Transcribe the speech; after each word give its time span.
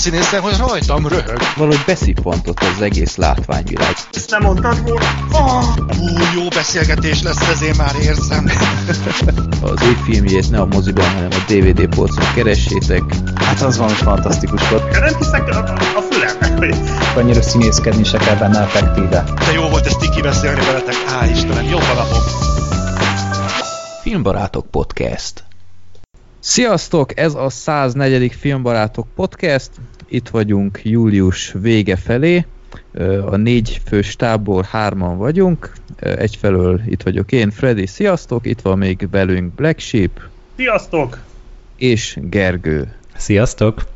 színészen, 0.00 0.40
hogy 0.40 0.56
rajtam 0.58 1.06
röhög. 1.06 1.38
Valahogy 1.56 1.82
beszippantott 1.86 2.60
az 2.60 2.82
egész 2.82 3.16
látványvilág. 3.16 3.94
Ezt 4.12 4.30
nem 4.30 4.42
mondtad 4.42 4.82
volna? 4.82 5.74
Ú, 5.98 6.06
jó 6.34 6.48
beszélgetés 6.48 7.22
lesz, 7.22 7.48
ez 7.48 7.62
én 7.62 7.74
már 7.76 7.94
érzem. 8.02 8.50
Az 9.62 9.80
filmjét 10.04 10.50
ne 10.50 10.60
a 10.60 10.66
moziban, 10.66 11.04
hanem 11.14 11.28
a 11.30 11.52
DVD 11.52 11.94
polcon 11.94 12.24
keressétek. 12.34 13.02
Hát 13.34 13.60
az 13.60 13.76
valami 13.76 13.96
fantasztikus 13.96 14.68
volt. 14.68 15.00
Nem 15.00 15.16
hiszek 15.18 15.48
a, 15.48 15.58
a 15.96 16.02
fülemnek, 16.10 16.58
hogy... 16.58 16.74
Annyira 17.16 17.42
színészkedni 17.42 18.04
se 18.04 18.18
kell 18.18 18.36
benne 18.36 18.60
effektíve. 18.60 19.24
De 19.46 19.52
jó 19.52 19.68
volt 19.68 19.86
ezt 19.86 19.98
tiki 19.98 20.20
beszélni 20.20 20.60
veletek. 20.60 20.94
Á, 21.20 21.26
Istenem, 21.26 21.74
a 21.74 21.94
napom. 21.94 22.22
Filmbarátok 24.02 24.66
Podcast. 24.70 25.44
Sziasztok, 26.42 27.18
ez 27.18 27.34
a 27.34 27.48
104. 27.48 28.32
Filmbarátok 28.34 29.06
Podcast. 29.14 29.70
Itt 30.08 30.28
vagyunk 30.28 30.80
július 30.82 31.54
vége 31.60 31.96
felé. 31.96 32.46
A 33.26 33.36
négy 33.36 33.80
fős 33.86 34.16
tábor 34.16 34.64
hárman 34.64 35.16
vagyunk. 35.18 35.72
Egyfelől 35.96 36.80
itt 36.86 37.02
vagyok 37.02 37.32
én, 37.32 37.50
Freddy, 37.50 37.86
sziasztok. 37.86 38.46
Itt 38.46 38.60
van 38.60 38.78
még 38.78 39.08
velünk 39.10 39.54
Black 39.54 39.78
Sheep. 39.78 40.20
Sziasztok! 40.56 41.18
És 41.76 42.18
Gergő. 42.22 42.94
Sziasztok! 43.16 43.86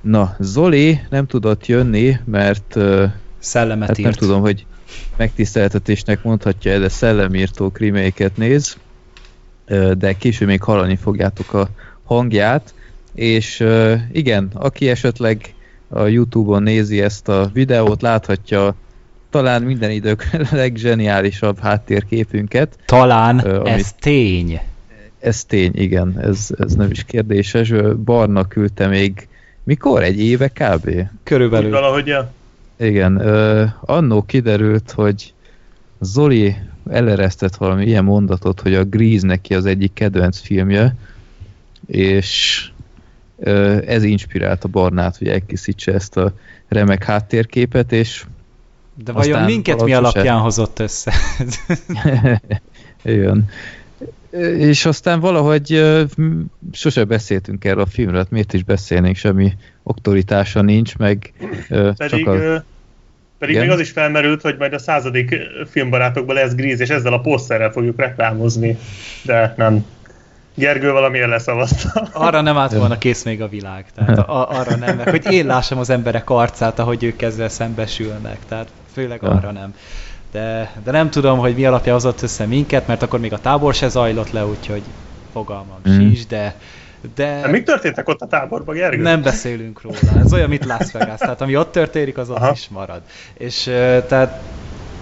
Na, 0.00 0.36
Zoli 0.38 1.00
nem 1.10 1.26
tudott 1.26 1.66
jönni, 1.66 2.16
mert 2.24 2.78
Szellemet 3.38 3.88
hát 3.88 3.98
írt. 3.98 4.08
nem 4.08 4.18
tudom, 4.18 4.40
hogy 4.40 4.66
megtiszteltetésnek 5.16 6.22
mondhatja, 6.22 6.78
de 6.78 6.88
szellemírtó 6.88 7.70
kriméket 7.70 8.36
néz, 8.36 8.76
de 9.98 10.12
később 10.16 10.48
még 10.48 10.62
hallani 10.62 10.96
fogjátok 10.96 11.54
a 11.54 11.68
hangját, 12.04 12.74
és 13.14 13.64
igen, 14.12 14.50
aki 14.54 14.88
esetleg 14.88 15.54
a 15.88 16.02
Youtube-on 16.06 16.62
nézi 16.62 17.00
ezt 17.02 17.28
a 17.28 17.50
videót, 17.52 18.02
láthatja 18.02 18.74
talán 19.30 19.62
minden 19.62 19.90
idők 19.90 20.26
leggeniálisabb 20.50 21.58
háttérképünket. 21.58 22.78
Talán 22.86 23.40
Ö, 23.44 23.54
ez 23.64 23.72
amit- 23.72 23.94
tény. 24.00 24.60
Ez 25.20 25.44
tény, 25.44 25.70
igen, 25.74 26.20
ez, 26.20 26.48
ez 26.58 26.74
nem 26.74 26.90
is 26.90 27.04
kérdéses. 27.04 27.72
Barna 28.04 28.44
küldte 28.48 28.86
még, 28.86 29.28
mikor? 29.64 30.02
Egy 30.02 30.20
éve 30.20 30.48
kb. 30.48 30.90
Körülbelül. 31.22 31.70
valahogy 31.70 32.06
ja. 32.06 32.32
Igen, 32.76 33.16
annó 33.80 34.22
kiderült, 34.22 34.90
hogy 34.90 35.32
Zoli 36.00 36.56
eleresztett 36.90 37.56
valami 37.56 37.84
ilyen 37.84 38.04
mondatot, 38.04 38.60
hogy 38.60 38.74
a 38.74 38.84
Grease 38.84 39.26
neki 39.26 39.54
az 39.54 39.66
egyik 39.66 39.92
kedvenc 39.92 40.38
filmje, 40.38 40.96
és 41.86 42.66
ez 43.86 44.02
inspirálta 44.02 44.68
Barnát, 44.68 45.16
hogy 45.16 45.28
elkészítse 45.28 45.92
ezt 45.92 46.16
a 46.16 46.32
remek 46.68 47.04
háttérképet, 47.04 47.92
és 47.92 48.24
De 49.04 49.12
vajon 49.12 49.32
Aztán 49.32 49.50
minket 49.50 49.84
mi 49.84 49.92
alapján 49.92 50.40
hozott 50.40 50.78
össze? 50.78 51.12
igen. 53.02 53.48
És 54.56 54.84
aztán 54.86 55.20
valahogy 55.20 55.82
sose 56.72 57.04
beszéltünk 57.04 57.64
erről 57.64 57.82
a 57.82 57.86
filmről, 57.86 58.18
hát 58.18 58.30
miért 58.30 58.52
is 58.52 58.64
beszélnénk, 58.64 59.16
semmi 59.16 59.52
oktoritása 59.82 60.62
nincs, 60.62 60.96
meg 60.96 61.32
Pedig, 61.68 61.96
csak 61.96 62.26
a... 62.26 62.64
pedig 63.42 63.56
Igen? 63.56 63.66
még 63.66 63.76
az 63.76 63.82
is 63.82 63.90
felmerült, 63.90 64.42
hogy 64.42 64.56
majd 64.58 64.72
a 64.72 64.78
századik 64.78 65.34
filmbarátokban 65.70 66.34
lesz 66.34 66.54
Gríz, 66.54 66.80
és 66.80 66.88
ezzel 66.88 67.12
a 67.12 67.20
poszterrel 67.20 67.70
fogjuk 67.70 67.98
reklámozni. 67.98 68.78
De 69.22 69.54
nem. 69.56 69.84
Gergő 70.54 70.92
valamiért 70.92 71.28
leszavazta. 71.28 72.08
Arra 72.12 72.40
nem 72.40 72.56
állt 72.56 72.72
volna 72.72 72.98
kész 72.98 73.22
még 73.22 73.42
a 73.42 73.48
világ. 73.48 73.84
Tehát 73.94 74.18
a, 74.18 74.50
arra 74.50 74.76
nem, 74.76 74.96
meg 74.96 75.08
hogy 75.08 75.32
én 75.32 75.46
lássam 75.46 75.78
az 75.78 75.90
emberek 75.90 76.30
arcát, 76.30 76.78
ahogy 76.78 77.04
ők 77.04 77.22
ezzel 77.22 77.48
szembesülnek. 77.48 78.38
Tehát 78.48 78.68
főleg 78.92 79.22
arra 79.22 79.50
nem. 79.50 79.74
De, 80.32 80.72
de 80.84 80.90
nem 80.90 81.10
tudom, 81.10 81.38
hogy 81.38 81.54
mi 81.54 81.64
alapja 81.64 81.92
hozott 81.92 82.22
össze 82.22 82.46
minket, 82.46 82.86
mert 82.86 83.02
akkor 83.02 83.20
még 83.20 83.32
a 83.32 83.38
tábor 83.38 83.74
se 83.74 83.88
zajlott 83.88 84.30
le, 84.30 84.46
úgyhogy 84.46 84.82
fogalmam 85.32 85.78
Mm. 85.88 85.98
sincs, 85.98 86.26
de, 86.26 86.54
De 87.14 87.40
de 87.42 87.48
mik 87.48 87.64
történtek 87.64 88.08
ott 88.08 88.20
a 88.20 88.26
táborban, 88.26 88.74
Gergő? 88.74 89.02
nem 89.02 89.22
beszélünk 89.22 89.82
róla. 89.82 89.96
Ez 90.24 90.32
olyan, 90.32 90.48
mint 90.48 90.64
Las 90.64 90.92
Vegas. 90.92 91.18
Tehát 91.18 91.40
ami 91.40 91.56
ott 91.56 91.72
történik, 91.72 92.18
az 92.18 92.30
ott 92.30 92.36
Aha. 92.36 92.50
is 92.54 92.68
marad. 92.68 93.00
És 93.34 93.62
tehát 94.08 94.40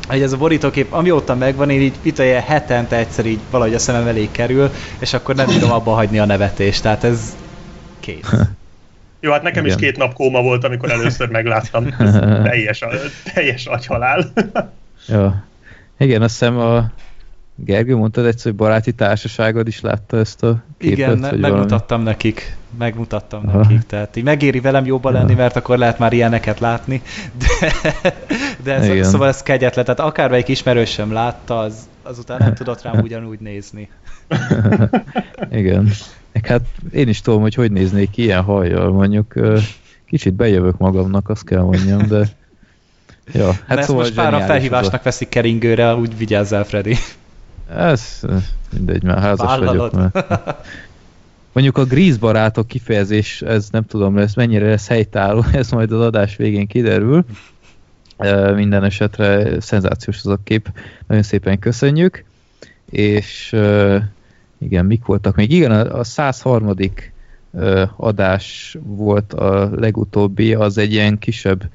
hogy 0.09 0.23
ez 0.23 0.33
a 0.33 0.37
borítókép, 0.37 0.93
amióta 0.93 1.35
megvan, 1.35 1.71
én 1.71 1.81
így 1.81 1.95
itt 2.03 2.19
ilyen 2.19 2.43
hetente 2.43 2.97
egyszer 2.97 3.27
így 3.27 3.41
valahogy 3.51 3.75
a 3.75 3.79
szemem 3.79 4.07
elé 4.07 4.29
kerül, 4.31 4.71
és 4.99 5.13
akkor 5.13 5.35
nem 5.35 5.47
bírom 5.47 5.73
abba 5.73 5.93
hagyni 5.93 6.19
a 6.19 6.25
nevetést. 6.25 6.83
Tehát 6.83 7.05
ez 7.05 7.37
kész. 8.01 8.33
Jó, 9.21 9.33
hát 9.33 9.43
nekem 9.43 9.65
Igen. 9.65 9.77
is 9.77 9.85
két 9.85 9.97
nap 9.97 10.13
kóma 10.13 10.43
volt, 10.43 10.65
amikor 10.65 10.91
először 10.91 11.29
megláttam. 11.29 11.87
Ez 11.99 12.13
teljes, 12.49 12.85
teljes 13.35 13.67
agyhalál. 13.67 14.33
Ja. 15.09 15.45
Igen, 15.99 16.23
azt 16.23 16.39
hiszem 16.39 16.59
a 16.59 16.91
Gergő 17.65 17.97
mondtad 17.97 18.27
egyszer, 18.27 18.45
hogy 18.45 18.55
baráti 18.55 18.93
társaságod 18.93 19.67
is 19.67 19.81
látta 19.81 20.17
ezt 20.17 20.43
a 20.43 20.63
képet? 20.79 20.99
Igen, 20.99 21.19
ne, 21.19 21.31
megmutattam 21.31 22.03
nekik. 22.03 22.57
Megmutattam 22.79 23.49
Aha. 23.49 23.59
nekik. 23.59 23.83
Tehát 23.83 24.17
így 24.17 24.25
megéri 24.25 24.61
velem 24.61 24.85
jobban 24.85 25.13
lenni, 25.13 25.35
mert 25.35 25.57
akkor 25.57 25.79
lehet 25.79 25.99
már 25.99 26.13
ilyeneket 26.13 26.61
látni. 26.61 27.03
De, 27.39 27.73
de 28.63 28.75
ez, 28.75 28.89
Igen. 28.89 29.05
szóval 29.05 29.29
ez 29.29 29.43
kegyetlen. 29.43 29.85
Tehát 29.85 30.01
akármelyik 30.01 30.49
ismerősöm 30.49 31.13
látta, 31.13 31.59
az, 31.59 31.89
azután 32.03 32.39
nem 32.41 32.55
tudott 32.55 32.83
rám 32.83 32.99
ugyanúgy 32.99 33.41
nézni. 33.41 33.89
valami? 34.29 34.89
Igen. 35.61 35.91
Hát 36.43 36.63
én 36.93 37.09
is 37.09 37.21
tudom, 37.21 37.41
hogy 37.41 37.55
hogy 37.55 37.73
néznék 37.73 38.17
ilyen 38.17 38.43
hajjal, 38.43 38.93
mondjuk 38.93 39.35
kicsit 40.07 40.35
bejövök 40.35 40.79
magamnak, 40.79 41.29
azt 41.29 41.45
kell 41.45 41.63
mondjam, 41.63 42.07
de 42.07 42.29
ja, 43.33 43.53
Hát 43.67 43.79
ezt 43.79 43.89
szóval 43.89 44.03
most 44.03 44.15
zseniális 44.15 44.41
az 44.41 44.47
felhívásnak 44.47 45.03
veszik 45.03 45.29
keringőre, 45.29 45.95
úgy 45.95 46.17
vigyázzál, 46.17 46.65
Freddy. 46.65 46.97
Ez 47.77 48.19
ez 48.23 48.43
mindegy, 48.73 49.03
már 49.03 49.19
házas 49.19 49.47
Vállalod. 49.47 49.93
vagyok. 49.93 50.13
Mert... 50.13 50.69
Mondjuk 51.53 51.79
a 51.79 51.85
Grease 51.85 52.19
barátok 52.19 52.67
kifejezés, 52.67 53.43
ez 53.43 53.69
nem 53.71 53.85
tudom, 53.85 54.17
lesz 54.17 54.35
mennyire 54.35 54.67
lesz 54.67 54.89
helytálló, 54.89 55.45
ez 55.53 55.71
majd 55.71 55.93
az 55.93 56.01
adás 56.01 56.37
végén 56.37 56.67
kiderül. 56.67 57.25
Minden 58.55 58.85
esetre 58.85 59.61
szenzációs 59.61 60.19
az 60.19 60.27
a 60.27 60.39
kép, 60.45 60.73
nagyon 61.07 61.23
szépen 61.23 61.59
köszönjük. 61.59 62.25
És 62.91 63.57
igen, 64.59 64.85
mik 64.85 65.05
voltak 65.05 65.37
még? 65.37 65.53
Igen, 65.53 65.71
a 65.71 65.99
a 65.99 66.05
103. 66.05 66.75
ö, 67.53 67.85
adás 67.97 68.77
volt 68.83 69.33
a 69.33 69.71
legutóbbi, 69.77 70.55
az 70.55 70.79
egy 70.79 70.93
ilyen 70.93 71.19
kisebb 71.19 71.71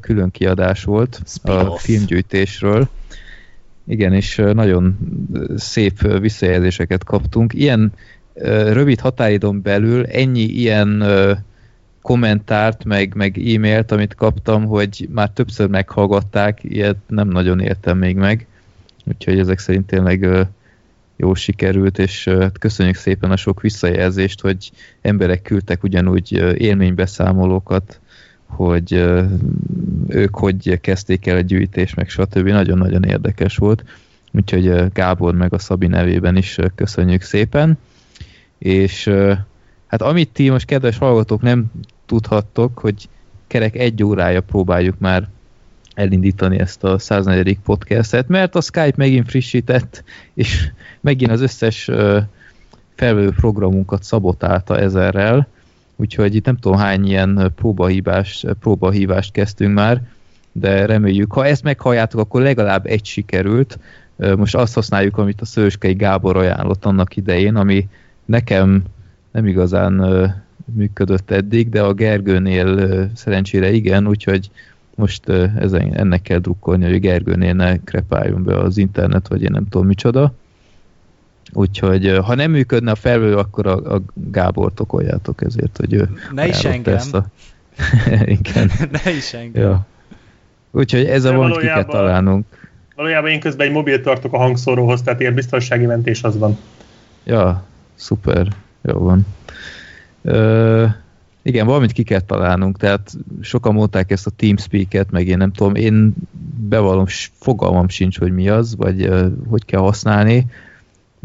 külön 0.00 0.30
kiadás 0.30 0.84
volt 0.84 1.22
a 1.42 1.78
filmgyűjtésről. 1.78 2.88
Igen, 3.86 4.12
és 4.12 4.42
nagyon 4.52 4.98
szép 5.56 6.18
visszajelzéseket 6.18 7.04
kaptunk. 7.04 7.54
Ilyen 7.54 7.92
rövid 8.72 9.00
határidon 9.00 9.62
belül 9.62 10.06
ennyi 10.06 10.42
ilyen 10.42 11.04
kommentárt, 12.02 12.84
meg, 12.84 13.14
meg 13.14 13.38
e-mailt, 13.38 13.92
amit 13.92 14.14
kaptam, 14.14 14.64
hogy 14.64 15.08
már 15.12 15.30
többször 15.30 15.68
meghallgatták, 15.68 16.58
ilyet 16.62 16.96
nem 17.06 17.28
nagyon 17.28 17.60
éltem 17.60 17.98
még 17.98 18.16
meg. 18.16 18.46
Úgyhogy 19.04 19.38
ezek 19.38 19.58
szerint 19.58 19.86
tényleg 19.86 20.28
jó 21.16 21.34
sikerült, 21.34 21.98
és 21.98 22.28
hát 22.28 22.58
köszönjük 22.58 22.96
szépen 22.96 23.30
a 23.30 23.36
sok 23.36 23.60
visszajelzést, 23.60 24.40
hogy 24.40 24.70
emberek 25.00 25.42
küldtek 25.42 25.82
ugyanúgy 25.82 26.32
élménybeszámolókat, 26.58 28.00
hogy 28.54 28.92
ők 30.08 30.36
hogy 30.36 30.80
kezdték 30.80 31.26
el 31.26 31.36
a 31.36 31.40
gyűjtést, 31.40 31.96
meg 31.96 32.08
stb. 32.08 32.48
Nagyon-nagyon 32.48 33.02
érdekes 33.02 33.56
volt. 33.56 33.84
Úgyhogy 34.32 34.92
Gábor 34.92 35.34
meg 35.34 35.52
a 35.52 35.58
Szabi 35.58 35.86
nevében 35.86 36.36
is 36.36 36.58
köszönjük 36.74 37.22
szépen. 37.22 37.78
És 38.58 39.10
hát 39.86 40.02
amit 40.02 40.28
ti 40.32 40.48
most 40.48 40.66
kedves 40.66 40.98
hallgatók 40.98 41.42
nem 41.42 41.64
tudhattok, 42.06 42.78
hogy 42.78 43.08
kerek 43.46 43.76
egy 43.76 44.02
órája 44.02 44.40
próbáljuk 44.40 44.98
már 44.98 45.28
elindítani 45.94 46.58
ezt 46.58 46.84
a 46.84 46.98
104. 46.98 47.58
podcastet, 47.64 48.28
mert 48.28 48.54
a 48.54 48.60
Skype 48.60 48.94
megint 48.96 49.28
frissített, 49.28 50.04
és 50.34 50.70
megint 51.00 51.30
az 51.30 51.40
összes 51.40 51.90
felvevő 52.94 53.30
programunkat 53.30 54.02
szabotálta 54.02 54.78
ezerrel, 54.78 55.48
úgyhogy 56.04 56.34
itt 56.34 56.44
nem 56.44 56.56
tudom 56.56 56.78
hány 56.78 57.06
ilyen 57.06 57.52
próbahívást, 57.56 58.46
próbahívást 58.60 59.32
kezdtünk 59.32 59.74
már, 59.74 60.02
de 60.52 60.86
reméljük, 60.86 61.32
ha 61.32 61.46
ezt 61.46 61.62
meghalljátok, 61.62 62.20
akkor 62.20 62.42
legalább 62.42 62.86
egy 62.86 63.04
sikerült. 63.04 63.78
Most 64.16 64.54
azt 64.54 64.74
használjuk, 64.74 65.18
amit 65.18 65.40
a 65.40 65.44
Szőskei 65.44 65.94
Gábor 65.94 66.36
ajánlott 66.36 66.84
annak 66.84 67.16
idején, 67.16 67.56
ami 67.56 67.88
nekem 68.24 68.82
nem 69.30 69.46
igazán 69.46 69.92
működött 70.74 71.30
eddig, 71.30 71.68
de 71.68 71.82
a 71.82 71.92
Gergőnél 71.92 73.10
szerencsére 73.14 73.72
igen, 73.72 74.06
úgyhogy 74.06 74.50
most 74.94 75.28
ezen, 75.58 75.94
ennek 75.94 76.22
kell 76.22 76.38
drukkolni, 76.38 76.84
hogy 76.84 77.00
Gergőnél 77.00 77.54
ne 77.54 77.76
krepáljon 77.76 78.42
be 78.42 78.58
az 78.58 78.78
internet, 78.78 79.28
vagy 79.28 79.42
én 79.42 79.50
nem 79.52 79.68
tudom 79.68 79.86
micsoda. 79.86 80.34
Úgyhogy 81.54 82.18
ha 82.24 82.34
nem 82.34 82.50
működne 82.50 82.90
a 82.90 82.94
felvő, 82.94 83.36
akkor 83.36 83.66
a, 83.66 83.94
a 83.94 84.02
Gábort 84.14 84.80
okoljátok 84.80 85.42
ezért, 85.42 85.76
hogy 85.76 85.92
ő 85.92 86.08
Ne 86.32 86.46
is 86.48 86.64
engem. 86.64 86.94
Ezt 86.94 87.14
a... 87.14 87.26
Igen. 88.38 88.70
ne 89.04 89.10
is 89.10 89.32
engem. 89.34 89.62
Ja. 89.62 89.86
Úgyhogy 90.70 91.04
ez 91.04 91.24
a 91.24 91.30
De 91.30 91.36
valamit 91.36 91.58
ki 91.58 91.64
kell 91.66 91.74
valójában- 91.74 92.00
találnunk. 92.00 92.46
Valójában 92.96 93.30
én 93.30 93.40
közben 93.40 93.66
egy 93.66 93.72
mobil 93.72 94.00
tartok 94.00 94.32
a 94.32 94.38
hangszóróhoz, 94.38 95.02
tehát 95.02 95.20
ilyen 95.20 95.34
biztonsági 95.34 95.86
mentés 95.86 96.22
az 96.22 96.38
van. 96.38 96.58
Ja, 97.24 97.64
szuper. 97.94 98.46
Jó 98.82 98.98
van. 98.98 99.26
Ö, 100.22 100.86
igen, 101.42 101.66
valamit 101.66 101.92
ki 101.92 102.02
kell 102.02 102.20
találnunk, 102.20 102.76
tehát 102.76 103.12
sokan 103.40 103.74
mondták 103.74 104.10
ezt 104.10 104.26
a 104.26 104.30
TeamSpeak-et, 104.30 105.10
meg 105.10 105.26
én 105.26 105.36
nem 105.36 105.52
tudom, 105.52 105.74
én 105.74 106.14
bevallom, 106.68 107.04
fogalmam 107.40 107.88
sincs, 107.88 108.18
hogy 108.18 108.32
mi 108.32 108.48
az, 108.48 108.76
vagy 108.76 109.02
ö, 109.02 109.26
hogy 109.48 109.64
kell 109.64 109.80
használni, 109.80 110.46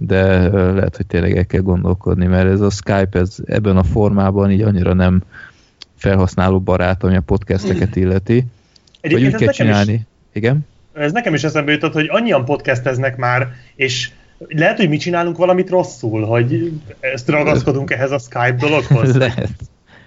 de 0.01 0.50
lehet, 0.50 0.96
hogy 0.96 1.06
tényleg 1.06 1.38
el 1.38 1.46
kell 1.46 1.62
gondolkodni, 1.62 2.25
mert 2.25 2.50
ez 2.50 2.62
a 2.62 2.69
Skype 2.69 3.19
ez 3.19 3.36
ebben 3.46 3.78
a 3.78 3.84
formában 3.84 4.51
így 4.51 4.62
annyira 4.62 4.94
nem 4.94 5.24
felhasználó 5.96 6.60
barát, 6.60 7.04
ami 7.04 7.16
a 7.16 7.22
podcasteket 7.22 7.96
illeti. 7.96 8.46
Vagy 9.01 9.13
Egyébként 9.13 9.36
úgy 9.36 9.44
ez 9.44 9.56
kell 9.56 9.66
nekem, 9.66 9.68
is, 9.68 9.86
csinálni. 9.86 10.07
Igen? 10.34 10.68
ez 10.94 11.12
nekem 11.12 11.34
is 11.34 11.44
eszembe 11.44 11.72
jutott, 11.72 11.94
hogy 11.94 12.07
annyian 12.10 12.46
podcasteznek 12.46 13.18
már, 13.18 13.54
és 13.75 14.12
lehet, 14.48 14.78
hogy 14.78 14.90
mi 14.90 14.98
csinálunk 14.98 15.38
valamit 15.38 15.69
rosszul, 15.69 16.25
hogy 16.25 16.72
ezt 17.00 17.30
ragaszkodunk 17.30 17.92
ehhez 17.92 18.12
a 18.12 18.18
Skype 18.18 18.56
dologhoz. 18.60 19.16
Lehet. 19.25 19.52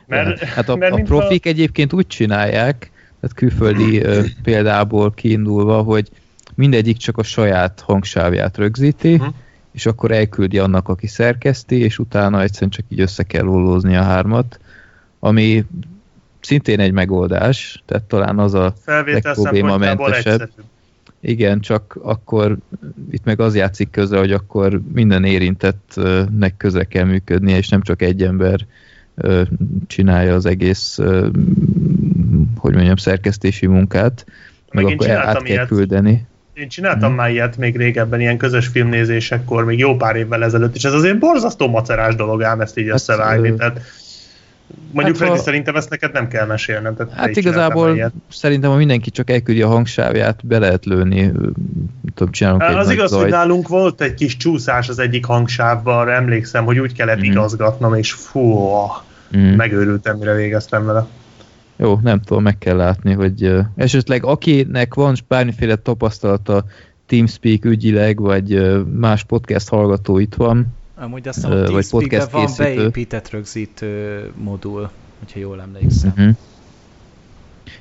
Mert, 0.07 0.25
Lehet. 0.25 0.55
Hát 0.55 0.69
a, 0.69 0.77
mert 0.77 0.93
a 0.93 1.03
profik 1.03 1.47
egyébként 1.47 1.93
úgy 1.93 2.07
csinálják, 2.07 2.91
tehát 3.21 3.35
külföldi 3.35 4.03
példából 4.43 5.13
kiindulva, 5.13 5.83
hogy 5.83 6.09
mindegyik 6.55 6.97
csak 6.97 7.19
a 7.19 7.23
saját 7.23 7.83
hangsávját 7.87 8.57
rögzíti, 8.57 9.17
Mhm. 9.17 9.27
És 9.73 9.87
akkor 9.87 10.11
elküldi 10.11 10.59
annak, 10.59 10.89
aki 10.89 11.07
szerkeszti, 11.07 11.79
és 11.79 11.99
utána 11.99 12.43
egyszerűen 12.43 12.71
csak 12.71 12.85
így 12.89 13.01
össze 13.01 13.23
kell 13.23 13.47
ollózni 13.47 13.97
a 13.97 14.03
hármat, 14.03 14.61
ami 15.19 15.65
szintén 16.41 16.81
egy 16.81 16.93
megoldás, 16.93 17.83
tehát 17.87 18.05
talán 18.05 18.39
az 18.39 18.55
a 18.55 18.75
legproblémamentesebb. 18.85 20.51
igen, 21.21 21.61
csak 21.61 21.99
akkor 22.03 22.57
itt 23.11 23.25
meg 23.25 23.41
az 23.41 23.55
játszik 23.55 23.91
közre, 23.91 24.19
hogy 24.19 24.33
akkor 24.33 24.81
minden 24.93 25.25
érintettnek 25.25 26.57
köze 26.57 26.85
kell 26.85 27.05
működnie, 27.05 27.57
és 27.57 27.69
nem 27.69 27.83
csak 27.83 28.03
egy 28.03 28.23
ember 28.23 28.67
csinálja 29.87 30.35
az 30.35 30.47
egész, 30.47 30.99
hogy 32.57 32.75
mondjam, 32.75 32.97
szerkesztési 32.97 33.67
munkát, 33.67 34.25
meg, 34.73 34.85
Meg 34.85 34.93
én 34.93 34.99
akkor 34.99 35.11
át 35.11 35.37
kell 35.43 35.47
ilyet. 35.47 35.67
küldeni. 35.67 36.27
Én 36.63 36.69
csináltam 36.69 37.09
Mhm. 37.09 37.19
már 37.19 37.31
ilyet 37.31 37.57
még 37.57 37.77
régebben, 37.77 38.21
ilyen 38.21 38.37
közös 38.37 38.67
filmnézésekkor, 38.67 39.65
még 39.65 39.79
jó 39.79 39.97
pár 39.97 40.17
évvel 40.17 40.45
ezelőtt, 40.45 40.75
és 40.75 40.85
ez 40.85 40.93
azért 40.93 41.19
borzasztó 41.19 41.69
macerás 41.69 42.15
dolog 42.15 42.43
ám 42.43 42.61
ezt 42.61 42.79
így 42.79 42.87
Hát, 42.87 42.95
összevágni. 42.95 43.55
Tehát 43.55 43.81
mondjuk 44.91 45.07
hát, 45.07 45.17
Freddy, 45.17 45.37
ha- 45.37 45.43
szerintem 45.45 45.77
ezt 45.77 45.91
neked 45.91 46.13
nem 46.13 46.29
kell 46.29 46.47
mesélnem. 46.47 46.97
Tehát 46.97 47.13
te 47.13 47.21
Hát 47.21 47.37
igazából 47.37 48.13
szerintem, 48.31 48.71
ha 48.71 48.77
mindenki 48.77 49.11
csak 49.11 49.31
elküldi 49.31 49.63
a 49.63 49.69
hangsávját, 49.69 50.47
be 50.47 50.59
lehet 50.59 50.85
lőni, 50.85 51.33
tudom, 52.15 52.33
csinálunk 52.33 52.63
egy 52.63 52.75
Az 52.75 52.91
igaz, 52.91 53.11
hogy 53.11 53.21
zajt. 53.21 53.33
nálunk 53.33 53.69
volt 53.69 54.01
egy 54.01 54.15
kis 54.15 54.37
csúszás 54.37 54.89
az 54.89 54.99
egyik 54.99 55.25
hangsávban, 55.25 55.99
arra 55.99 56.13
emlékszem, 56.13 56.65
hogy 56.65 56.79
úgy 56.79 56.93
kellett 56.95 57.17
Mhm. 57.21 57.25
igazgatnom, 57.31 57.95
és 57.95 58.13
fú, 58.13 58.59
Mm. 59.37 59.55
megőrültem, 59.55 60.17
mire 60.17 60.35
végeztem 60.35 60.87
vele. 60.87 61.07
Jó, 61.77 61.99
nem 62.03 62.21
tudom, 62.21 62.43
meg 62.43 62.59
kell 62.59 62.77
látni, 62.77 63.13
hogy 63.13 63.47
uh, 63.47 63.65
esetleg 63.77 64.25
akinek 64.25 64.95
van 64.95 65.17
bármiféle 65.29 65.77
tapasztalata 65.77 66.65
TeamSpeak 67.07 67.65
ügyileg, 67.65 68.21
vagy 68.21 68.55
uh, 68.55 68.87
más 68.87 69.25
podcast 69.25 69.69
hallgató 69.69 70.19
itt 70.19 70.35
van, 70.35 70.67
Amúgy 71.03 71.29
azt 71.29 71.45
a 71.45 71.49
Ö, 71.51 71.71
vagy 71.71 71.89
podcast 71.91 72.31
van 72.31 72.45
készítő. 72.45 72.75
beépített 72.75 73.31
rögzítő 73.31 74.31
modul, 74.37 74.91
hogyha 75.19 75.39
jól 75.39 75.61
emlékszem. 75.61 76.11
uh-huh. 76.11 76.37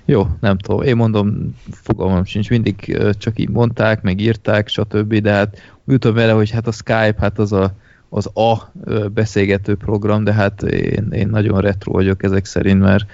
jó, 0.05 0.27
nem 0.39 0.57
tudom, 0.57 0.81
én 0.81 0.95
mondom, 0.95 1.55
fogalmam 1.71 2.25
sincs, 2.25 2.49
mindig 2.49 2.97
uh, 2.99 3.09
csak 3.09 3.39
így 3.39 3.49
mondták, 3.49 4.01
meg 4.01 4.19
írták, 4.19 4.67
stb., 4.67 5.13
de 5.13 5.31
hát 5.31 5.57
jutom 5.87 6.13
vele, 6.13 6.31
hogy 6.31 6.49
hát 6.49 6.67
a 6.67 6.71
Skype, 6.71 7.15
hát 7.17 7.39
az 7.39 7.51
a, 7.51 7.73
az 8.09 8.29
a 8.33 8.71
beszélgető 9.13 9.75
program, 9.75 10.23
de 10.23 10.33
hát 10.33 10.63
én, 10.63 11.07
én 11.11 11.27
nagyon 11.27 11.61
retro 11.61 11.91
vagyok 11.91 12.23
ezek 12.23 12.45
szerint, 12.45 12.79
mert 12.79 13.05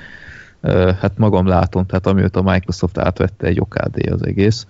hát 1.00 1.18
magam 1.18 1.48
látom, 1.48 1.86
tehát 1.86 2.07
amióta 2.07 2.39
a 2.39 2.51
Microsoft 2.51 2.98
átvette 2.98 3.48
egy 3.48 3.59
OKD 3.59 4.09
az 4.12 4.25
egész. 4.25 4.68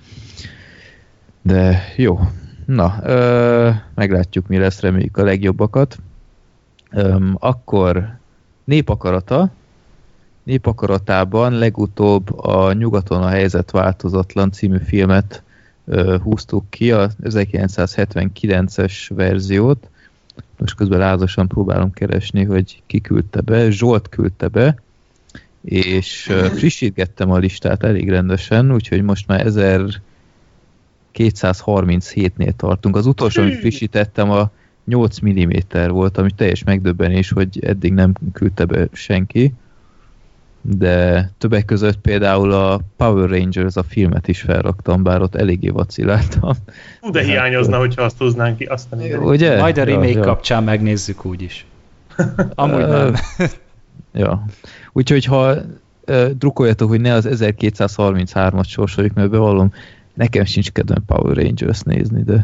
De 1.42 1.84
jó. 1.96 2.20
Na, 2.66 3.00
ö, 3.04 3.70
meglátjuk, 3.96 4.48
mi 4.48 4.58
lesz, 4.58 4.80
reméljük 4.80 5.18
a 5.18 5.24
legjobbakat. 5.24 5.98
Öm, 6.92 7.36
akkor 7.40 8.18
népakarata. 8.64 9.52
Népakaratában 10.44 11.54
legutóbb 11.54 12.40
a 12.40 12.74
Nyugaton 12.74 13.22
a 13.24 13.28
helyzet 13.28 13.72
változatlan 13.72 14.52
című 14.52 14.78
filmet 14.78 15.44
ö, 15.86 16.18
húztuk 16.24 16.70
ki, 16.70 16.92
a 16.92 17.10
1979-es 17.24 19.10
verziót. 19.16 19.90
Most 20.58 20.76
közben 20.76 21.00
lázasan 21.00 21.48
próbálom 21.48 21.92
keresni, 21.92 22.44
hogy 22.44 22.82
ki 22.86 23.02
küldte 23.02 23.42
be. 23.42 23.70
Zsolt 23.70 24.10
küldte 24.10 24.48
be, 24.48 24.76
és 25.68 26.34
frissítgettem 26.54 27.32
a 27.32 27.38
listát 27.38 27.84
elég 27.84 28.10
rendesen, 28.10 28.74
úgyhogy 28.74 29.02
most 29.02 29.28
már 29.28 29.46
1237-nél 31.14 32.52
tartunk. 32.56 32.96
Az 32.96 33.06
utolsó, 33.06 33.42
amit 33.42 33.60
frissítettem, 33.60 34.32
a 34.32 34.52
8 34.86 35.20
mm 35.20 35.50
volt, 35.88 36.18
ami 36.18 36.32
teljes 36.36 36.64
megdöbbenés, 36.64 37.32
hogy 37.32 37.60
eddig 37.62 37.94
nem 37.94 38.14
küldte 38.34 38.66
be 38.66 38.88
senki. 38.92 39.54
De 40.62 41.32
többek 41.38 41.66
között 41.66 41.98
például 41.98 42.52
a 42.52 42.80
Power 42.98 43.30
Rangers 43.30 43.76
a 43.76 43.84
filmet 43.84 44.28
is 44.28 44.42
felraktam, 44.42 45.04
bár 45.04 45.22
ott 45.22 45.36
eléggé 45.36 45.70
vaciláltam. 45.70 46.54
Hú, 47.02 47.12
de 47.12 47.20
Hát, 47.20 47.28
hiányozna, 47.28 47.78
hogyha 47.78 48.02
azt 48.02 48.18
húznánk 48.18 48.58
ki. 48.58 48.64
Azt 48.64 48.92
nem 48.92 49.00
igen. 49.00 49.24
Ugye? 49.24 49.60
Majd 49.60 49.78
a 49.78 49.84
remake 49.84 50.10
ja, 50.10 50.18
ja. 50.18 50.24
kapcsán 50.24 50.64
megnézzük 50.64 51.26
úgyis. 51.26 51.66
Amúgy 52.56 52.88
nem. 52.88 53.14
Ja. 54.18 54.46
Úgyhogy 54.94 55.26
ha 55.26 55.56
uh, 56.08 56.30
drukoljatok, 56.30 56.90
hogy 56.90 57.02
ne 57.02 57.14
az 57.14 57.28
1233-at 57.30 58.68
sorsoljuk, 58.68 59.14
mert 59.14 59.30
bevallom, 59.30 59.74
nekem 60.14 60.46
sincs 60.46 60.72
kedvem 60.72 61.06
Power 61.06 61.36
Rangers 61.36 61.82
nézni, 61.82 62.24
de 62.24 62.44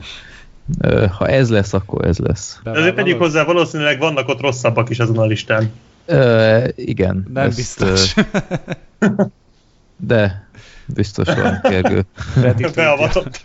uh, 0.83 1.05
ha 1.05 1.27
ez 1.27 1.49
lesz, 1.49 1.73
akkor 1.73 2.05
ez 2.05 2.17
lesz. 2.17 2.59
De 2.63 2.69
azért 2.69 2.95
tegyük 2.95 3.17
hozzá, 3.17 3.43
valószínűleg 3.43 3.99
vannak 3.99 4.27
ott 4.27 4.41
rosszabbak 4.41 4.89
is 4.89 4.99
azon 4.99 5.17
a 5.17 5.25
listán. 5.25 5.71
Uh, 6.07 6.67
igen. 6.75 7.25
Nem 7.33 7.45
ezt, 7.45 7.55
biztos. 7.55 8.15
ö, 8.99 9.07
de 9.97 10.47
biztos 10.85 11.27
van, 11.27 11.59
Gergő. 11.61 12.05
Beavatott. 12.75 13.41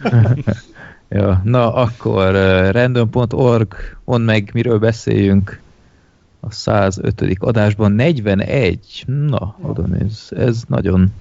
Ja, 1.08 1.40
na 1.44 1.74
akkor 1.74 2.34
uh, 2.34 2.70
random.org, 2.70 3.74
mondd 4.04 4.24
meg, 4.24 4.50
miről 4.52 4.78
beszéljünk 4.78 5.60
a 6.48 6.54
105. 6.54 7.22
adásban. 7.38 7.92
41, 7.92 9.04
na, 9.06 9.56
oda 9.62 9.82
néz, 9.82 10.28
ez 10.36 10.62
nagyon 10.68 11.12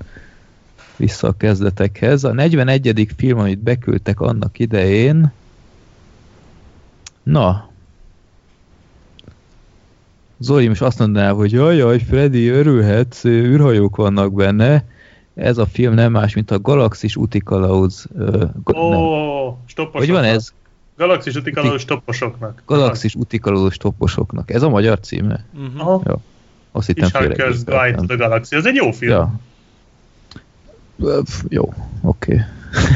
vissza 0.95 1.27
a 1.27 1.37
kezdetekhez. 1.37 2.23
A 2.23 2.33
41. 2.33 3.07
film, 3.17 3.39
amit 3.39 3.59
beküldtek 3.59 4.19
annak 4.19 4.59
idején, 4.59 5.31
na, 7.23 7.69
Zoli 10.39 10.67
most 10.67 10.81
azt 10.81 10.99
mondaná, 10.99 11.31
hogy 11.31 11.51
jaj, 11.51 11.75
jaj, 11.75 11.99
Freddy, 11.99 12.47
örülhetsz, 12.47 13.25
űrhajók 13.25 13.95
vannak 13.95 14.33
benne. 14.33 14.83
Ez 15.35 15.57
a 15.57 15.65
film 15.65 15.93
nem 15.93 16.11
más, 16.11 16.33
mint 16.33 16.51
a 16.51 16.59
Galaxis 16.59 17.15
útikalauz. 17.15 18.05
ö, 18.17 18.45
ga- 18.63 18.77
Ó, 18.77 18.89
nem. 18.89 19.55
stopposoknak. 19.65 20.01
Hogy 20.01 20.11
van 20.11 20.23
ez? 20.23 20.53
Galaxis 20.97 21.35
utikalós 21.35 21.81
stopposoknak. 21.81 22.61
Galaxis 22.65 23.15
útikalózós 23.15 23.77
topposoknak. 23.77 24.51
Ez 24.51 24.61
a 24.61 24.69
magyar 24.69 24.99
címe? 24.99 25.45
Aha. 25.77 26.01
Jó. 26.05 26.21
Azt 26.71 26.87
hittem 26.87 27.09
Hitchhiker's 27.13 27.59
Guide 27.65 27.95
to 27.95 28.05
the 28.05 28.15
Galaxy. 28.15 28.55
Ez 28.55 28.65
egy 28.65 28.75
jó 28.75 28.91
film. 28.91 29.11
Ja. 29.11 29.33
Jó, 31.47 31.73
oké. 32.01 32.41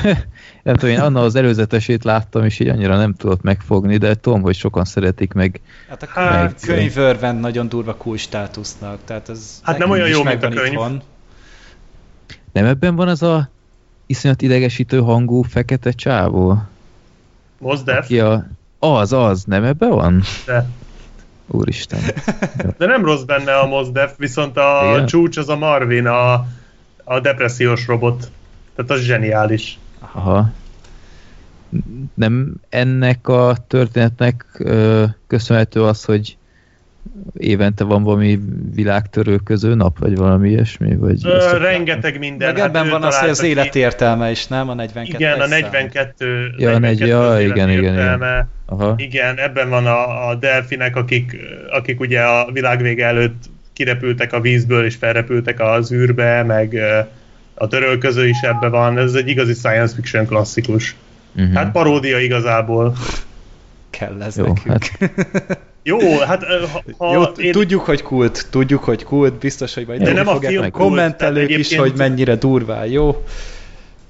nem 0.64 0.76
tudom, 0.76 0.90
én 0.96 1.00
Anna 1.00 1.22
az 1.22 1.36
előzetesét 1.36 2.04
láttam, 2.04 2.46
és 2.46 2.60
így 2.60 2.68
annyira 2.68 2.98
nem 2.98 3.14
tudott 3.14 3.42
megfogni, 3.42 3.98
de 3.98 4.16
tudom, 4.16 4.42
hogy 4.42 4.56
sokan 4.56 4.86
szeretik 4.86 5.34
meg. 5.34 5.62
Hát 5.90 6.04
a 6.04 6.08
Hát, 6.20 6.62
könyv, 6.66 6.98
örvend 6.98 7.40
nagyon 7.40 7.68
durva 7.70 7.96
cool 7.96 8.18
státusznak, 8.18 9.00
tehát 9.06 9.30
ez 9.30 9.60
Hát 9.62 9.78
nem 9.78 9.90
olyan 9.90 10.08
jó, 10.08 10.24
mint 10.24 10.44
a 10.44 10.50
könyv. 10.50 10.72
itthon. 10.72 11.02
Nem 12.52 12.66
ebben 12.66 12.96
van 12.96 13.08
az 13.08 13.24
a 13.24 13.50
iszonyat 14.06 14.42
idegesítő 14.42 15.00
hangú 15.00 15.42
fekete 15.42 15.92
csávó? 15.92 16.62
Mos 17.62 17.84
Def, 17.84 18.08
Ki 18.08 18.20
a... 18.20 18.46
Az, 18.80 19.14
az, 19.14 19.44
nem 19.44 19.64
ebben 19.64 19.90
van? 19.90 20.22
de, 20.46 20.70
Úristen. 21.48 22.00
de 22.78 22.86
nem 22.86 23.06
rossz 23.06 23.22
benne 23.22 23.58
a 23.58 23.68
Mos 23.68 23.92
Def, 23.92 24.14
viszont 24.18 24.58
a 24.58 24.82
Igen? 24.92 25.06
csúcs 25.06 25.38
az 25.38 25.50
a 25.50 25.58
Marvin, 25.58 26.08
a, 26.08 26.48
a 27.04 27.20
depressziós 27.20 27.88
robot. 27.88 28.32
Tehát 28.76 28.92
az 28.92 29.00
zseniális. 29.00 29.80
Aha. 30.00 30.52
nem 32.14 32.54
ennek 32.70 33.28
a 33.28 33.56
történetnek 33.68 34.46
ö, 34.58 35.06
köszönhető 35.28 35.84
az, 35.84 36.06
hogy 36.06 36.38
évente 37.38 37.84
van 37.84 38.04
valami 38.04 38.40
világtörőköző 38.76 39.76
nap, 39.76 40.00
vagy 40.00 40.16
valami 40.16 40.50
ilyesmi? 40.50 40.96
Vagy 40.96 41.26
Ö, 41.26 41.58
rengeteg 41.58 42.20
minden. 42.20 42.54
Meg 42.54 42.64
ebben 42.64 42.86
ő 42.86 42.90
van 42.90 43.04
az, 43.04 43.20
hogy 43.20 43.30
az 43.30 43.44
élet 43.44 43.76
értelme 43.76 44.32
is, 44.32 44.48
nem? 44.48 44.70
A 44.70 44.74
42 44.74 45.24
Igen, 45.24 45.40
a 45.40 45.48
szám. 45.48 45.50
42. 45.50 46.54
Ja, 46.58 46.72
a 46.72 46.80
42 46.80 46.80
negy- 46.80 47.08
ja, 47.08 47.30
az 47.30 47.40
igen, 47.40 47.70
igen, 47.70 47.94
igen. 47.94 48.48
Aha. 48.66 48.94
Igen, 48.98 49.38
ebben 49.38 49.70
van 49.70 49.86
a, 49.86 50.28
a 50.30 50.36
delfinek, 50.36 50.96
akik, 50.96 51.38
akik 51.72 52.00
ugye 52.00 52.22
a 52.22 52.52
világvége 52.52 53.06
előtt 53.06 53.44
kirepültek 53.74 54.34
a 54.34 54.42
vízből 54.42 54.86
és 54.86 54.96
felrepültek 54.96 55.60
az 55.60 55.92
űrbe, 55.92 56.44
meg 56.44 56.78
a 57.54 57.68
törölköző 57.68 58.28
is 58.28 58.42
ebben 58.42 58.72
van. 58.72 58.98
Ez 58.98 59.14
egy 59.14 59.28
igazi 59.28 59.54
science 59.54 59.96
fiction 59.96 60.26
klasszikus. 60.26 60.96
Uh-huh. 61.36 61.54
Hát 61.54 61.72
paródia 61.72 62.20
igazából. 62.20 62.96
Kell 63.92 64.22
ez 64.22 64.38
Jó, 64.38 64.46
nekünk. 64.46 64.68
hát 64.68 65.60
Jó, 65.84 66.18
hát 66.20 66.44
ha, 66.44 66.84
ha 66.98 67.14
Jó, 67.14 67.22
én, 67.22 67.52
tudjuk, 67.52 67.82
hogy 67.82 68.02
kult, 68.02 68.48
tudjuk, 68.50 68.84
hogy 68.84 69.04
kult, 69.04 69.34
biztos, 69.34 69.74
hogy 69.74 69.88
majd 69.88 70.04
De 70.04 70.14
nem 70.14 70.28
a 70.28 70.40
film 70.40 70.62
meg 70.62 70.72
kult, 70.72 70.84
kommentelők 70.84 71.48
tehát 71.48 71.60
is, 71.60 71.76
hogy 71.76 71.94
mennyire 71.98 72.36
durván 72.36 72.88
jó. 72.88 73.24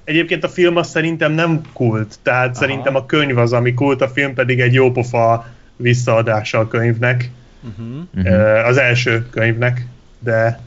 egyébként 0.03 0.43
a 0.43 0.47
film 0.47 0.75
az 0.75 0.89
szerintem 0.89 1.31
nem 1.31 1.61
kult, 1.73 2.15
tehát 2.23 2.45
Aha. 2.45 2.53
szerintem 2.55 2.95
a 2.95 3.05
könyv 3.05 3.37
az, 3.37 3.53
ami 3.53 3.73
kult, 3.73 4.01
a 4.01 4.07
film 4.07 4.33
pedig 4.33 4.59
egy 4.59 4.73
jópofa 4.73 5.45
visszaadása 5.75 6.59
a 6.59 6.67
könyvnek. 6.67 7.29
Uh-huh. 7.69 8.03
uh-huh. 8.15 8.67
Az 8.67 8.77
első 8.77 9.25
könyvnek, 9.29 9.85
de 10.19 10.59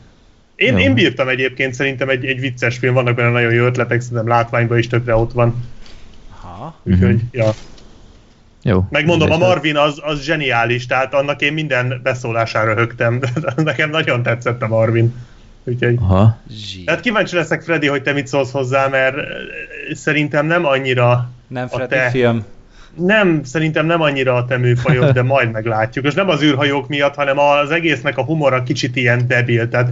én, 0.57 0.73
Jó. 0.73 0.79
én 0.79 0.95
bírtam 0.95 1.29
egyébként, 1.29 1.75
szerintem 1.75 2.09
egy, 2.09 2.25
egy 2.25 2.41
vicces 2.41 2.79
film, 2.79 2.95
vannak 2.95 3.15
benne 3.15 3.31
nagyon 3.31 3.53
jó 3.53 3.65
ötletek, 3.65 4.01
szerintem 4.01 4.29
látványban 4.29 4.79
is 4.79 4.87
tökre 4.87 5.15
ott 5.17 5.33
van. 5.33 5.65
Aha. 6.43 6.81
Úgyhogy, 6.83 7.15
Mhm. 7.15 7.25
ja. 7.31 7.51
Jó. 8.65 8.85
Megmondom, 8.91 9.29
a 9.29 9.31
mindegy, 9.31 9.49
Marvin 9.49 9.77
az, 9.77 10.01
az 10.03 10.23
zseniális, 10.23 10.87
tehát 10.87 11.15
annak 11.15 11.41
én 11.43 11.53
minden 11.53 12.01
beszólására 12.03 12.75
högtem, 12.75 13.21
nekem 13.57 13.91
nagyon 13.91 14.23
tetszett 14.23 14.63
a 14.63 14.69
Marvin. 14.69 15.15
Úgyhogy, 15.65 15.97
Aha. 16.01 16.39
Zsír. 16.51 16.83
hát 16.87 17.01
kíváncsi 17.01 17.37
leszek, 17.37 17.63
Freddy, 17.63 17.87
hogy 17.87 18.03
te 18.03 18.13
mit 18.13 18.27
szólsz 18.27 18.51
hozzá, 18.51 18.87
mert 18.89 19.17
ö, 19.17 19.21
szerintem 19.95 20.47
nem 20.47 20.65
annyira 20.67 21.31
Nem 21.49 21.65
a 21.65 21.69
Freddy 21.77 21.95
te- 21.95 22.11
film. 22.11 22.45
nem, 22.95 23.41
szerintem 23.45 23.87
nem 23.87 24.01
annyira 24.01 24.35
a 24.35 24.45
te 24.45 24.57
műfajod, 24.59 25.11
de 25.13 25.23
majd 25.35 25.51
meglátjuk. 25.51 26.05
És 26.05 26.15
nem 26.15 26.29
az 26.29 26.43
űrhajók 26.43 26.89
miatt, 26.89 27.15
hanem 27.15 27.39
az 27.39 27.71
egésznek 27.71 28.19
a 28.19 28.25
humora 28.25 28.63
kicsit 28.63 28.97
ilyen 28.97 29.27
debil. 29.27 29.69
Tehát 29.69 29.91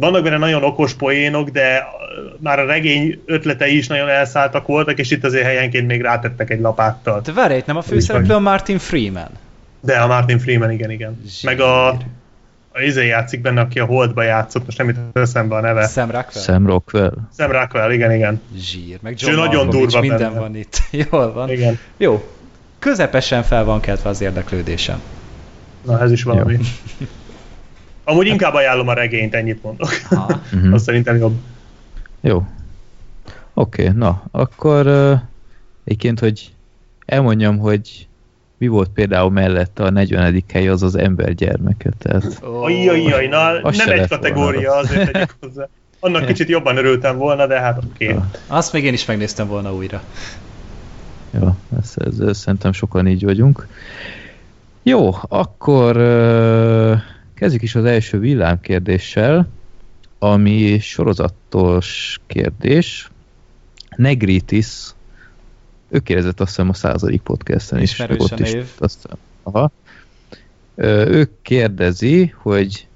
vannak 0.00 0.22
benne 0.22 0.36
nagyon 0.36 0.62
okos 0.62 0.94
poénok, 0.94 1.48
de 1.48 1.86
már 2.38 2.58
a 2.58 2.64
regény 2.64 3.22
ötletei 3.26 3.76
is 3.76 3.86
nagyon 3.86 4.08
elszálltak 4.08 4.66
voltak, 4.66 4.98
és 4.98 5.10
itt 5.10 5.24
azért 5.24 5.44
helyenként 5.44 5.86
még 5.86 6.00
rátettek 6.00 6.50
egy 6.50 6.60
lapáttal. 6.60 7.20
De 7.20 7.32
várj, 7.32 7.56
itt 7.56 7.66
nem 7.66 7.76
a 7.76 7.82
főszereplő 7.82 8.34
a 8.34 8.38
Martin 8.38 8.78
Freeman. 8.78 9.28
De 9.80 9.96
a 9.96 10.06
Martin 10.06 10.38
Freeman, 10.38 10.70
igen, 10.70 10.90
igen. 10.90 11.22
Zsír. 11.26 11.50
Meg 11.50 11.60
a, 11.60 11.88
a 12.72 12.80
izé 12.80 13.06
játszik 13.06 13.40
benne, 13.40 13.60
aki 13.60 13.78
a 13.78 13.84
Holdba 13.84 14.22
játszott, 14.22 14.64
most 14.64 14.78
nem 14.78 14.88
jut 14.88 14.96
eszembe 15.12 15.54
a 15.54 15.60
neve. 15.60 15.86
Sam 15.86 16.10
Rockwell. 16.10 16.42
Sam 16.42 16.66
Rockwell. 16.66 17.12
Sam 17.36 17.50
Rockwell, 17.50 17.92
igen, 17.92 18.12
igen. 18.12 18.40
Zsír. 18.56 18.98
Meg 19.02 19.14
John 19.18 19.34
nagyon 19.34 19.68
durva 19.68 20.00
minden 20.00 20.18
benne. 20.18 20.40
van 20.40 20.56
itt. 20.56 20.82
Jól 21.10 21.32
van. 21.32 21.50
igen. 21.50 21.78
Jó. 21.96 22.24
Közepesen 22.78 23.42
fel 23.42 23.64
van 23.64 23.80
keltve 23.80 24.08
az 24.08 24.20
érdeklődésem. 24.20 25.00
Na, 25.84 26.00
ez 26.00 26.12
is 26.12 26.22
valami. 26.22 26.58
Amúgy 28.10 28.26
inkább 28.26 28.54
ajánlom 28.54 28.88
a 28.88 28.92
regényt, 28.92 29.34
ennyit 29.34 29.62
mondok. 29.62 29.88
Ha. 30.08 30.40
Uh-huh. 30.52 30.72
Az 30.74 30.82
szerintem 30.82 31.16
jobb. 31.16 31.38
Jó. 32.20 32.42
Oké, 33.54 33.82
okay, 33.82 33.96
na, 33.96 34.22
akkor 34.30 34.86
uh, 34.86 35.20
egyébként, 35.84 36.20
hogy 36.20 36.50
elmondjam, 37.06 37.58
hogy 37.58 38.08
mi 38.58 38.66
volt 38.66 38.88
például 38.88 39.30
mellette 39.30 39.82
a 39.82 39.90
40. 39.90 40.42
hely, 40.52 40.68
az 40.68 40.82
az 40.82 40.94
ember 40.94 41.34
gyermeke, 41.34 41.90
tehát. 41.98 42.42
Ajjajjaj, 42.62 43.26
na 43.26 43.62
Az 43.62 43.76
nem 43.76 43.88
egy 43.88 44.08
kategória, 44.08 44.70
volna 44.70 44.88
azért 44.88 45.12
tegyük 45.12 45.36
hozzá. 45.40 45.68
Annak 46.00 46.26
kicsit 46.26 46.48
jobban 46.48 46.76
örültem 46.76 47.16
volna, 47.16 47.46
de 47.46 47.60
hát 47.60 47.84
oké. 47.84 48.08
Okay. 48.08 48.24
Azt 48.46 48.72
még 48.72 48.84
én 48.84 48.92
is 48.92 49.04
megnéztem 49.04 49.46
volna 49.46 49.74
újra. 49.74 50.02
Jó, 51.30 51.56
ez, 51.80 51.92
ez, 51.94 52.18
ez, 52.18 52.38
szerintem 52.38 52.72
sokan 52.72 53.06
így 53.06 53.24
vagyunk. 53.24 53.66
Jó, 54.82 55.16
akkor 55.28 55.96
uh, 55.96 57.00
kezdjük 57.40 57.62
is 57.62 57.74
az 57.74 57.84
első 57.84 58.18
villámkérdéssel, 58.18 59.48
ami 60.18 60.78
sorozatos 60.78 62.20
kérdés. 62.26 63.10
Negritis, 63.96 64.66
ő 65.88 65.98
kérdezett 65.98 66.40
azt 66.40 66.48
hiszem 66.48 66.68
a 66.68 66.72
századik 66.72 67.20
podcasten 67.20 67.80
is. 67.80 67.92
Ismerős 67.92 68.18
a 68.18 68.22
ott 68.22 68.40
is, 68.40 68.52
név. 68.52 68.70
azt 68.78 68.94
hiszem. 69.02 69.18
Aha. 69.42 69.70
Ő 71.06 71.30
kérdezi, 71.42 72.34
hogy 72.36 72.86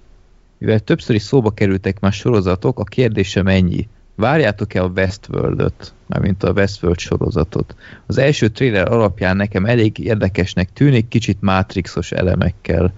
mivel 0.59 0.79
többször 0.79 1.15
is 1.15 1.23
szóba 1.23 1.51
kerültek 1.51 2.01
már 2.01 2.13
sorozatok, 2.13 2.79
a 2.79 2.85
kérdésem 2.85 3.47
ennyi. 3.47 3.89
Várjátok-e 4.15 4.83
a 4.83 4.93
Westworld-öt, 4.97 5.93
mármint 6.07 6.43
a 6.43 6.53
Westworld 6.53 6.99
sorozatot? 6.99 7.75
Az 8.07 8.19
első 8.19 8.49
trailer 8.49 8.93
alapján 8.93 9.37
nekem 9.37 9.65
elég 9.65 9.99
érdekesnek 9.99 10.73
tűnik, 10.73 11.09
kicsit 11.09 11.41
Matrixos 11.41 12.13
elemekkel. 12.13 12.93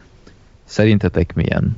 Szerintetek 0.66 1.34
milyen? 1.34 1.76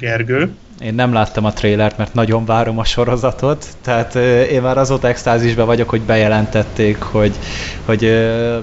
Gergő. 0.00 0.50
Én 0.80 0.94
nem 0.94 1.12
láttam 1.12 1.44
a 1.44 1.52
trailert, 1.52 1.98
mert 1.98 2.14
nagyon 2.14 2.44
várom 2.44 2.78
a 2.78 2.84
sorozatot, 2.84 3.66
tehát 3.82 4.14
én 4.50 4.62
már 4.62 4.78
azóta 4.78 5.08
extázisban 5.08 5.66
vagyok, 5.66 5.88
hogy 5.88 6.00
bejelentették, 6.00 7.02
hogy, 7.02 7.38
hogy 7.84 8.02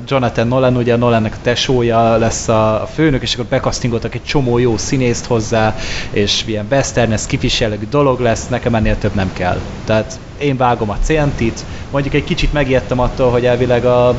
Jonathan 0.07 0.47
Nolan, 0.47 0.75
ugye 0.75 0.95
Nolannek 0.95 1.33
a 1.33 1.41
tesója 1.41 2.17
lesz 2.17 2.47
a 2.47 2.87
főnök, 2.93 3.21
és 3.21 3.33
akkor 3.33 3.45
bekasztingoltak 3.45 4.13
egy 4.15 4.23
csomó 4.23 4.57
jó 4.57 4.77
színészt 4.77 5.25
hozzá, 5.25 5.75
és 6.11 6.43
ilyen 6.45 6.67
western, 6.71 7.11
ez 7.11 7.27
dolog 7.89 8.19
lesz, 8.19 8.47
nekem 8.47 8.75
ennél 8.75 8.97
több 8.97 9.15
nem 9.15 9.33
kell. 9.33 9.59
Tehát 9.85 10.19
én 10.41 10.57
vágom 10.57 10.89
a 10.89 10.97
CNT-t, 10.97 11.65
mondjuk 11.89 12.13
egy 12.13 12.23
kicsit 12.23 12.53
megijedtem 12.53 12.99
attól, 12.99 13.31
hogy 13.31 13.45
elvileg 13.45 13.85
a 13.85 14.15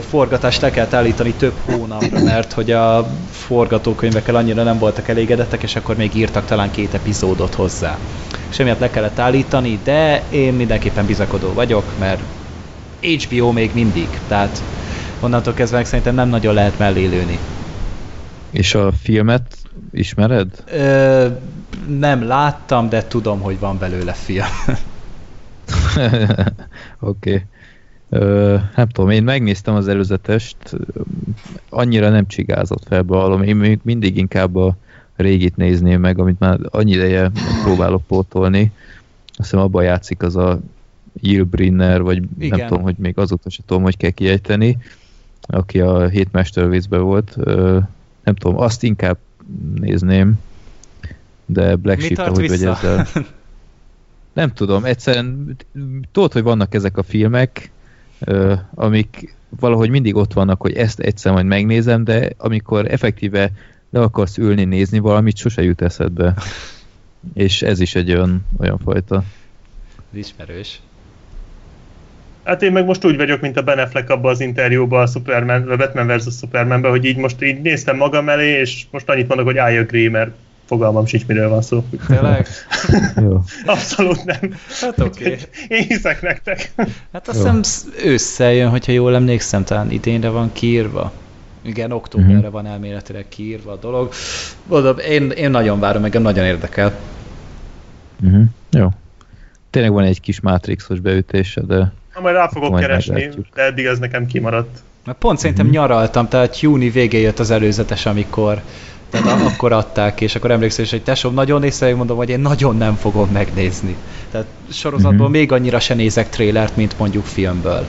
forgatást 0.00 0.60
le 0.60 0.70
kell 0.70 0.88
állítani 0.90 1.34
több 1.34 1.58
hónapra, 1.64 2.22
mert 2.22 2.52
hogy 2.52 2.70
a 2.70 3.06
forgatókönyvekkel 3.30 4.34
annyira 4.34 4.62
nem 4.62 4.78
voltak 4.78 5.08
elégedettek, 5.08 5.62
és 5.62 5.76
akkor 5.76 5.96
még 5.96 6.14
írtak 6.14 6.44
talán 6.44 6.70
két 6.70 6.94
epizódot 6.94 7.54
hozzá. 7.54 7.98
És 8.50 8.58
emiatt 8.58 8.80
le 8.80 8.90
kellett 8.90 9.18
állítani, 9.18 9.80
de 9.84 10.26
én 10.30 10.54
mindenképpen 10.54 11.06
bizakodó 11.06 11.52
vagyok, 11.52 11.84
mert 11.98 12.22
HBO 13.00 13.52
még 13.52 13.70
mindig, 13.74 14.08
tehát 14.26 14.62
onnantól 15.20 15.54
kezdve 15.54 15.84
szerintem 15.84 16.14
nem 16.14 16.28
nagyon 16.28 16.54
lehet 16.54 16.78
mellé 16.78 17.06
lőni. 17.06 17.38
És 18.50 18.74
a 18.74 18.92
filmet 19.02 19.56
ismered? 19.92 20.64
Ö, 20.66 21.28
nem 21.88 22.26
láttam, 22.26 22.88
de 22.88 23.06
tudom, 23.06 23.40
hogy 23.40 23.58
van 23.58 23.78
belőle 23.78 24.12
film. 24.12 24.46
Oké. 27.00 27.30
Okay. 27.30 27.42
Nem 28.76 28.88
tudom, 28.92 29.10
én 29.10 29.22
megnéztem 29.22 29.74
az 29.74 29.88
előzetest, 29.88 30.56
annyira 31.68 32.08
nem 32.08 32.26
csigázott 32.26 32.84
fel, 32.86 33.02
bevallom. 33.02 33.42
Én 33.42 33.56
még 33.56 33.78
mindig 33.82 34.16
inkább 34.16 34.56
a 34.56 34.76
régit 35.16 35.56
nézném 35.56 36.00
meg, 36.00 36.18
amit 36.18 36.38
már 36.38 36.58
annyi 36.70 36.92
ideje 36.92 37.30
próbálok 37.62 38.02
pótolni. 38.06 38.72
Azt 39.26 39.50
hiszem 39.50 39.58
abban 39.60 39.84
játszik 39.84 40.22
az 40.22 40.36
a 40.36 40.60
Yilbrinner, 41.20 42.02
vagy 42.02 42.22
Igen. 42.38 42.58
nem 42.58 42.68
tudom, 42.68 42.82
hogy 42.82 42.96
még 42.98 43.18
azóta 43.18 43.50
sem 43.50 43.64
tudom, 43.66 43.82
hogy 43.82 43.96
kell 43.96 44.10
kiejteni, 44.10 44.78
aki 45.40 45.80
a 45.80 46.08
hét 46.08 46.32
mestervízben 46.32 47.02
volt. 47.02 47.36
Nem 48.24 48.34
tudom, 48.34 48.58
azt 48.58 48.82
inkább 48.82 49.18
nézném, 49.74 50.40
de 51.46 51.76
Black 51.76 52.00
Sheep, 52.00 52.18
ahogy 52.18 52.48
vagy 52.48 52.64
ezzel. 52.64 53.06
Nem 54.32 54.52
tudom, 54.52 54.84
egyszerűen 54.84 55.56
tudod, 56.12 56.32
hogy 56.32 56.42
vannak 56.42 56.74
ezek 56.74 56.96
a 56.96 57.02
filmek, 57.02 57.70
ö, 58.18 58.54
amik 58.74 59.34
valahogy 59.60 59.90
mindig 59.90 60.16
ott 60.16 60.32
vannak, 60.32 60.60
hogy 60.60 60.76
ezt 60.76 61.00
egyszer 61.00 61.32
majd 61.32 61.46
megnézem, 61.46 62.04
de 62.04 62.30
amikor 62.36 62.92
effektíve 62.92 63.50
le 63.90 64.00
akarsz 64.00 64.38
ülni, 64.38 64.64
nézni 64.64 64.98
valamit, 64.98 65.36
sose 65.36 65.62
jut 65.62 65.82
eszedbe. 65.82 66.34
És 67.34 67.62
ez 67.62 67.80
is 67.80 67.94
egy 67.94 68.10
olyan, 68.10 68.46
olyan 68.58 68.78
fajta. 68.78 69.24
Ismerős. 70.10 70.80
Hát 72.42 72.62
én 72.62 72.72
meg 72.72 72.84
most 72.84 73.04
úgy 73.04 73.16
vagyok, 73.16 73.40
mint 73.40 73.56
a 73.56 73.62
Ben 73.62 73.78
Affleck 73.78 74.10
abban 74.10 74.30
az 74.30 74.40
interjúban 74.40 75.02
a 75.02 75.06
Superman, 75.06 75.70
a 75.70 75.76
Batman 75.76 76.16
vs. 76.16 76.36
Supermanben, 76.38 76.90
hogy 76.90 77.04
így 77.04 77.16
most 77.16 77.42
így 77.42 77.60
néztem 77.60 77.96
magam 77.96 78.28
elé, 78.28 78.50
és 78.50 78.84
most 78.90 79.08
annyit 79.08 79.28
mondok, 79.28 79.46
hogy 79.46 79.72
I 79.72 79.76
agree, 79.76 80.10
mert 80.10 80.30
fogalmam 80.72 81.06
sincs, 81.06 81.26
miről 81.26 81.48
van 81.48 81.62
szó. 81.62 81.84
Tényleg? 82.06 82.46
Jó. 83.16 83.40
Abszolút 83.66 84.24
nem. 84.24 84.38
Hát 84.80 84.98
oké. 85.00 85.24
Okay. 85.24 85.38
Én 85.68 85.82
hiszek 85.82 86.22
nektek. 86.22 86.72
Hát 87.12 87.28
azt 87.28 87.36
hiszem 87.36 87.62
sz- 87.62 87.86
ősszel 88.04 88.52
jön, 88.52 88.68
hogyha 88.68 88.92
jól 88.92 89.14
emlékszem, 89.14 89.64
talán 89.64 89.90
idénre 89.90 90.28
van 90.28 90.50
kiírva. 90.52 91.12
Igen, 91.62 91.92
októberre 91.92 92.34
Mhm. 92.38 92.50
van 92.50 92.66
elméletileg 92.66 93.24
kiírva 93.28 93.72
a 93.72 93.76
dolog. 93.76 94.12
Mondom, 94.66 94.98
én, 94.98 95.30
én 95.30 95.50
nagyon 95.50 95.80
várom, 95.80 96.04
engem 96.04 96.22
nagyon 96.22 96.44
érdekel. 96.44 96.92
Uh-huh. 98.24 98.42
Jó. 98.70 98.88
Tényleg 99.70 99.92
van 99.92 100.04
egy 100.04 100.20
kis 100.20 100.40
Matrixos 100.40 101.00
beütése, 101.00 101.60
de 101.60 101.76
Na, 102.14 102.20
majd 102.20 102.34
rá 102.34 102.48
fogok 102.48 102.70
Majd 102.70 102.84
keresni, 102.86 103.12
meglátjuk. 103.14 103.46
de 103.54 103.62
eddig 103.62 103.84
ez 103.84 103.98
nekem 103.98 104.26
kimaradt. 104.26 104.78
Mert 105.04 105.18
pont 105.18 105.38
szerintem 105.38 105.66
Mhm. 105.66 105.74
nyaraltam, 105.74 106.28
tehát 106.28 106.60
júni 106.60 106.90
végén 106.90 107.20
jött 107.20 107.38
az 107.38 107.50
előzetes, 107.50 108.06
amikor 108.06 108.60
tehát 109.12 109.52
akkor 109.52 109.72
adták, 109.72 110.20
és 110.20 110.34
akkor 110.34 110.50
emlékszel 110.50 110.84
is, 110.84 110.90
hogy 110.90 111.02
tesóm, 111.02 111.34
nagyon 111.34 111.60
nézve, 111.60 111.94
mondom, 111.94 112.16
hogy 112.16 112.28
én 112.28 112.40
nagyon 112.40 112.76
nem 112.76 112.94
fogom 112.94 113.28
megnézni. 113.28 113.96
Tehát 114.30 114.46
sorozatból 114.70 115.28
Mhm. 115.28 115.36
még 115.36 115.52
annyira 115.52 115.80
se 115.80 115.94
nézek 115.94 116.28
trélert, 116.28 116.76
mint 116.76 116.98
mondjuk 116.98 117.24
filmből. 117.24 117.86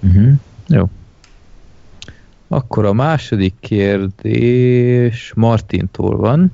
Uh-huh. 0.00 0.32
Jó. 0.68 0.88
Akkor 2.48 2.84
a 2.84 2.92
második 2.92 3.54
kérdés 3.60 5.32
Martintól 5.36 6.16
van. 6.16 6.52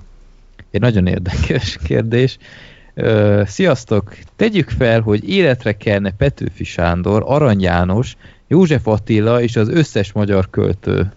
Egy 0.71 0.81
nagyon 0.81 1.07
érdekes 1.07 1.79
kérdés. 1.87 2.39
Ö, 2.95 3.43
Sziasztok! 3.47 4.17
Tegyük 4.37 4.69
fel, 4.69 5.01
hogy 5.01 5.29
életre 5.29 5.77
kelne 5.77 6.11
Petőfi 6.13 6.65
Sándor, 6.65 7.23
Arany 7.27 7.61
János, 7.61 8.17
József 8.49 8.87
Attila 8.87 9.43
és 9.43 9.57
az 9.57 9.69
összes 9.69 10.13
magyar 10.13 10.51
költő. 10.51 11.13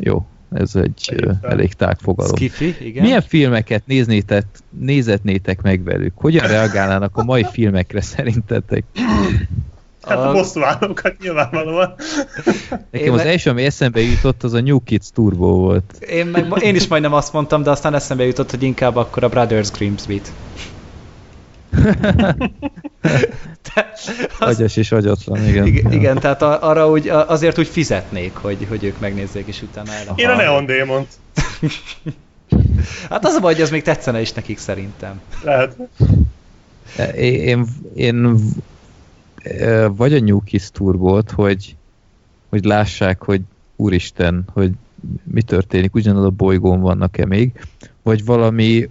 Jó, 0.00 0.26
ez 0.56 0.74
egy 0.74 1.14
fel. 1.20 1.38
elég 1.42 1.72
tág 1.72 1.96
fogalom. 1.98 2.36
Skiffy, 2.36 2.76
igen. 2.80 3.02
Milyen 3.02 3.22
filmeket 3.22 3.82
néznétek, 3.86 4.44
nézetnétek 4.78 5.62
meg 5.62 5.84
velük? 5.84 6.12
Hogyan 6.16 6.46
reagálnának 6.46 7.16
a 7.16 7.24
mai 7.24 7.46
filmekre 7.52 8.00
szerintetek? 8.00 8.84
Hát 10.02 10.18
a, 10.18 10.28
A- 10.28 10.32
bosszú 10.32 10.62
állókat 10.62 11.14
nyilvánvalóan. 11.22 11.94
Nekem 12.70 12.88
Én 12.90 13.10
az 13.12 13.20
első, 13.20 13.50
ami 13.50 13.64
eszembe 13.64 14.00
jutott, 14.00 14.42
az 14.42 14.52
a 14.52 14.60
New 14.60 14.82
Kids 14.84 15.10
Turbo 15.14 15.46
volt. 15.46 15.92
Én, 16.08 16.26
meg, 16.26 16.62
én 16.62 16.74
is 16.74 16.86
majdnem 16.86 17.12
azt 17.12 17.32
mondtam, 17.32 17.62
de 17.62 17.70
aztán 17.70 17.94
eszembe 17.94 18.24
jutott, 18.24 18.50
hogy 18.50 18.62
inkább 18.62 18.96
akkor 18.96 19.24
a 19.24 19.28
Brothers 19.28 19.70
Grimsby-t. 19.70 20.32
Te- 23.62 23.92
az- 24.38 24.48
Agyas 24.48 24.76
és 24.76 24.92
agyatlan, 24.92 25.46
igen. 25.46 25.66
igen, 25.66 25.92
igen, 25.92 26.18
tehát 26.18 26.42
arra 26.42 26.90
úgy, 26.90 27.08
azért 27.08 27.58
úgy 27.58 27.68
fizetnék, 27.68 28.36
hogy, 28.36 28.66
hogy 28.68 28.84
ők 28.84 28.98
megnézzék, 29.00 29.46
és 29.46 29.62
utána 29.62 29.92
el. 29.92 30.14
Én 30.16 30.28
a 30.28 30.36
Neon 30.36 30.66
Demont. 30.66 31.08
Hát 33.10 33.24
az 33.24 33.34
a 33.34 33.40
baj, 33.40 33.52
hogy 33.52 33.62
az 33.62 33.70
még 33.70 33.82
tetszene 33.82 34.20
is 34.20 34.32
nekik 34.32 34.58
szerintem. 34.58 35.20
Lehet. 35.42 35.76
Én, 37.16 37.34
én, 37.34 37.66
én 37.94 38.36
ö, 39.44 39.88
vagy 39.96 40.14
a 40.14 40.20
New 40.20 40.40
Kids 40.40 40.70
Turbót, 40.70 41.30
hogy, 41.30 41.76
hogy 42.48 42.64
lássák, 42.64 43.22
hogy 43.22 43.40
úristen, 43.76 44.44
hogy 44.52 44.70
mi 45.24 45.42
történik, 45.42 45.94
ugyanaz 45.94 46.24
a 46.24 46.30
bolygón 46.30 46.80
vannak-e 46.80 47.26
még, 47.26 47.52
vagy 48.02 48.24
valami, 48.24 48.88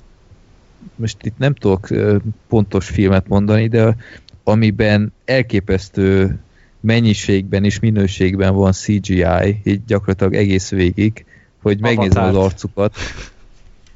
most 0.96 1.26
itt 1.26 1.38
nem 1.38 1.54
tudok 1.54 1.88
pontos 2.48 2.88
filmet 2.88 3.28
mondani, 3.28 3.68
de 3.68 3.96
amiben 4.44 5.14
elképesztő 5.26 6.40
mennyiségben 6.80 7.64
és 7.64 7.80
minőségben 7.80 8.54
van 8.54 8.72
CGI, 8.72 9.62
így 9.64 9.86
gyakorlatilag 9.86 10.34
egész 10.34 10.70
végig, 10.70 11.26
hogy 11.62 11.80
megnézem 11.80 12.24
az 12.24 12.30
Avatárt. 12.30 12.54
arcukat. 12.54 12.96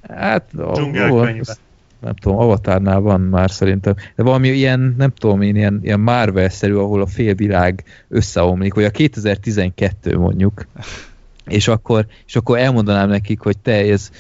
Hát, 0.02 0.52
nem 2.00 2.16
tudom, 2.16 2.38
Avatárnál 2.38 3.00
van 3.00 3.22
már 3.22 3.52
szerintem, 3.52 3.96
de 4.16 4.24
valami 4.24 4.48
ilyen, 4.48 4.96
nem 4.98 5.12
tudom 5.12 5.42
én, 5.42 5.56
ilyen, 5.56 5.80
ilyen 5.84 6.00
Marvel-szerű, 6.00 6.74
ahol 6.74 7.02
a 7.02 7.06
félvilág 7.06 7.84
összeomlik, 8.08 8.74
vagy 8.74 8.84
a 8.84 8.90
2012 8.90 10.18
mondjuk, 10.18 10.68
és 11.48 11.68
akkor, 11.68 12.06
és 12.26 12.36
akkor 12.36 12.58
elmondanám 12.58 13.10
nekik, 13.10 13.40
hogy 13.40 13.58
te 13.58 13.72
ez 13.72 14.12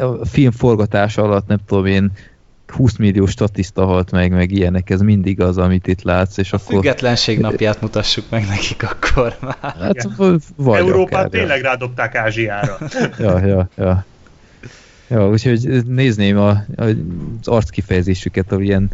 a 0.00 0.26
film 0.26 0.50
forgatása 0.50 1.22
alatt 1.22 1.46
nem 1.46 1.58
tudom 1.66 1.86
én 1.86 2.12
20 2.66 2.96
millió 2.96 3.26
statiszta 3.26 3.84
halt 3.84 4.10
meg, 4.10 4.30
meg 4.30 4.50
ilyenek, 4.50 4.90
ez 4.90 5.00
mindig 5.00 5.40
az, 5.40 5.58
amit 5.58 5.86
itt 5.86 6.02
látsz, 6.02 6.38
és 6.38 6.52
A 6.52 6.56
akkor... 6.56 6.74
függetlenség 6.74 7.38
napját 7.38 7.80
mutassuk 7.80 8.24
meg 8.30 8.46
nekik 8.46 8.82
akkor 8.82 9.36
már. 9.40 9.74
Hát, 9.78 10.08
vagy 10.56 10.78
Európát 10.78 11.12
akár, 11.12 11.22
ja. 11.22 11.28
tényleg 11.28 11.60
rádobták 11.60 12.14
Ázsiára. 12.14 12.78
Ja, 13.18 13.46
ja, 13.46 13.68
ja. 13.76 14.04
Ja, 15.08 15.28
úgyhogy 15.28 15.84
nézném 15.86 16.38
a, 16.38 16.50
a, 16.50 16.64
az 16.76 16.94
arckifejezésüket, 17.44 18.52
ahol 18.52 18.64
ilyen 18.64 18.90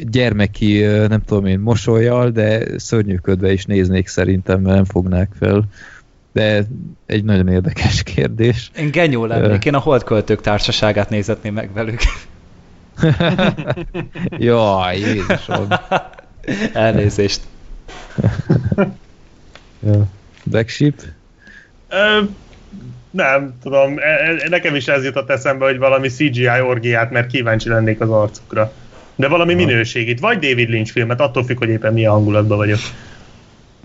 gyermeki, 0.00 0.80
nem 0.84 1.22
tudom 1.24 1.46
én, 1.46 1.58
mosolyjal, 1.58 2.30
de 2.30 2.78
szörnyűködve 2.78 3.52
is 3.52 3.64
néznék 3.64 4.08
szerintem, 4.08 4.60
mert 4.60 4.74
nem 4.74 4.84
fognák 4.84 5.30
fel. 5.38 5.64
De 6.32 6.64
egy 7.06 7.24
nagyon 7.24 7.48
érdekes 7.48 8.02
kérdés. 8.02 8.70
Én 8.76 8.90
genyó 8.90 9.24
lennék, 9.24 9.64
én 9.64 9.74
a 9.74 9.78
Holdköltők 9.78 10.40
társaságát 10.40 11.10
nézetném 11.10 11.54
meg 11.54 11.72
velük. 11.72 12.00
Jaj, 14.38 14.98
Jézusom. 14.98 15.68
Elnézést. 16.72 17.40
Ja. 19.86 20.06
Black 20.44 20.68
Sheep? 20.68 20.94
Ö, 21.88 22.20
nem, 23.10 23.54
tudom, 23.62 23.98
e- 23.98 24.02
e- 24.02 24.48
nekem 24.48 24.74
is 24.74 24.88
ez 24.88 25.04
jutott 25.04 25.30
eszembe, 25.30 25.64
hogy 25.64 25.78
valami 25.78 26.08
CGI 26.08 26.60
orgiát, 26.66 27.10
mert 27.10 27.26
kíváncsi 27.26 27.68
lennék 27.68 28.00
az 28.00 28.10
arcukra. 28.10 28.72
De 29.14 29.28
valami 29.28 29.54
Aha. 29.54 29.64
minőségit, 29.64 30.20
vagy 30.20 30.38
David 30.38 30.68
Lynch 30.68 30.92
filmet, 30.92 31.20
attól 31.20 31.44
függ, 31.44 31.58
hogy 31.58 31.68
éppen 31.68 31.92
milyen 31.92 32.10
hangulatban 32.10 32.56
vagyok. 32.56 32.78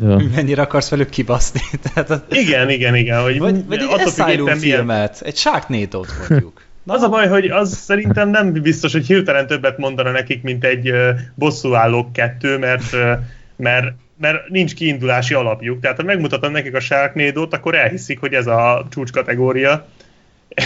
Ja. 0.01 0.21
Mennyire 0.35 0.61
akarsz 0.61 0.89
velük 0.89 1.09
kibaszni? 1.09 1.61
Tehát 1.93 2.09
az, 2.09 2.21
Igen, 2.29 2.69
igen, 2.69 2.95
igen. 2.95 3.21
Hogy 3.21 3.39
vagy, 3.39 3.65
vagy 3.65 3.79
egy 3.79 4.01
Asylum 4.05 4.43
milyen- 4.43 4.57
filmet, 4.57 5.21
egy 5.25 5.35
Sharknado-t 5.35 6.13
mondjuk. 6.29 6.61
Na, 6.83 6.93
Az 6.93 7.01
a 7.01 7.09
baj, 7.09 7.27
hogy 7.27 7.45
az 7.45 7.73
szerintem 7.77 8.29
nem 8.29 8.51
biztos, 8.51 8.91
hogy 8.91 9.05
hirtelen 9.05 9.47
többet 9.47 9.77
mondana 9.77 10.11
nekik, 10.11 10.43
mint 10.43 10.63
egy 10.63 10.89
uh, 10.91 11.09
bosszúállók 11.35 12.13
kettő, 12.13 12.57
mert, 12.57 12.93
uh, 12.93 13.11
mert, 13.55 13.85
mert 14.19 14.49
nincs 14.49 14.73
kiindulási 14.73 15.33
alapjuk. 15.33 15.79
Tehát 15.79 15.97
ha 15.97 16.03
megmutatom 16.03 16.51
nekik 16.51 16.75
a 16.75 16.79
Sharknado-t, 16.79 17.53
akkor 17.53 17.75
elhiszik, 17.75 18.19
hogy 18.19 18.33
ez 18.33 18.47
a 18.47 18.87
csúcs 18.89 19.11
kategória. 19.11 19.87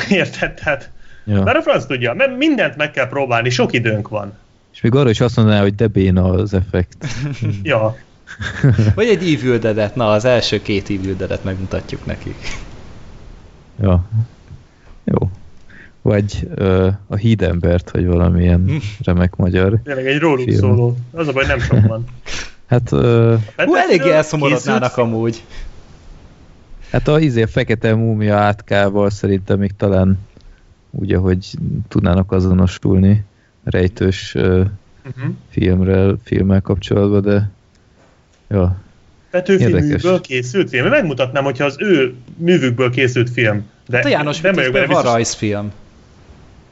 Érted? 0.09 0.53
Tehát, 0.53 0.89
Ja. 1.25 1.43
mert 1.43 1.57
a 1.57 1.61
franc 1.61 1.85
tudja, 1.85 2.13
mert 2.13 2.37
mindent 2.37 2.75
meg 2.75 2.91
kell 2.91 3.07
próbálni, 3.07 3.49
sok 3.49 3.73
időnk 3.73 4.07
van. 4.07 4.37
És 4.73 4.81
még 4.81 4.95
arra 4.95 5.09
is 5.09 5.19
azt 5.19 5.35
mondaná, 5.35 5.61
hogy 5.61 5.75
de 5.75 5.87
béna 5.87 6.23
az 6.31 6.53
effekt. 6.53 7.05
Ja, 7.63 7.97
Vagy 8.95 9.07
egy 9.07 9.33
Evil 9.33 9.57
Dead-et, 9.57 9.95
na 9.95 10.11
az 10.11 10.25
első 10.25 10.61
két 10.61 10.89
Evil 10.89 11.15
Dead-et 11.15 11.43
megmutatjuk 11.43 12.05
nekik. 12.05 12.35
Ja. 13.81 14.03
Jó. 15.03 15.29
Vagy 16.01 16.47
ö, 16.55 16.89
a 17.07 17.15
hídembert, 17.15 17.91
vagy 17.91 18.05
valamilyen 18.05 18.69
remek 19.03 19.35
magyar. 19.35 19.79
tényleg 19.83 20.07
egy 20.07 20.19
róluk 20.19 20.43
Film. 20.47 20.59
szóló. 20.59 20.97
Az 21.11 21.27
a 21.27 21.31
baj, 21.31 21.45
nem 21.45 21.59
sok 21.59 21.87
van. 21.87 22.05
Hát, 22.67 22.91
ö, 22.91 23.35
Hú, 23.57 23.75
eléggé 23.75 23.95
Készült 23.97 24.13
elszomorodnának 24.15 24.97
amúgy. 24.97 25.43
hát 26.91 27.07
a 27.07 27.19
izé 27.19 27.45
fekete 27.45 27.95
múmia 27.95 28.37
átkával 28.37 29.09
szerintem 29.09 29.59
még 29.59 29.71
talán 29.77 30.17
úgy, 30.91 31.13
ahogy 31.13 31.47
tudnának 31.87 32.31
azonosulni 32.31 33.23
rejtős 33.63 34.35
ö, 34.35 34.63
Uh-huh. 35.15 35.33
filmrel, 35.49 36.17
filmmel 36.23 36.61
kapcsolatban, 36.61 37.21
de 37.21 37.49
ja, 38.51 38.75
Petőfi 39.31 39.63
Érdekes. 39.63 39.87
műből 39.87 40.21
készült 40.21 40.69
film. 40.69 40.83
Én 40.85 40.89
Megmutatnám, 40.91 41.43
hogyha 41.43 41.65
az 41.65 41.75
ő 41.79 42.13
művükből 42.37 42.89
készült 42.89 43.29
film. 43.29 43.65
De 43.87 43.95
Hát 43.97 44.05
a 44.05 44.09
János 44.09 44.41
nem 44.41 44.53
vagyok 44.53 44.73
benne 44.73 44.85
van 44.85 44.95
biztos. 44.95 45.11
rajzfilm. 45.13 45.71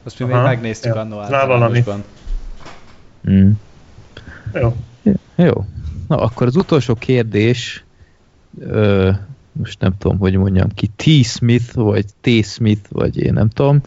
Azt 0.02 0.18
mi 0.18 0.24
még 0.24 0.34
megnéztük 0.34 0.94
ja. 0.94 1.00
annó 1.00 1.18
általánosban. 1.18 2.04
mm. 3.30 3.50
Jó. 4.54 4.76
Jó. 5.36 5.64
Na, 6.08 6.16
akkor 6.16 6.46
az 6.46 6.56
utolsó 6.56 6.94
kérdés, 6.94 7.84
ö, 8.60 9.10
most 9.52 9.80
nem 9.80 9.92
tudom, 9.98 10.18
hogy 10.18 10.34
mondjam 10.36 10.68
ki, 10.74 10.90
T. 10.96 11.24
Smith, 11.24 11.74
vagy 11.74 12.04
T. 12.20 12.44
Smith, 12.44 12.80
vagy 12.88 13.18
én 13.22 13.32
nem 13.32 13.48
tudom. 13.48 13.80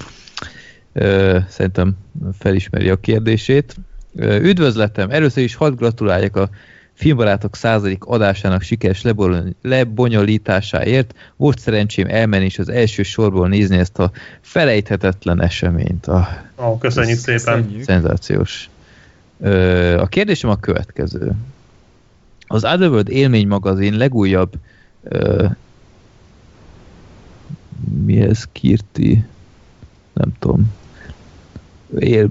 Ö, 0.94 1.38
szerintem 1.50 1.94
felismeri 2.40 2.90
a 2.90 2.96
kérdését. 2.96 3.76
Ö, 4.16 4.36
üdvözletem! 4.36 5.10
Először 5.10 5.44
is 5.44 5.56
hadd 5.56 5.76
gratuláljak 5.76 6.36
a 6.36 6.50
Filmbarátok 6.94 7.56
századik 7.56 8.04
adásának 8.04 8.62
sikeres 8.62 9.02
lebony- 9.02 9.56
lebonyolításáért. 9.62 11.14
Volt 11.36 11.60
szerencsém 11.60 12.08
elmenni 12.10 12.46
és 12.46 12.60
az 12.60 12.70
első 12.70 13.04
sorból 13.04 13.48
nézni 13.48 13.78
ezt 13.78 14.00
a 14.00 14.12
felejthetetlen 14.42 15.42
eseményt. 15.42 16.08
Ah, 16.08 16.28
Ó, 16.68 16.78
köszönjük 16.78 17.18
szépen. 17.20 17.56
Köszönjük. 17.62 17.84
Szenzációs. 17.84 18.70
Ö, 19.40 19.98
a 20.00 20.06
kérdésem 20.08 20.50
a 20.50 20.56
következő. 20.56 21.32
Az 22.48 22.64
Otherworld 22.64 23.10
élmény 23.10 23.48
magazin 23.48 23.98
legújabb 23.98 24.54
ö, 25.04 25.46
mi 28.06 28.22
ez? 28.22 28.44
Kirti? 28.52 29.26
Nem 30.14 30.34
tudom. 30.40 30.74
Él, 32.00 32.30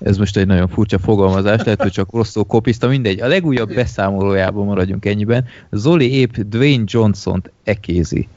ez 0.00 0.16
most 0.16 0.36
egy 0.36 0.46
nagyon 0.46 0.68
furcsa 0.68 0.98
fogalmazás, 0.98 1.62
lehet, 1.62 1.82
hogy 1.82 1.90
csak 1.90 2.12
rosszul 2.12 2.44
kopizta, 2.44 2.88
mindegy. 2.88 3.20
A 3.20 3.26
legújabb 3.26 3.74
beszámolójában 3.74 4.66
maradjunk 4.66 5.04
ennyiben. 5.04 5.44
Zoli 5.70 6.12
épp 6.12 6.36
Dwayne 6.36 6.84
Johnson-t 6.86 7.50
ekézi. 7.64 8.28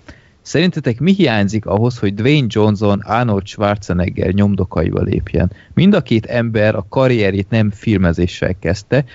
Szerintetek 0.41 0.99
mi 0.99 1.13
hiányzik 1.13 1.65
ahhoz, 1.65 1.97
hogy 1.97 2.13
Dwayne 2.13 2.47
Johnson 2.49 2.99
Arnold 2.99 3.45
Schwarzenegger 3.45 4.31
nyomdokaiba 4.33 5.01
lépjen? 5.01 5.51
Mind 5.73 5.93
a 5.93 6.01
két 6.01 6.25
ember 6.25 6.75
a 6.75 6.86
karrierét 6.89 7.49
nem 7.49 7.71
filmezéssel 7.71 8.55
kezdte, 8.60 9.05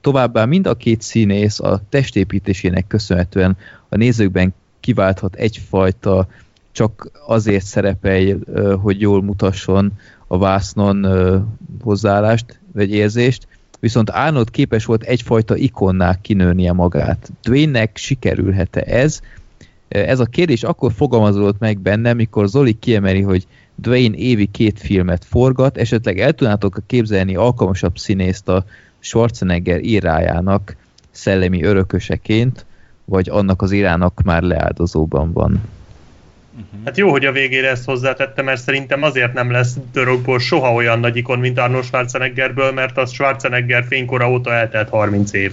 továbbá 0.00 0.44
mind 0.44 0.66
a 0.66 0.74
két 0.74 1.02
színész 1.02 1.60
a 1.60 1.82
testépítésének 1.88 2.86
köszönhetően 2.86 3.56
a 3.88 3.96
nézőkben 3.96 4.54
kiválthat 4.80 5.34
egyfajta 5.34 6.28
csak 6.72 7.10
azért 7.26 7.64
szerepelj, 7.64 8.36
hogy 8.82 9.00
jól 9.00 9.22
mutasson 9.22 9.92
a 10.26 10.38
vásznon 10.38 11.06
hozzáállást, 11.82 12.60
vagy 12.72 12.92
érzést, 12.92 13.46
viszont 13.80 14.10
Arnold 14.10 14.50
képes 14.50 14.84
volt 14.84 15.02
egyfajta 15.02 15.56
ikonná 15.56 16.20
kinőnie 16.20 16.72
magát. 16.72 17.30
Dwayne-nek 17.42 17.96
sikerülhet-e 17.96 18.82
ez? 18.86 19.20
Ez 19.88 20.20
a 20.20 20.24
kérdés 20.24 20.62
akkor 20.62 20.92
fogalmazódott 20.92 21.58
meg 21.58 21.78
benne, 21.78 22.12
mikor 22.12 22.48
Zoli 22.48 22.72
kiemeli, 22.72 23.20
hogy 23.20 23.46
Dwayne 23.74 24.16
évi 24.16 24.46
két 24.46 24.80
filmet 24.80 25.24
forgat, 25.24 25.76
esetleg 25.76 26.18
el 26.18 26.32
tudnátok 26.32 26.82
képzelni 26.86 27.36
alkalmasabb 27.36 27.98
színészt 27.98 28.48
a 28.48 28.64
Schwarzenegger 28.98 29.84
írájának 29.84 30.76
szellemi 31.10 31.62
örököseként, 31.62 32.66
vagy 33.04 33.28
annak 33.28 33.62
az 33.62 33.72
irának 33.72 34.22
már 34.24 34.42
leáldozóban 34.42 35.32
van. 35.32 35.60
Uh-huh. 36.56 36.84
Hát 36.84 36.96
jó, 36.96 37.10
hogy 37.10 37.24
a 37.24 37.32
végére 37.32 37.68
ezt 37.70 37.84
hozzátette, 37.84 38.42
mert 38.42 38.60
szerintem 38.60 39.02
azért 39.02 39.32
nem 39.32 39.50
lesz 39.50 39.76
Dörökból 39.92 40.38
soha 40.38 40.72
olyan 40.72 41.00
nagy 41.00 41.16
ikon, 41.16 41.38
mint 41.38 41.58
Arnold 41.58 41.84
Schwarzeneggerből, 41.84 42.72
mert 42.72 42.98
az 42.98 43.12
Schwarzenegger 43.12 43.84
fénykora 43.88 44.30
óta 44.30 44.52
eltelt 44.52 44.88
30 44.88 45.32
év. 45.32 45.52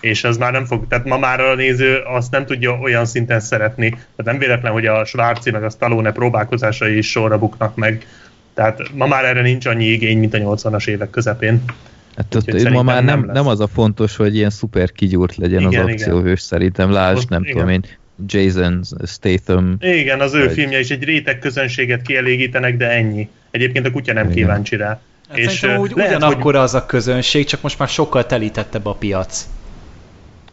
És 0.00 0.24
ez 0.24 0.36
már 0.36 0.52
nem 0.52 0.64
fog, 0.64 0.86
tehát 0.88 1.04
ma 1.04 1.18
már 1.18 1.40
a 1.40 1.54
néző 1.54 1.96
azt 1.96 2.30
nem 2.30 2.46
tudja 2.46 2.78
olyan 2.78 3.04
szinten 3.06 3.40
szeretni. 3.40 3.88
Tehát 3.88 4.24
nem 4.24 4.38
véletlen, 4.38 4.72
hogy 4.72 4.86
a 4.86 5.04
Schwarzi 5.04 5.50
meg 5.50 5.64
a 5.64 5.70
Stallone 5.70 6.12
próbálkozásai 6.12 6.96
is 6.96 7.10
sorra 7.10 7.38
buknak 7.38 7.76
meg. 7.76 8.06
Tehát 8.54 8.80
ma 8.94 9.06
már 9.06 9.24
erre 9.24 9.42
nincs 9.42 9.66
annyi 9.66 9.84
igény, 9.84 10.18
mint 10.18 10.34
a 10.34 10.38
80-as 10.38 10.88
évek 10.88 11.10
közepén. 11.10 11.62
Hát 12.16 12.34
ott, 12.34 12.68
ma 12.68 12.82
már 12.82 13.04
nem, 13.04 13.20
nem, 13.20 13.30
nem 13.32 13.46
az 13.46 13.60
a 13.60 13.66
fontos, 13.66 14.16
hogy 14.16 14.36
ilyen 14.36 14.50
szuper 14.50 14.92
kigyúrt 14.92 15.36
legyen 15.36 15.60
igen, 15.60 15.84
az 15.84 15.92
akcióhős 15.92 16.40
szerintem. 16.40 16.90
Lásd, 16.90 17.30
nem 17.30 17.42
igen. 17.42 17.52
tudom 17.54 17.68
én, 17.68 17.84
Jason 18.26 18.84
Statham. 19.06 19.76
Igen, 19.80 20.20
az 20.20 20.34
ő 20.34 20.44
vagy... 20.44 20.52
filmje 20.52 20.78
is 20.78 20.90
egy 20.90 21.04
réteg 21.04 21.38
közönséget 21.38 22.02
kielégítenek, 22.02 22.76
de 22.76 22.90
ennyi. 22.90 23.28
Egyébként 23.50 23.86
a 23.86 23.90
kutya 23.90 24.12
nem 24.12 24.24
Igen. 24.24 24.36
kíváncsi 24.36 24.76
rá. 24.76 25.00
Hát 25.28 25.38
és 25.38 25.62
úgy, 25.62 25.92
lehet, 25.94 26.16
ugyanakkor 26.16 26.54
hogy... 26.54 26.62
az 26.62 26.74
a 26.74 26.86
közönség, 26.86 27.46
csak 27.46 27.62
most 27.62 27.78
már 27.78 27.88
sokkal 27.88 28.26
telítettebb 28.26 28.86
a 28.86 28.94
piac. 28.94 29.48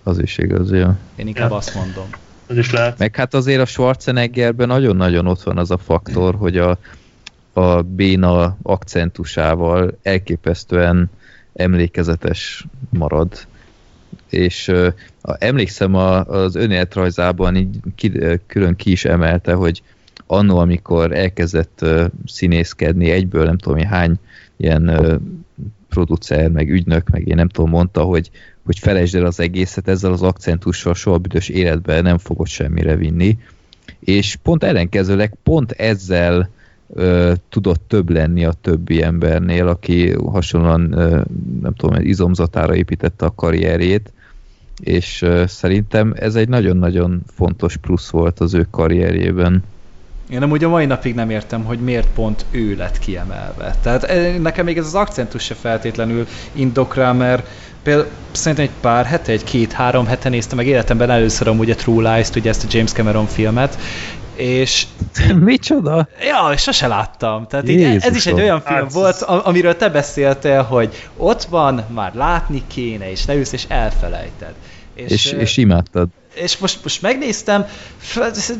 Az 0.03 0.19
is 0.19 0.37
igaz, 0.37 0.71
ja. 0.71 0.97
Én 1.15 1.27
inkább 1.27 1.49
ja. 1.49 1.55
azt 1.55 1.75
mondom. 1.75 2.05
Az 2.47 2.57
is 2.57 2.71
lehet. 2.71 2.97
Meg 2.97 3.15
hát 3.15 3.33
azért 3.33 3.61
a 3.61 3.65
Schwarzeneggerben 3.65 4.67
nagyon-nagyon 4.67 5.27
ott 5.27 5.41
van 5.41 5.57
az 5.57 5.71
a 5.71 5.77
faktor, 5.77 6.35
hogy 6.35 6.57
a, 6.57 6.77
a 7.53 7.81
béna 7.81 8.57
akcentusával 8.61 9.97
elképesztően 10.03 11.09
emlékezetes 11.53 12.65
marad 12.89 13.47
és 14.33 14.67
uh, 14.67 14.87
emlékszem 15.21 15.95
a, 15.95 16.25
az 16.25 16.55
önéletrajzában 16.55 17.55
így 17.55 17.79
ki, 17.95 18.11
külön 18.47 18.75
ki 18.75 18.91
is 18.91 19.05
emelte, 19.05 19.53
hogy 19.53 19.81
annó, 20.27 20.57
amikor 20.57 21.11
elkezdett 21.11 21.79
uh, 21.81 22.05
színészkedni, 22.25 23.09
egyből 23.09 23.45
nem 23.45 23.57
tudom, 23.57 23.79
hány 23.79 24.15
ilyen 24.57 24.89
uh, 24.89 25.15
producer, 25.93 26.49
meg 26.49 26.69
ügynök, 26.69 27.09
meg 27.09 27.27
én 27.27 27.35
nem 27.35 27.47
tudom, 27.47 27.69
mondta, 27.69 28.01
hogy, 28.01 28.29
hogy 28.65 28.79
felejtsd 28.79 29.15
el 29.15 29.25
az 29.25 29.39
egészet, 29.39 29.87
ezzel 29.87 30.11
az 30.11 30.21
akcentussal 30.21 30.93
soha 30.93 31.17
büdös 31.17 31.49
életben 31.49 32.03
nem 32.03 32.17
fogod 32.17 32.47
semmire 32.47 32.95
vinni. 32.95 33.37
És 33.99 34.35
pont 34.43 34.63
ellenkezőleg, 34.63 35.33
pont 35.43 35.71
ezzel 35.71 36.49
ö, 36.93 37.33
tudott 37.49 37.81
több 37.87 38.09
lenni 38.09 38.45
a 38.45 38.53
többi 38.61 39.01
embernél, 39.01 39.67
aki 39.67 40.11
hasonlóan, 40.11 40.91
ö, 40.91 41.21
nem 41.61 41.73
tudom, 41.73 41.95
izomzatára 42.01 42.75
építette 42.75 43.25
a 43.25 43.35
karrierjét, 43.35 44.13
és 44.81 45.25
szerintem 45.45 46.13
ez 46.15 46.35
egy 46.35 46.49
nagyon-nagyon 46.49 47.21
fontos 47.35 47.77
plusz 47.77 48.09
volt 48.09 48.39
az 48.39 48.53
ő 48.53 48.67
karrierjében. 48.71 49.63
Én 50.29 50.43
ugye 50.43 50.65
a 50.65 50.69
mai 50.69 50.85
napig 50.85 51.15
nem 51.15 51.29
értem, 51.29 51.63
hogy 51.63 51.79
miért 51.79 52.07
pont 52.13 52.45
ő 52.51 52.75
lett 52.75 52.99
kiemelve. 52.99 53.75
Tehát 53.81 54.07
nekem 54.41 54.65
még 54.65 54.77
ez 54.77 54.85
az 54.85 54.95
akcentus 54.95 55.43
se 55.43 55.53
feltétlenül 55.53 56.27
indok 56.51 56.95
rá, 56.95 57.11
mert 57.11 57.47
például 57.83 58.07
szerintem 58.31 58.65
egy 58.65 58.81
pár 58.81 59.05
hete, 59.05 59.31
egy 59.31 59.43
két-három 59.43 60.05
hete 60.05 60.29
néztem 60.29 60.57
meg 60.57 60.67
életemben 60.67 61.09
először 61.09 61.47
amúgy 61.47 61.69
a 61.69 61.75
True 61.75 62.13
Lies-t, 62.13 62.35
ugye 62.35 62.49
ezt 62.49 62.63
a 62.63 62.67
James 62.71 62.91
Cameron 62.91 63.25
filmet, 63.25 63.77
és... 64.35 64.85
Micsoda? 65.39 66.07
Ja, 66.21 66.53
és 66.53 66.61
sose 66.61 66.87
láttam. 66.87 67.47
Tehát 67.47 67.69
így 67.69 67.83
ez 67.83 68.15
is 68.15 68.25
egy 68.25 68.39
olyan 68.39 68.61
film 68.61 68.79
hát, 68.79 68.93
volt, 68.93 69.21
amiről 69.21 69.75
te 69.75 69.89
beszéltél, 69.89 70.61
hogy 70.61 71.09
ott 71.17 71.43
van, 71.43 71.85
már 71.93 72.13
látni 72.13 72.63
kéne, 72.67 73.11
és 73.11 73.25
leülsz, 73.25 73.51
és 73.51 73.65
elfelejted. 73.67 74.53
És, 74.93 75.11
és, 75.11 75.31
és 75.31 75.57
imádtad. 75.57 76.07
És 76.33 76.57
most, 76.57 76.79
most 76.83 77.01
megnéztem, 77.01 77.65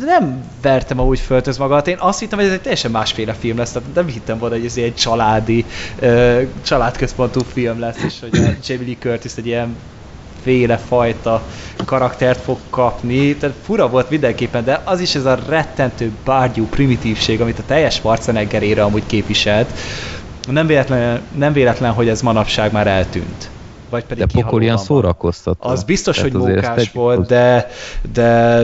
nem 0.05 0.43
vertem 0.61 0.99
a 0.99 1.03
úgy 1.03 1.19
föltöz 1.19 1.57
magát. 1.57 1.87
Én 1.87 1.97
azt 1.99 2.19
hittem, 2.19 2.37
hogy 2.37 2.47
ez 2.47 2.53
egy 2.53 2.61
teljesen 2.61 2.91
másféle 2.91 3.33
film 3.33 3.57
lesz, 3.57 3.71
tehát 3.71 3.93
nem 3.93 4.07
hittem 4.07 4.37
volna, 4.37 4.55
hogy 4.55 4.65
ez 4.65 4.77
egy 4.77 4.95
családi, 4.95 5.65
családközpontú 6.61 7.41
film 7.53 7.79
lesz, 7.79 8.03
és 8.03 8.13
hogy 8.19 8.37
a 8.37 8.49
Jamie 8.67 8.85
Lee 8.85 8.95
Curtis 8.99 9.31
egy 9.35 9.45
ilyen 9.45 9.75
féle 10.43 10.77
fajta 10.77 11.41
karaktert 11.85 12.41
fog 12.41 12.57
kapni, 12.69 13.35
tehát 13.35 13.55
fura 13.63 13.89
volt 13.89 14.09
mindenképpen, 14.09 14.63
de 14.63 14.81
az 14.83 14.99
is 14.99 15.15
ez 15.15 15.25
a 15.25 15.39
rettentő 15.47 16.11
bárgyú 16.25 16.65
primitívség, 16.65 17.41
amit 17.41 17.59
a 17.59 17.63
teljes 17.65 17.93
Schwarzeneggerére 17.93 18.83
amúgy 18.83 19.05
képviselt, 19.05 19.71
nem 20.47 20.67
véletlen, 20.67 21.21
nem 21.35 21.53
véletlen, 21.53 21.91
hogy 21.91 22.07
ez 22.07 22.21
manapság 22.21 22.71
már 22.71 22.87
eltűnt. 22.87 23.49
Vagy 23.89 24.05
pedig 24.05 24.25
de 24.25 24.41
pokol 24.41 24.61
ilyen 24.61 24.77
szórakoztató. 24.77 25.69
Az 25.69 25.83
biztos, 25.83 26.15
Tehát 26.15 26.31
hogy 26.31 26.41
mókás 26.41 26.91
volt, 26.91 27.27
de, 27.27 27.67
de 28.13 28.59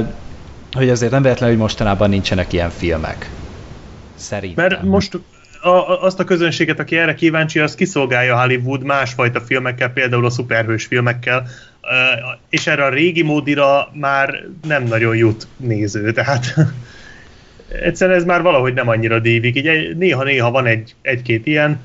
hogy 0.72 0.89
azért 0.89 1.12
nem 1.12 1.22
véletlen, 1.22 1.50
hogy 1.50 1.58
mostanában 1.58 2.10
nincsenek 2.10 2.54
ilyen 2.54 2.70
filmek. 2.70 3.30
Szerintem. 4.15 4.68
Mert 4.68 4.84
most 4.84 5.20
a, 5.62 6.04
azt 6.04 6.19
a 6.19 6.24
közönséget, 6.24 6.80
aki 6.80 6.98
erre 6.98 7.13
kíváncsi, 7.13 7.60
az 7.60 7.76
kiszolgálja 7.76 8.41
Hollywood 8.41 8.84
másfajta 8.84 9.41
filmekkel, 9.41 9.89
például 9.89 10.26
a 10.26 10.30
szuperhős 10.30 10.86
filmekkel, 10.86 11.48
és 12.50 12.67
erre 12.67 12.86
a 12.86 12.89
régi 12.89 13.22
módira 13.22 13.89
már 13.93 14.43
nem 14.67 14.84
nagyon 14.84 15.15
jut 15.15 15.48
néző, 15.58 16.12
tehát 16.12 16.54
egyszerűen 17.86 18.17
ez 18.17 18.26
már 18.26 18.41
valahogy 18.41 18.74
nem 18.74 18.88
annyira 18.88 19.19
dívik, 19.19 19.56
így 19.56 19.98
néha-néha 19.98 20.52
van 20.52 20.65
egy, 20.65 20.95
egy-két 21.02 21.45
ilyen, 21.45 21.80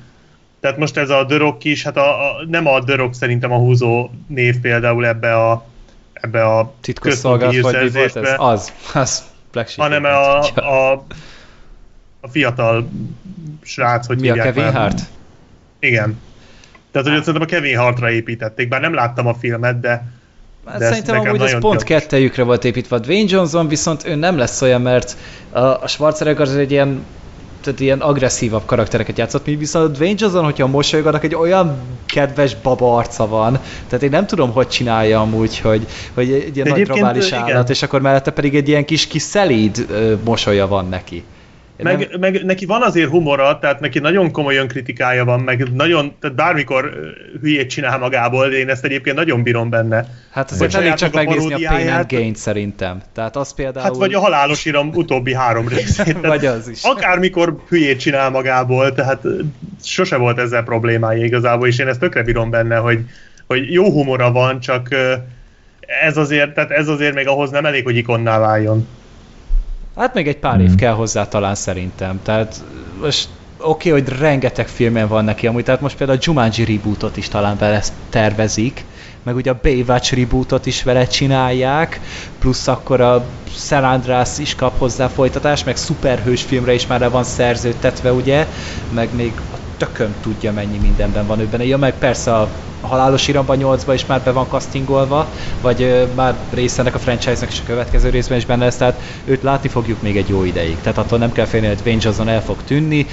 tehát 0.59 0.77
most 0.77 0.97
ez 0.97 1.09
a 1.09 1.23
Dörok 1.23 1.63
is, 1.63 1.83
hát 1.83 1.97
a, 1.97 2.29
a, 2.29 2.45
nem 2.49 2.67
a 2.67 2.79
Dörok 2.79 3.13
szerintem 3.13 3.51
a 3.51 3.57
húzó 3.57 4.09
név 4.27 4.59
például 4.59 5.05
ebbe 5.05 5.35
a 5.35 5.65
ebbe 6.13 6.45
a 6.45 6.73
titkos 6.81 7.13
szolgálat, 7.13 7.61
vagy 7.61 7.83
mi 7.83 7.89
volt 7.89 8.15
ez? 8.15 8.33
Az, 8.37 8.73
az 8.93 9.23
hanem 9.75 10.03
a, 10.03 10.39
a, 10.39 10.91
a 10.91 11.05
fiatal 12.27 12.89
srác, 13.61 14.07
hogy 14.07 14.19
Mi 14.19 14.29
a 14.29 14.33
Kevin 14.33 14.71
Hart? 14.71 15.01
Igen. 15.79 16.17
Tehát, 16.91 17.07
hogy 17.07 17.17
szerintem 17.17 17.41
a 17.41 17.45
Kevin 17.45 17.77
Hartra 17.77 18.11
építették, 18.11 18.67
bár 18.67 18.81
nem 18.81 18.93
láttam 18.93 19.27
a 19.27 19.33
filmet, 19.33 19.79
de 19.79 20.13
Hát 20.65 20.79
de 20.79 20.85
szerintem 20.85 21.19
amúgy 21.19 21.41
ez 21.41 21.59
pont 21.59 21.83
kettejükre 21.83 22.43
volt 22.43 22.63
építve. 22.63 22.99
Dwayne 22.99 23.29
Johnson 23.29 23.67
viszont 23.67 24.07
ő 24.07 24.15
nem 24.15 24.37
lesz 24.37 24.61
olyan, 24.61 24.81
mert 24.81 25.17
a, 25.51 25.59
a 25.59 25.87
Schwarzenegger 25.87 26.41
az 26.41 26.55
egy 26.55 26.71
ilyen 26.71 27.05
tehát 27.61 27.79
ilyen 27.79 28.01
agresszívabb 28.01 28.65
karaktereket 28.65 29.17
játszott, 29.17 29.45
mi 29.45 29.55
viszont 29.55 29.85
a 29.85 29.91
Dwayne 29.91 30.15
Johnson, 30.19 30.43
hogyha 30.43 30.67
mosolyog, 30.67 31.19
egy 31.21 31.35
olyan 31.35 31.77
kedves 32.05 32.55
baba 32.55 32.95
arca 32.97 33.27
van, 33.27 33.59
tehát 33.87 34.03
én 34.03 34.09
nem 34.09 34.25
tudom, 34.25 34.51
hogy 34.51 34.67
csinálja 34.67 35.21
amúgy, 35.21 35.59
hogy, 35.59 35.87
hogy 36.13 36.31
egy 36.31 36.55
ilyen 36.55 36.67
nagy 36.67 36.87
rabális 36.87 37.31
állat, 37.31 37.69
és 37.69 37.83
akkor 37.83 38.01
mellette 38.01 38.31
pedig 38.31 38.55
egy 38.55 38.67
ilyen 38.67 38.85
kis, 38.85 39.07
kis 39.07 39.21
szelíd 39.21 39.87
mosolya 40.23 40.67
van 40.67 40.89
neki. 40.89 41.23
Meg, 41.77 42.09
nem... 42.09 42.19
meg 42.19 42.43
neki 42.45 42.65
van 42.65 42.81
azért 42.81 43.09
humora, 43.09 43.59
tehát 43.59 43.79
neki 43.79 43.99
nagyon 43.99 44.31
komoly 44.31 44.55
önkritikája 44.55 45.25
van, 45.25 45.39
meg 45.39 45.73
nagyon, 45.73 46.15
tehát 46.19 46.35
bármikor 46.35 46.91
hülyét 47.41 47.69
csinál 47.69 47.97
magából, 47.97 48.45
én 48.45 48.69
ezt 48.69 48.83
egyébként 48.83 49.15
nagyon 49.15 49.43
bírom 49.43 49.69
benne. 49.69 50.05
Hát 50.31 50.51
azért 50.51 50.73
elég 50.73 50.93
csak 50.93 51.13
megnézni 51.13 51.65
a 51.65 51.69
Pain 51.69 51.89
and 51.89 52.11
Gain 52.11 52.33
szerintem. 52.33 53.01
Tehát 53.13 53.35
az 53.35 53.53
például... 53.53 53.85
Hát 53.85 53.95
vagy 53.95 54.13
a 54.13 54.19
halálos 54.19 54.65
iram 54.65 54.89
utóbbi 54.93 55.33
három 55.33 55.67
részét. 55.67 56.17
vagy 56.27 56.45
az 56.45 56.67
is. 56.67 56.83
Akármikor 56.83 57.55
hülyét 57.67 57.99
csinál 57.99 58.29
magából, 58.29 58.93
tehát 58.93 59.21
sose 59.83 60.15
volt 60.15 60.39
ezzel 60.39 60.63
problémája 60.63 61.25
igazából, 61.25 61.67
és 61.67 61.79
én 61.79 61.87
ezt 61.87 61.99
tökre 61.99 62.23
bírom 62.23 62.49
benne, 62.49 62.75
hogy, 62.75 62.99
hogy 63.47 63.71
jó 63.71 63.91
humora 63.91 64.31
van, 64.31 64.59
csak 64.59 64.95
ez 66.03 66.17
azért, 66.17 66.53
tehát 66.53 66.71
ez 66.71 66.87
azért 66.87 67.13
még 67.13 67.27
ahhoz 67.27 67.49
nem 67.49 67.65
elég, 67.65 67.83
hogy 67.83 67.97
ikonná 67.97 68.39
váljon. 68.39 68.87
Hát 69.95 70.13
még 70.13 70.27
egy 70.27 70.37
pár 70.37 70.57
mm. 70.57 70.61
év 70.61 70.67
hmm. 70.67 70.75
kell 70.75 70.93
hozzá 70.93 71.27
talán 71.27 71.55
szerintem. 71.55 72.19
Tehát 72.23 72.63
most 73.01 73.29
oké, 73.57 73.89
okay, 73.89 74.01
hogy 74.01 74.19
rengeteg 74.19 74.67
filmen 74.67 75.07
van 75.07 75.23
neki 75.23 75.47
amúgy, 75.47 75.63
tehát 75.63 75.81
most 75.81 75.97
például 75.97 76.19
a 76.19 76.21
Jumanji 76.25 76.63
rebootot 76.63 77.17
is 77.17 77.27
talán 77.27 77.57
bele 77.57 77.83
tervezik, 78.09 78.85
meg 79.23 79.35
ugye 79.35 79.51
a 79.51 79.59
Baywatch 79.61 80.13
rebootot 80.13 80.65
is 80.65 80.83
vele 80.83 81.07
csinálják, 81.07 81.99
plusz 82.39 82.67
akkor 82.67 83.01
a 83.01 83.25
San 83.55 83.83
Andreas 83.83 84.37
is 84.37 84.55
kap 84.55 84.77
hozzá 84.77 85.07
folytatást, 85.07 85.65
meg 85.65 85.77
szuperhős 85.77 86.41
filmre 86.41 86.73
is 86.73 86.87
már 86.87 86.99
le 86.99 87.07
van 87.07 87.23
szerződtetve, 87.23 88.11
ugye, 88.11 88.47
meg 88.93 89.15
még 89.15 89.31
a 89.53 89.57
tököm 89.77 90.15
tudja 90.21 90.51
mennyi 90.51 90.77
mindenben 90.77 91.25
van 91.25 91.39
ő 91.39 91.47
benne. 91.47 91.65
Ja, 91.65 91.77
meg 91.77 91.97
persze 91.97 92.35
a 92.35 92.51
Halálos 92.85 93.27
Iramban 93.27 93.57
8 93.57 93.87
is 93.93 94.05
már 94.05 94.23
be 94.23 94.31
van 94.31 94.47
castingolva, 94.47 95.29
vagy 95.61 95.81
ö, 95.81 96.05
már 96.15 96.47
része 96.49 96.81
ennek 96.81 96.95
a 96.95 96.99
franchise-nak 96.99 97.51
is 97.51 97.59
a 97.59 97.65
következő 97.65 98.09
részben 98.09 98.37
is 98.37 98.45
benne 98.45 98.63
lesz, 98.63 98.77
tehát 98.77 99.01
őt 99.25 99.43
látni 99.43 99.69
fogjuk 99.69 100.01
még 100.01 100.17
egy 100.17 100.29
jó 100.29 100.43
ideig. 100.43 100.81
Tehát 100.81 100.97
attól 100.97 101.17
nem 101.19 101.31
kell 101.31 101.45
félni, 101.45 101.67
hogy 101.67 101.75
Dwayne 101.75 102.01
Johnson 102.03 102.27
el 102.27 102.41
fog 102.41 102.63
tűnni. 102.63 103.05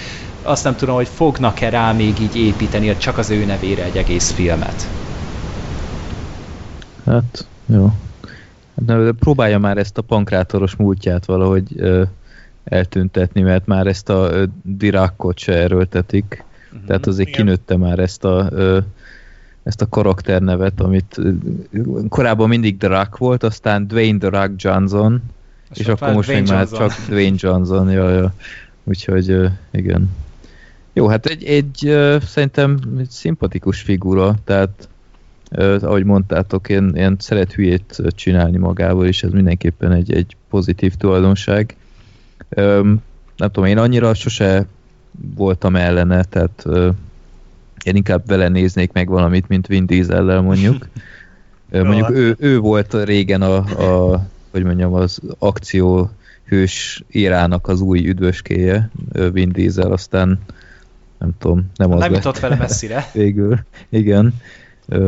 Azt 0.42 0.64
nem 0.64 0.76
tudom, 0.76 0.94
hogy 0.94 1.08
fognak-e 1.08 1.68
rá 1.68 1.92
még 1.92 2.20
így 2.20 2.36
építeni 2.36 2.96
csak 2.96 3.18
az 3.18 3.30
ő 3.30 3.44
nevére 3.44 3.84
egy 3.84 3.96
egész 3.96 4.30
filmet. 4.30 4.88
Hát, 7.06 7.46
jó. 7.66 7.90
Hát, 8.76 8.84
de 8.84 9.12
próbálja 9.18 9.58
már 9.58 9.78
ezt 9.78 9.98
a 9.98 10.02
pankrátoros 10.02 10.76
múltját 10.76 11.24
valahogy 11.24 11.64
ö, 11.76 12.02
eltüntetni, 12.64 13.40
mert 13.40 13.66
már 13.66 13.86
ezt 13.86 14.08
a 14.08 14.28
ö, 14.32 14.44
Dirákot 14.62 15.38
se 15.38 15.52
erőltetik. 15.52 16.44
Uh-huh. 16.72 16.86
Tehát 16.86 17.06
azért 17.06 17.28
Igen. 17.28 17.40
kinőtte 17.40 17.76
már 17.76 17.98
ezt 17.98 18.24
a 18.24 18.48
ö, 18.50 18.78
ezt 19.62 19.80
a 19.80 19.88
karakternevet, 19.88 20.80
amit 20.80 21.20
korábban 22.08 22.48
mindig 22.48 22.82
Rock 22.82 23.16
volt, 23.16 23.42
aztán 23.42 23.86
Dwayne 23.86 24.28
Rock 24.28 24.50
Johnson, 24.56 25.22
és, 25.70 25.78
és 25.78 25.86
akkor 25.86 26.12
most 26.12 26.28
még 26.28 26.48
már 26.48 26.68
csak 26.68 26.92
Dwayne 27.08 27.36
Johnson, 27.38 27.90
ja, 27.90 28.10
ja. 28.10 28.34
Úgyhogy 28.84 29.36
igen. 29.70 30.10
Jó, 30.92 31.06
hát 31.08 31.26
egy, 31.26 31.44
egy 31.44 31.96
szerintem 32.26 32.78
egy 32.98 33.10
szimpatikus 33.10 33.80
figura, 33.80 34.34
tehát 34.44 34.88
ahogy 35.80 36.04
mondtátok, 36.04 36.68
én, 36.68 36.88
én 36.88 37.16
szeret 37.18 37.52
hülyét 37.52 38.02
csinálni 38.08 38.56
magával, 38.56 39.06
és 39.06 39.22
ez 39.22 39.30
mindenképpen 39.30 39.92
egy, 39.92 40.12
egy 40.12 40.36
pozitív 40.50 40.94
tulajdonság. 40.94 41.76
Nem 43.36 43.50
tudom, 43.50 43.64
én 43.64 43.78
annyira 43.78 44.14
sose 44.14 44.66
voltam 45.34 45.76
ellene, 45.76 46.24
tehát 46.24 46.64
én 47.84 47.96
inkább 47.96 48.26
vele 48.26 48.48
néznék 48.48 48.92
meg 48.92 49.08
valamit, 49.08 49.48
mint 49.48 49.66
Vin 49.66 49.86
Diesellel 49.86 50.40
mondjuk. 50.40 50.88
Mondjuk 51.70 52.10
ő, 52.10 52.36
ő 52.38 52.58
volt 52.58 53.04
régen 53.04 53.42
a, 53.42 53.56
a 53.56 54.26
hogy 54.50 54.64
mondjam, 54.64 54.94
az 54.94 55.20
akció 55.38 56.10
hős 56.44 57.02
érának 57.08 57.68
az 57.68 57.80
új 57.80 58.08
üdvöskéje, 58.08 58.90
Vin 59.32 59.52
Diesel, 59.52 59.92
aztán 59.92 60.38
nem 61.18 61.30
tudom, 61.38 61.70
nem 61.76 61.92
az 61.92 62.00
Nem 62.00 62.12
jutott 62.12 62.38
vele 62.38 62.56
messzire. 62.56 63.06
végül. 63.12 63.58
Igen. 63.88 64.34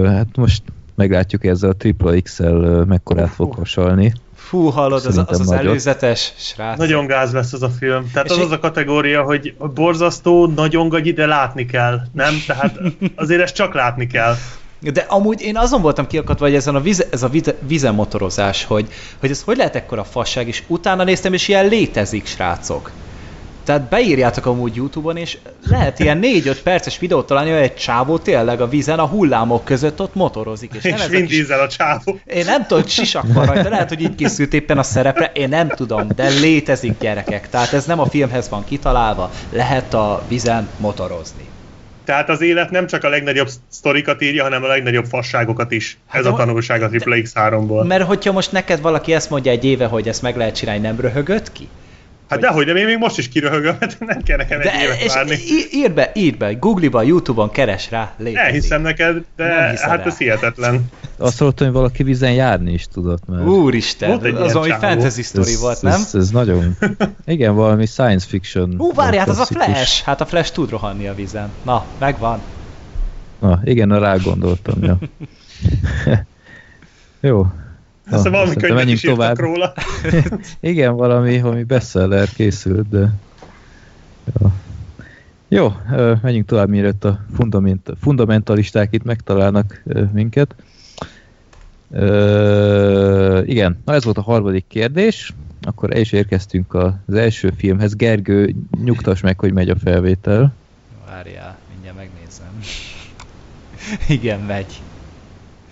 Hát 0.05 0.37
most 0.37 0.63
meglátjuk 0.95 1.45
ezzel 1.45 1.71
a 1.71 1.75
Triple 1.75 2.21
XL 2.21 2.83
mekkorát 2.87 3.31
fog 3.31 3.55
hasalni. 3.55 4.13
Fú, 4.49 4.69
hallod, 4.69 4.93
az, 4.93 5.19
az 5.19 5.41
az 5.41 5.47
nagyot. 5.47 5.65
előzetes 5.65 6.33
srác. 6.37 6.79
Nagyon 6.79 7.07
gáz 7.07 7.33
lesz 7.33 7.53
az 7.53 7.63
a 7.63 7.69
film. 7.69 8.11
Tehát 8.13 8.27
És 8.27 8.33
az 8.33 8.39
az 8.39 8.51
a 8.51 8.59
kategória, 8.59 9.23
hogy 9.23 9.55
borzasztó, 9.75 10.47
nagyon 10.47 10.89
gagyi, 10.89 11.13
de 11.13 11.27
látni 11.27 11.67
kell. 11.67 12.01
Nem? 12.13 12.35
Tehát 12.47 12.79
azért 13.15 13.41
ezt 13.41 13.55
csak 13.55 13.75
látni 13.75 14.07
kell. 14.07 14.35
De 14.81 15.05
amúgy 15.09 15.41
én 15.41 15.57
azon 15.57 15.83
voltam 15.83 16.07
kiakadva, 16.07 16.45
hogy 16.45 16.55
ezen 16.55 16.75
a 16.75 16.81
vize, 16.81 17.05
ez 17.11 17.23
a 17.23 17.29
vize, 17.29 17.55
vizemotorozás, 17.61 18.65
hogy, 18.65 18.89
hogy 19.21 19.31
ez 19.31 19.43
hogy 19.43 19.57
lehet 19.57 19.77
ekkora 19.77 20.05
fasság, 20.05 20.49
és 20.49 20.63
utána 20.67 21.05
néztem, 21.05 21.33
és 21.33 21.49
ilyen 21.49 21.69
létezik, 21.69 22.27
srácok. 22.27 22.91
Tehát 23.65 23.83
beírjátok 23.83 24.47
amúgy 24.47 24.77
Youtube-on, 24.77 25.17
és 25.17 25.39
lehet 25.69 25.99
ilyen 25.99 26.21
4-5 26.23 26.57
perces 26.63 26.99
videót 26.99 27.27
találni, 27.27 27.51
hogy 27.51 27.61
egy 27.61 27.75
csávó 27.75 28.19
tényleg 28.19 28.61
a 28.61 28.69
vízen, 28.69 28.99
a 28.99 29.07
hullámok 29.07 29.65
között 29.65 30.01
ott 30.01 30.15
motorozik. 30.15 30.71
És, 30.75 30.83
nem 30.83 30.95
És 30.95 31.07
Vin 31.07 31.27
Diesel 31.27 31.61
a 31.61 31.69
csávó. 31.69 32.19
Én 32.27 32.45
nem 32.45 32.67
tudom, 32.67 32.87
sisak 32.87 33.33
van 33.33 33.47
rajta, 33.47 33.69
lehet, 33.69 33.89
hogy 33.89 34.01
így 34.01 34.15
készült 34.15 34.55
éppen 34.55 34.79
a 34.79 34.83
szerepre, 34.83 35.31
én 35.35 35.49
nem 35.49 35.69
tudom, 35.69 36.09
de 36.17 36.29
létezik 36.29 36.99
gyerekek. 36.99 37.49
Tehát 37.49 37.73
ez 37.73 37.85
nem 37.85 38.01
a 38.01 38.07
filmhez 38.07 38.49
van 38.49 38.65
kitalálva, 38.65 39.31
lehet 39.51 39.95
a 39.95 40.23
vízen 40.29 40.69
motorozni. 40.77 41.53
Tehát 42.05 42.29
az 42.29 42.41
élet 42.41 42.71
nem 42.71 42.87
csak 42.87 43.05
a 43.05 43.09
legnagyobb 43.09 43.49
sztorikat 43.69 44.23
írja, 44.23 44.43
hanem 44.43 44.63
a 44.65 44.67
legnagyobb 44.67 45.05
fasságokat 45.05 45.73
is. 45.73 45.99
Hát 46.07 46.21
Ez 46.21 46.27
a 46.27 46.35
tanulság 46.35 46.83
a 46.83 46.89
Triple 46.89 47.17
X3-ból. 47.23 47.87
Mert 47.87 48.05
hogyha 48.05 48.33
most 48.33 48.53
neked 48.53 48.81
valaki 48.81 49.15
ezt 49.15 49.31
mondja 49.31 49.51
egy 49.51 49.65
éve, 49.65 49.87
hogy 49.87 50.09
ezt 50.09 50.23
meg 50.23 50.37
lehet 50.37 50.55
csinálni, 50.55 50.81
nem 50.81 51.01
röhögött 51.01 51.53
ki? 51.53 51.69
Hát 52.35 52.43
dehogy, 52.43 52.65
de 52.67 52.73
én 52.73 52.85
még 52.85 52.99
most 52.99 53.19
is 53.19 53.29
kiröhögöm, 53.29 53.77
hát 53.81 53.97
nem 54.01 54.23
kell 54.23 54.37
nekem 54.37 54.61
egy 54.61 54.71
évet 54.83 55.01
és 55.01 55.15
várni. 55.15 55.37
írd 55.73 55.95
be, 55.95 56.11
írd 56.15 56.37
be, 56.37 56.53
Google-ba, 56.53 57.03
Youtube-on 57.03 57.51
keres 57.51 57.91
rá, 57.91 58.13
létezik. 58.19 58.39
Elhiszem 58.39 58.83
neked, 58.83 59.25
de 59.37 59.47
Nem 59.47 59.71
hiszem 59.71 59.89
hát 59.91 60.01
el. 60.01 60.07
ez 60.07 60.19
hihetetlen. 60.19 60.85
Azt 61.19 61.39
hallottam, 61.39 61.67
hogy 61.67 61.77
valaki 61.77 62.03
vízen 62.03 62.33
járni 62.33 62.73
is 62.73 62.87
tudott 62.93 63.27
már. 63.27 63.47
Úristen, 63.47 64.09
Volt 64.09 64.25
egy 64.25 64.35
az 64.35 64.53
valami 64.53 64.73
fantasy 64.81 65.23
story 65.23 65.57
volt, 65.57 65.83
nem? 65.83 65.93
Ez, 65.93 66.15
ez 66.15 66.31
nagyon... 66.31 66.77
Igen, 67.27 67.55
valami 67.55 67.87
science 67.87 68.27
fiction. 68.29 68.75
Hú, 68.79 68.93
várját, 68.93 69.29
az 69.29 69.39
a. 69.39 69.45
Flash! 69.45 70.05
Hát 70.05 70.21
a 70.21 70.27
Flash 70.27 70.53
tud 70.53 70.71
rohanni 70.71 71.07
a 71.07 71.15
vízen. 71.15 71.49
Na, 71.63 71.85
megvan. 71.99 72.41
Na, 73.41 73.61
igen, 73.65 74.01
rá 74.01 74.17
gondoltam, 74.17 74.83
ja. 74.83 74.99
Jó. 77.21 77.47
Na, 78.11 78.17
Aztán 78.17 78.33
valami 78.33 78.55
könyvet 78.55 78.77
menjünk 78.77 79.03
is 79.03 79.11
tovább. 79.11 79.39
róla. 79.39 79.73
Igen, 80.61 80.97
valami, 80.97 81.41
valami 81.41 81.63
bestseller 81.63 82.29
készült, 82.29 82.89
de... 82.89 83.13
Jó. 84.41 84.53
Jó, 85.49 85.73
menjünk 86.23 86.47
tovább, 86.47 86.69
mielőtt 86.69 87.05
a 87.05 87.21
fundament, 87.35 87.91
fundamentalisták 88.01 88.93
itt 88.93 89.05
megtalálnak 89.05 89.83
minket. 90.13 90.55
Ö, 91.91 93.43
igen, 93.45 93.79
na 93.85 93.95
ez 93.95 94.05
volt 94.05 94.19
a 94.19 94.23
harmadik 94.23 94.65
kérdés. 94.69 95.33
Akkor 95.63 95.93
el 95.93 96.01
is 96.01 96.13
érkeztünk 96.13 96.75
az 96.75 97.15
első 97.15 97.53
filmhez. 97.57 97.95
Gergő, 97.97 98.55
nyugtass 98.85 99.21
meg, 99.21 99.39
hogy 99.39 99.53
megy 99.53 99.71
a 99.71 99.77
felvétel. 99.77 100.55
Várjál, 101.07 101.59
mindjárt 101.73 101.97
megnézem. 101.97 102.61
Igen, 104.19 104.41
megy. 104.41 104.81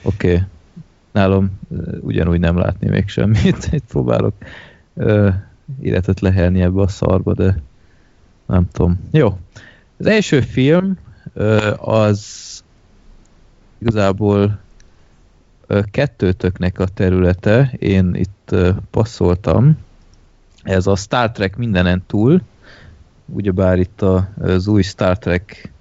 Oké. 0.02 0.32
Okay. 0.32 0.42
Nálam 1.12 1.58
ugyanúgy 2.00 2.40
nem 2.40 2.56
látni 2.56 2.88
még 2.88 3.08
semmit. 3.08 3.68
Itt 3.72 3.84
próbálok 3.84 4.34
életet 5.80 6.20
lehelni 6.20 6.62
ebbe 6.62 6.80
a 6.80 6.88
szarba, 6.88 7.34
de 7.34 7.56
nem 8.46 8.68
tudom. 8.72 9.08
Jó. 9.10 9.38
Az 9.98 10.06
első 10.06 10.40
film 10.40 10.98
az 11.76 12.40
igazából 13.78 14.58
kettőtöknek 15.90 16.78
a 16.78 16.86
területe. 16.86 17.72
Én 17.78 18.14
itt 18.14 18.54
passzoltam. 18.90 19.78
Ez 20.62 20.86
a 20.86 20.96
Star 20.96 21.30
Trek 21.30 21.56
mindenen 21.56 22.02
túl. 22.06 22.40
Ugyebár 23.26 23.78
itt 23.78 24.02
az 24.40 24.66
új 24.66 24.82
Star 24.82 25.18
Trek 25.18 25.72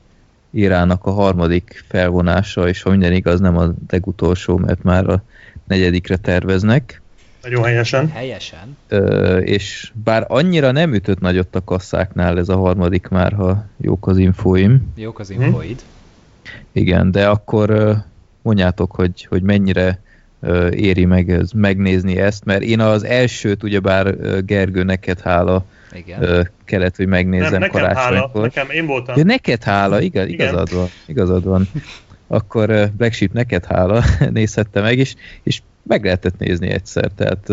írának 0.52 1.06
a 1.06 1.12
harmadik 1.12 1.84
felvonása, 1.88 2.68
és 2.68 2.82
ha 2.82 2.90
minden 2.90 3.14
igaz, 3.14 3.40
nem 3.40 3.58
a 3.58 3.72
legutolsó, 3.90 4.58
mert 4.58 4.84
már 4.84 5.10
a 5.10 5.24
negyedikre 5.68 6.18
terveznek. 6.18 7.02
Nagyon 7.44 7.64
helyesen. 7.64 8.10
Helyesen. 8.10 8.78
Ö, 8.88 9.38
és 9.38 9.92
bár 10.04 10.26
annyira 10.28 10.72
nem 10.72 10.94
ütött 10.94 11.20
nagyot 11.20 11.56
a 11.56 11.64
kasszáknál 11.64 12.38
ez 12.38 12.50
a 12.50 12.58
harmadik 12.58 13.08
már, 13.08 13.34
ha 13.34 13.66
jók 13.78 14.08
az 14.08 14.18
infóim. 14.18 14.92
Jók 14.96 15.20
az 15.20 15.30
Hm? 15.32 15.42
infoid. 15.42 15.82
Igen, 16.72 17.12
de 17.12 17.28
akkor 17.28 17.96
mondjátok, 18.42 18.92
hogy, 18.92 19.26
hogy 19.30 19.42
mennyire 19.42 20.00
éri 20.72 21.06
meg 21.06 21.30
ez, 21.32 21.52
megnézni 21.52 22.18
ezt, 22.18 22.46
mert 22.46 22.62
én 22.62 22.80
az 22.80 23.04
elsőt 23.04 23.64
ugyebár 23.64 24.16
Gergő, 24.46 24.84
neked 24.84 25.20
hála 25.20 25.66
Igen. 25.94 26.50
kellett, 26.66 26.96
hogy 26.96 27.08
megnézzem 27.08 27.52
Nem, 27.52 27.60
nekem 27.60 27.82
hála, 27.84 27.94
karácsonykor. 27.94 28.42
nekem 28.42 28.70
én 28.70 28.86
voltam. 28.86 29.18
Ja, 29.18 29.24
neked 29.24 29.64
hála, 29.64 30.02
igaz, 30.02 30.28
Igen. 30.28 30.48
igazad 30.48 30.74
van, 30.74 30.88
igazad 31.06 31.44
van. 31.44 31.68
Akkor 32.28 32.90
Black 32.98 33.14
Sheep 33.14 33.32
neked 33.34 33.66
hála, 33.66 34.04
nézhette 34.30 34.82
meg 34.82 34.98
is, 34.98 35.16
és 35.44 35.62
meg 35.84 36.04
lehetett 36.04 36.38
nézni 36.38 36.70
egyszer, 36.70 37.12
tehát 37.16 37.48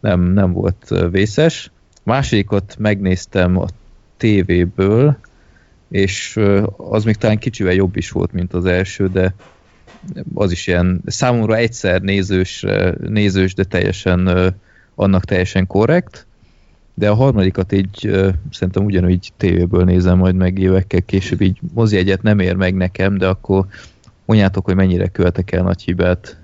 nem, 0.00 0.20
nem 0.20 0.52
volt 0.52 0.94
vészes. 1.10 1.70
Másodikot 2.02 2.76
megnéztem 2.78 3.58
a 3.58 3.66
tévéből, 4.16 5.16
és 5.90 6.40
az 6.76 7.04
még 7.04 7.16
talán 7.16 7.38
kicsivel 7.38 7.72
jobb 7.72 7.96
is 7.96 8.10
volt, 8.10 8.32
mint 8.32 8.52
az 8.52 8.64
első, 8.64 9.08
de 9.08 9.34
az 10.34 10.52
is 10.52 10.66
ilyen 10.66 11.00
számomra 11.06 11.56
egyszer 11.56 12.00
nézős, 12.00 12.64
nézős 13.08 13.54
de 13.54 13.64
teljesen 13.64 14.54
annak 14.94 15.24
teljesen 15.24 15.66
korrekt. 15.66 16.26
De 16.94 17.10
a 17.10 17.14
harmadikat 17.14 17.72
így 17.72 18.10
szerintem 18.50 18.84
ugyanúgy 18.84 19.32
tévéből 19.36 19.84
nézem 19.84 20.18
majd 20.18 20.34
meg 20.34 20.58
évekkel 20.58 21.02
később, 21.02 21.40
így 21.40 21.58
mozi 21.74 21.96
egyet 21.96 22.22
nem 22.22 22.38
ér 22.38 22.54
meg 22.54 22.74
nekem, 22.74 23.18
de 23.18 23.26
akkor 23.26 23.66
mondjátok, 24.24 24.64
hogy 24.64 24.74
mennyire 24.74 25.08
követek 25.08 25.52
el 25.52 25.62
nagy 25.62 25.82
hibát. 25.82 26.36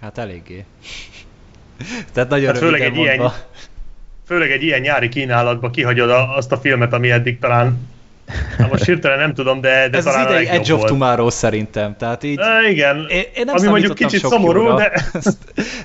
Hát 0.00 0.18
eléggé. 0.18 0.64
Tehát 2.12 2.28
nagyon 2.30 2.46
Hát 2.46 2.58
főleg 2.58 2.80
egy 2.80 2.92
mondva. 2.92 3.12
ilyen- 3.12 3.32
Főleg 4.26 4.50
egy 4.50 4.62
ilyen 4.62 4.80
nyári 4.80 5.08
kínálatba 5.08 5.70
kihagyod 5.70 6.10
a, 6.10 6.36
azt 6.36 6.52
a 6.52 6.56
filmet, 6.58 6.92
ami 6.92 7.10
eddig 7.10 7.38
talán 7.38 7.78
Na 8.58 8.66
most 8.66 8.84
hirtelen 8.84 9.18
nem 9.18 9.34
tudom, 9.34 9.60
de, 9.60 9.88
de 9.88 9.98
Ez 9.98 10.06
az 10.06 10.12
talán 10.12 10.26
a 10.26 10.40
idei 10.40 10.46
Edge 10.46 10.72
of 10.72 10.78
volt. 10.78 10.90
Tomorrow 10.90 11.30
szerintem. 11.30 11.96
Tehát 11.96 12.22
így... 12.22 12.38
E, 12.38 12.70
igen, 12.70 13.06
Én, 13.08 13.22
én 13.34 13.44
nem 13.44 13.54
ami 13.54 13.66
mondjuk 13.66 13.94
kicsit 13.94 14.20
sok 14.20 14.30
szomorú, 14.30 14.62
jóra. 14.62 14.76
de 14.76 15.02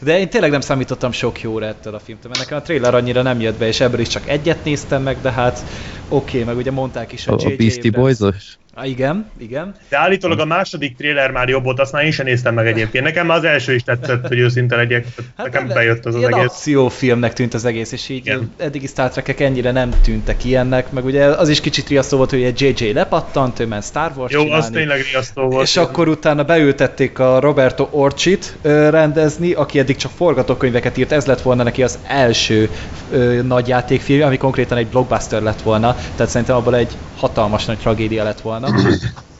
de 0.01 0.19
én 0.19 0.29
tényleg 0.29 0.51
nem 0.51 0.61
számítottam 0.61 1.11
sok 1.11 1.41
jóra 1.41 1.65
ettől 1.65 1.95
a 1.95 1.99
filmtől, 1.99 2.31
mert 2.31 2.43
nekem 2.43 2.57
a 2.57 2.61
trailer 2.61 2.93
annyira 2.93 3.21
nem 3.21 3.41
jött 3.41 3.57
be, 3.57 3.67
és 3.67 3.79
ebből 3.79 3.99
is 3.99 4.07
csak 4.07 4.29
egyet 4.29 4.63
néztem 4.63 5.01
meg, 5.01 5.17
de 5.21 5.31
hát 5.31 5.65
oké, 6.07 6.25
okay, 6.31 6.43
meg 6.43 6.57
ugye 6.57 6.71
mondták 6.71 7.11
is 7.11 7.27
a, 7.27 7.31
A, 7.31 7.35
a 7.35 7.55
Beastie. 7.57 7.91
Boys-os? 7.91 8.57
Ah, 8.75 8.89
igen, 8.89 9.31
igen. 9.37 9.75
De 9.89 9.97
állítólag 9.97 10.39
a 10.39 10.45
második 10.45 10.95
trailer 10.95 11.31
már 11.31 11.49
jobb 11.49 11.63
volt, 11.63 11.79
azt 11.79 11.91
már 11.91 12.03
én 12.03 12.11
sem 12.11 12.25
néztem 12.25 12.53
meg 12.53 12.67
egyébként. 12.67 13.03
Nekem 13.03 13.25
már 13.25 13.37
az 13.37 13.43
első 13.43 13.73
is 13.73 13.83
tetszett, 13.83 14.27
hogy 14.27 14.39
őszinte 14.39 14.75
legyek. 14.75 15.05
Hát 15.37 15.45
nekem 15.45 15.65
nem, 15.65 15.75
bejött 15.75 16.05
az 16.05 16.15
az 16.15 16.23
egész. 16.23 16.43
akciófilmnek 16.43 17.33
tűnt 17.33 17.53
az 17.53 17.65
egész, 17.65 17.91
és 17.91 18.09
így 18.09 18.17
Igen. 18.17 18.51
eddigi 18.57 18.87
Star 18.87 19.09
Trek-ek 19.09 19.39
ennyire 19.39 19.71
nem 19.71 19.89
tűntek 20.03 20.43
ilyennek, 20.45 20.91
meg 20.91 21.05
ugye 21.05 21.25
az 21.25 21.49
is 21.49 21.61
kicsit 21.61 21.87
riasztó 21.87 22.17
volt, 22.17 22.29
hogy 22.29 22.43
egy 22.43 22.61
JJ 22.61 22.91
lepattant, 22.91 23.59
ő 23.59 23.65
ment 23.67 23.83
Star 23.83 24.11
Wars 24.15 24.33
Jó, 24.33 24.41
csinálni. 24.41 24.63
az 24.63 24.69
tényleg 24.71 25.01
riasztó 25.11 25.49
volt. 25.49 25.65
És 25.67 25.77
akkor 25.77 26.07
utána 26.07 26.43
beültették 26.43 27.19
a 27.19 27.39
Roberto 27.39 27.87
Orcsit 27.91 28.57
rendezni, 28.89 29.53
aki 29.53 29.79
eddig 29.79 29.95
csak 29.95 30.11
forgatókönyveket 30.15 30.97
írt, 30.97 31.11
ez 31.11 31.25
lett 31.25 31.41
volna 31.41 31.63
neki 31.63 31.83
az 31.83 31.99
első 32.07 32.69
ö, 33.11 33.41
nagy 33.41 33.67
játékfilm, 33.67 34.25
ami 34.25 34.37
konkrétan 34.37 34.77
egy 34.77 34.87
blockbuster 34.87 35.41
lett 35.41 35.61
volna, 35.61 35.95
tehát 36.15 36.31
szerintem 36.31 36.55
abból 36.55 36.75
egy 36.75 36.91
hatalmas 37.17 37.65
nagy 37.65 37.77
tragédia 37.77 38.23
lett 38.23 38.41
volna. 38.41 38.60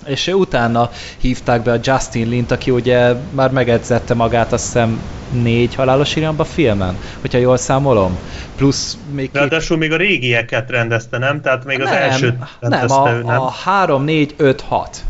És 0.06 0.28
ö, 0.28 0.32
utána 0.32 0.90
hívták 1.18 1.62
be 1.62 1.72
a 1.72 1.80
Justin 1.84 2.28
Lint, 2.28 2.52
aki 2.52 2.72
ugye 2.72 3.14
már 3.30 3.52
megedzette 3.52 4.14
magát 4.14 4.54
azt 4.54 4.64
hiszem 4.64 5.02
négy 5.32 5.76
halálos 5.76 6.16
irányba 6.16 6.44
filmen, 6.44 6.98
hogyha 7.22 7.38
jól 7.38 7.58
számolom. 7.58 8.18
Plusz 8.56 8.98
még 9.12 9.32
két... 9.32 9.42
Ráadásul 9.42 9.78
még 9.78 9.92
a 9.92 9.98
régieket 9.98 10.70
rendezte, 10.70 11.18
nem? 11.18 11.42
Tehát 11.42 11.66
még 11.66 11.82
az 11.82 11.90
nem, 11.90 12.02
elsőt 12.02 12.40
nem, 12.40 12.48
rendezte 12.60 13.00
a, 13.00 13.12
ő, 13.12 13.24
nem? 13.24 13.42
a 13.42 13.50
3, 13.50 14.04
4, 14.04 14.34
5, 14.38 14.62
6. 14.62 15.04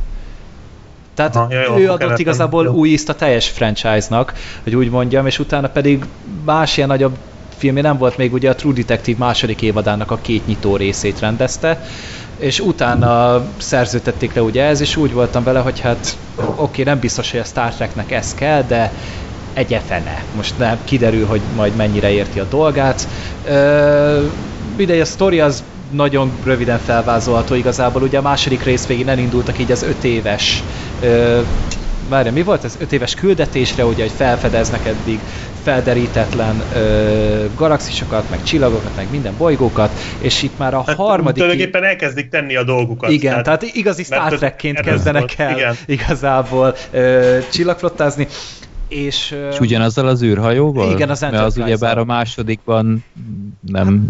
Tehát 1.14 1.36
Aha, 1.36 1.54
ja, 1.54 1.62
jó, 1.62 1.78
ő 1.78 1.84
adott 1.86 2.00
kevertem. 2.00 2.16
igazából 2.20 2.64
Jó. 2.64 2.72
új 2.72 2.90
ízt 2.90 3.10
a 3.10 3.16
teljes 3.16 3.50
franchise-nak, 3.50 4.34
hogy 4.64 4.76
úgy 4.76 4.90
mondjam, 4.90 5.26
és 5.28 5.40
utána 5.40 5.68
pedig 5.68 6.06
más 6.46 6.78
ilyen 6.78 6.90
nagyobb 6.90 7.18
filmé 7.58 7.82
nem 7.82 7.98
volt 7.98 8.18
még 8.18 8.34
ugye 8.34 8.50
a 8.50 8.56
True 8.56 8.74
Detective 8.74 9.18
második 9.20 9.62
évadának 9.62 10.12
a 10.12 10.20
két 10.22 10.46
nyitó 10.46 10.76
részét 10.76 11.20
rendezte, 11.20 11.84
és 12.42 12.60
utána 12.60 13.44
szerződtették 13.58 14.34
le 14.34 14.42
ugye 14.42 14.64
ez, 14.64 14.82
és 14.82 14.96
úgy 14.96 15.14
voltam 15.14 15.44
vele, 15.44 15.60
hogy 15.60 15.80
hát 15.80 16.18
oké, 16.56 16.84
nem 16.84 17.00
biztos, 17.00 17.32
hogy 17.32 17.40
a 17.40 17.44
Star 17.44 17.74
Treknek 17.74 18.12
ez 18.12 18.34
kell, 18.34 18.64
de 18.64 18.94
egy 19.54 19.78
fene. 19.86 20.26
Most 20.32 20.58
nem 20.58 20.80
kiderül, 20.84 21.26
hogy 21.26 21.42
majd 21.56 21.76
mennyire 21.76 22.12
érti 22.12 22.40
a 22.40 22.44
dolgát. 22.44 23.08
Ö, 23.44 24.26
mindegy, 24.78 25.00
a 25.00 25.06
sztori 25.06 25.40
az 25.40 25.64
nagyon 25.92 26.40
röviden 26.44 26.80
felvázolható 26.80 27.56
igazából. 27.56 28.02
Ugye 28.02 28.18
a 28.18 28.22
második 28.22 28.64
rész 28.64 28.88
végén 28.88 29.10
elindultak 29.10 29.58
így 29.60 29.72
az 29.72 29.82
öt 29.84 30.04
éves 30.04 30.64
ö, 31.00 31.42
várja, 32.12 32.32
mi 32.32 32.44
volt 32.44 32.64
ez? 32.64 32.76
Öt 32.80 32.92
éves 32.92 33.14
küldetésre, 33.14 33.86
ugye, 33.86 34.02
hogy 34.02 34.12
felfedeznek 34.12 34.86
eddig 34.86 35.24
felderítetlen 35.54 36.66
ö, 36.70 37.46
galaxisokat, 37.56 38.30
meg 38.30 38.42
csillagokat, 38.42 38.96
meg 38.96 39.10
minden 39.10 39.36
bolygókat, 39.38 40.00
és 40.18 40.42
itt 40.42 40.58
már 40.58 40.74
a 40.74 40.84
Hát 40.86 40.96
harmadik... 40.96 41.42
Tulajdonképpen 41.44 41.84
elkezdik 41.84 42.30
tenni 42.30 42.56
a 42.56 42.64
dolgukat. 42.64 43.10
Igen, 43.12 43.44
tehát 43.44 43.64
igazi 43.64 44.04
Star 44.04 44.34
Trekként 44.34 44.78
ez 44.80 44.86
kezdenek 44.86 45.38
el 45.40 45.58
igen. 45.58 45.76
igazából 45.86 46.76
ö, 46.92 47.38
csillagflottázni. 47.52 48.28
És, 48.88 49.36
És 49.52 49.60
ugyanazzal 49.60 50.08
az 50.08 50.24
űrhajóval? 50.24 50.92
Igen, 50.92 51.10
az 51.10 51.22
Mert 51.22 51.34
az 51.34 51.40
Enterprise-al. 51.40 51.68
ugyebár 51.68 51.98
a 51.98 52.04
másodikban 52.06 53.04
nem 53.62 54.08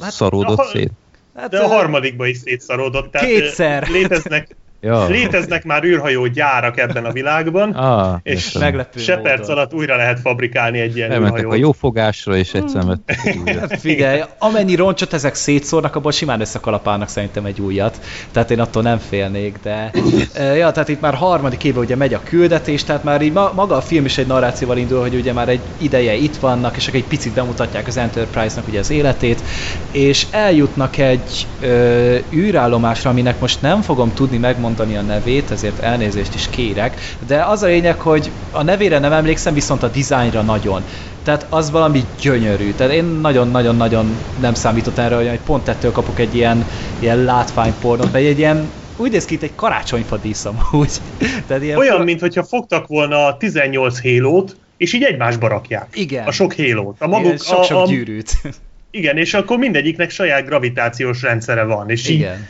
Hát- 0.00 0.10
szaródott 0.12 0.58
Hát- 0.58 0.68
szét. 0.68 0.90
hát, 1.36 1.50
De 1.50 1.58
a 1.58 1.66
harmadikban 1.66 2.26
is 2.28 2.36
szétszaródott. 2.36 3.10
Tehát 3.10 3.26
Kétszer. 3.26 3.88
Léteznek, 3.88 4.48
Ja. 4.80 5.06
léteznek 5.06 5.64
már 5.64 5.84
űrhajó 5.84 6.26
gyárak 6.26 6.78
ebben 6.78 7.04
a 7.04 7.12
világban, 7.12 7.70
Ah, 7.72 8.18
és 8.22 8.52
meglepő 8.52 9.00
se 9.00 9.16
perc 9.16 9.38
módon. 9.40 9.56
alatt 9.56 9.74
újra 9.74 9.96
lehet 9.96 10.20
fabrikálni 10.20 10.78
egy 10.80 10.96
ilyen 10.96 11.10
Elmentek 11.10 11.34
a 11.36 11.40
űrhajót. 11.40 11.62
jófogásra, 11.64 12.36
és 12.36 12.54
egyszer 12.54 12.84
vettek 12.84 13.20
egy 13.24 13.36
újat. 13.36 13.58
Hát 13.58 13.80
Figyelj, 13.80 14.20
amennyi 14.38 14.74
roncsot 14.74 15.12
ezek 15.12 15.34
szétszórnak, 15.34 15.96
abból 15.96 16.12
simán 16.12 16.40
összekalapálnak 16.40 17.08
szerintem 17.08 17.44
egy 17.44 17.60
újat. 17.60 18.00
Tehát 18.32 18.50
én 18.50 18.60
attól 18.60 18.82
nem 18.82 18.98
félnék, 18.98 19.56
de... 19.62 19.90
Ja, 20.34 20.70
tehát 20.70 20.88
itt 20.88 21.00
már 21.00 21.14
harmadik 21.14 21.64
éve 21.64 21.78
ugye 21.80 21.96
megy 21.96 22.14
a 22.14 22.20
küldetés, 22.24 22.84
tehát 22.84 23.04
már 23.04 23.22
így 23.22 23.32
ma, 23.32 23.52
maga 23.54 23.76
a 23.76 23.80
film 23.80 24.04
is 24.04 24.18
egy 24.18 24.26
narrációval 24.26 24.76
indul, 24.78 25.00
hogy 25.00 25.14
ugye 25.14 25.32
már 25.32 25.48
egy 25.48 25.60
ideje 25.78 26.14
itt 26.14 26.36
vannak, 26.36 26.76
és 26.76 26.86
akkor 26.86 27.00
egy 27.00 27.06
picit 27.06 27.32
bemutatják 27.32 27.86
az 27.86 27.96
Enterprise-nak 27.96 28.68
ugye 28.68 28.78
az 28.78 28.90
életét, 28.90 29.42
és 29.90 30.26
eljutnak 30.30 30.96
egy 30.98 31.46
ö, 31.60 32.16
űrállomásra, 32.32 33.10
aminek 33.10 33.40
most 33.40 33.60
nem 33.62 33.80
fogom 33.82 34.14
tudni 34.14 34.36
megmondani 34.36 34.64
a 34.74 35.02
nevét, 35.02 35.50
ezért 35.50 35.78
elnézést 35.78 36.34
is 36.34 36.48
kérek, 36.48 37.00
de 37.26 37.44
az 37.44 37.62
a 37.62 37.66
lényeg, 37.66 38.00
hogy 38.00 38.30
a 38.50 38.62
nevére 38.62 38.98
nem 38.98 39.12
emlékszem, 39.12 39.54
viszont 39.54 39.82
a 39.82 39.88
dizájnra 39.88 40.42
nagyon. 40.42 40.84
Tehát 41.22 41.46
az 41.50 41.70
valami 41.70 42.02
gyönyörű. 42.20 42.72
Tehát 42.72 42.92
én 42.92 43.04
nagyon-nagyon-nagyon 43.04 44.06
nem 44.40 44.54
számítottam 44.54 45.04
erre, 45.04 45.28
hogy 45.28 45.40
pont 45.40 45.68
ettől 45.68 45.92
kapok 45.92 46.18
egy 46.18 46.34
ilyen, 46.34 46.64
ilyen 46.98 47.24
látványpornot, 47.24 48.10
vagy 48.10 48.24
egy 48.24 48.38
ilyen 48.38 48.70
úgy 48.96 49.10
néz 49.10 49.24
ki, 49.24 49.34
itt 49.34 49.42
egy 49.42 49.54
karácsonyfa 49.54 50.16
dísz 50.16 50.44
amúgy. 50.44 50.90
Tehát 51.46 51.62
ilyen 51.62 51.78
Olyan, 51.78 51.92
fura- 51.92 52.20
mintha 52.20 52.44
fogtak 52.44 52.86
volna 52.86 53.36
18 53.36 54.00
hélót, 54.00 54.56
és 54.76 54.92
így 54.92 55.02
egymásba 55.02 55.48
rakják. 55.48 55.88
Igen. 55.92 56.26
A 56.26 56.30
sok 56.30 56.52
hélót. 56.52 56.96
A 57.00 57.06
maguk, 57.06 57.42
sok-sok 57.42 57.76
a, 57.76 57.82
a, 57.82 57.86
gyűrűt. 57.86 58.32
igen, 58.90 59.16
és 59.16 59.34
akkor 59.34 59.58
mindegyiknek 59.58 60.10
saját 60.10 60.46
gravitációs 60.46 61.22
rendszere 61.22 61.62
van, 61.62 61.90
és 61.90 62.08
így 62.08 62.18
Igen. 62.18 62.46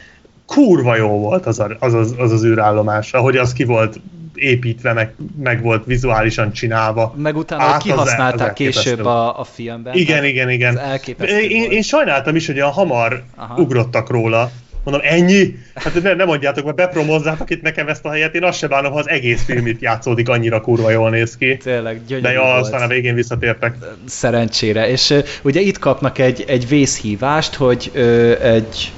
Kurva 0.47 0.97
jó 0.97 1.09
volt 1.09 1.47
az, 1.47 1.59
a, 1.59 1.77
az, 1.79 1.95
az, 1.95 2.15
az 2.19 2.33
az 2.33 2.45
űrállomás, 2.45 3.13
ahogy 3.13 3.37
az 3.37 3.53
ki 3.53 3.65
volt 3.65 4.01
építve, 4.35 4.93
meg, 4.93 5.15
meg 5.43 5.63
volt 5.63 5.85
vizuálisan 5.85 6.53
csinálva. 6.53 7.15
Meg 7.17 7.37
utána 7.37 7.63
Át 7.63 7.69
hát 7.69 7.77
az- 7.77 7.83
kihasználták 7.83 8.35
az 8.35 8.41
elképesztő. 8.41 8.91
később 8.91 9.05
a, 9.07 9.41
a 9.41 9.45
filmben. 9.45 9.95
Igen, 9.95 10.07
Tehát 10.07 10.25
igen, 10.25 10.51
igen. 10.51 10.79
Én, 11.49 11.71
én 11.71 11.83
sajnáltam 11.83 12.37
is, 12.37 12.47
hogy 12.47 12.57
olyan 12.57 12.71
hamar 12.71 13.23
Aha. 13.37 13.61
Ugrottak 13.61 14.11
róla. 14.11 14.51
Mondom, 14.85 15.07
ennyi? 15.11 15.55
Hát 15.75 16.03
ne, 16.03 16.15
ne 16.15 16.25
mondjátok, 16.25 16.65
mert 16.65 16.77
bepromozzátok 16.77 17.51
itt 17.51 17.63
nekem 17.63 17.89
ezt 17.89 18.05
a 18.05 18.11
helyet, 18.11 18.35
én 18.35 18.45
azt 18.45 18.59
se 18.59 18.67
bánom, 18.69 18.93
ha 18.93 18.99
az 18.99 19.09
egész 19.09 19.45
film 19.45 19.67
itt 19.67 19.81
játszódik, 19.81 20.29
annyira 20.29 20.61
kurva 20.61 20.91
jól 20.91 21.11
néz 21.11 21.37
ki. 21.37 21.57
Tényleg 21.57 21.97
De 21.97 22.03
gyönyörű 22.07 22.35
ja, 22.35 22.41
volt. 22.43 22.61
aztán 22.61 22.83
a 22.83 22.87
végén 22.87 23.15
visszatértek. 23.15 23.77
szerencsére. 24.05 24.89
És 24.89 25.15
ugye 25.43 25.61
itt 25.61 25.79
kapnak 25.79 26.19
egy, 26.19 26.45
egy 26.49 26.69
vészhívást, 26.69 27.55
hogy 27.55 27.91
ö, 27.95 28.33
egy 28.43 28.93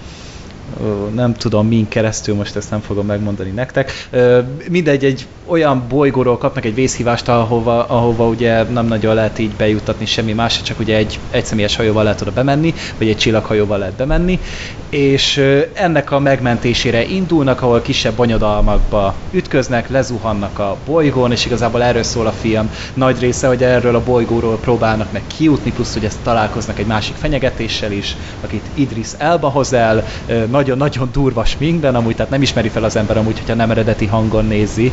nem 1.15 1.35
tudom 1.35 1.69
min 1.69 1.89
keresztül, 1.89 2.35
most 2.35 2.57
ezt 2.57 2.71
nem 2.71 2.81
fogom 2.81 3.07
megmondani 3.07 3.51
nektek. 3.51 4.09
Mindegy, 4.69 5.05
egy 5.05 5.27
olyan 5.47 5.85
bolygóról 5.89 6.39
kapnak 6.39 6.65
egy 6.65 6.75
vészhívást, 6.75 7.29
ahova, 7.29 7.85
ahova 7.85 8.27
ugye 8.27 8.63
nem 8.63 8.87
nagyon 8.87 9.15
lehet 9.15 9.39
így 9.39 9.51
bejuttatni 9.51 10.07
semmi 10.07 10.33
más, 10.33 10.63
csak 10.63 10.79
ugye 10.79 10.97
egy 10.97 11.19
egyszemélyes 11.31 11.77
hajóval 11.77 12.03
lehet 12.03 12.21
oda 12.21 12.33
bemenni, 12.33 12.75
vagy 12.99 13.09
egy 13.09 13.17
csillaghajóval 13.17 13.79
lehet 13.79 13.95
bemenni, 13.95 14.41
és 14.91 15.45
ennek 15.73 16.11
a 16.11 16.19
megmentésére 16.19 17.05
indulnak, 17.05 17.63
ahol 17.63 17.83
kisebb 17.83 18.15
bonyodalmakba 18.15 19.15
ütköznek, 19.31 19.89
lezuhannak 19.89 20.59
a 20.59 20.77
bolygón, 20.87 21.33
és 21.33 21.47
igazából 21.47 21.83
erről 21.83 22.03
szól 22.03 22.27
a 22.27 22.33
film. 22.33 22.71
Nagy 22.95 23.21
része, 23.21 23.47
hogy 23.47 23.63
erről 23.63 23.95
a 23.95 24.03
bolygóról 24.05 24.59
próbálnak 24.59 25.13
meg 25.13 25.23
kijutni, 25.37 25.73
plusz 25.73 25.93
hogy 25.93 26.05
ezt 26.05 26.19
találkoznak 26.23 26.79
egy 26.79 26.87
másik 26.87 27.15
fenyegetéssel 27.15 27.93
is, 27.93 28.17
akit 28.45 28.65
Idris 28.75 29.09
Elba 29.19 29.49
hoz 29.49 29.73
el, 29.73 30.05
ö, 30.27 30.47
nagyon-nagyon 30.77 31.13
durva 31.13 31.45
sminkben, 31.45 31.95
amúgy 31.95 32.15
tehát 32.15 32.31
nem 32.31 32.43
ismeri 32.43 32.69
fel 32.69 32.85
az 32.85 32.97
ember 32.97 33.17
amúgy, 33.17 33.39
hogyha 33.39 33.55
nem 33.55 33.71
eredeti 33.71 34.07
hangon 34.07 34.45
nézi, 34.45 34.93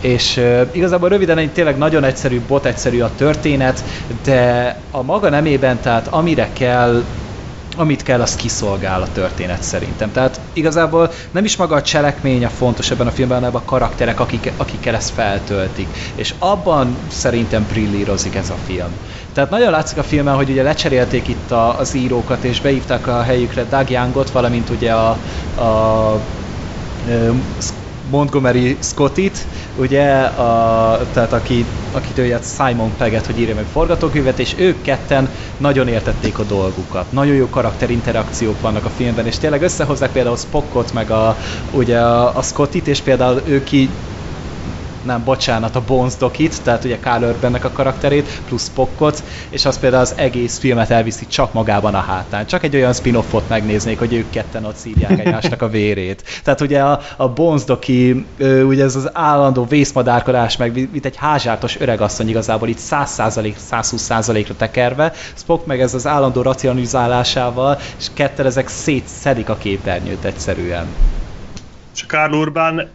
és 0.00 0.36
uh, 0.36 0.68
igazából 0.72 1.08
röviden 1.08 1.38
egy 1.38 1.52
tényleg 1.52 1.78
nagyon 1.78 2.04
egyszerű, 2.04 2.40
bot 2.40 2.66
egyszerű 2.66 3.00
a 3.00 3.14
történet, 3.14 3.84
de 4.22 4.82
a 4.90 5.02
maga 5.02 5.28
nemében, 5.28 5.80
tehát 5.80 6.08
amire 6.08 6.52
kell 6.52 7.04
amit 7.76 8.02
kell, 8.02 8.20
az 8.20 8.36
kiszolgál 8.36 9.02
a 9.02 9.12
történet 9.12 9.62
szerintem. 9.62 10.12
Tehát 10.12 10.40
igazából 10.52 11.10
nem 11.30 11.44
is 11.44 11.56
maga 11.56 11.74
a 11.74 11.82
cselekmény 11.82 12.44
a 12.44 12.48
fontos 12.48 12.90
ebben 12.90 13.06
a 13.06 13.10
filmben, 13.10 13.38
hanem 13.38 13.54
a 13.54 13.64
karakterek, 13.64 14.20
akik, 14.20 14.52
akikkel 14.56 14.94
ezt 14.94 15.10
feltöltik. 15.10 15.96
És 16.14 16.34
abban 16.38 16.98
szerintem 17.08 17.66
brillírozik 17.66 18.34
ez 18.34 18.50
a 18.50 18.56
film. 18.56 18.96
Tehát 19.32 19.50
nagyon 19.50 19.70
látszik 19.70 19.98
a 19.98 20.02
filmen, 20.02 20.34
hogy 20.34 20.50
ugye 20.50 20.62
lecserélték 20.62 21.28
itt 21.28 21.50
a, 21.50 21.78
az 21.78 21.94
írókat, 21.94 22.44
és 22.44 22.60
beívták 22.60 23.06
a 23.06 23.22
helyükre 23.22 23.64
Doug 23.64 23.90
Youngot, 23.90 24.30
valamint 24.30 24.70
ugye 24.70 24.92
a, 24.92 25.20
a 25.62 26.32
ö, 27.06 27.30
Montgomery 28.10 28.78
Scottit, 28.80 29.46
ugye, 29.74 30.22
a, 30.22 31.10
tehát 31.10 31.32
aki, 31.32 31.66
akit 31.90 32.18
ő 32.18 32.38
Simon 32.42 32.96
Pegget, 32.96 33.26
hogy 33.26 33.38
írja 33.38 33.54
meg 33.54 33.66
forgatókönyvet, 33.66 34.38
és 34.38 34.58
ők 34.58 34.82
ketten 34.82 35.30
nagyon 35.56 35.88
értették 35.88 36.38
a 36.38 36.44
dolgukat. 36.44 37.12
Nagyon 37.12 37.34
jó 37.34 37.48
karakterinterakciók 37.48 38.60
vannak 38.60 38.84
a 38.84 38.90
filmben, 38.90 39.26
és 39.26 39.38
tényleg 39.38 39.62
összehozzák 39.62 40.12
például 40.12 40.36
Spockot, 40.36 40.92
meg 40.92 41.10
a, 41.10 41.36
ugye 41.70 42.00
a, 42.00 42.36
a 42.36 42.42
Scottit, 42.42 42.88
és 42.88 43.00
például 43.00 43.42
ők 43.44 43.72
így 43.72 43.98
nem, 45.02 45.24
bocsánat, 45.24 45.76
a 45.76 45.82
Bones 45.86 46.16
Dokit, 46.16 46.62
tehát 46.62 46.84
ugye 46.84 46.98
Carl 46.98 47.24
Urbannek 47.24 47.64
a 47.64 47.70
karakterét, 47.70 48.40
plusz 48.46 48.64
Spockot, 48.64 49.22
és 49.48 49.64
az 49.64 49.78
például 49.78 50.02
az 50.02 50.14
egész 50.16 50.58
filmet 50.58 50.90
elviszi 50.90 51.26
csak 51.26 51.52
magában 51.52 51.94
a 51.94 52.00
hátán. 52.00 52.46
Csak 52.46 52.62
egy 52.62 52.74
olyan 52.74 52.92
spin-offot 52.92 53.48
megnéznék, 53.48 53.98
hogy 53.98 54.14
ők 54.14 54.30
ketten 54.30 54.64
ott 54.64 54.76
szívják 54.76 55.18
egymásnak 55.18 55.62
a 55.62 55.68
vérét. 55.68 56.22
Tehát 56.44 56.60
ugye 56.60 56.82
a, 56.82 57.00
a 57.16 57.28
Bones 57.28 57.64
Doki, 57.64 58.26
ugye 58.40 58.84
ez 58.84 58.96
az 58.96 59.10
állandó 59.12 59.64
vészmadárkodás, 59.64 60.56
meg 60.56 60.88
mint 60.92 61.04
egy 61.04 61.16
házsártos 61.16 61.80
öregasszony 61.80 62.28
igazából 62.28 62.68
itt 62.68 62.80
100%, 62.90 63.54
120%-ra 63.70 64.54
tekerve, 64.56 65.12
Spock 65.34 65.66
meg 65.66 65.80
ez 65.80 65.94
az 65.94 66.06
állandó 66.06 66.42
racionalizálásával, 66.42 67.78
és 67.98 68.06
ketten 68.14 68.46
ezek 68.46 68.68
szétszedik 68.68 69.48
a 69.48 69.56
képernyőt 69.56 70.24
egyszerűen. 70.24 70.86
És 71.94 72.06
Karl 72.06 72.34
Urban 72.34 72.88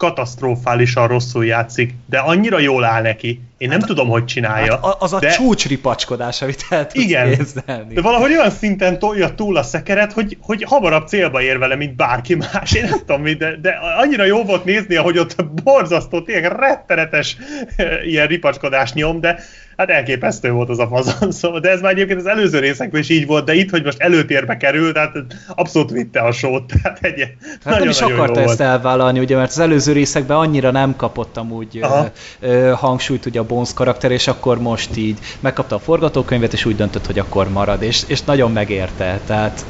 katasztrofálisan 0.00 1.08
rosszul 1.08 1.44
játszik, 1.44 1.94
de 2.06 2.18
annyira 2.18 2.58
jól 2.58 2.84
áll 2.84 3.02
neki. 3.02 3.40
Én 3.60 3.68
nem 3.68 3.78
hát, 3.78 3.88
tudom, 3.88 4.08
hogy 4.08 4.24
csinálja. 4.24 4.80
Hát 4.82 4.96
az 4.98 5.12
a 5.12 5.18
de... 5.18 5.28
csúcsripacskodás, 5.28 6.42
amit 6.42 6.66
el 6.70 6.86
tudsz 6.86 7.04
Igen, 7.04 7.36
képzelni. 7.36 7.94
de 7.94 8.00
valahogy 8.00 8.30
olyan 8.30 8.50
szinten 8.50 8.98
tolja 8.98 9.34
túl 9.34 9.56
a 9.56 9.62
szekeret, 9.62 10.12
hogy, 10.12 10.36
hogy 10.40 10.62
hamarabb 10.62 11.06
célba 11.06 11.42
ér 11.42 11.58
vele, 11.58 11.76
mint 11.76 11.96
bárki 11.96 12.34
más. 12.34 12.72
Én 12.72 12.82
nem 12.82 12.98
tudom 13.06 13.22
de, 13.22 13.56
de 13.62 13.78
annyira 13.98 14.24
jó 14.24 14.44
volt 14.44 14.64
nézni, 14.64 14.96
ahogy 14.96 15.18
ott 15.18 15.44
borzasztó, 15.44 16.22
tényleg 16.22 16.52
rettenetes 16.52 17.36
ilyen 18.04 18.26
ripacskodás 18.26 18.92
nyom, 18.92 19.20
de 19.20 19.38
hát 19.80 19.90
elképesztő 19.90 20.50
volt 20.50 20.68
az 20.68 20.78
a 20.78 20.86
fazon, 20.86 21.32
szóval, 21.40 21.60
de 21.60 21.70
ez 21.70 21.80
már 21.80 21.92
egyébként 21.92 22.18
az 22.18 22.26
előző 22.26 22.58
részekben 22.58 23.00
is 23.00 23.08
így 23.08 23.26
volt, 23.26 23.44
de 23.44 23.54
itt, 23.54 23.70
hogy 23.70 23.84
most 23.84 24.00
előtérbe 24.00 24.56
kerül, 24.56 24.92
tehát 24.92 25.16
abszolút 25.54 25.90
vitte 25.90 26.20
a 26.20 26.32
sót, 26.32 26.72
tehát 26.82 26.98
egy 27.02 27.20
hát 27.20 27.64
nagyon, 27.64 27.80
nem 27.80 27.88
is 27.88 28.00
akarta 28.00 28.40
ezt 28.40 28.60
elvállalni, 28.60 29.18
ugye, 29.18 29.36
mert 29.36 29.50
az 29.50 29.58
előző 29.58 29.92
részekben 29.92 30.36
annyira 30.36 30.70
nem 30.70 30.96
kapott 30.96 31.36
amúgy 31.36 31.80
ö, 32.40 32.72
hangsúlyt 32.76 33.26
ugye 33.26 33.40
a 33.40 33.44
Bones 33.50 33.72
karakter, 33.74 34.10
és 34.10 34.28
akkor 34.28 34.58
most 34.58 34.96
így 34.96 35.18
megkapta 35.40 35.74
a 35.74 35.78
forgatókönyvet, 35.78 36.52
és 36.52 36.64
úgy 36.64 36.76
döntött, 36.76 37.06
hogy 37.06 37.18
akkor 37.18 37.48
marad, 37.48 37.82
és, 37.82 38.02
és 38.06 38.22
nagyon 38.22 38.52
megérte, 38.52 39.20
tehát 39.26 39.66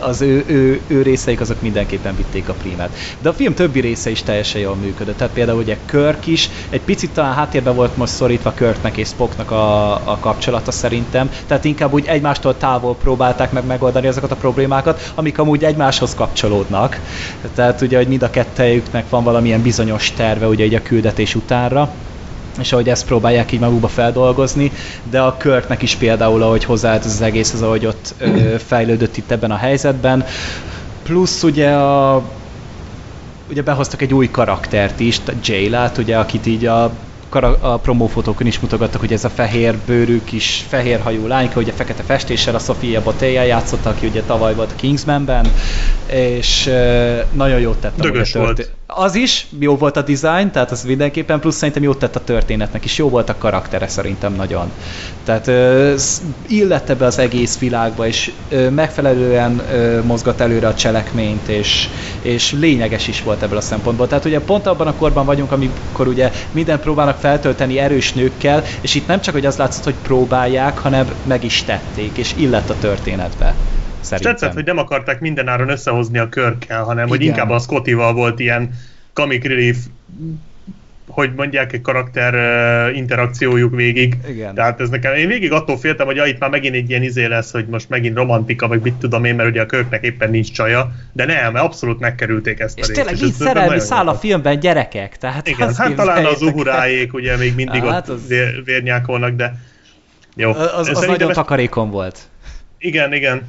az 0.00 0.20
ő, 0.20 0.44
ő, 0.46 0.82
ő 0.86 1.02
részeik 1.02 1.40
azok 1.40 1.60
mindenképpen 1.60 2.16
vitték 2.16 2.48
a 2.48 2.54
prímet. 2.54 2.96
De 3.18 3.28
a 3.28 3.32
film 3.32 3.54
többi 3.54 3.80
része 3.80 4.10
is 4.10 4.22
teljesen 4.22 4.60
jól 4.60 4.76
működött, 4.76 5.16
tehát 5.16 5.32
például 5.32 5.58
ugye 5.58 5.78
Körk 5.86 6.26
is, 6.26 6.50
egy 6.70 6.80
picit 6.80 7.12
talán 7.12 7.34
háttérben 7.34 7.74
volt 7.74 7.96
most 7.96 8.12
szorítva 8.12 8.54
Körknek 8.54 8.96
és 8.96 9.08
Spocknak 9.08 9.50
a, 9.50 9.92
a 10.10 10.18
kapcsolata 10.20 10.70
szerintem, 10.70 11.30
tehát 11.46 11.64
inkább 11.64 11.92
úgy 11.92 12.06
egymástól 12.06 12.56
távol 12.56 12.96
próbálták 12.96 13.52
meg 13.52 13.64
megoldani 13.66 14.06
azokat 14.06 14.30
a 14.30 14.36
problémákat, 14.36 15.12
amik 15.14 15.38
amúgy 15.38 15.64
egymáshoz 15.64 16.14
kapcsolódnak. 16.14 17.00
Tehát 17.54 17.80
ugye, 17.80 17.96
hogy 17.96 18.08
mind 18.08 18.22
a 18.22 18.30
kettejüknek 18.30 19.08
van 19.08 19.24
valamilyen 19.24 19.62
bizonyos 19.62 20.12
terve 20.12 20.46
ugye 20.46 20.64
így 20.64 20.74
a 20.74 20.82
küldetés 20.82 21.34
utánra, 21.34 21.94
és 22.60 22.72
ahogy 22.72 22.88
ezt 22.88 23.06
próbálják 23.06 23.52
így 23.52 23.60
magukba 23.60 23.88
feldolgozni, 23.88 24.72
de 25.10 25.20
a 25.20 25.36
Körknek 25.36 25.82
is 25.82 25.94
például, 25.94 26.42
ahogy 26.42 26.64
hozzáállt 26.64 27.04
az 27.04 27.20
egész, 27.20 27.52
az 27.52 27.62
ahogy 27.62 27.86
ott 27.86 28.14
ö, 28.18 28.54
fejlődött 28.66 29.16
itt 29.16 29.30
ebben 29.30 29.50
a 29.50 29.56
helyzetben, 29.56 30.24
plusz 31.02 31.42
ugye 31.42 31.70
a 31.70 32.22
ugye 33.50 33.62
behoztak 33.62 34.02
egy 34.02 34.14
új 34.14 34.30
karaktert 34.30 35.00
is, 35.00 35.20
Jaylát, 35.42 35.98
ugye, 35.98 36.18
akit 36.18 36.46
így 36.46 36.66
a 36.66 36.92
a 37.60 37.78
promófotókon 37.78 38.46
is 38.46 38.60
mutogattak, 38.60 39.00
hogy 39.00 39.12
ez 39.12 39.24
a 39.24 39.28
fehér 39.28 39.76
bőrű 39.86 40.20
kis 40.24 40.64
fehér 40.68 41.00
hajú 41.00 41.26
lányka, 41.26 41.60
ugye 41.60 41.72
fekete 41.72 42.02
festéssel 42.02 42.54
a 42.54 42.58
Sofia 42.58 43.02
Botéja 43.02 43.42
játszotta, 43.42 43.90
aki 43.90 44.06
ugye 44.06 44.22
tavaly 44.22 44.54
volt 44.54 44.70
a 44.70 44.76
Kingsmanben, 44.76 45.46
és 46.06 46.70
nagyon 47.32 47.60
jót 47.60 47.78
tett. 47.78 47.96
Dögös 47.96 48.32
volt. 48.32 48.70
Az 48.96 49.14
is, 49.14 49.46
jó 49.58 49.76
volt 49.76 49.96
a 49.96 50.02
design, 50.02 50.50
tehát 50.50 50.70
az 50.70 50.82
mindenképpen, 50.82 51.40
plusz 51.40 51.56
szerintem 51.56 51.82
jót 51.82 51.98
tett 51.98 52.16
a 52.16 52.24
történetnek 52.24 52.84
is, 52.84 52.98
jó 52.98 53.08
volt 53.08 53.28
a 53.28 53.38
karaktere 53.38 53.88
szerintem 53.88 54.32
nagyon. 54.32 54.72
Tehát 55.24 55.50
illette 56.46 56.94
be 56.94 57.06
az 57.06 57.18
egész 57.18 57.58
világba, 57.58 58.06
és 58.06 58.32
megfelelően 58.70 59.62
mozgat 60.04 60.40
előre 60.40 60.66
a 60.66 60.74
cselekményt, 60.74 61.48
és, 61.48 61.88
és 62.22 62.52
lényeges 62.52 63.08
is 63.08 63.22
volt 63.22 63.42
ebből 63.42 63.58
a 63.58 63.60
szempontból. 63.60 64.06
Tehát 64.06 64.24
ugye 64.24 64.40
pont 64.40 64.66
abban 64.66 64.86
a 64.86 64.94
korban 64.94 65.24
vagyunk, 65.24 65.52
amikor 65.52 66.06
ugye 66.06 66.32
minden 66.50 66.80
próbálnak 66.80 67.18
feltölteni 67.18 67.78
erős 67.78 68.12
nőkkel, 68.12 68.64
és 68.80 68.94
itt 68.94 69.06
nem 69.06 69.20
csak, 69.20 69.34
hogy 69.34 69.46
az 69.46 69.56
látszott, 69.56 69.84
hogy 69.84 69.96
próbálják, 70.02 70.78
hanem 70.78 71.08
meg 71.22 71.44
is 71.44 71.62
tették, 71.62 72.16
és 72.16 72.32
illett 72.36 72.70
a 72.70 72.76
történetbe. 72.80 73.54
Szerintem. 74.04 74.34
És 74.34 74.40
tetszett, 74.40 74.54
hogy 74.54 74.64
nem 74.64 74.78
akarták 74.78 75.20
mindenáron 75.20 75.68
összehozni 75.68 76.18
a 76.18 76.28
körkkel, 76.28 76.82
hanem 76.82 77.06
Igen. 77.06 77.08
hogy 77.08 77.26
inkább 77.26 77.50
a 77.50 77.58
Scottival 77.58 78.12
volt 78.12 78.40
ilyen 78.40 78.70
comic 79.12 79.44
relief 79.44 79.76
hogy 81.14 81.32
mondják, 81.36 81.72
egy 81.72 81.80
karakter 81.80 82.34
uh, 82.34 82.96
interakciójuk 82.96 83.74
végig. 83.74 84.16
Igen. 84.28 84.54
Tehát 84.54 84.80
ez 84.80 84.88
nekem, 84.88 85.14
én 85.14 85.28
végig 85.28 85.52
attól 85.52 85.78
féltem, 85.78 86.06
hogy 86.06 86.16
ja, 86.16 86.24
itt 86.24 86.38
már 86.38 86.50
megint 86.50 86.74
egy 86.74 86.90
ilyen 86.90 87.02
izé 87.02 87.24
lesz, 87.24 87.52
hogy 87.52 87.66
most 87.66 87.88
megint 87.88 88.16
romantika, 88.16 88.68
vagy 88.68 88.80
mit 88.80 88.94
tudom 88.94 89.24
én, 89.24 89.34
mert 89.34 89.48
ugye 89.48 89.60
a 89.60 89.66
köknek 89.66 90.04
éppen 90.04 90.30
nincs 90.30 90.52
csaja, 90.52 90.92
de 91.12 91.24
nem, 91.24 91.52
mert 91.52 91.64
abszolút 91.64 92.00
megkerülték 92.00 92.60
ezt 92.60 92.78
és 92.78 92.88
a 92.88 92.92
tényleg 92.92 93.22
így 93.22 93.32
szerelmi 93.32 93.80
száll 93.80 94.08
a 94.08 94.14
filmben 94.14 94.60
gyerekek. 94.60 95.16
Tehát 95.16 95.48
Igen, 95.48 95.74
hát 95.74 95.94
talán 95.94 96.24
az 96.24 96.42
uhuráék 96.42 97.14
ugye 97.14 97.36
még 97.36 97.54
mindig 97.54 97.82
hát 97.82 98.08
ott 98.08 98.14
az... 98.14 98.28
vér, 98.28 98.64
vérnyákolnak, 98.64 99.34
de 99.34 99.54
jó. 100.36 100.50
Az, 100.50 100.88
az 100.88 101.06
nagyon 101.06 101.28
ezt... 101.28 101.38
takarékon 101.38 101.90
volt. 101.90 102.18
Igen, 102.78 103.12
igen. 103.12 103.42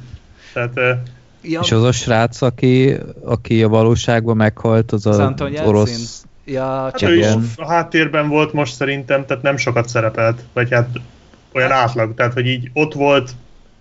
Tehát, 0.56 0.98
ja. 1.42 1.60
És 1.60 1.72
az 1.72 1.82
a 1.82 1.92
srác, 1.92 2.42
aki, 2.42 2.96
aki 3.24 3.62
a 3.62 3.68
valóságban 3.68 4.36
meghalt, 4.36 4.92
az, 4.92 5.06
az, 5.06 5.18
az 5.18 5.60
orosz... 5.64 6.24
Ja, 6.44 6.64
hát 6.64 7.02
ő 7.02 7.16
is 7.16 7.26
a 7.56 7.66
háttérben 7.66 8.28
volt 8.28 8.52
most 8.52 8.74
szerintem, 8.74 9.26
tehát 9.26 9.42
nem 9.42 9.56
sokat 9.56 9.88
szerepelt, 9.88 10.42
vagy 10.52 10.72
hát 10.72 10.88
olyan 11.52 11.70
hát- 11.70 11.88
átlag, 11.88 12.14
tehát 12.14 12.32
hogy 12.32 12.46
így 12.46 12.70
ott 12.72 12.94
volt, 12.94 13.30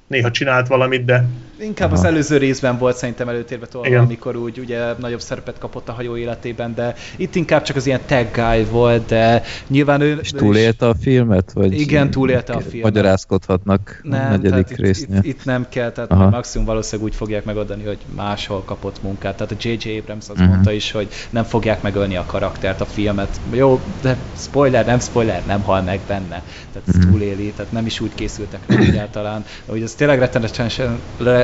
néha 0.07 0.31
csinált 0.31 0.67
valamit, 0.67 1.05
de 1.05 1.25
Inkább 1.59 1.91
Aha. 1.91 1.99
az 1.99 2.05
előző 2.05 2.37
részben 2.37 2.77
volt 2.77 2.97
szerintem 2.97 3.29
előtérbe 3.29 3.65
tolva, 3.65 3.99
amikor 3.99 4.35
úgy 4.35 4.59
ugye 4.59 4.93
nagyobb 4.99 5.21
szerepet 5.21 5.57
kapott 5.57 5.89
a 5.89 5.91
hajó 5.91 6.17
életében, 6.17 6.73
de 6.73 6.95
itt 7.15 7.35
inkább 7.35 7.61
csak 7.61 7.75
az 7.75 7.85
ilyen 7.85 7.99
tag 8.05 8.27
guy 8.33 8.63
volt, 8.63 9.05
de 9.05 9.43
nyilván 9.67 10.01
ő... 10.01 10.19
És 10.21 10.29
túlélte 10.29 10.87
a 10.87 10.95
filmet? 11.01 11.51
Vagy 11.53 11.79
igen, 11.79 12.11
túlélte 12.11 12.53
a 12.53 12.59
filmet. 12.59 12.93
Magyarázkodhatnak 12.93 13.99
nem, 14.03 14.25
a 14.25 14.29
negyedik 14.29 14.65
tehát 14.65 14.81
résznél. 14.81 15.17
Itt, 15.17 15.23
itt, 15.23 15.39
itt, 15.39 15.45
nem 15.45 15.65
kell, 15.69 15.91
tehát 15.91 16.11
Aha. 16.11 16.29
maximum 16.29 16.65
valószínűleg 16.65 17.11
úgy 17.11 17.15
fogják 17.15 17.43
megadni, 17.43 17.83
hogy 17.83 17.97
máshol 18.15 18.63
kapott 18.65 19.01
munkát. 19.01 19.37
Tehát 19.37 19.51
a 19.51 19.55
J.J. 19.59 19.97
Abrams 19.97 20.29
azt 20.29 20.39
uh-huh. 20.39 20.47
mondta 20.47 20.71
is, 20.71 20.91
hogy 20.91 21.07
nem 21.29 21.43
fogják 21.43 21.81
megölni 21.81 22.15
a 22.15 22.23
karaktert, 22.25 22.81
a 22.81 22.85
filmet. 22.85 23.39
Jó, 23.51 23.79
de 24.01 24.17
spoiler, 24.37 24.85
nem 24.85 24.99
spoiler, 24.99 25.41
nem 25.45 25.61
hal 25.61 25.81
meg 25.81 25.99
benne. 26.07 26.43
Tehát 26.75 26.89
uh-huh. 26.95 27.11
túléli, 27.11 27.53
tehát 27.55 27.71
nem 27.71 27.85
is 27.85 27.99
úgy 27.99 28.11
készültek 28.15 28.59
rá 28.67 28.75
egyáltalán. 28.77 29.45
Hogy 29.65 29.83
az 29.83 29.93
tényleg 29.93 30.19
rettenetesen 30.19 30.99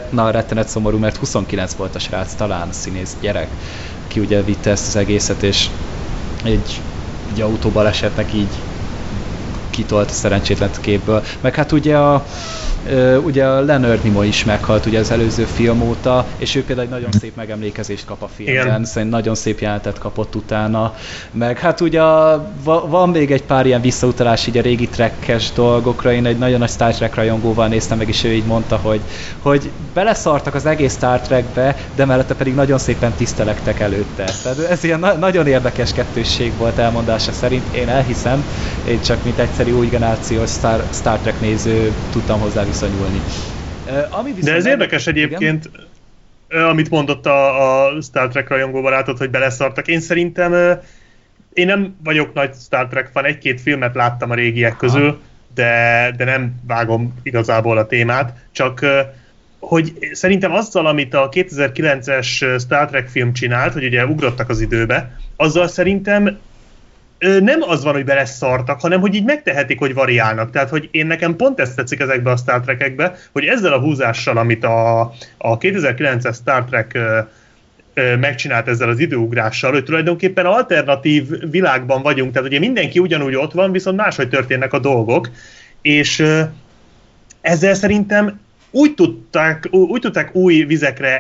na, 0.10 0.32
rettenet 0.32 0.68
szomorú, 0.68 0.98
mert 0.98 1.18
29 1.18 1.74
volt 1.74 1.96
a 1.96 2.00
srác, 2.00 2.34
talán 2.34 2.72
színész 2.72 3.18
gyerek, 3.22 3.48
ki 4.08 4.20
ugye 4.20 4.44
vitte 4.44 4.70
ezt 4.70 4.88
az 4.88 4.96
egészet, 4.96 5.44
és 5.44 5.70
egy, 6.44 6.82
egy 7.32 7.42
autóbalesetnek 7.42 8.34
így 8.34 8.52
kitolt 9.70 10.10
a 10.10 10.14
szerencsétlen 10.14 10.70
képből. 10.82 11.24
Meg 11.42 11.56
hát 11.56 11.72
ugye 11.72 11.98
a, 11.98 12.26
ugye 13.24 13.46
a 13.46 13.62
Leonard 13.62 14.04
Nimoy 14.04 14.28
is 14.28 14.44
meghalt 14.44 14.86
ugye 14.86 15.00
az 15.00 15.12
előző 15.12 15.46
film 15.46 15.82
óta, 15.82 16.28
és 16.38 16.56
ő 16.56 16.64
például 16.64 16.88
egy 16.88 16.94
nagyon 16.94 17.12
szép 17.12 17.36
megemlékezést 17.36 18.06
kap 18.06 18.22
a 18.22 18.28
filmben, 18.28 18.66
Igen. 18.66 18.86
szerintem 18.86 19.20
nagyon 19.20 19.36
szép 19.36 19.60
jelentet 19.60 20.00
kapott 20.00 20.36
utána, 20.36 20.94
meg 21.32 21.60
hát 21.60 21.82
ugye 21.82 22.02
van 22.62 23.10
még 23.10 23.32
egy 23.32 23.44
pár 23.44 23.66
ilyen 23.66 23.82
visszautalás 23.82 24.48
így 24.48 24.58
a 24.58 24.62
régi 24.62 24.88
trekkes 24.88 25.52
dolgokra, 25.52 26.14
én 26.14 26.26
egy 26.26 26.38
nagyon 26.38 26.60
nagy 26.60 26.70
Star 26.70 26.94
Trek 26.94 27.16
rajongóval 27.16 27.68
néztem 27.68 27.98
meg, 27.98 28.08
és 28.08 28.24
ő 28.24 28.34
így 28.34 28.46
mondta, 28.46 28.76
hogy, 28.78 29.02
hogy 29.40 29.72
beleszartak 29.94 30.56
az 30.56 30.66
egész 30.66 30.94
Star 30.94 31.22
Trekbe, 31.22 31.76
de 31.96 32.06
mellette 32.06 32.34
pedig 32.34 32.54
nagyon 32.54 32.78
szépen 32.78 33.14
tisztelektek 33.14 33.80
előtte. 33.80 34.24
Tehát 34.44 34.60
ez 34.60 34.84
ilyen 34.84 35.00
na- 35.00 35.14
nagyon 35.14 35.48
érdekes 35.48 35.94
kettősség 35.94 36.58
volt 36.58 36.80
elmondása 36.80 37.32
szerint, 37.32 37.76
én 37.76 37.90
elhiszem, 37.90 38.46
én 38.86 39.02
csak 39.02 39.24
mint 39.24 39.40
egyszerű 39.40 39.72
új 39.72 39.88
generációs 39.88 40.50
Star, 40.50 40.88
Star 40.92 41.20
Trek 41.20 41.40
néző 41.40 41.94
tudtam 42.10 42.40
hozzá 42.40 42.64
viszonyulni. 42.72 43.22
Ami 44.10 44.32
De 44.32 44.54
ez 44.54 44.66
érdekes 44.66 45.08
egyébként, 45.08 45.70
igen? 46.48 46.66
amit 46.66 46.90
mondott 46.90 47.26
a, 47.26 47.86
a 47.86 48.02
Star 48.02 48.28
Trek 48.28 48.50
rajongó 48.50 48.82
barátod, 48.82 49.18
hogy 49.18 49.30
beleszartak. 49.30 49.88
Én 49.88 50.00
szerintem 50.00 50.80
én 51.54 51.66
nem 51.66 51.96
vagyok 52.04 52.34
nagy 52.34 52.54
Star 52.54 52.88
Trek 52.88 53.10
fan, 53.14 53.26
egy-két 53.26 53.62
filmet 53.62 53.96
láttam 53.96 54.32
a 54.32 54.36
régiek 54.36 54.78
közül, 54.78 55.22
de, 55.56 56.14
de 56.18 56.26
nem 56.26 56.54
vágom 56.68 57.14
igazából 57.24 57.78
a 57.78 57.86
témát, 57.86 58.34
csak 58.52 58.86
hogy 59.60 59.94
szerintem 60.12 60.54
azzal, 60.54 60.86
amit 60.86 61.14
a 61.14 61.30
2009-es 61.30 62.60
Star 62.60 62.88
Trek 62.88 63.08
film 63.08 63.34
csinált, 63.34 63.74
hogy 63.74 63.86
ugye 63.86 64.06
ugrottak 64.06 64.50
az 64.50 64.62
időbe, 64.62 65.18
azzal 65.36 65.68
szerintem 65.68 66.40
nem 67.22 67.62
az 67.62 67.84
van, 67.84 67.94
hogy 67.94 68.06
beleszartak, 68.06 68.82
hanem 68.82 69.00
hogy 69.00 69.16
így 69.16 69.24
megtehetik, 69.24 69.80
hogy 69.80 69.94
variálnak. 69.94 70.52
Tehát, 70.52 70.70
hogy 70.70 70.90
én 70.92 71.08
nekem 71.08 71.36
pont 71.36 71.60
ezt 71.60 71.76
tetszik 71.76 72.00
ezekbe 72.00 72.32
a 72.32 72.38
Star 72.38 72.60
Trek-ekbe, 72.60 73.16
hogy 73.32 73.46
ezzel 73.46 73.74
a 73.74 73.80
húzással, 73.80 74.38
amit 74.38 74.64
a, 74.64 75.00
a 75.38 75.58
2009-es 75.58 76.36
Star 76.36 76.66
Trek 76.66 76.94
ö, 76.94 78.16
megcsinált 78.16 78.68
ezzel 78.68 78.90
az 78.90 79.00
időugrással, 79.00 79.72
hogy 79.72 79.84
tulajdonképpen 79.84 80.46
alternatív 80.46 81.50
világban 81.52 82.02
vagyunk, 82.02 82.32
tehát 82.32 82.48
ugye 82.48 82.60
mindenki 82.60 83.00
ugyanúgy 83.00 83.36
ott 83.36 83.52
van, 83.52 83.72
viszont 83.72 83.98
máshogy 83.98 84.30
történnek 84.30 84.74
a 84.74 84.80
dolgok, 84.80 85.30
és 85.82 86.24
ezzel 87.42 87.74
szerintem 87.74 88.40
úgy 88.72 88.94
tudták, 88.94 89.68
úgy 89.72 90.02
tudták 90.02 90.36
új 90.36 90.64
vizekre 90.64 91.20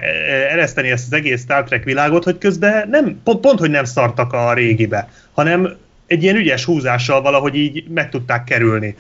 ereszteni 0.50 0.92
ezt 0.92 1.06
az 1.06 1.14
egész 1.14 1.42
Star 1.42 1.64
Trek 1.64 1.84
világot, 1.84 2.24
hogy 2.24 2.38
közben 2.38 2.90
nem, 2.90 3.22
pont, 3.24 3.40
pont 3.40 3.60
hogy 3.60 3.70
nem 3.70 3.84
szartak 3.84 4.34
a 4.34 4.54
régibe, 4.54 5.10
hanem 5.34 5.76
egy 6.12 6.24
ilyen 6.24 6.36
ügyes 6.36 6.66
húzással 6.66 7.22
valahogy 7.22 7.56
így 7.56 7.84
meg 7.90 8.10
tudták 8.10 8.44
kerülni. 8.44 8.96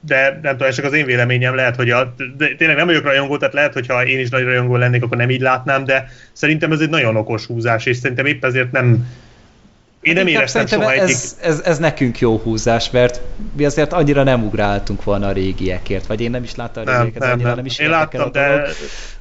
De 0.00 0.38
nem 0.42 0.56
tudom, 0.56 0.72
csak 0.72 0.84
az 0.84 0.92
én 0.92 1.04
véleményem, 1.04 1.54
lehet, 1.54 1.76
hogy 1.76 1.90
a, 1.90 2.14
de 2.36 2.54
tényleg 2.56 2.76
nem 2.76 2.86
vagyok 2.86 3.04
rajongó, 3.04 3.36
tehát 3.36 3.54
lehet, 3.54 3.72
hogyha 3.72 4.06
én 4.06 4.18
is 4.18 4.28
nagy 4.28 4.44
rajongó 4.44 4.76
lennék, 4.76 5.02
akkor 5.02 5.16
nem 5.16 5.30
így 5.30 5.40
látnám, 5.40 5.84
de 5.84 6.08
szerintem 6.32 6.72
ez 6.72 6.80
egy 6.80 6.88
nagyon 6.88 7.16
okos 7.16 7.46
húzás, 7.46 7.86
és 7.86 7.96
szerintem 7.96 8.26
épp 8.26 8.44
ezért 8.44 8.72
nem, 8.72 9.06
én 10.02 10.14
nem 10.14 10.26
éreztem 10.26 10.66
soha 10.66 10.92
ez, 10.92 11.02
egyik... 11.02 11.16
ez, 11.40 11.62
ez, 11.64 11.78
nekünk 11.78 12.18
jó 12.18 12.38
húzás, 12.38 12.90
mert 12.90 13.20
mi 13.56 13.64
azért 13.64 13.92
annyira 13.92 14.22
nem 14.22 14.44
ugráltunk 14.44 15.04
volna 15.04 15.26
a 15.26 15.32
régiekért, 15.32 16.06
vagy 16.06 16.20
én 16.20 16.30
nem 16.30 16.42
is 16.42 16.54
láttam 16.54 16.82
a 16.86 16.90
régieket, 16.90 17.22
nem, 17.22 17.30
annyira 17.30 17.46
nem, 17.46 17.56
nem 17.56 17.64
is 17.64 17.78
Én 17.78 17.90
láttam, 17.90 18.32
de, 18.32 18.64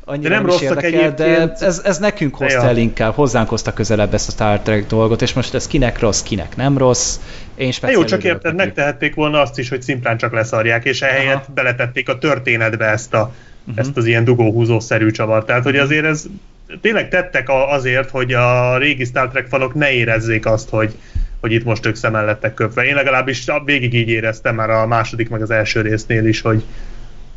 annyira 0.05 0.29
de 0.29 0.35
nem, 0.35 0.45
nem 0.45 0.51
rosszak 0.51 0.83
érdekel, 0.83 1.13
de 1.13 1.53
ez, 1.59 1.81
ez 1.83 1.97
nekünk 1.97 2.35
hozta 2.35 2.67
el 2.67 2.77
inkább, 2.77 3.13
hozzánk 3.13 3.49
hozta 3.49 3.73
közelebb 3.73 4.13
ezt 4.13 4.27
a 4.27 4.31
Star 4.31 4.59
Trek 4.59 4.87
dolgot, 4.87 5.21
és 5.21 5.33
most 5.33 5.53
ez 5.53 5.67
kinek 5.67 5.99
rossz, 5.99 6.21
kinek 6.21 6.55
nem 6.55 6.77
rossz. 6.77 7.19
Én 7.55 7.71
Jó, 7.81 8.03
csak 8.03 8.23
érted, 8.23 8.55
megtehették 8.55 9.15
volna 9.15 9.41
azt 9.41 9.59
is, 9.59 9.69
hogy 9.69 9.81
szimplán 9.81 10.17
csak 10.17 10.33
leszarják, 10.33 10.85
és 10.85 11.01
ehelyett 11.01 11.35
Aha. 11.35 11.53
beletették 11.53 12.09
a 12.09 12.17
történetbe 12.17 12.85
ezt, 12.85 13.13
a, 13.13 13.33
uh-huh. 13.65 13.85
ezt 13.85 13.97
az 13.97 14.05
ilyen 14.05 14.23
dugóhúzó-szerű 14.23 15.11
csavart. 15.11 15.45
Tehát, 15.45 15.63
hogy 15.63 15.77
azért 15.77 16.05
ez 16.05 16.25
tényleg 16.81 17.09
tettek 17.09 17.49
azért, 17.49 18.09
hogy 18.09 18.33
a 18.33 18.77
régi 18.77 19.05
Star 19.05 19.27
Trek 19.27 19.47
fanok 19.47 19.73
ne 19.73 19.91
érezzék 19.91 20.45
azt, 20.45 20.69
hogy, 20.69 20.95
hogy 21.39 21.51
itt 21.51 21.63
most 21.63 21.85
ők 21.85 21.95
szemmel 21.95 22.25
lettek 22.25 22.53
köpve. 22.53 22.83
Én 22.83 22.95
legalábbis 22.95 23.45
végig 23.65 23.93
így 23.93 24.09
éreztem 24.09 24.55
már 24.55 24.69
a 24.69 24.87
második 24.87 25.29
meg 25.29 25.41
az 25.41 25.51
első 25.51 25.81
résznél 25.81 26.25
is, 26.25 26.41
hogy, 26.41 26.63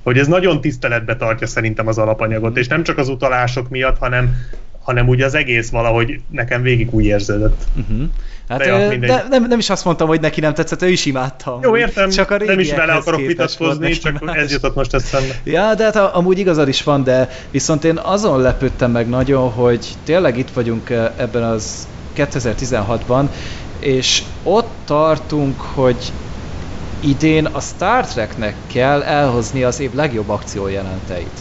hogy 0.02 0.18
ez 0.18 0.26
nagyon 0.26 0.60
tiszteletbe 0.60 1.16
tartja 1.16 1.46
szerintem 1.46 1.86
az 1.86 1.98
alapanyagot, 1.98 2.56
és 2.56 2.66
nem 2.66 2.82
csak 2.82 2.98
az 2.98 3.08
utalások 3.08 3.68
miatt, 3.68 3.98
hanem, 3.98 4.36
hanem 4.84 5.08
úgy 5.08 5.22
az 5.22 5.34
egész 5.34 5.70
valahogy 5.70 6.20
nekem 6.30 6.62
végig 6.62 6.94
úgy 6.94 7.04
érződött. 7.04 7.64
Uh-huh. 7.76 8.08
Hát, 8.48 8.58
de, 8.58 8.64
ja, 8.64 8.96
de 8.98 9.26
nem, 9.30 9.46
nem 9.48 9.58
is 9.58 9.70
azt 9.70 9.84
mondtam, 9.84 10.08
hogy 10.08 10.20
neki 10.20 10.40
nem 10.40 10.54
tetszett, 10.54 10.82
ő 10.82 10.88
is 10.88 11.06
imádta. 11.06 11.58
Jó, 11.62 11.76
értem, 11.76 12.10
csak 12.10 12.30
a 12.30 12.36
nem 12.36 12.58
is 12.58 12.72
vele 12.72 12.92
akarok 12.92 13.20
vitatkozni, 13.20 13.92
csak 13.92 14.20
más. 14.20 14.36
ez 14.36 14.50
jutott 14.50 14.74
most 14.74 14.94
eszembe. 14.94 15.34
Ja, 15.44 15.74
de 15.74 15.84
hát 15.84 15.96
amúgy 15.96 16.38
igazad 16.38 16.68
is 16.68 16.82
van, 16.82 17.04
de 17.04 17.28
viszont 17.50 17.84
én 17.84 17.96
azon 17.96 18.40
lepődtem 18.40 18.90
meg 18.90 19.08
nagyon, 19.08 19.50
hogy 19.50 19.86
tényleg 20.04 20.38
itt 20.38 20.50
vagyunk 20.50 20.90
ebben 21.16 21.42
az 21.42 21.88
2016-ban, 22.16 23.24
és 23.78 24.22
ott 24.42 24.70
tartunk, 24.84 25.60
hogy 25.60 26.12
idén 27.00 27.44
a 27.44 27.60
Star 27.60 28.06
Treknek 28.06 28.54
kell 28.66 29.02
elhozni 29.02 29.62
az 29.62 29.80
év 29.80 29.94
legjobb 29.94 30.28
akciójelenteit. 30.28 31.38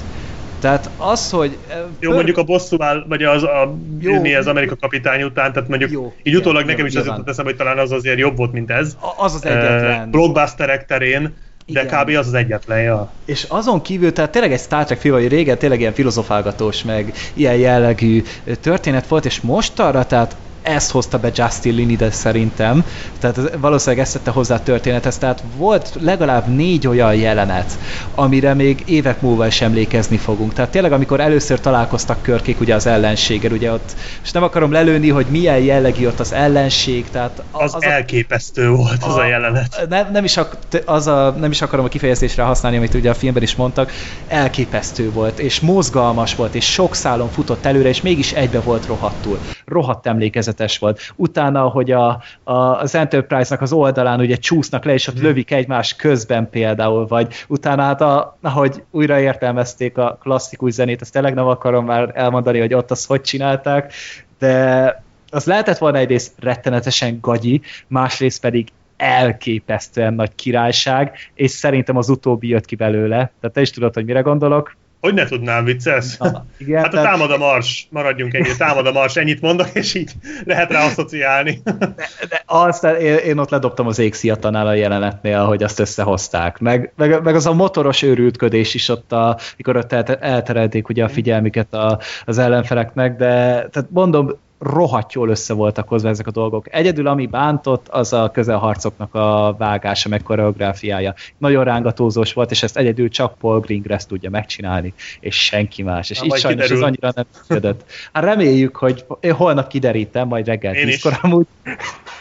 Tehát 0.63 0.89
az, 0.97 1.29
hogy... 1.29 1.57
Jó, 1.99 2.09
pör... 2.09 2.13
mondjuk 2.13 2.37
a 2.37 2.43
bosszúvál, 2.43 3.05
vagy 3.07 3.23
az, 3.23 3.43
a, 3.43 3.77
jó, 3.99 4.19
mi 4.19 4.35
az 4.35 4.47
Amerika 4.47 4.75
kapitány 4.75 5.23
után, 5.23 5.53
tehát 5.53 5.69
mondjuk 5.69 5.91
jó, 5.91 6.13
így 6.23 6.35
utólag 6.35 6.63
igen, 6.63 6.71
nekem 6.71 6.85
is 6.85 6.95
az 6.95 7.05
jutott 7.05 7.29
eszembe, 7.29 7.49
hogy 7.49 7.59
talán 7.59 7.77
az 7.77 7.91
azért 7.91 8.19
jobb 8.19 8.37
volt, 8.37 8.51
mint 8.51 8.71
ez. 8.71 8.97
Az 9.17 9.33
az 9.33 9.45
egyetlen. 9.45 10.03
Uh, 10.03 10.09
blockbusterek 10.09 10.85
terén, 10.85 11.21
de 11.65 11.83
Igen. 11.83 12.03
kb. 12.03 12.09
az 12.09 12.27
az 12.27 12.33
egyetlen, 12.33 12.81
ja. 12.81 13.11
És 13.25 13.45
azon 13.49 13.81
kívül, 13.81 14.13
tehát 14.13 14.31
tényleg 14.31 14.51
egy 14.51 14.59
Star 14.59 14.85
Trek 14.85 14.99
film, 14.99 15.15
hogy 15.15 15.27
régen 15.27 15.57
tényleg 15.57 15.79
ilyen 15.79 15.93
filozofálgatós, 15.93 16.83
meg 16.83 17.13
ilyen 17.33 17.55
jellegű 17.55 18.23
történet 18.61 19.07
volt, 19.07 19.25
és 19.25 19.41
most 19.41 19.79
arra, 19.79 20.05
tehát 20.05 20.35
ezt 20.63 20.91
hozta 20.91 21.19
be 21.19 21.31
Justin 21.35 21.75
Lin 21.75 21.89
ide 21.89 22.11
szerintem, 22.11 22.85
tehát 23.19 23.55
valószínűleg 23.57 24.05
ezt 24.05 24.13
tette 24.13 24.31
hozzá 24.31 24.55
a 24.55 24.63
történethez, 24.63 25.17
tehát 25.17 25.43
volt 25.57 25.95
legalább 25.99 26.47
négy 26.47 26.87
olyan 26.87 27.15
jelenet, 27.15 27.77
amire 28.15 28.53
még 28.53 28.83
évek 28.85 29.21
múlva 29.21 29.47
is 29.47 29.61
emlékezni 29.61 30.17
fogunk. 30.17 30.53
Tehát 30.53 30.71
tényleg, 30.71 30.91
amikor 30.91 31.19
először 31.19 31.59
találkoztak 31.59 32.21
körkék 32.21 32.59
ugye 32.59 32.75
az 32.75 32.85
ellenséggel, 32.85 33.51
ugye 33.51 33.71
ott, 33.71 33.95
és 34.23 34.31
nem 34.31 34.43
akarom 34.43 34.71
lelőni, 34.71 35.09
hogy 35.09 35.25
milyen 35.29 35.59
jellegű 35.59 36.07
ott 36.07 36.19
az 36.19 36.33
ellenség, 36.33 37.09
tehát 37.09 37.41
az, 37.51 37.75
az 37.75 37.83
elképesztő 37.83 38.67
a, 38.67 38.75
volt 38.75 39.03
az 39.03 39.15
a, 39.15 39.19
a 39.19 39.25
jelenet. 39.25 39.85
Nem, 39.89 40.11
nem, 40.11 40.23
is 40.23 40.37
ak, 40.37 40.57
az 40.85 41.07
a, 41.07 41.35
nem 41.39 41.51
is 41.51 41.61
akarom 41.61 41.85
a 41.85 41.87
kifejezésre 41.87 42.43
használni, 42.43 42.77
amit 42.77 42.93
ugye 42.93 43.09
a 43.09 43.13
filmben 43.13 43.43
is 43.43 43.55
mondtak, 43.55 43.91
elképesztő 44.27 45.11
volt, 45.11 45.39
és 45.39 45.59
mozgalmas 45.59 46.35
volt, 46.35 46.55
és 46.55 46.71
sok 46.71 46.95
szálon 46.95 47.29
futott 47.29 47.65
előre, 47.65 47.89
és 47.89 48.01
mégis 48.01 48.31
egybe 48.31 48.59
volt 48.59 48.85
rohadtul. 48.85 49.39
Rohadt 49.73 50.07
emlékezet 50.07 50.51
természetes 50.53 50.79
volt. 50.79 51.13
Utána, 51.15 51.67
hogy 51.67 51.91
a, 51.91 52.21
a, 52.43 52.53
az 52.53 52.95
Enterprise-nak 52.95 53.61
az 53.61 53.71
oldalán 53.71 54.19
ugye 54.19 54.35
csúsznak 54.35 54.85
le, 54.85 54.93
és 54.93 55.07
ott 55.07 55.15
hmm. 55.15 55.23
lövik 55.23 55.51
egymás 55.51 55.95
közben 55.95 56.49
például, 56.49 57.07
vagy 57.07 57.33
utána 57.47 57.81
hát, 57.81 58.01
a, 58.01 58.37
ahogy 58.41 58.83
újra 58.91 59.19
értelmezték 59.19 59.97
a 59.97 60.17
klasszikus 60.21 60.73
zenét, 60.73 61.01
azt 61.01 61.11
tényleg 61.11 61.33
nem 61.33 61.47
akarom 61.47 61.85
már 61.85 62.11
elmondani, 62.13 62.59
hogy 62.59 62.73
ott 62.73 62.91
azt 62.91 63.07
hogy 63.07 63.21
csinálták, 63.21 63.93
de 64.39 65.03
az 65.29 65.45
lehetett 65.45 65.77
volna 65.77 65.97
egyrészt 65.97 66.33
rettenetesen 66.39 67.17
gagyi, 67.21 67.61
másrészt 67.87 68.41
pedig 68.41 68.67
elképesztően 68.97 70.13
nagy 70.13 70.35
királyság, 70.35 71.17
és 71.33 71.51
szerintem 71.51 71.97
az 71.97 72.09
utóbbi 72.09 72.47
jött 72.47 72.65
ki 72.65 72.75
belőle. 72.75 73.15
Tehát 73.15 73.55
te 73.55 73.61
is 73.61 73.69
tudod, 73.69 73.93
hogy 73.93 74.05
mire 74.05 74.21
gondolok. 74.21 74.75
Hogy 75.03 75.13
ne 75.13 75.25
tudnám, 75.25 75.63
vicces? 75.63 76.17
Na, 76.17 76.45
igen, 76.57 76.83
hát 76.83 76.85
a 76.85 76.89
tehát... 76.89 77.05
támad 77.05 77.31
a 77.31 77.37
mars, 77.37 77.87
maradjunk 77.89 78.33
ennyi, 78.33 78.55
támad 78.57 78.87
a 78.87 78.91
mars, 78.91 79.15
ennyit 79.15 79.41
mondok, 79.41 79.69
és 79.73 79.93
így 79.93 80.11
lehet 80.45 80.71
rá 80.71 80.85
asszociálni. 80.85 81.61
De, 81.63 81.95
de 82.29 82.43
azt, 82.45 82.83
én, 82.83 83.15
én 83.15 83.37
ott 83.37 83.49
ledobtam 83.49 83.87
az 83.87 83.99
égszíjatanál 83.99 84.67
a 84.67 84.73
jelenetnél, 84.73 85.45
hogy 85.45 85.63
azt 85.63 85.79
összehozták. 85.79 86.59
Meg, 86.59 86.93
meg, 86.95 87.23
meg 87.23 87.35
az 87.35 87.45
a 87.45 87.53
motoros 87.53 88.01
őrültködés 88.01 88.73
is 88.73 88.89
ott, 88.89 89.11
a, 89.11 89.37
mikor 89.57 89.77
ott 89.77 89.91
elterelték 89.91 90.89
ugye 90.89 91.03
a 91.03 91.09
figyelmüket 91.09 91.73
a, 91.73 91.99
az 92.25 92.37
ellenfeleknek, 92.37 93.15
de 93.17 93.27
tehát 93.71 93.87
mondom, 93.89 94.39
rohadt 94.63 95.13
jól 95.13 95.29
össze 95.29 95.53
voltak 95.53 95.87
hozva 95.87 96.09
ezek 96.09 96.27
a 96.27 96.31
dolgok. 96.31 96.73
Egyedül, 96.73 97.07
ami 97.07 97.25
bántott, 97.25 97.87
az 97.87 98.13
a 98.13 98.31
közelharcoknak 98.33 99.15
a 99.15 99.55
vágása, 99.57 100.09
meg 100.09 100.21
koreográfiája. 100.21 101.13
Nagyon 101.37 101.63
rángatózós 101.63 102.33
volt, 102.33 102.51
és 102.51 102.63
ezt 102.63 102.77
egyedül 102.77 103.09
csak 103.09 103.37
Paul 103.37 103.59
Greengrass 103.59 104.05
tudja 104.05 104.29
megcsinálni, 104.29 104.93
és 105.19 105.43
senki 105.43 105.83
más. 105.83 106.09
És 106.09 106.19
Na, 106.19 106.25
így 106.25 106.35
sajnos 106.35 106.65
kiderül. 106.65 106.83
ez 106.83 106.89
annyira 106.89 107.11
nem 107.15 107.25
működött. 107.47 107.83
Hát 108.13 108.23
reméljük, 108.23 108.75
hogy 108.75 109.05
én 109.19 109.33
holnap 109.33 109.67
kiderítem, 109.67 110.27
majd 110.27 110.45
reggel 110.45 110.73
tízkor 110.73 111.19
amúgy. 111.21 111.47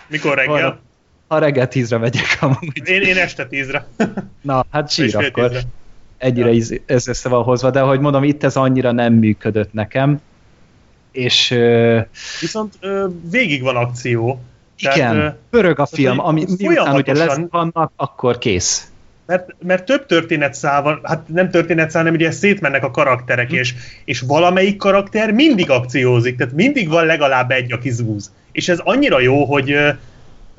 Mikor 0.07 0.34
reggel? 0.34 0.53
Holnap, 0.53 0.78
ha 1.28 1.38
reggel 1.38 1.68
tízre 1.68 1.99
megyek 1.99 2.38
amúgy. 2.40 2.82
Én, 2.84 3.03
én 3.03 3.16
este 3.16 3.47
tízre. 3.47 3.86
Na, 4.40 4.64
hát 4.70 4.90
sír 4.90 5.16
akkor. 5.16 5.49
Tízre. 5.49 5.62
Egyre 6.18 6.53
ja. 6.53 6.78
ez 6.86 7.09
össze 7.09 7.28
van 7.28 7.43
hozva, 7.43 7.70
de 7.70 7.80
hogy 7.80 8.01
mondom, 8.01 8.24
itt 8.24 8.45
ez 8.45 8.57
annyira 8.57 8.93
nem 8.93 9.12
működött 9.12 9.72
nekem 9.72 10.20
és... 11.12 11.54
Viszont 12.40 12.78
végig 13.30 13.62
van 13.62 13.76
akció. 13.76 14.40
Igen, 14.76 15.14
tehát, 15.14 15.36
pörög 15.50 15.78
a 15.78 15.86
film, 15.86 16.18
ami 16.18 16.44
miután 16.58 16.94
ugye 16.94 17.14
lesz 17.14 17.40
vannak, 17.50 17.92
akkor 17.96 18.38
kész. 18.38 18.86
Mert, 19.26 19.54
mert 19.62 19.84
több 19.84 20.06
történetszál 20.06 20.82
van, 20.82 21.00
hát 21.02 21.28
nem 21.28 21.50
történetszál, 21.50 22.02
hanem 22.02 22.16
ugye 22.16 22.30
szétmennek 22.30 22.84
a 22.84 22.90
karakterek, 22.90 23.48
hm. 23.48 23.54
és, 23.54 23.74
és 24.04 24.20
valamelyik 24.20 24.76
karakter 24.76 25.32
mindig 25.32 25.70
akciózik, 25.70 26.36
tehát 26.36 26.52
mindig 26.52 26.88
van 26.88 27.06
legalább 27.06 27.50
egy, 27.50 27.72
aki 27.72 27.90
zúz. 27.90 28.32
És 28.52 28.68
ez 28.68 28.78
annyira 28.78 29.20
jó, 29.20 29.44
hogy, 29.44 29.76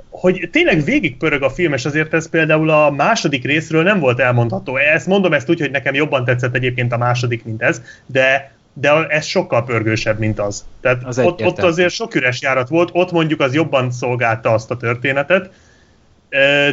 hogy 0.09 0.49
tényleg 0.51 0.83
végig 0.83 1.17
pörög 1.17 1.43
a 1.43 1.49
film, 1.49 1.73
és 1.73 1.85
azért 1.85 2.13
ez 2.13 2.29
például 2.29 2.69
a 2.69 2.91
második 2.91 3.45
részről 3.45 3.83
nem 3.83 3.99
volt 3.99 4.19
elmondható. 4.19 4.77
Ezt 4.77 5.07
mondom 5.07 5.33
ezt 5.33 5.49
úgy, 5.49 5.59
hogy 5.59 5.71
nekem 5.71 5.93
jobban 5.93 6.25
tetszett 6.25 6.55
egyébként 6.55 6.93
a 6.93 6.97
második, 6.97 7.43
mint 7.43 7.61
ez, 7.61 7.81
de 8.05 8.51
de 8.73 9.07
ez 9.07 9.25
sokkal 9.25 9.63
pörgősebb, 9.63 10.19
mint 10.19 10.39
az. 10.39 10.65
Tehát 10.81 11.03
az 11.03 11.19
ott, 11.19 11.43
ott 11.43 11.59
azért 11.59 11.93
sok 11.93 12.15
üres 12.15 12.41
járat 12.41 12.69
volt, 12.69 12.89
ott 12.93 13.11
mondjuk 13.11 13.39
az 13.39 13.53
jobban 13.53 13.91
szolgálta 13.91 14.53
azt 14.53 14.71
a 14.71 14.77
történetet, 14.77 15.49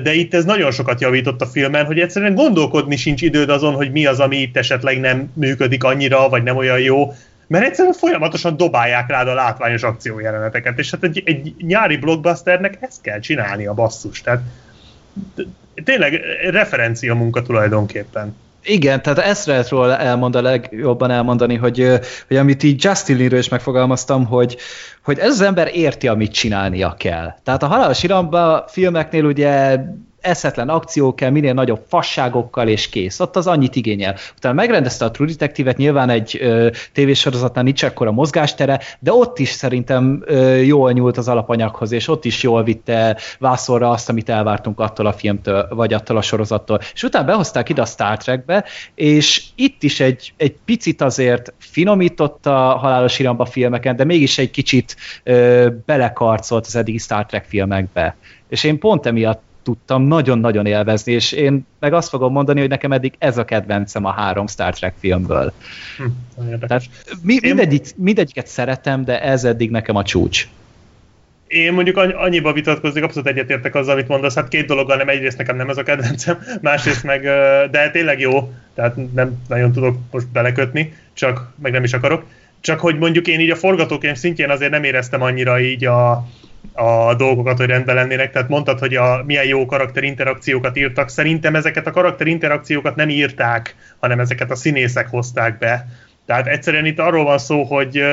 de 0.03 0.15
itt 0.15 0.35
ez 0.35 0.45
nagyon 0.45 0.71
sokat 0.71 1.01
javított 1.01 1.41
a 1.41 1.47
filmen, 1.47 1.85
hogy 1.85 2.01
egyszerűen 2.01 2.35
gondolkodni 2.35 2.97
sincs 2.97 3.23
időd 3.23 3.51
azon, 3.51 3.75
hogy 3.75 3.91
mi 3.91 4.07
az, 4.07 4.21
ami 4.21 4.37
itt 4.37 4.57
esetleg 4.57 5.01
nem 5.01 5.33
működik 5.35 5.85
annyira, 5.85 6.29
vagy 6.29 6.43
nem 6.43 6.57
olyan 6.57 6.81
jó, 6.81 7.13
mert 7.47 7.65
egyszerűen 7.65 7.95
folyamatosan 7.95 8.57
dobálják 8.57 9.09
rád 9.09 9.29
a 9.29 9.35
látványos 9.35 9.83
akciójeleneteket, 9.83 10.79
és 10.79 10.91
hát 10.91 11.05
egy, 11.05 11.23
egy 11.25 11.55
nyári 11.59 11.97
blockbusternek 11.97 12.79
ezt 12.81 13.01
kell 13.03 13.19
csinálni 13.19 13.67
a 13.67 13.75
basszus, 13.75 14.21
tehát 14.21 14.43
tényleg 15.85 16.21
referencia 16.51 17.15
munka 17.15 17.43
tulajdonképpen. 17.43 18.37
Igen, 18.65 19.03
tehát 19.03 19.19
ezt 19.19 19.47
lehet 19.47 19.69
róla 19.69 19.99
elmondani, 19.99 20.45
legjobban 20.45 21.11
elmondani, 21.11 21.55
hogy, 21.57 22.01
hogy 22.29 22.37
amit 22.37 22.63
így 22.63 22.85
Justin 22.85 23.17
Lee-ről 23.17 23.39
is 23.39 23.49
megfogalmaztam, 23.49 24.27
hogy, 24.27 24.57
hogy 25.05 25.19
ez 25.19 25.31
az 25.31 25.41
ember 25.41 25.71
érti, 25.75 26.09
amit 26.09 26.33
csinálnia 26.33 26.95
kell. 26.99 27.35
Tehát 27.45 27.63
a 27.63 27.67
halálos 27.67 28.03
iramba 28.03 28.65
filmeknél 28.69 29.25
ugye 29.25 29.79
eszetlen 30.21 30.69
akció 30.69 31.15
kell, 31.15 31.31
minél 31.31 31.53
nagyobb 31.53 31.85
fasságokkal, 31.89 32.69
és 32.69 32.89
kész. 32.89 33.21
Ott 33.21 33.37
az 33.37 33.47
annyit 33.47 33.77
igényel. 33.77 34.17
Utána 34.37 34.55
megrendezte 34.55 35.05
a 35.05 35.11
True 35.11 35.29
Detective-et, 35.29 35.77
nyilván 35.77 36.11
egy 36.11 36.39
ö, 36.41 36.69
tévésorozatnál 36.93 37.65
nincs 37.65 37.83
akkora 37.83 38.13
mozgástere, 38.13 38.81
de 38.99 39.13
ott 39.13 39.39
is 39.39 39.49
szerintem 39.49 40.23
ö, 40.27 40.55
jól 40.57 40.93
nyúlt 40.93 41.17
az 41.17 41.29
alapanyaghoz, 41.29 41.93
és 41.93 42.09
ott 42.09 42.25
is 42.25 42.43
jól 42.43 42.63
vitte 42.63 43.17
vászorra 43.39 43.91
azt, 43.91 44.09
amit 44.09 44.29
elvártunk 44.29 44.81
attól 44.81 45.07
a 45.07 45.13
filmtől, 45.13 45.69
vagy 45.71 45.93
attól 45.93 46.17
a 46.17 46.23
sorozattól. 46.23 46.81
És 46.95 47.03
utána 47.03 47.27
behozták 47.27 47.69
ide 47.69 47.83
a 47.83 47.87
Star 47.87 48.17
Trekbe, 48.17 48.65
és 48.95 49.43
itt 49.55 49.83
is 49.83 50.01
egy, 50.01 50.33
egy 50.37 50.55
picit 50.65 51.01
azért 51.01 51.53
finomított 51.59 52.47
a 52.47 52.77
halálos 52.77 53.19
iramba 53.19 53.45
filmeken, 53.45 53.97
de 53.97 54.05
mégis 54.05 54.39
egy 54.39 54.51
kicsit 54.51 54.97
ö, 55.23 55.69
belekarcolt 55.87 56.67
az 56.67 56.77
eddigi 56.77 56.99
Star 56.99 57.27
Trek 57.27 57.45
filmekbe. 57.45 58.17
És 58.49 58.65
én 58.65 58.79
pont 58.79 59.07
emiatt 59.07 59.43
tudtam 59.71 60.03
nagyon-nagyon 60.03 60.67
élvezni, 60.67 61.13
és 61.13 61.33
én 61.33 61.67
meg 61.79 61.93
azt 61.93 62.09
fogom 62.09 62.33
mondani, 62.33 62.61
hogy 62.61 62.69
nekem 62.69 62.93
eddig 62.93 63.13
ez 63.19 63.39
a 63.39 63.45
kedvencem 63.45 64.05
a 64.05 64.11
három 64.11 64.47
Star 64.47 64.75
Trek 64.75 64.95
filmből. 64.99 65.53
Hm, 65.97 66.55
Tehát 66.61 66.83
mi, 67.23 67.39
mindegyik, 67.43 67.87
mindegyiket 67.97 68.47
szeretem, 68.47 69.05
de 69.05 69.23
ez 69.23 69.45
eddig 69.45 69.71
nekem 69.71 69.97
a 69.97 70.03
csúcs. 70.03 70.49
Én 71.47 71.73
mondjuk 71.73 71.97
annyiba 71.97 72.53
vitatkozik, 72.53 73.03
abszolút 73.03 73.29
egyetértek 73.29 73.75
azzal, 73.75 73.93
amit 73.93 74.09
mondasz. 74.09 74.35
Hát 74.35 74.49
két 74.49 74.67
dologgal 74.67 74.97
nem, 74.97 75.09
egyrészt 75.09 75.39
nekem 75.39 75.57
nem 75.57 75.69
ez 75.69 75.77
a 75.77 75.83
kedvencem, 75.83 76.39
másrészt 76.61 77.05
meg, 77.05 77.23
de 77.71 77.91
tényleg 77.93 78.21
jó, 78.21 78.53
tehát 78.75 79.13
nem 79.15 79.43
nagyon 79.49 79.73
tudok 79.73 79.97
most 80.11 80.29
belekötni, 80.29 80.95
csak 81.13 81.53
meg 81.63 81.73
nem 81.73 81.85
is 81.85 81.93
akarok. 81.93 82.25
Csak 82.61 82.81
hogy 82.81 82.99
mondjuk 82.99 83.27
én 83.27 83.41
így 83.41 83.51
a 83.51 83.57
forgatókönyv 83.57 84.17
szintjén 84.17 84.51
azért 84.51 84.71
nem 84.71 84.85
éreztem 84.85 85.23
annyira 85.23 85.61
így 85.61 85.85
a, 85.85 86.29
a 86.73 87.15
dolgokat, 87.15 87.59
hogy 87.59 87.67
rendben 87.67 87.95
lennének. 87.95 88.33
Tehát 88.33 88.49
mondtad, 88.49 88.79
hogy 88.79 88.95
a, 88.95 89.23
milyen 89.27 89.47
jó 89.47 89.67
karakterinterakciókat 89.67 90.77
írtak. 90.77 91.09
Szerintem 91.09 91.55
ezeket 91.55 91.87
a 91.87 91.91
karakterinterakciókat 91.91 92.97
nem 92.97 93.09
írták, 93.09 93.75
hanem 93.99 94.21
ezeket 94.21 94.51
a 94.51 94.55
színészek 94.55 95.09
hozták 95.09 95.59
be. 95.59 95.87
Tehát 96.27 96.47
egyszerűen 96.47 96.87
itt 96.87 96.99
arról 96.99 97.25
van 97.25 97.39
szó, 97.39 97.63
hogy 97.63 98.05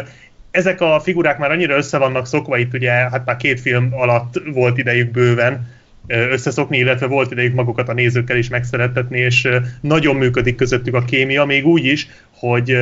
ezek 0.52 0.82
a 0.82 1.00
figurák 1.00 1.38
már 1.38 1.52
annyira 1.52 1.76
össze 1.76 1.98
vannak 1.98 2.28
szokva, 2.28 2.58
itt 2.58 2.74
ugye 2.74 2.91
hát 2.91 3.26
már 3.26 3.38
két 3.38 3.60
film 3.60 3.89
alatt 3.91 4.41
volt 4.54 4.78
idejük 4.78 5.12
bőven 5.12 5.76
összeszokni, 6.08 6.78
illetve 6.78 7.06
volt 7.06 7.32
idejük 7.32 7.54
magukat 7.54 7.89
a 7.89 7.93
nézőkkel 7.93 8.38
is 8.38 8.50
megszerettetni, 8.50 9.20
és 9.20 9.48
nagyon 9.82 10.16
működik 10.16 10.56
közöttük 10.56 10.93
a 10.93 11.04
kémia, 11.04 11.45
még 11.45 11.66
úgy 11.66 11.86
is, 11.86 12.08
hogy 12.39 12.78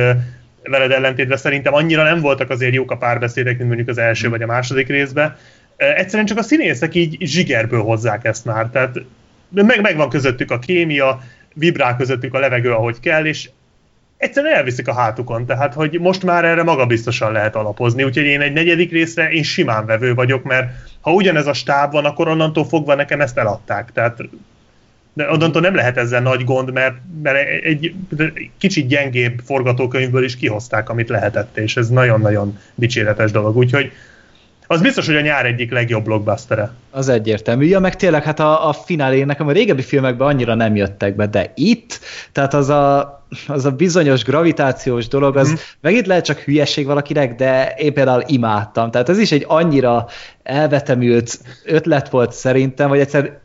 veled 0.68 0.90
ellentétben 0.90 1.36
szerintem 1.36 1.74
annyira 1.74 2.02
nem 2.02 2.20
voltak 2.20 2.50
azért 2.50 2.74
jók 2.74 2.90
a 2.90 2.96
párbeszédek, 2.96 3.56
mint 3.56 3.66
mondjuk 3.66 3.88
az 3.88 3.98
első 3.98 4.28
vagy 4.28 4.42
a 4.42 4.46
második 4.46 4.88
részben. 4.88 5.36
Egyszerűen 5.76 6.26
csak 6.26 6.38
a 6.38 6.42
színészek 6.42 6.94
így 6.94 7.16
zsigerből 7.20 7.82
hozzák 7.82 8.24
ezt 8.24 8.44
már, 8.44 8.68
tehát 8.68 8.96
meg, 9.48 9.80
megvan 9.80 10.08
közöttük 10.08 10.50
a 10.50 10.58
kémia, 10.58 11.22
vibrál 11.54 11.96
közöttük 11.96 12.34
a 12.34 12.38
levegő, 12.38 12.72
ahogy 12.72 13.00
kell, 13.00 13.24
és 13.24 13.48
egyszerűen 14.16 14.54
elviszik 14.54 14.88
a 14.88 14.94
hátukon, 14.94 15.46
tehát 15.46 15.74
hogy 15.74 16.00
most 16.00 16.22
már 16.22 16.44
erre 16.44 16.62
magabiztosan 16.62 17.32
lehet 17.32 17.56
alapozni, 17.56 18.02
úgyhogy 18.02 18.24
én 18.24 18.40
egy 18.40 18.52
negyedik 18.52 18.90
részre 18.90 19.30
én 19.30 19.42
simán 19.42 19.86
vevő 19.86 20.14
vagyok, 20.14 20.42
mert 20.42 20.70
ha 21.00 21.12
ugyanez 21.12 21.46
a 21.46 21.52
stáb 21.52 21.92
van, 21.92 22.04
akkor 22.04 22.28
onnantól 22.28 22.64
fogva 22.64 22.94
nekem 22.94 23.20
ezt 23.20 23.38
eladták, 23.38 23.92
tehát 23.92 24.18
de 25.16 25.30
onnantól 25.30 25.60
nem 25.60 25.74
lehet 25.74 25.96
ezzel 25.96 26.20
nagy 26.20 26.44
gond, 26.44 26.72
mert, 26.72 26.94
mert 27.22 27.48
egy, 27.64 27.94
kicsit 28.58 28.86
gyengébb 28.86 29.40
forgatókönyvből 29.44 30.24
is 30.24 30.36
kihozták, 30.36 30.88
amit 30.88 31.08
lehetett, 31.08 31.56
és 31.56 31.76
ez 31.76 31.88
nagyon-nagyon 31.88 32.58
dicséretes 32.74 33.30
dolog, 33.30 33.56
úgyhogy 33.56 33.92
az 34.66 34.80
biztos, 34.80 35.06
hogy 35.06 35.16
a 35.16 35.20
nyár 35.20 35.46
egyik 35.46 35.72
legjobb 35.72 36.04
blockbustere. 36.04 36.70
Az 36.90 37.08
egyértelmű. 37.08 37.66
Ja, 37.66 37.80
meg 37.80 37.96
tényleg, 37.96 38.22
hát 38.22 38.40
a, 38.40 38.68
a 38.68 38.72
finálé 38.72 39.22
nekem 39.22 39.48
a 39.48 39.52
régebbi 39.52 39.82
filmekben 39.82 40.28
annyira 40.28 40.54
nem 40.54 40.76
jöttek 40.76 41.16
be, 41.16 41.26
de 41.26 41.52
itt, 41.54 42.00
tehát 42.32 42.54
az 42.54 42.68
a, 42.68 43.26
az 43.46 43.64
a 43.64 43.70
bizonyos 43.70 44.24
gravitációs 44.24 45.08
dolog, 45.08 45.36
az 45.36 45.50
mm. 45.50 45.54
megint 45.80 46.06
lehet 46.06 46.24
csak 46.24 46.38
hülyeség 46.38 46.86
valakinek, 46.86 47.34
de 47.34 47.74
én 47.76 47.92
például 47.92 48.22
imádtam. 48.26 48.90
Tehát 48.90 49.08
ez 49.08 49.18
is 49.18 49.32
egy 49.32 49.44
annyira 49.48 50.06
elvetemült 50.42 51.38
ötlet 51.64 52.08
volt 52.08 52.32
szerintem, 52.32 52.88
vagy 52.88 53.00
egyszer 53.00 53.44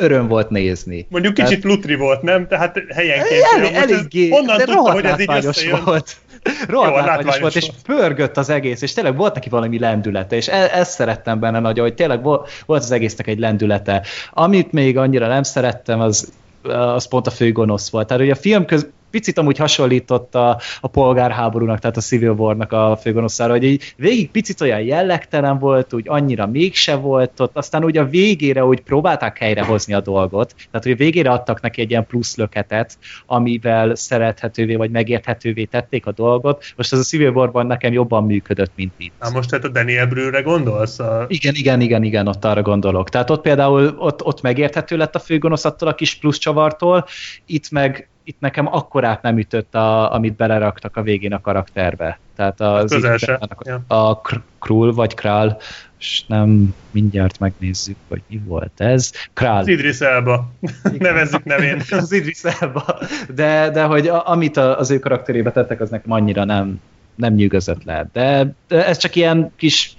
öröm 0.00 0.28
volt 0.28 0.50
nézni. 0.50 1.06
Mondjuk 1.08 1.34
kicsit 1.34 1.60
Tehát... 1.60 1.64
lutri 1.76 1.94
volt, 1.94 2.22
nem? 2.22 2.46
Tehát 2.46 2.82
helyenként. 2.94 3.42
El, 3.52 3.66
eléggé, 3.66 4.28
honnan 4.28 4.58
tudta, 4.58 4.92
hogy 4.92 5.04
ez 5.04 5.20
így 5.20 5.44
összejön? 5.44 5.80
Volt. 5.84 6.16
Rohadt 6.68 7.38
volt, 7.38 7.56
és 7.56 7.70
pörgött 7.86 8.36
az 8.36 8.50
egész, 8.50 8.82
és 8.82 8.92
tényleg 8.92 9.16
volt 9.16 9.34
neki 9.34 9.48
valami 9.48 9.78
lendülete, 9.78 10.36
és 10.36 10.48
e- 10.48 10.70
ezt 10.72 10.90
szerettem 10.90 11.40
benne 11.40 11.60
nagyon, 11.60 11.84
hogy 11.84 11.94
tényleg 11.94 12.22
volt 12.22 12.48
az 12.66 12.90
egésznek 12.90 13.26
egy 13.26 13.38
lendülete. 13.38 14.02
Amit 14.30 14.72
még 14.72 14.96
annyira 14.96 15.26
nem 15.26 15.42
szerettem, 15.42 16.00
az 16.00 16.32
az 16.62 17.08
pont 17.08 17.26
a 17.26 17.30
főgonosz 17.30 17.90
volt. 17.90 18.06
Tehát 18.06 18.22
hogy 18.22 18.32
a 18.32 18.34
film 18.34 18.64
köz, 18.64 18.86
picit 19.10 19.38
amúgy 19.38 19.56
hasonlított 19.56 20.34
a, 20.34 20.60
a 20.80 20.88
polgárháborúnak, 20.88 21.78
tehát 21.78 21.96
a 21.96 22.00
Civil 22.00 22.30
War-nak 22.30 22.72
a 22.72 22.98
főgonoszára, 23.00 23.52
hogy 23.52 23.64
így 23.64 23.94
végig 23.96 24.30
picit 24.30 24.60
olyan 24.60 24.80
jellegtelen 24.80 25.58
volt, 25.58 25.92
úgy 25.92 26.08
annyira 26.08 26.46
mégse 26.46 26.94
volt 26.94 27.40
ott, 27.40 27.56
aztán 27.56 27.84
úgy 27.84 27.96
a 27.96 28.04
végére 28.04 28.64
úgy 28.64 28.80
próbálták 28.80 29.38
helyrehozni 29.38 29.94
a 29.94 30.00
dolgot, 30.00 30.54
tehát 30.56 30.82
hogy 30.82 30.92
a 30.92 30.96
végére 30.96 31.30
adtak 31.30 31.60
neki 31.60 31.80
egy 31.80 31.90
ilyen 31.90 32.06
plusz 32.06 32.36
löketet, 32.36 32.98
amivel 33.26 33.94
szerethetővé 33.94 34.74
vagy 34.74 34.90
megérthetővé 34.90 35.64
tették 35.64 36.06
a 36.06 36.12
dolgot. 36.12 36.72
Most 36.76 36.92
ez 36.92 36.98
a 36.98 37.02
Civil 37.02 37.30
War-ban 37.30 37.66
nekem 37.66 37.92
jobban 37.92 38.24
működött, 38.24 38.72
mint 38.74 38.92
itt. 38.96 39.12
Na 39.20 39.30
most 39.30 39.48
tehát 39.48 39.64
a 39.64 39.68
Daniel 39.68 40.06
Brüre 40.06 40.40
gondolsz? 40.40 40.98
A... 40.98 41.24
Igen, 41.28 41.54
igen, 41.54 41.80
igen, 41.80 42.02
igen, 42.02 42.26
ott 42.26 42.44
arra 42.44 42.62
gondolok. 42.62 43.08
Tehát 43.08 43.30
ott 43.30 43.42
például 43.42 43.94
ott, 43.98 44.24
ott 44.24 44.42
megérthető 44.42 44.96
lett 44.96 45.14
a 45.14 45.18
főgonosz 45.18 45.64
attól 45.64 45.88
a 45.88 45.94
kis 45.94 46.14
plusz 46.14 46.38
csavartól, 46.38 47.06
itt 47.46 47.70
meg 47.70 48.08
itt 48.30 48.40
nekem 48.40 48.66
akkorát 48.66 49.22
nem 49.22 49.38
ütött, 49.38 49.74
a, 49.74 50.12
amit 50.12 50.34
beleraktak 50.34 50.96
a 50.96 51.02
végén 51.02 51.32
a 51.32 51.40
karakterbe. 51.40 52.18
Tehát 52.36 52.60
az 52.60 52.92
a, 52.92 53.16
ja. 53.64 53.96
a 53.96 54.20
Krull 54.58 54.92
vagy 54.92 55.14
Král, 55.14 55.58
és 55.98 56.22
nem 56.26 56.74
mindjárt 56.90 57.38
megnézzük, 57.38 57.96
hogy 58.08 58.22
mi 58.26 58.40
volt 58.44 58.80
ez. 58.80 59.12
Král. 59.32 59.58
Az 59.58 59.68
Idris 59.68 60.00
Elba. 60.00 60.50
Nevezzük 60.98 61.44
nevén. 61.44 61.82
az 61.90 62.12
Idris 62.12 62.42
Elba. 62.42 62.98
De, 63.34 63.70
de 63.70 63.82
hogy 63.82 64.08
a, 64.08 64.28
amit 64.28 64.56
az 64.56 64.90
ő 64.90 64.98
karakterébe 64.98 65.52
tettek, 65.52 65.80
az 65.80 65.90
nekem 65.90 66.12
annyira 66.12 66.44
nem, 66.44 66.80
nem 67.14 67.34
nyűgözött 67.34 67.84
le. 67.84 68.08
De, 68.12 68.54
de 68.68 68.86
ez 68.86 68.96
csak 68.96 69.14
ilyen 69.14 69.52
kis 69.56 69.94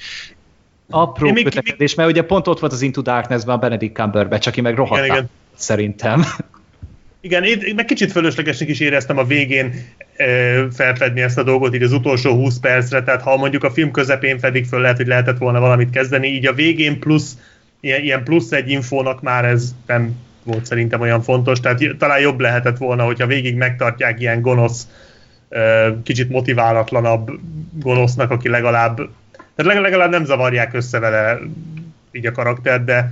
apró 0.90 1.34
kötekedés, 1.34 1.96
mert 1.96 2.10
ugye 2.10 2.24
pont 2.24 2.48
ott 2.48 2.60
volt 2.60 2.74
az 2.74 2.82
Into 2.82 3.02
Darkness-ben 3.02 3.56
a 3.56 3.60
Benedict 3.60 3.96
Cumberbatch, 3.96 4.48
aki 4.48 4.62
meg 4.62 4.76
rohadt 4.76 5.24
szerintem. 5.56 6.26
Igen, 7.22 7.44
én 7.44 7.76
meg 7.76 7.86
kicsit 7.86 8.12
fölöslegesnek 8.12 8.70
is 8.70 8.80
éreztem 8.80 9.18
a 9.18 9.24
végén 9.24 9.74
e, 10.16 10.26
felfedni 10.72 11.22
ezt 11.22 11.38
a 11.38 11.44
dolgot, 11.44 11.76
így 11.76 11.84
az 11.84 11.94
utolsó 11.94 12.34
20 12.34 12.60
percre, 12.60 13.04
tehát 13.04 13.22
ha 13.22 13.38
mondjuk 13.38 13.64
a 13.64 13.72
film 13.72 13.92
közepén 13.92 14.40
fedik 14.40 14.66
föl, 14.66 14.82
lehet, 14.82 14.98
hogy 14.98 15.08
lehetett 15.08 15.38
volna 15.38 15.60
valamit 15.60 15.90
kezdeni, 15.90 16.28
így 16.28 16.48
a 16.48 16.54
végén 16.54 17.00
plusz, 17.00 17.38
ilyen, 17.80 18.02
ilyen 18.02 18.24
plusz 18.24 18.52
egy 18.52 18.70
infónak 18.70 19.22
már 19.22 19.46
ez 19.46 19.76
nem 19.86 20.16
volt 20.44 20.66
szerintem 20.66 21.02
olyan 21.02 21.22
fontos, 21.22 21.60
tehát 21.60 21.96
talán 21.98 22.20
jobb 22.20 22.40
lehetett 22.40 22.78
volna, 22.78 23.04
hogyha 23.04 23.28
végig 23.28 23.56
megtartják 23.56 24.20
ilyen 24.20 24.42
gonosz, 24.42 24.88
e, 25.50 25.94
kicsit 26.04 26.30
motiválatlanabb 26.30 27.32
gonosznak, 27.74 28.32
aki 28.32 28.50
legalább, 28.50 28.96
tehát 29.56 29.82
legalább 29.82 30.12
nem 30.12 30.26
zavarják 30.26 30.74
össze 30.74 31.00
vele 31.00 31.40
így 32.12 32.26
a 32.26 32.32
karakter, 32.32 32.84
de 32.84 33.12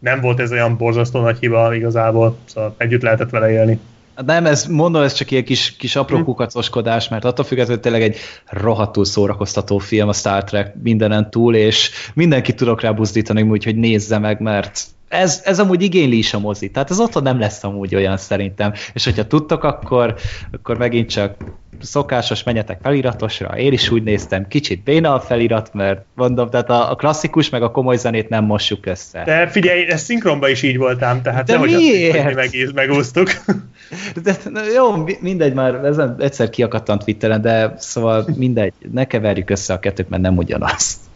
nem 0.00 0.20
volt 0.20 0.40
ez 0.40 0.52
olyan 0.52 0.76
borzasztó 0.76 1.20
nagy 1.20 1.38
hiba 1.38 1.74
igazából, 1.74 2.36
szóval 2.44 2.74
együtt 2.76 3.02
lehetett 3.02 3.30
vele 3.30 3.50
élni. 3.50 3.78
Hát 4.16 4.26
nem, 4.26 4.46
ez 4.46 4.66
mondom, 4.66 5.02
ez 5.02 5.12
csak 5.12 5.30
ilyen 5.30 5.44
kis, 5.44 5.76
kis 5.76 5.96
apró 5.96 6.16
hm. 6.16 6.22
kukacoskodás, 6.22 7.08
mert 7.08 7.24
attól 7.24 7.44
függetlenül 7.44 7.82
tényleg 7.82 8.02
egy 8.02 8.16
rohadtul 8.46 9.04
szórakoztató 9.04 9.78
film 9.78 10.08
a 10.08 10.12
Star 10.12 10.44
Trek 10.44 10.74
mindenen 10.82 11.30
túl, 11.30 11.54
és 11.54 11.90
mindenki 12.14 12.54
tudok 12.54 12.80
rá 12.80 12.90
buzdítani, 12.90 13.42
úgyhogy 13.42 13.76
nézze 13.76 14.18
meg, 14.18 14.40
mert 14.40 14.82
ez, 15.10 15.40
ez 15.44 15.60
amúgy 15.60 15.82
igényli 15.82 16.18
is 16.18 16.34
a 16.34 16.38
mozi. 16.38 16.70
Tehát 16.70 16.90
ez 16.90 17.00
otthon 17.00 17.22
nem 17.22 17.38
lesz 17.38 17.64
amúgy 17.64 17.94
olyan 17.94 18.16
szerintem. 18.16 18.72
És 18.92 19.04
hogyha 19.04 19.26
tudtok, 19.26 19.64
akkor, 19.64 20.14
akkor 20.52 20.78
megint 20.78 21.08
csak 21.08 21.34
szokásos, 21.80 22.42
menjetek 22.42 22.78
feliratosra, 22.82 23.58
én 23.58 23.72
is 23.72 23.90
úgy 23.90 24.02
néztem, 24.02 24.48
kicsit 24.48 24.82
béna 24.82 25.14
a 25.14 25.20
felirat, 25.20 25.74
mert 25.74 26.04
mondom, 26.14 26.50
tehát 26.50 26.70
a, 26.70 26.90
a 26.90 26.94
klasszikus 26.94 27.50
meg 27.50 27.62
a 27.62 27.70
komoly 27.70 27.96
zenét 27.96 28.28
nem 28.28 28.44
mossuk 28.44 28.86
össze. 28.86 29.22
De 29.24 29.46
figyelj, 29.46 29.90
ez 29.90 30.02
szinkronban 30.02 30.50
is 30.50 30.62
így 30.62 30.76
voltám, 30.76 31.22
tehát 31.22 31.46
De 31.46 31.58
miért? 31.58 32.38
Azt, 32.38 32.50
hogy 32.50 32.70
megúsztuk. 32.74 33.28
De, 34.22 34.36
na, 34.50 34.60
jó, 34.74 35.06
mindegy, 35.20 35.54
már 35.54 35.74
ezen 35.74 36.16
egyszer 36.18 36.50
kiakadtam 36.50 36.98
Twitteren, 36.98 37.40
de 37.40 37.74
szóval 37.78 38.26
mindegy, 38.36 38.72
ne 38.92 39.04
keverjük 39.04 39.50
össze 39.50 39.72
a 39.72 39.78
kettőt, 39.78 40.08
mert 40.08 40.22
nem 40.22 40.36
ugyanaz. 40.36 41.09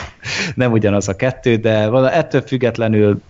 nem 0.54 0.72
ugyanaz 0.72 1.08
a 1.08 1.16
kettő, 1.16 1.56
de 1.56 1.90
ettől 2.10 2.40
függetlenül 2.40 3.22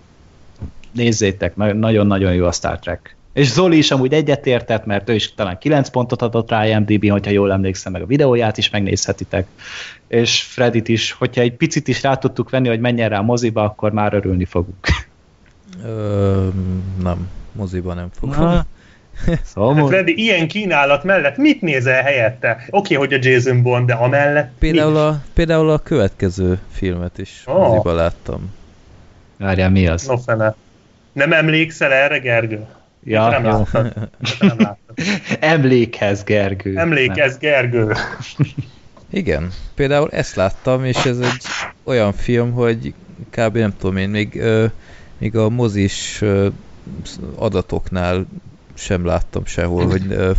nézzétek, 0.93 1.57
nagyon-nagyon 1.57 2.35
jó 2.35 2.47
a 2.47 2.53
Star 2.53 2.79
Trek. 2.79 3.17
És 3.33 3.53
Zoli 3.53 3.77
is 3.77 3.91
amúgy 3.91 4.13
egyetértett, 4.13 4.85
mert 4.85 5.09
ő 5.09 5.15
is 5.15 5.35
talán 5.35 5.59
9 5.59 5.89
pontot 5.89 6.23
adott 6.23 6.51
rá 6.51 6.67
IMDb, 6.67 7.11
hogyha 7.11 7.31
jól 7.31 7.53
emlékszem, 7.53 7.93
meg 7.93 8.03
a 8.03 8.07
videóját 8.07 8.59
is 8.59 8.71
megnézhetitek. 8.71 9.47
És 10.07 10.43
Fredit 10.43 10.89
is, 10.89 11.13
hogyha 11.13 11.41
egy 11.41 11.53
picit 11.53 11.89
is 11.89 12.03
rá 12.03 12.15
tudtuk 12.15 12.51
venni, 12.51 12.69
hogy 12.69 12.81
menjen 12.81 13.09
rá 13.09 13.19
a 13.19 13.23
moziba, 13.23 13.65
akkor 13.65 13.93
már 13.93 14.15
örülni 14.15 14.45
fogunk. 14.45 14.87
Ö, 15.85 16.49
nem, 17.03 17.29
moziban 17.53 17.97
nem 17.97 18.09
fogom. 18.13 18.41
Na, 18.41 18.67
Szóval 19.55 19.75
Hát 19.75 19.87
Freddy, 19.87 20.15
ilyen 20.17 20.49
kínálat 20.49 21.05
mellett 21.05 21.37
mit 21.37 21.61
nézel 21.61 22.03
helyette? 22.03 22.65
Oké, 22.71 22.95
hogy 22.95 23.13
a 23.13 23.19
Jason 23.21 23.63
Bond, 23.63 23.87
de 23.87 23.95
amellett 23.95 24.51
Például 24.59 24.93
mi? 24.93 24.99
a, 24.99 25.23
például 25.33 25.71
a 25.71 25.79
következő 25.79 26.59
filmet 26.73 27.19
is 27.19 27.43
oh. 27.47 27.95
láttam. 27.95 28.55
Várjál, 29.39 29.71
mi 29.71 29.87
az? 29.87 30.07
No 30.07 30.17
fene. 30.17 30.55
Nem 31.13 31.33
emlékszel 31.33 31.93
erre, 31.93 32.19
Gergő? 32.19 32.67
Ja, 33.05 33.29
nem 33.29 33.45
jó. 33.45 33.63
Te 33.73 33.93
nem 34.39 34.59
láttad. 34.59 34.97
Emlékhez, 35.41 36.25
Gergő. 36.25 36.77
Emlékezz, 36.77 37.37
Gergő. 37.37 37.93
Igen, 39.11 39.51
például 39.75 40.11
ezt 40.11 40.35
láttam, 40.35 40.85
és 40.85 41.05
ez 41.05 41.19
egy 41.19 41.43
olyan 41.85 42.13
film, 42.13 42.53
hogy 42.53 42.95
kb. 43.31 43.57
nem 43.57 43.77
tudom 43.79 43.97
én, 43.97 44.09
még, 44.09 44.43
még 45.19 45.37
a 45.37 45.49
mozis 45.49 46.23
adatoknál 47.37 48.27
sem 48.75 49.05
láttam 49.05 49.45
sehol, 49.45 49.87
hogy 49.87 50.03
ö, 50.09 50.31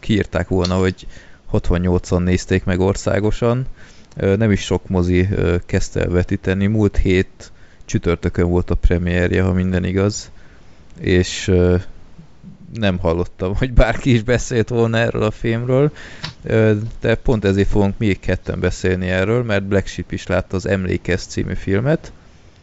kiírták 0.00 0.48
volna, 0.48 0.74
hogy 0.74 1.06
68-an 1.52 2.22
nézték 2.22 2.64
meg 2.64 2.80
országosan. 2.80 3.66
Nem 4.14 4.50
is 4.50 4.60
sok 4.60 4.88
mozi 4.88 5.28
ö, 5.30 5.56
kezdte 5.66 6.00
el 6.00 6.08
vetíteni. 6.08 6.66
Múlt 6.66 6.96
hét 6.96 7.52
csütörtökön 7.84 8.48
volt 8.48 8.70
a 8.70 8.74
premierje, 8.74 9.42
ha 9.42 9.52
minden 9.52 9.84
igaz, 9.84 10.30
és 11.00 11.52
nem 12.74 12.98
hallottam, 12.98 13.54
hogy 13.56 13.72
bárki 13.72 14.12
is 14.12 14.22
beszélt 14.22 14.68
volna 14.68 14.98
erről 14.98 15.22
a 15.22 15.30
filmről, 15.30 15.92
de 17.00 17.14
pont 17.22 17.44
ezért 17.44 17.68
fogunk 17.68 17.98
még 17.98 18.20
ketten 18.20 18.60
beszélni 18.60 19.08
erről, 19.08 19.42
mert 19.42 19.64
Black 19.64 19.86
Sheep 19.86 20.12
is 20.12 20.26
látta 20.26 20.56
az 20.56 20.66
Emlékez 20.66 21.24
című 21.24 21.54
filmet. 21.54 22.12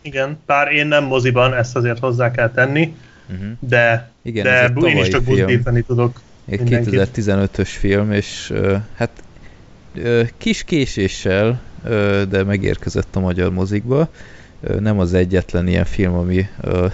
Igen, 0.01 0.39
bár 0.45 0.71
én 0.71 0.87
nem 0.87 1.03
moziban, 1.03 1.53
ezt 1.53 1.75
azért 1.75 1.99
hozzá 1.99 2.31
kell 2.31 2.51
tenni, 2.51 2.95
Uh-huh. 3.33 3.47
de, 3.59 4.09
Igen, 4.21 4.47
ez 4.47 4.71
de 4.71 4.87
én 4.89 4.97
is 4.97 5.07
csak 5.07 5.23
film. 5.23 5.45
buzdítani 5.45 5.81
tudok. 5.81 6.21
Egy 6.49 6.59
mindenkit. 6.61 7.09
2015-ös 7.15 7.69
film, 7.69 8.11
és 8.11 8.49
ö, 8.53 8.75
hát 8.95 9.09
ö, 9.95 10.23
kis 10.37 10.63
késéssel, 10.63 11.61
ö, 11.83 12.23
de 12.29 12.43
megérkezett 12.43 13.15
a 13.15 13.19
magyar 13.19 13.51
mozikba. 13.51 14.09
Ö, 14.61 14.79
Nem 14.79 14.99
az 14.99 15.13
egyetlen 15.13 15.67
ilyen 15.67 15.85
film, 15.85 16.13
ami 16.13 16.47
ö, 16.61 16.87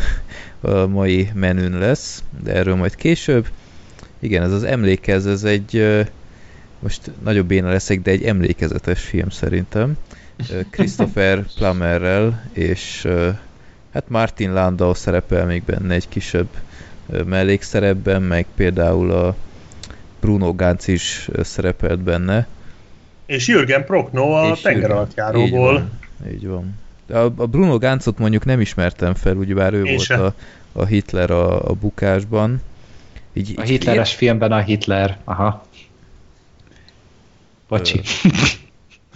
a 0.61 0.87
mai 0.87 1.29
menün 1.33 1.77
lesz, 1.77 2.23
de 2.43 2.53
erről 2.53 2.75
majd 2.75 2.95
később. 2.95 3.47
Igen, 4.19 4.43
ez 4.43 4.51
az 4.51 4.63
emlékez, 4.63 5.25
ez 5.25 5.43
egy, 5.43 5.75
ö, 5.75 6.01
most 6.79 7.11
nagyobb 7.23 7.47
béna 7.47 7.69
leszek, 7.69 8.01
de 8.01 8.11
egy 8.11 8.23
emlékezetes 8.23 9.01
film 9.01 9.29
szerintem. 9.29 9.97
Christopher 10.69 11.45
Plummerrel, 11.55 12.49
és 12.53 13.07
hát 13.93 14.09
Martin 14.09 14.53
Landau 14.53 14.93
szerepel 14.93 15.45
még 15.45 15.63
benne 15.63 15.93
egy 15.93 16.07
kisebb 16.09 16.47
ö, 17.09 17.23
mellékszerepben, 17.23 18.21
meg 18.21 18.45
például 18.55 19.11
a 19.11 19.35
Bruno 20.19 20.53
Gantz 20.53 20.87
is 20.87 21.27
ö, 21.31 21.43
szerepelt 21.43 21.99
benne. 21.99 22.47
És 23.25 23.47
Jürgen 23.47 23.85
Prochnow 23.85 24.31
a 24.31 24.51
És 24.51 24.61
tenger 24.61 24.79
Jürgen- 24.81 24.97
alattjáróból. 24.97 25.73
Így 25.73 25.79
van. 25.79 25.91
Így 26.33 26.47
van. 26.47 26.79
De 27.07 27.17
A, 27.17 27.23
a 27.35 27.45
Bruno 27.47 27.77
Gantzot 27.77 28.17
mondjuk 28.17 28.45
nem 28.45 28.59
ismertem 28.61 29.13
fel, 29.13 29.35
ugyebár 29.35 29.73
ő 29.73 29.83
Én 29.83 29.93
volt 29.95 30.05
se. 30.05 30.15
a, 30.23 30.33
a 30.71 30.85
Hitler 30.85 31.31
a, 31.31 31.69
a 31.69 31.73
bukásban. 31.73 32.61
Így, 33.33 33.53
A 33.57 33.61
így 33.61 33.67
hitleres 33.69 34.13
filmben 34.15 34.51
a 34.51 34.59
Hitler. 34.59 35.17
Aha. 35.23 35.65
Bocsi. 37.67 38.01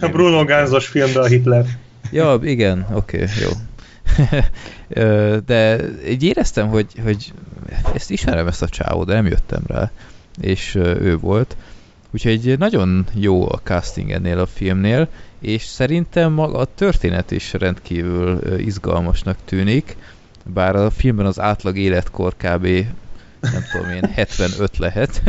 A 0.00 0.08
Bruno 0.08 0.44
Gánzos 0.44 0.86
filmben 0.86 1.22
a 1.22 1.26
Hitler. 1.26 1.64
Ja, 2.10 2.38
igen, 2.42 2.86
oké, 2.92 3.22
okay, 3.22 3.34
jó. 3.40 3.48
De 5.46 5.78
így 6.08 6.22
éreztem, 6.22 6.68
hogy, 6.68 6.86
hogy 7.02 7.32
ezt 7.94 8.10
ismerem 8.10 8.46
ezt 8.46 8.62
a 8.62 8.68
csávót, 8.68 9.06
de 9.06 9.14
nem 9.14 9.26
jöttem 9.26 9.62
rá, 9.66 9.90
és 10.40 10.74
ő 10.74 11.18
volt. 11.18 11.56
Úgyhogy 12.10 12.58
nagyon 12.58 13.06
jó 13.14 13.52
a 13.52 13.60
casting 13.62 14.10
ennél 14.10 14.38
a 14.38 14.46
filmnél, 14.46 15.08
és 15.38 15.64
szerintem 15.64 16.32
maga 16.32 16.58
a 16.58 16.74
történet 16.74 17.30
is 17.30 17.52
rendkívül 17.52 18.58
izgalmasnak 18.58 19.36
tűnik, 19.44 19.96
bár 20.44 20.76
a 20.76 20.90
filmben 20.90 21.26
az 21.26 21.40
átlag 21.40 21.76
életkor 21.76 22.34
kb. 22.36 22.66
nem 23.40 23.64
tudom 23.72 23.90
én, 23.90 24.04
75 24.14 24.78
lehet, 24.78 25.22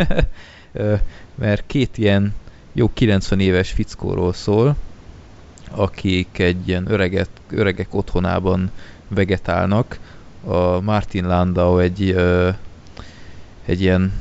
mert 1.35 1.63
két 1.67 1.97
ilyen 1.97 2.33
jó 2.73 2.89
90 2.93 3.39
éves 3.39 3.71
fickóról 3.71 4.33
szól, 4.33 4.75
akik 5.77 6.39
egy 6.39 6.67
ilyen 6.67 6.91
öreget, 6.91 7.29
öregek 7.49 7.93
otthonában 7.93 8.71
vegetálnak. 9.07 9.99
A 10.43 10.81
Martin 10.81 11.27
Landau 11.27 11.77
egy, 11.77 12.09
ö, 12.09 12.49
egy 13.65 13.81
ilyen 13.81 14.13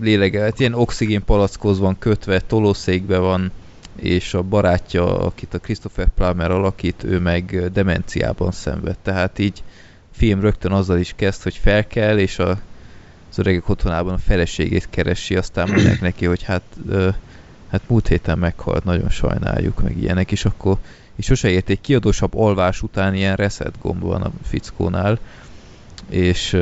lélege, 0.00 0.40
hát 0.40 0.60
ilyen 0.60 0.74
oxigén 0.74 1.24
palackhoz 1.24 1.78
van 1.78 1.98
kötve, 1.98 2.40
tolószékbe 2.40 3.18
van, 3.18 3.50
és 3.96 4.34
a 4.34 4.42
barátja, 4.42 5.18
akit 5.18 5.54
a 5.54 5.58
Christopher 5.58 6.08
Plummer 6.14 6.50
alakít, 6.50 7.04
ő 7.04 7.18
meg 7.18 7.70
demenciában 7.72 8.50
szenved. 8.50 8.96
Tehát 9.02 9.38
így 9.38 9.62
film 10.12 10.40
rögtön 10.40 10.72
azzal 10.72 10.98
is 10.98 11.12
kezd, 11.16 11.42
hogy 11.42 11.56
fel 11.56 11.86
kell, 11.86 12.18
és 12.18 12.38
a, 12.38 12.50
az 13.30 13.38
öregek 13.38 13.68
otthonában 13.68 14.14
a 14.14 14.18
feleségét 14.18 14.86
keresi, 14.90 15.36
aztán 15.36 15.68
mondják 15.68 16.00
neki, 16.00 16.26
hogy 16.26 16.42
hát 16.42 16.62
ö, 16.88 17.08
hát 17.70 17.88
múlt 17.88 18.08
héten 18.08 18.38
meghalt, 18.38 18.84
nagyon 18.84 19.08
sajnáljuk, 19.08 19.82
meg 19.82 19.96
ilyenek, 19.96 20.32
és 20.32 20.44
akkor 20.44 20.76
és 21.16 21.24
sose 21.24 21.48
érték 21.48 21.80
kiadósabb 21.80 22.34
alvás 22.34 22.82
után 22.82 23.14
ilyen 23.14 23.36
reset 23.36 23.78
gomb 23.80 24.02
van 24.02 24.22
a 24.22 24.30
fickónál, 24.42 25.18
és 26.08 26.52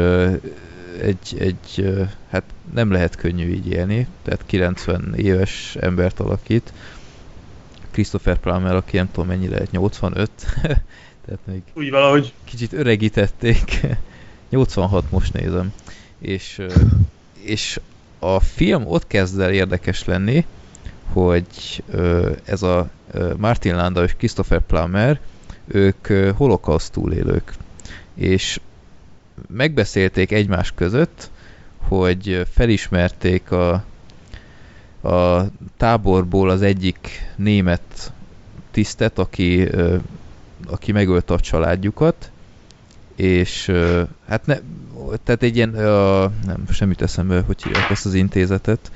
egy, 1.01 1.37
egy 1.39 1.95
hát 2.31 2.43
nem 2.75 2.91
lehet 2.91 3.15
könnyű 3.17 3.53
így 3.53 3.69
élni, 3.69 4.07
tehát 4.23 4.43
90 4.47 5.15
éves 5.17 5.77
embert 5.81 6.21
alakít, 6.21 6.73
Christopher 7.97 8.39
Plummer, 8.39 8.75
aki 8.75 8.97
nem 8.97 9.11
tudom 9.11 9.29
mennyi 9.29 9.49
lehet, 9.49 9.71
85, 9.71 10.31
tehát 11.25 11.41
még 11.45 11.63
Úgy 11.75 11.91
valahogy. 11.91 12.33
kicsit 12.45 12.73
öregítették. 12.73 13.81
86 14.51 15.11
most 15.11 15.33
nézem. 15.33 15.73
És, 16.19 16.63
és 17.41 17.81
a 18.19 18.41
film 18.41 18.87
ott 18.87 19.07
kezd 19.07 19.41
el 19.41 19.53
érdekes 19.53 20.05
lenni, 20.05 20.45
hogy 21.13 21.85
ez 22.45 22.63
a 22.63 22.91
Martin 23.37 23.75
Landau 23.75 24.05
és 24.05 24.15
Christopher 24.15 24.61
Plummer, 24.61 25.21
ők 25.67 26.07
holokauszt 26.37 26.93
túlélők. 26.93 27.53
És 28.15 28.61
megbeszélték 29.49 30.33
egymás 30.33 30.73
között, 30.75 31.31
hogy 31.79 32.47
felismerték 32.53 33.51
a, 33.51 33.85
a 35.03 35.47
táborból 35.77 36.51
az 36.51 36.63
egyik 36.63 37.09
német 37.37 38.13
tisztet, 38.71 39.19
aki, 39.19 39.69
aki 40.67 40.93
megölte 40.93 41.35
a 41.35 41.41
családjukat, 41.41 42.31
és 43.17 43.73
hát 44.29 44.47
ne, 44.47 44.57
tehát 45.25 45.43
egy 45.43 45.57
ilyen, 45.57 45.75
ö, 45.75 46.27
nem, 46.45 46.65
semmit 46.71 47.03
eszembe, 47.03 47.41
hogy 47.47 47.63
hívják 47.63 47.91
ezt 47.91 48.07
az 48.07 48.15
intézetet, 48.15 48.91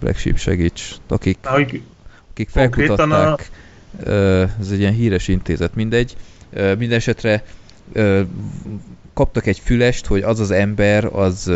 Black 0.00 0.18
Sheep 0.18 0.38
segíts, 0.38 0.96
akik, 1.08 1.38
Na, 1.42 1.50
hogy 1.50 1.82
akik 2.30 2.48
felkutatták, 2.48 3.50
ez 4.60 4.70
egy 4.70 4.78
ilyen 4.78 4.92
híres 4.92 5.28
intézet, 5.28 5.74
mindegy, 5.74 6.16
minden 6.50 6.92
esetre 6.92 7.44
kaptak 9.14 9.46
egy 9.46 9.58
fülest, 9.58 10.06
hogy 10.06 10.22
az 10.22 10.40
az 10.40 10.50
ember, 10.50 11.04
az 11.04 11.52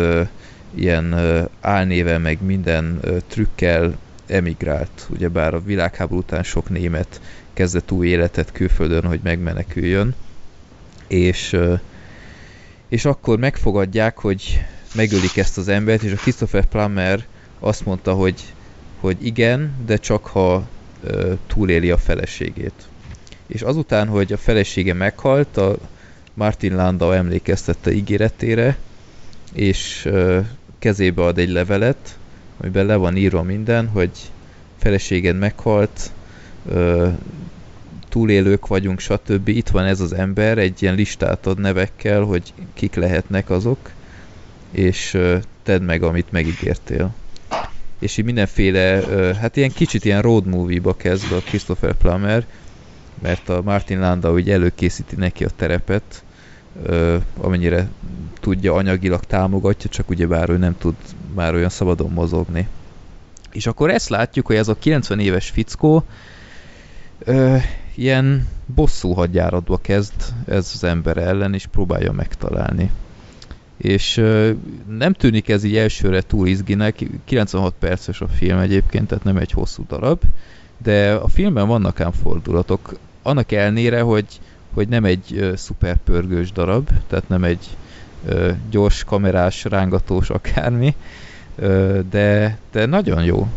ilyen 0.75 1.11
ö, 1.11 1.43
álnéven, 1.61 2.21
meg 2.21 2.41
minden 2.41 2.99
trükkel 3.27 3.97
emigrált, 4.27 5.07
ugyebár 5.09 5.53
a 5.53 5.61
világháború 5.61 6.19
után 6.19 6.43
sok 6.43 6.69
német 6.69 7.21
kezdett 7.53 7.91
új 7.91 8.07
életet 8.07 8.51
külföldön, 8.51 9.05
hogy 9.05 9.19
megmeneküljön, 9.23 10.15
és, 11.07 11.57
és 12.87 13.05
akkor 13.05 13.39
megfogadják, 13.39 14.17
hogy 14.17 14.65
megölik 14.95 15.37
ezt 15.37 15.57
az 15.57 15.67
embert, 15.67 16.03
és 16.03 16.11
a 16.11 16.15
Christopher 16.15 16.65
Plummer 16.65 17.25
azt 17.61 17.85
mondta, 17.85 18.13
hogy, 18.13 18.53
hogy 18.99 19.25
igen, 19.25 19.73
de 19.85 19.97
csak 19.97 20.25
ha 20.25 20.67
ö, 21.03 21.33
túléli 21.47 21.91
a 21.91 21.97
feleségét. 21.97 22.87
És 23.47 23.61
azután, 23.61 24.07
hogy 24.07 24.33
a 24.33 24.37
felesége 24.37 24.93
meghalt, 24.93 25.57
a 25.57 25.77
Martin 26.33 26.75
Landau 26.75 27.11
emlékeztette 27.11 27.91
ígéretére, 27.91 28.77
és 29.53 30.05
ö, 30.05 30.39
kezébe 30.79 31.23
ad 31.23 31.37
egy 31.37 31.49
levelet, 31.49 32.17
amiben 32.57 32.85
le 32.85 32.95
van 32.95 33.17
írva 33.17 33.41
minden, 33.43 33.87
hogy 33.87 34.11
feleséged 34.77 35.37
meghalt, 35.37 36.11
ö, 36.69 37.09
túlélők 38.09 38.67
vagyunk, 38.67 38.99
stb. 38.99 39.47
Itt 39.47 39.69
van 39.69 39.85
ez 39.85 39.99
az 39.99 40.13
ember, 40.13 40.57
egy 40.57 40.81
ilyen 40.81 40.95
listát 40.95 41.47
ad 41.47 41.59
nevekkel, 41.59 42.21
hogy 42.21 42.53
kik 42.73 42.95
lehetnek 42.95 43.49
azok, 43.49 43.91
és 44.71 45.17
tedd 45.63 45.81
meg, 45.81 46.03
amit 46.03 46.31
megígértél. 46.31 47.13
És 48.01 48.17
így 48.17 48.25
mindenféle, 48.25 49.03
hát 49.39 49.57
ilyen 49.57 49.71
kicsit 49.71 50.05
ilyen 50.05 50.21
road 50.21 50.45
movie-ba 50.45 50.95
kezd 50.95 51.31
a 51.31 51.37
Christopher 51.37 51.93
Plummer, 51.93 52.45
mert 53.21 53.49
a 53.49 53.61
Martin 53.61 53.99
Landau 53.99 54.37
így 54.37 54.49
előkészíti 54.49 55.15
neki 55.15 55.43
a 55.43 55.49
terepet, 55.55 56.23
amennyire 57.37 57.89
tudja, 58.39 58.73
anyagilag 58.73 59.23
támogatja, 59.23 59.89
csak 59.89 60.09
ugye 60.09 60.27
bár 60.27 60.49
ő 60.49 60.57
nem 60.57 60.77
tud 60.77 60.95
már 61.35 61.53
olyan 61.53 61.69
szabadon 61.69 62.11
mozogni. 62.11 62.67
És 63.51 63.67
akkor 63.67 63.89
ezt 63.89 64.09
látjuk, 64.09 64.45
hogy 64.45 64.55
ez 64.55 64.67
a 64.67 64.75
90 64.75 65.19
éves 65.19 65.49
fickó 65.49 66.03
ö, 67.19 67.57
ilyen 67.95 68.47
bosszú 68.65 69.13
hadjáratba 69.13 69.77
kezd 69.77 70.13
ez 70.47 70.71
az 70.73 70.83
ember 70.83 71.17
ellen, 71.17 71.53
és 71.53 71.65
próbálja 71.65 72.11
megtalálni. 72.11 72.91
És 73.81 74.15
nem 74.97 75.13
tűnik 75.13 75.49
ez 75.49 75.63
így 75.63 75.77
elsőre 75.77 76.21
túl 76.21 76.47
izginek, 76.47 77.05
96 77.25 77.73
perces 77.79 78.21
a 78.21 78.27
film 78.27 78.57
egyébként, 78.57 79.07
tehát 79.07 79.23
nem 79.23 79.37
egy 79.37 79.51
hosszú 79.51 79.85
darab, 79.87 80.21
de 80.77 81.13
a 81.13 81.27
filmben 81.27 81.67
vannak 81.67 81.99
ám 81.99 82.11
fordulatok, 82.11 82.97
annak 83.21 83.51
elnére, 83.51 84.01
hogy, 84.01 84.25
hogy 84.73 84.87
nem 84.87 85.05
egy 85.05 85.37
ö, 85.37 85.55
szuper 85.55 85.97
pörgős 85.97 86.51
darab, 86.51 86.89
tehát 87.07 87.29
nem 87.29 87.43
egy 87.43 87.67
gyors 88.69 89.03
kamerás, 89.03 89.63
rángatós 89.63 90.29
akármi, 90.29 90.95
de, 92.09 92.57
de 92.71 92.85
nagyon 92.85 93.23
jó, 93.23 93.47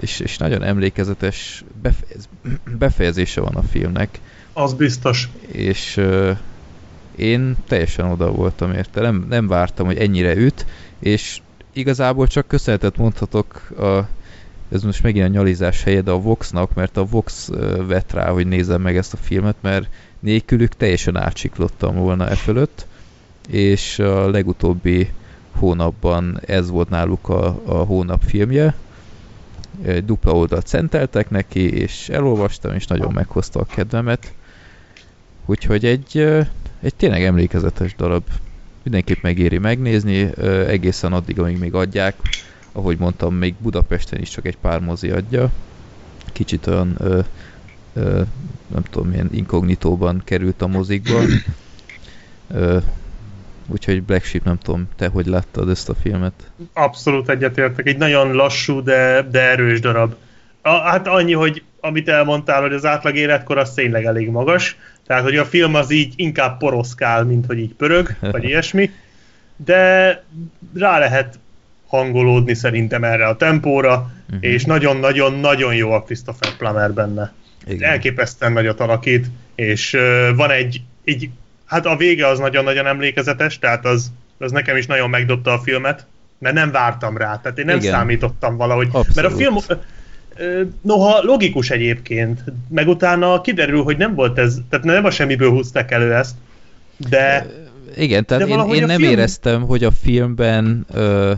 és, 0.00 0.20
és 0.20 0.36
nagyon 0.36 0.62
emlékezetes 0.62 1.64
befejez, 1.82 2.28
befejezése 2.78 3.40
van 3.40 3.54
a 3.54 3.62
filmnek, 3.62 4.20
Az 4.52 4.72
biztos. 4.72 5.28
és 5.46 6.00
én 7.20 7.56
teljesen 7.66 8.10
oda 8.10 8.30
voltam 8.30 8.72
érte, 8.72 9.00
nem, 9.00 9.26
nem 9.28 9.46
vártam, 9.46 9.86
hogy 9.86 9.98
ennyire 9.98 10.36
üt, 10.36 10.66
és 10.98 11.40
igazából 11.72 12.26
csak 12.26 12.48
köszönetet 12.48 12.96
mondhatok 12.96 13.70
a, 13.78 14.08
ez 14.72 14.82
most 14.82 15.02
megint 15.02 15.24
a 15.24 15.28
nyalizás 15.28 15.82
helye, 15.82 16.00
de 16.00 16.10
a 16.10 16.20
Voxnak, 16.20 16.74
mert 16.74 16.96
a 16.96 17.04
Vox 17.04 17.50
vett 17.86 18.12
rá, 18.12 18.30
hogy 18.30 18.46
nézem 18.46 18.80
meg 18.80 18.96
ezt 18.96 19.12
a 19.12 19.16
filmet, 19.16 19.56
mert 19.60 19.88
nélkülük 20.20 20.74
teljesen 20.74 21.16
átsiklottam 21.16 21.96
volna 21.96 22.28
e 22.28 22.34
fölött, 22.34 22.86
és 23.48 23.98
a 23.98 24.30
legutóbbi 24.30 25.10
hónapban 25.50 26.40
ez 26.46 26.70
volt 26.70 26.88
náluk 26.88 27.28
a, 27.28 27.60
a 27.64 27.74
hónap 27.74 28.22
filmje, 28.22 28.74
dupla 30.04 30.32
oldalt 30.32 30.66
szenteltek 30.66 31.30
neki, 31.30 31.72
és 31.72 32.08
elolvastam, 32.08 32.74
és 32.74 32.86
nagyon 32.86 33.12
meghozta 33.12 33.60
a 33.60 33.64
kedvemet. 33.64 34.32
Úgyhogy 35.46 35.84
egy, 35.84 36.28
egy 36.82 36.94
tényleg 36.94 37.22
emlékezetes 37.22 37.94
darab. 37.94 38.22
Mindenképp 38.82 39.22
megéri 39.22 39.58
megnézni, 39.58 40.30
egészen 40.66 41.12
addig, 41.12 41.38
amíg 41.38 41.58
még 41.58 41.74
adják. 41.74 42.14
Ahogy 42.72 42.98
mondtam, 42.98 43.34
még 43.34 43.54
Budapesten 43.58 44.20
is 44.20 44.30
csak 44.30 44.46
egy 44.46 44.56
pár 44.56 44.80
mozi 44.80 45.10
adja. 45.10 45.50
Kicsit 46.32 46.66
olyan, 46.66 46.94
ö, 46.98 47.20
ö, 47.92 48.22
nem 48.66 48.82
tudom, 48.90 49.08
milyen 49.08 49.28
inkognitóban 49.32 50.22
került 50.24 50.62
a 50.62 50.66
mozikba. 50.66 51.20
Ö, 52.54 52.78
úgyhogy 53.66 54.02
Black 54.02 54.24
Sheep, 54.24 54.44
nem 54.44 54.58
tudom, 54.58 54.88
te 54.96 55.08
hogy 55.08 55.26
láttad 55.26 55.68
ezt 55.68 55.88
a 55.88 55.94
filmet? 55.94 56.50
Abszolút 56.72 57.28
egyetértek. 57.28 57.86
Egy 57.86 57.96
nagyon 57.96 58.32
lassú, 58.32 58.82
de, 58.82 59.28
de 59.30 59.40
erős 59.40 59.80
darab. 59.80 60.14
A, 60.62 60.70
hát 60.70 61.06
annyi, 61.06 61.32
hogy 61.32 61.62
amit 61.80 62.08
elmondtál, 62.08 62.60
hogy 62.60 62.72
az 62.72 62.84
átlag 62.84 63.16
életkor 63.16 63.58
az 63.58 63.74
tényleg 63.74 64.04
elég 64.04 64.28
magas. 64.28 64.76
Tehát, 65.06 65.22
hogy 65.22 65.36
a 65.36 65.44
film 65.44 65.74
az 65.74 65.90
így 65.90 66.12
inkább 66.16 66.58
poroszkál, 66.58 67.24
mint 67.24 67.46
hogy 67.46 67.58
így 67.58 67.74
pörög, 67.74 68.16
vagy 68.20 68.44
ilyesmi. 68.50 68.90
De 69.56 70.22
rá 70.74 70.98
lehet 70.98 71.38
hangolódni 71.86 72.54
szerintem 72.54 73.04
erre 73.04 73.26
a 73.26 73.36
tempóra, 73.36 74.10
Mhm. 74.30 74.38
és 74.40 74.64
nagyon-nagyon-nagyon 74.64 75.74
jó 75.74 75.92
a 75.92 76.02
Christopher 76.02 76.56
Plummer 76.56 76.92
benne. 76.92 77.32
Igen. 77.66 77.90
elképesztően 77.90 78.52
nagyot 78.52 78.80
alakít, 78.80 79.26
és 79.54 79.92
uh, 79.94 80.36
van 80.36 80.50
egy, 80.50 80.80
egy, 81.04 81.30
hát 81.64 81.86
a 81.86 81.96
vége 81.96 82.26
az 82.26 82.38
nagyon-nagyon 82.38 82.86
emlékezetes, 82.86 83.58
tehát 83.58 83.84
az, 83.86 84.12
az 84.38 84.50
nekem 84.52 84.76
is 84.76 84.86
nagyon 84.86 85.10
megdobta 85.10 85.52
a 85.52 85.58
filmet, 85.58 86.06
mert 86.38 86.54
nem 86.54 86.70
vártam 86.70 87.16
rá, 87.16 87.40
tehát 87.42 87.58
én 87.58 87.64
nem 87.64 87.76
Igen. 87.78 87.92
Számítottam 87.92 88.56
valahogy, 88.56 88.86
Abszolút. 88.86 89.14
mert 89.14 89.28
a 89.28 89.36
film 89.36 89.56
noha 90.80 91.22
logikus 91.22 91.70
egyébként, 91.70 92.44
meg 92.68 92.88
utána 92.88 93.40
kiderül, 93.40 93.82
hogy 93.82 93.96
nem 93.96 94.14
volt 94.14 94.38
ez, 94.38 94.58
tehát 94.68 94.84
nem 94.84 95.04
a 95.04 95.10
semmiből 95.10 95.50
húzták 95.50 95.90
elő 95.90 96.14
ezt, 96.14 96.34
de 96.96 97.46
Igen, 97.96 98.24
tehát 98.26 98.46
De 98.48 98.54
én, 98.54 98.74
én 98.74 98.86
nem 98.86 98.98
film- 98.98 99.12
éreztem, 99.12 99.62
hogy 99.62 99.84
a 99.84 99.90
filmben 99.90 100.86
ö, 100.92 101.32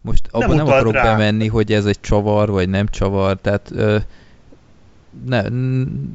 most 0.00 0.28
abban 0.30 0.56
nem, 0.56 0.66
akarok 0.66 0.92
rá. 0.92 1.02
bemenni, 1.02 1.46
hogy 1.46 1.72
ez 1.72 1.84
egy 1.86 2.00
csavar, 2.00 2.50
vagy 2.50 2.68
nem 2.68 2.86
csavar, 2.86 3.36
tehát 3.40 3.70
ö, 3.74 3.96
ne, 5.26 5.42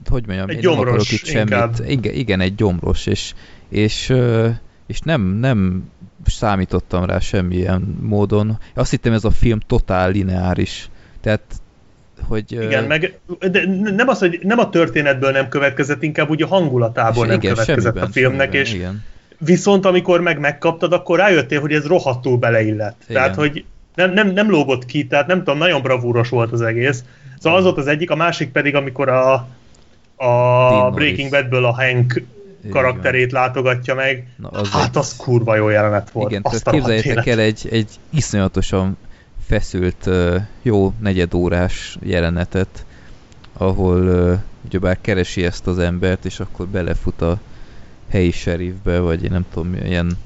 hogy 0.09 0.25
mondjam, 0.27 0.49
Egy 0.49 0.55
én 0.55 0.61
nem 0.61 0.71
akarok 0.71 0.85
gyomros 0.87 1.11
itt 1.11 1.25
semmit. 1.25 1.49
inkább. 1.49 1.73
Igen, 1.87 2.13
igen, 2.13 2.39
egy 2.39 2.55
gyomros, 2.55 3.05
és, 3.05 3.33
és, 3.69 4.09
ö, 4.09 4.49
és 4.87 4.99
nem, 4.99 5.21
nem 5.21 5.89
számítottam 6.25 7.05
rá 7.05 7.19
semmilyen 7.19 7.97
módon. 8.01 8.59
Azt 8.73 8.89
hittem 8.91 9.13
ez 9.13 9.23
a 9.23 9.31
film 9.31 9.59
totál 9.59 10.11
lineáris. 10.11 10.89
Tehát, 11.21 11.41
hogy... 12.27 12.51
igen, 12.51 12.83
meg 12.83 13.19
de 13.51 13.65
nem 13.95 14.07
az, 14.07 14.19
hogy 14.19 14.39
nem 14.43 14.59
a 14.59 14.69
történetből 14.69 15.31
nem 15.31 15.49
következett, 15.49 16.03
inkább 16.03 16.29
úgy 16.29 16.41
a 16.41 16.47
hangulatából 16.47 17.25
nem 17.25 17.39
igen, 17.39 17.53
következett 17.53 17.97
a 17.97 18.07
filmnek, 18.07 18.53
és 18.53 18.73
Igen. 18.73 19.03
Viszont 19.37 19.85
amikor 19.85 20.21
meg 20.21 20.39
megkaptad, 20.39 20.93
akkor 20.93 21.17
rájöttél, 21.17 21.59
hogy 21.59 21.73
ez 21.73 21.85
rohadtul 21.85 22.37
beleillett. 22.37 23.01
Igen. 23.07 23.21
Tehát, 23.21 23.35
hogy 23.35 23.65
nem, 23.95 24.13
nem, 24.13 24.29
nem 24.29 24.49
lógott 24.49 24.85
ki, 24.85 25.07
tehát 25.07 25.27
nem 25.27 25.37
tudom, 25.37 25.57
nagyon 25.57 25.81
bravúros 25.81 26.29
volt 26.29 26.51
az 26.51 26.61
egész. 26.61 27.03
Szóval 27.39 27.57
az 27.57 27.63
volt 27.63 27.77
az 27.77 27.87
egyik, 27.87 28.11
a 28.11 28.15
másik 28.15 28.51
pedig, 28.51 28.75
amikor 28.75 29.09
a, 29.09 29.33
a. 30.15 30.91
Breaking 30.91 31.29
Badből 31.29 31.65
a 31.65 31.73
Hank 31.73 32.21
karakterét 32.69 33.31
látogatja 33.31 33.95
meg. 33.95 34.27
Na, 34.35 34.49
az 34.49 34.69
hát 34.69 34.87
egy- 34.87 34.97
az 34.97 35.15
kurva 35.15 35.55
jó 35.55 35.69
jelenet 35.69 36.11
volt. 36.11 36.29
Igen, 36.29 36.41
Azt 36.43 36.69
képzeljétek 36.69 37.25
el 37.27 37.39
egy, 37.39 37.67
egy 37.71 37.89
iszonyatosan 38.09 38.97
feszült, 39.47 40.09
jó 40.61 40.93
negyedórás 40.99 41.97
jelenetet, 42.01 42.85
ahol 43.53 44.43
ugyebár 44.65 45.01
keresi 45.01 45.45
ezt 45.45 45.67
az 45.67 45.79
embert, 45.79 46.25
és 46.25 46.39
akkor 46.39 46.67
belefut 46.67 47.21
a 47.21 47.39
helyi 48.09 48.31
sheriffbe, 48.31 48.99
vagy 48.99 49.23
én 49.23 49.31
nem 49.31 49.45
tudom, 49.53 49.73
ilyen 49.73 50.17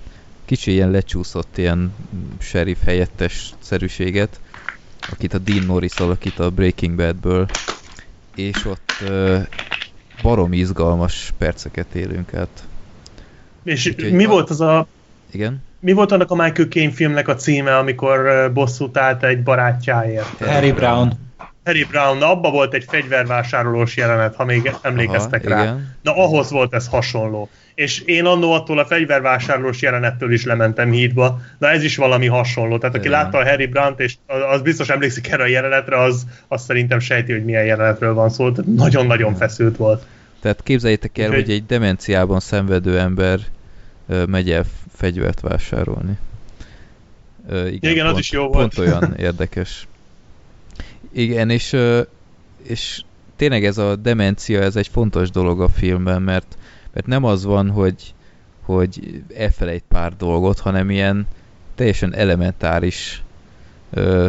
kicsi 0.46 0.72
ilyen 0.72 0.92
lecsúszott 0.92 1.58
ilyen 1.58 1.92
sheriff 2.40 2.84
helyettes 2.84 3.54
szerűséget, 3.60 4.40
akit 5.10 5.34
a 5.34 5.38
Dean 5.38 5.64
Norris 5.64 6.00
alakít 6.00 6.40
a 6.40 6.50
Breaking 6.50 6.96
Badből, 6.96 7.48
és 8.36 8.66
ott 8.66 8.98
ö, 9.02 9.40
baromi 10.22 10.58
izgalmas 10.58 11.34
perceket 11.38 11.96
élünk 11.96 12.34
át. 12.34 12.64
És 13.64 13.88
Úgyhogy 13.88 14.14
mi 14.14 14.26
a- 14.26 14.30
volt 14.30 14.50
az 14.50 14.62
a 14.62 14.88
Igen? 15.32 15.62
Mi 15.82 15.92
volt 15.92 16.12
annak 16.12 16.32
a 16.32 16.36
Michael 16.36 16.68
Caine 16.68 16.92
filmnek 16.92 17.28
a 17.28 17.36
címe, 17.36 17.78
amikor 17.78 18.52
bosszút 18.54 18.98
állt 18.98 19.24
egy 19.24 19.44
barátjáért? 19.44 20.46
Harry 20.46 20.72
Brown. 20.72 21.12
Harry 21.66 21.84
Brown, 21.84 22.18
na, 22.18 22.32
abba 22.32 22.52
volt 22.52 22.74
egy 22.74 22.86
fegyvervásárolós 22.88 23.98
jelenet, 23.98 24.36
ha 24.36 24.46
még 24.46 24.74
emlékeztek 24.82 25.46
Aha, 25.46 25.56
rá. 25.56 25.62
igen. 25.62 25.96
Na 26.02 26.16
ahhoz 26.16 26.52
volt 26.52 26.74
ez 26.74 26.88
hasonló. 26.88 27.50
És 27.76 28.00
én 28.00 28.26
annó 28.26 28.52
attól 28.52 28.80
a 28.80 28.86
fegyvervásárlós 28.86 29.82
jelenettől 29.82 30.34
is 30.34 30.46
lementem 30.46 30.92
hídba, 30.92 31.42
de 31.60 31.68
ez 31.68 31.84
is 31.84 31.96
valami 31.98 32.28
hasonló. 32.28 32.78
Tehát 32.78 32.96
aki 32.96 33.08
Igen. 33.08 33.20
látta 33.20 33.38
a 33.38 33.44
Harry 33.44 33.66
Brown-t, 33.66 34.00
és 34.00 34.16
az 34.52 34.62
biztos 34.62 34.90
emlékszik 34.90 35.32
erre 35.32 35.44
a 35.44 35.48
jelenetre, 35.48 36.02
az, 36.02 36.26
az 36.48 36.64
szerintem 36.64 37.00
sejti, 37.00 37.32
hogy 37.32 37.46
milyen 37.46 37.66
jelenetről 37.66 38.14
van 38.14 38.30
szó. 38.30 38.52
Tehát 38.52 38.72
nagyon-nagyon 38.76 39.36
feszült 39.36 39.78
volt. 39.78 40.04
Tehát 40.42 40.64
képzeljétek 40.64 41.18
el, 41.18 41.28
Úgyhogy- 41.28 41.46
hogy 41.46 41.54
egy 41.54 41.66
demenciában 41.66 42.40
szenvedő 42.40 43.00
ember 43.00 43.40
megy 44.28 44.52
el 44.52 44.66
fegyvert 44.94 45.40
vásárolni. 45.40 46.18
Ö, 47.48 47.68
igen, 47.68 47.92
Igen, 47.92 48.06
az 48.06 48.12
pont, 48.12 48.24
is 48.24 48.32
jó 48.32 48.48
volt. 48.48 48.76
Pont 48.76 48.88
olyan 48.88 49.14
érdekes. 49.28 49.88
Igen, 51.12 51.50
és, 51.50 51.78
és 52.64 53.04
tényleg 53.36 53.66
ez 53.66 53.78
a 53.78 53.96
demencia, 53.96 54.62
ez 54.62 54.76
egy 54.76 54.88
fontos 54.88 55.30
dolog 55.30 55.62
a 55.62 55.68
filmben, 55.68 56.22
mert, 56.22 56.58
mert 56.94 57.06
nem 57.08 57.24
az 57.24 57.44
van, 57.44 57.70
hogy, 57.70 58.14
hogy 58.62 59.24
elfelejt 59.36 59.84
pár 59.88 60.16
dolgot, 60.18 60.60
hanem 60.60 60.90
ilyen 60.90 61.28
teljesen 61.76 62.14
elementáris 62.14 63.24
ö, 63.90 64.28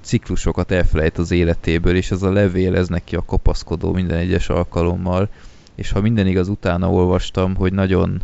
ciklusokat 0.00 0.70
elfelejt 0.70 1.18
az 1.18 1.30
életéből, 1.30 1.96
és 1.96 2.10
ez 2.10 2.22
a 2.22 2.32
levél, 2.32 2.76
ez 2.76 2.88
neki 2.88 3.16
a 3.16 3.24
kapaszkodó 3.24 3.92
minden 3.92 4.18
egyes 4.18 4.48
alkalommal, 4.48 5.28
és 5.74 5.90
ha 5.90 6.00
minden 6.00 6.26
igaz, 6.26 6.48
utána 6.48 6.90
olvastam, 6.90 7.54
hogy 7.54 7.72
nagyon 7.72 8.22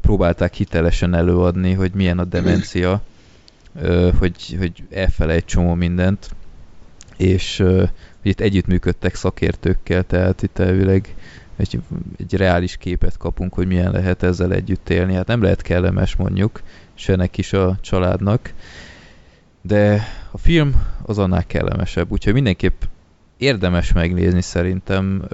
próbálták 0.00 0.54
hitelesen 0.54 1.14
előadni, 1.14 1.72
hogy 1.72 1.92
milyen 1.94 2.18
a 2.18 2.24
demencia, 2.24 3.02
hogy, 4.18 4.56
hogy 4.58 4.72
elfelejt 4.90 5.44
csomó 5.44 5.74
mindent, 5.74 6.30
és 7.16 7.56
hogy 7.56 8.30
itt 8.30 8.40
együttműködtek 8.40 9.14
szakértőkkel, 9.14 10.02
tehát 10.02 10.42
itt 10.42 10.58
elvileg 10.58 11.14
egy, 11.56 11.80
egy 12.18 12.36
reális 12.36 12.76
képet 12.76 13.16
kapunk, 13.16 13.54
hogy 13.54 13.66
milyen 13.66 13.92
lehet 13.92 14.22
ezzel 14.22 14.52
együtt 14.52 14.90
élni. 14.90 15.14
Hát 15.14 15.26
nem 15.26 15.42
lehet 15.42 15.62
kellemes 15.62 16.16
mondjuk, 16.16 16.62
se 16.94 17.16
neki, 17.16 17.40
is 17.40 17.52
a 17.52 17.78
családnak, 17.80 18.52
de 19.62 20.06
a 20.30 20.38
film 20.38 20.82
az 21.02 21.18
annál 21.18 21.46
kellemesebb, 21.46 22.10
úgyhogy 22.10 22.32
mindenképp 22.32 22.82
érdemes 23.36 23.92
megnézni 23.92 24.42
szerintem. 24.42 25.24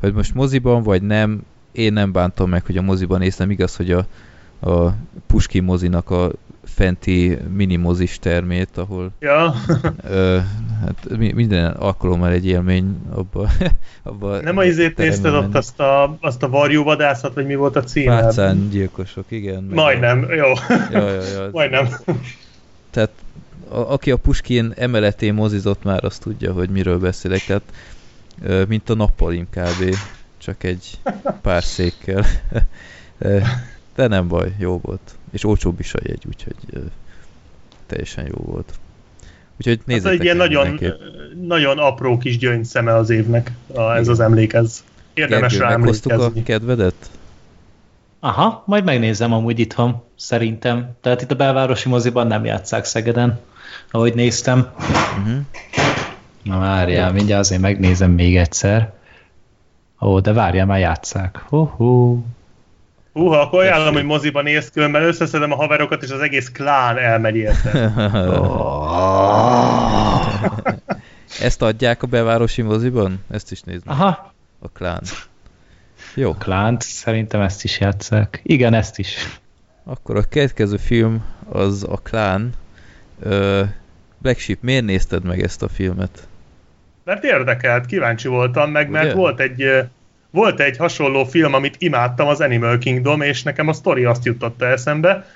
Hogy 0.00 0.12
most 0.12 0.34
moziban 0.34 0.82
vagy 0.82 1.02
nem, 1.02 1.42
én 1.72 1.92
nem 1.92 2.12
bántom 2.12 2.50
meg, 2.50 2.66
hogy 2.66 2.76
a 2.76 2.82
moziban 2.82 3.18
néztem. 3.18 3.50
Igaz, 3.50 3.76
hogy 3.76 3.90
a, 3.90 4.06
a 4.70 4.94
Puskin 5.26 5.62
mozinak 5.62 6.10
a 6.10 6.30
fenti 6.64 7.38
minimozis 7.54 8.18
termét, 8.18 8.78
ahol 8.78 9.10
Ja. 9.20 9.54
ö, 10.04 10.38
hát 10.80 11.16
mi- 11.18 11.32
minden 11.32 11.70
alkalommal 11.70 12.30
egy 12.30 12.46
élmény 12.46 12.96
abba, 13.10 13.50
abba 14.02 14.40
Nem 14.40 14.56
a 14.56 14.64
izét 14.64 14.96
nézted 14.96 15.34
ott 15.34 15.54
azt 15.54 15.80
a, 15.80 16.16
azt 16.20 16.42
a 16.42 16.48
varjúvadászat, 16.48 17.34
vagy 17.34 17.46
mi 17.46 17.54
volt 17.54 17.76
a 17.76 17.82
címe? 17.84 18.20
Pácán 18.20 18.68
gyilkosok, 18.68 19.24
igen. 19.28 19.62
Majdnem, 19.74 20.26
jó. 20.30 20.52
A, 20.52 20.60
ja, 20.90 21.08
ja, 21.10 21.22
ja. 21.22 21.48
Majdnem. 21.52 21.88
Tehát 22.90 23.10
a, 23.68 23.78
aki 23.78 24.10
a 24.10 24.16
Puskin 24.16 24.72
emeletén 24.76 25.34
mozizott 25.34 25.82
már, 25.82 26.04
azt 26.04 26.22
tudja, 26.22 26.52
hogy 26.52 26.68
miről 26.70 26.98
beszélek. 26.98 27.40
Tehát 27.40 27.62
mint 28.68 28.90
a 28.90 28.94
nappalim 28.94 29.46
kb. 29.50 29.94
Csak 30.40 30.64
egy 30.64 30.98
pár 31.42 31.62
székkel. 31.62 32.24
De 33.94 34.06
nem 34.06 34.28
baj, 34.28 34.54
jó 34.58 34.78
volt. 34.82 35.14
És 35.32 35.44
olcsóbb 35.44 35.80
is 35.80 35.94
a 35.94 35.98
jegy, 36.02 36.24
úgyhogy 36.26 36.54
teljesen 37.86 38.26
jó 38.26 38.36
volt. 38.36 38.72
Úgyhogy 39.56 39.78
Ez 39.78 39.84
nézzétek 39.84 40.12
egy 40.12 40.24
ilyen 40.24 40.36
nagyon, 40.36 40.80
nagyon 41.46 41.78
apró 41.78 42.18
kis 42.18 42.38
gyöngyszeme 42.38 42.94
az 42.94 43.10
évnek, 43.10 43.50
a, 43.74 43.80
ez 43.80 44.08
az 44.08 44.20
emlék, 44.20 44.52
ez 44.52 44.84
érdemes 45.14 45.52
Gergő, 45.52 45.66
rá 45.66 45.76
meghoztuk 45.76 46.10
a 46.10 46.14
emlékezni. 46.14 46.42
kedvedet? 46.42 47.10
Aha, 48.20 48.62
majd 48.66 48.84
megnézem 48.84 49.32
amúgy 49.32 49.58
itthon, 49.58 50.02
szerintem. 50.16 50.96
Tehát 51.00 51.22
itt 51.22 51.30
a 51.30 51.36
belvárosi 51.36 51.88
moziban 51.88 52.26
nem 52.26 52.44
játszák 52.44 52.84
Szegeden, 52.84 53.40
ahogy 53.90 54.14
néztem. 54.14 54.68
Uh-huh. 54.78 55.38
Na 56.42 56.58
várjál, 56.58 57.12
mindjárt 57.12 57.40
azért 57.40 57.60
megnézem 57.60 58.10
még 58.10 58.36
egyszer. 58.36 58.92
Ó, 60.00 60.20
de 60.20 60.32
várjál, 60.32 60.66
már 60.66 60.78
játszák. 60.78 61.44
Hú-hú. 61.48 62.24
Húha, 63.12 63.40
akkor 63.40 63.60
ajánlom, 63.60 63.94
hogy 63.94 64.04
moziban 64.04 64.42
néz, 64.44 64.70
különben 64.70 65.02
összeszedem 65.02 65.52
a 65.52 65.56
haverokat, 65.56 66.02
és 66.02 66.10
az 66.10 66.20
egész 66.20 66.50
klán 66.50 66.98
elmegy 66.98 67.36
érte. 67.36 67.92
Ezt 71.40 71.62
adják 71.62 72.02
a 72.02 72.06
bevárosi 72.06 72.62
moziban? 72.62 73.24
Ezt 73.30 73.52
is 73.52 73.60
nézd 73.60 73.86
meg. 73.86 73.94
Aha, 73.96 74.32
A 74.58 74.68
klán. 74.68 75.02
Jó, 76.14 76.34
Klánt, 76.34 76.82
szerintem 76.82 77.40
ezt 77.40 77.64
is 77.64 77.80
játszák. 77.80 78.40
Igen, 78.42 78.74
ezt 78.74 78.98
is. 78.98 79.40
akkor 79.84 80.16
a 80.16 80.22
következő 80.22 80.76
film 80.76 81.24
az 81.48 81.86
a 81.90 81.96
klán. 81.96 82.52
Black 84.18 84.38
Sheep, 84.38 84.58
miért 84.60 84.84
nézted 84.84 85.24
meg 85.24 85.42
ezt 85.42 85.62
a 85.62 85.68
filmet? 85.68 86.28
Mert 87.10 87.24
érdekelt, 87.24 87.86
kíváncsi 87.86 88.28
voltam 88.28 88.70
meg, 88.70 88.90
mert 88.90 89.04
Ugye? 89.04 89.14
volt 89.14 89.40
egy, 89.40 89.84
volt 90.30 90.60
egy 90.60 90.76
hasonló 90.76 91.24
film, 91.24 91.54
amit 91.54 91.74
imádtam, 91.78 92.28
az 92.28 92.40
Animal 92.40 92.78
Kingdom, 92.78 93.20
és 93.20 93.42
nekem 93.42 93.68
a 93.68 93.72
sztori 93.72 94.04
azt 94.04 94.24
jutotta 94.24 94.66
eszembe. 94.66 95.26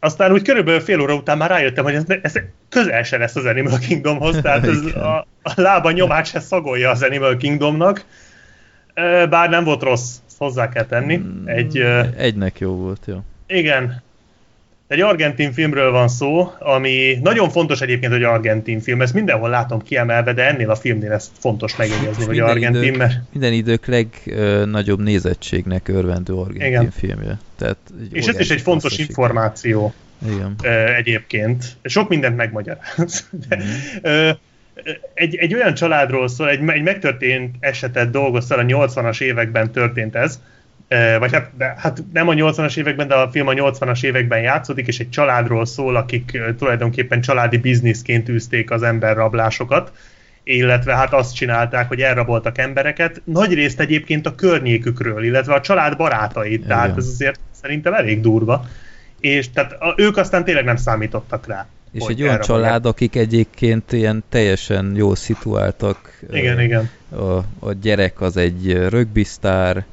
Aztán 0.00 0.32
úgy 0.32 0.42
körülbelül 0.42 0.80
fél 0.80 1.00
óra 1.00 1.14
után 1.14 1.38
már 1.38 1.50
rájöttem, 1.50 1.84
hogy 1.84 1.94
ez, 1.94 2.04
ez 2.22 2.32
közel 2.68 3.02
se 3.02 3.16
lesz 3.16 3.36
az 3.36 3.44
Animal 3.44 3.78
Kingdomhoz, 3.78 4.36
tehát 4.42 4.66
ez 4.66 4.84
a, 4.94 5.26
a 5.42 5.52
lába 5.54 5.90
nyomát 5.90 6.26
se 6.26 6.40
szagolja 6.40 6.90
az 6.90 7.02
Animal 7.02 7.36
Kingdomnak. 7.36 8.04
Bár 9.28 9.48
nem 9.50 9.64
volt 9.64 9.82
rossz, 9.82 10.16
hozzá 10.36 10.68
kell 10.68 10.84
tenni. 10.84 11.22
Egy, 11.44 11.78
ö, 11.78 12.00
Egynek 12.16 12.58
jó 12.58 12.76
volt, 12.76 13.00
jó. 13.06 13.22
igen. 13.46 14.02
Egy 14.88 15.00
argentin 15.00 15.52
filmről 15.52 15.90
van 15.90 16.08
szó, 16.08 16.52
ami 16.58 17.18
nagyon 17.22 17.50
fontos 17.50 17.80
egyébként, 17.80 18.12
hogy 18.12 18.22
argentin 18.22 18.80
film. 18.80 19.00
Ezt 19.00 19.14
mindenhol 19.14 19.48
látom 19.48 19.82
kiemelve, 19.82 20.32
de 20.32 20.46
ennél 20.46 20.70
a 20.70 20.74
filmnél 20.76 21.12
ezt 21.12 21.30
fontos 21.38 21.76
megjegyezni, 21.76 22.24
hogy 22.24 22.38
argentin, 22.38 22.82
idők- 22.82 22.96
mert... 22.96 23.14
Minden 23.32 23.52
idők 23.52 23.86
legnagyobb 23.86 25.02
nézettségnek 25.02 25.88
örvendő 25.88 26.32
argentin 26.34 26.66
Igen. 26.66 26.90
filmje. 26.90 27.38
Tehát 27.58 27.76
És 28.12 28.26
ez 28.26 28.38
is 28.40 28.50
egy 28.50 28.60
fontos 28.60 28.88
klasszik. 28.94 29.08
információ 29.08 29.94
Igen. 30.32 30.54
egyébként. 30.96 31.64
Sok 31.82 32.08
mindent 32.08 32.36
megmagyaráz. 32.36 33.28
De, 33.48 33.56
Mhm. 33.56 33.66
ö, 34.02 34.30
egy, 35.14 35.36
egy 35.36 35.54
olyan 35.54 35.74
családról 35.74 36.28
szól, 36.28 36.48
egy, 36.48 36.68
egy 36.68 36.82
megtörtént 36.82 37.54
esetet 37.60 38.10
dolgoztál, 38.10 38.58
a 38.58 38.62
80-as 38.62 39.20
években 39.20 39.72
történt 39.72 40.14
ez, 40.16 40.40
vagy 41.18 41.32
hát, 41.32 41.50
de, 41.56 41.74
hát 41.78 42.04
nem 42.12 42.28
a 42.28 42.32
80-as 42.32 42.76
években, 42.76 43.08
de 43.08 43.14
a 43.14 43.30
film 43.30 43.46
a 43.46 43.52
80-as 43.52 44.04
években 44.04 44.40
játszódik, 44.40 44.86
és 44.86 44.98
egy 44.98 45.10
családról 45.10 45.66
szól, 45.66 45.96
akik 45.96 46.40
tulajdonképpen 46.58 47.20
családi 47.20 47.56
bizniszként 47.56 48.28
űzték 48.28 48.70
az 48.70 48.82
emberrablásokat, 48.82 49.92
illetve 50.42 50.94
hát 50.94 51.12
azt 51.12 51.34
csinálták, 51.34 51.88
hogy 51.88 52.00
elraboltak 52.00 52.58
embereket, 52.58 53.22
nagy 53.24 53.54
részt 53.54 53.80
egyébként 53.80 54.26
a 54.26 54.34
környékükről, 54.34 55.24
illetve 55.24 55.54
a 55.54 55.60
család 55.60 55.96
barátait, 55.96 56.66
tehát 56.66 56.84
Igen. 56.84 56.98
ez 56.98 57.06
azért 57.06 57.40
szerintem 57.50 57.94
elég 57.94 58.20
durva. 58.20 58.68
És 59.20 59.50
tehát 59.50 59.72
a, 59.72 59.94
ők 59.96 60.16
aztán 60.16 60.44
tényleg 60.44 60.64
nem 60.64 60.76
számítottak 60.76 61.46
rá. 61.46 61.66
És 61.92 62.04
egy 62.06 62.22
olyan 62.22 62.40
család, 62.40 62.86
akik 62.86 63.16
egyébként 63.16 63.92
ilyen 63.92 64.24
teljesen 64.28 64.92
jól 64.96 65.16
szituáltak. 65.16 66.18
Igen, 66.32 66.58
Ö, 66.58 66.62
igen. 66.62 66.90
A, 67.10 67.36
a 67.58 67.72
gyerek 67.80 68.20
az 68.20 68.36
egy 68.36 68.72
rögbisztár, 68.88 69.84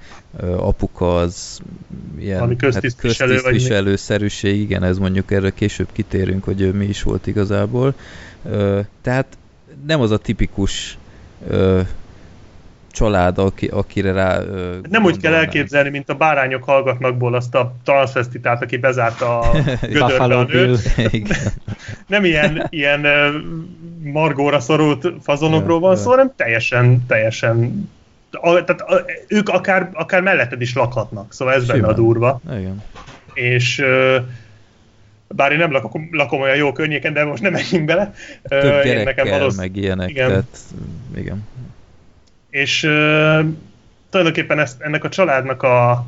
apuka 0.41 1.15
az 1.15 1.59
ilyen 2.19 2.39
Valami 2.39 2.55
köztisztviselő 2.55 3.33
vagy 3.33 3.41
mi? 3.43 3.49
köztisztviselőszerűség, 3.49 4.59
igen, 4.59 4.83
ez 4.83 4.97
mondjuk 4.97 5.31
erre 5.31 5.49
később 5.49 5.87
kitérünk, 5.91 6.43
hogy 6.43 6.61
ő 6.61 6.71
mi 6.71 6.85
is 6.85 7.03
volt 7.03 7.27
igazából. 7.27 7.93
Tehát 9.01 9.37
nem 9.85 10.01
az 10.01 10.11
a 10.11 10.17
tipikus 10.17 10.97
család, 12.95 13.37
aki, 13.37 13.67
akire 13.67 14.11
rá 14.11 14.39
ö, 14.39 14.77
Nem 14.89 15.03
úgy 15.03 15.17
kell 15.17 15.33
elképzelni, 15.33 15.89
mint 15.89 16.09
a 16.09 16.15
bárányok 16.15 16.63
hallgatnakból 16.63 17.35
azt 17.35 17.55
a 17.55 17.75
transvestitát, 17.83 18.61
aki 18.61 18.77
bezárta 18.77 19.39
a 19.39 19.51
gödörbe 19.81 20.37
a 20.37 20.43
nőt. 20.43 20.95
Nem 22.07 22.25
ilyen, 22.31 22.67
ilyen 22.69 23.05
margóra 24.03 24.59
szorult 24.59 25.07
fazonokról 25.21 25.79
van 25.79 25.95
szó, 25.95 26.09
hanem 26.09 26.33
teljesen, 26.35 27.05
teljesen 27.07 27.89
a, 28.41 28.63
tehát 28.63 28.81
a, 28.81 29.05
ők 29.27 29.49
akár, 29.49 29.89
akár 29.93 30.21
melletted 30.21 30.61
is 30.61 30.75
lakhatnak, 30.75 31.33
szóval 31.33 31.53
ez 31.53 31.65
benne 31.65 31.79
a 31.79 31.81
Simán. 31.81 31.95
durva. 31.95 32.41
Igen. 32.49 32.83
És 33.33 33.79
ö, 33.79 34.17
bár 35.27 35.51
én 35.51 35.57
nem 35.57 35.71
lakom, 35.71 36.09
lakom 36.11 36.41
olyan 36.41 36.55
jó 36.55 36.71
környéken, 36.71 37.13
de 37.13 37.23
most 37.23 37.41
nem 37.41 37.51
menjünk 37.51 37.85
bele. 37.85 38.13
Több 38.43 38.85
én 38.85 38.97
gyerekkel, 38.97 39.25
valósz- 39.25 39.57
meg 39.57 39.75
ilyenek, 39.75 40.09
igen. 40.09 40.27
tehát 40.27 40.57
igen. 41.15 41.47
És 42.49 42.83
ö, 42.83 43.39
tulajdonképpen 44.09 44.59
ezt, 44.59 44.81
ennek 44.81 45.03
a 45.03 45.09
családnak 45.09 45.63
a 45.63 46.05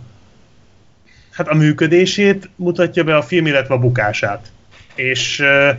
hát 1.31 1.47
a 1.47 1.53
működését 1.53 2.49
mutatja 2.55 3.03
be 3.03 3.15
a 3.15 3.21
film, 3.21 3.45
illetve 3.45 3.73
a 3.73 3.79
bukását. 3.79 4.51
És 4.95 5.39
ö, 5.39 5.69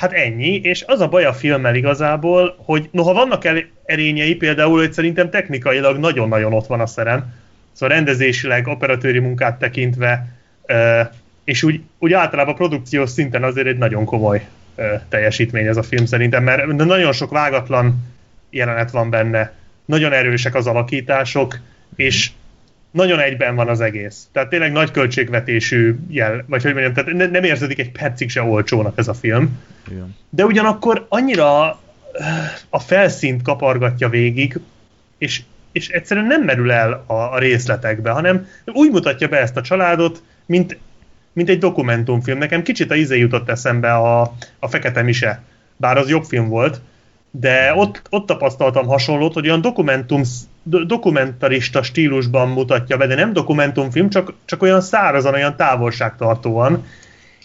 hát 0.00 0.12
ennyi, 0.12 0.60
és 0.62 0.84
az 0.86 1.00
a 1.00 1.08
baj 1.08 1.24
a 1.24 1.32
filmmel 1.32 1.74
igazából, 1.74 2.54
hogy 2.58 2.88
noha 2.92 3.12
vannak 3.12 3.44
el, 3.44 3.64
erényei, 3.84 4.34
például, 4.34 4.78
hogy 4.78 4.92
szerintem 4.92 5.30
technikailag 5.30 5.98
nagyon-nagyon 5.98 6.52
ott 6.52 6.66
van 6.66 6.80
a 6.80 6.86
szerem, 6.86 7.34
szóval 7.72 7.96
rendezésileg, 7.96 8.66
operatőri 8.66 9.18
munkát 9.18 9.58
tekintve, 9.58 10.26
és 11.44 11.62
úgy, 11.62 11.80
úgy 11.98 12.12
általában 12.12 12.54
produkciós 12.54 13.10
szinten 13.10 13.42
azért 13.42 13.66
egy 13.66 13.78
nagyon 13.78 14.04
komoly 14.04 14.46
teljesítmény 15.08 15.66
ez 15.66 15.76
a 15.76 15.82
film 15.82 16.04
szerintem, 16.04 16.42
mert 16.42 16.66
nagyon 16.66 17.12
sok 17.12 17.30
vágatlan 17.30 17.94
jelenet 18.50 18.90
van 18.90 19.10
benne, 19.10 19.52
nagyon 19.84 20.12
erősek 20.12 20.54
az 20.54 20.66
alakítások, 20.66 21.58
és 21.96 22.30
nagyon 22.90 23.18
egyben 23.18 23.54
van 23.54 23.68
az 23.68 23.80
egész. 23.80 24.28
Tehát 24.32 24.48
tényleg 24.48 24.72
nagy 24.72 24.90
költségvetésű 24.90 25.96
jel, 26.08 26.44
vagy 26.46 26.62
hogy 26.62 26.72
mondjam, 26.72 26.92
tehát 26.92 27.12
ne, 27.12 27.26
nem 27.26 27.44
érződik 27.44 27.78
egy 27.78 27.92
percig 27.92 28.30
se 28.30 28.42
olcsónak 28.42 28.98
ez 28.98 29.08
a 29.08 29.14
film, 29.14 29.58
igen. 29.90 30.16
de 30.30 30.44
ugyanakkor 30.44 31.06
annyira 31.08 31.80
a 32.68 32.78
felszínt 32.78 33.42
kapargatja 33.42 34.08
végig, 34.08 34.58
és, 35.18 35.42
és 35.72 35.88
egyszerűen 35.88 36.26
nem 36.26 36.42
merül 36.42 36.72
el 36.72 37.04
a, 37.06 37.14
a 37.14 37.38
részletekbe, 37.38 38.10
hanem 38.10 38.46
úgy 38.64 38.90
mutatja 38.90 39.28
be 39.28 39.38
ezt 39.38 39.56
a 39.56 39.62
családot, 39.62 40.22
mint, 40.46 40.78
mint 41.32 41.48
egy 41.48 41.58
dokumentumfilm. 41.58 42.38
Nekem 42.38 42.62
kicsit 42.62 42.90
a 42.90 42.94
izé 42.94 43.18
jutott 43.18 43.48
eszembe 43.48 43.94
a, 43.94 44.34
a 44.58 44.68
Fekete 44.68 45.02
Mise, 45.02 45.42
bár 45.76 45.96
az 45.96 46.08
jobb 46.08 46.24
film 46.24 46.48
volt, 46.48 46.80
de 47.30 47.74
ott, 47.74 48.02
ott 48.10 48.26
tapasztaltam 48.26 48.86
hasonlót, 48.86 49.32
hogy 49.32 49.46
olyan 49.46 49.60
dokumentum, 49.60 50.22
do- 50.62 50.86
dokumentarista 50.86 51.82
stílusban 51.82 52.48
mutatja 52.48 52.96
be, 52.96 53.06
de 53.06 53.14
nem 53.14 53.32
dokumentumfilm, 53.32 54.10
csak, 54.10 54.32
csak 54.44 54.62
olyan 54.62 54.80
szárazan, 54.80 55.34
olyan 55.34 55.56
távolságtartóan. 55.56 56.86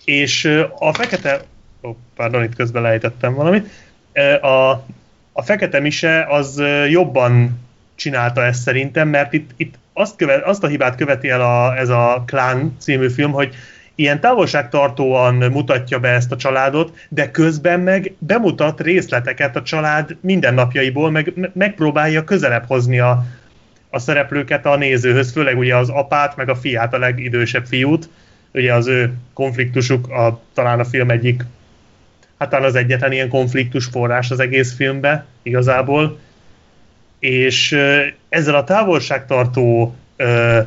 És 0.06 0.64
a 0.80 0.94
fekete... 0.94 1.42
Ó, 1.82 1.90
oh, 1.90 1.96
pardon, 2.16 2.44
itt 2.44 2.56
közben 2.56 2.82
lejtettem 2.82 3.34
valamit. 3.34 3.70
A, 4.42 4.70
a 5.32 5.42
Fekete 5.42 5.80
Mise 5.80 6.26
az 6.30 6.62
jobban 6.90 7.60
csinálta 7.96 8.44
ezt 8.44 8.62
szerintem, 8.62 9.08
mert 9.08 9.34
itt, 9.34 9.50
itt 9.58 9.76
azt, 9.94 10.16
követ, 10.16 10.44
azt 10.44 10.64
a 10.64 10.68
hibát 10.68 10.96
követi 10.96 11.30
el 11.30 11.42
a, 11.42 11.78
ez 11.78 11.90
a 11.90 12.24
Klán 12.26 12.76
című 12.80 13.10
film, 13.10 13.32
hogy 13.32 13.56
ilyen 13.96 14.20
távolságtartóan 14.20 15.36
mutatja 15.36 16.00
be 16.00 16.10
ezt 16.10 16.32
a 16.32 16.36
családot, 16.36 16.98
de 17.10 17.32
közben 17.32 17.80
meg 17.80 18.14
bemutat 18.18 18.82
részleteket 18.82 19.56
a 19.56 19.62
család 19.62 20.18
mindennapjaiból, 20.22 21.12
meg 21.12 21.34
me- 21.36 21.56
megpróbálja 21.56 22.24
közelebb 22.24 22.66
hozni 22.68 23.00
a, 23.00 23.26
a 23.90 24.00
szereplőket 24.00 24.66
a 24.66 24.76
nézőhöz, 24.76 25.32
főleg 25.32 25.58
ugye 25.58 25.76
az 25.76 25.90
apát, 25.90 26.36
meg 26.36 26.50
a 26.50 26.56
fiát, 26.56 26.94
a 26.94 26.98
legidősebb 26.98 27.66
fiút. 27.66 28.10
Ugye 28.54 28.74
az 28.74 28.88
ő 28.88 29.14
konfliktusuk 29.34 30.10
a, 30.10 30.42
talán 30.54 30.80
a 30.80 30.86
film 30.86 31.10
egyik, 31.10 31.44
hát 32.38 32.50
talán 32.50 32.66
az 32.66 32.76
egyetlen 32.76 33.12
ilyen 33.12 33.30
konfliktus 33.30 33.86
forrás 33.86 34.32
az 34.32 34.40
egész 34.40 34.76
filmbe 34.76 35.26
igazából. 35.44 36.20
És 37.20 37.78
ezzel 38.30 38.56
a 38.56 38.64
távolságtartó 38.64 39.96
ö, 40.16 40.60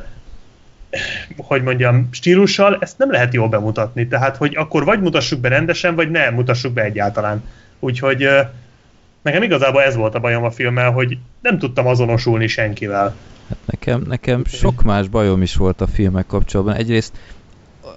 hogy 1.37 1.63
mondjam, 1.63 2.09
stílussal 2.11 2.77
ezt 2.79 2.97
nem 2.97 3.11
lehet 3.11 3.33
jól 3.33 3.47
bemutatni. 3.47 4.07
Tehát, 4.07 4.37
hogy 4.37 4.55
akkor 4.55 4.85
vagy 4.85 5.01
mutassuk 5.01 5.39
be 5.39 5.47
rendesen, 5.47 5.95
vagy 5.95 6.11
nem 6.11 6.33
mutassuk 6.33 6.73
be 6.73 6.83
egyáltalán. 6.83 7.43
Úgyhogy 7.79 8.27
nekem 9.21 9.43
igazából 9.43 9.81
ez 9.81 9.95
volt 9.95 10.15
a 10.15 10.19
bajom 10.19 10.43
a 10.43 10.51
filmmel, 10.51 10.91
hogy 10.91 11.17
nem 11.41 11.57
tudtam 11.57 11.87
azonosulni 11.87 12.47
senkivel. 12.47 13.15
Hát 13.49 13.57
nekem, 13.65 14.03
nekem 14.07 14.45
sok 14.45 14.83
más 14.83 15.07
bajom 15.07 15.41
is 15.41 15.55
volt 15.55 15.81
a 15.81 15.87
filmek 15.87 16.25
kapcsolatban. 16.25 16.75
Egyrészt 16.75 17.13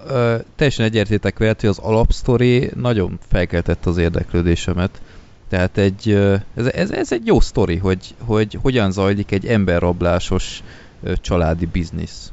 ö, 0.08 0.36
teljesen 0.56 0.84
egyértétek 0.84 1.38
veled, 1.38 1.60
hogy 1.60 1.68
az 1.68 1.78
alapsztori 1.78 2.70
nagyon 2.74 3.18
felkeltett 3.28 3.86
az 3.86 3.96
érdeklődésemet. 3.96 5.00
Tehát 5.48 5.78
egy, 5.78 6.10
ez, 6.56 6.66
ez, 6.66 6.90
ez 6.90 7.12
egy 7.12 7.26
jó 7.26 7.40
sztori, 7.40 7.76
hogy, 7.76 8.14
hogy 8.24 8.58
hogyan 8.62 8.92
zajlik 8.92 9.30
egy 9.30 9.46
emberrablásos 9.46 10.62
családi 11.20 11.66
biznisz. 11.66 12.31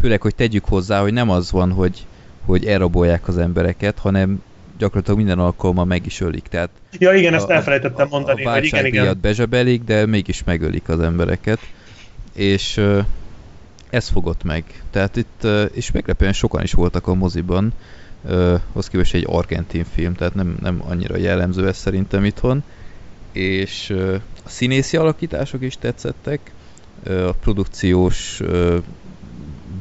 Főleg, 0.00 0.22
hogy 0.22 0.34
tegyük 0.34 0.64
hozzá, 0.64 1.00
hogy 1.00 1.12
nem 1.12 1.30
az 1.30 1.50
van, 1.50 1.72
hogy, 1.72 2.06
hogy 2.44 2.66
elrabolják 2.66 3.28
az 3.28 3.38
embereket, 3.38 3.98
hanem 3.98 4.42
gyakorlatilag 4.78 5.18
minden 5.18 5.38
alkalommal 5.38 5.84
meg 5.84 6.06
is 6.06 6.20
ölik. 6.20 6.46
Tehát 6.48 6.70
Ja 6.98 7.12
igen, 7.12 7.34
ezt 7.34 7.48
elfelejtettem 7.48 8.08
mondani, 8.10 8.44
a 8.44 8.52
hogy 8.52 8.64
igen, 8.64 8.86
igen. 8.86 9.18
bezsebelik, 9.20 9.84
de 9.84 10.06
mégis 10.06 10.44
megölik 10.44 10.88
az 10.88 11.00
embereket. 11.00 11.58
És 12.34 12.76
ö, 12.76 13.00
ez 13.90 14.08
fogott 14.08 14.44
meg. 14.44 14.64
Tehát 14.90 15.16
itt, 15.16 15.40
ö, 15.40 15.64
és 15.64 15.90
meglepően 15.90 16.32
sokan 16.32 16.62
is 16.62 16.72
voltak 16.72 17.06
a 17.06 17.14
moziban, 17.14 17.72
ö, 18.26 18.54
hoz 18.72 18.88
képest 18.88 19.14
egy 19.14 19.26
argentin 19.28 19.84
film, 19.94 20.14
tehát 20.14 20.34
nem, 20.34 20.56
nem 20.60 20.82
annyira 20.86 21.16
jellemző 21.16 21.66
ez 21.66 21.76
szerintem 21.76 22.24
itthon. 22.24 22.62
És 23.32 23.90
ö, 23.90 24.14
a 24.44 24.48
színészi 24.48 24.96
alakítások 24.96 25.62
is 25.62 25.76
tetszettek, 25.78 26.52
a 27.04 27.32
produkciós 27.40 28.40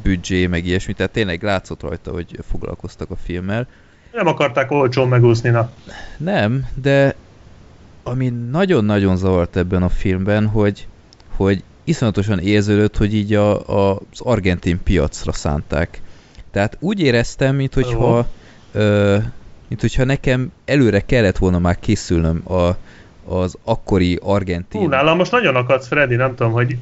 büdzsé, 0.03 0.47
meg 0.47 0.65
ilyesmi, 0.65 0.93
tehát 0.93 1.11
tényleg 1.11 1.43
látszott 1.43 1.81
rajta, 1.81 2.11
hogy 2.11 2.39
foglalkoztak 2.49 3.09
a 3.09 3.15
filmmel. 3.15 3.67
Nem 4.13 4.27
akarták 4.27 4.71
olcsón 4.71 5.07
megúszni, 5.07 5.49
na. 5.49 5.71
Nem, 6.17 6.65
de 6.73 7.15
ami 8.03 8.29
nagyon-nagyon 8.29 9.17
zavart 9.17 9.55
ebben 9.55 9.83
a 9.83 9.89
filmben, 9.89 10.47
hogy, 10.47 10.87
hogy 11.35 11.63
iszonyatosan 11.83 12.39
érződött, 12.39 12.97
hogy 12.97 13.13
így 13.13 13.33
a, 13.33 13.67
a, 13.67 13.99
az 14.11 14.19
argentin 14.19 14.83
piacra 14.83 15.31
szánták. 15.31 16.01
Tehát 16.51 16.77
úgy 16.79 16.99
éreztem, 16.99 17.55
mint 17.55 17.73
hogyha, 17.73 18.27
ö, 18.71 19.17
mint 19.67 19.81
hogyha 19.81 20.03
nekem 20.03 20.51
előre 20.65 20.99
kellett 20.99 21.37
volna 21.37 21.59
már 21.59 21.79
készülnöm 21.79 22.41
a, 22.51 22.75
az 23.33 23.57
akkori 23.63 24.19
argentin. 24.21 24.81
Hú, 24.81 24.87
nálam 24.87 25.17
most 25.17 25.31
nagyon 25.31 25.55
akadsz, 25.55 25.87
Freddy, 25.87 26.15
nem 26.15 26.35
tudom, 26.35 26.51
hogy 26.51 26.77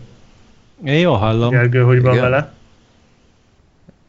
Én 0.83 0.99
jól 0.99 1.17
hallom. 1.17 1.49
Gergő, 1.49 1.81
hogy 1.81 2.01
van 2.01 2.13
Igen. 2.13 2.23
vele. 2.23 2.53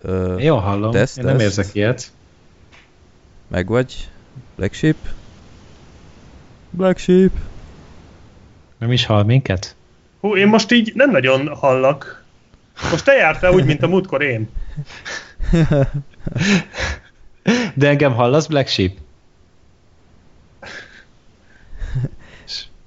Én 0.07 0.39
jól 0.39 0.59
hallom. 0.61 0.91
Teszt, 0.91 1.19
Én 1.19 1.25
nem 1.25 1.37
teszt. 1.37 1.59
érzek 1.59 1.75
ilyet. 1.75 2.13
meg 3.49 3.67
vagy? 3.69 4.09
Black 4.57 4.73
Sheep? 4.75 4.97
Black 6.71 6.99
Sheep? 6.99 7.31
Nem 8.79 8.93
is 8.93 9.05
hall 9.07 9.23
minket? 9.25 9.77
Hú, 10.21 10.37
én 10.37 10.47
most 10.49 10.73
így 10.73 10.93
nem 10.95 11.11
nagyon 11.11 11.49
hallak. 11.55 12.25
Most 12.91 13.05
te 13.05 13.13
jártál 13.13 13.53
úgy, 13.53 13.65
mint 13.65 13.83
a 13.83 13.89
múltkor 13.89 14.23
én. 14.23 14.49
De 17.75 17.89
engem 17.89 18.13
hallasz, 18.15 18.47
Black 18.47 18.69
Sheep? 18.69 18.93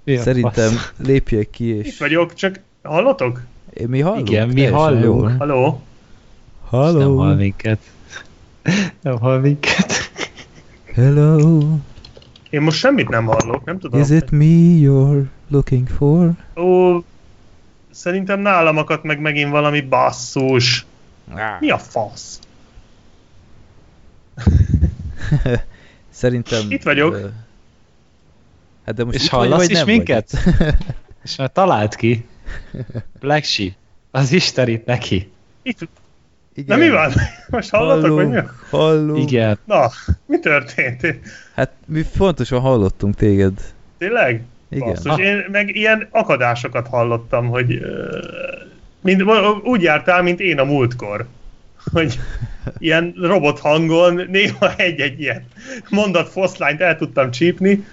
Mi 0.03 0.15
a 0.17 0.21
Szerintem 0.21 0.71
fasz? 0.71 0.91
lépjek 0.97 1.49
ki 1.49 1.77
Itt 1.77 1.85
és... 1.85 1.97
vagyok, 1.99 2.33
csak 2.33 2.59
hallotok? 2.83 3.41
Én 3.73 3.87
mi 3.87 3.99
hallunk? 3.99 4.29
Igen, 4.29 4.47
mi 4.49 4.65
hallunk. 4.65 5.03
jól. 5.03 5.35
Halló? 5.37 5.81
Halló. 6.71 6.99
Nem 6.99 7.15
hall 7.15 7.35
minket. 7.35 7.79
Nem 9.01 9.19
hall 9.19 9.39
minket. 9.39 9.93
Hello. 10.93 11.59
Én 12.49 12.61
most 12.61 12.77
semmit 12.77 13.09
nem 13.09 13.25
hallok, 13.25 13.63
nem 13.63 13.79
tudom. 13.79 14.01
Is 14.01 14.09
it 14.09 14.29
me 14.31 14.45
you're 14.79 15.23
looking 15.49 15.87
for? 15.87 16.31
Ó, 16.55 16.97
szerintem 17.89 18.39
nálam 18.39 18.77
akadt 18.77 19.03
meg 19.03 19.19
megint 19.19 19.49
valami 19.49 19.81
basszus. 19.81 20.85
Mi 21.59 21.69
a 21.69 21.77
fasz? 21.77 22.39
Szerintem... 26.09 26.65
Itt 26.69 26.83
vagyok. 26.83 27.13
ö, 27.13 27.27
Hát 28.85 28.95
de 28.95 29.03
most 29.03 29.17
És 29.17 29.29
hallasz 29.29 29.57
vagy 29.59 29.69
is 29.71 29.77
nem 29.77 29.85
minket? 29.85 30.31
Vagy? 30.31 30.75
És 31.23 31.35
már 31.35 31.51
talált 31.51 31.95
ki. 31.95 32.25
Black 33.19 33.43
Sheep. 33.43 33.73
Az 34.11 34.31
Isten 34.31 34.67
itt 34.67 34.85
neki. 34.85 35.31
Itt, 35.61 35.87
Igen. 36.53 36.77
na 36.77 36.85
mi 36.85 36.89
van? 36.89 37.11
Most 37.49 37.69
hallatok, 37.69 38.15
vagy 38.15 38.29
mi? 38.29 38.33
Hallunk, 38.33 38.65
hallunk. 38.69 39.31
Igen. 39.31 39.57
Na, 39.65 39.89
mi 40.25 40.39
történt? 40.39 41.15
Hát 41.55 41.71
mi 41.85 42.03
fontosan 42.03 42.59
hallottunk 42.59 43.15
téged. 43.15 43.53
Tényleg? 43.97 44.43
Igen. 44.69 44.87
Basszus, 44.87 45.17
én 45.17 45.45
meg 45.51 45.75
ilyen 45.75 46.07
akadásokat 46.11 46.87
hallottam, 46.87 47.47
hogy 47.47 47.75
ö, 47.75 48.17
mind, 49.01 49.23
úgy 49.63 49.81
jártál, 49.81 50.21
mint 50.21 50.39
én 50.39 50.59
a 50.59 50.63
múltkor. 50.63 51.25
Hogy 51.93 52.19
ilyen 52.77 53.13
robot 53.21 53.59
hangon 53.59 54.27
néha 54.29 54.75
egy-egy 54.75 55.19
ilyen 55.19 55.45
mondat 55.89 56.29
foszlányt 56.29 56.81
el 56.81 56.97
tudtam 56.97 57.31
csípni. 57.31 57.85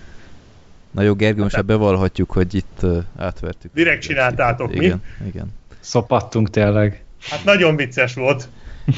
Na 0.91 1.03
jó, 1.03 1.15
Gergő, 1.15 1.43
most 1.43 1.55
már 1.55 1.65
bevallhatjuk, 1.65 2.31
hogy 2.31 2.55
itt 2.55 2.79
uh, 2.83 2.97
átvertük. 3.19 3.71
Direkt 3.75 4.03
csináltátok, 4.03 4.75
mi? 4.75 4.85
Igen, 4.85 5.03
igen. 5.27 5.47
Szopattunk 5.81 6.51
tényleg. 6.51 7.03
Hát 7.21 7.45
nagyon 7.45 7.77
vicces 7.77 8.15
volt. 8.15 8.49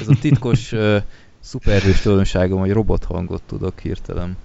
Ez 0.00 0.08
a 0.08 0.14
titkos 0.20 0.72
uh, 0.72 0.96
szuperhős 1.40 2.00
tulajdonságom, 2.00 2.60
hogy 2.60 2.72
robot 2.72 3.04
hangot 3.04 3.42
tudok 3.46 3.78
hirtelen. 3.78 4.36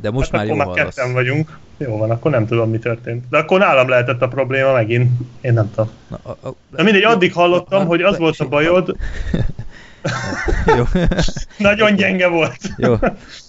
De 0.00 0.10
most 0.10 0.30
hát 0.30 0.40
már 0.40 0.50
akkor 0.50 0.66
jó 0.66 0.72
már 0.72 0.84
ketten 0.84 1.12
vagyunk. 1.12 1.58
Jó 1.76 1.96
van, 1.96 2.10
akkor 2.10 2.30
nem 2.30 2.46
tudom, 2.46 2.70
mi 2.70 2.78
történt. 2.78 3.24
De 3.30 3.38
akkor 3.38 3.58
nálam 3.58 3.88
lehetett 3.88 4.22
a 4.22 4.28
probléma 4.28 4.72
megint. 4.72 5.10
Én 5.40 5.52
nem 5.52 5.70
tudom. 5.70 5.90
Na, 6.08 6.18
a, 6.22 6.46
a, 6.48 6.54
Na 6.76 6.82
mindegy, 6.82 7.02
addig 7.02 7.32
hallottam, 7.32 7.82
Na, 7.82 7.86
hogy 7.86 8.02
az 8.02 8.18
volt 8.18 8.40
a 8.40 8.48
bajod, 8.48 8.96
jó. 10.76 10.84
nagyon 11.68 11.94
gyenge 11.94 12.28
volt. 12.28 12.58
Jó. 12.76 12.94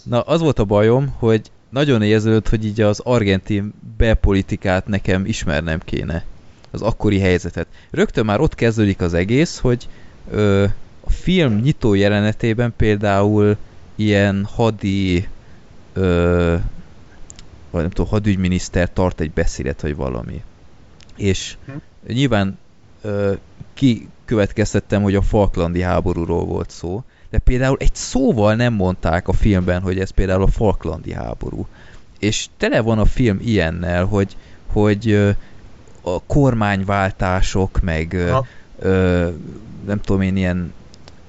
Na, 0.04 0.22
az 0.22 0.42
volt 0.42 0.60
a 0.60 0.64
bajom, 0.64 1.16
hogy 1.18 1.42
nagyon 1.70 2.02
érződött, 2.02 2.50
hogy 2.50 2.66
így 2.66 2.82
az 2.82 3.00
argentin 3.00 3.74
belpolitikát 3.98 4.88
nekem 4.88 5.26
ismernem 5.26 5.80
kéne. 5.86 6.24
Az 6.72 6.82
akkori 6.82 7.20
helyzetet. 7.20 7.68
Rögtön 7.92 8.26
már 8.26 8.40
ott 8.40 8.56
kezdődik 8.56 9.02
az 9.02 9.14
egész, 9.14 9.58
hogy 9.58 9.88
ö, 10.32 10.64
a 11.04 11.12
film 11.12 11.56
nyitó 11.56 11.94
jelenetében 11.94 12.74
például 12.78 13.58
ilyen 13.96 14.48
hadi 14.52 15.28
ö, 15.94 16.56
vagy 17.72 17.82
nem 17.82 17.90
tudom, 17.90 18.12
hadügyminiszter 18.12 18.94
tart 18.94 19.20
egy 19.20 19.32
beszédet, 19.32 19.82
vagy 19.82 19.96
valami. 19.96 20.42
És 21.16 21.58
Hm. 21.66 21.72
nyilván 22.14 22.58
ö, 23.02 23.34
kikövetkeztettem, 23.74 25.02
hogy 25.02 25.16
a 25.16 25.22
Falklandi 25.22 25.82
háborúról 25.82 26.46
volt 26.46 26.70
szó, 26.70 27.04
de 27.30 27.38
például 27.40 27.78
egy 27.80 27.96
szóval 27.96 28.56
nem 28.56 28.74
mondták 28.74 29.28
a 29.28 29.34
filmben, 29.34 29.82
hogy 29.82 30.00
ez 30.00 30.10
például 30.10 30.42
a 30.42 30.48
Falklandi 30.48 31.14
háború. 31.14 31.68
És 32.20 32.48
tele 32.58 32.82
van 32.82 33.00
a 33.00 33.06
film 33.06 33.40
ilyennel, 33.44 34.06
hogy, 34.06 34.36
hogy 34.72 35.36
a 36.02 36.22
kormányváltások, 36.24 37.82
meg 37.82 38.14
ö, 38.80 39.30
nem 39.86 40.00
tudom 40.02 40.22
én, 40.22 40.38
ilyen 40.38 40.74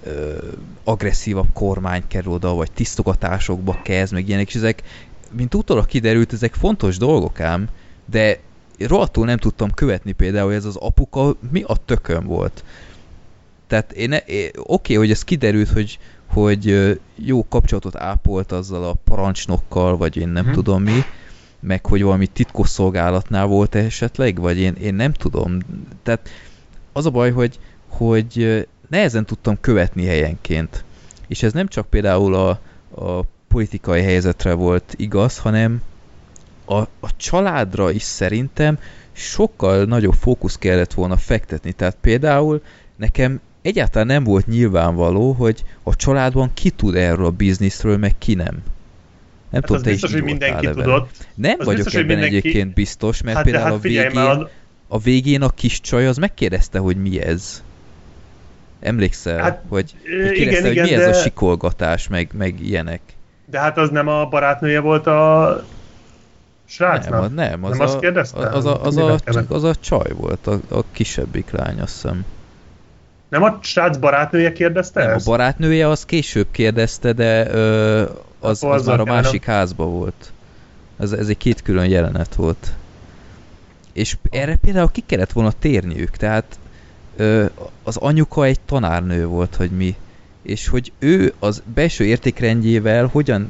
ö, 0.05 0.36
agresszívabb 0.84 1.48
kormány 1.52 2.02
kerül 2.09 2.32
oda, 2.32 2.55
vagy 2.55 2.72
tisztogatásokba 2.72 3.78
kezd, 3.82 4.12
meg 4.12 4.28
ilyenek, 4.28 4.48
és 4.48 4.55
ezek, 4.55 4.82
mint 5.32 5.55
utólag 5.55 5.86
kiderült, 5.86 6.32
ezek 6.32 6.55
fontos 6.55 6.97
dolgok 6.97 7.40
ám, 7.40 7.68
de 8.05 8.38
rohadtul 8.78 9.26
nem 9.26 9.36
tudtam 9.38 9.70
követni 9.70 10.12
például, 10.12 10.47
hogy 10.47 10.55
ez 10.55 10.64
az 10.64 10.76
apuka 10.76 11.34
mi 11.51 11.62
a 11.66 11.76
tökön 11.84 12.24
volt. 12.26 12.64
Tehát 13.66 13.92
én, 13.92 14.12
én 14.12 14.51
oké, 14.56 14.94
hogy 14.94 15.10
ez 15.10 15.22
kiderült, 15.24 15.68
hogy, 15.68 15.98
hogy 16.26 16.90
jó 17.14 17.47
kapcsolatot 17.48 17.97
ápolt 17.97 18.52
azzal 18.52 18.84
a 18.84 18.94
parancsnokkal, 19.05 19.97
vagy 19.97 20.16
én 20.16 20.28
nem 20.28 20.44
Mhm. 20.44 20.55
tudom 20.55 20.82
mi, 20.82 21.01
meg 21.61 21.87
hogy 21.87 22.03
valami 22.03 22.27
titkosszolgálatnál 22.27 23.47
volt 23.47 23.74
esetleg, 23.74 24.41
vagy 24.41 24.59
én, 24.59 24.74
én 24.74 24.95
nem 24.95 25.12
tudom. 25.12 25.59
Tehát 26.03 26.28
az 26.93 27.07
a 27.07 27.11
baj, 27.11 27.31
hogy, 27.31 27.59
hogy 27.89 28.66
nehezen 28.89 29.27
tudtam 29.27 29.61
követni 29.61 30.07
helyenként. 30.07 30.85
És 31.27 31.43
ez 31.43 31.53
nem 31.53 31.66
csak 31.66 31.87
például 31.87 32.35
a, 32.35 32.49
a 32.95 33.24
politikai 33.49 34.03
helyzetre 34.03 34.53
volt 34.53 34.95
igaz, 34.97 35.39
hanem 35.39 35.82
a, 36.65 36.78
a 36.81 37.16
családra 37.16 37.91
is 37.91 38.03
szerintem 38.03 38.78
sokkal 39.12 39.85
nagyobb 39.85 40.15
fókusz 40.15 40.57
kellett 40.59 40.93
volna 40.93 41.16
fektetni. 41.16 41.73
Tehát 41.73 41.97
például 42.01 42.62
nekem 42.97 43.41
egyáltalán 43.62 44.07
nem 44.07 44.24
volt 44.24 44.47
nyilvánvaló, 44.47 45.32
hogy 45.32 45.65
a 45.82 45.97
családban 45.97 46.51
ki 46.55 46.70
tud 46.70 46.95
erről 46.95 47.24
a 47.24 47.31
bizniszről, 47.31 47.97
meg 47.97 48.19
ki 48.19 48.35
nem. 48.35 48.62
Nem 49.51 49.60
Hát 49.60 49.70
tudom, 49.70 49.77
az 49.77 49.82
te 49.82 49.90
biztos, 49.90 50.12
hogy 50.12 50.22
mindenki 50.22 50.66
ebben. 50.66 50.82
tudott. 50.82 51.10
Nem 51.35 51.56
Az 51.59 51.64
vagyok 51.66 51.74
biztos, 51.82 51.94
ebben 52.01 52.06
mindenki- 52.06 52.36
egyébként 52.36 52.74
biztos, 52.74 53.22
mert 53.22 53.36
Hát, 53.36 53.44
de 53.44 53.51
például 53.51 53.70
hát 53.72 53.78
a 53.78 53.82
végén, 53.82 54.10
mert 54.14 54.40
a- 54.40 54.51
a 54.89 54.98
végén 54.98 55.43
a 55.43 55.48
kis 55.48 55.81
csaj 55.81 56.06
az 56.06 56.16
megkérdezte, 56.16 56.78
hogy 56.78 56.97
mi 56.97 57.20
ez. 57.22 57.62
Emlékszel, 58.81 59.39
Hát, 59.43 59.62
hogy, 59.68 59.94
hogy 60.02 60.31
kérdezte, 60.32 60.40
igen, 60.51 60.62
hogy 60.62 60.72
igen, 60.72 60.85
mi 60.85 60.93
ez 60.94 61.06
a 61.06 61.10
de- 61.10 61.22
sikolgatás, 61.22 62.09
meg, 62.09 62.31
meg 62.39 62.60
ilyenek. 62.60 63.01
De 63.47 63.59
hát 63.60 63.78
az 63.78 63.90
nem 63.90 64.09
a 64.09 64.27
barátnője 64.27 64.81
volt 64.81 65.06
a 65.06 65.64
srácnak? 66.64 67.12
Nem, 67.12 67.22
az, 67.22 67.31
nem, 67.35 67.64
az, 67.64 67.70
Nem 67.70 67.81
a, 67.81 67.85
azt 68.18 68.35
az, 68.35 68.64
a, 68.66 68.82
az, 68.85 68.97
a, 68.97 69.16
kellett? 69.24 69.51
az 69.51 69.64
a 69.64 69.74
csaj 69.74 70.12
volt, 70.16 70.47
a, 70.47 70.60
a 70.68 70.85
kisebbik 70.93 71.51
lány, 71.51 71.81
azt 71.81 71.93
hiszem. 71.93 72.24
Nem 73.28 73.43
a 73.43 73.59
srác 73.62 73.97
barátnője 73.97 74.52
kérdezte 74.52 75.01
Nem, 75.02 75.10
a 75.10 75.14
ezt? 75.14 75.27
barátnője 75.27 75.89
az 75.89 76.05
később 76.05 76.47
kérdezte, 76.51 77.12
de 77.12 77.51
ö, 77.51 78.05
az, 78.40 78.62
az 78.64 78.86
már 78.86 79.00
a 79.00 79.04
másik 79.04 79.44
házba 79.44 79.84
volt. 79.84 80.32
Ez, 80.98 81.12
ez 81.12 81.28
egy 81.28 81.36
két 81.36 81.62
külön 81.62 81.86
jelenet 81.88 82.34
volt. 82.34 82.72
És 83.92 84.16
erre 84.30 84.56
például 84.56 84.90
ki 84.90 85.02
kellett 85.06 85.32
volna 85.32 85.52
térniük, 85.58 86.10
tehát 86.10 86.58
ö, 87.16 87.44
az 87.82 87.96
anyuka 87.96 88.44
egy 88.44 88.60
tanárnő 88.60 89.26
volt, 89.26 89.54
hogy 89.56 89.70
mi. 89.70 89.96
És 90.42 90.68
hogy 90.68 90.92
ő 90.98 91.32
az 91.38 91.62
belső 91.74 92.04
értékrendjével 92.04 93.06
hogyan, 93.06 93.48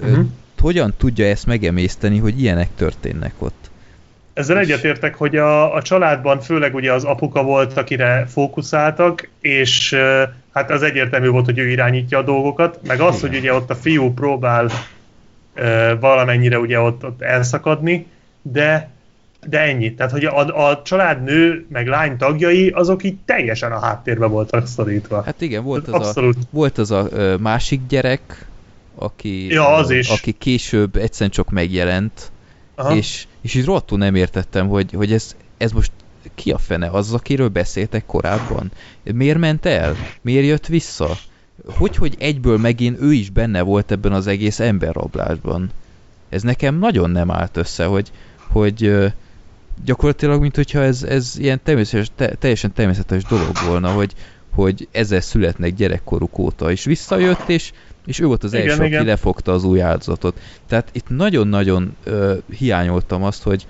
ö, 0.00 0.10
Mhm. 0.10 0.20
hogyan 0.60 0.94
tudja 0.96 1.26
ezt 1.26 1.46
megemészteni, 1.46 2.18
hogy 2.18 2.40
ilyenek 2.40 2.68
történnek 2.76 3.34
ott. 3.38 3.59
Ezzel 4.40 4.58
egyetértek, 4.58 5.14
hogy 5.14 5.36
a, 5.36 5.74
a 5.74 5.82
családban 5.82 6.40
főleg 6.40 6.74
ugye 6.74 6.92
az 6.92 7.04
apuka 7.04 7.42
volt, 7.42 7.76
akire 7.76 8.26
fókuszáltak, 8.28 9.28
és 9.40 9.96
hát 10.52 10.70
az 10.70 10.82
egyértelmű 10.82 11.28
volt, 11.28 11.44
hogy 11.44 11.58
ő 11.58 11.68
irányítja 11.68 12.18
a 12.18 12.22
dolgokat, 12.22 12.78
meg 12.86 13.00
az, 13.00 13.20
hogy 13.20 13.36
ugye 13.36 13.54
ott 13.54 13.70
a 13.70 13.74
fiú 13.74 14.12
próbál 14.14 14.70
valamennyire 16.00 16.58
ugye 16.58 16.80
ott, 16.80 17.04
ott 17.04 17.22
elszakadni, 17.22 18.06
de 18.42 18.90
de 19.46 19.60
ennyi. 19.60 19.94
Tehát, 19.94 20.12
hogy 20.12 20.24
a, 20.24 20.68
a 20.70 20.82
családnő 20.82 21.66
meg 21.68 21.86
lány 21.86 22.16
tagjai, 22.16 22.68
azok 22.68 23.04
így 23.04 23.16
teljesen 23.24 23.72
a 23.72 23.80
háttérbe 23.80 24.26
voltak 24.26 24.66
szorítva. 24.66 25.22
Hát 25.22 25.40
igen, 25.40 25.64
volt 25.64 25.88
az 25.88 25.92
a, 25.92 25.96
Abszolút. 25.96 26.36
volt 26.50 26.78
az 26.78 26.90
a 26.90 27.08
másik 27.38 27.80
gyerek, 27.88 28.46
aki, 28.94 29.52
Ja, 29.52 29.68
az 29.74 29.90
is. 29.90 30.08
aki 30.08 30.32
később 30.38 30.96
egyszerűen 30.96 31.30
csak 31.30 31.50
megjelent, 31.50 32.30
És, 32.88 33.26
és 33.40 33.54
így 33.54 33.64
rohadtul 33.64 33.98
nem 33.98 34.14
értettem, 34.14 34.68
hogy, 34.68 34.92
hogy 34.92 35.12
ez, 35.12 35.36
ez 35.56 35.72
most 35.72 35.92
ki 36.34 36.50
a 36.50 36.58
fene? 36.58 36.88
Az, 36.88 37.12
akiről 37.12 37.48
beszéltek 37.48 38.06
korábban? 38.06 38.70
Miért 39.02 39.38
ment 39.38 39.66
el? 39.66 39.96
Miért 40.20 40.46
jött 40.46 40.66
vissza? 40.66 41.16
Hogy, 41.66 41.96
hogy 41.96 42.16
egyből 42.18 42.58
megint 42.58 43.00
ő 43.00 43.12
is 43.12 43.30
benne 43.30 43.62
volt 43.62 43.90
ebben 43.90 44.12
az 44.12 44.26
egész 44.26 44.60
emberrablásban? 44.60 45.70
Ez 46.28 46.42
nekem 46.42 46.78
nagyon 46.78 47.10
nem 47.10 47.30
állt 47.30 47.56
össze, 47.56 47.84
hogy, 47.84 48.10
hogy 48.48 48.92
gyakorlatilag, 49.84 50.40
mint 50.40 50.56
hogyha 50.56 50.82
ez, 50.82 51.02
ez 51.02 51.34
ilyen 51.38 51.60
természetes, 51.62 52.10
te, 52.16 52.34
teljesen 52.34 52.72
természetes 52.72 53.24
dolog 53.24 53.56
volna, 53.66 53.90
hogy, 53.92 54.14
hogy 54.54 54.88
ezzel 54.90 55.20
születnek 55.20 55.74
gyerekkoruk 55.74 56.38
óta, 56.38 56.70
és 56.70 56.84
visszajött, 56.84 57.48
és, 57.48 57.72
és 58.06 58.20
ő 58.20 58.26
volt 58.26 58.44
az 58.44 58.52
Igen, 58.52 58.68
első, 58.68 58.84
igen. 58.84 58.98
aki 58.98 59.08
lefogta 59.08 59.52
az 59.52 59.64
új 59.64 59.80
áldozatot. 59.80 60.40
Tehát 60.68 60.88
itt 60.92 61.08
nagyon-nagyon 61.08 61.96
ö, 62.04 62.34
hiányoltam 62.58 63.22
azt, 63.22 63.42
hogy, 63.42 63.66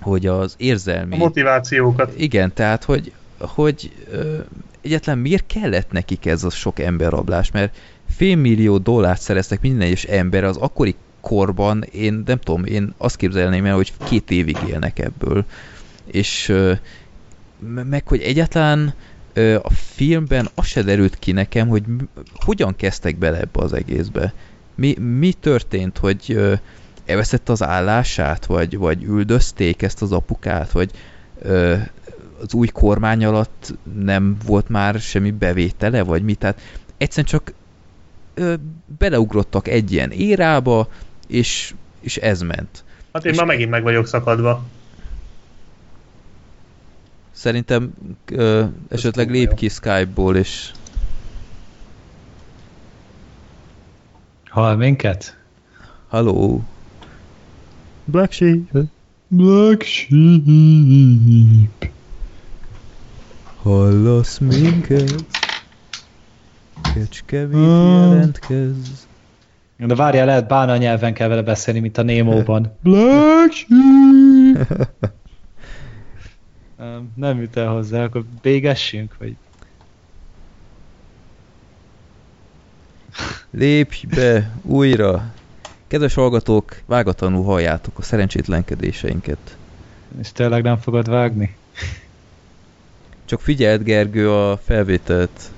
hogy 0.00 0.26
az 0.26 0.54
érzelmi... 0.56 1.14
A 1.14 1.16
motivációkat. 1.16 2.12
Igen, 2.16 2.52
tehát, 2.54 2.84
hogy, 2.84 3.12
hogy 3.38 3.92
ö, 4.10 4.38
egyetlen 4.80 5.18
miért 5.18 5.44
kellett 5.46 5.90
nekik 5.90 6.26
ez 6.26 6.44
a 6.44 6.50
sok 6.50 6.78
emberrablás, 6.78 7.50
mert 7.50 7.76
félmillió 8.08 8.78
dollárt 8.78 9.20
szereztek 9.20 9.60
minden 9.60 9.86
egyes 9.86 10.04
ember 10.04 10.44
az 10.44 10.56
akkori 10.56 10.94
korban, 11.20 11.82
én 11.82 12.22
nem 12.26 12.38
tudom, 12.38 12.64
én 12.64 12.94
azt 12.96 13.16
képzelném 13.16 13.64
el, 13.64 13.74
hogy 13.74 13.92
két 14.04 14.30
évig 14.30 14.56
élnek 14.68 14.98
ebből. 14.98 15.44
És 16.04 16.48
ö, 16.48 16.72
me- 17.58 17.88
meg, 17.88 18.08
hogy 18.08 18.20
egyáltalán 18.20 18.78
ö, 18.78 18.90
a 19.62 19.70
filmben 19.70 20.48
az 20.54 20.66
se 20.66 20.82
derült 20.82 21.18
ki 21.18 21.32
nekem, 21.32 21.68
hogy 21.68 21.82
hogyan 22.34 22.76
kezdtek 22.76 23.16
bele 23.16 23.38
ebbe 23.38 23.60
az 23.62 23.72
egészbe. 23.72 24.32
Mi, 24.74 24.96
mi 24.98 25.32
történt, 25.32 25.98
hogy 25.98 26.38
elveszett 27.06 27.48
az 27.48 27.62
állását, 27.62 28.46
vagy, 28.46 28.76
vagy 28.76 29.02
üldözték 29.02 29.82
ezt 29.82 30.02
az 30.02 30.12
apukát, 30.12 30.70
vagy 30.70 30.90
az 32.42 32.54
új 32.54 32.66
kormány 32.66 33.24
alatt 33.24 33.74
nem 34.02 34.36
volt 34.46 34.68
már 34.68 35.00
semmi 35.00 35.30
bevétele, 35.30 36.02
vagy 36.02 36.22
mi, 36.22 36.34
tehát 36.34 36.60
egyszerűen 36.96 37.26
csak 37.26 37.52
beleugrottak 38.98 39.68
egy 39.68 39.92
ilyen 39.92 40.10
érába, 40.10 40.88
és, 41.28 41.74
és 42.00 42.16
ez 42.16 42.40
ment. 42.40 42.84
Hát 43.12 43.24
én 43.24 43.32
És- 43.32 43.38
már 43.38 43.46
megint 43.46 43.70
meg 43.70 43.82
vagyok 43.82 44.06
szakadva. 44.06 44.64
Szerintem 47.36 47.92
ö, 48.30 48.64
esetleg 48.88 49.30
lép 49.30 49.54
ki 49.54 49.68
Skype-ból, 49.68 50.36
és 50.36 50.70
Hall 54.48 54.76
minket? 54.76 55.36
Halló. 56.08 56.64
Black 58.04 58.32
Sheep. 58.32 58.70
Black 59.28 59.82
Sheep. 59.82 60.10
Hallasz 63.62 64.38
minket? 64.38 65.24
Kecskemét 66.94 67.54
Ah. 67.54 68.10
jelentkez. 68.10 69.06
De 69.76 69.94
várjál, 69.94 70.26
lehet 70.26 70.48
bána 70.48 70.76
nyelven 70.76 71.14
kell 71.14 71.28
vele 71.28 71.42
beszélni, 71.42 71.80
mint 71.80 71.98
a 71.98 72.02
Némóban. 72.02 72.72
Black 72.82 73.52
Sheep. 73.52 74.68
Nem, 77.14 77.40
jut 77.40 77.56
el 77.56 77.68
hozzá, 77.68 78.04
akkor 78.04 78.24
végessünk, 78.42 79.16
vagy... 79.18 79.36
Lépj 83.50 84.06
be 84.06 84.50
újra. 84.62 85.32
Kedves 85.86 86.14
hallgatók, 86.14 86.80
vágatlanul 86.86 87.44
halljátok 87.44 87.98
a 87.98 88.02
szerencsétlenkedéseinket. 88.02 89.56
És 90.20 90.32
tényleg 90.32 90.62
nem 90.62 90.78
fogod 90.78 91.08
vágni? 91.08 91.56
Csak 93.24 93.40
figyeld, 93.40 93.82
Gergő, 93.82 94.32
a 94.32 94.56
felvételt. 94.56 95.50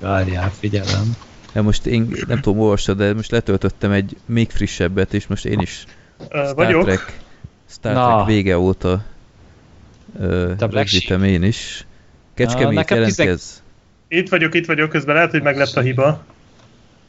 Várjál, 0.00 0.50
figyelem. 0.50 1.16
Hát 1.54 1.62
most 1.62 1.86
én 1.86 2.16
nem 2.26 2.40
tudom, 2.40 2.60
olvastad, 2.60 2.96
de 2.96 3.14
most 3.14 3.30
letöltöttem 3.30 3.90
egy 3.90 4.16
még 4.26 4.50
frissebbet, 4.50 5.14
és 5.14 5.26
most 5.26 5.44
én 5.44 5.58
is 5.58 5.84
Star 6.24 6.54
vagyok. 6.54 6.82
Trek, 6.84 7.20
Star 7.68 7.94
Na. 7.94 8.14
Trek 8.14 8.26
vége 8.26 8.58
óta 8.58 9.04
rögzítem 10.58 11.22
én 11.22 11.42
is. 11.42 11.86
Kecskemét 12.34 12.74
nekem 12.74 12.96
jelentkez. 12.96 13.62
Itt 14.08 14.28
vagyok, 14.28 14.54
itt 14.54 14.66
vagyok, 14.66 14.88
közben 14.88 15.14
lehet, 15.14 15.30
hogy 15.30 15.42
meg 15.42 15.56
lett 15.56 15.76
a 15.76 15.80
hiba. 15.80 16.24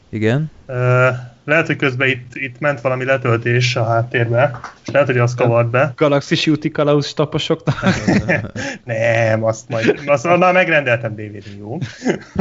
Igen? 0.08 0.50
Ö, 0.66 1.08
lehet, 1.44 1.66
hogy 1.66 1.76
közben 1.76 2.08
itt, 2.08 2.34
itt 2.34 2.58
ment 2.58 2.80
valami 2.80 3.04
letöltés 3.04 3.76
a 3.76 3.84
háttérbe, 3.84 4.60
és 4.84 4.90
lehet, 4.92 5.06
hogy 5.06 5.18
az 5.18 5.34
kavart 5.34 5.70
be. 5.70 5.92
Galaxis 5.96 6.46
úti 6.46 6.70
kalauz 6.70 7.14
taposoknak. 7.14 7.76
Nem, 8.84 9.44
azt 9.44 9.68
majd, 9.68 10.00
azt 10.06 10.24
már 10.24 10.52
megrendeltem 10.52 11.14
DVD-n, 11.14 11.58
jó? 11.58 11.78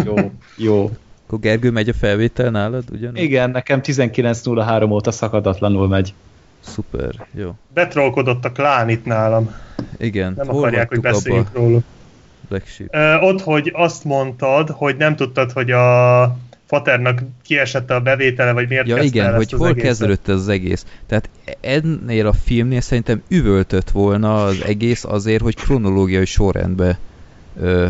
jó, 0.06 0.32
jó. 0.58 0.92
Akkor 1.26 1.40
Gergő 1.40 1.72
megy 1.72 1.90
a 1.90 1.94
felvétel 1.94 2.50
nálad, 2.50 2.84
ugyanúgy? 2.92 3.22
Igen, 3.22 3.50
nekem 3.50 3.80
19.03 3.84 4.92
óta 4.92 5.12
szakadatlanul 5.12 5.88
megy. 5.88 6.14
Szuper, 6.66 7.28
jó. 7.34 7.56
Betrollkodott 7.74 8.46
a 8.46 8.52
klán 8.52 8.90
itt 8.90 9.06
nálam. 9.06 9.56
Igen, 9.98 10.34
Nem 10.38 10.48
hol 10.48 10.58
akarják, 10.58 10.90
hogy 10.90 11.00
beszéljünk 11.00 11.48
abba? 11.48 11.60
róluk. 11.60 11.84
Black 12.50 12.68
Sheep. 12.68 12.96
Ö, 12.96 13.16
ott, 13.16 13.42
hogy 13.42 13.72
azt 13.76 14.04
mondtad, 14.04 14.70
hogy 14.70 14.96
nem 14.98 15.16
tudtad, 15.16 15.52
hogy 15.52 15.72
a 15.72 16.38
Faternak 16.66 17.22
kiesett 17.44 17.92
a 17.92 18.00
bevétele, 18.00 18.52
vagy 18.52 18.68
miért 18.70 18.88
Ja 18.88 19.02
igen, 19.02 19.36
hogy 19.36 19.52
hol 19.52 19.68
egészet. 19.68 19.88
kezdődött 19.88 20.28
ez 20.28 20.36
az 20.36 20.48
egész. 20.48 20.86
Tehát 21.08 21.30
ennél 21.62 22.28
a 22.28 22.34
filmnél 22.34 22.82
szerintem 22.82 23.22
üvöltött 23.28 23.90
volna 23.90 24.44
az 24.44 24.62
egész 24.64 25.04
azért, 25.04 25.42
hogy 25.42 25.56
kronológiai 25.56 26.26
sorrendbe 26.26 26.98
ö, 27.60 27.88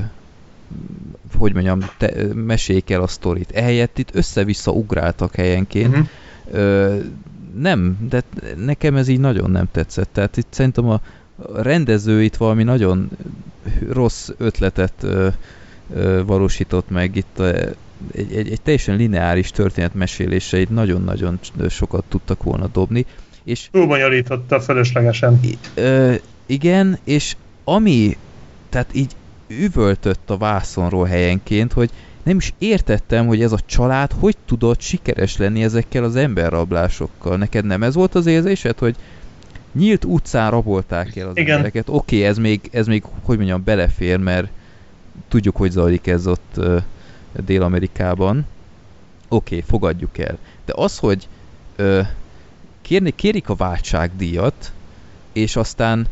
hogy 1.38 1.53
mondjam, 1.53 1.80
te, 1.97 2.11
meséljék 2.34 2.89
el 2.89 3.02
a 3.02 3.07
sztorit. 3.07 3.52
Ehelyett 3.52 3.97
itt 3.97 4.15
össze-vissza 4.15 4.72
ugráltak 4.72 5.35
helyenként. 5.35 5.88
Uh-huh. 5.88 6.07
Ö, 6.52 6.97
nem, 7.60 8.07
de 8.10 8.23
nekem 8.56 8.95
ez 8.95 9.07
így 9.07 9.19
nagyon 9.19 9.52
nem 9.52 9.68
tetszett. 9.72 10.10
Tehát 10.14 10.38
itt 10.38 10.48
szerintem 10.49 10.90
a 10.90 11.02
a 11.36 11.61
rendező 11.61 12.23
itt 12.23 12.36
valami 12.36 12.64
nagyon 12.64 13.10
rossz 13.90 14.30
ötletet 14.38 14.94
ö, 15.02 15.27
ö, 15.94 16.23
valósított 16.26 16.90
meg 16.90 17.15
itt 17.15 17.36
ö, 17.38 17.69
egy, 18.11 18.34
egy, 18.34 18.52
egy 18.52 18.61
teljesen 18.61 18.95
lineáris 18.95 19.52
történetmesélése 19.52 20.60
itt 20.60 20.69
nagyon-nagyon 20.69 21.40
sokat 21.69 22.03
tudtak 22.10 22.44
volna 22.44 22.68
dobni, 22.68 23.06
És 23.44 23.68
Túlbonyolította 23.72 24.60
fölöslegesen. 24.60 25.40
Ö, 25.73 26.14
igen, 26.45 26.98
és 27.03 27.36
ami, 27.64 28.18
tehát 28.69 28.90
így 28.94 29.11
üvöltött 29.48 30.30
a 30.30 30.38
vászonról 30.38 31.06
helyenként, 31.06 31.73
hogy 31.73 31.90
nem 32.26 32.38
is 32.38 32.53
értettem, 32.57 33.27
hogy 33.27 33.41
ez 33.41 33.52
a 33.52 33.60
család 33.65 34.11
hogy 34.19 34.35
tudott 34.45 34.80
sikeres 34.80 35.38
lenni 35.38 35.64
ezekkel 35.64 36.03
az 36.03 36.15
emberrablásokkal. 36.15 37.38
Neked 37.38 37.65
nem 37.65 37.84
ez 37.84 37.93
volt 37.93 38.15
az 38.15 38.26
érzésed, 38.26 38.77
hogy 38.80 38.95
nyílt 39.73 40.06
utcán 40.06 40.52
rabolták 40.52 41.15
el 41.15 41.27
az 41.27 41.38
Igen. 41.38 41.56
embereket? 41.56 41.89
Oké, 41.89 42.15
okay, 42.15 42.27
ez 42.27 42.38
még, 42.38 42.69
ez 42.72 42.88
még, 42.88 43.03
hogy 43.22 43.38
mondjam, 43.38 43.64
belefér, 43.64 44.18
mert 44.18 44.47
tudjuk, 45.27 45.56
hogy 45.56 45.72
zajlik 45.72 46.07
ez 46.07 46.27
ott 46.27 46.53
ö, 46.56 46.77
Dél-Amerikában. 47.45 48.45
Oké, 49.27 49.56
okay, 49.56 49.68
fogadjuk 49.68 50.18
el. 50.18 50.38
De 50.65 50.73
az, 50.76 50.97
hogy 50.97 51.27
ö, 51.76 52.02
kérni, 52.81 53.11
kérik 53.15 53.49
a 53.49 53.56
váltságdíjat, 53.56 54.72
és 55.34 55.56
aztán 55.56 56.07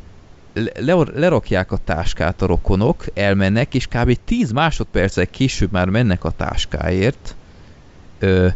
le, 0.54 0.72
le, 0.76 0.96
lerakják 1.14 1.72
a 1.72 1.80
táskát 1.84 2.42
a 2.42 2.46
rokonok, 2.46 3.06
elmennek, 3.14 3.74
és 3.74 3.88
kb. 3.88 4.18
10 4.26 4.52
másodperccel 4.52 5.28
később 5.28 5.72
már 5.72 5.90
mennek 5.90 6.24
a 6.24 6.32
táskáért. 6.32 7.36
Ö, 8.20 8.48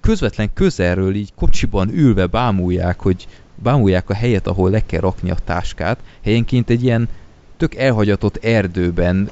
közvetlen 0.00 0.52
közelről 0.54 1.14
így 1.14 1.32
kocsiban 1.34 1.88
ülve 1.88 2.26
bámulják, 2.26 3.00
hogy 3.00 3.28
bámulják 3.54 4.10
a 4.10 4.14
helyet, 4.14 4.46
ahol 4.46 4.70
le 4.70 4.86
kell 4.86 5.00
rakni 5.00 5.30
a 5.30 5.36
táskát. 5.44 5.98
Helyenként 6.24 6.70
egy 6.70 6.82
ilyen 6.82 7.08
tök 7.56 7.74
elhagyatott 7.74 8.44
erdőben 8.44 9.30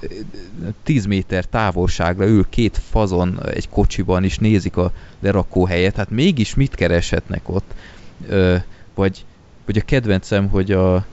10 0.82 1.04
méter 1.04 1.44
távolságra 1.44 2.26
ül 2.26 2.46
két 2.48 2.80
fazon 2.90 3.40
egy 3.54 3.68
kocsiban, 3.68 4.24
és 4.24 4.38
nézik 4.38 4.76
a 4.76 4.92
lerakóhelyet. 5.20 5.96
Hát 5.96 6.10
mégis 6.10 6.54
mit 6.54 6.74
kereshetnek 6.74 7.48
ott? 7.48 7.74
Ö, 8.28 8.56
vagy, 8.94 9.24
vagy 9.66 9.78
a 9.78 9.84
kedvencem, 9.84 10.48
hogy 10.48 10.72
a 10.72 11.06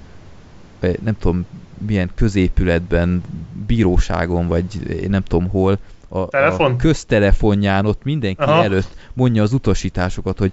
nem 1.04 1.18
tudom 1.20 1.46
milyen 1.88 2.10
középületben, 2.16 3.24
bíróságon, 3.68 4.48
vagy 4.48 4.92
én 5.02 5.10
nem 5.10 5.24
tudom 5.24 5.50
hol, 5.50 5.78
a, 6.08 6.38
a 6.38 6.76
köztelefonján 6.76 7.86
ott 7.86 8.04
mindenki 8.04 8.42
Aha. 8.42 8.64
előtt 8.64 8.96
mondja 9.14 9.44
az 9.44 9.54
utasításokat, 9.54 10.38
hogy 10.38 10.52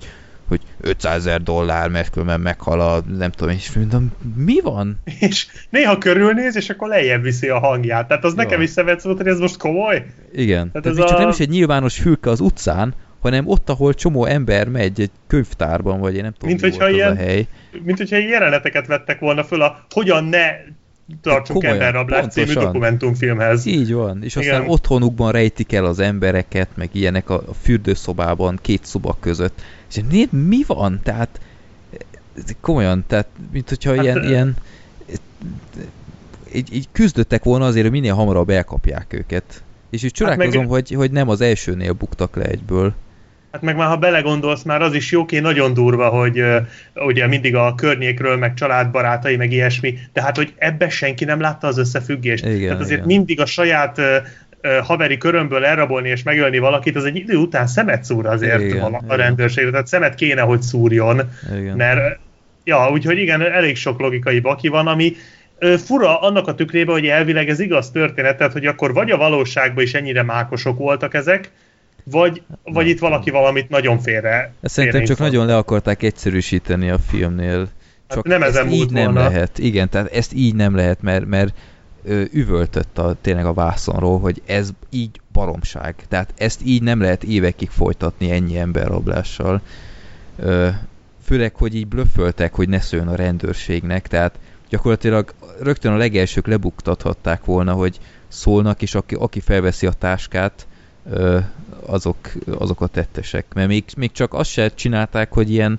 hogy 0.48 0.60
500 0.80 1.16
ezer 1.16 1.42
dollár, 1.42 1.88
mert 1.88 2.10
különben 2.10 2.40
meghal 2.40 2.80
a, 2.80 3.02
nem 3.18 3.30
tudom, 3.30 3.54
és 3.54 3.72
mondom, 3.72 4.12
mi 4.36 4.60
van? 4.60 4.98
És 5.18 5.46
néha 5.70 5.98
körülnéz, 5.98 6.56
és 6.56 6.70
akkor 6.70 6.88
lejjebb 6.88 7.22
viszi 7.22 7.48
a 7.48 7.59
hangját. 7.59 8.09
Tehát 8.09 8.24
az 8.24 8.30
Jó. 8.30 8.36
nekem 8.36 8.60
is 8.60 8.70
szemet 8.70 9.02
volt, 9.02 9.16
hogy 9.16 9.26
ez 9.26 9.38
most 9.38 9.56
komoly. 9.56 10.06
Igen. 10.32 10.70
Tehát, 10.70 10.86
Tehát 10.86 10.98
ez 10.98 11.09
csak 11.09 11.18
a... 11.18 11.20
nem 11.20 11.28
is 11.28 11.40
egy 11.40 11.48
nyilvános 11.48 11.98
fülke 11.98 12.30
az 12.30 12.40
utcán, 12.40 12.94
hanem 13.23 13.49
ott, 13.49 13.69
ahol 13.69 13.94
csomó 13.94 14.24
ember 14.24 14.69
megy 14.69 15.01
egy 15.01 15.11
könyvtárban, 15.27 16.01
vagy 16.01 16.15
én 16.15 16.23
nem 16.23 16.32
tudom, 16.32 16.49
mint 16.49 16.61
mi 16.61 16.70
hogyha 16.70 16.90
ilyen, 16.90 17.11
az 17.11 17.16
a 17.16 17.20
hely. 17.20 17.47
Mint 17.82 17.99
hogyha 17.99 18.16
ilyen 18.16 18.31
jeleneteket 18.31 18.86
vettek 18.86 19.20
volna 19.20 19.44
föl 19.44 19.62
a 19.62 19.85
hogyan 19.90 20.24
ne 20.24 20.51
tartsunk 21.20 21.65
emberrablást 21.65 22.31
című 22.31 22.53
dokumentumfilmhez. 22.53 23.66
Így 23.66 23.93
van, 23.93 24.23
és 24.23 24.36
aztán 24.36 24.61
Igen. 24.61 24.73
otthonukban 24.73 25.32
rejtik 25.32 25.73
el 25.73 25.85
az 25.85 25.99
embereket, 25.99 26.69
meg 26.74 26.89
ilyenek 26.93 27.31
a, 27.31 27.35
a 27.35 27.55
fürdőszobában, 27.62 28.59
két 28.62 28.85
szoba 28.85 29.16
között. 29.20 29.61
És 29.90 30.01
mi, 30.11 30.28
mi 30.31 30.62
van? 30.66 31.01
Tehát 31.03 31.40
komolyan, 32.61 33.05
tehát 33.07 33.27
mint 33.53 33.69
hogyha 33.69 33.94
hát, 33.94 34.05
ilyen, 34.05 34.24
ilyen 34.24 34.57
így, 36.55 36.74
így 36.74 36.89
küzdöttek 36.93 37.44
volna 37.44 37.65
azért, 37.65 37.82
hogy 37.82 37.94
minél 37.94 38.15
hamarabb 38.15 38.51
elkapják 38.51 39.12
őket. 39.12 39.62
És 39.90 40.03
így 40.03 40.12
csodálkozom, 40.12 40.51
hát 40.61 40.61
meg... 40.61 40.69
hogy, 40.70 40.90
hogy 40.90 41.11
nem 41.11 41.28
az 41.28 41.40
elsőnél 41.40 41.93
buktak 41.93 42.36
le 42.36 42.44
egyből. 42.44 42.94
Hát 43.53 43.62
meg 43.62 43.77
már 43.77 43.89
ha 43.89 43.97
belegondolsz, 43.97 44.62
már 44.62 44.83
az 44.83 44.95
is 44.95 45.11
jóké 45.11 45.39
nagyon 45.39 45.74
durva, 45.74 46.09
hogy 46.09 46.41
uh, 46.41 46.57
ugye 46.95 47.27
mindig 47.27 47.55
a 47.55 47.74
környékről, 47.74 48.37
meg 48.37 48.55
családbarátai, 48.55 49.37
meg 49.37 49.53
ilyesmi, 49.53 49.99
de 50.12 50.23
hát, 50.23 50.37
hogy 50.37 50.55
ebbe 50.57 50.89
senki 50.89 51.24
nem 51.24 51.41
látta 51.41 51.66
az 51.66 51.79
összefüggést. 51.79 52.47
Igen, 52.47 52.66
Tehát 52.66 52.81
azért 52.81 53.05
igen. 53.05 53.07
mindig 53.07 53.41
a 53.41 53.47
saját 53.47 53.99
uh, 53.99 54.05
haveri 54.83 55.16
körömből 55.16 55.65
elrabolni 55.65 56.09
és 56.09 56.23
megölni 56.23 56.59
valakit, 56.59 56.97
az 56.97 57.05
egy 57.05 57.16
idő 57.16 57.37
után 57.37 57.66
szemet 57.66 58.05
szúr 58.05 58.27
azért 58.27 58.61
Igen, 58.61 58.83
a, 58.83 59.01
a 59.07 59.15
rendőrségre, 59.15 59.70
tehát 59.70 59.87
szemet 59.87 60.15
kéne, 60.15 60.41
hogy 60.41 60.62
szúrjon, 60.62 61.20
Igen. 61.57 61.77
mert 61.77 62.19
ja, 62.65 62.91
úgyhogy 62.91 63.19
igen, 63.19 63.43
elég 63.43 63.77
sok 63.77 64.01
logikai 64.01 64.41
baki 64.41 64.69
van, 64.69 64.87
ami 64.87 65.16
fura 65.85 66.20
annak 66.20 66.49
a 66.49 66.55
tükrében, 66.55 66.95
hogy 66.95 67.07
elvileg 67.07 67.49
ez 67.49 67.61
igaz 67.61 67.91
történet, 67.91 68.37
tehát 68.37 68.53
hogy 68.53 68.66
akkor 68.66 68.93
vagy 68.93 69.11
a 69.11 69.16
valóságban 69.16 69.85
is 69.85 69.95
ennyire 69.95 70.23
mákosok 70.23 70.79
voltak 70.79 71.15
ezek, 71.15 71.51
vagy, 72.05 72.43
vagy 72.65 72.87
itt 72.87 72.99
valaki 72.99 73.31
valamit 73.31 73.69
nagyon 73.69 73.99
félre 73.99 74.53
Ezt 74.61 74.74
szerintem 74.74 75.05
csak 75.05 75.19
nagyon 75.19 75.47
le 75.47 75.57
akarták 75.57 76.03
egyszerűsíteni 76.03 76.91
a 76.91 76.99
filmnél. 76.99 77.69
Csak 78.09 78.27
nem 78.27 78.43
ezen 78.43 78.70
így 78.70 78.91
nem 78.91 79.05
volna. 79.05 79.29
lehet. 79.29 79.59
Igen, 79.59 79.89
tehát 79.89 80.12
ezt 80.12 80.33
így 80.35 80.55
nem 80.55 80.74
lehet, 80.74 81.03
mert, 81.03 81.27
mert 81.27 81.55
ö, 82.05 82.23
üvöltött 82.33 82.99
a, 82.99 83.16
tényleg 83.20 83.47
a 83.47 83.53
vászonról, 83.53 84.20
hogy 84.20 84.43
ez 84.47 84.70
így 84.91 85.20
baromság. 85.33 85.95
Tehát 86.09 86.35
ezt 86.37 86.61
így 86.65 86.83
nem 86.83 87.01
lehet 87.01 87.24
évekig 87.24 87.70
folytatni 87.70 88.31
ennyi 88.31 88.59
emberrablással. 88.59 89.61
Ö, 90.37 90.69
főleg, 91.24 91.55
hogy 91.55 91.74
így 91.74 91.87
blöfföltek, 91.87 92.55
hogy 92.55 92.69
ne 92.69 92.81
szóljon 92.81 93.09
a 93.09 93.16
rendőrségnek, 93.16 94.09
tehát 94.09 94.39
gyakorlatilag 94.69 95.35
rögtön 95.61 95.93
a 95.93 95.97
legelsők 95.97 96.47
lebuktathatták 96.47 97.45
volna, 97.45 97.73
hogy 97.73 97.99
szólnak, 98.29 98.83
és 98.83 98.95
aki, 98.95 99.15
aki 99.15 99.41
felveszi 99.41 99.87
a 99.87 99.93
táskát, 99.93 100.66
ö, 101.11 101.39
azok, 101.86 102.16
azok 102.59 102.80
a 102.80 102.86
tettesek. 102.86 103.44
Mert 103.54 103.68
még, 103.68 103.84
még 103.96 104.12
csak 104.12 104.34
azt 104.34 104.50
se 104.50 104.68
csinálták, 104.74 105.32
hogy 105.32 105.50
ilyen 105.50 105.78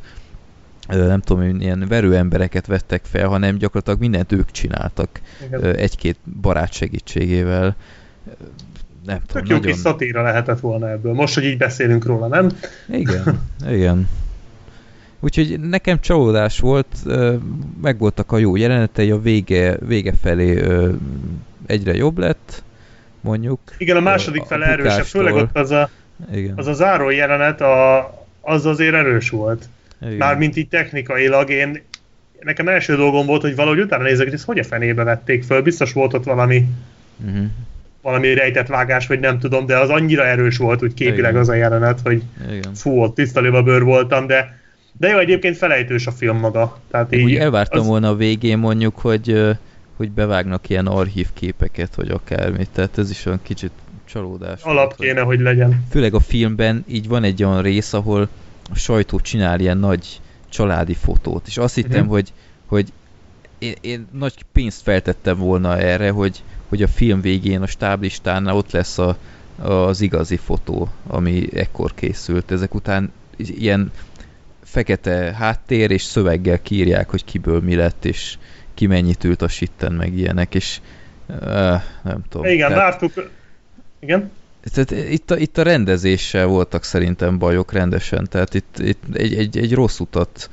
nem 0.88 1.20
tudom, 1.20 1.60
ilyen 1.60 1.86
verő 1.88 2.16
embereket 2.16 2.68
vettek 2.68 3.06
fel, 3.06 3.28
hanem 3.28 3.58
gyakorlatilag 3.58 4.00
mindent 4.00 4.32
ők 4.32 4.52
csináltak 4.52 5.22
egy-két 5.76 6.18
barát 6.42 6.74
segítségével. 6.74 7.76
Nem 9.06 9.22
tudom, 9.26 9.42
Tök 9.42 9.48
jó 9.48 9.56
nagyon... 9.56 9.72
kis 9.72 9.82
szatíra 9.82 10.22
lehetett 10.22 10.60
volna 10.60 10.90
ebből. 10.90 11.14
Most, 11.14 11.34
hogy 11.34 11.44
így 11.44 11.58
beszélünk 11.58 12.06
róla, 12.06 12.28
nem? 12.28 12.50
Igen, 12.90 13.42
igen. 13.76 14.08
Úgyhogy 15.20 15.60
nekem 15.60 16.00
csalódás 16.00 16.60
volt, 16.60 16.98
megvoltak 17.82 18.32
a 18.32 18.38
jó 18.38 18.56
jelenetei, 18.56 19.12
a 19.12 19.22
vége, 19.22 19.78
vége 19.86 20.14
felé 20.22 20.64
egyre 21.66 21.96
jobb 21.96 22.18
lett, 22.18 22.64
mondjuk. 23.24 23.60
Igen, 23.78 23.96
a 23.96 24.00
második 24.00 24.42
A- 24.42 24.44
a 24.44 24.48
fele 24.48 24.66
erősebb, 24.66 24.92
bukástól. 24.92 25.22
főleg 25.22 25.36
ott 25.44 25.58
az 25.58 25.72
a, 25.72 25.90
Igen. 26.34 26.54
az 26.56 26.68
a 26.68 26.74
záró 26.74 27.10
jelenet, 27.10 27.62
a, 27.62 27.98
az 28.42 28.66
azért 28.66 28.94
erős 28.94 29.30
volt. 29.30 29.66
igen. 30.02 30.14
Mármint 30.18 30.56
így 30.56 30.68
technikailag 30.70 31.50
én 31.50 31.82
nekem 32.40 32.68
első 32.68 32.96
dolgom 32.96 33.26
volt, 33.26 33.42
hogy 33.42 33.56
valahogy 33.56 33.80
utána 33.80 34.04
nézek, 34.04 34.26
hogy 34.26 34.34
ezt 34.34 34.46
hogy 34.46 34.60
a 34.60 34.64
fenébe 34.64 35.04
vették 35.04 35.44
föl. 35.44 35.62
Biztos 35.62 35.94
volt 35.94 36.14
ott 36.14 36.24
valami, 36.24 36.66
Uh-huh. 37.26 37.46
valami 38.02 38.34
rejtett 38.34 38.68
vágás, 38.68 39.08
vagy 39.08 39.20
nem 39.20 39.40
tudom, 39.40 39.66
de 39.66 39.78
az 39.78 39.90
annyira 39.90 40.26
erős 40.26 40.58
volt 40.58 40.84
úgy 40.84 40.94
képileg 40.94 41.30
Igen. 41.32 41.42
az 41.42 41.50
a 41.50 41.54
jelenet, 41.54 42.00
hogy 42.04 42.24
Igen. 42.52 42.74
fú, 42.74 43.02
ott 43.02 43.16
tiszta 43.16 43.62
bőr 43.64 43.84
voltam, 43.84 44.28
de 44.28 44.62
de 44.98 45.08
jó, 45.08 45.18
egyébként 45.18 45.58
felejtős 45.58 46.08
a 46.08 46.12
film 46.12 46.38
maga. 46.38 46.80
Tehát 46.92 47.16
így, 47.16 47.24
úgy 47.24 47.36
elvártam 47.36 47.80
az, 47.80 47.88
volna 47.88 48.10
a 48.10 48.16
végén 48.16 48.58
mondjuk, 48.58 49.00
hogy, 49.00 49.42
hogy 50.04 50.12
bevágnak 50.12 50.70
ilyen 50.70 50.88
archív 50.88 51.28
képeket, 51.34 51.96
vagy 51.96 52.10
akármit, 52.10 52.70
tehát 52.72 52.98
ez 52.98 53.10
is 53.10 53.26
olyan 53.26 53.40
kicsit 53.44 53.72
csalódás. 54.06 54.62
alap 54.64 54.96
kéne, 55.00 55.22
hogy 55.22 55.40
legyen. 55.40 55.84
Főleg 55.90 56.14
a 56.14 56.20
filmben 56.20 56.84
így 56.88 57.08
van 57.08 57.24
egy 57.24 57.44
olyan 57.44 57.62
rész, 57.62 57.94
ahol 57.94 58.30
a 58.72 58.76
sajtó 58.76 59.20
csinál 59.20 59.60
ilyen 59.60 59.78
nagy 59.78 60.22
családi 60.50 60.94
fotót, 60.94 61.48
és 61.48 61.58
azt 61.58 61.76
hittem, 61.76 62.02
Mhm. 62.02 62.10
hogy, 62.10 62.34
hogy 62.66 62.88
én, 63.58 63.74
én 63.82 64.08
nagy 64.12 64.34
pénzt 64.52 64.82
feltettem 64.82 65.38
volna 65.38 65.78
erre, 65.78 66.10
hogy, 66.10 66.44
hogy 66.70 66.82
a 66.82 66.88
film 66.88 67.22
végén 67.22 67.62
a 67.62 67.68
stáblistánál 67.68 68.56
ott 68.56 68.72
lesz 68.72 68.98
a, 68.98 69.18
az 69.62 70.02
igazi 70.02 70.36
fotó, 70.36 70.90
ami 71.08 71.48
ekkor 71.54 71.94
készült. 71.94 72.52
Ezek 72.52 72.74
után 72.76 73.12
ilyen 73.38 73.92
fekete 74.64 75.34
háttér 75.38 75.92
és 75.92 76.02
szöveggel 76.04 76.62
kírják, 76.62 77.10
hogy 77.10 77.24
kiből 77.26 77.62
mi 77.62 77.76
lett, 77.76 78.06
és 78.06 78.38
ki 78.84 78.90
mennyit 78.90 79.24
ült 79.24 79.42
a 79.42 79.48
sitten, 79.48 79.94
meg 79.94 80.14
ilyenek, 80.14 80.56
és 80.56 80.80
uh, 81.28 81.38
nem 82.04 82.22
tudom. 82.30 82.46
Igen, 82.46 82.68
Tehát- 82.70 82.84
vártuk. 82.84 83.30
Igen? 84.00 84.32
tehát 84.74 84.92
itt 84.92 85.32
a, 85.32 85.38
itt 85.38 85.58
a 85.58 85.64
rendezéssel 85.64 86.46
voltak 86.46 86.84
szerintem 86.84 87.38
bajok 87.38 87.72
rendesen, 87.72 88.28
tehát 88.30 88.54
itt, 88.54 88.78
itt 88.80 89.04
egy, 89.14 89.34
egy, 89.34 89.58
egy 89.58 89.74
rossz 89.74 90.00
utat 90.00 90.50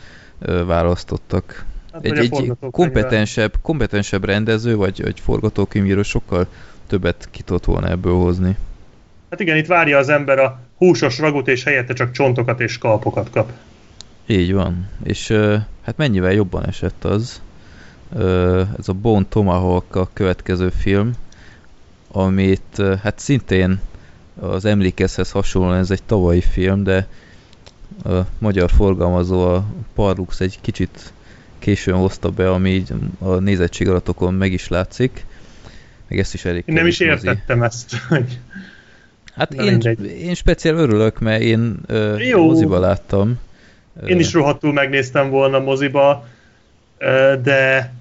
választottak. 0.66 1.64
Hát, 1.92 2.04
Egy, 2.04 2.18
egy 2.18 2.52
kompetensebb, 2.70 3.52
kompetensebb 3.62 4.24
rendező, 4.24 4.76
vagy 4.76 5.02
egy 5.04 5.20
forgatókönyvíró 5.20 6.02
sokkal 6.02 6.46
többet 6.86 7.28
ki 7.30 7.42
tudott 7.42 7.64
volna 7.64 7.88
ebből 7.88 8.14
hozni. 8.14 8.56
Hát 9.30 9.40
igen, 9.40 9.56
itt 9.56 9.66
várja 9.66 9.98
az 9.98 10.08
ember 10.08 10.38
a 10.38 10.60
húsos 10.76 11.18
ragut, 11.18 11.48
és 11.48 11.64
helyette 11.64 11.92
csak 11.92 12.10
csontokat 12.10 12.60
és 12.60 12.78
kalpokat 12.78 13.30
kap. 13.30 13.52
Így 14.26 14.52
van. 14.52 14.88
És 15.02 15.28
hát 15.84 15.96
mennyivel 15.96 16.32
jobban 16.32 16.66
esett 16.66 17.04
az. 17.04 17.40
Ez 18.78 18.88
a 18.88 18.92
Bone 18.92 19.24
Tomahawk 19.28 19.96
a 19.96 20.08
következő 20.12 20.68
film, 20.68 21.12
amit 22.12 22.82
hát 23.02 23.18
szintén 23.18 23.80
az 24.40 24.64
emlékezhez 24.64 25.30
hasonlóan 25.30 25.78
ez 25.78 25.90
egy 25.90 26.02
tavalyi 26.02 26.40
film, 26.40 26.82
de 26.82 27.06
a 28.04 28.10
magyar 28.38 28.70
forgalmazó, 28.70 29.54
a 29.54 29.64
Parlux 29.94 30.40
egy 30.40 30.58
kicsit 30.60 31.12
későn 31.58 31.94
hozta 31.96 32.30
be, 32.30 32.50
ami 32.50 32.70
így 32.70 32.92
a 33.18 33.34
nézettség 33.34 33.88
adatokon 33.88 34.34
meg 34.34 34.52
is 34.52 34.68
látszik. 34.68 35.26
Meg 36.08 36.18
ezt 36.18 36.34
is 36.34 36.44
elég 36.44 36.62
Én 36.66 36.74
nem 36.74 36.86
is 36.86 37.00
értettem 37.00 37.62
ezt. 37.62 37.96
hogy- 38.08 38.38
Hát 39.34 39.54
Na 39.54 39.62
én, 39.64 39.70
mindegy. 39.70 40.04
én 40.04 40.34
speciál 40.34 40.76
örülök, 40.76 41.18
mert 41.18 41.42
én 41.42 41.80
Jó. 42.18 42.44
moziba 42.46 42.78
láttam. 42.78 43.38
Én 44.06 44.18
is 44.18 44.32
rohadtul 44.32 44.72
megnéztem 44.72 45.30
volna 45.30 45.58
moziba, 45.58 46.26
de 47.42 47.92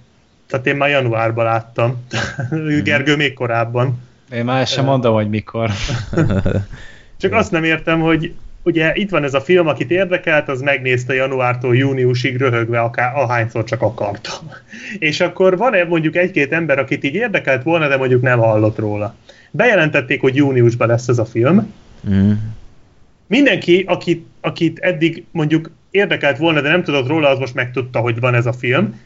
tehát 0.50 0.68
én 0.68 0.76
már 0.76 0.90
januárban 0.90 1.46
láttam. 1.46 2.06
Mhm. 2.50 2.82
Gergő 2.84 3.16
még 3.16 3.34
korábban. 3.34 4.08
Én 4.32 4.46
már 4.46 4.68
sem 4.68 4.86
mondom, 4.86 5.14
hogy 5.14 5.30
mikor. 5.30 5.70
Csak 7.22 7.34
azt 7.34 7.52
nem 7.52 7.64
értem, 7.64 8.00
hogy 8.00 8.34
ugye 8.64 8.92
itt 8.96 9.10
van 9.10 9.24
ez 9.24 9.34
a 9.34 9.42
film, 9.42 9.68
akit 9.68 9.92
érdekelt, 9.92 10.50
az 10.50 10.62
megnézte 10.62 11.14
januártól 11.14 11.76
júniusig 11.76 12.38
röhögve 12.38 12.80
akár, 12.80 13.16
ahányszor 13.16 13.64
csak 13.64 13.82
akarta. 13.82 14.32
És 15.10 15.20
akkor 15.20 15.58
van-e 15.58 15.84
mondjuk 15.84 16.16
egy-két 16.16 16.54
ember, 16.54 16.80
akit 16.80 17.04
így 17.04 17.14
érdekelt 17.14 17.64
volna, 17.64 17.88
de 17.88 17.98
mondjuk 17.98 18.22
nem 18.22 18.40
hallott 18.40 18.78
róla. 18.78 19.16
Bejelentették, 19.52 20.22
hogy 20.22 20.36
júniusban 20.36 20.88
lesz 20.88 21.08
ez 21.08 21.18
a 21.18 21.26
film. 21.26 21.74
Mm. 22.10 22.32
Mindenki, 23.28 23.84
akit, 23.88 24.28
akit 24.42 24.80
eddig 24.80 25.26
mondjuk 25.32 25.72
érdekelt 25.92 26.38
volna, 26.38 26.62
de 26.62 26.70
nem 26.70 26.84
tudott 26.84 27.08
róla, 27.08 27.30
az 27.30 27.40
most 27.40 27.54
megtudta, 27.54 28.00
hogy 28.00 28.20
van 28.20 28.34
ez 28.34 28.46
a 28.46 28.54
film. 28.54 29.00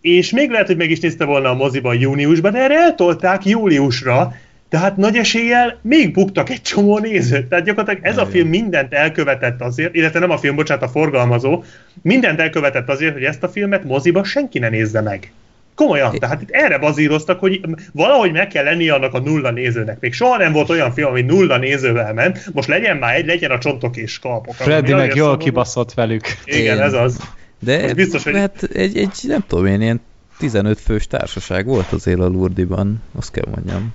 És 0.00 0.30
még 0.30 0.50
lehet, 0.50 0.66
hogy 0.66 0.76
meg 0.76 0.90
is 0.90 1.00
nézte 1.00 1.24
volna 1.24 1.50
a 1.50 1.54
moziban 1.54 1.98
júniusban, 1.98 2.52
de 2.52 2.58
erre 2.58 2.74
eltolták 2.74 3.44
júliusra, 3.44 4.34
tehát 4.68 4.96
nagy 4.96 5.16
eséllyel 5.16 5.78
még 5.82 6.12
buktak 6.12 6.50
egy 6.50 6.62
csomó 6.62 6.98
nézőt. 6.98 7.46
Tehát 7.46 7.64
gyakorlatilag 7.64 8.06
ez 8.06 8.18
a 8.18 8.26
film 8.26 8.48
mindent 8.48 8.92
elkövetett 8.92 9.60
azért, 9.60 9.94
illetve 9.94 10.18
nem 10.18 10.30
a 10.30 10.38
film, 10.38 10.56
bocsánat, 10.56 10.82
a 10.82 10.88
forgalmazó, 10.88 11.64
mindent 12.02 12.40
elkövetett 12.40 12.88
azért, 12.88 13.12
hogy 13.12 13.22
ezt 13.22 13.42
a 13.42 13.48
filmet 13.48 13.84
moziba 13.84 14.24
senki 14.24 14.58
ne 14.58 14.68
nézze 14.68 15.00
meg. 15.00 15.32
Komolyan, 15.74 16.18
tehát 16.18 16.42
itt 16.42 16.50
erre 16.50 16.78
bazíroztak, 16.78 17.40
hogy 17.40 17.60
valahogy 17.92 18.32
meg 18.32 18.48
kell 18.48 18.64
lennie 18.64 18.94
annak 18.94 19.14
a 19.14 19.20
nulla 19.20 19.50
nézőnek. 19.50 20.00
Még 20.00 20.12
soha 20.12 20.36
nem 20.36 20.52
volt 20.52 20.70
olyan 20.70 20.92
film, 20.92 21.08
ami 21.08 21.22
nulla 21.22 21.56
nézővel 21.56 22.12
ment, 22.14 22.50
most 22.52 22.68
legyen 22.68 22.96
már 22.96 23.14
egy, 23.14 23.26
legyen 23.26 23.50
a 23.50 23.58
csontok 23.58 23.96
és 23.96 24.18
kalpok. 24.18 24.54
Freddy 24.54 24.92
meg 24.92 25.14
jól 25.14 25.16
szomorú. 25.16 25.38
kibaszott 25.38 25.94
velük. 25.94 26.22
Igen, 26.44 26.76
Én- 26.76 26.82
ez 26.82 26.92
az. 26.92 27.20
De 27.60 27.82
Most 27.82 27.94
biztos, 27.94 28.24
hogy- 28.24 28.34
hát 28.36 28.62
egy, 28.62 28.96
egy, 28.96 29.10
nem 29.22 29.44
tudom 29.46 29.66
én, 29.66 29.80
ilyen 29.80 30.00
15 30.38 30.80
fős 30.80 31.06
társaság 31.06 31.66
volt 31.66 31.92
azért 31.92 32.20
a 32.20 32.26
Lurdiban, 32.26 33.02
azt 33.14 33.30
kell 33.30 33.46
mondjam. 33.54 33.92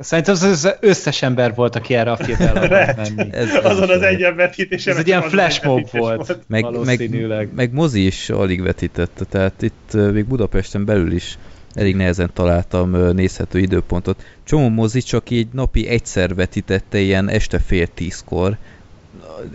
Szerintem 0.00 0.34
az 0.34 0.42
az 0.42 0.68
összes 0.80 1.22
ember 1.22 1.54
volt, 1.54 1.76
aki 1.76 1.94
erre 1.94 2.10
a 2.10 2.16
filmre 2.16 2.50
akart 2.50 2.96
menni. 2.96 3.32
Ez- 3.32 3.54
ez 3.54 3.64
Azon 3.64 3.90
az 3.90 4.02
egy 4.02 4.26
vetítésem. 4.36 4.92
Ez 4.92 4.98
egy 4.98 5.06
ilyen 5.06 5.22
flash 5.22 5.64
mob 5.64 5.88
volt. 5.90 6.26
Meg, 6.28 6.38
meg, 6.46 6.62
Valószínűleg. 6.62 7.48
meg 7.54 7.72
mozi 7.72 8.06
is 8.06 8.30
alig 8.30 8.62
vetítette, 8.62 9.24
tehát 9.24 9.62
itt 9.62 9.96
még 10.12 10.24
Budapesten 10.24 10.84
belül 10.84 11.12
is 11.12 11.38
elég 11.74 11.96
nehezen 11.96 12.30
találtam 12.32 12.90
nézhető 13.12 13.58
időpontot. 13.58 14.22
Csomó 14.44 14.68
mozi 14.68 15.00
csak 15.00 15.30
így 15.30 15.48
napi 15.52 15.86
egyszer 15.88 16.34
vetítette 16.34 16.98
ilyen 16.98 17.28
este 17.28 17.58
fél 17.58 17.86
tízkor. 17.86 18.56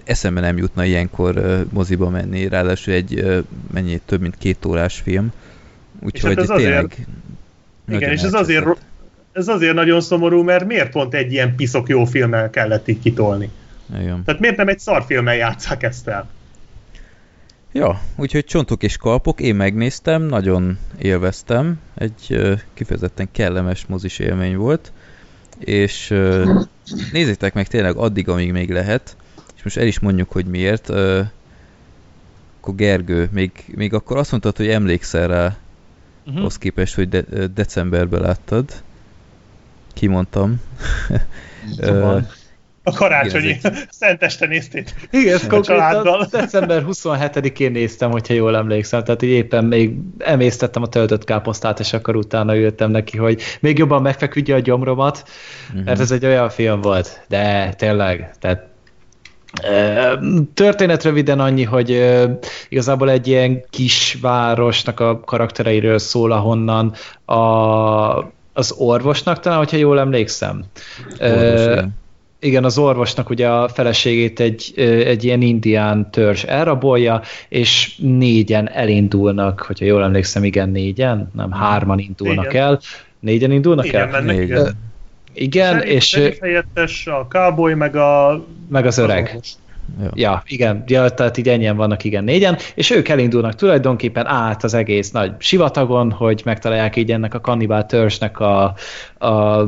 Eszembe 0.04 0.40
nem 0.40 0.58
jutna 0.58 0.84
ilyenkor 0.86 1.64
moziba 1.72 2.10
menni, 2.10 2.48
ráadásul 2.48 2.94
egy 2.94 3.44
mennyi, 3.74 4.02
több 4.06 4.22
mint 4.22 4.38
két 4.38 4.66
órás 4.66 5.00
film. 5.00 5.32
Úgyhogy 6.00 6.36
hát 6.36 6.50
ez 6.50 6.56
tényleg 6.56 6.86
azért- 6.86 7.08
Igen, 7.90 8.12
és 8.12 8.22
ez 8.22 8.34
azért, 8.34 8.66
ez 9.32 9.48
azért 9.48 9.74
nagyon 9.74 10.02
szomorú, 10.02 10.44
mert 10.44 10.66
miért 10.66 10.92
pont 10.92 11.14
egy 11.14 11.32
ilyen 11.32 11.56
piszok 11.56 11.90
jó 11.90 12.06
filmmel 12.06 12.50
kellett 12.50 12.88
így 12.88 13.00
kitolni? 13.00 13.50
Igen. 14.00 14.24
Tehát 14.26 14.42
miért 14.42 14.58
nem 14.58 14.68
egy 14.68 14.80
szarfilmmel 14.80 15.36
játszák 15.36 15.84
ezt 15.84 16.08
el? 16.08 16.30
Ja, 17.72 18.02
úgyhogy 18.16 18.46
csontok 18.46 18.84
és 18.84 18.98
kalpok, 18.98 19.40
én 19.42 19.56
megnéztem, 19.56 20.22
nagyon 20.22 20.78
élveztem, 21.00 21.80
egy 21.96 22.56
kifejezetten 22.74 23.28
kellemes 23.32 23.86
mozis 23.86 24.20
élmény 24.20 24.56
volt, 24.56 24.92
és 25.60 26.14
nézzétek 27.12 27.54
meg 27.54 27.68
tényleg 27.68 27.96
addig, 27.96 28.30
amíg 28.30 28.52
még 28.52 28.72
lehet, 28.72 29.16
és 29.64 29.70
most 29.74 29.78
el 29.78 29.88
is 29.88 30.00
mondjuk, 30.00 30.32
hogy 30.32 30.46
miért. 30.46 30.90
Ö, 30.90 31.22
akkor 32.60 32.76
Gergő, 32.76 33.30
még, 33.32 33.52
még 33.76 33.94
akkor 33.94 34.18
azt 34.18 34.32
mondtad, 34.32 34.58
hogy 34.58 34.68
emlékszel 34.68 35.28
rá, 35.28 35.44
Mhm. 35.46 36.32
uh-huh. 36.32 36.46
az 36.46 36.58
képest, 36.58 36.96
hogy 36.96 37.10
de, 37.10 37.24
decemberben 37.54 38.22
láttad. 38.22 38.72
Kimondtam. 39.94 40.62
A 42.86 42.92
karácsonyi 42.92 43.48
Igen, 43.48 43.74
ez 43.74 43.84
szenteste 43.90 44.46
néztétek. 44.48 45.08
Igen, 45.12 45.34
ezt 45.34 45.48
konkrétan 45.48 46.28
december 46.32 46.84
27-én 46.88 47.72
néztem, 47.72 48.12
hogyha 48.12 48.34
jól 48.34 48.56
emlékszem. 48.56 49.04
Tehát 49.04 49.22
így 49.22 49.30
éppen 49.30 49.66
még 49.66 49.96
emésztettem 50.18 50.82
a 50.82 50.88
töltött 50.88 51.24
káposztát, 51.24 51.80
és 51.80 51.94
akkor 51.94 52.16
utána 52.16 52.56
ültem 52.58 52.92
neki, 52.92 53.18
hogy 53.18 53.42
még 53.60 53.78
jobban 53.78 54.02
megfeküdje 54.02 54.56
a 54.56 54.60
gyomromat, 54.60 55.30
Mhm. 55.74 55.84
mert 55.84 56.00
ez 56.00 56.12
egy 56.12 56.26
olyan 56.26 56.50
film 56.50 56.82
volt. 56.82 57.26
De 57.28 57.74
tényleg, 57.74 58.32
tehát 58.40 58.68
Történet 60.54 61.04
röviden 61.04 61.40
annyi, 61.40 61.64
hogy 61.64 62.04
igazából 62.70 63.10
egy 63.10 63.28
ilyen 63.28 63.64
kisvárosnak 63.70 65.00
a 65.00 65.20
karaktereiről 65.20 65.98
szól, 65.98 66.32
ahonnan 66.32 66.94
a, 67.26 67.36
az 68.54 68.72
orvosnak 68.78 69.40
talán, 69.40 69.58
hogyha 69.58 69.78
jól 69.78 70.00
emlékszem. 70.00 70.64
Orvos, 71.20 71.62
igen. 71.62 71.94
igen, 72.40 72.64
az 72.64 72.78
orvosnak 72.78 73.30
ugye 73.30 73.48
a 73.50 73.68
feleségét 73.68 74.40
egy, 74.40 74.74
egy 75.06 75.24
ilyen 75.24 75.42
indián 75.42 76.12
törzs 76.12 76.44
elrabolja, 76.44 77.22
és 77.50 77.96
négyen 77.98 78.70
elindulnak, 78.70 79.60
hogyha 79.60 79.86
jól 79.86 80.04
emlékszem, 80.04 80.44
igen, 80.44 80.70
négyen, 80.70 81.32
nem 81.36 81.52
hárman 81.52 82.00
indulnak 82.00 82.46
Négyen. 82.46 82.64
el. 82.64 82.80
Négyen 83.20 83.52
indulnak 83.52 83.86
Igen, 83.86 84.02
el? 84.02 84.08
mennek, 84.22 84.38
igen. 84.44 84.92
Igen, 85.34 85.74
Serif- 85.74 85.94
és 85.94 86.08
serif 86.08 86.40
helyettes, 86.40 87.08
a 87.08 87.26
cowboy, 87.30 87.74
meg 87.74 87.96
a... 87.96 88.44
meg 88.70 88.86
az 88.86 88.98
öreg. 88.98 89.40
ja. 90.00 90.10
Ja, 90.14 90.44
igen, 90.46 90.84
ja, 90.88 91.10
tehát 91.10 91.38
így 91.38 91.50
ennyien 91.50 91.76
vannak, 91.76 92.04
igen, 92.04 92.24
négyen, 92.24 92.58
és 92.76 92.90
ők 92.90 93.08
elindulnak 93.08 93.56
tulajdonképpen 93.56 94.28
át 94.28 94.64
az 94.64 94.74
egész 94.74 95.12
nagy 95.12 95.32
sivatagon, 95.38 96.12
hogy 96.12 96.42
megtalálják 96.46 96.96
így 96.96 97.12
ennek 97.12 97.34
a 97.34 97.42
kannibál 97.42 97.86
törzsnek 97.86 98.40
a, 98.40 98.64
a 99.18 99.64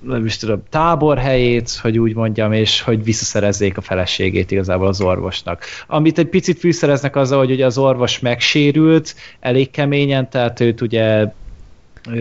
nem 0.00 0.24
is 0.24 0.36
tudom, 0.36 0.62
táborhelyét, 0.68 1.70
hogy 1.70 1.98
úgy 1.98 2.14
mondjam, 2.14 2.52
és 2.52 2.80
hogy 2.80 3.04
visszaszerezzék 3.04 3.76
a 3.76 3.80
feleségét 3.80 4.50
igazából 4.50 4.86
az 4.86 5.00
orvosnak. 5.00 5.64
Amit 5.86 6.18
egy 6.18 6.28
picit 6.28 6.58
fűszereznek 6.58 7.16
azzal, 7.16 7.38
hogy 7.38 7.50
ugye 7.50 7.64
az 7.64 7.78
orvos 7.78 8.18
megsérült 8.18 9.14
elég 9.40 9.70
keményen, 9.70 10.30
tehát 10.30 10.60
őt 10.60 10.80
ugye 10.80 11.26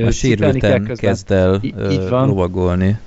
A 0.06 0.12
sérülten 0.12 0.92
kezd 0.96 1.32
el 1.32 1.60
így 1.64 2.10
van. 2.10 2.28
lovagolni. 2.28 2.98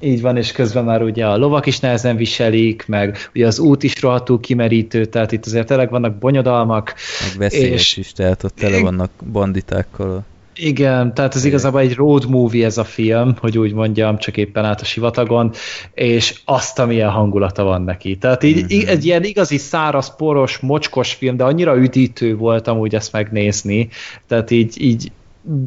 Így 0.00 0.20
van, 0.20 0.36
és 0.36 0.52
közben 0.52 0.84
már 0.84 1.02
ugye 1.02 1.26
a 1.26 1.36
lovak 1.36 1.66
is 1.66 1.80
nehezen 1.80 2.16
viselik, 2.16 2.84
meg 2.86 3.16
ugye 3.34 3.46
az 3.46 3.58
út 3.58 3.82
is 3.82 4.00
rohadtul 4.02 4.40
kimerítő, 4.40 5.04
tehát 5.04 5.32
itt 5.32 5.46
azért 5.46 5.66
tényleg 5.66 5.90
vannak 5.90 6.14
bonyodalmak. 6.18 6.94
Meg 7.28 7.38
veszélyes 7.38 7.72
És- 7.80 7.96
is, 7.96 8.12
tehát 8.12 8.44
ott 8.44 8.54
tele 8.56 8.80
vannak 8.80 9.10
banditákkal. 9.32 10.24
Igen, 10.60 11.14
tehát 11.14 11.34
ez 11.34 11.44
igazából 11.44 11.80
egy 11.80 11.94
road 11.94 12.28
movie 12.28 12.64
ez 12.66 12.78
a 12.78 12.84
film, 12.84 13.34
hogy 13.40 13.58
úgy 13.58 13.72
mondjam, 13.72 14.18
csak 14.18 14.36
éppen 14.36 14.64
át 14.64 14.80
a 14.80 14.84
sivatagon, 14.84 15.52
és 15.94 16.40
azt, 16.44 16.78
amilyen 16.78 17.10
hangulata 17.10 17.62
van 17.64 17.82
neki. 17.82 18.16
Tehát 18.16 18.42
így, 18.42 18.64
Mhm. 18.80 18.88
egy 18.88 19.04
ilyen 19.06 19.24
igazi 19.24 19.56
száraz, 19.56 20.16
poros, 20.16 20.58
mocskos 20.58 21.12
film, 21.12 21.36
de 21.36 21.44
annyira 21.44 21.76
üdítő 21.76 22.36
volt 22.36 22.66
amúgy 22.68 22.94
ezt 22.94 23.12
megnézni. 23.12 23.88
Tehát 24.26 24.50
így, 24.50 24.82
így 24.82 25.10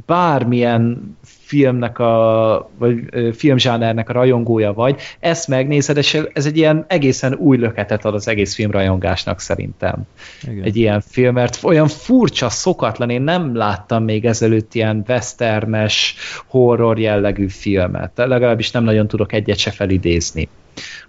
bármilyen 0.06 1.18
filmnek 1.24 2.00
a, 2.00 2.70
vagy 2.78 3.00
filmzsánernek 3.36 4.10
a 4.10 4.14
rajongója 4.14 4.74
vagy, 4.74 5.00
ezt 5.20 5.48
megnézed, 5.48 5.98
és 5.98 6.22
ez 6.34 6.46
egy 6.46 6.58
ilyen 6.58 6.86
egészen 6.88 7.34
új 7.34 7.58
löketet 7.58 8.06
ad 8.06 8.14
az 8.14 8.28
egész 8.28 8.56
filmrajongásnak 8.56 9.40
szerintem 9.40 10.08
Igen. 10.44 10.64
egy 10.64 10.76
ilyen 10.76 11.02
film, 11.02 11.34
mert 11.34 11.60
olyan 11.64 11.88
furcsa, 11.88 12.50
szokatlan, 12.50 13.10
én 13.10 13.22
nem 13.22 13.56
láttam 13.56 14.04
még 14.04 14.26
ezelőtt 14.26 14.74
ilyen 14.74 15.04
westernes, 15.08 16.16
horror 16.48 17.00
jellegű 17.00 17.48
filmet, 17.48 18.12
legalábbis 18.16 18.72
nem 18.72 18.84
nagyon 18.84 19.08
tudok 19.08 19.34
egyet 19.34 19.58
se 19.58 19.72
felidézni, 19.72 20.50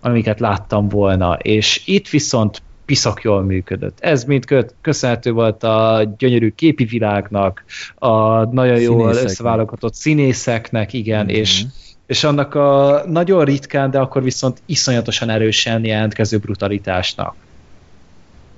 amiket 0.00 0.40
láttam 0.40 0.88
volna, 0.88 1.34
és 1.34 1.82
itt 1.84 2.08
viszont 2.08 2.62
piszak 2.84 3.22
jól 3.22 3.42
működött. 3.42 3.98
Ez 4.00 4.24
mind 4.24 4.44
kö- 4.44 4.74
köszönhető 4.80 5.32
volt 5.32 5.62
a 5.64 6.02
gyönyörű 6.18 6.50
képi 6.50 6.84
világnak, 6.84 7.64
a 7.94 8.44
nagyon 8.44 8.80
jól 8.80 9.14
összeválogatott 9.14 9.94
színészeknek, 9.94 10.92
igen, 10.92 11.24
Mhm. 11.24 11.34
és 11.34 11.62
és 12.06 12.24
annak 12.24 12.54
a 12.54 13.02
nagyon 13.06 13.44
ritkán, 13.44 13.90
de 13.90 13.98
akkor 13.98 14.22
viszont 14.22 14.62
iszonyatosan 14.66 15.30
erősen 15.30 15.84
jelentkező 15.84 16.38
brutalitásnak. 16.38 17.34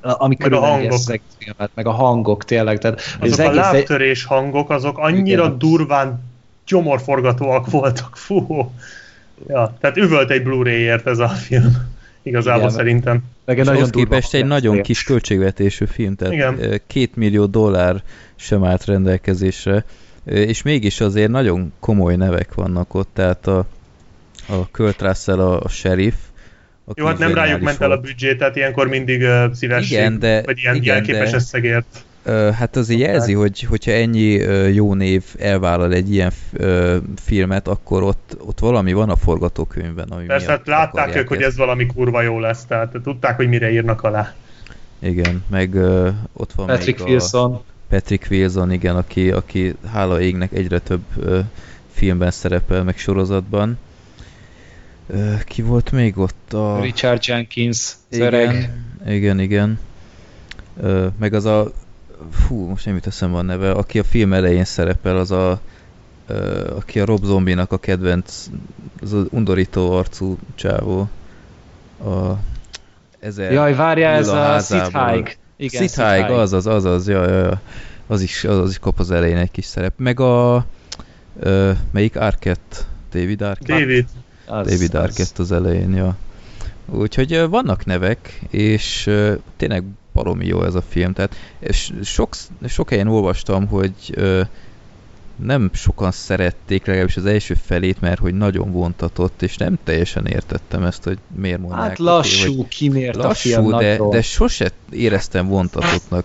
A- 0.00 0.22
Ami 0.24 0.36
Meg 0.38 0.52
a 0.52 0.58
hangok. 0.60 0.92
ezt 0.92 1.08
az 1.08 1.10
egész 1.10 1.36
filmet, 1.38 1.70
meg 1.74 1.86
a 1.86 1.90
hangok 1.90 2.44
tényleg. 2.44 2.78
Tehát 2.78 3.00
Azok 3.20 3.32
az 3.32 3.38
a 3.38 3.42
egész, 3.42 3.56
lábtörés 3.56 4.24
hangok, 4.24 4.70
azok 4.70 4.98
annyira 4.98 5.44
Igen. 5.44 5.58
durván 5.58 6.20
gyomorforgatóak 6.66 7.70
voltak, 7.70 8.16
fú. 8.16 8.70
Ja, 9.48 9.76
tehát 9.80 9.96
üvölt 9.96 10.30
egy 10.30 10.42
Blu-ray-ért 10.42 11.06
ez 11.06 11.18
a 11.18 11.28
film. 11.28 11.72
Igazából 12.24 12.62
Igen. 12.62 12.74
szerintem. 12.74 13.22
Meg 13.44 13.58
egy 13.58 13.64
durva 13.64 13.90
képest 13.90 14.34
egy 14.34 14.46
nagyon 14.46 14.82
kis 14.82 15.02
költségvetésű 15.04 15.84
film, 15.84 16.14
tehát 16.14 16.34
Igen. 16.34 16.80
két 16.86 17.16
millió 17.16 17.46
dollár 17.46 18.02
sem 18.36 18.64
állt 18.64 18.84
rendelkezésre, 18.84 19.84
és 20.24 20.62
mégis 20.62 21.00
azért 21.00 21.30
nagyon 21.30 21.72
komoly 21.80 22.16
nevek 22.16 22.54
vannak 22.54 22.94
ott, 22.94 23.08
tehát 23.12 23.46
a, 23.46 23.58
a 24.48 24.68
Kurt 24.72 25.02
Russell, 25.02 25.38
a, 25.38 25.60
a 25.60 25.68
sheriff, 25.68 26.14
aki 26.84 27.00
Jó, 27.00 27.06
hát 27.06 27.18
nem 27.18 27.34
rájuk 27.34 27.60
ment 27.60 27.80
el 27.80 27.90
a 27.90 27.96
büdzsé, 27.96 28.36
tehát 28.36 28.56
ilyenkor 28.56 28.88
mindig 28.88 29.20
uh, 29.22 29.52
szívesség, 29.52 29.90
Igen, 29.90 30.18
de- 30.18 30.42
vagy 30.42 30.58
ilyen 30.58 30.74
igen, 30.74 30.94
jelképes 30.94 31.30
de- 31.30 31.36
összegért. 31.36 32.04
Hát 32.32 32.76
azért 32.76 33.00
jelzi, 33.00 33.32
hogy, 33.32 33.60
hogyha 33.60 33.90
ennyi 33.90 34.30
jó 34.72 34.94
név 34.94 35.24
elvállal 35.38 35.92
egy 35.92 36.12
ilyen 36.12 36.32
filmet, 37.16 37.68
akkor 37.68 38.02
ott, 38.02 38.36
ott 38.38 38.58
valami 38.58 38.92
van 38.92 39.10
a 39.10 39.16
forgatókönyvben, 39.16 40.08
ami 40.08 40.24
Persze, 40.26 40.50
hát 40.50 40.66
látták 40.66 41.16
ők, 41.16 41.28
hogy 41.28 41.42
ez 41.42 41.56
valami 41.56 41.86
kurva 41.86 42.22
jó 42.22 42.38
lesz, 42.38 42.64
tehát 42.64 42.96
tudták, 43.02 43.36
hogy 43.36 43.48
mire 43.48 43.70
írnak 43.70 44.02
alá. 44.02 44.34
Igen, 44.98 45.44
meg 45.50 45.74
ott 46.32 46.52
van 46.52 46.66
Patrick 46.66 46.98
még 46.98 47.08
Wilson. 47.08 47.52
a 47.52 47.62
Patrick 47.88 48.26
Wilson, 48.30 48.72
igen, 48.72 48.96
aki, 48.96 49.30
aki 49.30 49.74
hála 49.92 50.20
égnek 50.20 50.52
egyre 50.52 50.78
több 50.78 51.02
filmben 51.92 52.30
szerepel, 52.30 52.82
meg 52.82 52.96
sorozatban. 52.98 53.78
Ö, 55.06 55.34
ki 55.44 55.62
volt 55.62 55.92
még 55.92 56.18
ott? 56.18 56.52
A... 56.52 56.80
Richard 56.80 57.26
Jenkins, 57.26 57.92
igen, 58.08 58.26
öreg. 58.26 58.72
igen, 59.06 59.40
igen. 59.40 59.78
Meg 61.18 61.34
az 61.34 61.44
a 61.44 61.72
fú, 62.30 62.66
most 62.66 62.84
nem 62.84 62.94
jut 62.94 63.06
eszembe 63.06 63.38
a 63.38 63.42
neve, 63.42 63.70
aki 63.70 63.98
a 63.98 64.04
film 64.04 64.32
elején 64.32 64.64
szerepel, 64.64 65.16
az 65.16 65.30
a 65.30 65.60
aki 66.76 67.00
a 67.00 67.04
Rob 67.04 67.24
Zombinak 67.24 67.72
a 67.72 67.78
kedvenc, 67.78 68.46
az 69.02 69.12
az 69.12 69.26
undorító 69.30 69.92
arcú 69.92 70.38
csávó. 70.54 71.08
A 72.00 72.38
ezer 73.20 73.52
Jaj, 73.52 73.74
várjál, 73.74 74.14
ez 74.18 74.28
a 74.28 74.32
Sid 74.32 74.42
házából. 74.42 75.00
Haig. 75.00 75.36
Igen, 75.56 75.88
Sid 75.88 75.94
Haig, 75.94 76.24
az, 76.24 76.52
az, 76.52 76.66
az, 76.66 76.84
az, 76.84 77.08
ja, 77.08 77.28
ja, 77.28 77.38
ja. 77.38 77.60
Az 78.06 78.22
is, 78.22 78.44
az, 78.44 78.58
az 78.58 78.70
is 78.70 78.78
kap 78.78 78.98
az 78.98 79.10
elején 79.10 79.36
egy 79.36 79.50
kis 79.50 79.64
szerep. 79.64 79.92
Meg 79.96 80.20
a 80.20 80.64
ö, 81.38 81.72
melyik 81.90 82.16
Arquette? 82.16 82.76
David 83.12 83.42
Arquette? 83.42 83.72
David, 83.72 84.06
Az, 84.46 84.66
David 84.68 84.94
az. 84.94 85.02
Arquette 85.02 85.42
az 85.42 85.52
elején, 85.52 85.94
ja. 85.94 86.16
Úgyhogy 86.86 87.46
vannak 87.48 87.84
nevek, 87.84 88.40
és 88.50 89.06
ö, 89.06 89.34
tényleg 89.56 89.84
baromi 90.14 90.46
jó 90.46 90.64
ez 90.64 90.74
a 90.74 90.82
film. 90.88 91.12
Tehát 91.12 91.34
sok, 92.02 92.34
sok 92.68 92.90
helyen 92.90 93.08
olvastam, 93.08 93.66
hogy 93.66 93.94
ö, 94.14 94.42
nem 95.36 95.70
sokan 95.72 96.10
szerették 96.10 96.86
legalábbis 96.86 97.16
az 97.16 97.26
első 97.26 97.54
felét, 97.54 98.00
mert 98.00 98.20
hogy 98.20 98.34
nagyon 98.34 98.72
vontatott, 98.72 99.42
és 99.42 99.56
nem 99.56 99.78
teljesen 99.84 100.26
értettem 100.26 100.84
ezt, 100.84 101.04
hogy 101.04 101.18
miért 101.36 101.60
mondják. 101.60 101.80
Hát 101.80 102.00
oké, 102.58 102.86
hogy 102.86 103.14
lassú, 103.14 103.28
a 103.28 103.34
film 103.34 103.66
lassú, 103.66 103.70
de, 103.76 103.98
de 104.10 104.22
sose 104.22 104.70
éreztem 104.90 105.46
vontatottnak. 105.46 106.24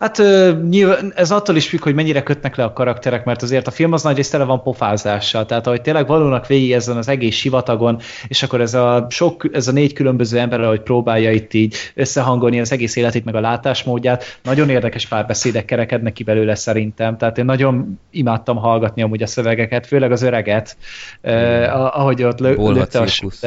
Hát 0.00 0.22
nyilván 0.68 1.12
ez 1.14 1.30
attól 1.30 1.56
is 1.56 1.68
függ, 1.68 1.82
hogy 1.82 1.94
mennyire 1.94 2.22
kötnek 2.22 2.56
le 2.56 2.64
a 2.64 2.72
karakterek, 2.72 3.24
mert 3.24 3.42
azért 3.42 3.66
a 3.66 3.70
film 3.70 3.92
az 3.92 4.02
nagy 4.02 4.16
rész 4.16 4.30
tele 4.30 4.44
van 4.44 4.62
pofázással, 4.62 5.46
tehát 5.46 5.66
ahogy 5.66 5.80
tényleg 5.80 6.06
valónak 6.06 6.46
végig 6.46 6.72
ezen 6.72 6.96
az 6.96 7.08
egész 7.08 7.34
sivatagon, 7.34 7.98
és 8.28 8.42
akkor 8.42 8.60
ez 8.60 8.74
a, 8.74 9.06
sok, 9.10 9.48
ez 9.52 9.68
a 9.68 9.72
négy 9.72 9.92
különböző 9.92 10.38
ember, 10.38 10.60
ahogy 10.60 10.80
próbálja 10.80 11.30
itt 11.30 11.54
így 11.54 11.74
összehangolni 11.94 12.60
az 12.60 12.72
egész 12.72 12.96
életét, 12.96 13.24
meg 13.24 13.34
a 13.34 13.40
látásmódját, 13.40 14.38
nagyon 14.42 14.68
érdekes 14.68 15.06
párbeszédek 15.06 15.64
kerekednek 15.64 16.12
ki 16.12 16.22
belőle 16.22 16.54
szerintem, 16.54 17.16
tehát 17.16 17.38
én 17.38 17.44
nagyon 17.44 18.00
imádtam 18.10 18.56
hallgatni 18.56 19.02
amúgy 19.02 19.22
a 19.22 19.26
szövegeket, 19.26 19.86
főleg 19.86 20.12
az 20.12 20.22
öreget, 20.22 20.76
eh, 21.20 21.98
ahogy 21.98 22.22
ott 22.22 22.38
lő, 22.38 22.54
lőtte 22.58 23.00
a 23.00 23.04
cirkusz. 23.04 23.44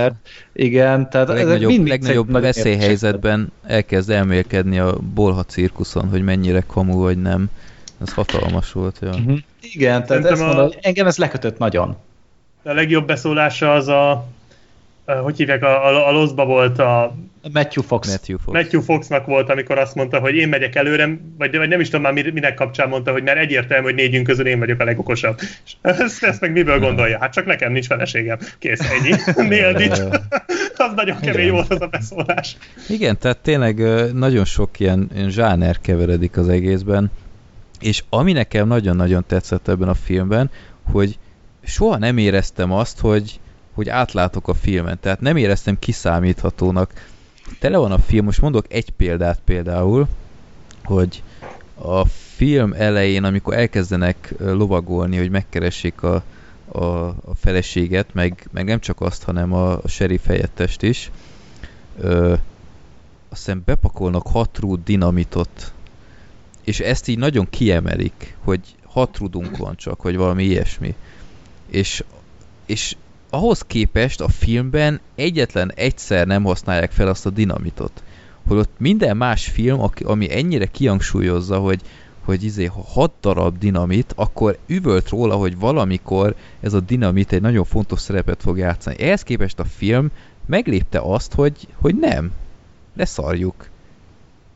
Igen, 0.54 1.10
tehát 1.10 1.30
A 1.30 1.34
legnagyobb, 1.34 1.70
mindig 1.72 1.88
legnagyobb 1.90 2.32
veszélyhelyzetben 2.42 3.52
elkezd 3.66 4.10
elmélkedni 4.10 4.80
a 4.80 4.98
bolha 5.14 5.44
cirkuszon, 5.44 6.08
hogy 6.10 6.22
mennyire 6.22 6.64
kamu 6.68 7.00
vagy 7.00 7.18
nem. 7.22 7.50
Ez 8.02 8.14
hatalmas 8.14 8.72
volt, 8.72 8.98
ja. 9.02 9.10
Mhm. 9.10 9.34
Igen, 9.62 9.92
tehát 9.92 10.08
Szerintem 10.08 10.32
ezt 10.34 10.42
a- 10.42 10.46
mondom, 10.46 10.66
hogy 10.66 10.78
engem 10.82 11.08
ez 11.08 11.18
lekötött 11.18 11.58
nagyon. 11.58 11.96
a 12.64 12.72
legjobb 12.74 13.08
beszólása 13.08 13.74
az 13.74 13.88
a, 13.88 14.12
a 14.12 14.26
hogy 15.06 15.38
hívják, 15.38 15.64
a, 15.64 15.86
a, 15.88 16.08
a 16.08 16.12
Loszba 16.12 16.46
volt 16.46 16.80
a 16.80 17.16
Matthew 17.54 17.84
Fox. 17.84 18.08
Matthew 18.12 18.38
Fox. 18.38 18.58
Matthew 18.58 18.82
Foxnak 18.82 19.26
volt, 19.26 19.50
amikor 19.50 19.78
azt 19.78 19.96
mondta, 19.96 20.20
hogy 20.20 20.36
én 20.36 20.50
megyek 20.50 20.76
előre, 20.76 21.18
vagy, 21.38 21.58
vagy 21.58 21.68
nem 21.68 21.80
is 21.80 21.86
tudom 21.86 22.02
már 22.02 22.14
mi- 22.14 22.32
minek 22.34 22.54
kapcsán 22.54 22.90
mondta, 22.90 23.12
hogy 23.12 23.24
mert 23.24 23.38
egyértelmű, 23.38 23.84
hogy 23.86 23.96
négyünk 23.96 24.28
közül 24.28 24.48
én 24.48 24.60
vagyok 24.60 24.80
a 24.80 24.84
legokosabb. 24.84 25.40
És 25.66 25.74
ezt, 25.82 26.24
ezt 26.24 26.42
meg 26.42 26.52
miből 26.52 26.80
gondolja? 26.80 27.18
Hát 27.20 27.34
csak 27.34 27.46
nekem 27.46 27.72
nincs 27.72 27.86
feleségem. 27.86 28.38
Kész, 28.60 28.80
ennyi. 28.80 29.48
Nailed 29.50 29.80
it. 29.86 29.92
az 30.78 30.94
nagyon 30.96 31.20
kemény 31.20 31.42
Igen. 31.42 31.54
volt 31.54 31.72
az 31.72 31.82
a 31.82 31.88
beszólás. 31.88 32.58
Igen, 32.90 33.18
tehát 33.18 33.38
tényleg 33.38 33.78
nagyon 34.14 34.46
sok 34.46 34.80
ilyen, 34.80 35.10
ilyen 35.16 35.30
zsáner 35.30 35.80
keveredik 35.82 36.38
az 36.38 36.50
egészben, 36.50 37.12
és 37.80 38.04
ami 38.10 38.32
nekem 38.32 38.68
nagyon-nagyon 38.68 39.24
tetszett 39.28 39.68
ebben 39.68 39.88
a 39.88 39.94
filmben, 39.94 40.52
hogy 40.92 41.18
soha 41.64 41.98
nem 41.98 42.18
éreztem 42.18 42.72
azt, 42.72 43.00
hogy, 43.00 43.40
hogy 43.74 43.90
átlátok 43.90 44.48
a 44.48 44.54
filmen, 44.54 45.00
tehát 45.00 45.22
nem 45.22 45.38
éreztem 45.38 45.80
kiszámíthatónak. 45.80 47.08
Tele 47.60 47.78
van 47.78 47.91
a 47.91 48.00
film, 48.00 48.26
most 48.26 48.41
mondok 48.41 48.66
egy 48.70 48.90
példát 48.90 49.40
például, 49.45 50.08
hogy 50.84 51.24
a 51.76 52.06
film 52.36 52.74
elején, 52.78 53.24
amikor 53.24 53.54
elkezdenek 53.54 54.34
lovagolni, 54.40 55.18
hogy 55.18 55.30
megkeressék 55.30 56.04
a, 56.04 56.24
a, 56.72 56.86
a 57.08 57.36
feleséget, 57.36 58.14
meg, 58.14 58.48
meg 58.52 58.66
nem 58.66 58.80
csak 58.80 59.02
azt, 59.02 59.24
hanem 59.24 59.54
a, 59.54 59.72
a 59.72 59.88
sheriff 59.88 60.26
helyettest 60.26 60.82
is, 60.82 61.12
ö, 62.00 62.32
azt 63.30 63.45
hiszem 63.45 63.62
bepakolnak 63.66 64.28
hat 64.28 64.58
rúd 64.58 64.80
dinamitot, 64.84 65.74
és 66.64 66.80
ezt 66.80 67.08
így 67.08 67.18
nagyon 67.18 67.50
kiemelik, 67.50 68.38
hogy 68.40 68.76
hat 68.86 69.18
rudunk 69.18 69.58
van 69.58 69.76
csak, 69.76 70.04
vagy 70.04 70.16
valami 70.16 70.44
ilyesmi. 70.44 70.95
És, 71.70 72.04
és 72.66 72.95
ahhoz 73.34 73.62
képest 73.62 74.22
a 74.22 74.28
filmben 74.28 75.00
egyetlen 75.16 75.72
egyszer 75.76 76.28
nem 76.28 76.44
használják 76.44 76.92
fel 76.92 77.08
azt 77.08 77.26
a 77.26 77.30
dinamitot. 77.30 78.04
Holott 78.48 78.72
minden 78.78 79.18
más 79.18 79.48
film, 79.48 79.82
ami 80.04 80.36
ennyire 80.36 80.66
kihangsúlyozza, 80.66 81.60
hogy, 81.60 81.82
hogy 82.24 82.44
izé, 82.44 82.66
ha 82.66 82.82
hat 82.82 83.12
darab 83.22 83.58
dinamit, 83.58 84.14
akkor 84.16 84.58
üvölt 84.68 85.10
róla, 85.10 85.36
hogy 85.36 85.58
valamikor 85.58 86.36
ez 86.60 86.74
a 86.74 86.80
dinamit 86.80 87.32
egy 87.32 87.42
nagyon 87.42 87.64
fontos 87.64 88.00
szerepet 88.00 88.42
fog 88.42 88.58
játszani. 88.58 89.00
Ehhez 89.00 89.24
képest 89.24 89.60
a 89.60 89.66
film 89.66 90.12
meglépte 90.46 91.00
azt, 91.00 91.34
hogy, 91.34 91.68
hogy 91.76 91.96
nem. 91.96 92.32
Ne 92.94 93.06
szarjuk. 93.06 93.70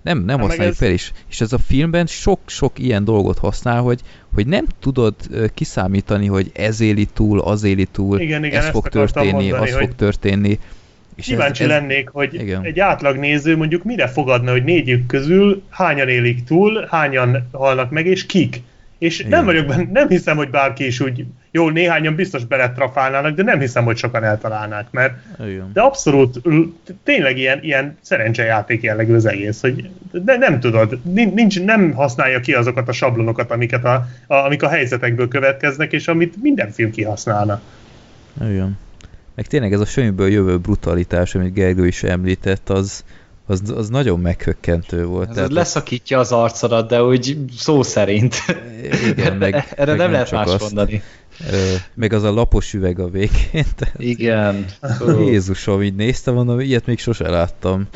Nem, 0.08 0.24
nem 0.26 0.38
Hát 0.40 0.48
használjuk 0.48 0.74
ez- 0.74 0.80
fel 0.82 0.92
is. 0.92 1.12
És 1.30 1.42
ez 1.42 1.54
a 1.54 1.58
filmben 1.58 2.06
sok-sok 2.06 2.80
ilyen 2.80 3.04
dolgot 3.04 3.38
használ, 3.38 3.82
hogy, 3.82 4.00
hogy 4.34 4.48
nem 4.48 4.66
tudod 4.80 5.16
kiszámítani, 5.54 6.26
hogy 6.28 6.52
ez 6.54 6.82
éli 6.82 7.06
túl, 7.14 7.40
az 7.40 7.64
éli 7.64 7.86
túl, 7.86 8.20
Igen, 8.20 8.44
igen, 8.44 8.62
ez 8.62 8.70
fog 8.70 8.88
történni, 8.88 9.32
mondani, 9.32 9.52
az 9.52 9.60
hogy 9.60 9.70
fog 9.70 9.96
történni. 9.96 10.60
És 11.16 11.26
Kíváncsi 11.26 11.64
ez, 11.64 11.70
ez, 11.70 11.76
lennék, 11.80 12.10
hogy 12.10 12.34
igen. 12.34 12.64
egy 12.64 12.80
átlag 12.80 13.18
néző 13.18 13.58
mondjuk 13.58 13.84
mire 13.84 14.08
fogadna, 14.08 14.52
hogy 14.52 14.64
négyük 14.64 15.06
közül 15.06 15.62
hányan 15.70 16.08
élik 16.08 16.44
túl, 16.44 16.88
hányan 16.90 17.48
halnak 17.52 17.92
meg, 17.92 18.06
és 18.06 18.26
kik. 18.26 18.62
És 18.98 19.20
Igen. 19.20 19.32
nem 19.32 19.46
vagyok 19.46 19.66
benne, 19.66 19.90
nem 19.92 20.08
hiszem, 20.08 20.38
hogy 20.38 20.50
bárki 20.50 20.86
is 20.86 21.00
úgy, 21.00 21.26
jó, 21.52 21.70
néhányan 21.70 22.16
biztos 22.16 22.46
beletrafálnának, 22.46 23.36
de 23.36 23.44
nem 23.44 23.60
hiszem, 23.60 23.84
hogy 23.84 23.98
sokan 23.98 24.24
eltalálnák, 24.24 24.88
mert 24.92 25.14
Igen. 25.40 25.70
de 25.74 25.82
abszolút 25.82 26.42
tényleg 27.04 27.38
ilyen, 27.38 27.60
ilyen 27.64 27.98
szerencsejáték 28.02 28.82
jellegű 28.82 29.14
az 29.14 29.26
egész, 29.26 29.62
hogy 29.62 29.90
de 30.12 30.38
nem 30.38 30.60
tudod, 30.60 31.00
nin- 31.04 31.34
nincs, 31.34 31.64
nem 31.64 31.92
használja 31.92 32.40
ki 32.40 32.54
azokat 32.54 32.88
a 32.88 32.92
sablonokat, 32.92 33.52
amiket 33.52 33.86
a, 33.86 34.08
a, 34.28 34.36
amik 34.36 34.64
a 34.64 34.70
helyzetekből 34.70 35.28
következnek, 35.28 35.92
és 35.92 36.08
amit 36.08 36.42
minden 36.42 36.72
film 36.72 36.92
kihasználna. 36.92 37.62
Igen. 38.42 38.78
Meg 39.36 39.48
tényleg 39.48 39.74
ez 39.74 39.80
a 39.80 39.86
semmiből 39.86 40.30
jövő 40.30 40.58
brutalitás, 40.58 41.36
amit 41.36 41.54
Gergő 41.54 41.88
is 41.88 42.04
említett, 42.04 42.70
az, 42.70 43.04
az, 43.50 43.62
az 43.76 43.90
nagyon 43.90 44.20
meghökkentő 44.20 45.06
volt. 45.06 45.30
Ez 45.30 45.36
Tehát 45.36 45.52
leszakítja 45.52 46.20
az 46.20 46.32
arcodat, 46.32 46.90
de 46.90 47.04
úgy 47.04 47.38
szó 47.58 47.84
szerint. 47.84 48.36
Igen, 49.08 49.38
meg- 49.38 49.68
Erre 49.76 49.92
meg 49.92 49.98
nem 49.98 50.12
lehet 50.12 50.32
más 50.32 50.48
azt. 50.48 50.60
mondani. 50.62 51.02
Ö, 51.52 51.74
meg 51.94 52.14
az 52.14 52.24
a 52.24 52.32
lapos 52.34 52.74
üveg 52.74 53.00
a 53.00 53.10
végén. 53.10 53.66
Tehát, 53.78 53.96
Igen. 53.98 54.66
Jézusom, 55.20 55.82
így 55.84 55.96
néztem, 55.96 56.34
mondom, 56.34 56.60
ilyet 56.60 56.86
még 56.86 57.00
sose 57.00 57.30
láttam. 57.30 57.88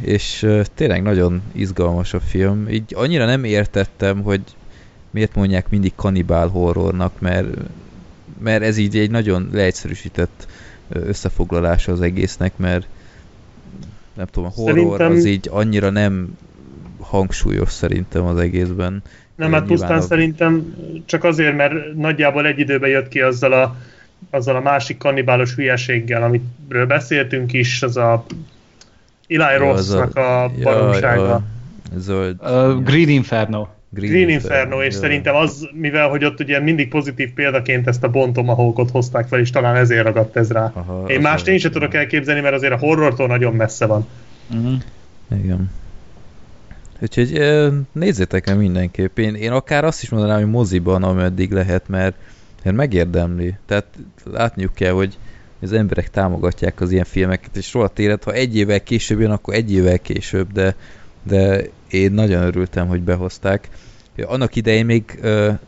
És 0.00 0.42
ö, 0.42 0.62
tényleg 0.74 1.02
nagyon 1.02 1.42
izgalmas 1.52 2.14
a 2.14 2.20
film. 2.20 2.68
Így 2.68 2.94
annyira 2.94 3.24
nem 3.24 3.44
értettem, 3.44 4.22
hogy 4.22 4.40
miért 5.10 5.34
mondják 5.34 5.68
mindig 5.70 5.92
kanibál 5.96 6.48
horrornak, 6.48 7.20
mert, 7.20 7.46
mert 8.42 8.62
ez 8.62 8.76
így 8.76 8.96
egy 8.98 9.10
nagyon 9.10 9.48
leegyszerűsített 9.52 10.46
összefoglalása 10.88 11.92
az 11.92 12.00
egésznek, 12.00 12.52
mert 12.56 12.86
nem 14.18 14.26
tudom, 14.26 14.48
a 14.48 14.52
horror 14.60 14.74
Szerintem- 14.74 15.10
az 15.10 15.24
így 15.24 15.48
annyira 15.52 15.90
nem 15.90 16.36
hangsúlyos 17.00 17.70
szerintem 17.70 18.24
az 18.24 18.38
egészben. 18.38 19.02
Nem, 19.34 19.52
hát 19.52 19.64
pusztán 19.66 19.98
a- 19.98 20.00
szerintem 20.00 20.74
csak 21.06 21.24
azért, 21.24 21.56
mert 21.56 21.94
nagyjából 21.94 22.46
egy 22.46 22.58
időben 22.58 22.90
jött 22.90 23.08
ki 23.08 23.20
azzal 23.20 23.52
a 23.52 23.76
azzal 24.30 24.56
a 24.56 24.60
másik 24.60 24.98
kannibálos 24.98 25.54
hülyeséggel, 25.54 26.22
amiről 26.22 26.86
beszéltünk 26.86 27.52
is, 27.52 27.82
az 27.82 27.96
a 27.96 28.24
Eli 29.28 29.56
Rossnak 29.58 30.16
a 30.16 30.50
baromsága. 30.62 31.26
Ja, 31.26 31.42
zöld. 31.98 32.36
Uh, 32.42 32.82
Green 32.82 33.08
Inferno. 33.08 33.66
Green, 33.90 34.12
Green 34.12 34.28
Inferno, 34.28 34.56
Inferno, 34.56 34.82
és 34.82 34.94
szerintem 34.94 35.34
az, 35.34 35.68
mivel 35.72 36.08
hogy 36.08 36.24
ott 36.24 36.40
ugye 36.40 36.60
mindig 36.60 36.88
pozitív 36.88 37.32
példaként 37.32 37.86
ezt 37.86 38.04
a 38.04 38.10
bontomahókot 38.10 38.90
hozták 38.90 39.28
fel, 39.28 39.38
és 39.38 39.50
talán 39.50 39.76
ezért 39.76 40.04
ragadt 40.04 40.36
ez 40.36 40.50
rá. 40.50 40.72
Aha, 40.74 41.04
én 41.06 41.20
mást 41.20 41.48
én 41.48 41.58
sem 41.58 41.70
tudok 41.70 41.94
elképzelni, 41.94 42.40
mert 42.40 42.54
azért 42.54 42.72
a 42.72 42.78
horrortól 42.78 43.26
nagyon 43.26 43.54
messze 43.54 43.86
van. 43.86 44.06
Uh-huh. 44.50 44.72
Igen. 45.42 45.70
Úgyhogy 47.00 47.40
nézzétek 47.92 48.46
meg 48.46 48.58
mindenképp. 48.58 49.18
Én, 49.18 49.34
én 49.34 49.50
akár 49.50 49.84
azt 49.84 50.02
is 50.02 50.08
mondanám, 50.08 50.40
hogy 50.40 50.50
moziban, 50.50 51.02
ameddig 51.02 51.50
lehet, 51.50 51.88
mert, 51.88 52.16
mert 52.64 52.76
megérdemli. 52.76 53.54
Tehát 53.66 53.86
látniuk 54.24 54.74
kell, 54.74 54.92
hogy 54.92 55.18
az 55.60 55.72
emberek 55.72 56.10
támogatják 56.10 56.80
az 56.80 56.92
ilyen 56.92 57.04
filmeket, 57.04 57.56
és 57.56 57.72
rohadt 57.72 57.98
élet, 57.98 58.24
ha 58.24 58.32
egy 58.32 58.56
évvel 58.56 58.82
később 58.82 59.20
jön, 59.20 59.30
akkor 59.30 59.54
egy 59.54 59.72
évvel 59.72 59.98
később, 59.98 60.52
de, 60.52 60.74
de 61.22 61.62
én 61.90 62.12
nagyon 62.12 62.42
örültem, 62.42 62.88
hogy 62.88 63.02
behozták. 63.02 63.68
Annak 64.22 64.56
idején 64.56 64.84
még 64.84 65.18
uh, 65.22 65.58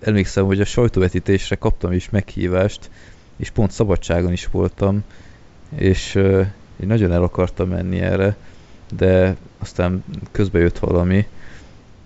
emlékszem, 0.00 0.44
hogy 0.44 0.60
a 0.60 0.64
sajtóvetítésre 0.64 1.56
kaptam 1.56 1.92
is 1.92 2.10
meghívást, 2.10 2.90
és 3.36 3.50
pont 3.50 3.70
szabadságon 3.70 4.32
is 4.32 4.46
voltam, 4.46 5.04
és 5.76 6.14
uh, 6.14 6.46
én 6.80 6.86
nagyon 6.86 7.12
el 7.12 7.22
akartam 7.22 7.68
menni 7.68 8.00
erre, 8.00 8.36
de 8.96 9.36
aztán 9.58 10.04
közbe 10.30 10.58
jött 10.58 10.78
valami, 10.78 11.26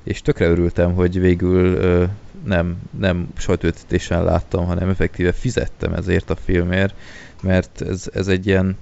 és 0.02 0.22
tökre 0.22 0.48
örültem, 0.48 0.94
hogy 0.94 1.20
végül 1.20 1.74
uh, 1.74 2.08
nem, 2.44 2.76
nem 2.98 3.28
sajtóvetítésen 3.36 4.24
láttam, 4.24 4.66
hanem 4.66 4.88
effektíve 4.88 5.32
fizettem 5.32 5.92
ezért 5.92 6.30
a 6.30 6.36
filmért, 6.36 6.94
mert 7.42 7.82
ez, 7.82 8.10
ez 8.12 8.28
egy 8.28 8.46
ilyen, 8.46 8.76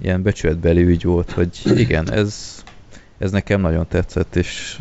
ilyen 0.00 0.22
becsületbeli 0.22 0.82
ügy 0.82 1.04
volt, 1.04 1.30
hogy 1.30 1.60
igen, 1.64 2.12
ez, 2.12 2.59
ez 3.20 3.30
nekem 3.30 3.60
nagyon 3.60 3.86
tetszett, 3.88 4.36
és 4.36 4.80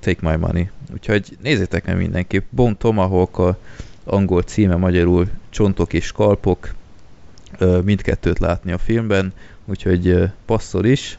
take 0.00 0.30
my 0.30 0.36
money. 0.36 0.70
Úgyhogy 0.92 1.36
nézzétek 1.42 1.86
meg 1.86 1.96
mindenképp. 1.96 2.44
Bon 2.50 2.76
Tomahawk 2.76 3.38
a 3.38 3.58
angol 4.04 4.42
címe, 4.42 4.76
magyarul 4.76 5.28
Csontok 5.50 5.92
és 5.92 6.12
Kalpok, 6.12 6.74
mindkettőt 7.84 8.38
látni 8.38 8.72
a 8.72 8.78
filmben, 8.78 9.32
úgyhogy 9.64 10.30
passzol 10.44 10.84
is. 10.84 11.18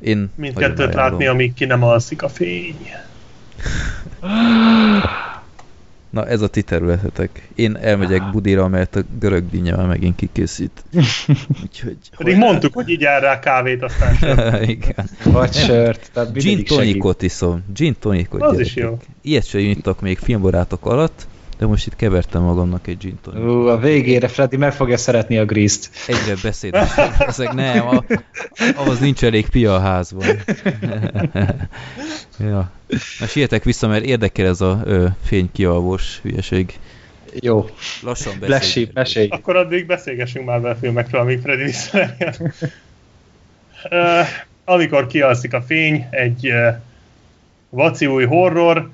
Én 0.00 0.30
mindkettőt 0.34 0.94
látni, 0.94 1.26
amíg 1.26 1.54
ki 1.54 1.64
nem 1.64 1.82
alszik 1.82 2.22
a 2.22 2.28
fény. 2.28 2.90
Na 6.10 6.26
ez 6.26 6.40
a 6.40 6.48
ti 6.48 6.62
területetek. 6.62 7.48
Én 7.54 7.76
elmegyek 7.76 8.30
Budira, 8.30 8.68
mert 8.68 8.96
a 8.96 9.00
görög 9.18 9.50
dinnyel 9.50 9.86
megint 9.86 10.16
kikészít. 10.16 10.84
Úgyhogy... 11.62 11.96
Pedig 12.16 12.34
hogy... 12.34 12.36
mondtuk, 12.36 12.74
hogy 12.74 12.88
így 12.88 13.04
áll 13.04 13.20
rá 13.20 13.38
kávét, 13.38 13.82
aztán 13.82 14.14
Igen. 14.62 15.08
Vagy 15.24 15.52
sört. 15.52 16.10
Gin 16.32 16.64
tonicot 16.64 17.22
iszom. 17.22 17.64
Gin 17.74 17.96
tonicot. 18.00 18.42
Az 18.42 18.50
gyerekek. 18.50 18.66
is 18.66 18.82
jó. 18.82 18.98
Ilyet 19.22 19.46
sem 19.46 19.76
még 20.00 20.18
filmbarátok 20.18 20.86
alatt, 20.86 21.26
de 21.58 21.66
most 21.66 21.86
itt 21.86 21.96
kevertem 21.96 22.42
magamnak 22.42 22.86
egy 22.86 22.98
gin 22.98 23.18
tonic. 23.22 23.40
Ú, 23.40 23.66
a 23.66 23.78
végére 23.78 24.28
Freddy 24.28 24.56
meg 24.56 24.72
fogja 24.72 24.96
szeretni 24.96 25.38
a 25.38 25.44
grízt. 25.44 25.90
Egyre 26.06 26.34
beszédes. 26.42 26.96
Ezek 27.18 27.52
nem, 27.52 27.86
a, 27.86 28.04
ahhoz 28.76 28.98
nincs 28.98 29.24
elég 29.24 29.48
pia 29.48 29.74
a 29.74 29.80
házban. 29.80 30.26
ja. 32.38 32.70
Na 33.18 33.26
sietek 33.26 33.64
vissza, 33.64 33.88
mert 33.88 34.04
érdekel 34.04 34.46
ez 34.46 34.60
a 34.60 34.80
ö, 34.84 35.06
fénykialvós 35.24 36.18
hülyeség. 36.22 36.78
Jó. 37.40 37.68
Lassan 38.02 38.32
beszélj. 38.40 38.88
Mesélj. 38.94 39.28
Akkor 39.28 39.56
addig 39.56 39.86
beszélgessünk 39.86 40.46
már 40.46 40.60
be 40.60 40.70
a 40.70 40.76
filmekről, 40.76 41.20
amíg 41.20 41.40
Freddy 41.40 41.62
visszajön. 41.62 42.34
uh, 43.90 44.26
amikor 44.64 45.06
kialszik 45.06 45.54
a 45.54 45.62
fény, 45.62 46.06
egy 46.10 46.48
uh, 46.48 46.74
vaci 47.70 48.06
új 48.06 48.24
horror, 48.24 48.90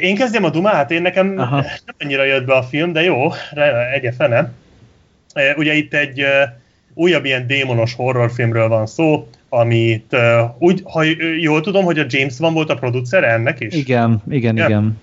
én 0.00 0.14
kezdjem 0.14 0.44
a 0.44 0.50
dumát, 0.50 0.90
én 0.90 1.02
nekem 1.02 1.34
Aha. 1.38 1.56
nem 1.56 1.94
annyira 1.98 2.24
jött 2.24 2.44
be 2.44 2.54
a 2.54 2.62
film, 2.62 2.92
de 2.92 3.02
jó, 3.02 3.32
egye 3.92 4.12
fene. 4.12 4.52
Ugye 5.56 5.74
itt 5.74 5.94
egy 5.94 6.24
újabb 6.94 7.24
ilyen 7.24 7.46
démonos 7.46 7.94
horrorfilmről 7.94 8.68
van 8.68 8.86
szó, 8.86 9.28
amit 9.48 10.16
úgy, 10.58 10.82
ha 10.84 11.02
jól 11.40 11.60
tudom, 11.60 11.84
hogy 11.84 11.98
a 11.98 12.06
James 12.08 12.38
Van 12.38 12.52
volt 12.52 12.70
a 12.70 12.74
producer 12.74 13.24
ennek 13.24 13.60
is. 13.60 13.74
Igen, 13.74 14.22
igen, 14.30 14.56
igen. 14.56 14.68
igen. 14.68 15.00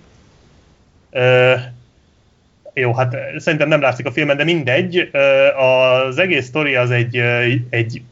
Jó, 2.74 2.94
hát 2.94 3.16
szerintem 3.36 3.68
nem 3.68 3.80
látszik 3.80 4.06
a 4.06 4.12
filmen, 4.12 4.36
de 4.36 4.44
mindegy. 4.44 5.10
Az 6.08 6.18
egész 6.18 6.46
sztori 6.46 6.74
az 6.74 6.90
egy, 6.90 7.16
egy 7.70 8.02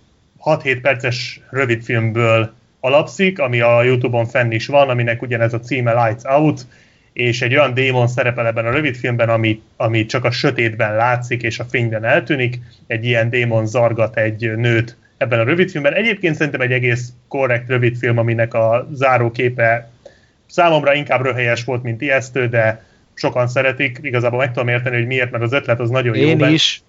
6-7 0.45 0.79
perces 0.83 1.41
rövid 1.51 1.83
filmből 1.83 2.53
alapszik, 2.81 3.39
ami 3.39 3.61
a 3.61 3.83
Youtube-on 3.83 4.27
fenn 4.27 4.51
is 4.51 4.67
van, 4.67 4.89
aminek 4.89 5.23
ugyanez 5.23 5.53
a 5.53 5.61
címe 5.61 6.05
Lights 6.05 6.25
Out, 6.25 6.67
és 7.13 7.43
egy 7.43 7.55
olyan 7.57 7.75
démon 7.75 8.09
szerepel 8.09 8.47
ebben 8.47 8.67
a 8.67 8.71
rövidfilmben, 8.71 9.29
ami, 9.29 9.63
ami 9.77 10.07
csak 10.07 10.25
a 10.25 10.31
sötétben 10.31 10.95
látszik, 10.95 11.43
és 11.43 11.59
a 11.59 11.65
fényben 11.65 12.05
eltűnik. 12.05 12.59
Egy 12.87 13.05
ilyen 13.05 13.31
démon 13.31 13.67
zargat 13.67 14.17
egy 14.17 14.57
nőt 14.57 14.97
ebben 15.17 15.41
a 15.41 15.45
rövidfilmben. 15.45 15.95
Egyébként 15.95 16.35
szerintem 16.35 16.61
egy 16.61 16.73
egész 16.73 17.13
korrekt 17.29 17.69
rövidfilm, 17.69 18.19
aminek 18.19 18.55
a 18.55 18.89
záróképe 18.93 19.91
számomra 20.47 20.95
inkább 20.95 21.23
röhelyes 21.23 21.65
volt, 21.65 21.83
mint 21.83 22.01
ijesztő, 22.01 22.49
de 22.49 22.85
sokan 23.15 23.49
szeretik. 23.49 23.99
Igazából 24.03 24.39
meg 24.39 24.53
tudom 24.53 24.69
érteni, 24.69 24.97
hogy 24.97 25.07
miért, 25.07 25.31
mert 25.31 25.43
az 25.43 25.53
ötlet 25.53 25.81
az 25.81 25.91
nagyon 25.91 26.15
Én 26.15 26.39
jó. 26.39 26.47
Én 26.47 26.53
is. 26.55 26.83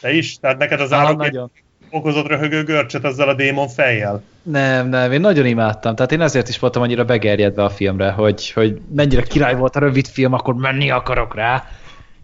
Te 0.00 0.12
is? 0.12 0.38
Tehát 0.38 0.58
neked 0.58 0.80
az 0.80 0.88
zárókép 0.88 1.50
okozott 1.92 2.26
röhögő 2.26 2.62
görcset 2.62 3.04
azzal 3.04 3.28
a 3.28 3.34
démon 3.34 3.68
fejjel? 3.68 4.22
Nem, 4.42 4.88
nem, 4.88 5.12
én 5.12 5.20
nagyon 5.20 5.46
imádtam. 5.46 5.94
Tehát 5.94 6.12
én 6.12 6.20
ezért 6.20 6.48
is 6.48 6.58
voltam 6.58 6.82
annyira 6.82 7.04
begerjedve 7.04 7.64
a 7.64 7.70
filmre, 7.70 8.10
hogy, 8.10 8.50
hogy 8.50 8.80
mennyire 8.94 9.22
király 9.22 9.54
volt 9.54 9.76
a 9.76 9.80
rövid 9.80 10.06
film, 10.06 10.32
akkor 10.32 10.54
menni 10.54 10.90
akarok 10.90 11.34
rá. 11.34 11.64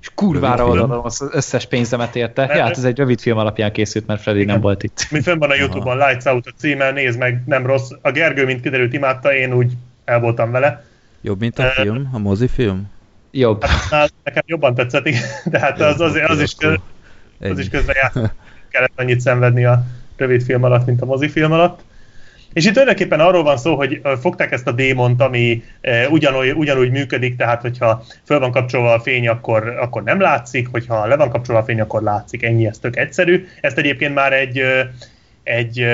És 0.00 0.10
kurvára 0.14 0.66
odaadom 0.66 1.04
az 1.04 1.28
összes 1.32 1.66
pénzemet 1.66 2.16
érte. 2.16 2.42
Ja, 2.54 2.62
hát 2.62 2.76
ez 2.76 2.84
egy 2.84 2.96
rövid 2.96 3.20
film 3.20 3.38
alapján 3.38 3.72
készült, 3.72 4.06
mert 4.06 4.20
Freddy 4.20 4.40
Igen. 4.40 4.52
nem 4.52 4.60
volt 4.60 4.82
itt. 4.82 5.06
Mi 5.10 5.20
fönn 5.20 5.38
van 5.38 5.50
a 5.50 5.54
Youtube-on, 5.54 5.96
Lights 5.96 6.24
Out 6.24 6.46
a 6.46 6.50
címe, 6.56 6.90
nézd 6.90 7.18
meg, 7.18 7.42
nem 7.46 7.66
rossz. 7.66 7.90
A 8.02 8.10
Gergő, 8.10 8.44
mint 8.44 8.60
kiderült, 8.60 8.92
imádta, 8.92 9.34
én 9.34 9.52
úgy 9.52 9.72
el 10.04 10.20
voltam 10.20 10.50
vele. 10.50 10.84
Jobb, 11.20 11.40
mint 11.40 11.58
a 11.58 11.62
uh, 11.62 11.68
film, 11.68 12.08
a 12.12 12.18
mozifilm? 12.18 12.90
Jobb. 13.30 13.64
Hát, 13.64 14.12
nekem 14.24 14.42
jobban 14.46 14.74
tetszett, 14.74 15.08
de 15.44 15.58
hát 15.58 15.80
az, 15.80 16.00
az, 16.00 16.18
az, 16.26 16.40
is, 16.40 16.54
köz, 16.54 16.76
az 17.40 17.58
is 17.58 17.68
közben 17.68 17.96
játszott 18.02 18.32
kellett 18.70 18.92
annyit 18.96 19.20
szenvedni 19.20 19.64
a 19.64 19.84
rövid 20.16 20.42
film 20.42 20.62
alatt, 20.62 20.86
mint 20.86 21.02
a 21.02 21.04
mozifilm 21.04 21.52
alatt. 21.52 21.80
És 22.52 22.64
itt 22.64 22.72
tulajdonképpen 22.72 23.20
arról 23.20 23.42
van 23.42 23.56
szó, 23.56 23.76
hogy 23.76 24.00
fogták 24.20 24.52
ezt 24.52 24.66
a 24.66 24.72
démont, 24.72 25.20
ami 25.20 25.62
ugyanúgy, 26.10 26.50
ugyanúgy 26.50 26.90
működik, 26.90 27.36
tehát 27.36 27.60
hogyha 27.60 28.04
föl 28.24 28.38
van 28.38 28.50
kapcsolva 28.50 28.92
a 28.92 29.00
fény, 29.00 29.28
akkor, 29.28 29.68
akkor 29.80 30.02
nem 30.02 30.20
látszik, 30.20 30.68
hogyha 30.70 31.06
le 31.06 31.16
van 31.16 31.30
kapcsolva 31.30 31.60
a 31.60 31.64
fény, 31.64 31.80
akkor 31.80 32.02
látszik. 32.02 32.42
Ennyi, 32.42 32.66
ez 32.66 32.78
tök 32.78 32.96
egyszerű. 32.96 33.46
Ezt 33.60 33.78
egyébként 33.78 34.14
már 34.14 34.32
egy, 34.32 34.62
egy 35.42 35.84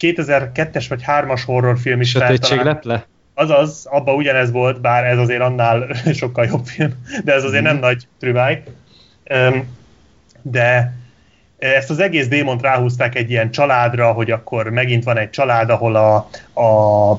2002-es 0.00 0.84
vagy 0.88 1.02
3-as 1.06 1.42
horrorfilm 1.44 2.00
is 2.00 2.10
Sötétség 2.10 2.60
lett 2.60 2.84
le? 2.84 3.06
Azaz, 3.34 3.86
abban 3.90 4.14
ugyanez 4.14 4.50
volt, 4.50 4.80
bár 4.80 5.04
ez 5.04 5.18
azért 5.18 5.40
annál 5.40 5.86
sokkal 6.12 6.44
jobb 6.44 6.66
film, 6.66 6.92
de 7.24 7.32
ez 7.32 7.44
azért 7.44 7.62
mm. 7.62 7.66
nem 7.66 7.78
nagy 7.78 8.06
trüváj. 8.18 8.62
De 10.42 10.97
ezt 11.58 11.90
az 11.90 12.00
egész 12.00 12.28
démont 12.28 12.62
ráhúzták 12.62 13.14
egy 13.14 13.30
ilyen 13.30 13.50
családra, 13.50 14.12
hogy 14.12 14.30
akkor 14.30 14.70
megint 14.70 15.04
van 15.04 15.18
egy 15.18 15.30
család, 15.30 15.70
ahol 15.70 15.96
a, 15.96 16.28
a, 16.60 17.12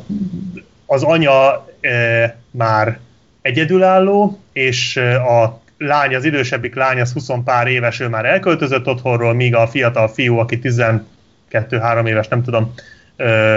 az 0.86 1.04
anya 1.04 1.68
e, 1.82 2.36
már 2.52 3.00
egyedülálló, 3.42 4.40
és 4.54 4.98
a 5.28 5.62
lány, 5.78 6.16
az 6.16 6.26
idősebbik 6.26 6.76
lány, 6.76 7.02
az 7.02 7.14
20 7.14 7.30
pár 7.44 7.68
éves, 7.68 8.00
ő 8.00 8.08
már 8.08 8.26
elköltözött 8.26 8.88
otthonról, 8.88 9.34
míg 9.34 9.56
a 9.56 9.68
fiatal 9.68 10.08
fiú, 10.08 10.38
aki 10.38 10.60
12-3 10.64 12.08
éves, 12.08 12.28
nem 12.28 12.44
tudom, 12.44 12.74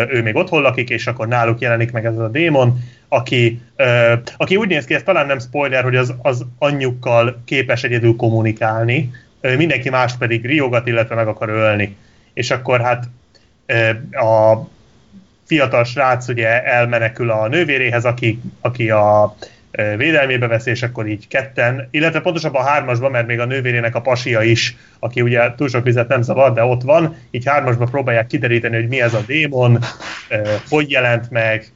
ő 0.08 0.22
még 0.22 0.36
otthon 0.36 0.62
lakik, 0.62 0.90
és 0.90 1.06
akkor 1.06 1.28
náluk 1.28 1.60
jelenik 1.60 1.92
meg 1.92 2.04
ez 2.04 2.18
a 2.18 2.28
démon, 2.28 2.78
aki, 3.08 3.60
aki 4.36 4.56
úgy 4.56 4.68
néz 4.68 4.84
ki, 4.84 4.94
ez 4.94 5.02
talán 5.02 5.26
nem 5.26 5.38
spoiler, 5.38 5.82
hogy 5.82 5.96
az, 5.96 6.14
az 6.22 6.44
anyjukkal 6.58 7.42
képes 7.44 7.84
egyedül 7.84 8.16
kommunikálni, 8.16 9.10
mindenki 9.56 9.90
mást 9.90 10.18
pedig 10.18 10.46
riogat, 10.46 10.86
illetve 10.86 11.14
meg 11.14 11.26
akar 11.26 11.48
ölni. 11.48 11.96
És 12.34 12.50
akkor 12.50 12.80
hát 12.80 13.08
a 14.10 14.56
fiatal 15.44 15.84
srác 15.84 16.28
ugye 16.28 16.64
elmenekül 16.64 17.30
a 17.30 17.48
nővéréhez, 17.48 18.04
aki, 18.04 18.40
aki 18.60 18.90
a 18.90 19.36
védelmébe 19.96 20.46
veszi, 20.46 20.70
és 20.70 20.82
akkor 20.82 21.06
így 21.06 21.28
ketten, 21.28 21.88
illetve 21.90 22.20
pontosabban 22.20 22.62
a 22.62 22.68
hármasban, 22.68 23.10
mert 23.10 23.26
még 23.26 23.40
a 23.40 23.44
nővérének 23.44 23.94
a 23.94 24.00
pasia 24.00 24.42
is, 24.42 24.76
aki 24.98 25.20
ugye 25.20 25.54
túl 25.56 25.68
sok 25.68 25.84
vizet 25.84 26.08
nem 26.08 26.22
zavar, 26.22 26.52
de 26.52 26.64
ott 26.64 26.82
van, 26.82 27.16
így 27.30 27.46
hármasban 27.46 27.90
próbálják 27.90 28.26
kideríteni, 28.26 28.76
hogy 28.76 28.88
mi 28.88 29.00
ez 29.00 29.14
a 29.14 29.22
démon, 29.26 29.78
hogy 30.68 30.90
jelent 30.90 31.30
meg, 31.30 31.72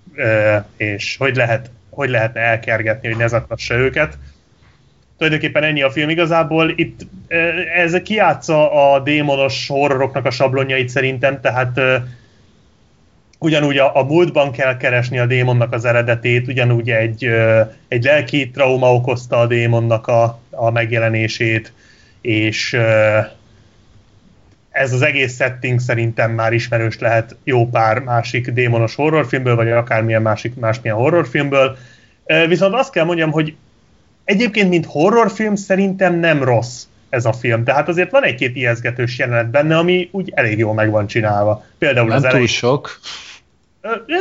és 0.76 1.16
hogy, 1.18 1.36
lehet, 1.36 1.70
hogy 1.90 2.08
lehetne 2.08 2.40
elkergetni, 2.40 3.08
hogy 3.08 3.16
ne 3.16 3.26
zaklassa 3.26 3.74
őket. 3.74 4.18
Tulajdonképpen 5.18 5.62
ennyi 5.62 5.82
a 5.82 5.90
film. 5.90 6.08
Igazából 6.08 6.72
itt 6.76 7.00
ez 7.74 7.92
kiátsza 8.02 8.92
a 8.92 9.00
démonos 9.00 9.68
horroroknak 9.68 10.24
a 10.24 10.30
sablonjait 10.30 10.88
szerintem, 10.88 11.40
tehát 11.40 11.80
ugyanúgy 13.38 13.78
a, 13.78 13.96
a 13.96 14.04
múltban 14.04 14.52
kell 14.52 14.76
keresni 14.76 15.18
a 15.18 15.26
démonnak 15.26 15.72
az 15.72 15.84
eredetét, 15.84 16.48
ugyanúgy 16.48 16.90
egy, 16.90 17.30
egy 17.88 18.04
lelki 18.04 18.50
trauma 18.50 18.94
okozta 18.94 19.38
a 19.38 19.46
démonnak 19.46 20.06
a, 20.06 20.40
a 20.50 20.70
megjelenését, 20.70 21.72
és 22.20 22.76
ez 24.70 24.92
az 24.92 25.02
egész 25.02 25.36
setting 25.36 25.80
szerintem 25.80 26.30
már 26.30 26.52
ismerős 26.52 26.98
lehet 26.98 27.36
jó 27.44 27.68
pár 27.68 27.98
másik 27.98 28.50
démonos 28.50 28.94
horrorfilmből, 28.94 29.56
vagy 29.56 29.70
akármilyen 29.70 30.22
másik, 30.22 30.54
másmilyen 30.54 30.96
horrorfilmből. 30.96 31.76
Viszont 32.48 32.74
azt 32.74 32.92
kell 32.92 33.04
mondjam, 33.04 33.30
hogy 33.30 33.54
egyébként, 34.26 34.68
mint 34.68 34.86
horrorfilm 34.86 35.54
szerintem 35.54 36.14
nem 36.14 36.42
rossz 36.42 36.84
ez 37.08 37.24
a 37.24 37.32
film. 37.32 37.64
Tehát 37.64 37.88
azért 37.88 38.10
van 38.10 38.24
egy-két 38.24 38.56
ijeszgetős 38.56 39.18
jelenet 39.18 39.50
benne, 39.50 39.76
ami 39.76 40.08
úgy 40.12 40.32
elég 40.34 40.58
jól 40.58 40.74
meg 40.74 40.90
van 40.90 41.06
csinálva. 41.06 41.64
Például 41.78 42.06
nem 42.06 42.16
az 42.16 42.22
túl 42.22 42.30
elején... 42.30 42.46
sok. 42.46 43.00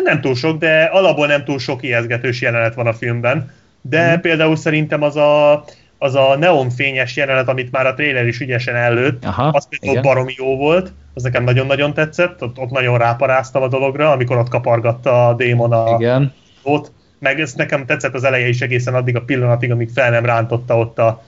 Nem 0.03 0.21
túl 0.21 0.35
sok, 0.35 0.59
de 0.59 0.83
alapból 0.83 1.27
nem 1.27 1.43
túl 1.43 1.59
sok 1.59 1.83
ijeszgetős 1.83 2.41
jelenet 2.41 2.75
van 2.75 2.87
a 2.87 2.93
filmben. 2.93 3.53
De 3.81 4.15
mm. 4.15 4.19
például 4.19 4.55
szerintem 4.55 5.01
az 5.01 5.15
a, 5.15 5.63
az 5.97 6.15
a 6.15 6.35
neonfényes 6.37 7.15
jelenet, 7.15 7.47
amit 7.47 7.71
már 7.71 7.85
a 7.85 7.93
trailer 7.93 8.27
is 8.27 8.39
ügyesen 8.39 8.75
előtt, 8.75 9.25
Aha, 9.25 9.47
az 9.47 9.67
például 9.67 9.91
igen. 9.91 10.03
baromi 10.03 10.33
jó 10.37 10.55
volt, 10.57 10.93
az 11.13 11.23
nekem 11.23 11.43
nagyon-nagyon 11.43 11.93
tetszett, 11.93 12.43
ott, 12.43 12.57
ott 12.57 12.69
nagyon 12.69 12.97
ráparáztam 12.97 13.61
a 13.61 13.67
dologra, 13.67 14.11
amikor 14.11 14.37
ott 14.37 14.49
kapargatta 14.49 15.27
a 15.27 15.33
démon 15.33 15.71
a 15.71 15.95
igen. 15.95 16.33
ott, 16.63 16.91
meg 17.19 17.39
ez 17.39 17.53
nekem 17.53 17.85
tetszett 17.85 18.13
az 18.13 18.23
eleje 18.23 18.47
is 18.47 18.61
egészen 18.61 18.95
addig 18.95 19.15
a 19.15 19.21
pillanatig, 19.21 19.71
amíg 19.71 19.89
fel 19.93 20.09
nem 20.09 20.25
rántotta 20.25 20.77
ott 20.77 20.99
a, 20.99 21.23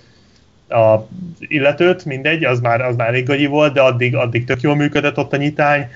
a 0.69 1.07
illetőt, 1.39 2.05
mindegy, 2.05 2.43
az 2.43 2.59
már, 2.59 2.81
az 2.81 2.95
már 2.95 3.23
gagyi 3.23 3.45
volt, 3.45 3.73
de 3.73 3.81
addig, 3.81 4.15
addig 4.15 4.45
tök 4.45 4.61
jól 4.61 4.75
működött 4.75 5.17
ott 5.17 5.33
a 5.33 5.37
nyitány. 5.37 5.87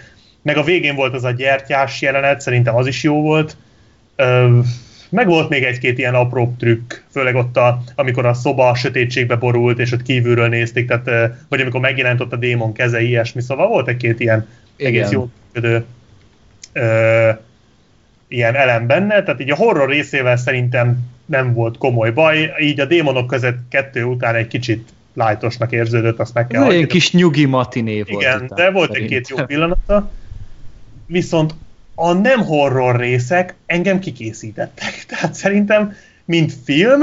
Meg 0.42 0.58
a 0.58 0.64
végén 0.64 0.96
volt 0.96 1.14
az 1.14 1.24
a 1.24 1.32
gyertyás 1.32 2.02
jelenet, 2.02 2.42
szerintem 2.42 2.76
az 2.76 2.88
is 2.88 3.04
jó 3.04 3.22
volt. 3.22 3.58
Ö, 4.16 4.60
meg 5.10 5.28
volt 5.28 5.50
még 5.50 5.64
egy-két 5.64 5.98
ilyen 5.98 6.16
apró 6.16 6.56
trükk, 6.60 6.94
főleg 7.12 7.36
ott, 7.36 7.58
a, 7.58 7.82
amikor 7.96 8.26
a 8.26 8.34
szoba 8.34 8.70
a 8.70 8.76
sötétségbe 8.76 9.36
borult, 9.36 9.80
és 9.80 9.92
ott 9.92 10.02
kívülről 10.02 10.48
nézték, 10.48 10.88
tehát, 10.88 11.34
vagy 11.50 11.62
amikor 11.62 11.80
megjelent 11.80 12.22
ott 12.22 12.34
a 12.34 12.36
démon 12.36 12.74
keze, 12.74 13.02
ilyesmi, 13.02 13.42
szóval 13.42 13.68
volt 13.68 13.88
egy-két 13.88 14.20
ilyen 14.20 14.48
Igen. 14.76 14.94
egész 14.94 15.12
jó 15.12 15.30
működő 15.54 15.86
ö, 16.74 17.30
ilyen 18.32 18.56
elem 18.56 18.88
benne, 18.88 19.24
tehát 19.24 19.42
így 19.42 19.52
a 19.52 19.56
horror 19.56 19.90
részével 19.90 20.38
szerintem 20.38 20.98
nem 21.26 21.54
volt 21.54 21.78
komoly 21.78 22.12
baj, 22.12 22.52
így 22.60 22.80
a 22.80 22.86
démonok 22.86 23.28
között 23.28 23.58
kettő 23.70 24.04
után 24.04 24.36
egy 24.36 24.48
kicsit 24.48 24.90
lájtosnak 25.14 25.72
érződött, 25.72 26.20
azt 26.20 26.34
meg 26.34 26.48
kell 26.48 26.64
Egy 26.64 26.88
kis 26.88 27.12
nyugi 27.12 27.46
matiné 27.46 28.02
volt. 28.02 28.22
Igen, 28.22 28.42
után, 28.42 28.52
de 28.56 28.72
volt 28.72 28.96
egy-két 28.96 29.30
jó 29.30 29.46
pillanata. 29.46 30.12
Viszont 31.06 31.54
a 31.96 32.14
nem 32.14 32.40
horror 32.40 32.96
részek 33.00 33.56
engem 33.66 34.00
kikészítettek. 34.00 35.04
Tehát 35.08 35.34
szerintem, 35.34 35.96
mint 36.26 36.54
film, 36.64 37.02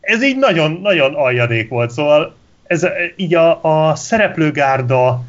ez 0.00 0.22
így 0.22 0.36
nagyon, 0.36 0.78
nagyon 0.82 1.14
aljadék 1.14 1.68
volt. 1.68 1.90
Szóval 1.90 2.36
ez 2.66 2.86
így 3.16 3.34
a, 3.34 3.88
a 3.88 3.94
szereplőgárda 3.94 5.24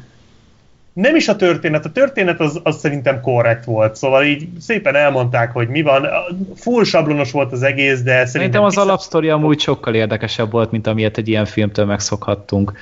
nem 1.00 1.16
is 1.16 1.28
a 1.28 1.36
történet, 1.36 1.84
a 1.84 1.90
történet 1.90 2.40
az, 2.40 2.60
az 2.62 2.78
szerintem 2.78 3.20
korrekt 3.20 3.64
volt, 3.64 3.96
szóval 3.96 4.24
így 4.24 4.48
szépen 4.60 4.94
elmondták, 4.94 5.52
hogy 5.52 5.68
mi 5.68 5.82
van, 5.82 6.08
full 6.56 6.84
sablonos 6.84 7.32
volt 7.32 7.52
az 7.52 7.62
egész, 7.62 8.02
de 8.02 8.10
szerintem... 8.10 8.30
Szerintem 8.30 8.62
az 8.62 8.76
alapsztori 8.76 9.28
amúgy 9.28 9.60
sokkal 9.60 9.94
érdekesebb 9.94 10.50
volt, 10.50 10.70
mint 10.70 10.86
amilyet 10.86 11.18
egy 11.18 11.28
ilyen 11.28 11.44
filmtől 11.44 11.84
megszokhattunk. 11.84 12.72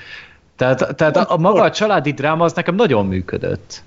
Tehát, 0.56 0.96
tehát 0.96 1.16
a, 1.16 1.24
a 1.28 1.36
maga 1.36 1.62
a 1.62 1.70
családi 1.70 2.12
dráma 2.12 2.44
az 2.44 2.52
nekem 2.52 2.74
nagyon 2.74 3.06
működött. 3.06 3.82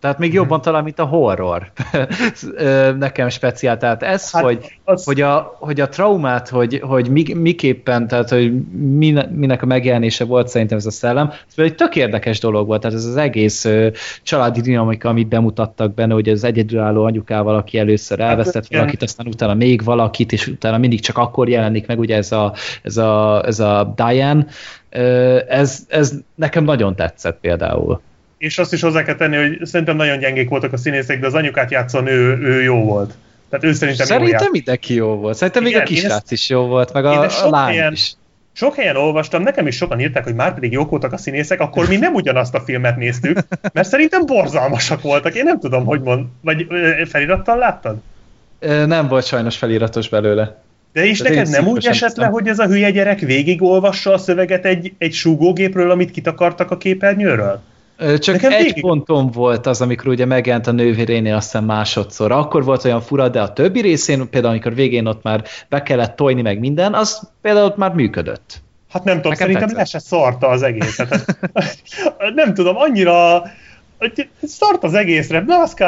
Tehát 0.00 0.18
még 0.18 0.32
jobban 0.32 0.60
talán, 0.60 0.84
mint 0.84 0.98
a 0.98 1.04
horror. 1.04 1.72
Nekem 2.98 3.28
speciál. 3.28 3.76
Tehát 3.76 4.02
ez, 4.02 4.30
hát 4.30 4.42
hogy, 4.42 4.78
az... 4.84 5.04
hogy, 5.04 5.20
a, 5.20 5.56
hogy 5.58 5.80
a 5.80 5.88
traumát, 5.88 6.48
hogy, 6.48 6.80
hogy 6.82 7.08
mi, 7.08 7.34
miképpen, 7.34 8.08
tehát 8.08 8.28
hogy 8.28 8.52
minek 9.30 9.62
a 9.62 9.66
megjelenése 9.66 10.24
volt 10.24 10.48
szerintem 10.48 10.78
ez 10.78 10.86
a 10.86 10.90
szellem, 10.90 11.32
ez 11.56 11.64
egy 11.64 11.74
tök 11.74 11.96
érdekes 11.96 12.40
dolog 12.40 12.66
volt. 12.66 12.80
Tehát 12.80 12.96
ez 12.96 13.04
az 13.04 13.16
egész 13.16 13.68
családi 14.22 14.60
dinamika, 14.60 15.08
amit 15.08 15.28
bemutattak 15.28 15.94
benne, 15.94 16.14
hogy 16.14 16.28
az 16.28 16.44
egyedülálló 16.44 17.04
anyukával, 17.04 17.54
aki 17.54 17.78
először 17.78 18.18
hát, 18.18 18.28
elvesztett 18.28 18.66
valakit, 18.66 19.02
aztán 19.02 19.26
utána 19.26 19.54
még 19.54 19.84
valakit, 19.84 20.32
és 20.32 20.46
utána 20.46 20.78
mindig 20.78 21.00
csak 21.00 21.18
akkor 21.18 21.48
jelenik 21.48 21.86
meg, 21.86 21.98
ugye 21.98 22.16
ez 22.16 22.32
a, 22.32 22.52
ez 22.82 22.96
a, 22.96 23.42
ez 23.46 23.60
a 23.60 23.92
Diane, 23.96 24.46
ez, 25.48 25.86
ez 25.88 26.12
nekem 26.34 26.64
nagyon 26.64 26.96
tetszett 26.96 27.38
például 27.40 28.00
és 28.38 28.58
azt 28.58 28.72
is 28.72 28.80
hozzá 28.80 29.02
kell 29.02 29.14
tenni, 29.14 29.36
hogy 29.36 29.66
szerintem 29.66 29.96
nagyon 29.96 30.18
gyengék 30.18 30.48
voltak 30.48 30.72
a 30.72 30.76
színészek, 30.76 31.20
de 31.20 31.26
az 31.26 31.34
anyukát 31.34 31.70
játszó 31.70 32.00
nő, 32.00 32.38
ő 32.42 32.62
jó 32.62 32.84
volt. 32.84 33.14
Tehát 33.50 33.64
ő 33.64 33.72
szerintem 33.72 34.06
Szerintem 34.06 34.44
jó 34.44 34.50
mindenki 34.50 34.94
jó 34.94 35.14
volt. 35.14 35.36
Szerintem 35.36 35.66
Igen, 35.66 35.74
még 35.74 35.82
a 35.82 35.92
kisrác 35.92 36.22
ezt, 36.22 36.32
is 36.32 36.48
jó 36.48 36.66
volt, 36.66 36.92
meg 36.92 37.04
a, 37.04 37.22
a 37.22 37.50
lány 37.50 37.68
helyen, 37.68 37.92
is. 37.92 38.12
Sok 38.52 38.74
helyen 38.74 38.96
olvastam, 38.96 39.42
nekem 39.42 39.66
is 39.66 39.76
sokan 39.76 40.00
írták, 40.00 40.24
hogy 40.24 40.34
már 40.34 40.54
pedig 40.54 40.72
jók 40.72 40.90
voltak 40.90 41.12
a 41.12 41.16
színészek, 41.16 41.60
akkor 41.60 41.88
mi 41.88 41.96
nem 41.96 42.14
ugyanazt 42.14 42.54
a 42.54 42.60
filmet 42.60 42.96
néztük, 42.96 43.38
mert 43.72 43.88
szerintem 43.88 44.26
borzalmasak 44.26 45.02
voltak. 45.02 45.34
Én 45.34 45.44
nem 45.44 45.60
tudom, 45.60 45.84
hogy 45.84 46.00
mond. 46.00 46.26
Vagy 46.40 46.66
felirattal 47.08 47.56
láttad? 47.56 47.96
Nem 48.86 49.08
volt 49.08 49.26
sajnos 49.26 49.56
feliratos 49.56 50.08
belőle. 50.08 50.62
De 50.92 51.06
és 51.06 51.18
De 51.18 51.28
neked 51.28 51.48
nem 51.48 51.66
úgy 51.66 51.86
esett 51.86 52.16
le, 52.16 52.26
hogy 52.26 52.48
ez 52.48 52.58
a 52.58 52.66
hülye 52.66 52.90
gyerek 52.90 53.18
végigolvassa 53.18 54.12
a 54.12 54.18
szöveget 54.18 54.64
egy, 54.64 54.92
egy 54.98 55.12
súgógépről, 55.12 55.90
amit 55.90 56.10
kitakartak 56.10 56.70
a 56.70 56.76
képernyőről? 56.76 57.62
Csak 57.98 58.34
Nekem 58.34 58.52
egy 58.52 58.62
végig... 58.62 58.82
ponton 58.82 59.30
volt 59.30 59.66
az, 59.66 59.80
amikor 59.80 60.08
ugye 60.08 60.24
megjelent 60.24 60.66
a 60.66 60.72
nővérénél 60.72 61.34
aztán 61.34 61.64
másodszor. 61.64 62.32
Akkor 62.32 62.64
volt 62.64 62.84
olyan 62.84 63.00
fura, 63.00 63.28
de 63.28 63.40
a 63.40 63.52
többi 63.52 63.80
részén, 63.80 64.30
például 64.30 64.52
amikor 64.52 64.74
végén 64.74 65.06
ott 65.06 65.22
már 65.22 65.44
be 65.68 65.82
kellett 65.82 66.16
tojni 66.16 66.42
meg 66.42 66.58
minden, 66.58 66.94
az 66.94 67.30
például 67.42 67.66
ott 67.66 67.76
már 67.76 67.92
működött. 67.92 68.62
Hát 68.90 69.04
nem 69.04 69.16
tudom, 69.16 69.30
Nekem 69.32 69.46
szerintem 69.46 69.76
tetszett. 69.76 69.92
le 69.92 69.98
se 69.98 70.06
szarta 70.06 70.48
az 70.48 70.62
egészet. 70.62 71.36
nem 72.34 72.54
tudom, 72.54 72.76
annyira 72.76 73.42
szart 74.42 74.84
az 74.84 74.94
egészre, 74.94 75.44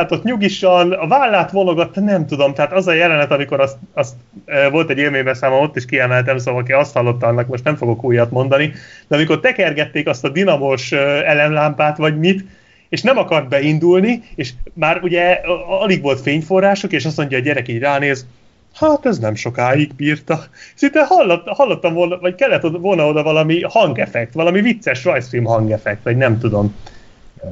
ott 0.09 0.23
nyugisan, 0.23 0.93
a 0.93 1.07
vállát 1.07 1.51
vonogatta, 1.51 2.01
nem 2.01 2.27
tudom, 2.27 2.55
tehát 2.55 2.73
az 2.73 2.87
a 2.87 2.93
jelenet, 2.93 3.31
amikor 3.31 3.61
azt, 3.61 3.77
azt 3.93 4.15
e, 4.47 4.69
volt 4.69 4.91
egy 4.91 4.99
élménybeszámom, 4.99 5.63
ott 5.63 5.77
is 5.77 5.85
kiemeltem, 5.85 6.39
szóval 6.39 6.61
aki 6.61 6.73
azt 6.73 6.95
hallotta, 6.95 7.27
annak 7.27 7.47
most 7.47 7.65
nem 7.65 7.77
fogok 7.77 8.05
újat 8.05 8.31
mondani, 8.31 8.73
de 9.09 9.17
amikor 9.17 9.41
tekergették 9.41 10.09
azt 10.09 10.25
a 10.25 10.29
dinamos 10.29 10.93
elemlámpát, 10.93 11.97
vagy 11.97 12.19
mit, 12.19 12.45
és 12.89 13.03
nem 13.03 13.19
akart 13.19 13.49
beindulni, 13.49 14.23
és 14.35 14.53
már 14.73 15.01
ugye 15.03 15.41
alig 15.81 16.03
volt 16.03 16.21
fényforrások, 16.21 16.93
és 16.93 17.05
azt 17.05 17.17
mondja, 17.17 17.39
a 17.39 17.41
gyerek 17.41 17.69
így 17.69 17.79
ránéz, 17.79 18.27
hát 18.75 19.07
ez 19.07 19.19
nem 19.19 19.35
sokáig 19.35 19.95
bírta. 19.95 20.45
Szinte 20.75 21.05
hallott, 21.05 21.47
hallottam 21.47 21.95
volna, 21.95 22.19
vagy 22.19 22.35
kellett 22.35 22.63
volna 22.63 23.07
oda 23.07 23.23
valami 23.23 23.63
hangeffekt, 23.63 24.33
valami 24.33 24.61
vicces 24.61 25.05
rajzfilm 25.05 25.45
hangeffekt, 25.45 26.03
vagy 26.03 26.17
nem 26.17 26.39
tudom. 26.39 26.75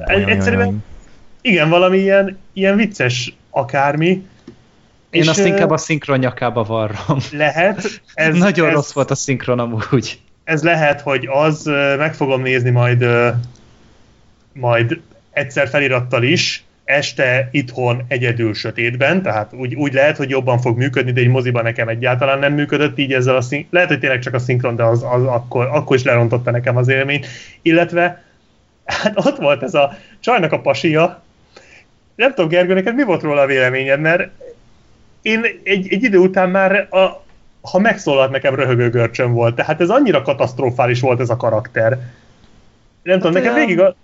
Egyszerűen, 0.05 0.83
igen, 1.41 1.69
valami 1.69 1.97
ilyen, 1.97 2.37
ilyen 2.53 2.75
vicces 2.75 3.35
akármi. 3.49 4.09
Én 5.09 5.21
és 5.21 5.27
azt 5.27 5.45
inkább 5.45 5.69
a 5.69 5.77
szinkron 5.77 6.19
nyakába 6.19 6.63
varrom. 6.63 7.19
Lehet. 7.31 8.01
Ez, 8.13 8.37
Nagyon 8.37 8.67
ez, 8.67 8.73
rossz 8.73 8.91
volt 8.91 9.11
a 9.11 9.15
szinkron 9.15 9.59
amúgy. 9.59 10.19
Ez 10.43 10.63
lehet, 10.63 11.01
hogy 11.01 11.27
az, 11.31 11.63
meg 11.97 12.13
fogom 12.15 12.41
nézni 12.41 12.69
majd 12.69 13.05
majd 14.53 14.99
egyszer 15.31 15.67
felirattal 15.67 16.23
is, 16.23 16.63
este 16.85 17.49
itthon 17.51 18.03
egyedül 18.07 18.53
sötétben, 18.53 19.21
tehát 19.21 19.53
úgy, 19.53 19.75
úgy 19.75 19.93
lehet, 19.93 20.17
hogy 20.17 20.29
jobban 20.29 20.59
fog 20.59 20.77
működni, 20.77 21.11
de 21.11 21.21
egy 21.21 21.27
moziban 21.27 21.63
nekem 21.63 21.87
egyáltalán 21.87 22.39
nem 22.39 22.53
működött 22.53 22.97
így 22.97 23.13
ezzel 23.13 23.35
a 23.35 23.41
szink- 23.41 23.67
lehet, 23.71 23.87
hogy 23.87 23.99
tényleg 23.99 24.19
csak 24.19 24.33
a 24.33 24.39
szinkron, 24.39 24.75
de 24.75 24.83
az, 24.83 25.03
az 25.03 25.23
akkor, 25.23 25.65
akkor 25.71 25.95
is 25.95 26.03
lerontotta 26.03 26.51
nekem 26.51 26.77
az 26.77 26.87
élményt, 26.87 27.27
illetve 27.61 28.23
hát 28.87 29.25
ott 29.25 29.37
volt 29.37 29.63
ez 29.63 29.73
a 29.73 29.97
csajnak 30.19 30.51
a 30.51 30.59
pasia. 30.59 31.21
Nem 32.15 32.33
tudom, 32.33 32.49
Gergő, 32.49 32.73
neked 32.73 32.95
mi 32.95 33.03
volt 33.03 33.21
róla 33.21 33.41
a 33.41 33.45
véleményed, 33.45 33.99
mert 33.99 34.29
én 35.21 35.43
egy, 35.63 35.87
egy 35.93 36.03
idő 36.03 36.17
után 36.17 36.49
már, 36.49 36.87
a, 36.93 37.23
ha 37.61 37.79
megszólalt, 37.79 38.31
nekem 38.31 38.55
röhögő 38.55 38.89
görcsöm 38.89 39.33
volt. 39.33 39.55
Tehát 39.55 39.81
ez 39.81 39.89
annyira 39.89 40.21
katasztrofális 40.21 40.99
volt 40.99 41.19
ez 41.19 41.29
a 41.29 41.37
karakter. 41.37 41.89
Nem 41.89 41.99
hát 43.03 43.17
tudom, 43.19 43.31
nekem 43.31 43.53
végig 43.53 43.79
a... 43.79 43.95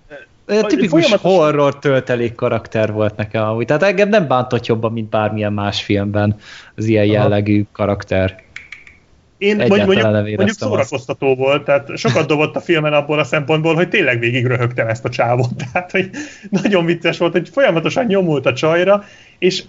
A 0.48 0.66
tipikus 0.66 0.90
folyamatos... 0.90 1.32
horror 1.32 1.80
töltelék 1.80 2.36
karakter 2.36 2.92
volt 2.92 3.16
nekem 3.16 3.44
amúgy. 3.44 3.66
Tehát 3.66 3.84
engem 3.84 4.10
nem 4.10 4.28
bántott 4.28 4.66
jobban, 4.66 4.92
mint 4.92 5.10
bármilyen 5.10 5.54
más 5.54 5.84
filmben 5.84 6.36
az 6.76 6.86
ilyen 6.86 7.06
jellegű 7.06 7.64
karakter 7.72 8.44
én 9.38 9.56
mondjuk, 9.56 9.86
mondjuk, 9.86 10.12
mondjuk 10.12 10.50
szórakoztató 10.50 11.30
azt. 11.30 11.38
volt, 11.38 11.66
tehát 11.66 11.98
sokat 11.98 12.28
dobott 12.28 12.56
a 12.56 12.62
filmen 12.62 12.94
abból 12.94 13.20
a 13.20 13.24
szempontból, 13.24 13.76
hogy 13.76 13.90
tényleg 13.90 14.20
végig 14.20 14.46
röhögtem 14.46 14.88
ezt 14.88 15.06
a 15.06 15.10
csávot. 15.10 15.50
Tehát, 15.64 15.92
hogy 15.92 16.10
nagyon 16.50 16.86
vicces 16.86 17.18
volt, 17.18 17.32
hogy 17.32 17.50
folyamatosan 17.50 18.06
nyomult 18.06 18.46
a 18.46 18.54
csajra, 18.54 19.04
és 19.40 19.64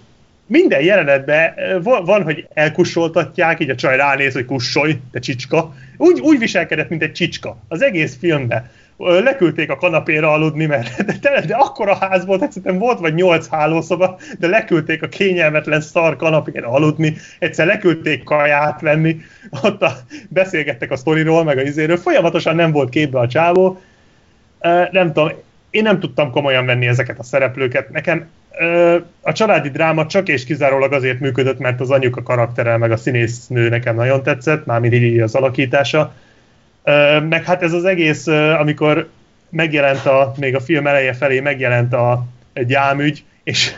minden 0.47 0.81
jelenetben 0.81 1.53
van, 1.83 2.23
hogy 2.23 2.47
elkussoltatják, 2.53 3.59
így 3.59 3.69
a 3.69 3.75
csaj 3.75 3.97
ránéz, 3.97 4.33
hogy 4.33 4.45
kussolj, 4.45 4.99
te 5.11 5.19
csicska. 5.19 5.73
Úgy, 5.97 6.19
úgy 6.19 6.39
viselkedett, 6.39 6.89
mint 6.89 7.03
egy 7.03 7.11
csicska. 7.11 7.57
Az 7.67 7.81
egész 7.81 8.17
filmben. 8.19 8.69
Leküldték 8.97 9.69
a 9.69 9.77
kanapéra 9.77 10.31
aludni, 10.31 10.65
mert 10.65 11.03
de, 11.05 11.17
de, 11.21 11.45
de 11.45 11.55
akkora 11.55 11.95
ház 11.95 12.25
volt, 12.25 12.39
hogy 12.39 12.51
szerintem 12.51 12.79
volt 12.79 12.99
vagy 12.99 13.13
nyolc 13.13 13.47
hálószoba, 13.47 14.19
de 14.39 14.47
leküldték 14.47 15.03
a 15.03 15.07
kényelmetlen 15.07 15.81
szar 15.81 16.15
kanapéra 16.15 16.69
aludni, 16.69 17.15
egyszer 17.39 17.65
leküldték 17.65 18.23
kaját 18.23 18.81
venni, 18.81 19.17
ott 19.63 19.81
a, 19.81 19.91
beszélgettek 20.29 20.91
a 20.91 20.95
sztoriról, 20.95 21.43
meg 21.43 21.57
a 21.57 21.61
izéről, 21.61 21.97
folyamatosan 21.97 22.55
nem 22.55 22.71
volt 22.71 22.89
képbe 22.89 23.19
a 23.19 23.27
csávó. 23.27 23.81
Nem 24.91 25.13
tudom, 25.13 25.31
én 25.69 25.83
nem 25.83 25.99
tudtam 25.99 26.31
komolyan 26.31 26.65
venni 26.65 26.87
ezeket 26.87 27.19
a 27.19 27.23
szereplőket. 27.23 27.89
Nekem 27.89 28.27
a 29.21 29.31
családi 29.31 29.69
dráma 29.69 30.05
csak 30.05 30.27
és 30.27 30.45
kizárólag 30.45 30.93
azért 30.93 31.19
működött, 31.19 31.59
mert 31.59 31.79
az 31.79 31.91
anyuka 31.91 32.23
karaktere, 32.23 32.77
meg 32.77 32.91
a 32.91 32.97
színésznő 32.97 33.69
nekem 33.69 33.95
nagyon 33.95 34.23
tetszett, 34.23 34.65
mármint 34.65 34.93
így 34.93 35.19
az 35.19 35.35
alakítása. 35.35 36.13
Meg 37.29 37.43
hát 37.43 37.63
ez 37.63 37.73
az 37.73 37.85
egész, 37.85 38.27
amikor 38.27 39.09
megjelent 39.49 40.05
a, 40.05 40.33
még 40.37 40.55
a 40.55 40.59
film 40.59 40.87
eleje 40.87 41.13
felé 41.13 41.39
megjelent 41.39 41.93
a, 41.93 42.25
egy 42.53 42.77
és 43.43 43.73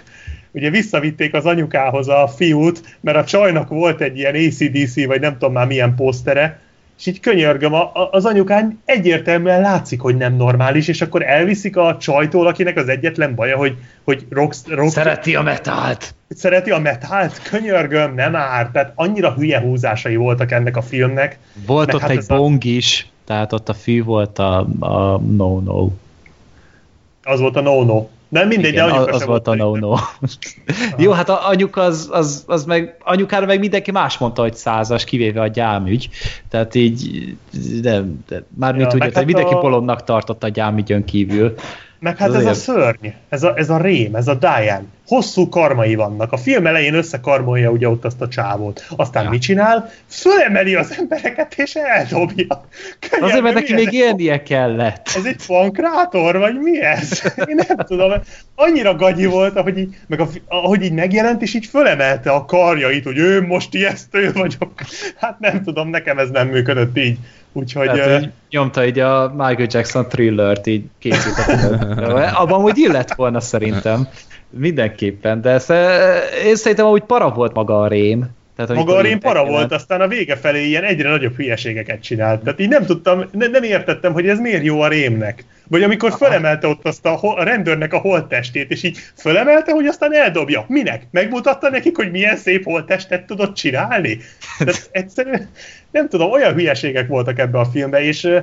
ugye 0.51 0.69
visszavitték 0.69 1.33
az 1.33 1.45
anyukához 1.45 2.07
a 2.07 2.27
fiút, 2.27 2.97
mert 3.01 3.17
a 3.17 3.23
csajnak 3.23 3.69
volt 3.69 4.01
egy 4.01 4.17
ilyen 4.17 4.35
ACDC, 4.35 5.05
vagy 5.05 5.19
nem 5.19 5.31
tudom 5.31 5.53
már 5.53 5.67
milyen 5.67 5.95
posztere, 5.95 6.59
és 6.99 7.05
így 7.05 7.19
könyörgöm, 7.19 7.73
a, 7.73 7.81
a- 7.93 8.09
az 8.11 8.25
anyukán 8.25 8.81
egyértelműen 8.85 9.61
látszik, 9.61 10.01
hogy 10.01 10.17
nem 10.17 10.35
normális, 10.35 10.87
és 10.87 11.01
akkor 11.01 11.23
elviszik 11.23 11.77
a 11.77 11.97
csajtól, 11.99 12.47
akinek 12.47 12.77
az 12.77 12.87
egyetlen 12.87 13.35
baja, 13.35 13.57
hogy, 13.57 13.75
hogy 14.03 14.25
rock, 14.29 14.55
rock, 14.67 14.89
Szereti 14.91 15.35
a 15.35 15.41
metált! 15.41 16.15
szereti 16.29 16.71
a 16.71 16.79
metált, 16.79 17.41
könyörgöm, 17.41 18.13
nem 18.15 18.35
ár. 18.35 18.69
Tehát 18.71 18.91
annyira 18.95 19.33
hülye 19.33 19.59
húzásai 19.59 20.15
voltak 20.15 20.51
ennek 20.51 20.77
a 20.77 20.81
filmnek. 20.81 21.37
Volt 21.65 21.93
ott 21.93 22.01
hát 22.01 22.09
egy 22.09 22.17
ez 22.17 22.29
a- 22.29 22.35
bong 22.35 22.63
is, 22.63 23.07
tehát 23.25 23.53
ott 23.53 23.69
a 23.69 23.73
fű 23.73 24.03
volt 24.03 24.39
a, 24.39 24.57
a 24.79 25.17
no-no. 25.17 25.89
Az 27.23 27.39
volt 27.39 27.55
a 27.55 27.61
no-no. 27.61 28.07
Nem 28.29 28.47
mindegy, 28.47 28.71
Igen, 28.71 28.87
de 28.87 28.93
anyuka 28.93 29.11
az 29.11 29.19
se 29.19 29.25
volt 29.25 29.47
a 29.47 29.55
no-no. 29.55 29.95
Jó, 30.97 31.11
hát 31.11 31.29
a 31.29 31.47
anyuk 31.47 31.77
az, 31.77 32.09
az, 32.11 32.43
az 32.47 32.65
meg, 32.65 32.97
anyukára 33.03 33.45
meg 33.45 33.59
mindenki 33.59 33.91
más 33.91 34.17
mondta, 34.17 34.41
hogy 34.41 34.55
százas, 34.55 35.03
kivéve 35.03 35.41
a 35.41 35.47
gyámügy. 35.47 36.09
Tehát 36.49 36.75
így, 36.75 37.27
de, 37.81 38.03
de 38.27 38.43
mármint 38.55 38.93
Ja, 38.93 39.05
úgy, 39.05 39.13
hát 39.13 39.25
mindenki 39.25 39.53
a- 39.53 39.59
bolondnak 39.59 40.03
tartotta 40.03 40.45
a 40.47 40.49
gyámügyön 40.49 41.03
kívül. 41.03 41.53
Meg 41.99 42.17
hát 42.17 42.27
ez 42.27 42.35
Azért. 42.35 42.49
a 42.49 42.53
szörny, 42.53 43.07
ez 43.29 43.43
a, 43.43 43.53
ez 43.57 43.69
a 43.69 43.77
rém, 43.77 44.15
ez 44.15 44.27
a 44.27 44.33
Diane. 44.33 44.83
Hosszú 45.07 45.49
karmai 45.49 45.95
vannak. 45.95 46.31
A 46.31 46.37
film 46.37 46.67
elején 46.67 46.93
összekarmolja 46.93 47.69
ugye 47.69 47.89
ott 47.89 48.05
azt 48.05 48.21
a 48.21 48.27
csávót. 48.27 48.85
Aztán 48.95 49.23
Ja. 49.23 49.29
mit 49.29 49.41
csinál? 49.41 49.91
Fölemeli 50.07 50.75
az 50.75 50.95
embereket 50.99 51.53
és 51.55 51.75
eldobja. 51.75 52.65
Könyörgöm, 52.99 53.29
Azért, 53.29 53.41
mert 53.41 53.55
neki 53.55 53.73
ez? 53.73 53.83
még 53.83 53.93
élnie 53.93 54.43
kellett. 54.43 55.09
Ez 55.15 55.25
egy 55.25 55.45
pankrátor, 55.47 56.37
vagy 56.37 56.55
mi 56.59 56.81
ez? 56.81 57.21
Én 57.45 57.59
nem 57.67 57.77
tudom. 57.77 58.11
Annyira 58.55 58.95
gagyi 58.95 59.25
volt, 59.25 59.55
ahogy 59.55 59.77
így, 59.77 59.95
meg 60.07 60.19
a, 60.19 60.27
ahogy 60.47 60.83
így 60.83 60.93
megjelent, 60.93 61.41
és 61.41 61.53
így 61.53 61.65
fölemelte 61.65 62.31
a 62.31 62.45
karjait, 62.45 63.03
hogy 63.03 63.17
ő 63.17 63.41
most 63.41 63.73
ijesztő 63.73 64.31
vagyok. 64.33 64.71
Hát 65.17 65.39
nem 65.39 65.63
tudom, 65.63 65.89
nekem 65.89 66.17
ez 66.19 66.29
nem 66.29 66.47
működött 66.47 66.97
így. 66.97 67.17
Úgyhogy... 67.57 67.91
Tehát, 67.91 68.19
hogy 68.19 68.31
nyomta 68.49 68.85
így 68.85 68.99
a 68.99 69.29
Michael 69.29 69.67
Jackson 69.69 70.07
thrillert, 70.07 70.67
így 70.67 70.83
készített. 70.99 71.59
Abban 72.41 72.63
úgy 72.63 72.77
illett 72.77 73.13
volna 73.13 73.39
szerintem. 73.39 74.07
Mindenképpen, 74.49 75.41
de 75.41 75.49
ezt, 75.49 75.69
én 76.45 76.55
szerintem 76.55 76.85
úgy 76.85 77.01
para 77.03 77.29
volt 77.29 77.53
maga 77.53 77.81
a 77.81 77.87
rém. 77.87 78.29
Tehát, 78.57 78.73
Maga 78.75 78.95
a 78.95 79.01
rém 79.01 79.19
para 79.19 79.45
volt, 79.45 79.71
aztán 79.71 80.01
a 80.01 80.07
vége 80.07 80.35
felé 80.35 80.65
ilyen 80.65 80.83
egyre 80.83 81.09
nagyobb 81.09 81.35
hülyeségeket 81.35 82.01
csinált. 82.01 82.43
Tehát 82.43 82.59
így 82.59 82.67
nem 82.69 82.85
tudtam, 82.85 83.23
ne, 83.31 83.47
nem 83.47 83.63
értettem, 83.63 84.13
hogy 84.13 84.27
ez 84.27 84.39
miért 84.39 84.63
jó 84.63 84.81
a 84.81 84.87
rémnek. 84.87 85.45
Vagy 85.67 85.83
amikor 85.83 86.11
fölemelte 86.11 86.67
ott 86.67 86.85
azt 86.85 87.05
a, 87.05 87.09
hol- 87.09 87.37
a 87.39 87.43
rendőrnek 87.43 87.93
a 87.93 87.97
holttestét, 87.97 88.71
és 88.71 88.83
így 88.83 88.97
fölemelte, 89.15 89.71
hogy 89.71 89.85
aztán 89.85 90.13
eldobja. 90.13 90.65
Minek? 90.67 91.01
Megmutatta 91.11 91.69
nekik, 91.69 91.95
hogy 91.95 92.11
milyen 92.11 92.35
szép 92.37 92.63
holttestet 92.63 93.25
tudott 93.25 93.55
csinálni? 93.55 94.17
Tehát 94.57 94.89
egyszerűen, 94.91 95.49
nem 95.91 96.09
tudom, 96.09 96.31
olyan 96.31 96.53
hülyeségek 96.53 97.07
voltak 97.07 97.39
ebbe 97.39 97.59
a 97.59 97.65
filmbe, 97.65 98.01
és 98.03 98.21
De 98.21 98.35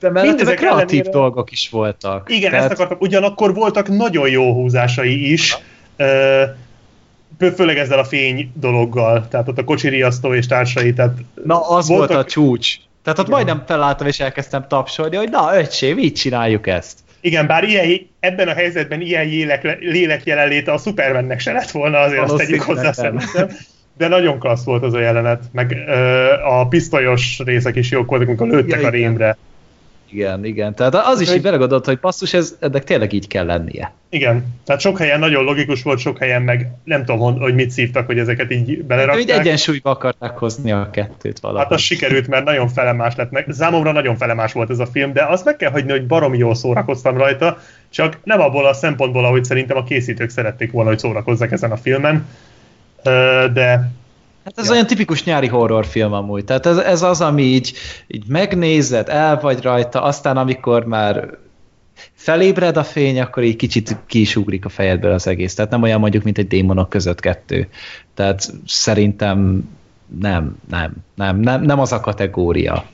mellette 0.00 0.10
meg 0.12 0.24
mindezek 0.24 0.56
kreatív 0.56 0.82
ellenére- 0.82 1.10
dolgok 1.10 1.50
is 1.50 1.68
voltak. 1.70 2.30
igen, 2.30 2.50
Tehát- 2.50 2.70
ezt 2.70 2.80
akartam. 2.80 2.98
Ugyanakkor 3.00 3.54
voltak 3.54 3.88
nagyon 3.88 4.28
jó 4.28 4.52
húzásai 4.52 5.32
is, 5.32 5.56
ö, 5.96 6.04
fő- 6.04 6.56
főleg 7.50 7.78
ezzel 7.78 7.98
a 7.98 8.04
fény 8.04 8.52
dologgal, 8.54 9.28
tehát 9.28 9.48
ott 9.48 9.58
a 9.58 9.64
kocsiriasztó 9.64 10.34
és 10.34 10.46
társai, 10.46 10.92
tehát 10.92 11.18
Na, 11.44 11.68
az 11.68 11.88
voltak- 11.88 12.08
volt 12.08 12.20
a 12.20 12.30
csúcs. 12.30 12.74
Tehát 13.04 13.18
ott 13.18 13.28
majdnem 13.28 13.62
felálltam 13.66 14.06
és 14.06 14.20
elkezdtem 14.20 14.64
tapsolni, 14.68 15.16
hogy 15.16 15.28
na, 15.30 15.56
öcsém, 15.58 15.98
így 15.98 16.12
csináljuk 16.12 16.66
ezt. 16.66 16.98
Igen, 17.20 17.46
bár 17.46 17.64
ilyen, 17.64 18.00
ebben 18.20 18.48
a 18.48 18.52
helyzetben 18.52 19.00
ilyen 19.00 19.26
lélek, 19.26 19.78
lélek 19.80 20.24
jelenléte 20.24 20.72
a 20.72 20.78
Supermannek 20.78 21.40
se 21.40 21.52
lett 21.52 21.70
volna, 21.70 21.98
azért 21.98 22.20
azt 22.22 22.36
tegyük 22.36 22.62
hozzá 22.62 22.92
szerintem. 22.92 23.48
De 23.96 24.08
nagyon 24.08 24.38
klassz 24.38 24.64
volt 24.64 24.82
az 24.82 24.92
a 24.94 25.00
jelenet, 25.00 25.42
meg 25.52 25.76
ö, 25.86 26.32
a 26.44 26.66
pisztolyos 26.68 27.38
részek 27.44 27.76
is 27.76 27.90
jók 27.90 28.08
voltak, 28.08 28.28
amikor 28.28 28.48
lőttek 28.48 28.80
Ja, 28.80 28.86
a 28.86 28.88
igen. 28.88 28.90
rémre. 28.90 29.24
Igen, 29.24 29.36
igen. 30.42 30.74
Tehát 30.74 30.94
az 30.94 31.20
is 31.20 31.26
Hogy- 31.26 31.36
így 31.36 31.42
belegondolt, 31.42 31.84
hogy 31.84 31.98
basszus, 31.98 32.34
ez, 32.34 32.56
ennek 32.60 32.84
tényleg 32.84 33.12
így 33.12 33.26
kell 33.26 33.46
lennie. 33.46 33.92
Igen, 34.08 34.44
tehát 34.64 34.80
sok 34.80 34.98
helyen 34.98 35.18
nagyon 35.18 35.44
logikus 35.44 35.82
volt, 35.82 35.98
sok 35.98 36.18
helyen 36.18 36.42
meg 36.42 36.70
nem 36.84 37.04
tudom, 37.04 37.38
hogy 37.38 37.54
mit 37.54 37.70
szívtak, 37.70 38.06
hogy 38.06 38.18
ezeket 38.18 38.52
így 38.52 38.84
belerakták. 38.84 39.38
egyensúlyba 39.38 39.90
akarták 39.90 40.38
hozni 40.38 40.72
a 40.72 40.88
kettőt 40.92 41.40
valahogy. 41.40 41.62
Hát 41.62 41.72
az 41.72 41.80
sikerült, 41.80 42.28
mert 42.28 42.44
nagyon 42.44 42.68
felemás 42.68 43.16
lett 43.16 43.30
meg. 43.30 43.46
Számomra 43.50 43.92
nagyon 43.92 44.16
felemás 44.16 44.52
volt 44.52 44.70
ez 44.70 44.78
a 44.78 44.86
film, 44.86 45.12
de 45.12 45.24
azt 45.24 45.44
meg 45.44 45.56
kell 45.56 45.70
hagyni, 45.70 45.90
hogy 45.90 46.06
baromi 46.06 46.38
jól 46.38 46.54
szórakoztam 46.54 47.16
rajta, 47.16 47.58
csak 47.90 48.18
nem 48.24 48.40
abból 48.40 48.66
a 48.66 48.72
szempontból, 48.72 49.24
ahogy 49.24 49.44
szerintem 49.44 49.76
a 49.76 49.84
készítők 49.84 50.30
szerették 50.30 50.70
volna, 50.72 50.88
hogy 50.88 50.98
szórakozzak 50.98 51.52
ezen 51.52 51.70
a 51.70 51.76
filmen. 51.76 52.26
De 53.52 53.92
Hát 54.44 54.58
ez 54.58 54.66
Ja. 54.66 54.72
olyan 54.72 54.86
tipikus 54.86 55.24
nyári 55.24 55.46
horrorfilm 55.46 56.12
amúgy. 56.12 56.44
Tehát 56.44 56.66
ez, 56.66 56.76
ez 56.76 57.02
az, 57.02 57.20
ami 57.20 57.42
így, 57.42 57.72
így 58.06 58.24
megnézed, 58.26 59.08
el 59.08 59.40
vagy 59.40 59.62
rajta, 59.62 60.02
aztán 60.02 60.36
amikor 60.36 60.84
már 60.84 61.28
felébred 62.14 62.76
a 62.76 62.84
fény, 62.84 63.20
akkor 63.20 63.42
így 63.42 63.56
kicsit 63.56 63.96
ki 64.06 64.28
a 64.62 64.68
fejedből 64.68 65.12
az 65.12 65.26
egész. 65.26 65.54
Tehát 65.54 65.70
nem 65.70 65.82
olyan 65.82 66.00
mondjuk, 66.00 66.22
mint 66.22 66.38
egy 66.38 66.48
démonok 66.48 66.88
között 66.88 67.20
kettő. 67.20 67.68
Tehát 68.14 68.52
szerintem 68.66 69.68
nem, 70.20 70.56
nem, 70.68 70.92
nem, 71.14 71.40
nem, 71.40 71.62
nem 71.62 71.80
az 71.80 71.92
a 71.92 72.00
kategória. 72.00 72.84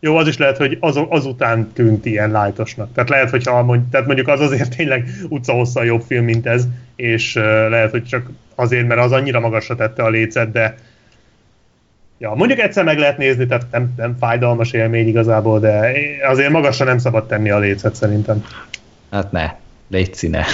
Jó, 0.00 0.16
az 0.16 0.26
is 0.28 0.36
lehet, 0.36 0.56
hogy 0.56 0.76
az, 0.80 1.00
azután 1.08 1.72
tűnt 1.72 2.06
ilyen 2.06 2.30
lájtosnak. 2.30 2.92
Tehát 2.92 3.10
lehet, 3.10 3.30
hogyha 3.30 3.62
mond, 3.62 3.88
tehát 3.90 4.06
mondjuk 4.06 4.28
az 4.28 4.40
azért 4.40 4.76
tényleg 4.76 5.08
utcahosszal 5.28 5.84
jobb 5.84 6.02
film, 6.06 6.24
mint 6.24 6.46
ez, 6.46 6.66
és 6.96 7.36
uh, 7.36 7.42
lehet, 7.44 7.90
hogy 7.90 8.04
csak 8.04 8.30
azért, 8.54 8.86
mert 8.86 9.00
az 9.00 9.12
annyira 9.12 9.40
magasra 9.40 9.74
tette 9.74 10.02
a 10.02 10.08
lécet, 10.08 10.50
de 10.50 10.74
Ja, 12.20 12.34
mondjuk 12.34 12.58
egyszer 12.58 12.84
meg 12.84 12.98
lehet 12.98 13.18
nézni, 13.18 13.46
tehát 13.46 13.66
nem, 13.70 13.92
nem 13.96 14.16
fájdalmas 14.18 14.72
élmény 14.72 15.08
igazából, 15.08 15.60
de 15.60 15.92
azért 16.28 16.50
magasra 16.50 16.84
nem 16.84 16.98
szabad 16.98 17.26
tenni 17.26 17.50
a 17.50 17.58
lécet 17.58 17.94
szerintem. 17.94 18.44
Hát 19.10 19.32
ne, 19.32 19.54
légy 19.88 20.14
színe. 20.14 20.44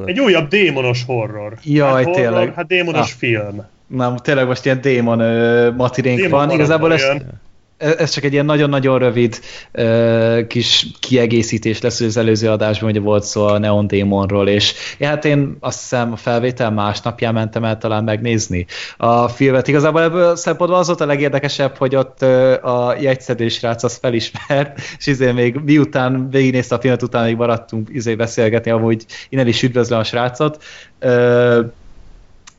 Egy 0.06 0.20
újabb 0.20 0.48
démonos 0.48 1.04
horror. 1.06 1.54
Jaj, 1.64 1.88
hát 1.90 2.04
horror, 2.04 2.16
tényleg. 2.16 2.54
Hát 2.54 2.68
démonos 2.68 3.12
Ah. 3.12 3.18
film. 3.18 3.66
Nem, 3.88 4.16
tényleg 4.18 4.48
most 4.48 4.66
ilyen 4.66 4.82
démon 4.82 5.20
ö, 5.20 5.72
matirénk 5.72 6.18
Démon 6.20 6.40
van. 6.40 6.50
Igazából 6.52 6.94
ez, 6.94 7.02
jön. 7.02 7.42
Ez 7.82 8.10
csak 8.10 8.24
egy 8.24 8.34
ilyen 8.34 8.45
nagyon-nagyon 8.45 8.99
rövid 8.99 9.40
ö, 9.72 10.41
kis 10.48 10.88
kiegészítés 10.99 11.82
lesz, 11.82 11.98
hogy 11.98 12.08
az 12.08 12.18
előző 12.18 12.49
adásban 12.49 12.90
ugye 12.90 12.99
volt 12.99 13.24
szó 13.24 13.45
a 13.45 13.58
Neon 13.58 13.88
Démonról, 13.88 14.48
és 14.48 14.74
ja, 14.98 15.08
hát 15.08 15.26
én 15.26 15.58
azt 15.60 15.80
hiszem 15.80 16.12
a 16.12 16.16
felvétel 16.16 16.72
másnapján 16.72 17.34
mentem 17.34 17.64
el 17.64 17.78
talán 17.78 18.03
megnézni 18.03 18.66
a 18.98 19.28
filmet. 19.28 19.68
Igazából 19.68 20.02
ebből 20.02 20.24
a 20.24 20.36
szempontból 20.36 20.80
az 20.80 20.88
volt 20.88 21.02
a 21.02 21.06
legérdekesebb, 21.06 21.78
hogy 21.78 21.95
ott 21.95 22.22
ö, 22.22 22.53
a 22.62 22.95
jegyszedő 22.99 23.48
srác 23.49 23.84
az 23.84 23.95
felismert, 23.95 24.80
és 24.99 25.08
izé 25.08 25.32
még 25.32 25.60
miután 25.66 26.30
végignézte 26.30 26.76
a 26.76 26.80
filmet, 26.80 27.03
utána 27.03 27.26
még 27.26 27.36
maradtunk 27.36 27.90
izé 27.91 28.16
beszélgetni, 28.16 28.72
amúgy 28.72 29.06
innen 29.30 29.48
is 29.48 29.64
üdvözlöm 29.64 29.99
a 29.99 30.03
srácot. 30.03 30.64
Ö, 30.99 31.62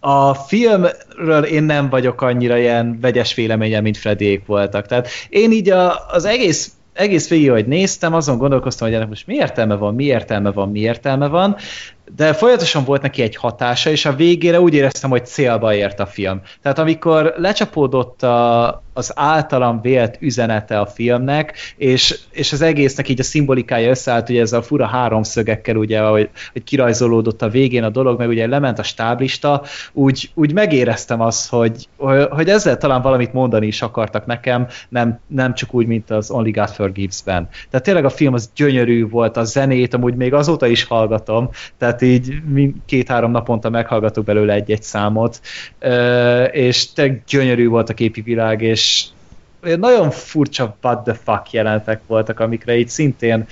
a 0.04 0.34
filmről 0.34 1.44
én 1.44 1.62
nem 1.62 1.88
vagyok 1.88 2.22
annyira 2.22 2.56
ilyen 2.58 2.98
vegyes 3.00 3.34
véleményem, 3.34 3.82
mint 3.82 3.96
Freddyék 3.96 4.46
voltak. 4.46 4.86
Tehát 4.86 5.08
én 5.28 5.52
így 5.52 5.70
a, 5.70 6.06
az 6.08 6.24
egész 6.24 6.72
egész 6.92 7.28
végig, 7.28 7.50
hogy 7.50 7.66
néztem, 7.66 8.14
azon 8.14 8.38
gondolkoztam, 8.38 8.86
hogy 8.86 8.96
ennek 8.96 9.08
most 9.08 9.26
mi 9.26 9.34
értelme 9.34 9.74
van, 9.74 9.94
mi 9.94 10.04
értelme 10.04 10.50
van, 10.50 10.70
mi 10.70 10.80
értelme 10.80 11.26
van, 11.26 11.56
de 12.16 12.32
folyamatosan 12.32 12.84
volt 12.84 13.02
neki 13.02 13.22
egy 13.22 13.36
hatása, 13.36 13.90
és 13.90 14.04
a 14.04 14.14
végére 14.14 14.60
úgy 14.60 14.74
éreztem, 14.74 15.10
hogy 15.10 15.26
célba 15.26 15.74
ért 15.74 16.00
a 16.00 16.06
film. 16.06 16.40
Tehát 16.62 16.78
amikor 16.78 17.34
lecsapódott 17.36 18.22
a, 18.22 18.82
az 18.92 19.12
általam 19.14 19.80
vélt 19.80 20.16
üzenete 20.20 20.80
a 20.80 20.86
filmnek, 20.86 21.56
és, 21.76 22.18
és 22.30 22.52
az 22.52 22.62
egésznek 22.62 23.08
így 23.08 23.20
a 23.20 23.22
szimbolikája 23.22 23.90
összeállt, 23.90 24.28
ugye 24.28 24.40
ez 24.40 24.52
a 24.52 24.62
fura 24.62 24.86
háromszögekkel, 24.86 25.76
ugye, 25.76 26.00
hogy, 26.00 26.30
hogy 26.52 26.64
kirajzolódott 26.64 27.42
a 27.42 27.48
végén 27.48 27.84
a 27.84 27.90
dolog, 27.90 28.18
meg 28.18 28.28
ugye 28.28 28.46
lement 28.46 28.78
a 28.78 28.82
stáblista, 28.82 29.62
úgy, 29.92 30.30
úgy 30.34 30.52
megéreztem 30.52 31.20
azt, 31.20 31.48
hogy, 31.48 31.88
hogy 32.30 32.48
ezzel 32.48 32.76
talán 32.76 33.02
valamit 33.02 33.32
mondani 33.32 33.66
is 33.66 33.82
akartak 33.82 34.26
nekem, 34.26 34.66
nem, 34.88 35.20
nem 35.26 35.54
csak 35.54 35.74
úgy, 35.74 35.86
mint 35.86 36.10
az 36.10 36.30
Only 36.30 36.50
God 36.50 36.70
Forgives-ben. 36.70 37.48
Tehát 37.70 37.86
tényleg 37.86 38.04
a 38.04 38.10
film 38.10 38.34
az 38.34 38.50
gyönyörű 38.54 39.08
volt, 39.08 39.36
a 39.36 39.44
zenét 39.44 39.94
amúgy 39.94 40.14
még 40.14 40.34
azóta 40.34 40.66
is 40.66 40.84
hallgatom, 40.84 41.50
tehát 41.78 42.01
így 42.02 42.42
két-három 42.86 43.30
naponta 43.30 43.70
meghallgatok 43.70 44.24
belőle 44.24 44.52
egy-egy 44.52 44.82
számot, 44.82 45.40
és 46.50 46.92
tényleg 46.92 47.22
gyönyörű 47.28 47.68
volt 47.68 47.88
a 47.90 47.94
képi 47.94 48.20
világ, 48.20 48.62
és 48.62 49.04
nagyon 49.78 50.10
furcsa 50.10 50.76
what 50.82 51.04
the 51.04 51.14
fuck 51.14 51.50
jelentek 51.50 52.00
voltak, 52.06 52.40
amikre 52.40 52.76
így 52.76 52.88
szintén 52.88 53.46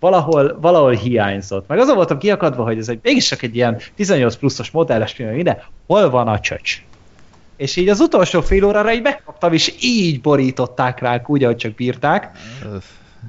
valahol, 0.00 0.58
valahol 0.60 0.92
hiányzott. 0.92 1.68
Meg 1.68 1.78
azon 1.78 1.94
voltam 1.94 2.18
kiakadva, 2.18 2.62
hogy 2.62 2.78
ez 2.78 2.88
egy 2.88 2.98
mégis 3.02 3.28
csak 3.28 3.42
egy 3.42 3.56
ilyen 3.56 3.78
18 3.94 4.36
pluszos 4.36 4.70
modelles 4.70 5.12
film, 5.12 5.30
minden, 5.30 5.62
hol 5.86 6.10
van 6.10 6.28
a 6.28 6.40
csöcs? 6.40 6.82
És 7.56 7.76
így 7.76 7.88
az 7.88 8.00
utolsó 8.00 8.40
fél 8.40 8.64
órára 8.64 8.92
így 8.92 9.02
megkaptam, 9.02 9.52
és 9.52 9.74
így 9.80 10.20
borították 10.20 11.00
rá, 11.00 11.22
úgy, 11.26 11.44
ahogy 11.44 11.56
csak 11.56 11.74
bírták. 11.74 12.30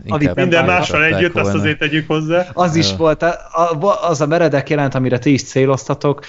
Inkább 0.04 0.36
minden 0.36 0.66
mással 0.66 1.04
együtt, 1.04 1.34
volna. 1.34 1.48
azt 1.50 1.58
azért 1.58 1.78
tegyük 1.78 2.08
hozzá. 2.08 2.48
Az 2.54 2.76
is 2.76 2.96
volt, 2.96 3.26
az 4.02 4.22
a 4.22 4.28
meredek 4.28 4.70
jelent, 4.70 4.96
amire 4.96 5.20
ti 5.20 5.34
is 5.34 5.44
céloztatok, 5.44 6.26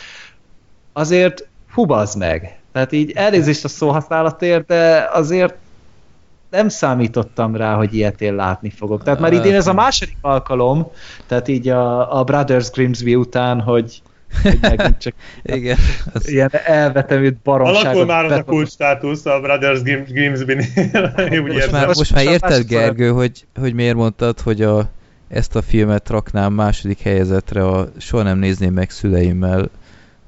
azért 0.92 1.48
hubaz 1.72 2.14
meg. 2.14 2.58
Tehát 2.72 2.92
így 2.92 3.12
elnézést 3.14 3.64
a 3.64 3.68
szóhasználatért, 3.68 4.66
de 4.66 5.08
azért 5.12 5.54
nem 6.50 6.68
számítottam 6.68 7.56
rá, 7.56 7.74
hogy 7.74 7.94
ilyet 7.94 8.20
én 8.20 8.34
látni 8.34 8.70
fogok. 8.70 9.02
Tehát 9.02 9.20
már 9.20 9.32
idén 9.32 9.54
ez 9.54 9.66
a 9.66 9.72
második 9.72 10.16
alkalom, 10.20 10.90
tehát 11.26 11.48
így 11.48 11.68
a, 11.68 12.18
a 12.18 12.24
Brothers 12.24 12.70
Grimsby 12.70 13.14
után, 13.14 13.60
hogy, 13.60 13.82
hogy 13.82 14.02
csak 14.98 15.14
Igen, 15.42 15.76
az... 16.12 16.28
ilyen 16.28 16.50
elvetemült 16.64 17.36
baromságot. 17.36 17.84
Alakul 17.84 18.04
már 18.04 18.24
az 18.24 18.32
a 18.32 18.44
kulcs 18.44 18.70
státusz 18.70 19.26
a 19.26 19.40
Brothers 19.40 19.82
Grimsby-nél. 19.82 21.42
most, 21.52 21.70
már, 21.70 21.86
most 21.86 22.14
már 22.14 22.24
érted, 22.24 22.66
Gergő, 22.66 23.08
hogy, 23.08 23.46
hogy 23.60 23.74
miért 23.74 23.94
mondtad, 23.94 24.40
hogy 24.40 24.62
a, 24.62 24.88
ezt 25.28 25.56
a 25.56 25.62
filmet 25.62 26.08
raknám 26.08 26.52
második 26.52 27.00
helyezetre 27.00 27.66
a 27.66 27.88
soha 27.98 28.22
nem 28.22 28.38
nézném 28.38 28.72
meg 28.72 28.90
szüleimmel 28.90 29.70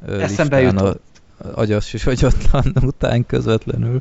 Eszembe 0.08 0.60
jutott 0.60 1.02
agyas 1.54 1.92
és 1.92 2.06
agyatlan 2.06 2.72
után 2.82 3.26
közvetlenül. 3.26 4.00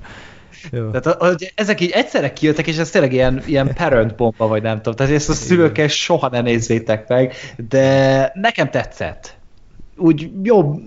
Jó. 0.72 0.90
Tehát 0.90 1.22
hogy 1.22 1.52
ezek 1.56 1.82
így 1.82 1.90
egyszerre 1.90 2.34
kijöttek, 2.34 2.68
és 2.68 2.78
ez 2.78 2.90
tényleg 2.90 3.14
ilyen, 3.14 3.44
ilyen 3.46 3.74
parent 3.74 4.16
bomba, 4.16 4.48
vagy 4.48 4.62
nem 4.62 4.76
tudom. 4.76 4.96
Tehát 4.96 5.14
ezt 5.14 5.30
a 5.30 5.34
szülőkkel 5.34 5.88
soha 5.88 6.30
ne 6.30 6.42
nézzétek 6.42 7.08
meg, 7.08 7.34
de 7.70 8.32
nekem 8.34 8.70
tetszett. 8.70 9.40
Úgy 10.02 10.32
jobb, 10.44 10.82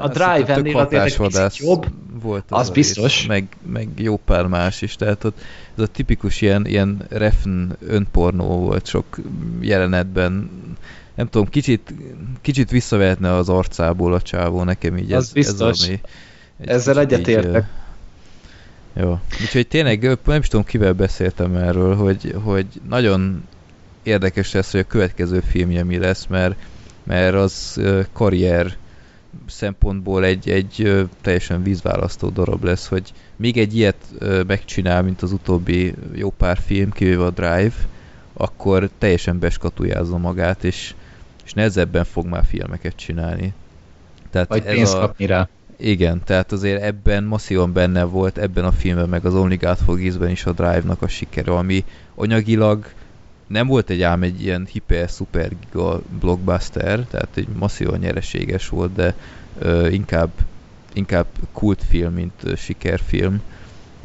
a 0.00 0.08
Drive 0.08 0.46
ennél 0.46 0.78
azért 0.78 1.20
egy 1.20 1.56
jobb, 1.58 1.86
volt 2.22 2.44
az, 2.48 2.60
az 2.60 2.70
biztos. 2.70 3.18
Rész, 3.18 3.28
meg, 3.28 3.46
meg 3.66 3.88
jó 3.96 4.16
pár 4.16 4.46
más 4.46 4.82
is, 4.82 4.96
tehát 4.96 5.24
ott 5.24 5.40
ez 5.76 5.82
a 5.82 5.86
tipikus 5.86 6.40
ilyen, 6.40 6.66
ilyen 6.66 7.02
refn 7.08 7.70
önpornó 7.86 8.46
volt 8.58 8.86
sok 8.86 9.18
jelenetben, 9.60 10.50
nem 11.14 11.28
tudom, 11.28 11.48
kicsit, 11.48 11.94
kicsit 12.40 12.70
visszavehetne 12.70 13.34
az 13.34 13.48
arcából 13.48 14.14
a 14.14 14.22
csávó, 14.22 14.62
nekem 14.62 14.96
így 14.96 15.12
az 15.12 15.24
ez, 15.24 15.32
biztos. 15.32 15.80
ez 15.80 15.88
ami, 15.88 16.00
Ezzel 16.64 17.00
egyetértek. 17.00 17.66
Jó. 18.92 19.18
Úgyhogy 19.40 19.68
tényleg 19.68 20.18
nem 20.24 20.40
is 20.40 20.48
tudom, 20.48 20.64
kivel 20.64 20.92
beszéltem 20.92 21.56
erről, 21.56 21.96
hogy, 21.96 22.34
hogy 22.42 22.66
nagyon 22.88 23.44
érdekes 24.02 24.52
lesz, 24.52 24.70
hogy 24.70 24.80
a 24.80 24.86
következő 24.86 25.40
filmje 25.40 25.84
mi 25.84 25.98
lesz, 25.98 26.26
mert, 26.26 26.54
mert 27.02 27.34
az 27.34 27.80
karrier 28.12 28.76
szempontból 29.46 30.24
egy, 30.24 30.48
egy 30.48 31.06
teljesen 31.20 31.62
vízválasztó 31.62 32.28
darab 32.28 32.64
lesz, 32.64 32.88
hogy 32.88 33.12
még 33.36 33.58
egy 33.58 33.76
ilyet 33.76 34.06
megcsinál, 34.46 35.02
mint 35.02 35.22
az 35.22 35.32
utóbbi 35.32 35.94
jó 36.14 36.30
pár 36.30 36.58
film, 36.58 36.90
kivéve 36.90 37.24
a 37.24 37.30
Drive, 37.30 37.74
akkor 38.32 38.90
teljesen 38.98 39.38
beskatujázza 39.38 40.18
magát, 40.18 40.64
és 40.64 40.94
és 41.44 41.52
nehezebben 41.52 42.04
fog 42.04 42.26
már 42.26 42.44
filmeket 42.44 42.96
csinálni. 42.96 43.52
Tehát 44.30 44.48
Vagy 44.48 44.64
ez 44.66 44.74
pénzt 44.74 44.94
a... 44.94 44.98
kapni 44.98 45.26
rá. 45.26 45.48
Igen, 45.76 46.22
tehát 46.24 46.52
azért 46.52 46.82
ebben 46.82 47.24
masszívan 47.24 47.72
benne 47.72 48.02
volt, 48.02 48.38
ebben 48.38 48.64
a 48.64 48.72
filmben, 48.72 49.08
meg 49.08 49.24
az 49.24 49.34
Only 49.34 49.56
God 49.56 49.76
Forgives-ben 49.76 50.30
is 50.30 50.44
a 50.44 50.52
Drive-nak 50.52 51.02
a 51.02 51.08
sikere, 51.08 51.52
ami 51.52 51.84
anyagilag 52.14 52.86
nem 53.46 53.66
volt 53.66 53.90
egy 53.90 54.02
ám 54.02 54.22
egy 54.22 54.42
ilyen 54.42 54.66
hiper 54.72 55.08
super 55.08 55.50
giga 55.60 56.00
blockbuster, 56.20 56.98
tehát 56.98 57.28
egy 57.34 57.48
masszívan 57.58 57.98
nyereséges 57.98 58.68
volt, 58.68 58.92
de 58.92 59.14
ö, 59.58 59.88
inkább, 59.88 60.30
inkább 60.92 61.26
kultfilm, 61.52 62.12
mint 62.12 62.32
ö, 62.42 62.54
sikerfilm 62.54 63.42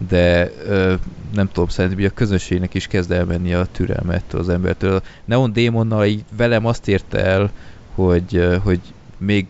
de 0.09 0.51
ö, 0.65 0.93
nem 1.33 1.47
tudom, 1.47 1.67
szerintem 1.67 2.05
a 2.05 2.09
közönségnek 2.09 2.73
is 2.73 2.87
kezd 2.87 3.11
elmenni 3.11 3.53
a 3.53 3.67
türelmet 3.71 4.33
az 4.33 4.49
embertől. 4.49 5.01
Neon 5.25 5.53
Démonnal 5.53 6.05
így 6.05 6.23
velem 6.37 6.65
azt 6.65 6.87
érte 6.87 7.25
el, 7.25 7.51
hogy, 7.95 8.57
hogy 8.63 8.79
még, 9.17 9.47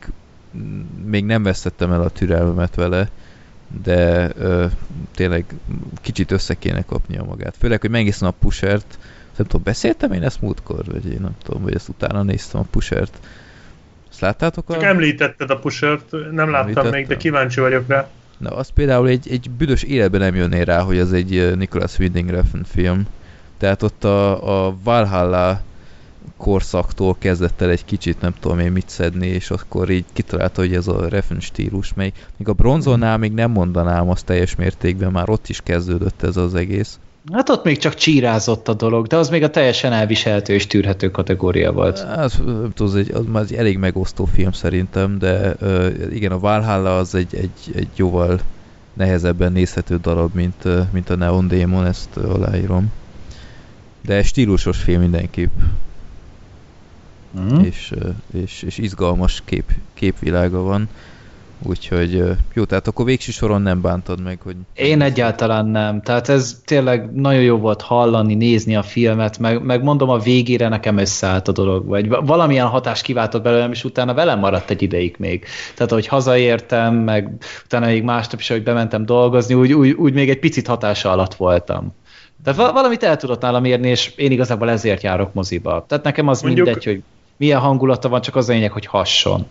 még 1.05 1.26
nem 1.26 1.43
vesztettem 1.43 1.91
el 1.91 2.01
a 2.01 2.09
türelmemet 2.09 2.76
vele, 2.76 3.09
de 3.84 4.30
ö, 4.38 4.65
tényleg 5.15 5.45
kicsit 6.01 6.31
össze 6.31 6.53
kéne 6.53 6.81
kapnia 6.81 7.23
magát. 7.23 7.55
Főleg, 7.59 7.81
hogy 7.81 7.89
megnéztem 7.89 8.27
a 8.27 8.35
pushert, 8.39 8.99
nem 9.38 9.47
tudom, 9.47 9.64
beszéltem 9.64 10.11
én 10.11 10.23
ezt 10.23 10.41
múltkor, 10.41 10.85
vagy 10.85 11.05
én 11.05 11.22
nem 11.22 11.35
tudom, 11.43 11.64
vagy 11.64 11.76
ezt 11.76 11.89
utána 11.89 12.23
néztem 12.23 12.61
a 12.61 12.65
pushert. 12.72 13.19
Ezt 14.09 14.19
láttátok? 14.19 14.72
Csak 14.72 14.81
a... 14.81 14.85
említetted 14.85 15.49
a 15.49 15.59
pushert, 15.59 16.11
nem 16.31 16.49
láttam 16.49 16.88
még, 16.88 17.07
de 17.07 17.18
kíváncsi 17.18 17.59
vagyok 17.59 17.88
rá. 17.88 18.07
Na, 18.38 18.49
az 18.49 18.69
például 18.69 19.07
egy, 19.07 19.27
egy 19.31 19.49
büdös 19.57 19.84
életben 19.84 20.19
nem 20.19 20.35
jönné 20.35 20.61
rá, 20.61 20.81
hogy 20.81 20.99
az 20.99 21.14
egy 21.14 21.55
Nicholas 21.55 21.99
Winding 21.99 22.30
Refn 22.30 22.61
film. 22.64 23.07
Tehát 23.57 23.84
ott 23.84 24.03
a, 24.03 24.68
a 24.68 24.76
Valhalla 24.84 25.61
korszaktól 26.38 27.15
kezdett 27.19 27.61
el 27.61 27.69
egy 27.69 27.85
kicsit, 27.85 28.22
nem 28.22 28.34
tudom 28.39 28.59
én 28.59 28.72
mit 28.72 28.89
szedni, 28.89 29.27
és 29.27 29.51
akkor 29.51 29.89
így 29.89 30.05
kitalálta, 30.14 30.61
hogy 30.61 30.73
ez 30.73 30.88
a 30.88 31.07
Refn 31.09 31.39
stílus, 31.39 31.93
mely 31.93 32.11
még 32.38 32.47
a 32.47 32.53
bronzonnál 32.53 33.18
még 33.18 33.34
nem 33.34 33.51
mondanám 33.51 34.09
azt 34.09 34.26
teljes 34.26 34.55
mértékben, 34.55 35.11
már 35.11 35.30
ott 35.30 35.47
is 35.49 35.61
kezdődött 35.64 36.23
ez 36.23 36.38
az 36.38 36.55
egész. 36.55 36.99
Hát 37.33 37.49
ott 37.49 37.63
még 37.63 37.77
csak 37.77 37.93
csírázott 37.93 38.67
a 38.67 38.73
dolog, 38.73 39.07
de 39.07 39.15
az 39.15 39.29
még 39.29 39.43
a 39.43 39.49
teljesen 39.49 39.93
elviselhető 39.93 40.53
és 40.53 40.67
tűrhető 40.67 41.11
kategória 41.11 41.71
volt. 41.71 41.99
Az, 41.99 42.41
az, 42.77 42.95
egy, 42.95 43.11
az 43.11 43.25
már 43.25 43.43
egy 43.43 43.53
elég 43.53 43.77
megosztó 43.77 44.25
film 44.25 44.51
szerintem, 44.51 45.19
de 45.19 45.55
uh, 45.61 45.93
igen, 46.11 46.31
a 46.31 46.39
Valhalla 46.39 46.97
az 46.97 47.15
egy, 47.15 47.35
egy, 47.35 47.75
egy 47.75 47.87
jóval 47.95 48.39
nehezebben 48.93 49.51
nézhető 49.51 49.97
darab, 49.97 50.35
mint, 50.35 50.65
uh, 50.65 50.79
mint 50.91 51.09
a 51.09 51.15
Neon 51.15 51.47
Demon, 51.47 51.85
ezt 51.85 52.09
uh, 52.15 52.33
aláírom. 52.33 52.91
De 54.01 54.23
stílusos 54.23 54.77
film 54.77 55.01
mindenképp. 55.01 55.53
Mm. 57.39 57.59
És, 57.59 57.91
uh, 57.95 58.13
és, 58.33 58.61
és 58.61 58.77
izgalmas 58.77 59.41
kép, 59.45 59.71
képvilága 59.93 60.61
van. 60.61 60.89
Úgyhogy 61.63 62.23
jó, 62.53 62.63
tehát 62.63 62.88
akkor 62.88 63.05
végső 63.05 63.31
soron 63.31 63.61
nem 63.61 63.81
bántad 63.81 64.21
meg, 64.23 64.39
hogy... 64.43 64.55
Én 64.73 65.01
egyáltalán 65.01 65.65
nem. 65.65 66.01
Tehát 66.01 66.29
ez 66.29 66.61
tényleg 66.65 67.13
nagyon 67.13 67.41
jó 67.41 67.57
volt 67.57 67.81
hallani, 67.81 68.35
nézni 68.35 68.75
a 68.75 68.84
filmet, 68.84 69.39
meg, 69.39 69.63
meg 69.63 69.84
mondom 69.84 70.09
a 70.09 70.17
végére 70.17 70.67
nekem 70.67 70.97
összeállt 70.97 71.47
a 71.47 71.51
dolog, 71.51 71.85
vagy 71.85 72.09
valamilyen 72.09 72.67
hatást 72.67 73.03
kiváltott 73.03 73.43
belőlem, 73.43 73.71
és 73.71 73.84
utána 73.84 74.13
velem 74.13 74.39
maradt 74.39 74.69
egy 74.69 74.81
ideig 74.81 75.15
még. 75.19 75.45
Tehát, 75.75 75.91
hogy 75.91 76.07
hazaértem, 76.07 76.95
meg 76.95 77.31
utána 77.65 77.85
még 77.85 78.03
másnap 78.03 78.39
is, 78.39 78.47
hogy 78.47 78.63
bementem 78.63 79.05
dolgozni, 79.05 79.53
úgy, 79.53 79.73
úgy, 79.73 79.91
úgy 79.91 80.13
még 80.13 80.29
egy 80.29 80.39
picit 80.39 80.67
hatása 80.67 81.11
alatt 81.11 81.35
voltam. 81.35 81.93
Tehát 82.43 82.71
valamit 82.71 83.03
el 83.03 83.17
tudott 83.17 83.41
nálam 83.41 83.65
érni, 83.65 83.89
és 83.89 84.13
én 84.15 84.31
igazából 84.31 84.69
ezért 84.69 85.03
járok 85.03 85.34
moziba. 85.34 85.85
Tehát 85.88 86.03
nekem 86.03 86.27
az 86.27 86.41
Mondjuk... 86.41 86.65
mindegy, 86.65 86.85
hogy 86.85 87.01
milyen 87.38 87.59
hangulata 87.59 88.09
van, 88.09 88.21
csak 88.21 88.35
az 88.35 88.49
a 88.49 88.53
lényeg, 88.53 88.71
hogy 88.71 88.85
hasson. 88.85 89.47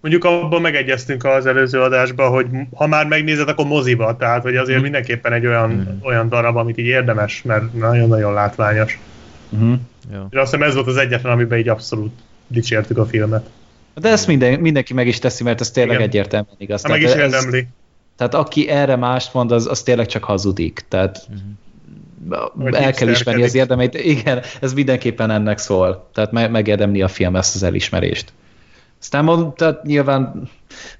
Mondjuk 0.00 0.24
abban 0.24 0.60
megegyeztünk 0.60 1.24
az 1.24 1.46
előző 1.46 1.80
adásban, 1.80 2.30
hogy 2.30 2.46
ha 2.74 2.86
már 2.86 3.06
megnézed, 3.06 3.48
akkor 3.48 3.66
moziba, 3.66 4.16
tehát 4.16 4.42
hogy 4.42 4.56
azért 4.56 4.78
mm. 4.78 4.82
mindenképpen 4.82 5.32
egy 5.32 5.46
olyan, 5.46 5.70
mm. 5.70 6.04
olyan 6.06 6.28
darab, 6.28 6.56
amit 6.56 6.78
így 6.78 6.86
érdemes, 6.86 7.42
mert 7.42 7.74
nagyon-nagyon 7.74 8.32
látványos. 8.32 8.98
Mm. 9.56 9.72
Ja. 10.12 10.26
És 10.30 10.36
azt 10.38 10.50
hiszem 10.50 10.68
ez 10.68 10.74
volt 10.74 10.86
az 10.86 10.96
egyetlen, 10.96 11.32
amiben 11.32 11.58
így 11.58 11.68
abszolút 11.68 12.12
dicsértük 12.46 12.98
a 12.98 13.06
filmet. 13.06 13.50
De 13.94 14.08
ezt 14.08 14.26
minden, 14.26 14.60
mindenki 14.60 14.94
meg 14.94 15.06
is 15.06 15.18
teszi, 15.18 15.42
mert 15.42 15.60
ez 15.60 15.70
tényleg 15.70 15.96
Igen. 15.96 16.08
egyértelműen 16.08 16.56
igaz. 16.58 16.82
Ha 16.82 16.88
meg 16.88 17.02
is 17.02 17.14
érdemli. 17.14 17.66
Tehát 18.16 18.34
aki 18.34 18.68
erre 18.68 18.96
mást 18.96 19.34
mond, 19.34 19.52
az, 19.52 19.66
az 19.66 19.82
tényleg 19.82 20.06
csak 20.06 20.24
hazudik. 20.24 20.84
Tehát 20.88 21.28
mm. 21.32 22.66
el 22.66 22.92
kell 22.92 23.08
ismerni 23.08 23.42
az 23.42 23.54
érdemeit. 23.54 23.94
Igen, 23.94 24.42
ez 24.60 24.72
mindenképpen 24.72 25.30
ennek 25.30 25.58
szól. 25.58 26.08
Tehát 26.14 26.32
me- 26.32 26.50
megérdemli 26.50 27.02
a 27.02 27.08
film 27.08 27.36
ezt 27.36 27.54
az 27.54 27.62
elismerést. 27.62 28.32
Aztán 29.00 29.24
mondtad, 29.24 29.80
nyilván 29.84 30.48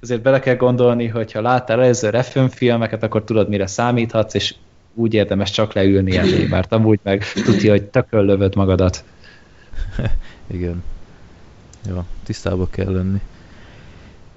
azért 0.01 0.23
bele 0.23 0.41
kell 0.41 0.57
gondolni, 0.57 1.07
hogy 1.07 1.33
ha 1.33 1.41
láttál 1.41 1.83
előző 1.83 2.11
refilm 2.11 2.49
filmeket, 2.49 3.03
akkor 3.03 3.25
tudod, 3.25 3.49
mire 3.49 3.67
számíthatsz, 3.67 4.35
és 4.35 4.55
úgy 4.95 5.15
érdemes 5.15 5.51
csak 5.51 5.73
leülni 5.73 6.17
elé, 6.17 6.47
mert 6.47 6.73
amúgy 6.73 7.01
meg 7.03 7.25
tudja, 7.33 7.71
hogy 7.71 7.83
tököl 7.83 8.25
lövöd 8.25 8.55
magadat. 8.55 9.05
Igen. 10.47 10.83
Jó, 11.89 12.05
tisztába 12.25 12.69
kell 12.71 12.93
lenni. 12.93 13.21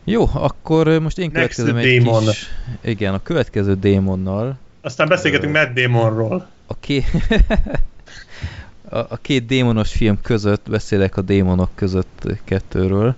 Jó, 0.04 0.30
akkor 0.34 1.00
most 1.00 1.18
én 1.18 1.30
Next 1.34 1.56
következem 1.56 1.76
egy 1.76 2.04
Demon. 2.04 2.26
kis... 2.26 2.48
Igen, 2.82 3.14
a 3.14 3.24
következő 3.24 3.76
démonnal. 3.76 4.58
Aztán 4.82 5.08
beszélgetünk 5.08 5.54
Matt 5.54 5.74
Damonról. 5.74 6.48
A, 6.68 6.76
ké... 6.80 7.04
a, 8.90 8.98
a 8.98 9.18
két 9.22 9.46
démonos 9.46 9.92
film 9.92 10.22
között 10.22 10.70
beszélek 10.70 11.18
a 11.18 11.22
démonok 11.22 11.70
között 11.76 12.28
kettőről. 12.44 13.16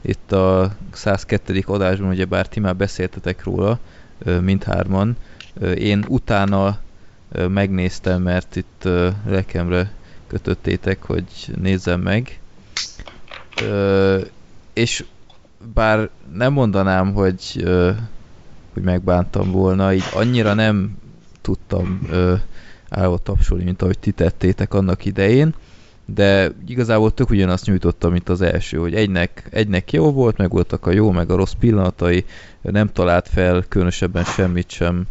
Itt 0.00 0.32
a 0.32 0.72
102. 0.92 1.62
adásban, 1.66 2.08
ugye 2.08 2.24
bár 2.24 2.48
ti 2.48 2.60
már 2.60 2.76
beszéltetek 2.76 3.44
róla, 3.44 3.78
mindhárman. 4.40 5.16
Én 5.74 6.04
utána 6.08 6.78
megnéztem, 7.48 8.22
mert 8.22 8.56
itt 8.56 8.84
ö, 8.84 9.08
lelkemre 9.26 9.92
kötöttétek, 10.26 11.02
hogy 11.02 11.24
nézzem 11.60 12.00
meg. 12.00 12.40
És 14.72 15.04
bár 15.74 16.08
nem 16.32 16.52
mondanám, 16.52 17.12
hogy, 17.12 17.64
hogy 18.72 18.82
megbántam 18.82 19.50
volna, 19.50 19.92
így 19.92 20.04
annyira 20.12 20.54
nem 20.54 20.98
tudtam 21.40 22.08
állva 22.88 23.18
tapsolni, 23.18 23.64
mint 23.64 23.82
ahogy 23.82 23.98
ti 23.98 24.10
tettétek 24.10 24.74
annak 24.74 25.04
idején, 25.04 25.54
de 26.14 26.50
igazából 26.66 27.14
tök 27.14 27.30
ugyanazt 27.30 27.66
nyújtottam, 27.66 28.12
mint 28.12 28.28
az 28.28 28.40
első, 28.40 28.76
hogy 28.76 28.94
egynek, 28.94 29.48
egynek 29.50 29.92
jó 29.92 30.12
volt, 30.12 30.36
meg 30.36 30.50
voltak 30.50 30.86
a 30.86 30.90
jó, 30.90 31.10
meg 31.10 31.30
a 31.30 31.36
rossz 31.36 31.52
pillanatai, 31.52 32.24
nem 32.60 32.92
talált 32.92 33.28
fel 33.28 33.64
különösebben 33.68 34.24
semmit 34.24 34.70
sem 34.70 35.06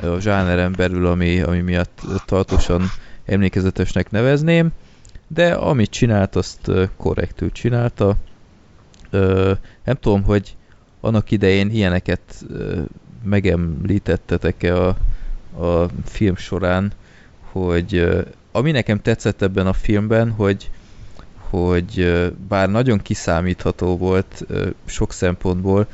a 0.00 0.18
zsáneren 0.20 0.74
belül, 0.76 1.06
ami, 1.06 1.40
ami 1.40 1.60
miatt 1.60 2.00
tartósan 2.26 2.82
emlékezetesnek 3.24 4.10
nevezném, 4.10 4.68
de 5.28 5.52
amit 5.52 5.90
csinált, 5.90 6.36
azt 6.36 6.70
korrektül 6.96 7.52
csinálta. 7.52 8.16
Ö, 9.10 9.52
nem 9.84 9.94
tudom, 9.94 10.22
hogy 10.22 10.56
annak 11.00 11.30
idején 11.30 11.70
ilyeneket 11.70 12.44
megemlítettetek-e 13.24 14.76
a, 14.76 14.96
a 15.66 15.88
film 16.04 16.36
során, 16.36 16.92
hogy 17.40 18.08
ami 18.52 18.70
nekem 18.70 19.00
tetszett 19.00 19.42
ebben 19.42 19.66
a 19.66 19.72
filmben, 19.72 20.30
hogy 20.30 20.70
hogy 21.52 22.12
bár 22.48 22.70
nagyon 22.70 22.98
kiszámítható 22.98 23.96
volt 23.96 24.46
sok 24.84 25.12
szempontból, 25.12 25.86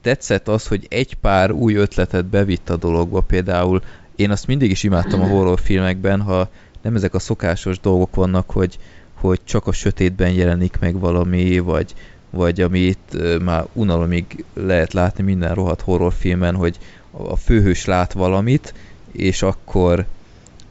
tetszett 0.00 0.48
az, 0.48 0.66
hogy 0.66 0.86
egy 0.90 1.14
pár 1.14 1.50
új 1.50 1.74
ötletet 1.74 2.24
bevitt 2.24 2.70
a 2.70 2.76
dologba, 2.76 3.20
például 3.20 3.82
én 4.16 4.30
azt 4.30 4.46
mindig 4.46 4.70
is 4.70 4.82
imádtam 4.82 5.20
a 5.20 5.26
horrorfilmekben, 5.26 6.20
ha 6.20 6.48
nem 6.82 6.94
ezek 6.94 7.14
a 7.14 7.18
szokásos 7.18 7.80
dolgok 7.80 8.14
vannak, 8.14 8.50
hogy, 8.50 8.78
hogy 9.14 9.40
csak 9.44 9.66
a 9.66 9.72
sötétben 9.72 10.30
jelenik 10.30 10.78
meg 10.80 10.98
valami, 10.98 11.58
vagy, 11.58 11.94
vagy 12.30 12.60
amit 12.60 13.38
már 13.44 13.64
unalomig 13.72 14.44
lehet 14.54 14.92
látni 14.92 15.22
minden 15.22 15.54
rohadt 15.54 15.80
horrorfilmen, 15.80 16.54
hogy 16.54 16.78
a 17.10 17.36
főhős 17.36 17.84
lát 17.84 18.12
valamit, 18.12 18.74
és 19.12 19.42
akkor 19.42 20.06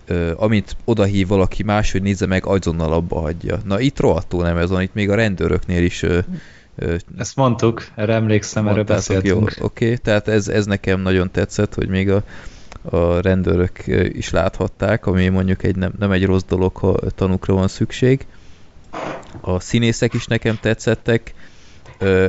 ö, 0.07 0.33
amit 0.35 0.75
odahív 0.85 1.27
valaki 1.27 1.63
más, 1.63 1.91
hogy 1.91 2.01
nézze 2.01 2.25
meg, 2.25 2.45
azonnal 2.45 2.93
abba 2.93 3.19
hagyja. 3.19 3.59
Na 3.65 3.79
itt 3.79 3.99
rohadtul 3.99 4.43
nem 4.43 4.57
ez 4.57 4.69
van, 4.69 4.81
itt 4.81 4.93
még 4.93 5.09
a 5.09 5.15
rendőröknél 5.15 5.83
is 5.83 6.03
ö, 6.03 6.19
ö, 6.75 6.95
Ezt 7.17 7.35
mondtuk, 7.35 7.87
erre 7.95 8.13
emlékszem, 8.13 8.63
mondtátok, 8.63 8.95
beszéltünk. 8.95 9.55
Jó, 9.57 9.65
oké, 9.65 9.95
tehát 9.95 10.27
ez, 10.27 10.47
ez 10.47 10.65
nekem 10.65 11.01
nagyon 11.01 11.31
tetszett, 11.31 11.73
hogy 11.73 11.87
még 11.87 12.09
a, 12.09 12.23
a 12.81 13.21
rendőrök 13.21 13.87
is 14.13 14.29
láthatták, 14.29 15.05
ami 15.05 15.27
mondjuk 15.27 15.63
egy 15.63 15.75
nem, 15.75 15.93
nem 15.99 16.11
egy 16.11 16.25
rossz 16.25 16.45
dolog, 16.47 16.75
ha 16.75 16.95
tanukra 17.15 17.53
van 17.53 17.67
szükség. 17.67 18.25
A 19.41 19.59
színészek 19.59 20.13
is 20.13 20.25
nekem 20.25 20.57
tetszettek, 20.61 21.33
ö, 21.97 22.27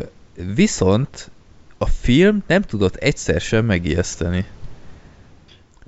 viszont 0.54 1.30
a 1.78 1.86
film 1.86 2.42
nem 2.46 2.62
tudott 2.62 2.96
egyszer 2.96 3.40
sem 3.40 3.64
megijeszteni. 3.64 4.44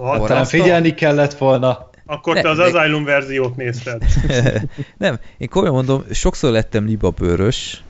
Ha, 0.01 0.27
Talán 0.27 0.45
figyelni 0.45 0.95
kellett 0.95 1.35
volna. 1.39 1.89
akkor 2.07 2.35
Ne, 2.35 2.41
te 2.41 2.49
az 2.49 2.59
meg- 2.59 2.75
Asylum 2.75 3.05
verziót 3.05 3.57
nézted. 3.57 4.03
nem, 4.99 5.19
én 5.39 5.49
komolyan 5.49 5.75
mondom, 5.75 6.05
sokszor 6.13 6.51
lettem 6.51 6.85
libabőrös, 6.87 7.83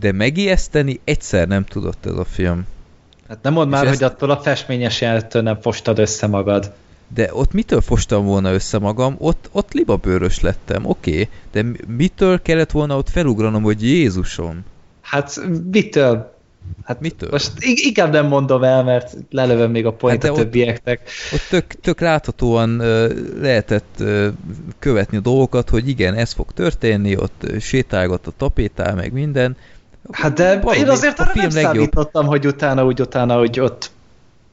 de 0.00 0.12
megijeszteni 0.12 1.00
egyszer 1.04 1.48
nem 1.48 1.64
tudott 1.64 2.06
ez 2.06 2.16
a 2.16 2.24
film. 2.24 2.66
Hát 3.28 3.38
nem 3.42 3.52
mondd 3.52 3.68
És 3.68 3.74
már, 3.74 3.86
ezt- 3.86 3.94
hogy 3.98 4.04
attól 4.04 4.30
a 4.30 4.36
festményes 4.40 5.00
jelenettől 5.00 5.42
nem 5.42 5.60
fostad 5.60 5.98
össze 5.98 6.26
magad. 6.26 6.72
De 7.14 7.28
ott 7.32 7.52
mitől 7.52 7.80
fostam 7.80 8.24
volna 8.24 8.52
össze 8.52 8.78
magam? 8.78 9.14
Ott, 9.18 9.48
ott 9.52 9.72
libabőrös 9.72 10.40
lettem, 10.40 10.84
oké. 10.86 11.10
Okay. 11.10 11.28
De 11.52 11.62
mi- 11.62 11.78
mitől 11.96 12.42
kellett 12.42 12.70
volna 12.70 12.96
ott 12.96 13.08
felugranom, 13.10 13.62
hogy 13.62 13.82
Jézusom? 13.82 14.64
Hát 15.00 15.40
mitől? 15.70 16.35
Hát 16.84 17.00
Mitől? 17.00 17.28
Most 17.30 17.52
inkább 17.60 18.12
nem 18.12 18.26
mondom 18.26 18.62
el, 18.62 18.84
mert 18.84 19.16
lelövöm 19.30 19.70
még 19.70 19.86
a 19.86 19.92
point 19.92 20.22
Hát 20.22 20.30
a 20.30 20.34
ott- 20.34 20.38
többieknek. 20.40 21.00
Ott 21.32 21.46
tök, 21.50 21.66
tök 21.66 22.00
láthatóan 22.00 22.76
lehetett 23.40 24.02
követni 24.78 25.16
a 25.16 25.20
dolgokat, 25.20 25.70
hogy 25.70 25.88
igen, 25.88 26.14
ez 26.14 26.32
fog 26.32 26.52
történni, 26.52 27.16
ott 27.16 27.46
sétálgat 27.60 28.26
a 28.26 28.32
tapétál, 28.36 28.94
meg 28.94 29.12
minden. 29.12 29.56
Hát 30.10 30.32
de 30.32 30.60
Valami, 30.60 30.80
én 30.80 30.88
azért 30.88 31.18
a 31.18 31.22
arra 31.22 31.32
nem 31.34 31.48
legjobb. 31.52 31.72
számítottam, 31.74 32.26
hogy 32.26 32.46
utána, 32.46 32.84
úgy 32.84 33.00
utána, 33.00 33.38
hogy 33.38 33.60
ott 33.60 33.90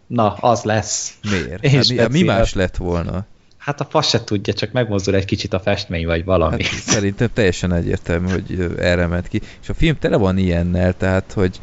na, 0.07 0.33
az 0.33 0.63
lesz. 0.63 1.13
Miért? 1.29 1.67
Hát 1.67 1.87
mi, 1.89 1.97
hát 1.97 2.09
mi 2.11 2.21
más 2.23 2.53
lett 2.53 2.77
volna? 2.77 3.25
Hát 3.57 3.81
a 3.81 3.87
fasz 3.89 4.09
se 4.09 4.23
tudja, 4.23 4.53
csak 4.53 4.71
megmozdul 4.71 5.15
egy 5.15 5.25
kicsit 5.25 5.53
a 5.53 5.59
festmény, 5.59 6.05
vagy 6.05 6.23
valami. 6.25 6.63
Hát 6.63 6.73
szerintem 6.81 7.29
teljesen 7.33 7.73
egyértelmű, 7.73 8.29
hogy 8.31 8.75
erre 8.79 9.07
ment 9.07 9.27
ki. 9.27 9.41
És 9.61 9.69
a 9.69 9.73
film 9.73 9.95
tele 9.99 10.17
van 10.17 10.37
ilyennel, 10.37 10.93
tehát, 10.97 11.31
hogy 11.33 11.59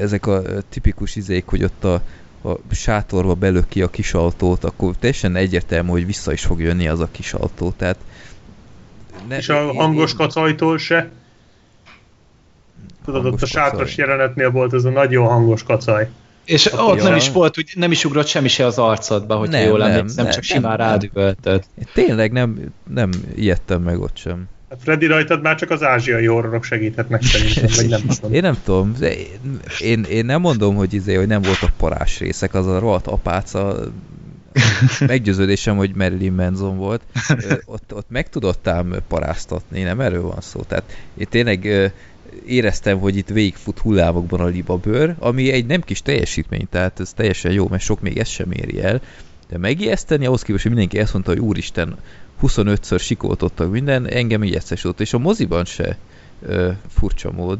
ezek 0.00 0.26
a 0.26 0.42
ö, 0.44 0.58
tipikus 0.68 1.16
izék, 1.16 1.46
hogy 1.46 1.64
ott 1.64 1.84
a, 1.84 1.94
a 2.42 2.74
sátorba 2.74 3.34
belök 3.34 3.68
ki 3.68 3.82
a 3.82 3.88
kis 3.90 4.14
autót, 4.14 4.64
akkor 4.64 4.94
teljesen 4.96 5.36
egyértelmű, 5.36 5.88
hogy 5.90 6.06
vissza 6.06 6.32
is 6.32 6.44
fog 6.44 6.60
jönni 6.60 6.88
az 6.88 7.00
a 7.00 7.08
kis 7.10 7.32
autó. 7.32 7.72
Tehát 7.76 7.96
ne, 9.28 9.36
És 9.36 9.48
a 9.48 9.62
én- 9.64 9.74
hangos 9.74 10.14
kacajtól 10.14 10.78
se. 10.78 11.10
Tudod, 13.04 13.24
ott 13.26 13.42
a 13.42 13.46
sátras 13.46 13.94
kacaj. 13.94 14.06
jelenetnél 14.06 14.50
volt 14.50 14.72
ez 14.74 14.84
a 14.84 14.90
nagyon 14.90 15.26
hangos 15.26 15.62
kacaj. 15.62 16.08
És 16.44 16.66
A 16.66 16.82
ott 16.82 17.02
nem 17.02 17.16
is 17.16 17.30
volt, 17.30 17.58
úgy 17.58 17.70
nem 17.74 17.90
is 17.90 18.04
ugrott 18.04 18.26
semmi 18.26 18.48
se 18.48 18.66
az 18.66 18.78
arcodba, 18.78 19.36
hogyha 19.36 19.58
Nem, 19.58 19.68
jól 19.68 19.78
nem, 19.78 19.90
emlékszem, 19.90 20.24
nem, 20.24 20.32
csak 20.32 20.42
nem, 20.48 20.56
simán 20.58 20.76
nem. 20.76 20.86
rádüvöltöd. 20.88 21.64
Én 21.78 21.86
tényleg 21.94 22.32
nem, 22.32 22.72
nem 22.88 23.10
ijedtem 23.34 23.82
meg 23.82 24.00
ott 24.00 24.16
sem. 24.16 24.48
Hát 24.70 24.78
Freddy 24.82 25.06
rajtad 25.06 25.42
már 25.42 25.56
csak 25.56 25.70
az 25.70 25.82
ázsiai 25.82 26.26
horrorok 26.26 26.64
segíthetnek 26.64 27.22
szerintem, 27.22 27.70
vagy 27.76 27.88
nem 27.88 28.00
tudom. 28.06 28.32
Én 28.32 28.40
nem 28.40 28.56
tudom, 28.64 28.94
én, 29.78 30.02
én, 30.02 30.24
nem 30.24 30.40
mondom, 30.40 30.74
hogy, 30.74 30.94
izé, 30.94 31.14
hogy 31.14 31.26
nem 31.26 31.42
voltak 31.42 31.70
parás 31.76 32.18
részek, 32.18 32.54
az 32.54 32.66
a 32.66 32.78
rohadt 32.78 33.06
apáca 33.06 33.76
meggyőződésem, 35.06 35.76
hogy 35.76 35.94
Marilyn 35.94 36.32
Manson 36.32 36.76
volt. 36.76 37.02
Ott, 37.64 37.94
ott 37.94 38.06
meg 38.08 38.28
tudott 38.28 38.68
ám 38.68 38.94
paráztatni, 39.08 39.82
nem 39.82 40.00
erről 40.00 40.22
van 40.22 40.40
szó. 40.40 40.60
Tehát 40.60 40.96
én 41.18 41.26
tényleg 41.30 41.90
éreztem, 42.46 42.98
hogy 42.98 43.16
itt 43.16 43.28
végigfut 43.28 43.78
hullámokban 43.78 44.40
a 44.40 44.46
libabőr, 44.46 45.14
ami 45.18 45.52
egy 45.52 45.66
nem 45.66 45.80
kis 45.80 46.02
teljesítmény, 46.02 46.66
tehát 46.70 47.00
ez 47.00 47.12
teljesen 47.12 47.52
jó, 47.52 47.68
mert 47.68 47.82
sok 47.82 48.00
még 48.00 48.18
ezt 48.18 48.30
sem 48.30 48.50
éri 48.50 48.82
el. 48.82 49.00
De 49.48 49.58
megijeszteni, 49.58 50.26
ahhoz 50.26 50.42
képest, 50.42 50.62
hogy 50.62 50.72
mindenki 50.72 50.98
ezt 50.98 51.12
mondta, 51.12 51.30
hogy 51.30 51.40
úristen, 51.40 51.96
25-ször 52.42 53.00
sikoltottak 53.00 53.70
minden, 53.70 54.06
engem 54.06 54.42
ijesztesült, 54.42 55.00
és 55.00 55.12
a 55.12 55.18
moziban 55.18 55.64
se 55.64 55.96
ö, 56.42 56.70
furcsa 56.88 57.32
mód. 57.32 57.58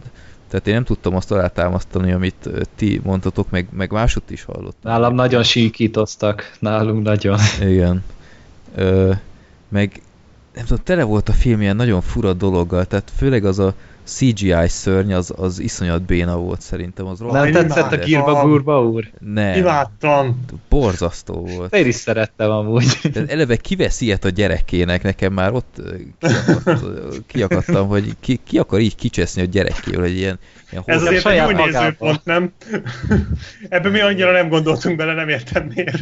Tehát 0.49 0.67
én 0.67 0.75
nem 0.75 0.85
tudtam 0.85 1.15
azt 1.17 1.33
alátámasztani, 1.33 2.13
amit 2.13 2.51
ti 2.77 3.01
mondtatok, 3.05 3.51
meg, 3.51 3.69
meg 3.73 3.93
másút 3.93 4.31
is 4.31 4.45
hallottam. 4.45 4.93
Nálam 4.93 5.15
nagyon 5.15 5.43
síkítoztak, 5.43 6.57
nálunk 6.59 7.03
nagyon. 7.03 7.39
Igen. 7.61 8.05
Ö, 8.75 9.13
meg 9.69 10.03
nem 10.55 10.65
tudom, 10.67 10.85
tele 10.85 11.03
volt 11.03 11.29
a 11.29 11.33
film 11.33 11.61
ilyen 11.61 11.77
nagyon 11.77 12.01
fura 12.01 12.33
dologgal, 12.33 12.85
tehát 12.85 13.13
főleg 13.17 13.45
az 13.45 13.59
a 13.59 13.75
CGI 14.09 14.69
szörny, 14.69 15.13
az, 15.13 15.33
az 15.37 15.59
iszonyat 15.59 16.03
béna 16.03 16.37
volt 16.37 16.61
szerintem. 16.61 17.07
Az 17.07 17.19
Nem 17.19 17.53
tetszett 17.53 17.93
a. 17.93 17.97
Girba 17.97 18.43
Gurba 18.43 18.85
úr? 18.85 19.11
Nem, 19.19 19.57
Imádtam! 19.57 20.45
borzasztó 20.69 21.47
volt. 21.57 21.75
Én 21.75 21.87
is 21.87 21.95
szerettem 21.95 22.51
amúgy. 22.51 22.99
Tehát 23.13 23.31
eleve 23.31 23.57
kivesz 23.57 24.01
ilyet 24.01 24.25
a 24.25 24.29
gyerekének, 24.29 25.03
nekem 25.03 25.33
már 25.33 25.53
ott 25.53 25.83
kiakadt, 26.19 27.27
kiakadtam, 27.27 27.89
hogy 27.89 28.17
ki, 28.21 28.41
ki 28.45 28.59
akar 28.59 28.81
így 28.81 28.95
kicseszni 28.95 29.43
a 29.43 29.45
gyerekével, 29.45 30.01
hogy 30.01 30.17
ilyen, 30.17 30.39
ilyen 30.71 30.83
Ez 30.87 31.03
azért 31.03 31.27
egy 31.27 31.41
magában. 31.41 31.69
nézőpont, 31.71 32.25
nem? 32.25 32.53
Ebben 33.69 33.93
mi 33.93 34.01
annyira 34.01 34.33
nem 34.33 34.49
gondoltunk 34.49 34.97
bele, 34.97 35.15
nem 35.15 35.29
értem 35.29 35.71
miért. 35.75 35.99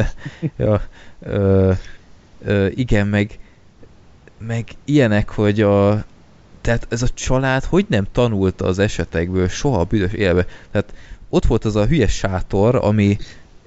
ja, 0.56 0.82
ö, 1.22 1.72
ö, 2.44 2.66
igen, 2.74 3.06
meg, 3.06 3.38
meg 4.46 4.64
ilyenek, 4.84 5.28
hogy 5.28 5.60
a 5.60 6.04
tehát 6.60 6.86
ez 6.88 7.02
a 7.02 7.08
család 7.08 7.64
hogy 7.64 7.86
nem 7.88 8.06
tanulta 8.12 8.64
az 8.64 8.78
esetekből 8.78 9.48
soha 9.48 9.80
a 9.80 9.84
büdös 9.84 10.12
élve? 10.12 10.46
Tehát 10.70 10.94
ott 11.28 11.44
volt 11.44 11.64
az 11.64 11.76
a 11.76 11.86
hülyes 11.86 12.12
sátor, 12.12 12.74
ami 12.74 13.18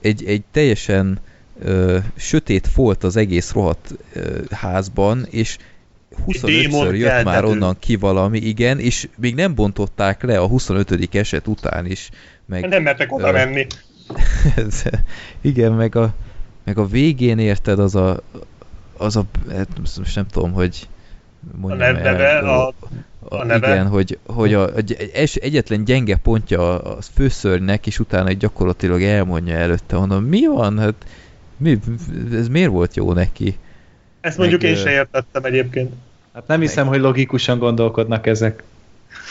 egy, 0.01 0.23
egy 0.25 0.43
teljesen 0.51 1.19
ö, 1.63 1.97
sötét 2.15 2.67
folt 2.67 3.03
az 3.03 3.15
egész 3.15 3.51
rohadt 3.51 3.95
ö, 4.13 4.41
házban, 4.51 5.25
és 5.29 5.57
25-ször 6.27 6.97
jött 6.97 7.07
keltető. 7.07 7.23
már 7.23 7.45
onnan 7.45 7.75
ki 7.79 7.95
valami, 7.95 8.37
igen, 8.37 8.79
és 8.79 9.07
még 9.17 9.35
nem 9.35 9.55
bontották 9.55 10.23
le 10.23 10.39
a 10.39 10.47
25. 10.47 11.15
eset 11.15 11.47
után 11.47 11.85
is. 11.85 12.09
Meg, 12.45 12.67
nem 12.67 12.83
mertek 12.83 13.11
oda 13.11 13.27
ö, 13.27 13.31
menni. 13.31 13.67
igen, 15.41 15.71
meg 15.71 15.95
a, 15.95 16.13
meg 16.63 16.77
a 16.77 16.87
végén 16.87 17.39
érted 17.39 17.79
az 17.79 17.95
a, 17.95 18.21
az 18.97 19.15
a, 19.15 19.25
hát 19.49 19.67
most 19.97 20.15
nem 20.15 20.27
tudom, 20.27 20.51
hogy 20.51 20.87
mondjam 21.55 21.95
a 21.95 21.99
neve, 21.99 22.29
el, 22.29 22.49
a, 22.49 22.67
a, 22.67 22.73
a 23.35 23.43
neve. 23.45 23.73
Igen, 23.73 23.87
hogy, 23.87 24.17
hogy 24.25 24.53
a, 24.53 24.75
egy, 25.13 25.39
egyetlen 25.41 25.83
gyenge 25.83 26.15
pontja 26.15 26.79
a 26.79 26.97
főszörnynek, 27.13 27.87
és 27.87 27.99
utána 27.99 28.31
gyakorlatilag 28.31 29.03
elmondja 29.03 29.55
előtte, 29.55 29.97
mondom, 29.97 30.23
mi 30.23 30.45
van? 30.45 30.79
Hát, 30.79 30.95
mi, 31.57 31.79
ez 32.33 32.47
miért 32.47 32.69
volt 32.69 32.95
jó 32.95 33.13
neki? 33.13 33.57
Ezt 34.21 34.37
mondjuk 34.37 34.61
Meg, 34.61 34.71
én 34.71 34.77
se 34.77 34.91
értettem 34.91 35.43
egyébként. 35.43 35.93
Hát 36.33 36.47
nem 36.47 36.59
hiszem, 36.59 36.87
hogy 36.87 36.99
logikusan 36.99 37.59
gondolkodnak 37.59 38.27
ezek. 38.27 38.63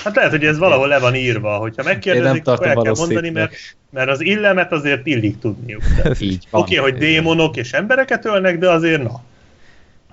Hát 0.04 0.14
lehet, 0.14 0.30
hogy 0.30 0.44
ez 0.44 0.58
valahol 0.58 0.88
le 0.88 0.98
van 0.98 1.14
írva, 1.14 1.56
hogyha 1.56 1.82
megkérdezik, 1.82 2.46
akkor 2.46 2.66
el 2.66 2.74
kell 2.74 2.94
mondani, 2.96 3.30
mert, 3.30 3.54
mert 3.90 4.08
az 4.08 4.20
illemet 4.20 4.72
azért 4.72 5.06
illik 5.06 5.38
tudniuk. 5.38 5.82
Oké, 6.04 6.38
okay, 6.50 6.76
hogy 6.76 6.94
démonok 6.94 7.56
és 7.56 7.72
embereket 7.72 8.24
ölnek, 8.24 8.58
de 8.58 8.70
azért 8.70 9.02
na. 9.02 9.22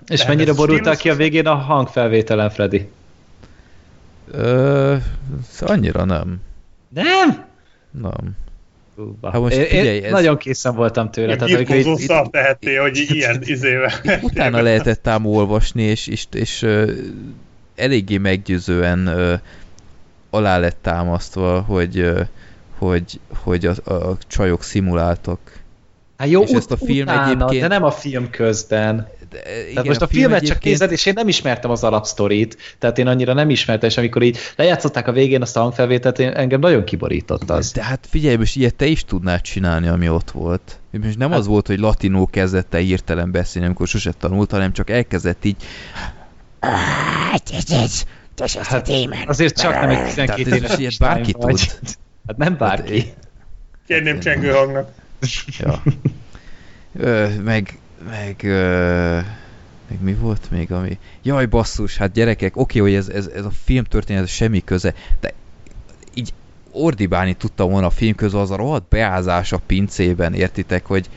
És 0.09 0.25
mennyire 0.25 0.53
borultál 0.53 0.95
ki 0.95 1.09
a 1.09 1.15
végén 1.15 1.47
a 1.47 1.55
hangfelvételen, 1.55 2.49
Freddy? 2.49 2.89
Ö, 4.31 4.95
annyira 5.59 6.05
nem. 6.05 6.41
Nem? 6.89 7.45
Nem. 7.91 8.35
Hát 9.21 9.41
most 9.41 9.55
figyelj, 9.55 9.97
én 9.97 10.03
ez... 10.03 10.11
nagyon 10.11 10.37
készen 10.37 10.75
voltam 10.75 11.11
tőle. 11.11 11.35
Tehát, 11.35 11.53
amikor 11.53 11.75
itt, 11.75 12.31
tehettél, 12.31 12.81
hogy 12.81 13.05
ilyen 13.09 13.41
izével. 13.43 13.91
Utána 14.21 14.61
lehetett 14.61 15.07
ám 15.07 15.25
olvasni, 15.25 15.83
és, 15.83 16.07
és, 16.07 16.27
és 16.31 16.61
uh, 16.61 16.91
eléggé 17.75 18.17
meggyőzően 18.17 19.07
uh, 19.07 19.33
alá 20.29 20.57
lett 20.57 20.77
támasztva, 20.81 21.61
hogy, 21.61 21.99
uh, 21.99 22.19
hogy, 22.77 23.19
hogy 23.43 23.65
a, 23.65 23.93
a 23.93 24.17
csajok 24.27 24.63
szimuláltak. 24.63 25.39
Hát 26.19 26.29
jó, 26.29 26.41
és 26.41 26.49
ut- 26.49 26.55
ezt 26.55 26.71
a 26.71 26.77
film 26.77 27.07
utána, 27.07 27.31
egyébként... 27.31 27.61
de 27.61 27.67
nem 27.67 27.83
a 27.83 27.91
film 27.91 28.29
közben. 28.29 29.07
De, 29.29 29.61
igen, 29.61 29.73
tehát 29.73 29.87
most 29.87 30.01
a, 30.01 30.03
a 30.03 30.07
film 30.07 30.21
filmet 30.21 30.37
egyébként... 30.37 30.61
csak 30.61 30.71
nézed, 30.71 30.91
és 30.91 31.05
én 31.05 31.13
nem 31.15 31.27
ismertem 31.27 31.71
az 31.71 31.83
alapsztorit, 31.83 32.57
tehát 32.79 32.97
én 32.97 33.07
annyira 33.07 33.33
nem 33.33 33.49
ismertem, 33.49 33.89
és 33.89 33.97
amikor 33.97 34.21
így 34.21 34.37
lejátszották 34.55 35.07
a 35.07 35.11
végén 35.11 35.41
azt 35.41 35.57
a 35.57 35.61
hangfelvételt, 35.61 36.19
én, 36.19 36.29
engem 36.29 36.59
nagyon 36.59 36.83
kiborított 36.83 37.49
az. 37.49 37.71
De 37.71 37.83
hát 37.83 38.07
figyelj, 38.09 38.35
most 38.35 38.55
ilyet 38.55 38.75
te 38.75 38.85
is 38.85 39.05
tudnád 39.05 39.41
csinálni, 39.41 39.87
ami 39.87 40.09
ott 40.09 40.31
volt. 40.31 40.79
Most 40.91 41.17
nem 41.17 41.29
hát... 41.29 41.39
az 41.39 41.47
volt, 41.47 41.67
hogy 41.67 41.79
latinó 41.79 42.27
kezdett 42.27 42.73
el 42.73 42.81
hirtelen 42.81 43.31
beszélni, 43.31 43.67
amikor 43.67 43.87
sose 43.87 44.11
tanult, 44.11 44.51
hanem 44.51 44.73
csak 44.73 44.89
elkezdett 44.89 45.45
így 45.45 45.57
Hát, 47.31 47.53
azért 49.27 49.61
csak 49.61 49.73
nem 49.73 49.89
egy 49.89 50.03
12 50.03 50.55
éves 50.55 50.97
bárki 50.97 51.31
tud. 51.31 51.59
Hát 52.27 52.37
nem 52.37 52.57
bárki. 52.57 53.13
Kérném 53.87 54.19
csengő 54.19 54.51
hangnak. 54.51 54.97
Ja. 55.59 55.83
Ö, 56.93 57.27
meg 57.43 57.79
meg, 58.05 58.39
uh, 58.43 59.25
meg 59.87 60.01
mi 60.01 60.13
volt 60.13 60.51
még, 60.51 60.71
ami... 60.71 60.97
Jaj, 61.23 61.45
basszus, 61.45 61.97
hát 61.97 62.11
gyerekek, 62.11 62.57
oké, 62.57 62.79
hogy 62.79 62.93
ez, 62.93 63.07
ez, 63.07 63.27
ez 63.27 63.45
a 63.45 63.51
film 63.63 63.83
történet 63.83 64.27
semmi 64.27 64.63
köze, 64.63 64.93
de 65.19 65.33
így 66.13 66.33
ordibálni 66.71 67.33
tudtam 67.33 67.71
volna 67.71 67.87
a 67.87 67.89
film 67.89 68.15
közben 68.15 68.41
az 68.41 68.51
a 68.51 68.55
rohadt 68.55 68.89
beázás 68.89 69.51
a 69.51 69.61
pincében, 69.65 70.33
értitek, 70.33 70.85
hogy, 70.85 71.09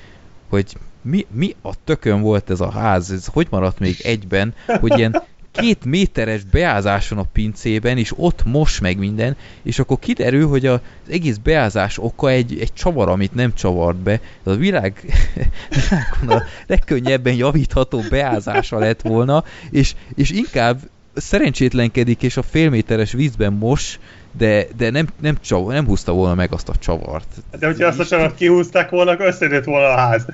hogy 0.49 0.77
mi, 1.03 1.27
mi 1.31 1.55
a 1.63 1.85
tökön 1.85 2.21
volt 2.21 2.51
ez 2.51 2.61
a 2.61 2.71
ház, 2.71 3.11
ez 3.11 3.27
hogy 3.27 3.47
maradt 3.51 3.79
még 3.79 4.01
egyben, 4.03 4.55
hogy 4.81 4.99
ilyen 4.99 5.23
két 5.53 5.85
méteres 5.85 6.45
beázáson 6.45 7.19
a 7.19 7.27
pincében, 7.33 7.99
és 7.99 8.13
ott 8.17 8.45
mos 8.45 8.81
meg 8.81 8.99
minden, 8.99 9.37
és 9.63 9.79
akkor 9.79 9.99
kiderül, 9.99 10.49
hogy 10.49 10.67
az 10.67 10.81
egész 11.09 11.37
beázás 11.37 11.99
oka 11.99 12.31
egy, 12.31 12.59
egy 12.61 12.73
csavar, 12.73 13.09
amit 13.09 13.35
nem 13.35 13.55
csavart 13.55 13.97
be. 13.97 14.13
Ez 14.13 14.53
a 14.53 14.57
világ 14.57 15.05
világon 15.91 16.39
a 16.39 16.43
legkönnyebben 16.67 17.35
javítható 17.35 18.03
beázása 18.11 18.79
lett 18.79 19.01
volna, 19.01 19.45
és, 19.71 19.95
és 20.15 20.31
inkább 20.31 20.79
szerencsétlenkedik, 21.15 22.23
és 22.23 22.37
a 22.37 22.43
félméteres 22.43 23.13
vízben 23.13 23.53
mos, 23.53 23.99
de, 24.39 24.67
de 24.77 24.91
nem, 24.91 25.07
nem, 25.21 25.37
csav, 25.41 25.67
nem 25.67 25.87
húzta 25.87 26.13
volna 26.13 26.35
meg 26.35 26.53
azt 26.53 26.69
a 26.69 26.77
csavart. 26.79 27.29
De 27.59 27.67
hogyha 27.67 27.87
azt 27.87 27.99
a 27.99 28.05
csavart 28.05 28.35
kihúzták 28.35 28.91
volna, 28.91 29.11
akkor 29.11 29.27
összejött 29.27 29.65
volna 29.65 29.87
a 29.87 29.97
ház. 29.97 30.27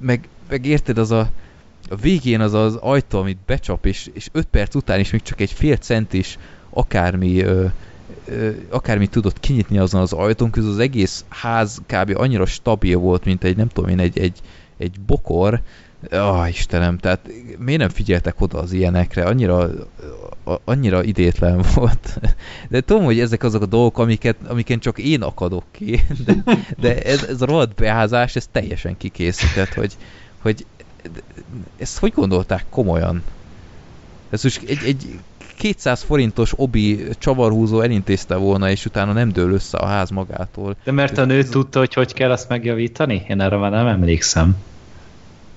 Meg, 0.00 0.28
meg 0.48 0.66
érted, 0.66 0.98
az 0.98 1.10
a, 1.10 1.28
a 1.88 1.96
végén 1.96 2.40
az 2.40 2.54
az 2.54 2.74
ajtó, 2.74 3.18
amit 3.18 3.38
becsap, 3.46 3.86
és, 3.86 4.10
és 4.12 4.28
5 4.32 4.46
perc 4.46 4.74
után 4.74 5.00
is 5.00 5.10
még 5.10 5.22
csak 5.22 5.40
egy 5.40 5.52
fél 5.52 5.76
centis 5.76 6.38
akármi, 6.70 7.40
ö, 7.40 7.64
ö, 8.24 8.50
akármi 8.68 9.06
tudott 9.06 9.40
kinyitni 9.40 9.78
azon 9.78 10.00
az 10.00 10.12
ajtón, 10.12 10.50
közül 10.50 10.70
az 10.70 10.78
egész 10.78 11.24
ház 11.28 11.82
kb. 11.86 12.12
annyira 12.16 12.46
stabil 12.46 12.98
volt, 12.98 13.24
mint 13.24 13.44
egy, 13.44 13.56
nem 13.56 13.68
tudom 13.68 13.90
én, 13.90 13.98
egy, 13.98 14.18
egy, 14.18 14.40
egy 14.76 15.00
bokor, 15.06 15.60
Ah, 16.10 16.48
Istenem, 16.48 16.98
tehát 16.98 17.30
miért 17.58 17.80
nem 17.80 17.88
figyeltek 17.88 18.40
oda 18.40 18.58
az 18.58 18.72
ilyenekre? 18.72 19.24
Annyira, 19.24 19.68
annyira 20.64 21.02
idétlen 21.02 21.64
volt. 21.74 22.20
De 22.68 22.80
tudom, 22.80 23.04
hogy 23.04 23.20
ezek 23.20 23.42
azok 23.42 23.62
a 23.62 23.66
dolgok, 23.66 23.98
amiket, 23.98 24.36
amiken 24.48 24.78
csak 24.78 24.98
én 24.98 25.22
akadok 25.22 25.64
ki, 25.70 26.00
de, 26.24 26.34
de 26.80 27.02
ez, 27.02 27.22
ez 27.22 27.42
a 27.42 27.46
rohadt 27.46 27.74
beházás, 27.74 28.36
ez 28.36 28.46
teljesen 28.52 28.96
kikészített, 28.96 29.74
hogy, 29.74 29.96
hogy 30.42 30.66
ezt 31.76 31.98
hogy 31.98 32.12
gondolták 32.12 32.64
komolyan? 32.70 33.22
Ez 34.30 34.42
most 34.42 34.62
egy, 34.68 34.78
egy 34.84 35.18
200 35.58 36.02
forintos 36.02 36.52
obi 36.56 37.04
csavarhúzó 37.18 37.80
elintézte 37.80 38.34
volna, 38.34 38.70
és 38.70 38.84
utána 38.84 39.12
nem 39.12 39.32
dől 39.32 39.52
össze 39.52 39.78
a 39.78 39.86
ház 39.86 40.10
magától. 40.10 40.76
De 40.84 40.92
mert 40.92 41.18
a 41.18 41.24
nő 41.24 41.42
tudta, 41.42 41.78
hogy 41.78 41.94
hogy 41.94 42.12
kell 42.12 42.30
azt 42.30 42.48
megjavítani? 42.48 43.24
Én 43.28 43.40
erre 43.40 43.56
már 43.56 43.70
nem 43.70 43.86
emlékszem. 43.86 44.56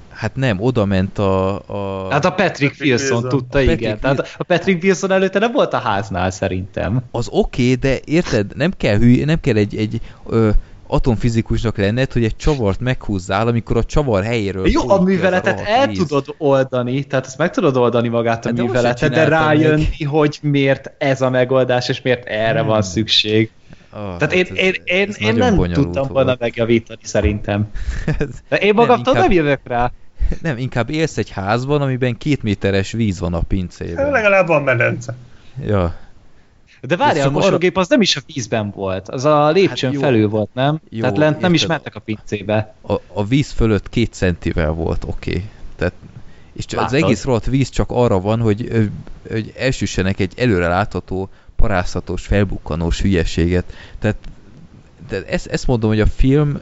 Hát 0.09 0.35
nem, 0.35 0.61
oda 0.61 0.85
ment 0.85 1.17
a... 1.17 1.55
a... 1.55 2.07
Hát 2.11 2.25
a 2.25 2.31
Patrick, 2.31 2.81
Wilson 2.81 3.29
tudta, 3.29 3.57
a 3.57 3.61
igen. 3.61 3.75
Patrick 3.75 3.99
Tehát 3.99 4.35
a 4.37 4.43
Patrick 4.43 4.83
Wilson 4.83 5.11
előtte 5.11 5.39
nem 5.39 5.51
volt 5.51 5.73
a 5.73 5.77
háznál 5.77 6.31
szerintem. 6.31 7.01
Az 7.11 7.27
oké, 7.31 7.61
okay, 7.61 7.75
de 7.75 7.99
érted, 8.05 8.55
nem 8.55 8.71
kell 8.77 8.97
hülye, 8.97 9.25
nem 9.25 9.39
kell 9.39 9.55
egy, 9.55 9.75
egy 9.75 10.01
ö, 10.25 10.49
atomfizikusnak 10.91 11.77
lenned, 11.77 12.11
hogy 12.11 12.23
egy 12.23 12.35
csavart 12.35 12.79
meghúzzál, 12.79 13.47
amikor 13.47 13.77
a 13.77 13.83
csavar 13.83 14.23
helyéről... 14.23 14.67
Jó, 14.67 14.89
a 14.89 15.01
műveletet 15.01 15.59
a 15.59 15.63
el 15.65 15.87
víz. 15.87 15.97
tudod 15.97 16.35
oldani, 16.37 17.03
tehát 17.03 17.25
ezt 17.25 17.37
meg 17.37 17.51
tudod 17.51 17.75
oldani 17.77 18.07
magát 18.07 18.45
a 18.45 18.47
hát 18.47 18.57
műveletet, 18.57 19.13
de 19.13 19.27
rájönni, 19.27 19.87
meg. 19.99 20.09
hogy 20.09 20.39
miért 20.41 20.91
ez 20.97 21.21
a 21.21 21.29
megoldás, 21.29 21.89
és 21.89 22.01
miért 22.01 22.25
erre 22.25 22.59
hmm. 22.59 22.67
van 22.67 22.81
szükség. 22.81 23.49
Oh, 23.93 23.99
Tehát 23.99 24.21
hát 24.21 24.33
én, 24.33 24.45
ez, 24.49 24.57
én, 24.57 24.73
én, 24.83 25.07
ez 25.09 25.21
én 25.21 25.35
nem 25.35 25.55
tudtam 25.55 25.93
volt. 25.93 26.09
volna 26.09 26.35
megjavítani 26.39 27.01
szerintem. 27.03 27.71
De 28.49 28.57
én 28.57 28.73
magamtól 28.83 29.13
nem, 29.13 29.23
inkább, 29.23 29.37
nem 29.37 29.45
jövök 29.45 29.59
rá. 29.63 29.91
Nem, 30.41 30.57
inkább 30.57 30.89
élsz 30.89 31.17
egy 31.17 31.29
házban, 31.29 31.81
amiben 31.81 32.17
két 32.17 32.43
méteres 32.43 32.91
víz 32.91 33.19
van 33.19 33.33
a 33.33 33.41
pincében. 33.41 34.11
Legalább 34.11 34.47
van 34.47 34.63
medence. 34.63 35.15
Ja, 35.65 35.95
de 36.81 36.95
várjál, 36.95 37.27
a 37.27 37.31
mosógép 37.31 37.77
az 37.77 37.87
nem 37.87 38.01
is 38.01 38.15
a 38.15 38.21
vízben 38.25 38.71
volt, 38.71 39.09
az 39.09 39.25
a 39.25 39.49
lépcsőn 39.49 39.91
hát 39.91 39.99
felül 39.99 40.29
volt, 40.29 40.49
nem? 40.53 40.79
Jó, 40.89 41.01
Tehát 41.01 41.17
lent 41.17 41.39
nem 41.39 41.53
is 41.53 41.65
mentek 41.65 41.95
a 41.95 41.99
pincébe. 41.99 42.73
A, 42.81 42.93
a 43.07 43.25
víz 43.25 43.51
fölött 43.51 43.89
két 43.89 44.13
centivel 44.13 44.71
volt, 44.71 45.03
oké. 45.03 45.29
Okay. 45.29 45.43
Tehát 45.75 45.93
és 46.53 46.65
csak 46.65 46.79
az 46.79 46.93
egész 46.93 47.23
rohadt 47.23 47.45
víz 47.45 47.69
csak 47.69 47.91
arra 47.91 48.19
van, 48.19 48.39
hogy, 48.39 48.89
hogy 49.29 49.53
elsüssenek 49.57 50.19
egy 50.19 50.33
előre 50.37 50.67
látható, 50.67 51.29
paráztatós, 51.55 52.25
felbukkanós 52.25 53.01
hülyeséget. 53.01 53.73
Tehát 53.99 54.17
de 55.07 55.23
ezt, 55.25 55.47
ezt 55.47 55.67
mondom, 55.67 55.89
hogy 55.89 55.99
a 55.99 56.05
film 56.05 56.59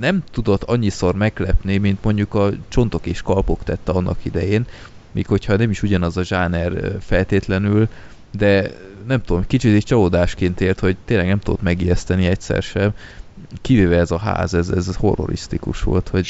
nem 0.00 0.22
tudott 0.30 0.62
annyiszor 0.62 1.14
meglepni, 1.14 1.76
mint 1.76 2.04
mondjuk 2.04 2.34
a 2.34 2.50
Csontok 2.68 3.06
és 3.06 3.22
Kalpok 3.22 3.64
tette 3.64 3.92
annak 3.92 4.18
idején, 4.22 4.66
míg 5.12 5.26
hogyha 5.26 5.56
nem 5.56 5.70
is 5.70 5.82
ugyanaz 5.82 6.16
a 6.16 6.24
zsáner 6.24 6.96
feltétlenül, 7.00 7.88
de 8.30 8.70
nem 9.06 9.22
tudom, 9.22 9.46
kicsit 9.46 9.76
is 9.76 9.84
csalódásként 9.84 10.60
ért, 10.60 10.80
hogy 10.80 10.96
tényleg 11.04 11.26
nem 11.26 11.38
tudott 11.38 11.62
megijeszteni 11.62 12.26
egyszer 12.26 12.62
sem. 12.62 12.90
Kivéve 13.62 13.98
ez 13.98 14.10
a 14.10 14.18
ház, 14.18 14.54
ez, 14.54 14.68
ez 14.68 14.96
horrorisztikus 14.96 15.82
volt, 15.82 16.08
hogy 16.08 16.26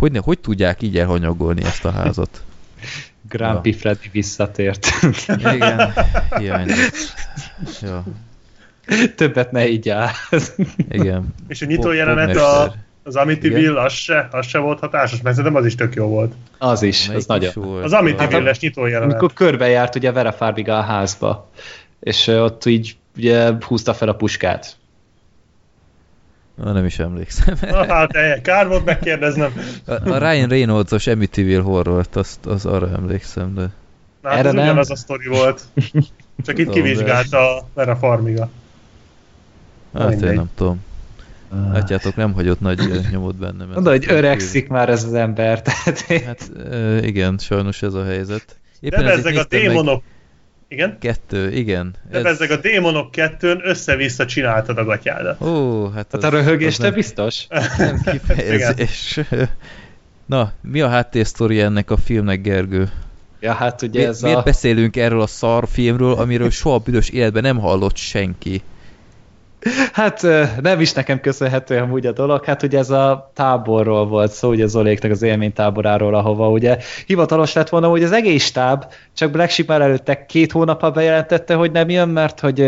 hogy, 0.00 0.12
ne, 0.12 0.18
hogy 0.18 0.38
tudják 0.38 0.82
így 0.82 0.98
elhanyagolni 0.98 1.62
ezt 1.64 1.84
a 1.84 1.90
házat. 1.90 2.42
Grumpy 3.28 3.70
ja. 3.70 3.76
Freddy 3.76 4.08
visszatért. 4.12 4.88
Igen, 5.36 5.92
jaj, 6.38 6.64
ja. 7.80 8.04
Többet 9.14 9.52
ne 9.52 9.68
így 9.68 9.88
áll. 9.88 10.10
Igen. 10.88 11.34
És 11.48 11.62
a 11.62 11.66
nyitó 11.66 11.92
jelenet 11.92 12.36
a, 12.36 12.74
Az 13.02 13.16
Amityville, 13.16 13.82
az 13.82 13.92
se, 13.92 14.28
az 14.32 14.46
se 14.46 14.58
volt 14.58 14.78
hatásos, 14.78 15.20
mert 15.22 15.36
szerintem 15.36 15.60
az 15.60 15.66
is 15.66 15.74
tök 15.74 15.94
jó 15.94 16.06
volt. 16.06 16.32
Az 16.58 16.82
is, 16.82 17.06
Melyik 17.06 17.20
az 17.20 17.26
nagyon. 17.26 17.52
volt? 17.54 17.84
Az 17.84 17.92
Amityville-es 17.92 18.44
Hát, 18.44 18.60
nyitó 18.60 18.86
jelenet. 18.86 19.10
Amikor 19.10 19.32
körbejárt 19.32 19.94
ugye 19.94 20.12
Vera 20.12 20.32
Farmiga 20.32 20.78
a 20.78 20.82
házba, 20.82 21.50
és 22.00 22.26
ott 22.26 22.64
így 22.64 22.96
ugye 23.16 23.52
húzta 23.66 23.94
fel 23.94 24.08
a 24.08 24.14
puskát. 24.14 24.76
Na, 26.54 26.72
nem 26.72 26.84
is 26.84 26.98
emlékszem. 26.98 27.56
Na, 27.60 27.86
hát 27.94 28.40
kár 28.42 28.68
volt 28.68 28.84
megkérdeznem. 28.84 29.52
A, 29.86 29.92
a 29.92 30.18
Ryan 30.18 30.48
Reynolds-os 30.48 31.06
Amityville 31.06 31.62
horrort, 31.62 32.16
azt, 32.16 32.46
az 32.46 32.66
arra 32.66 32.90
emlékszem, 32.90 33.54
de... 33.54 33.70
Na, 34.22 34.28
hát 34.28 34.38
Erre 34.38 34.48
ez 34.48 34.54
nem. 34.54 34.64
ugyanaz 34.64 34.90
a 34.90 34.96
sztori 34.96 35.28
volt. 35.28 35.62
Csak 36.44 36.58
itt 36.58 36.66
Tudom, 36.66 36.72
kivizsgálta 36.72 37.68
Vera 37.74 37.96
Farmiga. 37.96 38.50
Hát 39.94 40.22
én 40.22 40.32
nem 40.32 40.50
tudom. 40.54 40.84
Látjátok, 41.72 42.16
nem 42.16 42.32
hagyott 42.32 42.60
nagy 42.60 43.08
nyomot 43.10 43.36
bennem. 43.36 43.68
ez 43.68 43.74
Mondod, 43.74 43.86
a 43.92 43.96
hogy 43.96 44.06
öregszik 44.08 44.68
már 44.68 44.88
ez 44.88 45.04
az 45.04 45.14
ember, 45.14 45.62
tehát 45.62 46.00
Hát 46.00 46.50
igen, 47.04 47.38
sajnos 47.38 47.82
ez 47.82 47.94
a 47.94 48.04
helyzet. 48.04 48.58
De 48.80 48.96
ezért 48.96 49.14
bezzeg 49.14 49.36
a 49.36 49.36
néztem 49.36 49.60
meg 49.60 49.68
démonok... 49.68 50.02
Igen? 50.72 50.96
Kettő, 50.98 51.52
igen. 51.52 51.94
De 52.10 52.22
bezzeg 52.22 52.50
a 52.50 52.56
démonok 52.56 53.10
kettőn 53.10 53.60
össze-vissza 53.64 54.26
csináltad 54.26 54.78
a 54.78 54.84
gatyádat. 54.84 55.40
Ó, 55.40 55.88
hát 55.88 56.06
Hát 56.12 56.24
a 56.24 56.28
röhögés 56.28 56.76
te 56.76 56.90
biztos? 56.90 57.46
nem 57.78 58.00
kifejezés. 58.04 59.20
Na, 60.26 60.52
mi 60.60 60.80
a 60.80 60.88
háttérsztori 60.88 61.60
ennek 61.60 61.90
a 61.90 61.96
filmnek, 61.96 62.40
Gergő? 62.40 62.90
Ja, 63.40 63.52
hát 63.52 63.82
ugye 63.82 64.00
Mi, 64.00 64.06
ez 64.06 64.20
miért 64.20 64.38
a... 64.38 64.42
beszélünk 64.42 64.96
erről 64.96 65.20
a 65.20 65.26
szar 65.26 65.68
filmről, 65.68 66.12
amiről 66.12 66.50
soha 66.50 66.78
büdös 66.78 67.08
életben 67.08 67.42
nem 67.42 67.58
hallott 67.58 67.96
senki? 67.96 68.62
Hát 69.92 70.26
nem 70.62 70.80
is 70.80 70.92
nekem 70.92 71.20
köszönhető 71.20 71.76
amúgy 71.78 72.06
a 72.06 72.12
dolog, 72.12 72.44
hát 72.44 72.62
ugye 72.62 72.78
ez 72.78 72.90
a 72.90 73.30
táborról 73.34 74.06
volt 74.06 74.32
szó, 74.32 74.48
ugye 74.48 74.66
Zoléknak 74.66 75.10
az 75.10 75.22
élménytáboráról, 75.22 76.14
ahova 76.14 76.50
ugye 76.50 76.78
hivatalos 77.06 77.52
lett 77.52 77.68
volna, 77.68 77.88
hogy 77.88 78.02
az 78.02 78.12
egész 78.12 78.52
táb, 78.52 78.84
csak 79.14 79.30
Black 79.30 79.50
Sheep 79.50 79.68
már 79.68 79.80
előtte 79.80 80.26
két 80.26 80.52
hónapra 80.52 80.90
bejelentette, 80.90 81.54
hogy 81.54 81.72
nem 81.72 81.88
jön, 81.88 82.08
mert 82.08 82.40
hogy 82.40 82.60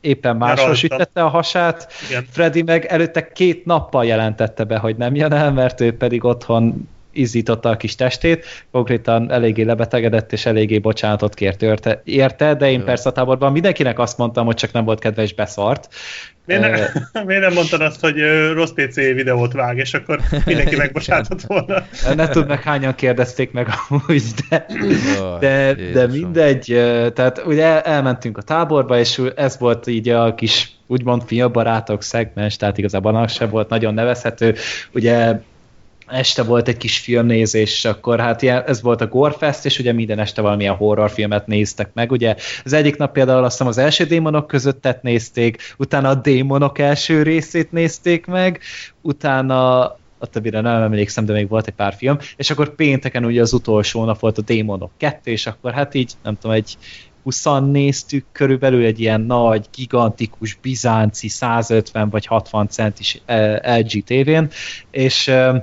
éppen 0.00 0.36
máshol 0.36 0.56
rajta. 0.56 0.74
sütette 0.74 1.22
a 1.22 1.28
hasát, 1.28 1.92
Igen. 2.08 2.26
Freddy 2.30 2.62
meg 2.62 2.84
előtte 2.84 3.32
két 3.32 3.64
nappal 3.64 4.04
jelentette 4.04 4.64
be, 4.64 4.78
hogy 4.78 4.96
nem 4.96 5.14
jön 5.14 5.32
el, 5.32 5.52
mert 5.52 5.80
ő 5.80 5.96
pedig 5.96 6.24
otthon 6.24 6.88
izzította 7.14 7.68
a 7.68 7.76
kis 7.76 7.94
testét, 7.94 8.44
konkrétan 8.70 9.32
eléggé 9.32 9.62
lebetegedett, 9.62 10.32
és 10.32 10.46
eléggé 10.46 10.78
bocsánatot 10.78 11.34
kért 11.34 11.62
érte, 11.62 12.00
érte 12.04 12.54
de 12.54 12.70
én 12.70 12.78
Jó. 12.78 12.84
persze 12.84 13.08
a 13.08 13.12
táborban 13.12 13.52
mindenkinek 13.52 13.98
azt 13.98 14.18
mondtam, 14.18 14.46
hogy 14.46 14.56
csak 14.56 14.72
nem 14.72 14.84
volt 14.84 14.98
kedve, 15.00 15.22
és 15.22 15.34
beszart. 15.34 15.88
Miért, 16.46 16.62
ne, 16.62 16.70
Ö, 17.20 17.24
miért 17.26 17.42
nem 17.42 17.52
mondtad 17.52 17.80
azt, 17.80 18.00
hogy 18.00 18.16
rossz 18.52 18.70
PC 18.70 18.94
videót 18.94 19.52
vág, 19.52 19.76
és 19.76 19.94
akkor 19.94 20.20
mindenki 20.44 20.76
megbocsátott 20.84 21.40
volna? 21.40 21.86
Ne 22.16 22.28
tud 22.28 22.46
meg 22.46 22.62
hányan 22.62 22.94
kérdezték 22.94 23.52
meg 23.52 23.68
amúgy, 23.88 24.22
de, 24.48 24.66
Oh, 25.20 25.38
de, 25.38 25.74
de 25.92 26.06
mindegy, 26.06 26.64
tehát 27.14 27.42
ugye 27.46 27.82
elmentünk 27.82 28.38
a 28.38 28.42
táborba, 28.42 28.98
és 28.98 29.20
ez 29.36 29.58
volt 29.58 29.86
így 29.86 30.08
a 30.08 30.34
kis 30.34 30.72
úgymond 30.86 31.22
filmbarátok 31.26 32.02
szegmens, 32.02 32.56
tehát 32.56 32.78
igazából 32.78 33.16
az 33.16 33.32
sem 33.32 33.50
volt 33.50 33.68
nagyon 33.68 33.94
nevezhető, 33.94 34.54
ugye 34.92 35.40
este 36.06 36.42
volt 36.42 36.68
egy 36.68 36.76
kis 36.76 36.98
filmnézés, 36.98 37.72
és 37.72 37.84
akkor 37.84 38.20
hát 38.20 38.42
ilyen, 38.42 38.62
ez 38.66 38.82
volt 38.82 39.00
a 39.00 39.06
Gorefest, 39.06 39.64
és 39.64 39.78
ugye 39.78 39.92
minden 39.92 40.18
este 40.18 40.42
valamilyen 40.42 40.74
horrorfilmet 40.74 41.46
néztek 41.46 41.90
meg, 41.94 42.10
ugye? 42.10 42.36
Az 42.64 42.72
egyik 42.72 42.96
nap 42.96 43.12
például 43.12 43.44
azt 43.44 43.52
hiszem 43.52 43.66
az 43.66 43.78
első 43.78 44.04
démonok 44.04 44.46
közöttet 44.46 45.02
nézték, 45.02 45.74
utána 45.76 46.08
a 46.08 46.14
démonok 46.14 46.78
első 46.78 47.22
részét 47.22 47.72
nézték 47.72 48.26
meg, 48.26 48.60
utána 49.00 49.82
a 50.18 50.26
többire 50.26 50.60
nem 50.60 50.82
emlékszem, 50.82 51.24
de 51.24 51.32
még 51.32 51.48
volt 51.48 51.66
egy 51.66 51.74
pár 51.74 51.94
film, 51.94 52.18
és 52.36 52.50
akkor 52.50 52.74
pénteken 52.74 53.24
ugye 53.24 53.40
az 53.40 53.52
utolsó 53.52 54.04
nap 54.04 54.18
volt 54.20 54.38
a 54.38 54.42
Démonok 54.42 54.90
2, 54.96 55.30
és 55.30 55.46
akkor 55.46 55.72
hát 55.72 55.94
így, 55.94 56.12
nem 56.22 56.38
tudom, 56.38 56.56
egy 56.56 56.76
20 57.22 57.44
néztük 57.60 58.24
körülbelül 58.32 58.84
egy 58.84 59.00
ilyen 59.00 59.20
nagy, 59.20 59.66
gigantikus, 59.74 60.58
bizánci 60.62 61.28
150 61.28 62.08
vagy 62.08 62.26
60 62.26 62.68
centis 62.68 63.20
eh, 63.24 63.78
LG 63.78 64.04
tévén, 64.04 64.48
és 64.90 65.28
eh, 65.28 65.62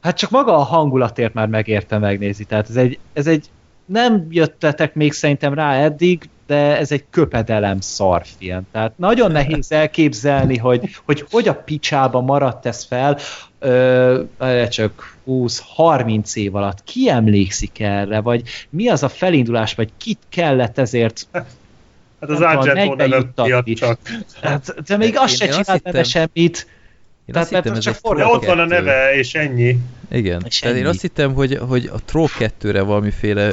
hát 0.00 0.16
csak 0.16 0.30
maga 0.30 0.56
a 0.56 0.62
hangulatért 0.62 1.34
már 1.34 1.48
megérte 1.48 1.98
megnézni, 1.98 2.44
tehát 2.44 2.68
ez 2.68 2.76
egy, 2.76 2.98
ez 3.12 3.26
egy 3.26 3.46
nem 3.84 4.26
jöttetek 4.30 4.94
még 4.94 5.12
szerintem 5.12 5.54
rá 5.54 5.74
eddig, 5.74 6.28
de 6.46 6.76
ez 6.78 6.92
egy 6.92 7.04
köpedelem 7.10 7.80
szarfilm. 7.80 8.66
Tehát 8.72 8.92
nagyon 8.96 9.30
nehéz 9.30 9.72
elképzelni, 9.72 10.56
hogy 10.56 10.88
hogy, 11.04 11.24
hogy 11.30 11.48
a 11.48 11.54
picsába 11.54 12.20
maradt 12.20 12.66
ez 12.66 12.84
fel, 12.84 13.18
ö, 13.58 14.22
csak 14.68 15.16
20-30 15.26 16.34
év 16.36 16.54
alatt. 16.54 16.84
Ki 16.84 17.08
emlékszik 17.08 17.80
erre, 17.80 18.20
vagy 18.20 18.42
mi 18.70 18.88
az 18.88 19.02
a 19.02 19.08
felindulás, 19.08 19.74
vagy 19.74 19.90
kit 19.96 20.18
kellett 20.28 20.78
ezért 20.78 21.26
Hát 21.32 22.30
az 22.30 22.40
juttatni. 23.06 23.52
miatt 23.52 23.66
csak. 23.76 23.98
Hát, 24.42 24.82
de 24.86 24.96
még 24.96 25.08
Én- 25.08 25.16
azt 25.18 25.36
se 25.36 25.44
én 25.44 25.50
csinált 25.50 25.82
benne 25.82 25.98
hittem- 26.02 26.04
semmit. 26.32 26.66
Én 27.30 27.36
Tehát, 27.36 27.52
azt 27.52 27.56
hittem, 27.64 27.76
ez 27.78 27.84
csak 27.84 27.94
a 27.94 27.96
De 27.96 28.08
forró 28.08 28.18
Troll 28.20 28.34
ott 28.36 28.44
van 28.44 28.58
a 28.58 28.66
2. 28.66 28.74
neve, 28.84 29.14
és 29.14 29.34
ennyi. 29.34 29.78
Igen. 30.10 30.42
És 30.46 30.58
Tehát 30.58 30.76
én 30.76 30.82
ennyi. 30.82 30.90
azt 30.90 31.00
hittem, 31.00 31.34
hogy, 31.34 31.58
hogy 31.68 31.90
a 31.92 31.98
Troll 32.04 32.26
2-re 32.38 32.80
valamiféle 32.82 33.52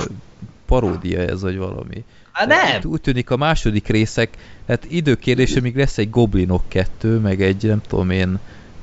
paródia 0.65 1.19
ez, 1.19 1.41
vagy 1.41 1.57
valami. 1.57 2.03
Hát 2.31 2.47
nem! 2.47 2.75
Úgy- 2.77 2.85
Úgy 2.85 3.01
tűnik 3.01 3.29
a 3.29 3.37
második 3.37 3.87
részek, 3.87 4.29
hát 4.67 4.85
időkérdése, 4.89 5.61
még 5.61 5.75
lesz 5.75 5.97
egy 5.97 6.09
Goblinok 6.09 6.63
2, 6.67 7.17
meg 7.17 7.41
egy 7.41 7.63
nem 7.63 7.81
tudom 7.87 8.09
én 8.09 8.39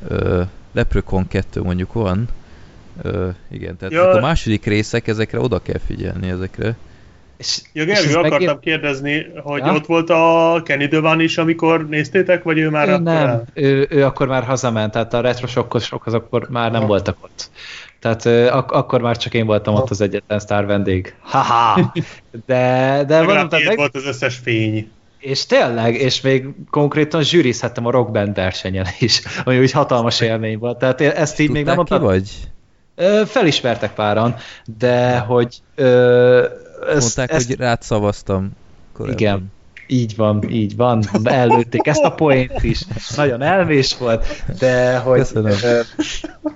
ö, 0.09 0.43
Leprechaun 0.73 1.29
2 1.29 1.63
mondjuk 1.63 1.93
van. 1.93 2.29
Ö, 3.03 3.29
igen, 3.51 3.77
tehát 3.77 3.95
Ja. 3.95 4.03
ezek 4.09 4.15
a 4.23 4.27
második 4.27 4.65
részek, 4.65 5.07
ezekre 5.09 5.41
oda 5.41 5.63
kell 5.63 5.81
figyelni 5.87 6.29
ezekre. 6.29 6.77
És, 7.37 7.61
Ja, 7.73 7.85
Gergő, 7.85 8.11
akartam 8.15 8.31
megint- 8.31 8.61
kérdezni, 8.61 9.27
hogy 9.43 9.61
Ja? 9.65 9.73
ott 9.75 9.87
volt 9.87 10.11
a 10.11 10.61
Kenny 10.65 10.89
Devan 10.89 11.21
is, 11.21 11.39
amikor 11.39 11.89
néztétek, 11.89 12.43
vagy 12.43 12.59
ő 12.59 12.71
már 12.71 12.89
ő 12.89 12.93
akkor 12.93 13.03
nem, 13.05 13.17
el? 13.29 13.45
ő, 13.55 13.87
ő 13.91 14.05
akkor 14.05 14.27
már 14.27 14.45
hazament, 14.45 14.93
tehát 14.93 15.15
a 15.15 15.21
retrosokok 15.21 16.07
az 16.07 16.15
akkor 16.15 16.47
már 16.51 16.71
nem 16.71 16.81
Aha. 16.81 16.89
voltak 16.89 17.17
ott. 17.21 17.51
Tehát 18.01 18.27
ak- 18.53 18.71
akkor 18.73 19.01
már 19.01 19.17
csak 19.17 19.35
én 19.35 19.47
voltam 19.47 19.75
ott 19.75 19.91
az 19.91 20.01
egyetlen 20.01 20.39
sztár 20.39 20.67
vendég. 20.67 21.15
Haha! 21.21 21.93
De, 22.47 23.05
de 23.07 23.23
mondom, 23.23 23.49
tehát 23.49 23.65
meg, 23.67 23.77
volt 23.77 23.97
az 23.97 24.07
összes 24.07 24.37
fény. 24.37 24.91
és 25.19 25.47
tényleg, 25.47 25.95
és 25.95 26.21
még 26.21 26.47
konkrétan 26.71 27.23
zsűrizhettem 27.23 27.87
a 27.87 27.91
Rock 27.91 28.11
Band 28.11 28.35
versenyen 28.35 28.87
is, 28.99 29.23
ami 29.45 29.59
úgy 29.59 29.71
hatalmas 29.71 30.21
élmény 30.21 30.59
volt. 30.59 30.79
Tehát 30.79 31.01
én 31.01 31.11
ezt 31.11 31.41
így 31.41 31.51
még 31.51 31.65
nem 31.65 31.77
Tudták 31.77 31.99
ki 31.99 32.05
mondtam. 32.05 32.21
vagy? 32.21 32.31
Ö, 32.97 33.23
felismertek 33.27 33.95
páran, 33.95 34.37
de 34.79 35.19
hogy 35.19 35.57
ö, 35.75 36.45
ezt, 36.89 37.01
Mondták, 37.17 37.33
ezt, 37.39 37.47
hogy 37.47 37.57
rád 37.57 37.83
szavaztam. 37.83 38.51
Korábban. 38.93 39.19
Igen. 39.21 39.53
Így 39.87 40.17
van, 40.17 40.51
így 40.51 40.77
van. 40.77 41.03
Előtték 41.25 41.87
ezt 41.87 42.03
a 42.05 42.11
poént 42.11 42.63
is. 42.63 42.83
Nagyon 43.17 43.43
elvés 43.43 43.97
volt, 43.99 44.27
de 44.59 44.97
hogy... 44.99 45.19
Köszönöm. 45.19 45.53
ö, 45.63 45.81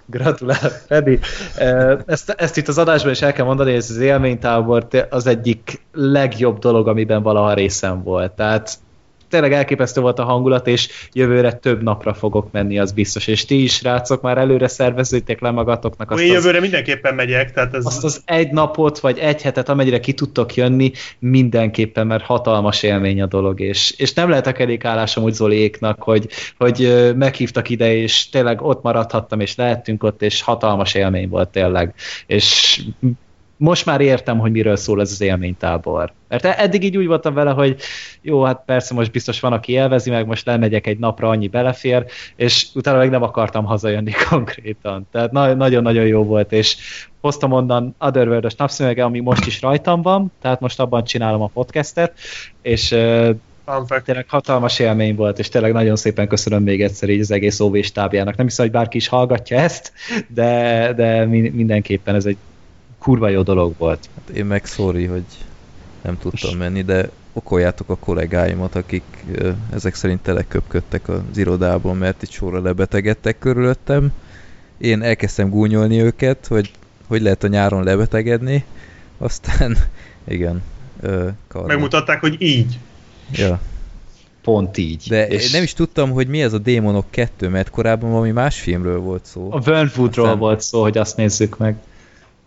Gratulál, 0.07 0.57
Freddy. 0.87 1.19
Ö, 1.59 1.99
Ezt, 2.07 2.31
ezt 2.31 2.57
itt 2.57 2.69
az 2.69 2.79
adásban 2.79 3.13
is 3.13 3.23
el 3.23 3.33
kell 3.33 3.45
mondani, 3.45 3.71
hogy 3.71 3.79
ez 3.79 3.91
az 3.91 3.97
élménytábor 3.99 4.87
te- 4.89 5.07
az 5.11 5.27
egyik 5.27 5.81
legjobb 5.93 6.59
dolog, 6.59 6.89
amiben 6.89 7.23
valaha 7.23 7.55
részem 7.55 8.03
volt. 8.03 8.33
Tehát 8.33 8.79
tényleg 9.29 9.53
elképesztő 9.53 10.01
volt 10.01 10.19
a 10.19 10.25
hangulat, 10.25 10.67
és 10.67 10.89
jövőre 11.13 11.53
több 11.53 11.83
napra 11.83 12.15
fogok 12.15 12.53
menni, 12.53 12.79
az 12.79 12.93
biztos. 12.93 13.27
És 13.27 13.45
ti 13.45 13.63
is, 13.63 13.83
rácok, 13.83 14.23
már 14.23 14.39
előre 14.39 14.69
szervezőtek 14.69 15.41
le 15.41 15.51
magatoknak 15.51 16.11
azt 16.11 16.21
Én 16.21 16.29
az 16.29 16.35
jövőre 16.35 16.61
mindenképpen 16.61 17.15
megyek, 17.15 17.53
tehát 17.53 17.75
ez... 17.75 17.87
azt 17.87 18.05
az 18.05 18.23
egy 18.25 18.51
napot, 18.51 18.99
vagy 18.99 19.19
egy 19.19 19.43
hetet, 19.43 19.69
amennyire 19.69 20.01
ki 20.01 20.13
tudtok 20.13 20.55
jönni, 20.55 20.93
mindenképpen, 21.19 22.07
mert 22.07 22.25
hatalmas 22.25 22.83
élmény 22.83 23.23
a 23.23 23.27
dolog, 23.27 23.61
és, 23.61 23.95
és 23.97 24.13
nem 24.13 24.29
lehetek 24.29 24.59
elég 24.59 24.85
állásom 24.85 25.25
úgy 25.25 25.33
Zoliéknak, 25.33 26.03
hogy, 26.03 26.29
hogy 26.59 27.13
meghívtak 27.17 27.69
ide, 27.69 27.95
és 27.95 28.29
tényleg 28.29 28.63
ott 28.63 28.83
maradhattam, 28.83 29.41
és 29.41 29.57
lehettünk 29.57 30.03
ott, 30.03 30.23
és 30.23 30.43
hatalmas 30.43 30.95
élmény 30.95 31.29
volt 31.29 31.49
tényleg. 31.49 31.95
És 32.27 32.81
most 33.59 33.87
már 33.87 34.01
értem, 34.01 34.39
hogy 34.39 34.51
miről 34.51 34.77
szól 34.77 35.01
ez 35.01 35.11
az 35.11 35.21
élménytábor. 35.21 36.13
Mert 36.29 36.45
eddig 36.45 36.85
így 36.85 36.97
úgy 36.97 37.07
voltam 37.07 37.35
vele, 37.35 37.51
hogy 37.51 37.81
jó, 38.23 38.43
hát 38.43 38.63
persze 38.67 38.95
most 38.95 39.11
biztos 39.11 39.41
van, 39.41 39.53
aki 39.53 39.73
élvezi, 39.73 40.11
meg 40.11 40.27
most 40.27 40.47
lemegyek 40.47 40.87
egy 40.87 40.99
napra, 40.99 41.29
annyi 41.29 41.49
belefér, 41.49 42.05
és 42.37 42.67
utána 42.75 42.99
meg 42.99 43.11
nem 43.11 43.23
akartam 43.23 43.65
hazajönni 43.65 44.13
konkrétan. 44.31 45.07
Tehát 45.13 45.33
na- 45.33 45.55
nagyon-nagyon 45.55 46.07
jó 46.07 46.25
volt, 46.25 46.53
és 46.53 46.77
hoztam 47.21 47.53
onnan 47.53 47.95
Otherworld-os 47.99 48.55
napszemege, 48.55 49.05
ami 49.05 49.21
most 49.21 49.47
is 49.47 49.61
rajtam 49.61 50.03
van, 50.03 50.33
tehát 50.41 50.61
most 50.61 50.81
abban 50.81 51.05
csinálom 51.05 51.43
a 51.43 51.51
podcastet, 51.53 52.13
és 52.63 52.97
fact. 53.87 54.05
tényleg 54.05 54.27
hatalmas 54.29 54.79
élmény 54.79 55.15
volt, 55.15 55.39
és 55.39 55.49
tényleg 55.49 55.73
nagyon 55.73 55.97
szépen 55.97 56.29
köszönöm 56.29 56.63
még 56.63 56.83
egyszer 56.83 57.09
így 57.09 57.21
az 57.21 57.31
egész 57.31 57.61
OV 57.61 57.77
stábjának. 57.83 58.37
Nem 58.37 58.47
hiszem, 58.47 58.65
hogy 58.65 58.75
bárki 58.75 58.97
is 58.97 59.09
hallgatja 59.09 59.59
ezt, 59.59 59.93
de, 60.29 60.93
de 60.97 61.25
mi- 61.25 61.49
mindenképpen 61.49 62.15
ez 62.15 62.25
egy 62.27 62.37
kurva 62.99 63.29
jó 63.29 63.43
dolog 63.43 63.75
volt. 63.79 64.09
Hát 64.15 64.37
én 64.37 64.47
meg 64.47 64.65
sorry, 64.65 65.05
hogy 65.05 65.25
nem 66.03 66.19
tudtam 66.19 66.57
menni, 66.57 66.83
de 66.83 67.11
okoljátok 67.33 67.89
a 67.89 67.97
kollégáimat, 67.97 68.75
akik 68.75 69.03
ezek 69.73 69.95
szerint 69.95 70.23
teleköpködtek 70.23 71.09
az 71.09 71.21
irodában, 71.35 71.97
mert 71.97 72.23
itt 72.23 72.31
sorra 72.31 72.61
lebetegedtek 72.61 73.39
körülöttem. 73.39 74.13
Én 74.79 75.03
elkezdtem 75.03 75.49
gúnyolni 75.49 76.01
őket, 76.01 76.47
hogy 76.47 76.71
hogy 77.09 77.23
lehet 77.23 77.45
a 77.45 77.49
nyáron 77.49 77.85
lebetegedni, 77.85 78.65
aztán 79.19 79.77
igen, 80.29 80.63
ö. 81.01 81.29
Megmutatták, 81.67 82.21
hogy 82.21 82.37
így. 82.39 82.79
Ja. 83.33 83.61
Pont 84.43 84.77
így. 84.77 85.05
De 85.09 85.29
és... 85.29 85.53
nem 85.53 85.63
is 85.63 85.73
tudtam, 85.73 86.11
hogy 86.11 86.29
mi 86.29 86.43
ez 86.43 86.53
a 86.53 86.59
Démonok 86.59 87.05
2, 87.11 87.49
mert 87.49 87.71
korábban 87.71 88.11
valami 88.11 88.31
más 88.31 88.61
filmről 88.61 88.99
volt 88.99 89.25
szó. 89.25 89.49
A 89.53 89.61
Wernwoodról 89.67 90.25
aztán... 90.25 90.39
volt 90.39 90.61
szó, 90.61 90.83
hogy 90.83 90.99
azt 90.99 91.17
nézzük 91.17 91.59
meg. 91.59 91.77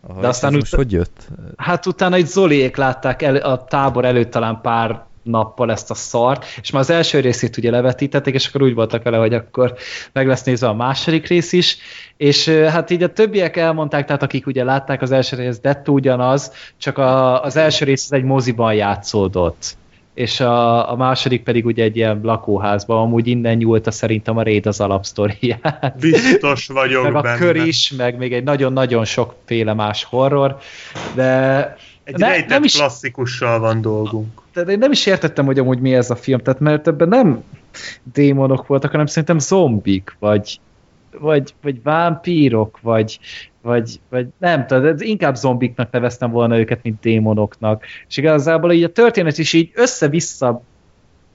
Aha, 0.07 0.21
De 0.21 0.27
aztán 0.27 0.53
most 0.53 0.75
hogy 0.75 0.91
jött? 0.91 1.27
Hát 1.57 1.85
utána 1.85 2.15
egy 2.15 2.25
Zoliék 2.25 2.75
látták 2.75 3.21
el, 3.21 3.35
a 3.35 3.63
tábor 3.63 4.05
előtt 4.05 4.31
talán 4.31 4.61
pár 4.61 5.03
nappal 5.23 5.71
ezt 5.71 5.91
a 5.91 5.93
szart, 5.93 6.45
és 6.61 6.71
már 6.71 6.81
az 6.81 6.89
első 6.89 7.19
részét 7.19 7.57
ugye 7.57 7.71
levetítették, 7.71 8.33
és 8.33 8.47
akkor 8.47 8.61
úgy 8.61 8.73
voltak 8.73 9.03
vele, 9.03 9.17
hogy 9.17 9.33
akkor 9.33 9.75
meg 10.13 10.27
lesz 10.27 10.43
nézve 10.43 10.67
a 10.67 10.73
második 10.73 11.27
rész 11.27 11.51
is, 11.51 11.77
és 12.17 12.49
hát 12.49 12.89
így 12.89 13.03
a 13.03 13.13
többiek 13.13 13.57
elmondták, 13.57 14.05
tehát 14.05 14.23
akik 14.23 14.47
ugye 14.47 14.63
látták 14.63 15.01
az 15.01 15.11
első 15.11 15.35
részt, 15.35 15.61
dettó 15.61 15.93
ugyanaz, 15.93 16.51
csak 16.77 16.97
a, 16.97 17.43
az 17.43 17.55
első 17.55 17.85
rész 17.85 18.03
az 18.03 18.13
egy 18.13 18.23
moziban 18.23 18.73
játszódott 18.73 19.79
és 20.13 20.39
a, 20.39 20.91
a 20.91 20.95
második 20.95 21.43
pedig 21.43 21.65
ugye 21.65 21.83
egy 21.83 21.95
ilyen 21.95 22.19
lakóházban, 22.23 23.01
amúgy 23.01 23.27
innen 23.27 23.57
nyúlta 23.57 23.91
szerintem 23.91 24.37
a 24.37 24.43
Raid 24.43 24.65
az 24.65 24.79
alapsztoriát. 24.79 25.95
Biztos 25.99 26.67
vagyok 26.81 27.03
meg 27.03 27.15
a 27.15 27.21
benne. 27.21 27.37
kör 27.37 27.55
is, 27.55 27.91
meg 27.91 28.17
még 28.17 28.33
egy 28.33 28.43
nagyon-nagyon 28.43 29.05
sokféle 29.05 29.73
más 29.73 30.03
horror, 30.03 30.57
de 31.15 31.75
egy 32.03 32.17
ne, 32.17 32.45
nem 32.47 32.63
is, 32.63 32.75
klasszikussal 32.75 33.59
van 33.59 33.81
dolgunk. 33.81 34.41
Tehát 34.53 34.69
én 34.69 34.77
nem 34.77 34.91
is 34.91 35.05
értettem, 35.05 35.45
hogy 35.45 35.59
amúgy 35.59 35.79
mi 35.79 35.93
ez 35.93 36.09
a 36.09 36.15
film, 36.15 36.39
tehát 36.39 36.59
mert 36.59 36.87
ebben 36.87 37.07
nem 37.07 37.43
démonok 38.03 38.67
voltak, 38.67 38.91
hanem 38.91 39.05
szerintem 39.05 39.39
zombik, 39.39 40.15
vagy, 40.19 40.59
vagy, 41.19 41.53
vagy 41.61 41.83
vámpírok, 41.83 42.79
vagy, 42.81 43.19
vagy, 43.61 43.99
vagy 44.09 44.27
nem 44.37 44.67
tudom, 44.67 44.95
inkább 44.97 45.35
zombiknak 45.35 45.91
neveztem 45.91 46.31
volna 46.31 46.59
őket, 46.59 46.79
mint 46.83 46.99
démonoknak. 46.99 47.85
És 48.07 48.17
igazából 48.17 48.71
így 48.71 48.83
a 48.83 48.91
történet 48.91 49.37
is 49.37 49.53
így 49.53 49.71
össze-vissza 49.73 50.63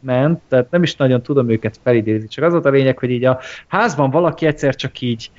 ment, 0.01 0.41
tehát 0.49 0.71
nem 0.71 0.83
is 0.83 0.97
nagyon 0.97 1.23
tudom 1.23 1.51
őket 1.51 1.79
felidézni, 1.83 2.29
csak 2.29 2.45
az 2.45 2.53
volt 2.53 2.65
a 2.65 2.71
lényeg, 2.71 2.99
hogy 2.99 3.11
így 3.11 3.25
a 3.25 3.41
házban 3.67 4.11
valaki 4.11 4.47
egyszer 4.47 4.75
csak 4.75 5.01
így 5.01 5.31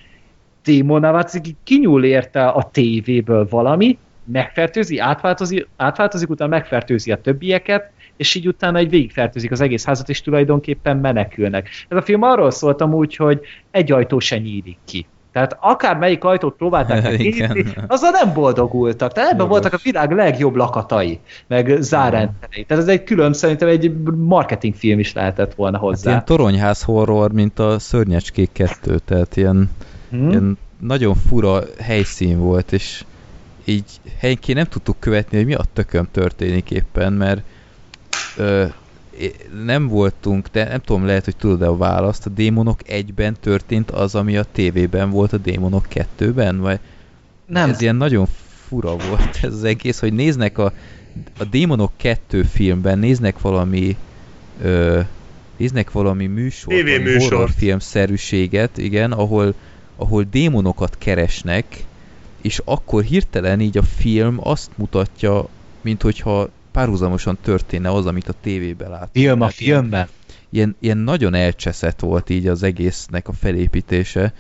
démonná 0.64 1.12
változik, 1.12 1.48
így 1.48 1.56
kinyúl 1.64 2.04
érte 2.04 2.48
a 2.48 2.70
tévéből 2.72 3.48
valami, 3.50 3.98
megfertőzi, 4.24 5.00
átváltozik, 5.00 5.68
átváltozik, 5.76 6.30
utána 6.30 6.50
megfertőzi 6.50 7.12
a 7.12 7.22
többieket, 7.22 7.92
és 8.18 8.36
így 8.36 8.48
utána 8.48 8.78
egy 8.78 8.90
végigfertőzik 8.90 9.52
az 9.52 9.62
egész 9.62 9.86
házat, 9.86 10.10
és 10.10 10.22
tulajdonképpen 10.22 10.98
menekülnek. 10.98 11.70
Ez 11.88 11.98
a 11.98 12.02
film 12.02 12.22
arról 12.22 12.52
szólt 12.52 12.82
amúgy, 12.82 13.16
hogy 13.16 13.42
egy 13.72 13.92
ajtó 13.92 14.20
se 14.20 14.38
nyílik 14.38 14.78
ki. 14.86 15.06
Tehát 15.38 15.58
akár 15.60 15.98
melyik 15.98 16.24
ajtót 16.24 16.56
próbálták 16.56 17.04
meg 17.04 17.16
kinyitni, 17.16 17.66
azzal 17.88 18.12
nem 18.12 18.34
boldogultak. 18.34 19.14
Tehát 19.14 19.32
ebben 19.32 19.48
voltak 19.48 19.74
a 19.74 19.80
világ 19.84 20.12
legjobb 20.12 20.56
lakatai, 20.56 21.20
meg 21.48 21.78
zárrendszerei. 21.80 22.64
Tehát 22.64 22.84
ez 22.84 22.90
egy 22.90 23.04
külön, 23.04 23.34
szerintem 23.34 23.68
egy 23.68 23.94
marketingfilm 24.16 25.00
is 25.00 25.14
lehetett 25.14 25.54
volna 25.54 25.78
hozzá. 25.78 26.12
Hát 26.12 26.30
ilyen 26.30 26.40
toronyház 26.40 26.84
horror, 26.84 27.32
mint 27.32 27.60
a 27.60 27.80
Szörnyecskék 27.80 28.50
2, 28.52 28.98
tehát 29.06 29.36
ilyen, 29.36 29.70
hmm. 30.10 30.30
ilyen 30.30 30.58
nagyon 30.80 31.16
fura 31.16 31.60
helyszín 31.80 32.40
volt, 32.40 32.72
és 32.72 33.04
így 33.66 33.86
helyenként 34.20 34.58
nem 34.58 34.68
tudtuk 34.68 35.00
követni, 35.00 35.38
hogy 35.38 35.46
mi 35.46 35.54
a 35.54 35.64
tököm 35.74 36.08
történik 36.12 36.72
éppen, 36.72 37.14
mert 37.14 37.42
ö, 38.38 38.66
nem 39.66 39.88
voltunk, 39.88 40.48
de 40.52 40.68
nem 40.68 40.80
tudom, 40.80 41.06
lehet, 41.06 41.26
hogy 41.26 41.36
tudod-e 41.36 41.68
a 41.68 41.78
választ, 41.78 42.26
a 42.26 42.30
Démonok 42.30 42.90
egyben 42.90 43.36
történt 43.40 43.92
az, 43.92 44.16
ami 44.16 44.38
a 44.38 44.44
tévében 44.52 45.10
volt 45.10 45.34
a 45.34 45.38
Démonok 45.38 45.86
kettőben, 45.88 46.60
vagy 46.60 46.80
nem. 47.46 47.70
ez 47.70 47.82
ilyen 47.82 47.96
nagyon 47.96 48.28
fura 48.68 48.96
volt 48.96 49.40
ez 49.42 49.54
az 49.54 49.64
egész, 49.64 50.00
hogy 50.00 50.14
néznek 50.14 50.58
a, 50.58 50.74
a 51.40 51.44
Démonok 51.44 51.92
kettő 51.98 52.44
filmben, 52.44 53.00
néznek 53.00 53.42
valami 53.42 53.96
ö, 54.62 55.00
néznek 55.58 55.92
valami 55.92 56.26
műsor, 56.26 56.74
horrorfilmszerűséget, 57.18 58.78
igen, 58.78 59.12
ahol, 59.12 59.54
ahol 59.96 60.24
démonokat 60.32 60.98
keresnek, 60.98 61.66
és 62.42 62.62
akkor 62.66 63.04
hirtelen 63.04 63.60
így 63.60 63.78
a 63.78 63.84
film 63.84 64.38
azt 64.40 64.70
mutatja, 64.76 65.48
mint 65.82 66.02
hogyha 66.02 66.50
párhuzamosan 66.78 67.38
történne 67.42 67.92
az, 67.92 68.06
amit 68.06 68.30
a 68.30 68.34
tévében 68.42 68.90
lát. 68.90 69.10
Film 69.12 69.42
a 69.42 69.50
filmben. 69.50 70.08
Ilyen, 70.50 70.76
ilyen 70.80 70.98
nagyon 70.98 71.34
elcseszett 71.34 72.00
volt 72.00 72.30
így 72.30 72.48
az 72.48 72.64
egésznek 72.64 73.28
a 73.28 73.34
felépítése, 73.34 74.34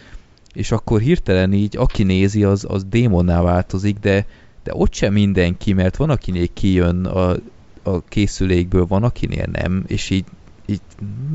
és 0.53 0.71
akkor 0.71 0.99
hirtelen 0.99 1.53
így, 1.53 1.77
aki 1.77 2.03
nézi, 2.03 2.43
az, 2.43 2.65
az 2.69 2.83
démonná 2.83 3.41
változik, 3.41 3.99
de, 3.99 4.25
de 4.63 4.71
ott 4.73 4.93
sem 4.93 5.13
mindenki, 5.13 5.73
mert 5.73 5.95
van, 5.95 6.09
akinél 6.09 6.47
kijön 6.53 7.05
a, 7.05 7.35
a 7.83 8.01
készülékből, 8.07 8.85
van, 8.85 9.03
akinél 9.03 9.45
nem, 9.51 9.83
és 9.87 10.09
így, 10.09 10.25
így 10.65 10.81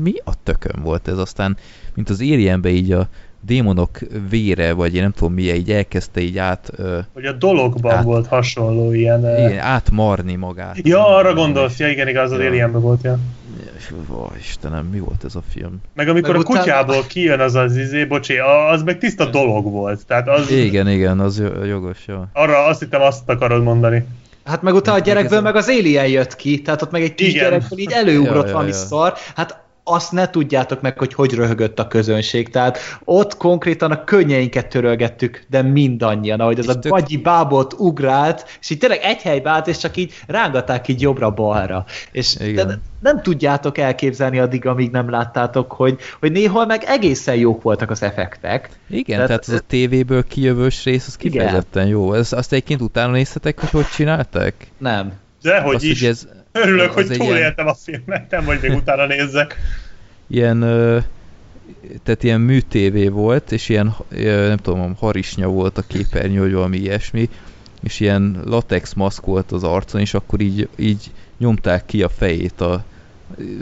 mi 0.01 0.13
a 0.23 0.43
tökön 0.43 0.83
volt 0.83 1.07
ez? 1.07 1.17
Aztán, 1.17 1.57
mint 1.93 2.09
az 2.09 2.19
Alienbe 2.21 2.69
így 2.69 2.91
a, 2.91 3.09
démonok 3.45 3.99
vére, 4.29 4.73
vagy 4.73 4.95
én 4.95 5.01
nem 5.01 5.11
tudom 5.11 5.33
mi, 5.33 5.41
így 5.41 5.71
elkezdte 5.71 6.19
így 6.19 6.37
át... 6.37 6.71
Hogy 7.13 7.25
a 7.25 7.31
dologban 7.31 7.95
át, 7.95 8.03
volt 8.03 8.27
hasonló 8.27 8.93
ilyen... 8.93 9.19
Igen, 9.19 9.59
átmarni 9.59 10.35
magát. 10.35 10.77
Ja, 10.83 11.07
arra 11.07 11.33
gondolsz, 11.33 11.79
ja 11.79 11.89
igen, 11.89 12.07
igaz, 12.07 12.31
az 12.31 12.39
ja. 12.39 12.45
Alienben 12.45 12.81
volt, 12.81 13.03
ja. 13.03 13.19
Ó, 14.11 14.31
Istenem, 14.39 14.85
mi 14.85 14.99
volt 14.99 15.23
ez 15.23 15.35
a 15.35 15.41
film? 15.49 15.81
Meg 15.93 16.07
amikor 16.07 16.35
meg 16.35 16.37
a 16.37 16.43
utána... 16.43 16.59
kutyából 16.59 17.03
kijön 17.07 17.39
az 17.39 17.55
az 17.55 17.77
izé, 17.77 18.05
bocsé, 18.05 18.37
az 18.71 18.83
meg 18.83 18.97
tiszta 18.97 19.25
dolog 19.25 19.71
volt. 19.71 20.05
Tehát 20.05 20.27
az... 20.27 20.51
Igen, 20.51 20.89
igen, 20.89 21.19
az 21.19 21.43
jogos, 21.65 21.97
jó. 22.07 22.15
Arra 22.33 22.65
azt 22.65 22.79
hittem 22.79 23.01
azt 23.01 23.29
akarod 23.29 23.63
mondani. 23.63 24.05
Hát 24.45 24.61
meg 24.61 24.73
utána 24.73 24.97
a 24.97 25.01
gyerekből 25.01 25.41
meg 25.41 25.55
az 25.55 25.67
Alien 25.67 26.07
jött 26.07 26.35
ki, 26.35 26.61
tehát 26.61 26.81
ott 26.81 26.91
meg 26.91 27.01
egy 27.01 27.15
kisgyerekből 27.15 27.79
így 27.79 27.91
előugrott 27.91 28.41
ja, 28.41 28.47
ja, 28.47 28.53
valami 28.53 28.69
ja. 28.69 28.75
szar. 28.75 29.13
Hát 29.35 29.62
azt 29.83 30.11
ne 30.11 30.29
tudjátok 30.29 30.81
meg, 30.81 30.97
hogy 30.97 31.13
hogy 31.13 31.33
röhögött 31.33 31.79
a 31.79 31.87
közönség. 31.87 32.49
Tehát 32.49 32.77
ott 33.03 33.37
konkrétan 33.37 33.91
a 33.91 34.03
könnyeinket 34.03 34.67
törölgettük, 34.67 35.45
de 35.49 35.61
mindannyian, 35.61 36.39
ahogy 36.39 36.59
ez 36.59 36.67
a 36.67 36.79
tök... 36.79 36.91
bagyi 36.91 37.17
bábot 37.17 37.73
ugrált, 37.73 38.57
és 38.61 38.69
így 38.69 38.77
tényleg 38.77 38.99
egy 39.01 39.21
helybe 39.21 39.49
állt, 39.49 39.67
és 39.67 39.77
csak 39.77 39.97
így 39.97 40.13
rángatták 40.27 40.87
így 40.87 41.01
jobbra-balra. 41.01 41.85
És 42.11 42.33
de 42.33 42.79
nem 42.99 43.21
tudjátok 43.21 43.77
elképzelni 43.77 44.39
addig, 44.39 44.65
amíg 44.65 44.91
nem 44.91 45.09
láttátok, 45.09 45.71
hogy, 45.71 45.99
hogy 46.19 46.31
néhol 46.31 46.65
meg 46.65 46.83
egészen 46.83 47.35
jók 47.35 47.61
voltak 47.61 47.89
az 47.89 48.03
effektek. 48.03 48.69
Igen, 48.89 49.15
tehát, 49.15 49.27
tehát 49.27 49.47
az 49.47 49.53
a 49.53 49.67
tévéből 49.67 50.23
kijövős 50.23 50.83
rész, 50.83 51.07
az 51.07 51.15
kifejezetten 51.15 51.87
igen. 51.87 51.97
jó. 51.97 52.13
Ez, 52.13 52.33
azt 52.33 52.51
egyébként 52.51 52.81
utána 52.81 53.11
nézhetek, 53.11 53.59
hogy 53.59 53.69
hogy 53.69 53.87
csinálták? 53.87 54.67
Nem. 54.77 55.13
Dehogy 55.41 55.75
azt, 55.75 55.83
is. 55.83 55.99
Hogy 55.99 56.09
ez, 56.09 56.27
Örülök, 56.53 56.91
hogy 56.91 57.07
túléltem 57.07 57.65
ilyen... 57.65 57.67
a 57.67 57.73
filmet, 57.73 58.31
nem 58.31 58.45
vagy 58.45 58.59
még 58.61 58.71
utána 58.71 59.05
nézzek. 59.05 59.57
Ilyen, 60.27 60.59
tehát 62.03 62.23
ilyen 62.23 62.41
műtévé 62.41 63.07
volt, 63.07 63.51
és 63.51 63.69
ilyen, 63.69 63.95
nem 64.47 64.57
tudom, 64.57 64.95
harisnya 64.99 65.47
volt 65.47 65.77
a 65.77 65.83
képernyő, 65.87 66.39
vagy 66.39 66.53
valami 66.53 66.77
ilyesmi, 66.77 67.29
és 67.83 67.99
ilyen 67.99 68.41
latex 68.45 68.93
maszk 68.93 69.25
volt 69.25 69.51
az 69.51 69.63
arcon, 69.63 70.01
és 70.01 70.13
akkor 70.13 70.41
így, 70.41 70.67
így 70.75 71.11
nyomták 71.37 71.85
ki 71.85 72.03
a 72.03 72.09
fejét 72.09 72.61
a, 72.61 72.83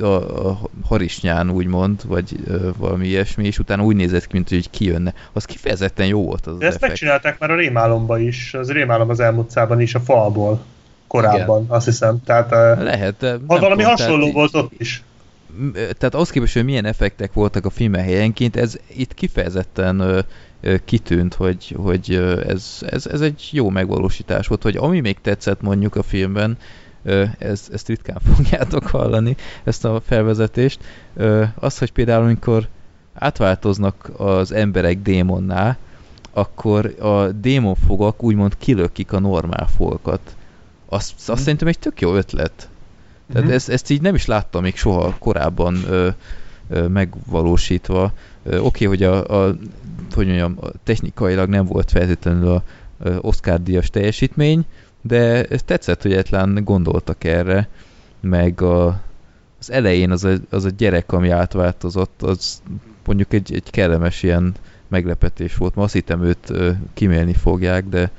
a, 0.01 0.05
a 0.49 0.59
harisnyán, 0.83 1.49
úgymond, 1.49 2.07
vagy 2.07 2.35
ö, 2.45 2.69
valami 2.77 3.07
ilyesmi, 3.07 3.45
és 3.45 3.59
utána 3.59 3.83
úgy 3.83 3.95
nézett 3.95 4.27
ki, 4.27 4.33
mint 4.33 4.49
hogy 4.49 4.69
kijönne. 4.69 5.13
Az 5.33 5.45
kifejezetten 5.45 6.07
jó 6.07 6.23
volt 6.23 6.47
az 6.47 6.57
De 6.57 6.65
ezt 6.65 6.75
effekt. 6.75 6.91
megcsinálták 6.91 7.39
már 7.39 7.51
a 7.51 7.55
rémálomba 7.55 8.19
is, 8.19 8.53
az 8.53 8.71
rémálom 8.71 9.09
az 9.09 9.19
elmúlt 9.19 9.57
is, 9.77 9.95
a 9.95 9.99
falból 9.99 10.65
korábban, 11.11 11.61
Igen. 11.61 11.75
azt 11.75 11.85
hiszem. 11.85 12.23
Tehát, 12.25 12.49
Lehet, 12.79 13.15
de 13.17 13.31
ha 13.31 13.59
valami 13.59 13.81
tudom, 13.81 13.97
hasonló 13.97 14.19
tehát, 14.19 14.33
volt 14.33 14.55
ott 14.55 14.71
is. 14.77 15.03
Tehát 15.73 16.15
az 16.15 16.29
képest, 16.29 16.53
hogy 16.53 16.65
milyen 16.65 16.85
effektek 16.85 17.33
voltak 17.33 17.65
a 17.65 17.69
filmen 17.69 18.03
helyenként, 18.03 18.55
ez 18.55 18.77
itt 18.95 19.13
kifejezetten 19.13 19.99
ö, 19.99 20.19
ö, 20.61 20.75
kitűnt, 20.85 21.33
hogy, 21.33 21.75
hogy 21.77 22.13
ez, 22.47 22.77
ez, 22.89 23.05
ez 23.05 23.21
egy 23.21 23.49
jó 23.51 23.69
megvalósítás 23.69 24.47
volt, 24.47 24.63
hogy 24.63 24.75
ami 24.77 24.99
még 24.99 25.17
tetszett 25.21 25.61
mondjuk 25.61 25.95
a 25.95 26.03
filmben, 26.03 26.57
ez, 27.37 27.67
ezt 27.71 27.87
ritkán 27.87 28.17
fogjátok 28.33 28.87
hallani, 28.87 29.35
ezt 29.63 29.85
a 29.85 30.01
felvezetést, 30.05 30.79
az, 31.55 31.77
hogy 31.77 31.91
például 31.91 32.23
amikor 32.23 32.67
átváltoznak 33.13 34.11
az 34.17 34.51
emberek 34.51 35.01
démonná, 35.01 35.77
akkor 36.33 36.95
a 36.99 37.27
démonfogak 37.27 38.23
úgymond 38.23 38.57
kilökik 38.57 39.11
a 39.11 39.19
normál 39.19 39.67
folkat 39.77 40.35
azt, 40.91 41.13
azt 41.29 41.39
mm. 41.39 41.43
szerintem 41.43 41.67
egy 41.67 41.79
tök 41.79 42.01
jó 42.01 42.15
ötlet. 42.15 42.69
Tehát 43.33 43.47
mm. 43.47 43.51
ezt, 43.51 43.69
ezt 43.69 43.89
így 43.89 44.01
nem 44.01 44.15
is 44.15 44.25
láttam 44.25 44.61
még 44.61 44.75
soha 44.75 45.15
korábban 45.19 45.75
ö, 45.87 46.09
ö, 46.69 46.87
megvalósítva. 46.87 48.13
Oké, 48.45 48.57
okay, 48.57 48.87
hogy 48.87 49.03
a, 49.03 49.45
a, 49.45 49.55
hogy 50.13 50.25
mondjam, 50.25 50.59
technikailag 50.83 51.49
nem 51.49 51.65
volt 51.65 51.91
feltétlenül 51.91 52.47
a 52.49 52.63
Oscar-díjas 53.21 53.89
teljesítmény, 53.89 54.65
de 55.01 55.43
tetszett, 55.43 56.01
hogy 56.01 56.11
egyetlen 56.11 56.61
gondoltak 56.63 57.23
erre. 57.23 57.67
meg 58.19 58.61
a, 58.61 58.87
az 59.59 59.71
elején 59.71 60.11
az 60.11 60.23
a, 60.23 60.33
az 60.49 60.65
a 60.65 60.69
gyerek, 60.69 61.11
ami 61.11 61.29
átváltozott, 61.29 62.21
az 62.21 62.61
mondjuk 63.05 63.33
egy, 63.33 63.53
egy 63.53 63.69
kellemes 63.69 64.23
ilyen 64.23 64.53
meglepetés 64.87 65.55
volt. 65.55 65.75
Ma 65.75 65.83
azt 65.83 65.93
hittem 65.93 66.23
őt 66.23 66.49
ö, 66.49 66.71
kimélni 66.93 67.33
fogják, 67.33 67.85
de 67.85 68.11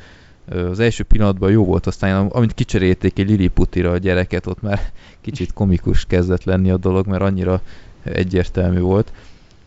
az 0.48 0.80
első 0.80 1.02
pillanatban 1.02 1.50
jó 1.50 1.64
volt, 1.64 1.86
aztán 1.86 2.26
amint 2.26 2.54
kicserélték 2.54 3.18
egy 3.18 3.28
Lilliputira 3.28 3.90
a 3.90 3.98
gyereket, 3.98 4.46
ott 4.46 4.62
már 4.62 4.80
kicsit 5.20 5.52
komikus 5.52 6.04
kezdett 6.04 6.44
lenni 6.44 6.70
a 6.70 6.76
dolog, 6.76 7.06
mert 7.06 7.22
annyira 7.22 7.60
egyértelmű 8.04 8.80
volt. 8.80 9.12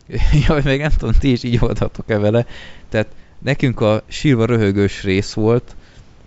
Jaj, 0.48 0.62
meg 0.64 0.80
nem 0.80 0.92
tudom, 0.98 1.14
ti 1.20 1.32
is 1.32 1.44
így 1.44 1.60
voltatok-e 1.60 2.18
vele. 2.18 2.46
Tehát 2.90 3.08
nekünk 3.40 3.82
a 3.82 4.02
sírva 4.08 4.46
röhögős 4.46 5.04
rész 5.04 5.34
volt, 5.34 5.76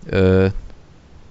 ö, 0.05 0.47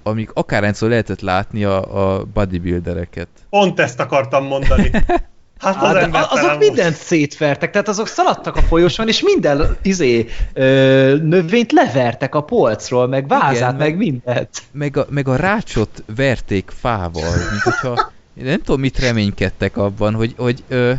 amik 0.02 0.30
akárhányszor 0.32 0.88
lehetett 0.88 1.20
látni 1.20 1.64
a, 1.64 2.16
a 2.16 2.24
bodybuildereket. 2.24 3.28
Pont 3.50 3.80
ezt 3.80 4.00
akartam 4.00 4.44
mondani. 4.44 4.90
Hát 5.59 5.76
az 5.76 5.82
Hát, 5.82 5.93
de 5.93 6.01
ember 6.01 6.26
azok 6.30 6.59
mindent 6.59 6.94
szétvertek, 6.97 7.70
tehát 7.70 7.89
azok 7.89 8.06
szaladtak 8.06 8.56
a 8.56 8.62
folyosón, 8.62 9.09
és 9.09 9.22
minden 9.22 9.76
izé, 9.82 10.26
ö, 10.52 11.16
növényt 11.22 11.72
levertek 11.72 12.35
a 12.35 12.40
polcról, 12.43 13.06
meg 13.09 13.28
vázát, 13.28 13.52
Igen, 13.55 13.74
meg, 13.74 13.78
meg- 13.78 13.97
mindent. 13.97 14.62
Meg 14.72 14.97
a, 14.97 15.06
meg 15.10 15.28
a 15.28 15.36
rácsot 15.36 16.02
verték 16.16 16.70
fával, 16.74 17.35
mint 17.51 17.62
hogyha 17.62 18.10
nem 18.35 18.59
tudom, 18.62 18.80
mit 18.80 18.98
reménykedtek 18.98 19.76
abban, 19.76 20.14
hogy, 20.14 20.35
hogy 20.36 20.64
ö, 20.68 20.93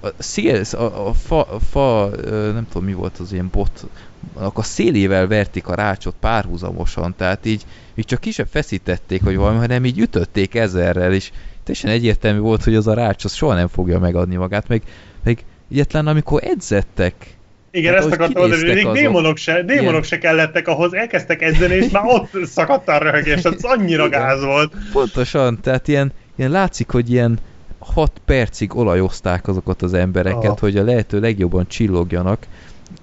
a 0.00 0.08
szél, 0.18 0.62
a, 0.72 1.08
a 1.08 1.12
fa, 1.12 1.42
a 1.42 1.58
fa 1.70 2.10
ö, 2.16 2.50
nem 2.52 2.66
tudom, 2.68 2.86
mi 2.86 2.92
volt 2.94 3.18
az 3.18 3.32
ilyen 3.32 3.48
bot, 3.52 3.84
a 4.34 4.62
szélével 4.62 5.26
verték 5.26 5.66
a 5.68 5.74
rácsot 5.74 6.14
párhuzamosan, 6.20 7.14
tehát 7.16 7.46
így, 7.46 7.62
így 7.94 8.04
csak 8.04 8.20
kisebb 8.20 8.48
feszítették, 8.50 9.22
hogy 9.24 9.36
valami, 9.36 9.58
hanem 9.58 9.84
így 9.84 9.98
ütötték 9.98 10.54
ezerrel, 10.54 11.12
és 11.12 11.30
teljesen 11.66 11.90
egyértelmű 11.90 12.38
volt, 12.38 12.64
hogy 12.64 12.74
az 12.74 12.86
a 12.86 12.94
rács 12.94 13.24
az 13.24 13.34
soha 13.34 13.54
nem 13.54 13.68
fogja 13.68 13.98
megadni 13.98 14.36
magát, 14.36 14.68
meg, 14.68 14.82
meg 15.24 15.44
egyetlen 15.70 16.06
amikor 16.06 16.42
edzettek, 16.44 17.14
Igen, 17.70 17.94
Hát, 17.94 18.02
ezt 18.04 18.12
akartam 18.12 18.48
mondani, 18.48 18.72
még 18.74 18.88
démonok 18.88 19.36
se, 19.36 19.62
démonok 19.62 19.90
Ilyen. 19.90 20.02
se 20.02 20.18
kellettek 20.18 20.68
ahhoz, 20.68 20.94
elkezdtek 20.94 21.42
edzeni, 21.42 21.74
és 21.74 21.90
már 21.90 22.04
ott 22.06 22.44
szakadt 22.44 22.88
a 22.88 22.98
röhögés, 22.98 23.44
az 23.44 23.64
annyira 23.64 24.06
Igen. 24.06 24.20
gáz 24.20 24.44
volt. 24.44 24.72
Pontosan, 24.92 25.60
tehát 25.60 25.88
ilyen, 25.88 26.12
ilyen 26.36 26.50
látszik, 26.50 26.90
hogy 26.90 27.10
ilyen 27.10 27.38
6 27.78 28.12
percig 28.24 28.76
olajozták 28.76 29.48
azokat 29.48 29.82
az 29.82 29.94
embereket, 29.94 30.50
Ah. 30.50 30.58
hogy 30.58 30.76
a 30.76 30.82
lehető 30.84 31.20
legjobban 31.20 31.66
csillogjanak, 31.68 32.46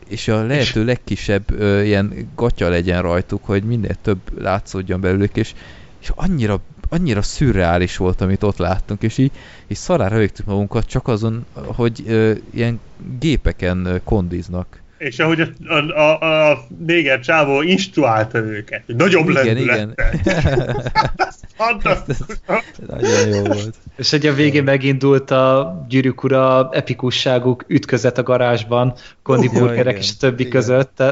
és 0.07 0.27
a 0.27 0.43
lehető 0.45 0.85
legkisebb 0.85 1.59
ö, 1.59 1.81
ilyen 1.81 2.29
gatya 2.35 2.69
legyen 2.69 3.01
rajtuk, 3.01 3.45
hogy 3.45 3.63
minél 3.63 3.95
több 4.01 4.41
látszódjon 4.41 5.01
belőlük, 5.01 5.35
és, 5.35 5.53
és 6.01 6.11
annyira, 6.15 6.59
annyira 6.93 7.21
szürreális 7.21 7.97
volt, 7.97 8.21
amit 8.21 8.43
ott 8.43 8.57
láttunk, 8.57 9.01
és 9.01 9.17
így, 9.17 9.31
így 9.67 9.77
szarára 9.77 10.25
magunkat 10.45 10.85
csak 10.85 11.07
azon, 11.07 11.45
hogy 11.53 12.03
ö, 12.07 12.33
ilyen 12.53 12.79
gépeken 13.19 13.85
ö, 13.85 14.03
kondiznak. 14.03 14.82
És 15.03 15.19
ahogy 15.19 15.41
a, 15.41 15.73
a, 15.73 15.99
a, 15.99 16.51
a 16.51 16.65
néger 16.77 17.19
csávó 17.19 17.61
instruálta 17.61 18.37
őket, 18.37 18.83
hogy 18.85 18.95
nagyobb 18.95 19.29
Igen, 19.29 19.57
igen. 19.57 19.95
Fantasztikus. 21.55 22.37
Nagyon 22.87 23.27
jó 23.27 23.43
volt. 23.43 23.75
És 23.97 24.09
hogy 24.09 24.25
a 24.25 24.33
végén 24.33 24.63
megindult 24.63 25.31
a 25.31 25.85
gyűrűk 25.89 26.23
ura 26.23 26.69
epikusságuk 26.71 27.65
ütközet 27.67 28.17
a 28.17 28.23
garázsban, 28.23 28.93
Kondi 29.23 29.49
Ja, 29.53 29.59
burgerek 29.59 29.93
igen. 29.93 30.01
és 30.01 30.09
a 30.09 30.19
többi 30.19 30.45
Igen. 30.45 30.51
között. 30.51 31.03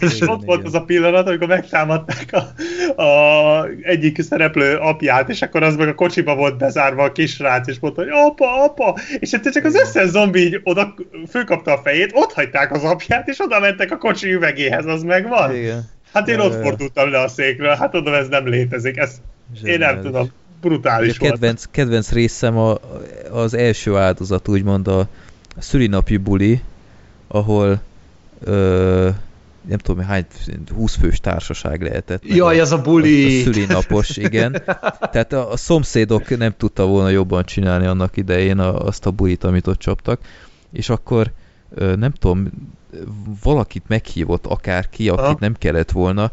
És 0.00 0.16
Igen, 0.16 0.28
ott 0.28 0.44
volt 0.44 0.58
igen. 0.58 0.72
az 0.72 0.74
a 0.74 0.84
pillanat, 0.84 1.26
amikor 1.26 1.46
megtámadták 1.46 2.32
a, 2.32 3.02
a 3.02 3.66
egyik 3.82 4.22
szereplő 4.22 4.76
apját, 4.76 5.28
és 5.28 5.42
akkor 5.42 5.62
az 5.62 5.76
meg 5.76 5.88
a 5.88 5.94
kocsiba 5.94 6.34
volt 6.34 6.58
bezárva 6.58 7.02
a 7.02 7.12
kisrác, 7.12 7.68
és 7.68 7.78
mondta, 7.80 8.02
hogy 8.02 8.10
apa, 8.12 8.64
apa, 8.64 8.98
és 9.18 9.30
hát 9.30 9.52
csak 9.52 9.64
az 9.64 9.74
összes 9.74 10.08
zombi 10.08 10.40
így 10.40 10.60
oda 10.62 10.94
fölkapta 11.28 11.72
a 11.72 11.80
fejét, 11.84 12.10
ott 12.14 12.32
hagyták 12.32 12.72
az 12.72 12.84
apját, 12.84 13.28
és 13.28 13.38
oda 13.40 13.60
mentek 13.60 13.90
a 13.90 13.96
kocsi 13.96 14.32
üvegéhez, 14.32 14.86
az 14.86 15.02
megvan. 15.02 15.54
Igen. 15.54 15.88
Hát 16.12 16.28
én 16.28 16.38
ott 16.38 16.62
fordultam 16.62 17.10
le 17.10 17.20
a 17.20 17.28
székről, 17.28 17.74
hát 17.74 17.94
oda 17.94 18.16
ez 18.16 18.28
nem 18.28 18.46
létezik, 18.46 18.96
ez 18.96 19.20
én 19.62 19.78
nem 19.78 20.00
tudom, 20.00 20.30
brutális 20.60 21.16
A 21.16 21.20
volt. 21.20 21.32
kedvenc, 21.32 21.64
kedvenc 21.70 22.12
részem 22.12 22.56
a, 22.56 22.76
az 23.30 23.54
első 23.54 23.96
áldozat, 23.96 24.48
úgymond 24.48 24.88
a 24.88 25.08
szülinapi 25.58 26.16
buli, 26.16 26.60
ahol 27.28 27.80
ö, 28.44 29.08
nem 29.68 29.78
tudom, 29.78 30.04
hány 30.04 30.26
20 30.74 30.96
fős 30.96 31.20
társaság 31.20 31.82
lehetett. 31.82 32.28
meg 32.28 32.36
Jaj, 32.36 32.58
a, 32.58 32.62
az 32.62 32.72
a 32.72 32.80
buli! 32.80 33.36
A, 33.36 33.40
a 33.40 33.42
szülinapos, 33.42 34.16
igen. 34.16 34.62
Tehát 35.12 35.32
a, 35.32 35.52
a 35.52 35.56
szomszédok 35.56 36.38
nem 36.38 36.54
tudta 36.56 36.86
volna 36.86 37.08
jobban 37.08 37.44
csinálni 37.44 37.86
annak 37.86 38.16
idején 38.16 38.58
a, 38.58 38.86
azt 38.86 39.06
a 39.06 39.10
bulit, 39.10 39.44
amit 39.44 39.66
ott 39.66 39.78
csaptak, 39.78 40.20
és 40.72 40.88
akkor 40.88 41.26
ö, 41.26 41.49
nem 41.76 42.12
tudom, 42.12 42.50
valakit 43.42 43.84
meghívott 43.86 44.46
akárki, 44.46 45.08
akit 45.08 45.24
Aha. 45.24 45.36
nem 45.40 45.54
kellett 45.54 45.90
volna, 45.90 46.30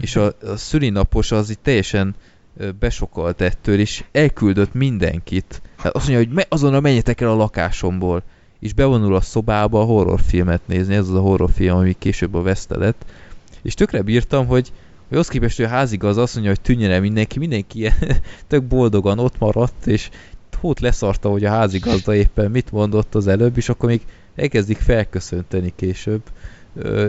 és 0.00 0.16
a, 0.16 0.24
a 0.26 0.56
szülinapos 0.56 1.30
az 1.30 1.50
itt 1.50 1.62
teljesen 1.62 2.14
ö, 2.56 2.70
besokolt 2.70 3.40
ettől, 3.40 3.78
és 3.78 4.04
elküldött 4.12 4.74
mindenkit. 4.74 5.62
Hát 5.76 5.94
azt 5.94 6.08
mondja, 6.08 6.26
hogy 6.26 6.34
me, 6.34 6.46
azonnal 6.48 6.80
menjetek 6.80 7.20
el 7.20 7.30
a 7.30 7.34
lakásomból, 7.34 8.22
és 8.60 8.72
bevonul 8.72 9.14
a 9.14 9.20
szobába 9.20 9.80
a 9.80 9.84
horrorfilmet 9.84 10.60
nézni, 10.66 10.94
ez 10.94 11.08
az 11.08 11.14
a 11.14 11.20
horrorfilm, 11.20 11.76
ami 11.76 11.96
később 11.98 12.34
a 12.34 12.42
Veszte 12.42 12.76
lett, 12.76 13.04
és 13.62 13.74
tökre 13.74 14.02
bírtam, 14.02 14.46
hogy, 14.46 14.72
hogy 15.08 15.18
az 15.18 15.28
képest, 15.28 15.56
hogy 15.56 15.64
a 15.64 15.68
házigaz 15.68 16.16
azt 16.16 16.34
mondja, 16.34 16.52
hogy 16.52 16.60
tűnjön 16.60 16.90
el 16.90 17.00
mindenki, 17.00 17.38
mindenki 17.38 17.78
ilyen 17.78 17.94
tök 18.48 18.64
boldogan 18.64 19.18
ott 19.18 19.38
maradt, 19.38 19.86
és 19.86 20.10
hót 20.60 20.80
leszarta, 20.80 21.30
hogy 21.30 21.44
a 21.44 21.50
házigazda 21.50 22.14
éppen 22.14 22.50
mit 22.50 22.72
mondott 22.72 23.14
az 23.14 23.26
előbb, 23.26 23.56
és 23.56 23.68
akkor 23.68 23.88
még 23.88 24.00
elkezdik 24.38 24.78
felköszönteni 24.78 25.72
később. 25.76 26.22
Ö, 26.76 27.08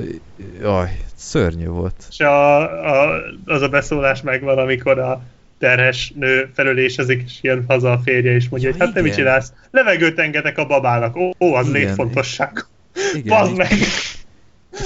jaj, 0.62 1.00
szörnyű 1.16 1.68
volt. 1.68 2.06
És 2.10 2.20
a, 2.20 2.60
a, 2.92 3.22
az 3.46 3.62
a 3.62 3.70
beszólás 3.70 4.22
megvan, 4.22 4.58
amikor 4.58 5.00
a 5.00 5.22
terhes 5.60 6.14
nő 6.16 6.50
felülésezik, 6.54 7.22
és 7.26 7.38
jön 7.42 7.64
haza 7.68 7.92
a 7.92 8.00
férje, 8.04 8.32
és 8.32 8.50
mondja, 8.50 8.70
Ja, 8.70 8.76
hogy 8.76 8.86
hát 8.86 8.94
te 8.94 9.02
mit 9.02 9.12
igen. 9.14 9.26
csinálsz? 9.26 9.54
Levegőt 9.72 10.20
engedek 10.20 10.58
a 10.58 10.66
babának. 10.66 11.16
Ó, 11.16 11.32
ó 11.40 11.54
az 11.54 11.68
Igen. 11.68 11.82
létfontosság. 11.82 12.66
Igen, 13.14 13.38
Bazd 13.38 13.52
és 13.52 13.58
meg! 13.58 13.70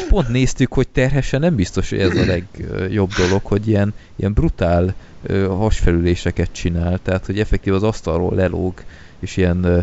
pont 0.09 0.29
néztük, 0.29 0.73
hogy 0.73 0.87
terhesen 0.87 1.39
nem 1.39 1.55
biztos, 1.55 1.89
hogy 1.89 1.99
ez 1.99 2.17
a 2.17 2.25
legjobb 2.25 3.11
dolog, 3.11 3.45
hogy 3.45 3.67
ilyen, 3.67 3.93
ilyen 4.15 4.33
brutál 4.33 4.93
ö, 5.23 5.45
hasfelüléseket 5.45 6.51
csinál, 6.51 6.99
tehát 7.03 7.25
hogy 7.25 7.39
effektív 7.39 7.73
az 7.73 7.83
asztalról 7.83 8.35
lelóg, 8.35 8.73
és 9.19 9.37
ilyen, 9.37 9.63
ö, 9.63 9.79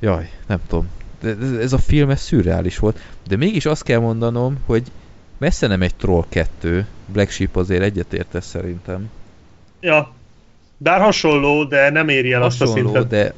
jaj, 0.00 0.30
nem 0.46 0.58
tudom, 0.68 0.88
ez, 1.60 1.72
a 1.72 1.78
film 1.78 2.10
ez 2.10 2.20
szürreális 2.20 2.78
volt, 2.78 2.98
de 3.28 3.36
mégis 3.36 3.66
azt 3.66 3.82
kell 3.82 3.98
mondanom, 3.98 4.58
hogy 4.66 4.82
messze 5.38 5.66
nem 5.66 5.82
egy 5.82 5.94
Troll 5.94 6.24
2, 6.28 6.86
Black 7.06 7.30
Sheep 7.30 7.56
azért 7.56 7.82
egyetértesz 7.82 8.46
szerintem. 8.46 9.10
Ja. 9.80 10.14
Bár 10.76 11.00
hasonló, 11.00 11.64
de 11.64 11.90
nem 11.90 12.08
éri 12.08 12.32
el 12.32 12.42
azt 12.42 12.62
a 12.62 12.66
Hasonló, 12.66 12.92
szintet. 12.92 13.08
de 13.08 13.34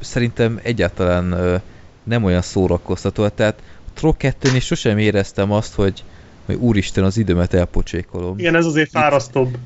szerintem 0.00 0.60
egyáltalán 0.62 1.32
ö, 1.32 1.56
nem 2.02 2.24
olyan 2.24 2.42
szórakoztató, 2.42 3.28
tehát 3.28 3.62
a 3.86 3.90
Troll 3.94 4.14
2-nél 4.18 4.52
is 4.54 4.64
sosem 4.64 4.98
éreztem 4.98 5.52
azt, 5.52 5.74
hogy, 5.74 6.04
hogy 6.46 6.54
úristen 6.54 7.04
az 7.04 7.16
időmet 7.16 7.54
elpocsékolom. 7.54 8.38
Igen, 8.38 8.54
ez 8.54 8.64
azért 8.64 8.90
fárasztóbb. 8.90 9.48
Itt 9.48 9.58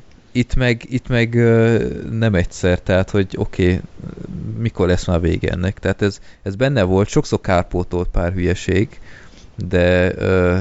meg, 0.57 0.81
itt 0.89 1.07
meg 1.07 1.33
nem 2.11 2.35
egyszer, 2.35 2.79
tehát 2.79 3.09
hogy 3.09 3.27
oké, 3.37 3.63
okay, 3.63 3.79
mikor 4.57 4.87
lesz 4.87 5.05
már 5.05 5.21
vége 5.21 5.51
ennek. 5.51 5.79
Tehát 5.79 6.01
ez, 6.01 6.19
ez 6.43 6.55
benne 6.55 6.83
volt, 6.83 7.07
sokszor 7.07 7.41
kárpótolt 7.41 8.07
pár 8.07 8.33
hülyeség, 8.33 8.99
de 9.67 10.15
ö, 10.15 10.57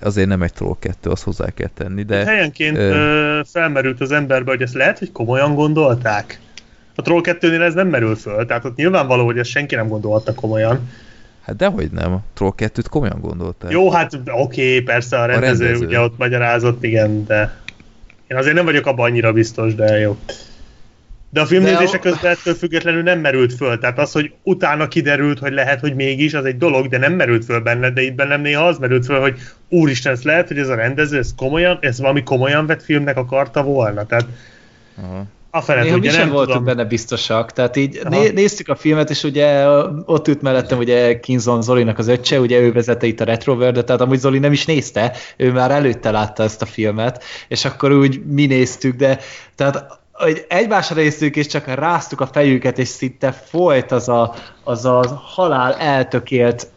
azért 0.00 0.28
nem 0.28 0.42
egy 0.42 0.52
troll 0.52 0.76
kettő, 0.78 1.10
azt 1.10 1.22
hozzá 1.22 1.50
kell 1.54 1.70
tenni. 1.74 2.02
De, 2.02 2.16
De 2.16 2.30
Helyenként 2.30 2.76
ö, 2.76 2.80
ö, 2.80 3.40
felmerült 3.44 4.00
az 4.00 4.12
emberbe, 4.12 4.50
hogy 4.50 4.62
ezt 4.62 4.74
lehet, 4.74 4.98
hogy 4.98 5.12
komolyan 5.12 5.54
gondolták. 5.54 6.40
A 6.94 7.02
Troll 7.02 7.20
2-nél 7.24 7.60
ez 7.60 7.74
nem 7.74 7.88
merül 7.88 8.16
föl, 8.16 8.46
tehát 8.46 8.64
ott 8.64 8.76
nyilvánvaló, 8.76 9.24
hogy 9.24 9.38
ezt 9.38 9.50
senki 9.50 9.74
nem 9.74 9.88
gondolta 9.88 10.34
komolyan. 10.34 10.90
hát 11.40 11.56
dehogy 11.56 11.90
nem, 11.90 12.12
a 12.12 12.22
troll 12.34 12.52
kettőt 12.54 12.88
komolyan 12.88 13.20
gondolták. 13.20 13.70
Jó, 13.70 13.90
hát 13.90 14.20
oké, 14.26 14.80
persze 14.80 15.18
a 15.18 15.26
rendező, 15.26 15.64
a 15.64 15.66
rendező 15.66 15.86
ugye 15.86 16.00
ott 16.00 16.18
magyarázott, 16.18 16.84
igen, 16.84 17.24
de 17.26 17.56
én 18.26 18.36
azért 18.36 18.54
nem 18.54 18.64
vagyok 18.64 18.86
abban 18.86 19.10
annyira 19.10 19.32
biztos, 19.32 19.74
de 19.74 19.98
jó. 19.98 20.16
De 21.30 21.40
a 21.40 21.46
filmnézése 21.46 21.98
közben 21.98 22.30
ettől 22.30 22.54
függetlenül 22.54 23.02
nem 23.02 23.18
merült 23.18 23.54
föl. 23.54 23.78
Tehát 23.78 23.98
az, 23.98 24.12
hogy 24.12 24.32
utána 24.42 24.88
kiderült, 24.88 25.38
hogy 25.38 25.52
lehet, 25.52 25.80
hogy 25.80 25.94
mégis, 25.94 26.34
az 26.34 26.44
egy 26.44 26.56
dolog, 26.56 26.88
de 26.88 26.98
nem 26.98 27.12
merült 27.12 27.44
föl 27.44 27.60
benne, 27.60 27.90
de 27.90 28.02
itt 28.02 28.14
bennem 28.14 28.40
néha 28.40 28.66
az 28.66 28.78
merült 28.78 29.04
föl, 29.04 29.20
hogy 29.20 29.38
úristen, 29.68 30.12
ez 30.12 30.22
lehet, 30.22 30.48
hogy 30.48 30.58
ez 30.58 30.68
a 30.68 30.74
rendező, 30.74 31.18
ez 31.18 31.34
komolyan, 31.36 31.78
ez 31.80 32.00
valami 32.00 32.22
komolyan 32.22 32.66
vett 32.66 32.82
filmnek 32.82 33.16
akarta 33.16 33.62
volna. 33.62 34.06
Tehát 34.06 34.26
Aha. 35.02 35.26
A 35.56 35.60
fele 35.60 35.82
Néha 35.82 35.96
mi 35.96 36.08
sem 36.08 36.18
nem 36.18 36.28
voltunk 36.28 36.58
tudom. 36.58 36.64
benne 36.64 36.88
biztosak, 36.88 37.52
tehát 37.52 37.76
így 37.76 38.00
Aha. 38.04 38.08
né- 38.08 38.32
néztük 38.32 38.68
a 38.68 38.74
filmet, 38.74 39.10
és 39.10 39.22
ugye 39.22 39.68
ott 40.04 40.28
ült 40.28 40.42
mellettem 40.42 40.78
ugye 40.78 41.20
Kinzon 41.20 41.62
Zolinak 41.62 41.98
az 41.98 42.08
öccse, 42.08 42.40
ugye 42.40 42.58
ő 42.58 42.72
vezette 42.72 43.06
itt 43.06 43.20
a 43.20 43.24
Retroworld, 43.24 43.84
tehát 43.84 44.00
amúgy 44.00 44.18
Zoli 44.18 44.38
nem 44.38 44.52
is 44.52 44.64
nézte, 44.64 45.12
ő 45.36 45.52
már 45.52 45.70
előtte 45.70 46.10
látta 46.10 46.42
ezt 46.42 46.62
a 46.62 46.66
filmet, 46.66 47.24
és 47.48 47.64
akkor 47.64 47.92
úgy 47.92 48.24
mi 48.26 48.46
néztük, 48.46 48.96
de 48.96 49.18
tehát 49.54 50.04
hogy 50.12 50.44
egymásra 50.48 50.96
néztük, 50.96 51.36
és 51.36 51.46
csak 51.46 51.74
ráztuk 51.74 52.20
a 52.20 52.26
fejüket, 52.26 52.78
és 52.78 52.88
szinte 52.88 53.32
folyt 53.32 53.92
az 53.92 54.08
a, 54.08 54.34
az 54.64 54.84
a 54.84 55.22
halál 55.24 55.74
eltökélt 55.74 56.68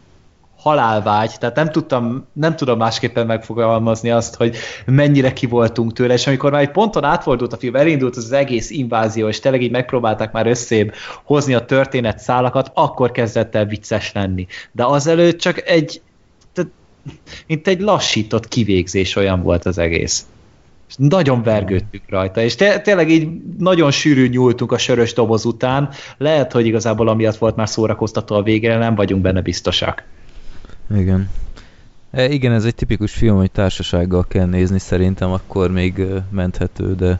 halálvágy, 0.60 1.32
tehát 1.38 1.56
nem 1.56 1.70
tudtam, 1.70 2.26
nem 2.32 2.56
tudom 2.56 2.78
másképpen 2.78 3.26
megfogalmazni 3.26 4.10
azt, 4.10 4.34
hogy 4.34 4.56
mennyire 4.86 5.32
ki 5.32 5.46
voltunk 5.46 5.92
tőle, 5.92 6.14
és 6.14 6.26
amikor 6.26 6.50
már 6.50 6.60
egy 6.60 6.70
ponton 6.70 7.04
átfordult 7.04 7.52
a 7.52 7.56
film, 7.56 7.76
elindult 7.76 8.16
az, 8.16 8.32
egész 8.32 8.70
invázió, 8.70 9.28
és 9.28 9.40
tényleg 9.40 9.62
így 9.62 9.70
megpróbálták 9.70 10.32
már 10.32 10.46
összébb 10.46 10.94
hozni 11.24 11.54
a 11.54 11.64
történet 11.64 12.18
szálakat, 12.18 12.70
akkor 12.74 13.10
kezdett 13.10 13.54
el 13.54 13.64
vicces 13.64 14.12
lenni. 14.12 14.46
De 14.72 14.84
azelőtt 14.84 15.38
csak 15.38 15.68
egy, 15.68 16.02
tehát, 16.52 16.70
mint 17.46 17.68
egy 17.68 17.80
lassított 17.80 18.48
kivégzés 18.48 19.16
olyan 19.16 19.42
volt 19.42 19.66
az 19.66 19.78
egész. 19.78 20.26
És 20.88 20.94
nagyon 20.98 21.42
vergődtünk 21.42 22.04
rajta, 22.08 22.42
és 22.42 22.54
té- 22.54 22.82
tényleg 22.82 23.10
így 23.10 23.28
nagyon 23.58 23.90
sűrű 23.90 24.28
nyúltunk 24.28 24.72
a 24.72 24.78
sörös 24.78 25.12
doboz 25.12 25.44
után, 25.44 25.88
lehet, 26.18 26.52
hogy 26.52 26.66
igazából 26.66 27.08
amiatt 27.08 27.36
volt 27.36 27.56
már 27.56 27.68
szórakoztató 27.68 28.34
a 28.34 28.42
végére, 28.42 28.76
nem 28.76 28.94
vagyunk 28.94 29.22
benne 29.22 29.40
biztosak. 29.40 30.04
Igen. 30.94 31.28
E, 32.10 32.28
igen, 32.28 32.52
ez 32.52 32.64
egy 32.64 32.74
tipikus 32.74 33.12
film, 33.12 33.36
hogy 33.36 33.50
társasággal 33.50 34.24
kell 34.28 34.46
nézni, 34.46 34.78
szerintem 34.78 35.30
akkor 35.30 35.70
még 35.70 36.02
menthető, 36.30 36.94
de 36.94 37.18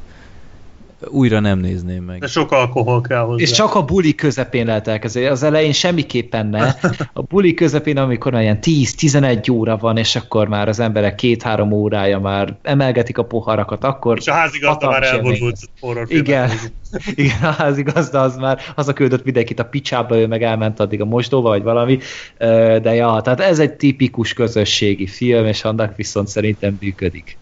újra 1.08 1.40
nem 1.40 1.58
nézném 1.58 2.02
meg. 2.02 2.18
De 2.18 2.26
sok 2.26 2.52
alkohol 2.52 3.00
kell 3.00 3.20
hozzá. 3.20 3.42
És 3.42 3.50
csak 3.50 3.74
a 3.74 3.84
buli 3.84 4.14
közepén 4.14 4.66
lehet 4.66 4.88
elkezdeni. 4.88 5.26
Az 5.26 5.42
elején 5.42 5.72
semmiképpen 5.72 6.46
ne. 6.46 6.74
A 7.12 7.22
buli 7.22 7.54
közepén, 7.54 7.96
amikor 7.96 8.32
már 8.32 8.42
ilyen 8.42 8.58
10-11 8.62 9.52
óra 9.52 9.76
van, 9.76 9.96
és 9.96 10.16
akkor 10.16 10.48
már 10.48 10.68
az 10.68 10.80
emberek 10.80 11.14
két-három 11.14 11.72
órája 11.72 12.18
már 12.18 12.56
emelgetik 12.62 13.18
a 13.18 13.24
poharakat, 13.24 13.84
akkor... 13.84 14.16
És 14.18 14.26
a 14.26 14.32
házigazda 14.32 14.88
már 14.88 15.22
horrorfilmet 15.80 16.26
Igen. 16.26 16.50
Igen, 17.14 17.42
a 17.42 17.50
házigazda 17.50 18.20
az 18.20 18.36
már 18.36 18.58
hazaküldött 18.76 19.24
mindenkit 19.24 19.58
a 19.58 19.64
picsába, 19.64 20.16
ő 20.16 20.26
meg 20.26 20.42
elment 20.42 20.80
addig 20.80 21.00
a 21.00 21.04
mosdóba, 21.04 21.48
vagy 21.48 21.62
valami. 21.62 21.98
De 22.82 22.94
ja, 22.94 23.20
tehát 23.24 23.40
ez 23.40 23.58
egy 23.58 23.72
tipikus 23.72 24.32
közösségi 24.32 25.06
film, 25.06 25.46
és 25.46 25.64
annak 25.64 25.96
viszont 25.96 26.28
szerintem 26.28 26.76
működik. 26.80 27.38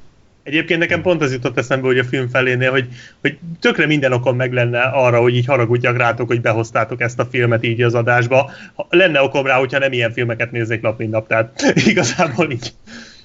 Egyébként 0.49 0.81
nekem 0.81 1.03
pont 1.03 1.23
az 1.23 1.33
jutott 1.33 1.59
eszembe, 1.59 1.87
hogy 1.87 1.99
a 1.99 2.05
film 2.05 2.29
felénél, 2.29 2.71
hogy, 2.71 2.89
hogy 3.21 3.39
tökre 3.61 3.87
minden 3.87 4.13
okom 4.13 4.37
meg 4.37 4.53
lenne 4.53 4.81
arra, 4.81 5.21
hogy 5.21 5.37
így 5.37 5.47
haragudjak 5.47 5.97
rátok, 5.97 6.27
hogy 6.27 6.41
behoztátok 6.41 7.01
ezt 7.01 7.19
a 7.19 7.25
filmet 7.25 7.65
így 7.65 7.83
az 7.83 7.95
adásba. 7.95 8.51
Lenne 8.89 9.23
okom 9.23 9.47
rá, 9.47 9.59
hogyha 9.59 9.79
nem 9.79 9.93
ilyen 9.93 10.13
filmeket 10.13 10.51
néznék 10.51 10.81
nap, 10.81 10.99
mint 10.99 11.11
nap, 11.11 11.29
tehát 11.29 11.63
igazából 11.91 12.51
így, 12.51 12.73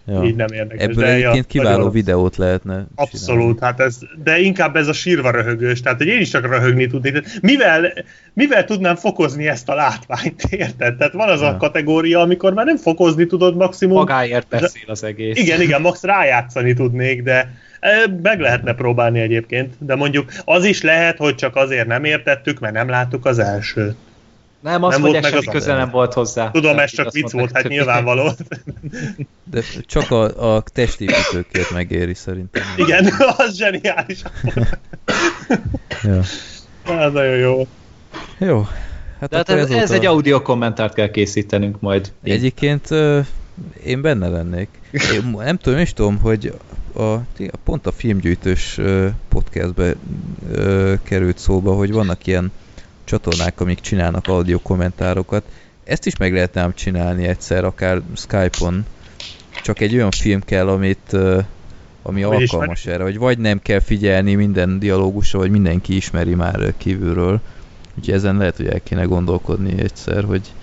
Ja. 0.06 0.24
így 0.24 0.36
nem 0.36 0.48
érdekes. 0.54 0.84
Ebből 0.84 1.04
de 1.04 1.12
egyébként 1.12 1.46
kiváló 1.48 1.78
nagyon- 1.78 1.92
videót 1.92 2.38
lehetne 2.38 2.86
Abszolút, 2.96 3.60
hát 3.60 3.80
ez, 3.80 4.00
de 4.24 4.40
inkább 4.40 4.76
ez 4.76 4.88
a 4.88 4.94
sírva 4.94 5.32
röhögős, 5.32 5.82
tehát 5.82 5.98
hogy 5.98 6.08
én 6.08 6.20
is 6.20 6.30
csak 6.30 6.48
röhögni 6.48 6.88
tudnék. 6.88 7.14
Tehát 7.14 7.42
Mivel, 7.42 7.94
mivel 8.34 8.66
tudnám 8.66 8.96
fokozni 8.96 9.48
ezt 9.48 9.70
a 9.70 9.76
látványt, 9.76 10.44
érted? 10.64 10.96
Tehát 10.96 11.14
van 11.14 11.30
az 11.30 11.42
a 11.42 11.46
Ja. 11.46 11.58
kategória, 11.58 12.20
amikor 12.20 12.54
már 12.54 12.66
nem 12.66 12.78
fokozni 12.78 13.26
tudod 13.26 13.56
maximum. 13.56 13.98
Magáért 13.98 14.48
beszél 14.48 14.84
az 14.88 15.04
egész. 15.04 15.38
Igen, 15.40 15.62
igen, 15.62 15.82
max 15.82 16.04
rájátszani 16.04 16.74
tudnék, 16.74 17.24
de 17.24 17.54
e, 17.80 17.90
meg 18.22 18.40
lehetne 18.40 18.74
próbálni 18.74 19.20
egyébként, 19.20 19.74
de 19.80 19.96
mondjuk 19.96 20.32
az 20.46 20.66
is 20.66 20.82
lehet, 20.82 21.18
hogy 21.18 21.36
csak 21.36 21.56
azért 21.56 21.88
nem 21.88 22.04
értettük, 22.04 22.60
mert 22.60 22.74
nem 22.74 22.90
láttuk 22.90 23.26
az 23.26 23.40
elsőt. 23.40 23.96
Nem, 24.64 24.84
azt 24.84 24.92
Nem 24.92 25.02
mondják, 25.02 25.24
semmi 25.24 25.46
az 25.46 25.54
köze 25.54 25.76
nem 25.76 25.90
volt 25.90 26.14
hozzá. 26.14 26.52
Tudom, 26.52 26.80
ez 26.80 26.92
csak 26.92 27.12
vicc 27.12 27.32
volt, 27.32 27.52
hát 27.54 27.68
nyilvánvaló. 27.68 28.32
De 29.52 29.62
csak 29.86 30.12
a, 30.12 30.56
a 30.56 30.62
testépítőkért 30.62 31.72
megéri 31.72 32.14
szerintem. 32.14 32.64
Igen, 32.76 33.06
az 33.38 33.56
zseniális. 33.56 34.22
Ja. 36.04 36.20
Ez 36.86 37.12
nagyon 37.14 37.36
jó. 37.36 37.68
Jó. 38.38 38.68
Hát 39.20 39.30
De 39.30 39.38
hát 39.38 39.50
akkor 39.50 39.62
ez, 39.62 39.70
ez, 39.70 39.92
egy 39.92 40.06
audio 40.06 40.42
kommentárt 40.42 40.94
kell 40.94 41.10
készítenünk 41.10 41.80
majd. 41.80 42.12
Egyébként 42.24 42.88
én 43.86 44.02
benne 44.02 44.28
lennék. 44.28 44.68
Én 44.92 45.36
nem 45.38 45.58
tudom, 45.58 45.80
és 45.80 45.94
tudom, 45.94 46.18
hogy 46.18 46.54
a, 46.96 47.16
pont 47.64 47.88
a 47.88 47.92
filmgyűjtős 47.92 48.80
podcastbe 49.30 49.96
került 51.04 51.38
szóba, 51.38 51.74
hogy 51.74 51.92
vannak 51.92 52.28
ilyen 52.28 52.52
csatornák, 53.04 53.60
amik 53.62 53.80
csinálnak 53.80 54.28
audio 54.28 54.60
kommentárokat. 54.60 55.44
Ezt 55.84 56.06
is 56.06 56.18
meg 56.18 56.34
lehetne 56.34 56.62
ám 56.62 56.74
csinálni 56.74 57.28
egyszer, 57.28 57.64
akár 57.64 58.02
Skype-on. 58.16 58.86
Csak 59.64 59.80
egy 59.80 59.96
olyan 59.96 60.12
film 60.12 60.42
kell, 60.42 60.70
amit 60.70 61.18
ami 62.04 62.22
Hogy 62.22 62.42
alkalmas 62.42 62.86
erre, 62.86 63.04
hogy 63.04 63.18
vagy 63.18 63.38
nem 63.38 63.62
kell 63.62 63.80
figyelni 63.80 64.36
minden 64.36 64.80
dialógusra, 64.80 65.40
vagy 65.40 65.52
mindenki 65.52 65.96
ismeri 65.96 66.36
már 66.36 66.74
kívülről. 66.78 67.40
Úgyhogy 67.98 68.14
ezen 68.14 68.38
lehet, 68.38 68.58
hogy 68.58 68.68
el 68.68 68.82
kéne 68.82 69.04
gondolkodni 69.04 69.82
egyszer, 69.82 70.24
hogy 70.24 70.54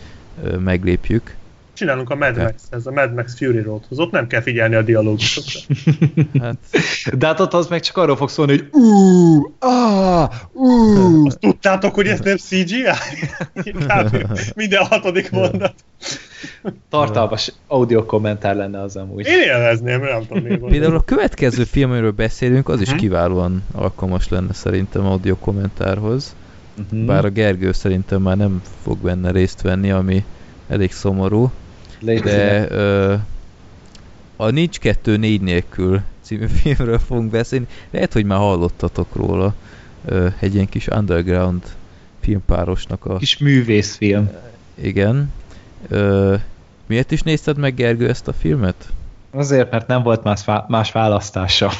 meglépjük. 0.58 1.36
Csinálunk 1.80 2.10
a 2.10 2.14
Mad 2.14 2.36
Max, 2.36 2.62
ez 2.70 2.86
a 2.86 2.90
Mad 2.90 3.14
Max 3.14 3.36
Fury 3.36 3.60
Roadhoz. 3.60 3.98
Ott 3.98 4.10
nem 4.10 4.26
kell 4.26 4.40
figyelni 4.40 4.74
a 4.74 4.82
dialógusokra. 4.82 5.60
Hát, 6.40 6.56
De 7.18 7.26
hát 7.26 7.40
ott 7.40 7.52
az 7.54 7.66
meg 7.68 7.80
csak 7.80 7.96
arról 7.96 8.16
fog 8.16 8.28
szólni, 8.28 8.52
hogy 8.52 8.68
úúúú, 8.72 9.54
ah, 9.58 10.30
úúúú. 10.52 11.28
Tudtátok, 11.28 11.94
hogy 11.94 12.06
ez 12.06 12.20
nem 12.20 12.36
CGI? 12.36 12.82
Minden 14.54 14.84
hatodik 14.84 15.30
mondat. 15.30 15.74
Tartalmas 16.88 17.52
audio 17.66 18.04
kommentár 18.04 18.56
lenne 18.56 18.80
az 18.80 18.96
amúgy. 18.96 19.26
Én 19.26 19.40
élvezném, 19.42 20.00
nem 20.00 20.26
tudom 20.26 20.42
miért 20.42 20.60
például 20.64 20.94
a 20.96 21.00
következő 21.04 21.64
film, 21.64 21.90
amiről 21.90 22.10
beszélünk, 22.12 22.68
az 22.68 22.80
is 22.80 22.88
Mhm. 22.88 22.96
kiválóan 22.98 23.62
alkalmas 23.72 24.28
lenne 24.28 24.52
szerintem 24.52 25.06
audio 25.06 25.36
kommentárhoz. 25.36 26.34
Mhm. 26.90 27.06
Bár 27.06 27.24
a 27.24 27.30
Gergő 27.30 27.72
szerintem 27.72 28.22
már 28.22 28.36
nem 28.36 28.62
fog 28.82 28.98
benne 28.98 29.30
részt 29.30 29.60
venni, 29.60 29.90
ami 29.90 30.24
elég 30.68 30.92
szomorú. 30.92 31.50
Légy 32.00 32.20
De 32.20 32.70
ö, 32.70 33.14
a 34.36 34.50
Nincs 34.50 34.78
2 34.78 35.16
4 35.16 35.40
nélkül 35.40 36.00
című 36.22 36.46
filmről 36.62 36.98
fogunk 36.98 37.30
beszélni. 37.30 37.66
Lehet, 37.90 38.12
hogy 38.12 38.24
már 38.24 38.38
hallottatok 38.38 39.14
róla. 39.14 39.54
Ö, 40.04 40.28
egy 40.38 40.54
ilyen 40.54 40.68
kis 40.68 40.86
underground 40.86 41.62
filmpárosnak 42.20 43.04
a... 43.04 43.16
kis 43.16 43.38
művészfilm. 43.38 44.30
Igen. 44.74 45.32
Ö, 45.88 46.34
miért 46.86 47.10
is 47.10 47.22
nézted 47.22 47.58
meg, 47.58 47.74
Gergő, 47.74 48.08
ezt 48.08 48.28
a 48.28 48.32
filmet? 48.32 48.92
Azért, 49.32 49.70
mert 49.70 49.86
nem 49.86 50.02
volt 50.02 50.22
más, 50.22 50.44
más 50.68 50.92
választása. 50.92 51.70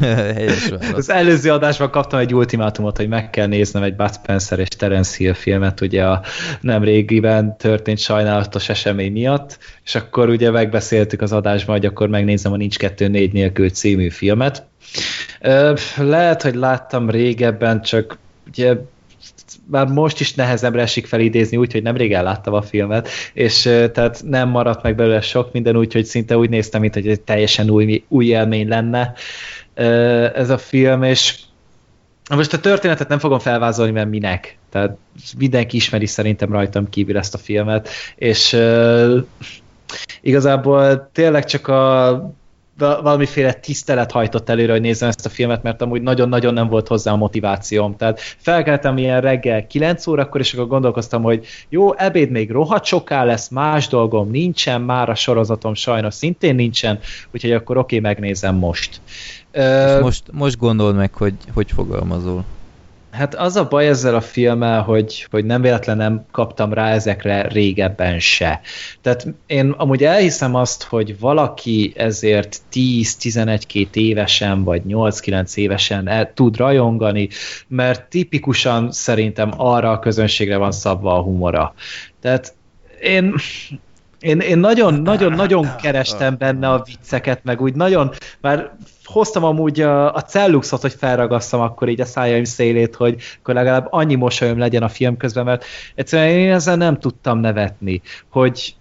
Helyes. 0.00 0.72
Az 0.94 1.10
előző 1.10 1.52
adásban 1.52 1.90
kaptam 1.90 2.18
egy 2.18 2.34
ultimátumot, 2.34 2.96
hogy 2.96 3.08
meg 3.08 3.30
kell 3.30 3.46
néznem 3.46 3.82
egy 3.82 3.96
Bud 3.96 4.12
Spencer 4.12 4.58
és 4.58 4.68
Terence 4.68 5.16
Hill 5.16 5.32
filmet, 5.32 5.80
ugye 5.80 6.04
a 6.04 6.22
nem 6.60 6.82
régiben 6.82 7.56
történt 7.56 7.98
sajnálatos 7.98 8.68
esemény 8.68 9.12
miatt, 9.12 9.58
és 9.84 9.94
akkor 9.94 10.28
ugye 10.28 10.50
megbeszéltük 10.50 11.20
az 11.20 11.32
adásban, 11.32 11.76
hogy 11.76 11.86
akkor 11.86 12.08
megnézem 12.08 12.52
a 12.52 12.56
Nincs 12.56 12.76
2-4 12.78 13.32
nélkül 13.32 13.70
című 13.70 14.08
filmet. 14.08 14.66
Lehet, 15.96 16.42
hogy 16.42 16.54
láttam 16.54 17.10
régebben, 17.10 17.82
csak 17.82 18.18
ugye 18.46 18.76
már 19.70 19.86
most 19.86 20.20
is 20.20 20.34
nehezemre 20.34 20.82
esik 20.82 21.06
felidézni, 21.06 21.56
úgyhogy 21.56 21.82
nem 21.82 21.96
régen 21.96 22.22
láttam 22.22 22.54
a 22.54 22.62
filmet, 22.62 23.08
és 23.32 23.62
tehát 23.92 24.22
nem 24.24 24.48
maradt 24.48 24.82
meg 24.82 24.94
belőle 24.94 25.20
sok 25.20 25.52
minden, 25.52 25.76
úgyhogy 25.76 26.04
szinte 26.04 26.36
úgy 26.36 26.50
néztem, 26.50 26.80
mint 26.80 26.94
hogy 26.94 27.08
egy 27.08 27.20
teljesen 27.20 27.70
új, 27.70 28.04
új 28.08 28.26
élmény 28.26 28.68
lenne 28.68 29.12
ez 30.34 30.50
a 30.50 30.58
film, 30.58 31.02
és 31.02 31.38
most 32.30 32.52
a 32.52 32.60
történetet 32.60 33.08
nem 33.08 33.18
fogom 33.18 33.38
felvázolni, 33.38 33.92
mert 33.92 34.08
minek. 34.08 34.58
Tehát 34.70 34.96
mindenki 35.38 35.76
ismeri 35.76 36.06
szerintem 36.06 36.52
rajtam 36.52 36.88
kívül 36.88 37.16
ezt 37.16 37.34
a 37.34 37.38
filmet, 37.38 37.88
és 38.16 38.56
igazából 40.20 41.10
tényleg 41.12 41.44
csak 41.44 41.68
a 41.68 42.30
valamiféle 42.78 43.52
tisztelet 43.52 44.10
hajtott 44.12 44.48
előre, 44.48 44.72
hogy 44.72 44.80
nézzem 44.80 45.08
ezt 45.08 45.26
a 45.26 45.28
filmet, 45.28 45.62
mert 45.62 45.82
amúgy 45.82 46.02
nagyon-nagyon 46.02 46.54
nem 46.54 46.68
volt 46.68 46.88
hozzá 46.88 47.12
a 47.12 47.16
motivációm. 47.16 47.96
Tehát 47.96 48.20
felkeltem 48.20 48.98
ilyen 48.98 49.20
reggel 49.20 49.66
9 49.66 50.06
órakor, 50.06 50.40
és 50.40 50.54
akkor 50.54 50.66
gondolkoztam, 50.66 51.22
hogy 51.22 51.46
jó, 51.68 51.94
ebéd 51.94 52.30
még 52.30 52.50
rohadt 52.50 52.84
soká 52.84 53.24
lesz, 53.24 53.48
más 53.48 53.88
dolgom 53.88 54.30
nincsen, 54.30 54.80
már 54.80 55.08
a 55.08 55.14
sorozatom 55.14 55.74
sajnos 55.74 56.14
szintén 56.14 56.54
nincsen, 56.54 56.98
úgyhogy 57.32 57.52
akkor 57.52 57.76
oké, 57.76 57.98
megnézem 57.98 58.54
most. 58.54 59.00
És 59.52 60.00
most, 60.00 60.22
most 60.32 60.58
gondold 60.58 60.96
meg, 60.96 61.14
hogy 61.14 61.34
hogy 61.54 61.70
fogalmazol. 61.72 62.44
Hát 63.16 63.34
az 63.34 63.56
a 63.56 63.68
baj 63.68 63.88
ezzel 63.88 64.14
a 64.14 64.20
filmmel, 64.20 64.82
hogy, 64.82 65.26
hogy 65.30 65.44
nem 65.44 65.62
véletlen 65.62 65.96
nem 65.96 66.24
kaptam 66.30 66.72
rá 66.72 66.90
ezekre 66.90 67.48
régebben 67.48 68.18
se. 68.18 68.60
Tehát 69.00 69.26
én 69.46 69.70
amúgy 69.70 70.04
elhiszem 70.04 70.54
azt, 70.54 70.82
hogy 70.82 71.18
valaki 71.18 71.92
ezért 71.96 72.60
10-11-2 72.72 73.94
évesen, 73.94 74.64
vagy 74.64 74.82
8-9 74.88 75.56
évesen 75.56 76.08
el 76.08 76.32
tud 76.32 76.56
rajongani, 76.56 77.28
mert 77.68 78.08
tipikusan 78.08 78.92
szerintem 78.92 79.50
arra 79.56 79.90
a 79.90 79.98
közönségre 79.98 80.56
van 80.56 80.72
szabva 80.72 81.14
a 81.14 81.22
humora. 81.22 81.74
Tehát 82.20 82.54
én 83.00 83.34
Én, 84.20 84.40
én 84.40 84.58
nagyon, 84.58 84.94
nagyon, 84.94 85.32
nagyon 85.32 85.76
kerestem 85.76 86.36
benne 86.38 86.68
a 86.68 86.82
vicceket, 86.86 87.44
meg 87.44 87.60
úgy 87.60 87.74
nagyon, 87.74 88.10
már 88.40 88.76
hoztam 89.06 89.44
amúgy 89.44 89.80
a, 89.80 90.14
a 90.14 90.20
celluxot, 90.20 90.80
hogy 90.80 90.94
felragasszam 90.94 91.60
akkor 91.60 91.88
így 91.88 92.00
a 92.00 92.04
szájaim 92.04 92.44
szélét, 92.44 92.94
hogy 92.94 93.22
akkor 93.38 93.54
legalább 93.54 93.86
annyi 93.90 94.14
mosolyom 94.14 94.58
legyen 94.58 94.82
a 94.82 94.88
film 94.88 95.16
közben, 95.16 95.44
mert 95.44 95.64
egyszerűen 95.94 96.38
én 96.38 96.52
ezzel 96.52 96.76
nem 96.76 96.98
tudtam 96.98 97.38
nevetni, 97.38 98.02
hogy, 98.28 98.74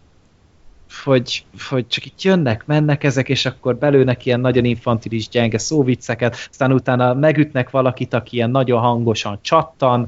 hogy, 1.03 1.45
hogy 1.69 1.87
csak 1.87 2.05
itt 2.05 2.21
jönnek, 2.21 2.65
mennek 2.65 3.03
ezek, 3.03 3.29
és 3.29 3.45
akkor 3.45 3.75
belőnek 3.75 4.25
ilyen 4.25 4.39
nagyon 4.39 4.65
infantilis, 4.65 5.29
gyenge 5.29 5.57
szóvicceket, 5.57 6.47
aztán 6.49 6.71
utána 6.71 7.13
megütnek 7.13 7.69
valakit, 7.69 8.13
aki 8.13 8.35
ilyen 8.35 8.51
nagyon 8.51 8.79
hangosan 8.79 9.39
csattan. 9.41 10.07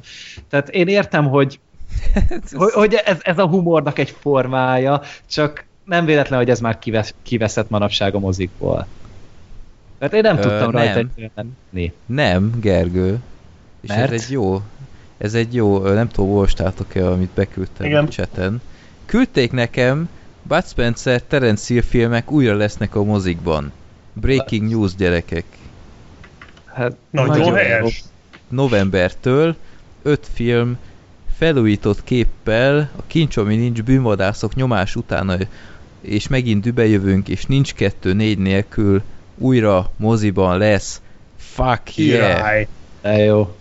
Tehát 0.49 0.69
én 0.69 0.87
értem, 0.87 1.27
hogy, 1.27 1.59
hogy, 2.51 2.71
hogy 2.71 2.93
ez, 3.05 3.17
ez 3.21 3.37
a 3.37 3.47
humornak 3.47 3.99
egy 3.99 4.15
formája, 4.19 5.01
csak 5.29 5.65
nem 5.83 6.05
véletlen, 6.05 6.39
hogy 6.39 6.49
ez 6.49 6.59
már 6.59 6.79
kivesz, 6.79 7.13
kiveszett 7.23 7.69
manapság 7.69 8.15
a 8.15 8.19
mozikból. 8.19 8.87
Mert 9.99 10.13
én 10.13 10.21
nem 10.21 10.37
Ö, 10.37 10.41
tudtam 10.41 10.71
nem. 10.71 10.93
rajta 10.93 11.07
menni. 11.35 11.93
Nem, 12.05 12.59
Gergő. 12.59 13.19
És 13.81 13.89
Mert? 13.89 14.11
ez 14.11 14.23
egy 14.23 14.31
jó, 14.31 14.61
ez 15.17 15.33
egy 15.33 15.53
jó, 15.53 15.79
nem 15.79 16.07
tudom, 16.07 16.29
olvastátok-e, 16.29 17.07
amit 17.11 17.29
beküldtem 17.33 17.85
Igen. 17.85 18.05
a 18.05 18.07
chaten. 18.07 18.61
Küldték 19.05 19.51
nekem, 19.51 20.09
Bud 20.43 20.65
Spencer, 20.65 21.21
Terence 21.21 21.73
Hill 21.73 21.81
filmek 21.81 22.31
újra 22.31 22.55
lesznek 22.55 22.95
a 22.95 23.03
mozikban. 23.03 23.71
Breaking 24.13 24.69
news, 24.69 24.95
gyerekek. 24.95 25.45
Hát, 26.65 26.95
Nagyon 27.09 27.55
helyes. 27.55 28.03
Novembertől 28.49 29.55
öt 30.01 30.27
film 30.33 30.77
felújított 31.37 32.03
képpel, 32.03 32.89
a 32.95 33.01
kincs, 33.07 33.37
ami 33.37 33.55
nincs 33.55 33.83
bűnvadászok 33.83 34.55
nyomás 34.55 34.95
utána, 34.95 35.35
és 36.01 36.27
megint 36.27 36.61
dübejövünk, 36.61 37.27
és 37.29 37.45
nincs 37.45 37.73
kettő 37.73 38.13
négy 38.13 38.37
nélkül, 38.37 39.01
újra 39.37 39.91
moziban 39.97 40.57
lesz. 40.57 41.01
Fuck 41.37 41.97
yeah! 41.97 42.67
De 43.01 43.17
jó. 43.17 43.55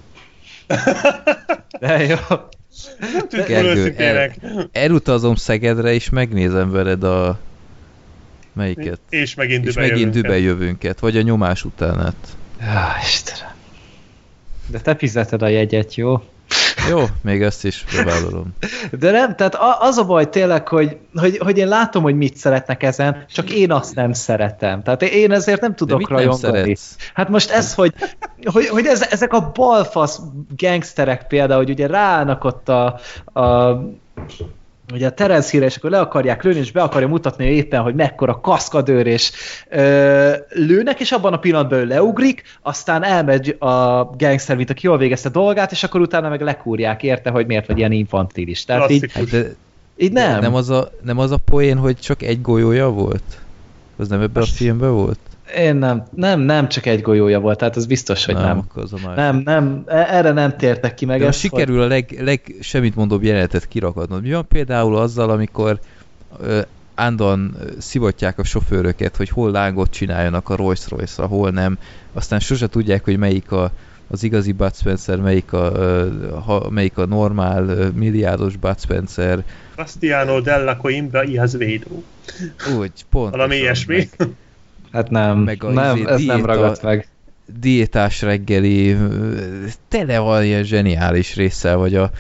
De 1.81 2.05
jó. 2.05 2.17
Gergő, 3.47 3.69
őszintének. 3.69 4.39
Elutazom 4.73 5.35
Szegedre, 5.35 5.93
és 5.93 6.11
megnézem 6.11 6.71
veled 6.71 7.05
a... 7.05 7.39
Melyiket? 8.53 9.01
És 9.09 9.35
megint 9.35 9.67
És 9.67 9.75
dübe 9.75 9.87
megint 9.87 10.15
jövünk. 10.15 10.25
dübejövünket, 10.27 11.01
vagy 11.01 11.17
a 11.17 11.23
nyomás 11.23 11.65
utánát. 11.65 12.17
Ja, 12.61 12.87
Istenem. 13.03 13.55
De 14.67 14.81
te 14.81 14.97
fizeted 14.97 15.43
a 15.43 15.49
jegyet, 15.49 15.95
jó? 15.95 16.23
Jó, 16.89 17.05
még 17.23 17.43
ezt 17.43 17.65
is 17.65 17.85
bevállalom. 17.97 18.55
De 18.99 19.11
nem, 19.11 19.37
tehát 19.37 19.57
az 19.81 19.97
a 19.97 20.05
baj 20.05 20.29
tényleg, 20.29 20.69
hogy, 20.69 20.97
hogy, 21.15 21.39
hogy 21.39 21.59
én 21.59 21.69
látom, 21.69 22.03
hogy 22.03 22.17
mit 22.17 22.37
szeretnek 22.37 22.83
ezen, 22.83 23.25
csak 23.31 23.51
én 23.51 23.73
azt 23.73 23.95
nem 23.95 24.13
szeretem. 24.13 24.83
Tehát 24.83 25.03
én 25.03 25.33
ezért 25.33 25.61
nem 25.61 25.71
De 25.71 25.77
tudok 25.77 25.99
mit 25.99 26.09
nem 26.09 26.17
rajongani. 26.17 26.59
szeretsz? 26.59 26.97
Hát 27.15 27.29
most 27.29 27.51
ez, 27.51 27.75
hogy, 27.75 27.95
hogy, 28.45 28.69
hogy 28.69 28.87
ez, 28.87 29.03
ezek 29.03 29.33
a 29.33 29.51
balfasz 29.55 30.21
gangsterek 30.57 31.27
például, 31.27 31.61
hogy 31.61 31.71
ugye 31.71 31.87
ráállnak 31.87 32.45
ott 32.45 32.69
a, 32.69 33.01
a 33.41 33.81
ugye 34.93 35.07
a 35.07 35.11
Terence 35.11 35.51
Hill, 35.51 35.63
és 35.63 35.77
akkor 35.77 35.91
le 35.91 36.01
akarják 36.01 36.43
lőni, 36.43 36.59
és 36.59 36.73
be 36.73 36.83
akarja 36.83 37.09
mutatni 37.09 37.45
éppen, 37.45 37.83
hogy 37.83 37.95
mekkora 37.95 38.41
kaszkadőr, 38.41 39.07
és 39.07 39.33
ö, 39.71 40.33
lőnek, 40.49 41.01
és 41.01 41.13
abban 41.13 41.33
a 41.33 41.39
pillanatban 41.39 41.79
ő 41.79 41.85
leugrik, 41.85 42.43
aztán 42.63 43.05
elmegy 43.05 43.57
a 43.59 44.05
gangster, 44.05 44.57
mint 44.57 44.71
aki 44.71 44.87
jól 44.87 44.99
végezte 44.99 45.29
dolgát, 45.29 45.73
és 45.73 45.83
akkor 45.83 46.01
utána 46.01 46.29
meg 46.29 46.41
lekúrják 46.41 47.03
érte, 47.03 47.31
hogy 47.31 47.47
miért 47.47 47.67
vagy 47.67 47.79
ilyen 47.79 47.93
infantilis. 47.93 48.65
Tehát 48.65 48.91
így, 48.91 49.01
Klasszikus. 49.01 49.31
Hát 49.33 49.43
de 49.43 49.55
így 49.97 50.13
nem. 50.13 50.41
nem. 50.41 50.55
az 50.55 50.71
a, 50.71 50.91
nem 51.03 51.19
az 51.19 51.31
a 51.31 51.37
poén, 51.45 51.77
hogy 51.77 51.97
csak 51.97 52.23
egy 52.23 52.41
golyója 52.41 52.91
volt? 52.91 53.41
Az 53.97 54.09
nem 54.09 54.21
ebben 54.21 54.43
a 54.43 54.47
filmben 54.47 54.93
volt? 54.93 55.19
Én 55.55 55.77
nem, 55.77 56.05
nem, 56.15 56.41
nem 56.41 56.69
csak 56.69 56.87
egy 56.87 57.01
golyója 57.01 57.41
volt, 57.41 57.59
tehát 57.59 57.77
az 57.77 57.87
biztos, 57.87 58.25
hogy 58.25 58.35
nem. 58.35 58.59
Akkor 58.59 58.83
az 58.83 58.93
a. 58.93 59.13
Nem, 59.15 59.43
nem, 59.45 59.83
e- 59.87 60.07
erre 60.11 60.33
nem 60.33 60.57
tértek 60.57 60.95
ki 60.95 61.05
meg. 61.05 61.19
De 61.19 61.23
ez, 61.25 61.29
most 61.29 61.41
sikerül 61.41 61.83
a 61.83 61.87
leg, 61.87 62.21
leg 62.21 62.55
semmit 62.61 62.95
mondóbb 62.95 63.23
jelenetet 63.23 63.69
kirakadnod. 63.69 64.23
Mi 64.23 64.33
van 64.33 64.47
például 64.49 64.97
azzal, 64.97 65.31
amikor 65.31 65.79
ö, 66.41 66.61
állandóan 66.95 67.57
szivatják 67.79 68.39
a 68.39 68.45
sofőröket, 68.45 69.17
hogy 69.17 69.29
hol 69.29 69.51
lángot 69.51 69.91
csináljanak 69.91 70.49
a 70.49 70.57
Rolls 70.57 70.89
Royce-ra, 70.89 71.29
hol 71.29 71.51
nem. 71.51 71.79
Aztán 72.13 72.41
sose 72.41 72.67
tudják, 72.67 73.05
hogy 73.05 73.17
melyik 73.17 73.53
a, 73.53 73.71
az 74.09 74.23
igazi 74.23 74.53
Bud 74.53 74.75
Spencer, 74.75 75.21
melyik 75.21 75.53
a, 75.53 75.73
ha, 76.45 76.71
melyik 76.71 76.99
a 76.99 77.07
normál 77.07 77.91
milliárdos 77.95 78.57
Bud 78.57 78.81
Spencer. 78.81 79.45
Bastiano 79.77 80.41
della 80.41 80.77
Coimbra 80.77 81.25
y 81.25 81.39
Azevedo. 81.39 82.03
Úgy, 82.79 82.93
pont. 83.11 83.31
Valami 83.31 83.57
ilyesmi. 83.57 84.09
Hát 84.97 85.11
nem, 85.11 85.39
meg 85.39 85.65
a 85.65 85.71
nem, 85.71 85.97
izé 85.97 86.03
ez 86.05 86.09
nem 86.09 86.17
diéta- 86.37 86.47
ragadt 86.47 86.83
meg. 86.83 87.09
diétás 87.61 88.23
reggeli, 88.23 88.97
tele 89.89 90.19
van 90.19 90.45
ilyen 90.45 90.63
zseniális 90.65 91.35
résszel, 91.37 91.77
vagy 91.77 91.95
a 91.95 92.11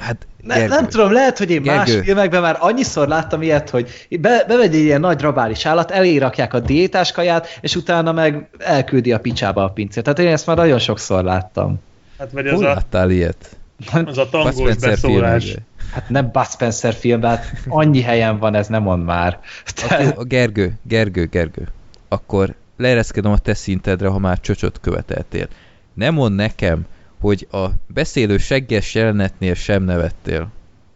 hát 0.00 0.26
Ne, 0.42 0.54
Gergő, 0.58 0.74
nem 0.74 0.88
tudom, 0.88 1.12
lehet, 1.12 1.38
hogy 1.38 1.50
én 1.50 1.60
más 1.60 1.86
Gergő. 1.86 2.02
filmekben 2.02 2.40
már 2.42 2.56
annyiszor 2.60 3.08
láttam 3.08 3.42
ilyet, 3.42 3.70
hogy 3.70 4.06
be, 4.20 4.44
bemegy 4.48 4.74
egy 4.74 4.80
ilyen 4.80 5.00
nagy 5.00 5.20
rabális 5.20 5.66
állat, 5.66 5.90
elérakják 5.90 6.54
a 6.54 6.60
diétás 6.60 7.12
kaját, 7.12 7.58
és 7.60 7.76
utána 7.76 8.12
meg 8.12 8.48
elküldi 8.58 9.12
a 9.12 9.18
picsába 9.18 9.64
a 9.64 9.68
pincét. 9.68 10.02
Tehát 10.02 10.18
én 10.18 10.26
ezt 10.28 10.46
már 10.46 10.56
nagyon 10.56 10.78
sokszor 10.78 11.24
láttam. 11.24 11.80
Hát 12.18 12.30
vagy 12.32 12.46
az 12.46 12.54
Hol 12.54 12.64
a, 12.66 12.74
láttál 12.74 13.10
ilyet? 13.10 13.56
az 14.04 14.18
a 14.18 14.28
tangós 14.28 14.76
beszólás. 14.76 15.44
filmekben. 15.44 15.66
Hát 15.92 16.08
nem 16.08 16.30
Bud 16.32 16.46
Spencer 16.46 16.94
film, 16.94 17.22
hát 17.22 17.52
annyi 17.68 18.00
helyen 18.00 18.38
van, 18.38 18.54
ez 18.54 18.66
nem 18.66 18.82
mond 18.82 19.04
már. 19.04 19.38
Akkor 19.88 20.14
a 20.16 20.22
Gergő, 20.24 20.72
Gergő, 20.82 21.24
Gergő, 21.26 21.68
akkor 22.14 22.54
leereszkedem 22.76 23.32
a 23.32 23.38
te 23.38 23.54
szintedre, 23.54 24.08
ha 24.08 24.18
már 24.18 24.40
csöcsöt 24.40 24.80
követeltél. 24.80 25.48
Nem 25.94 26.14
mond 26.14 26.34
nekem, 26.34 26.86
hogy 27.20 27.46
a 27.52 27.66
beszélő 27.86 28.38
segges 28.38 28.94
jelenetnél 28.94 29.54
sem 29.54 29.82
nevettél. 29.82 30.48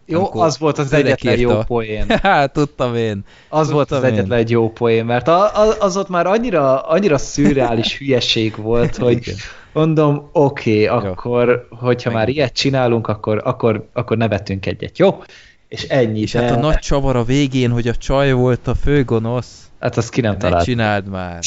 Jó, 0.07 0.19
Amikor 0.19 0.45
az 0.45 0.59
volt 0.59 0.79
az 0.79 0.93
egyetlen 0.93 1.39
jó 1.39 1.51
írta. 1.51 1.65
poén. 1.65 2.05
Hát, 2.23 2.53
tudtam 2.53 2.95
én. 2.97 3.25
Az 3.49 3.71
volt 3.71 3.91
az 3.91 3.97
Tudtam 3.97 4.13
én. 4.13 4.19
egyetlen 4.19 4.39
egy 4.39 4.51
jó 4.51 4.71
poén, 4.73 5.05
mert 5.05 5.29
a, 5.29 5.45
a, 5.45 5.75
az 5.81 5.97
ott 5.97 6.09
már 6.09 6.27
annyira, 6.27 6.81
annyira 6.81 7.19
szürreális 7.19 7.95
hülyeség 7.99 8.57
volt, 8.57 8.97
hogy 8.97 9.35
mondom, 9.73 10.29
oké, 10.33 10.89
okay, 10.89 11.09
akkor, 11.11 11.69
hogyha 11.71 12.11
már 12.11 12.19
Megint. 12.19 12.37
ilyet 12.37 12.53
csinálunk, 12.53 13.09
akkor, 13.09 13.41
akkor, 13.45 13.89
akkor 13.93 14.17
nevetünk 14.17 14.67
egyet, 14.67 14.99
jó? 14.99 15.23
És 15.69 15.83
ennyi, 15.83 16.21
És 16.21 16.33
de, 16.33 16.43
hát 16.43 16.57
a 16.57 16.61
nagy 16.61 16.79
csavar 16.79 17.17
a 17.17 17.25
végén, 17.25 17.71
hogy 17.71 17.89
a 17.89 17.95
csaj 17.95 18.33
volt 18.33 18.67
a 18.67 18.75
főgonosz. 18.75 19.68
Hát 19.81 19.97
azt 19.97 20.11
ki 20.11 20.21
nem 20.21 20.33
Ne 20.33 20.39
talált. 20.39 20.65
csináld 20.65 21.07
már. 21.07 21.39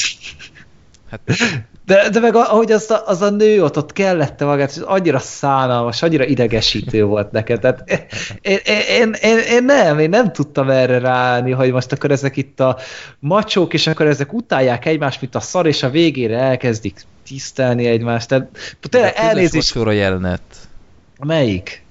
Hát, 1.09 1.19
De, 1.85 2.09
de 2.09 2.19
meg 2.19 2.35
ahogy 2.35 2.71
az 2.71 2.91
a, 2.91 3.07
az 3.07 3.21
a 3.21 3.29
nő 3.29 3.63
ott, 3.63 3.77
ott 3.77 3.93
kellette 3.93 4.45
magát, 4.45 4.69
és 4.69 4.77
annyira 4.77 5.19
szánalmas, 5.19 6.01
annyira 6.01 6.25
idegesítő 6.25 7.03
volt 7.03 7.31
neked. 7.31 7.59
Tehát 7.59 7.83
én, 8.41 8.57
én, 8.89 9.11
én, 9.21 9.37
én, 9.37 9.63
nem, 9.63 9.99
én 9.99 10.09
nem 10.09 10.31
tudtam 10.31 10.69
erre 10.69 10.99
ráállni, 10.99 11.51
hogy 11.51 11.71
most 11.71 11.91
akkor 11.91 12.11
ezek 12.11 12.37
itt 12.37 12.59
a 12.59 12.77
macsók, 13.19 13.73
és 13.73 13.87
akkor 13.87 14.05
ezek 14.07 14.33
utálják 14.33 14.85
egymást, 14.85 15.21
mint 15.21 15.35
a 15.35 15.39
szar, 15.39 15.65
és 15.67 15.83
a 15.83 15.89
végére 15.89 16.37
elkezdik 16.37 17.01
tisztelni 17.25 17.85
egymást. 17.85 18.27
Tehát 18.27 18.49
tényleg 18.89 19.13
elnézést. 19.15 19.73
vacsora 19.73 19.91
jelenet. 19.91 20.41
Melyik? 21.19 21.83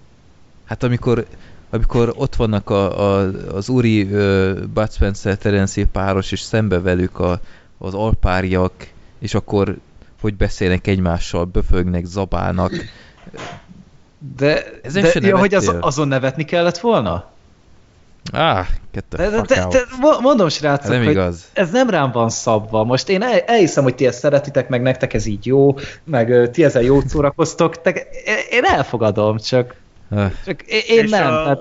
Hát 0.67 0.83
amikor, 0.83 1.27
amikor 1.71 2.13
ott 2.17 2.37
vannak 2.37 2.71
a, 2.71 3.01
a, 3.01 3.31
az 3.53 3.69
úri 3.69 4.03
uh, 4.03 4.59
Bud 4.75 4.93
Spencer 4.93 5.37
Terence 5.37 5.85
páros, 5.93 6.33
és 6.33 6.41
szembe 6.41 6.81
velük 6.81 7.19
a, 7.19 7.41
az 7.79 7.95
alpáriak, 7.95 8.73
és 9.19 9.35
akkor 9.35 9.77
hogy 10.21 10.35
beszélnek 10.35 10.87
egymással, 10.87 11.45
böfögnek, 11.45 12.05
zabálnak. 12.05 12.73
De, 14.37 14.65
Ezen 14.83 15.03
de 15.03 15.11
se 15.11 15.21
ja, 15.27 15.39
hogy 15.39 15.55
az, 15.55 15.75
azon 15.81 16.09
nevetni 16.09 16.45
kellett 16.45 16.79
volna? 16.79 17.29
Ah, 18.33 18.67
get 18.93 19.05
the 19.09 19.31
De, 19.31 19.31
de, 19.31 19.43
de, 19.43 19.67
de 19.69 19.81
mo- 20.01 20.21
mondom, 20.21 20.49
srácok, 20.49 20.91
nem 20.91 21.03
hogy 21.03 21.11
igaz. 21.11 21.49
ez 21.53 21.71
nem 21.71 21.91
rám 21.91 22.11
van 22.11 22.29
szabva. 22.31 22.85
Most 22.85 23.09
én 23.09 23.23
el, 23.23 23.39
elhiszem, 23.39 23.83
hogy 23.83 23.95
ti 23.95 24.07
ezt 24.07 24.19
szeretitek, 24.19 24.69
meg 24.69 24.83
nektek 24.83 25.15
ez 25.15 25.27
így 25.27 25.47
jó, 25.47 25.75
meg 26.05 26.51
ti 26.51 26.65
ezzel 26.65 26.83
jót 26.83 27.09
szórakoztok, 27.09 27.75
de 27.75 27.91
én 28.51 28.65
elfogadom, 28.65 29.39
csak, 29.39 29.75
csak 30.45 30.63
én, 30.63 31.05
És 31.05 31.11
nem. 31.11 31.27
a- 31.27 31.43
Tehát, 31.43 31.61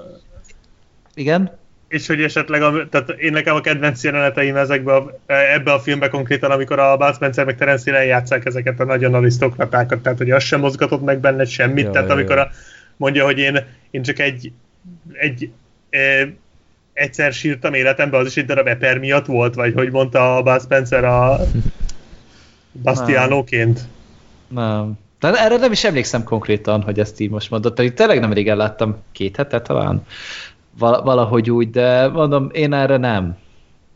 igen? 1.14 1.58
És 1.88 2.08
hogy 2.08 2.22
esetleg, 2.24 2.62
a, 2.62 2.90
tehát 2.90 3.10
én 3.10 3.32
nekem 3.32 3.56
a 3.56 3.62
kedvenc 3.62 4.04
jeleneteim 4.04 4.56
ezekbe 4.56 4.96
a, 4.96 5.20
ebbe 5.26 5.74
a 5.74 5.80
filmbe 5.80 6.08
konkrétan, 6.08 6.52
amikor 6.52 6.80
a 6.80 6.98
Bud 6.98 7.14
Spencer 7.14 7.46
meg 7.46 7.58
Terence 7.58 7.84
Hill 7.84 8.00
eljátszák 8.00 8.46
ezeket 8.46 8.80
a 8.80 8.84
nagyon 8.86 9.14
arisztokratákat, 9.14 10.00
tehát 10.02 10.18
hogy 10.18 10.32
az 10.32 10.44
sem 10.44 10.60
mozgatott 10.60 11.04
meg 11.04 11.20
benne 11.20 11.46
semmit, 11.46 11.86
Jó, 11.86 11.92
tehát 11.92 12.08
jó, 12.08 12.14
amikor 12.14 12.38
a, 12.38 12.50
mondja, 12.98 13.26
hogy 13.26 13.38
én, 13.38 13.66
én 13.92 14.02
csak 14.04 14.20
egy, 14.20 14.52
egy 15.14 15.52
e, 15.90 16.28
egyszer 16.94 17.34
sírtam 17.34 17.74
életemben, 17.74 18.20
az 18.20 18.28
is 18.28 18.38
egy 18.38 18.46
darab 18.46 18.68
eper 18.68 18.98
miatt 18.98 19.26
volt, 19.26 19.56
vagy 19.56 19.74
hogy 19.74 19.92
mondta 19.92 20.36
a 20.36 20.42
Bud 20.44 20.62
Spencer 20.62 21.04
a 21.04 21.40
Bastianóként. 22.84 23.80
Nem. 24.48 24.94
Tehát 25.20 25.38
erre 25.38 25.58
nem 25.58 25.72
is 25.72 25.84
emlékszem 25.84 26.24
konkrétan, 26.24 26.82
hogy 26.82 27.00
ezt 27.00 27.20
így 27.20 27.30
most 27.30 27.50
mondott, 27.50 27.76
pedig 27.76 27.94
tényleg 27.94 28.20
nem 28.20 28.34
régen 28.34 28.58
láttam, 28.58 28.98
két 29.12 29.36
hete 29.36 29.62
talán. 29.62 30.06
val- 30.78 31.04
valahogy 31.04 31.52
úgy, 31.52 31.70
de 31.70 32.08
mondom, 32.08 32.50
én 32.52 32.74
erre 32.74 32.98
nem. 32.98 33.38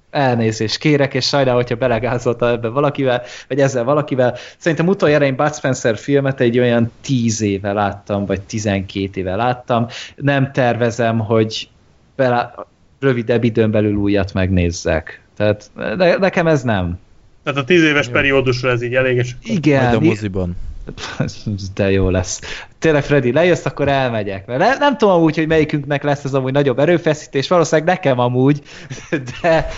Elnézést 0.09 0.77
kérek, 0.77 1.13
és 1.13 1.27
sajnálom, 1.27 1.61
hogyha 1.61 1.75
belegázolta 1.75 2.49
ebbe 2.49 2.67
valakivel, 2.67 3.21
vagy 3.47 3.59
ezzel 3.59 3.83
valakivel. 3.83 4.35
Szerintem 4.57 4.87
utoljára 4.87 5.25
én 5.25 5.35
Bud 5.35 5.55
Spencer 5.55 5.97
filmet 5.97 6.39
egy 6.39 6.59
olyan 6.59 6.91
tíz 7.01 7.41
éve 7.41 7.73
láttam, 7.73 8.25
vagy 8.25 8.41
tizenkét 8.41 9.17
éve 9.17 9.35
láttam. 9.35 9.87
Nem 10.15 10.51
tervezem, 10.51 11.19
hogy 11.19 11.69
bele, 12.15 12.53
rövidebb 12.99 13.43
időn 13.43 13.71
belül 13.71 13.95
újat 13.95 14.33
megnézzek. 14.33 15.21
Tehát 15.37 15.71
ne, 15.75 16.15
nekem 16.15 16.47
ez 16.47 16.63
nem. 16.63 16.99
Tehát 17.43 17.59
a 17.59 17.63
tíz 17.63 17.83
éves 17.83 18.07
periódusra 18.07 18.69
ez 18.69 18.81
így 18.81 18.95
elég, 18.95 19.17
és 19.17 19.31
Igen. 19.43 19.83
Majd 19.83 19.95
a 19.95 19.99
moziban. 19.99 20.55
De 21.75 21.91
jó 21.91 22.09
lesz. 22.09 22.41
Tényleg, 22.79 23.03
Freddy, 23.03 23.31
lejössz, 23.31 23.65
akkor 23.65 23.87
elmegyek. 23.87 24.45
Mert 24.45 24.59
nem, 24.59 24.77
nem 24.79 24.97
tudom 24.97 25.13
amúgy, 25.13 25.35
hogy 25.35 25.47
melyikünknek 25.47 26.03
lesz 26.03 26.23
ez 26.23 26.33
amúgy 26.33 26.53
nagyobb 26.53 26.79
erőfeszítés, 26.79 27.47
valószínűleg 27.47 27.87
nekem 27.87 28.19
amúgy, 28.19 28.61
de, 29.41 29.69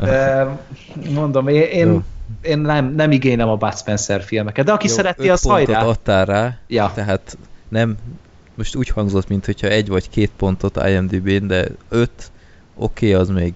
de 0.00 0.48
mondom, 1.10 1.48
én, 1.48 1.62
én, 1.62 2.04
én 2.42 2.58
nem, 2.58 2.94
nem 2.94 3.10
igénylem 3.10 3.48
a 3.48 3.56
Bud 3.56 3.76
Spencer 3.76 4.22
filmeket, 4.22 4.64
de 4.64 4.72
aki 4.72 4.88
Jó, 4.88 4.94
szereti, 4.94 5.28
az 5.28 5.42
hajrá. 5.42 5.84
adtál 5.84 6.24
rá, 6.24 6.58
Ja. 6.66 6.92
tehát 6.94 7.36
nem, 7.68 7.96
most 8.54 8.76
úgy 8.76 8.88
hangzott, 8.88 9.28
mint 9.28 9.44
hogyha 9.44 9.66
egy 9.66 9.88
vagy 9.88 10.10
két 10.10 10.30
pontot 10.36 10.80
IMDb-n, 10.88 11.46
de 11.46 11.64
öt, 11.88 12.30
oké, 12.74 13.10
okay, 13.10 13.20
az 13.20 13.28
még 13.28 13.54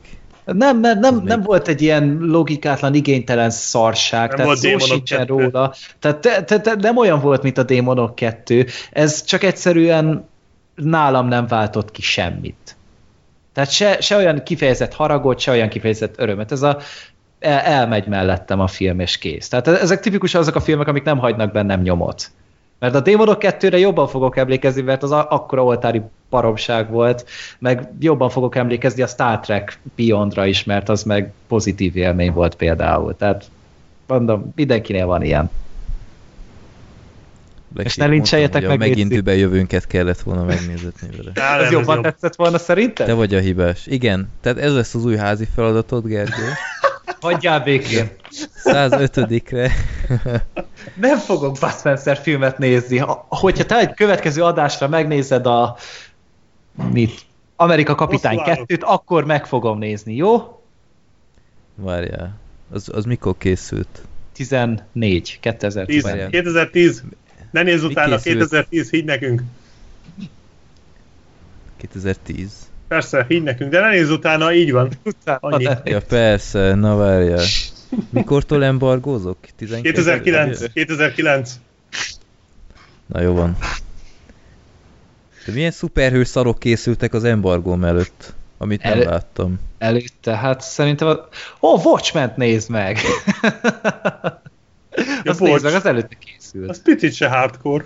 Nem, 0.53 0.79
mert 0.79 0.99
nem, 0.99 1.23
nem 1.25 1.43
volt 1.43 1.69
egy 1.69 1.83
ilyen 1.83 2.19
logikátlan, 2.21 2.95
igénytelen 2.95 3.51
szarság, 3.51 4.29
Nem 4.29 4.37
tehát 4.37 4.57
szó 4.57 4.79
sincsen 4.79 5.27
2. 5.27 5.33
róla. 5.33 5.75
Tehát 5.99 6.19
te, 6.19 6.43
te, 6.43 6.61
te, 6.61 6.75
nem 6.75 6.97
olyan 6.97 7.21
volt, 7.21 7.43
mint 7.43 7.59
a 7.59 7.63
Démonok 7.63 8.15
2. 8.15 8.67
Ez 8.93 9.25
csak 9.25 9.43
egyszerűen 9.43 10.29
nálam 10.75 11.29
nem 11.29 11.47
váltott 11.47 11.91
ki 11.91 12.03
semmit. 12.03 12.77
Tehát 13.53 13.71
se, 13.71 14.01
se 14.01 14.17
olyan 14.17 14.43
kifejezett 14.43 14.95
haragot, 14.95 15.39
se 15.39 15.51
olyan 15.51 15.69
kifejezett 15.69 16.15
örömet. 16.19 16.53
Ez 16.53 16.63
a 16.63 16.79
el, 17.39 17.59
elmegy 17.59 18.07
mellettem 18.07 18.61
a 18.61 18.67
film, 18.67 19.01
és 19.01 19.19
kész. 19.19 19.49
Tehát 19.49 19.69
ezek 19.69 20.01
tipikusan 20.01 20.41
azok 20.41 20.55
a 20.55 20.61
filmek, 20.61 20.87
amik 20.87 21.03
nem 21.03 21.19
hagynak 21.19 21.53
bennem 21.53 21.81
nyomot. 21.81 22.31
Mert 22.79 22.95
a 22.95 23.01
Démonok 23.01 23.39
2-re 23.41 23.79
jobban 23.79 24.09
fogok 24.09 24.37
emlékezni, 24.37 24.83
mert 24.83 25.03
az 25.03 25.11
a- 25.11 25.27
akkora 25.31 25.65
oltári 25.65 26.03
paromság 26.29 26.91
volt, 26.91 27.27
meg 27.59 27.89
jobban 28.01 28.31
fogok 28.31 28.57
emlékezni 28.57 29.03
a 29.03 29.07
Star 29.07 29.41
Trek 29.41 29.79
Beyondra 29.97 30.47
is, 30.47 30.65
mert 30.65 30.89
az 30.89 31.03
meg 31.03 31.33
pozitív 31.49 31.97
élmény 31.97 32.33
volt 32.33 32.55
például. 32.55 33.17
Tehát 33.17 33.45
mondom, 34.07 34.53
mindenkinél 34.55 35.07
van 35.07 35.23
ilyen. 35.23 35.51
Black 37.69 37.89
És 37.89 37.97
ne 37.97 38.07
lincseljetek 38.07 38.67
meg, 38.67 38.79
megint 38.79 39.13
jövőnket 39.13 39.87
kellett 39.87 40.21
volna 40.21 40.45
megnézetni 40.45 41.09
vele. 41.17 41.63
Ez 41.65 41.71
jobban 41.71 41.95
jobb. 41.95 42.05
tetszett 42.05 42.35
volna 42.35 42.59
szerinted? 42.59 43.07
Te 43.07 43.13
vagy 43.13 43.35
a 43.35 43.39
hibás. 43.39 43.87
Igen, 43.87 44.29
tehát 44.41 44.59
ez 44.59 44.75
lesz 44.75 44.95
az 44.95 45.05
új 45.05 45.17
házi 45.17 45.47
feladatod, 45.55 46.07
Gergő. 46.07 46.43
Hagyjál 47.21 47.61
békén. 47.61 48.11
105-re. 48.65 49.73
Nem 50.95 51.19
fogok 51.19 51.59
Bud 51.61 51.73
Spencer 51.73 52.17
filmet 52.17 52.59
nézni. 52.59 52.99
Ha- 52.99 53.27
Hogyha 53.29 53.65
te 53.65 53.79
egy 53.79 53.95
következő 53.95 54.43
adásra 54.43 54.89
megnézed 54.89 55.47
a 55.47 55.77
mit? 56.93 57.21
Amerika 57.57 57.95
Kapitány 57.95 58.37
Hosszú 58.37 58.51
állok. 58.51 58.67
2-t, 58.69 58.81
akkor 58.81 59.25
meg 59.25 59.47
fogom 59.47 59.79
nézni, 59.79 60.15
jó? 60.15 60.63
Várjál. 61.75 62.39
Az, 62.71 62.89
az 62.93 63.05
mikor 63.05 63.35
készült? 63.39 64.03
14, 64.33 65.23
10, 65.23 65.39
2014. 65.41 66.31
2010. 66.31 67.03
Ne 67.51 67.63
nézz 67.63 67.83
utána, 67.83 68.17
készült? 68.17 68.39
2010, 68.39 68.91
higgy 68.91 69.05
nekünk. 69.05 69.43
2010. 71.77 72.53
Persze, 72.89 73.25
higgy 73.29 73.43
nekünk, 73.43 73.71
de 73.71 73.81
ne 73.81 73.89
nézz 73.89 74.11
utána, 74.11 74.53
így 74.53 74.73
van. 74.73 74.91
Utána 75.05 75.39
Annyi. 75.41 75.69
Ja 75.85 76.01
persze, 76.01 76.75
na 76.75 76.97
várjál. 76.97 77.45
Mikortól 78.11 78.65
embargózok? 78.65 79.39
12? 79.57 79.93
2009, 79.93 80.73
2009. 80.73 81.53
Na 83.07 83.21
jó 83.21 83.35
van. 83.35 83.57
De 85.47 85.53
milyen 85.53 85.71
szuperhős 85.71 86.29
szarok 86.29 86.59
készültek 86.59 87.15
az 87.15 87.25
embargóm 87.25 87.85
előtt, 87.85 88.35
amit 88.59 88.83
nem 88.83 89.01
El- 89.01 89.05
láttam. 89.05 89.61
Előtte, 89.79 90.37
hát 90.37 90.61
szerintem... 90.61 91.09
A... 91.09 91.13
Ó, 91.13 91.29
oh, 91.61 91.85
watchmen 91.85 92.33
nézd 92.37 92.71
meg! 92.71 92.99
Azt 95.25 95.41
Watch. 95.41 95.53
nézd 95.53 95.65
meg, 95.65 95.75
az 95.75 95.87
előtte 95.87 96.17
készült. 96.19 96.69
Az 96.69 96.83
picit 96.83 97.15
se 97.15 97.29
hardcore. 97.29 97.85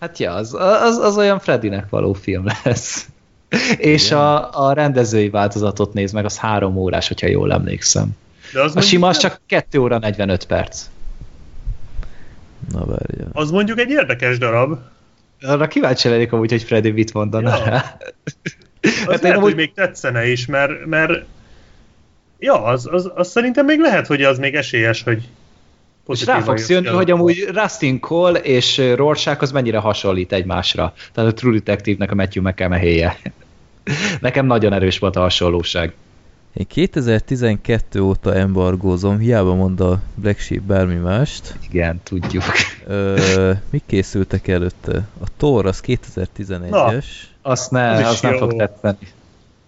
Hát 0.00 0.18
ja, 0.18 0.32
az, 0.32 0.54
az, 0.54 0.98
az 0.98 1.16
olyan 1.16 1.38
Freddynek 1.38 1.88
való 1.88 2.12
film 2.12 2.44
lesz. 2.64 3.08
És 3.78 4.10
a, 4.10 4.66
a 4.66 4.72
rendezői 4.72 5.30
változatot 5.30 5.92
nézd 5.92 6.14
meg, 6.14 6.24
az 6.24 6.38
három 6.38 6.76
órás, 6.76 7.08
hogyha 7.08 7.26
jól 7.26 7.52
emlékszem. 7.52 8.08
De 8.52 8.60
az 8.62 8.76
A 8.76 8.80
sima 8.80 9.08
az 9.08 9.18
csak 9.18 9.40
2 9.46 9.78
óra 9.78 9.98
45 9.98 10.44
perc. 10.46 10.84
Na 12.72 12.84
várjál. 12.84 13.28
az 13.32 13.50
mondjuk 13.50 13.78
egy 13.78 13.90
érdekes 13.90 14.38
darab. 14.38 14.78
Arra 15.40 15.66
kíváncsi 15.66 16.08
lennék 16.08 16.32
amúgy, 16.32 16.50
hogy 16.50 16.62
Freddy 16.62 16.90
mit 16.90 17.12
mondana 17.12 17.56
Ja. 17.56 17.64
rá. 17.64 17.96
Az 18.82 18.92
Hát 18.92 19.06
hát 19.06 19.14
én 19.14 19.18
lehet, 19.22 19.36
amúgy- 19.36 19.42
hogy 19.42 19.54
még 19.54 19.72
tetszene 19.74 20.26
is, 20.30 20.46
mert, 20.46 20.86
mert 20.86 21.24
ja, 22.38 22.62
az, 22.64 22.88
az, 22.90 23.10
az 23.14 23.28
szerintem 23.30 23.64
még 23.64 23.78
lehet, 23.78 24.06
hogy 24.06 24.22
az 24.22 24.38
még 24.38 24.54
esélyes, 24.54 25.02
hogy 25.02 25.28
És 26.06 26.24
rá 26.24 26.40
fogsz 26.40 26.68
jön 26.68 26.84
jönni, 26.84 26.96
hogy 26.96 27.10
amúgy 27.10 27.48
Rustin 27.52 28.00
Cole 28.00 28.38
és 28.38 28.82
Rorschach 28.94 29.42
az 29.42 29.52
mennyire 29.52 29.78
hasonlít 29.78 30.32
egymásra. 30.32 30.94
Tehát 31.12 31.30
a 31.30 31.34
True 31.34 31.52
Detective-nek 31.52 32.10
a 32.10 32.14
Matthew 32.14 32.42
McConaughey-je. 32.42 33.16
Nekem 34.20 34.46
nagyon 34.46 34.72
erős 34.72 34.98
volt 34.98 35.16
a 35.16 35.20
hasonlóság. 35.20 35.94
Én 36.56 36.66
2012 36.68 38.00
óta 38.00 38.34
embargózom, 38.34 39.18
hiába 39.18 39.54
mond 39.54 39.80
a 39.80 40.00
Black 40.14 40.38
Sheep 40.38 40.62
bármi 40.62 40.94
mást. 40.94 41.54
Igen, 41.70 42.00
tudjuk. 42.02 42.44
Ö, 42.86 43.52
mik 43.70 43.82
készültek 43.86 44.48
előtte? 44.48 45.08
A 45.22 45.26
Thor 45.36 45.66
az 45.66 45.82
2011-es. 45.86 47.04
Azt 47.42 47.70
ne, 47.70 47.90
Az 47.90 48.12
az, 48.12 48.20
nem 48.20 48.32
jó. 48.32 48.38
fog 48.38 48.56
tetszeni. 48.56 48.98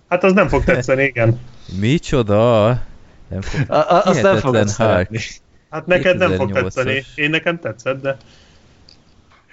Hát 0.08 0.25
az 0.25 0.33
nem 0.33 0.49
fog 0.49 0.65
tetszeni, 0.65 1.02
igen. 1.02 1.41
Micsoda? 1.81 2.68
Nem 3.28 3.41
fog. 3.41 3.70
A, 3.70 3.76
a, 3.76 4.02
azt 4.05 4.23
nem 4.23 4.36
fogod 4.36 4.70
Hulk. 4.70 5.08
Hát 5.70 5.86
neked 5.86 6.16
nem 6.18 6.32
fog 6.32 6.50
2008-as. 6.50 6.62
tetszeni. 6.62 7.05
Én 7.14 7.30
nekem 7.30 7.58
tetszett, 7.58 8.02
de... 8.02 8.16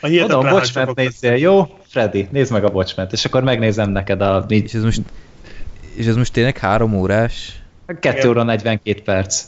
A 0.02 0.08
Mondom, 0.10 0.46
Watchmen 0.46 0.86
fog 0.86 0.98
nézzél, 0.98 1.36
jó? 1.36 1.78
Freddy, 1.88 2.28
nézd 2.32 2.52
meg 2.52 2.64
a 2.64 2.70
watchmen 2.70 3.08
és 3.12 3.26
akkor 3.26 3.44
megnézem 3.44 3.90
neked 3.90 4.22
a 4.22 4.46
És 4.48 4.74
ez 4.74 4.84
most, 4.84 5.02
és 5.96 6.06
ez 6.06 6.16
most 6.16 6.34
tényleg 6.34 6.58
három 6.58 6.94
órás? 6.94 7.62
2 7.86 8.18
Igen. 8.18 8.30
óra 8.30 8.44
42 8.44 9.02
perc. 9.02 9.44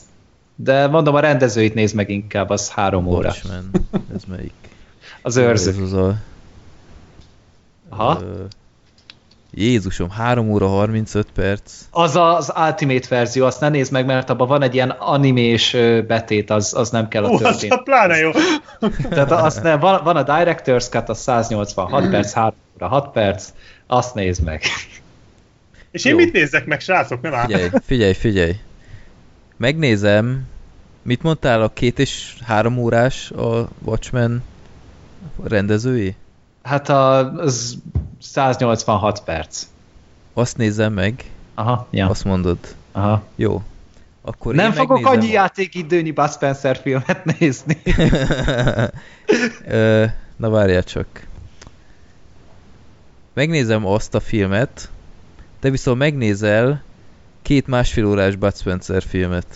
De 0.54 0.86
mondom, 0.86 1.14
a 1.14 1.20
rendezőit 1.20 1.74
nézd 1.74 1.94
meg 1.94 2.10
inkább, 2.10 2.50
az 2.50 2.70
három 2.70 3.06
óra. 3.06 3.28
Watchmen. 3.28 3.70
Ez 4.14 4.22
melyik? 4.24 4.52
Az 5.22 5.36
őrző. 5.36 5.70
Ez 5.70 5.78
az 5.78 5.92
a... 5.92 6.16
Aha. 7.88 8.20
Ö, 8.22 8.44
Jézusom, 9.50 10.10
3 10.10 10.50
óra 10.50 10.66
35 10.66 11.26
perc. 11.34 11.72
Az 11.90 12.16
az 12.16 12.52
Ultimate 12.56 13.06
verzió, 13.08 13.46
azt 13.46 13.60
ne 13.60 13.68
nézd 13.68 13.92
meg, 13.92 14.06
mert 14.06 14.30
abban 14.30 14.48
van 14.48 14.62
egy 14.62 14.74
ilyen 14.74 14.90
animés 14.90 15.76
betét, 16.06 16.50
az, 16.50 16.74
az 16.74 16.90
nem 16.90 17.08
kell 17.08 17.24
a 17.24 17.28
Ó, 17.28 17.32
az 17.34 17.40
történet. 17.40 17.78
a 17.78 17.82
pláne 17.82 18.16
jó. 18.16 18.30
Tehát 19.10 19.30
azt 19.30 19.62
nem, 19.62 19.80
van, 19.80 20.00
van 20.04 20.16
a 20.16 20.24
Director's 20.24 20.88
Cut, 20.88 21.08
az 21.08 21.18
186 21.18 22.10
perc, 22.10 22.32
3 22.32 22.54
óra 22.74 22.88
6 22.88 23.12
perc, 23.12 23.48
azt 23.86 24.14
nézd 24.14 24.44
meg. 24.44 24.62
És 25.90 26.04
én 26.04 26.12
Jó. 26.12 26.18
mit 26.18 26.32
nézzek 26.32 26.66
meg, 26.66 26.80
srácok? 26.80 27.20
Nem 27.20 27.34
áll. 27.34 27.46
Figyelj, 27.46 27.68
figyelj, 27.84 28.12
figyelj. 28.12 28.56
Megnézem, 29.56 30.46
mit 31.02 31.22
mondtál 31.22 31.62
a 31.62 31.68
két 31.72 31.98
és 31.98 32.36
három 32.44 32.78
órás 32.78 33.30
a 33.30 33.68
Watchmen 33.84 34.42
rendezői? 35.44 36.14
Hát 36.62 36.88
a, 36.88 37.32
az 37.32 37.78
186 38.18 39.24
perc. 39.24 39.66
Azt 40.32 40.56
nézem 40.56 40.92
meg, 40.92 41.30
Aha, 41.54 41.86
ja. 41.90 42.08
azt 42.08 42.24
mondod. 42.24 42.58
Aha. 42.92 43.22
Jó. 43.36 43.62
Akkor 44.22 44.54
Nem 44.54 44.72
fogok 44.72 45.00
megnézem 45.00 45.20
annyi 45.20 45.32
játékidőnyi 45.32 46.10
Bud 46.10 46.30
Spencer 46.30 46.76
filmet 46.76 47.24
nézni. 47.38 47.82
Na 50.36 50.50
várjál 50.50 50.82
csak. 50.82 51.06
Megnézem 53.32 53.86
azt 53.86 54.14
a 54.14 54.20
filmet, 54.20 54.90
te 55.60 55.70
viszont 55.70 55.98
megnézel 55.98 56.82
két 57.42 57.66
másfél 57.66 58.06
órás 58.06 58.36
Bud 58.36 58.56
Spencer 58.56 59.02
filmet. 59.02 59.46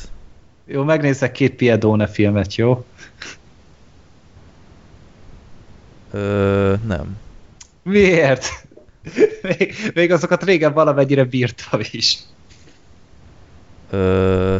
Jó, 0.64 0.82
megnézek 0.82 1.32
két 1.32 1.54
Piedone 1.54 2.06
filmet, 2.06 2.54
jó? 2.54 2.84
Ö, 6.10 6.74
nem. 6.86 7.16
Miért? 7.82 8.66
Még, 9.42 9.74
még 9.94 10.12
azokat 10.12 10.44
régen 10.44 10.72
valamennyire 10.72 11.24
bírtam 11.24 11.80
is. 11.90 12.18
Ö, 13.90 14.56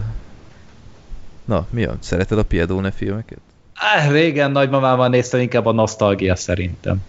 na, 1.44 1.66
mi 1.70 1.84
a? 1.84 1.96
Szereted 2.00 2.38
a 2.38 2.44
Piedone 2.44 2.90
filmeket? 2.90 3.38
Á, 3.74 4.10
régen 4.10 4.50
nagymamával 4.50 5.08
néztem, 5.08 5.40
inkább 5.40 5.66
a 5.66 5.72
nosztalgia 5.72 6.36
szerintem. 6.36 7.02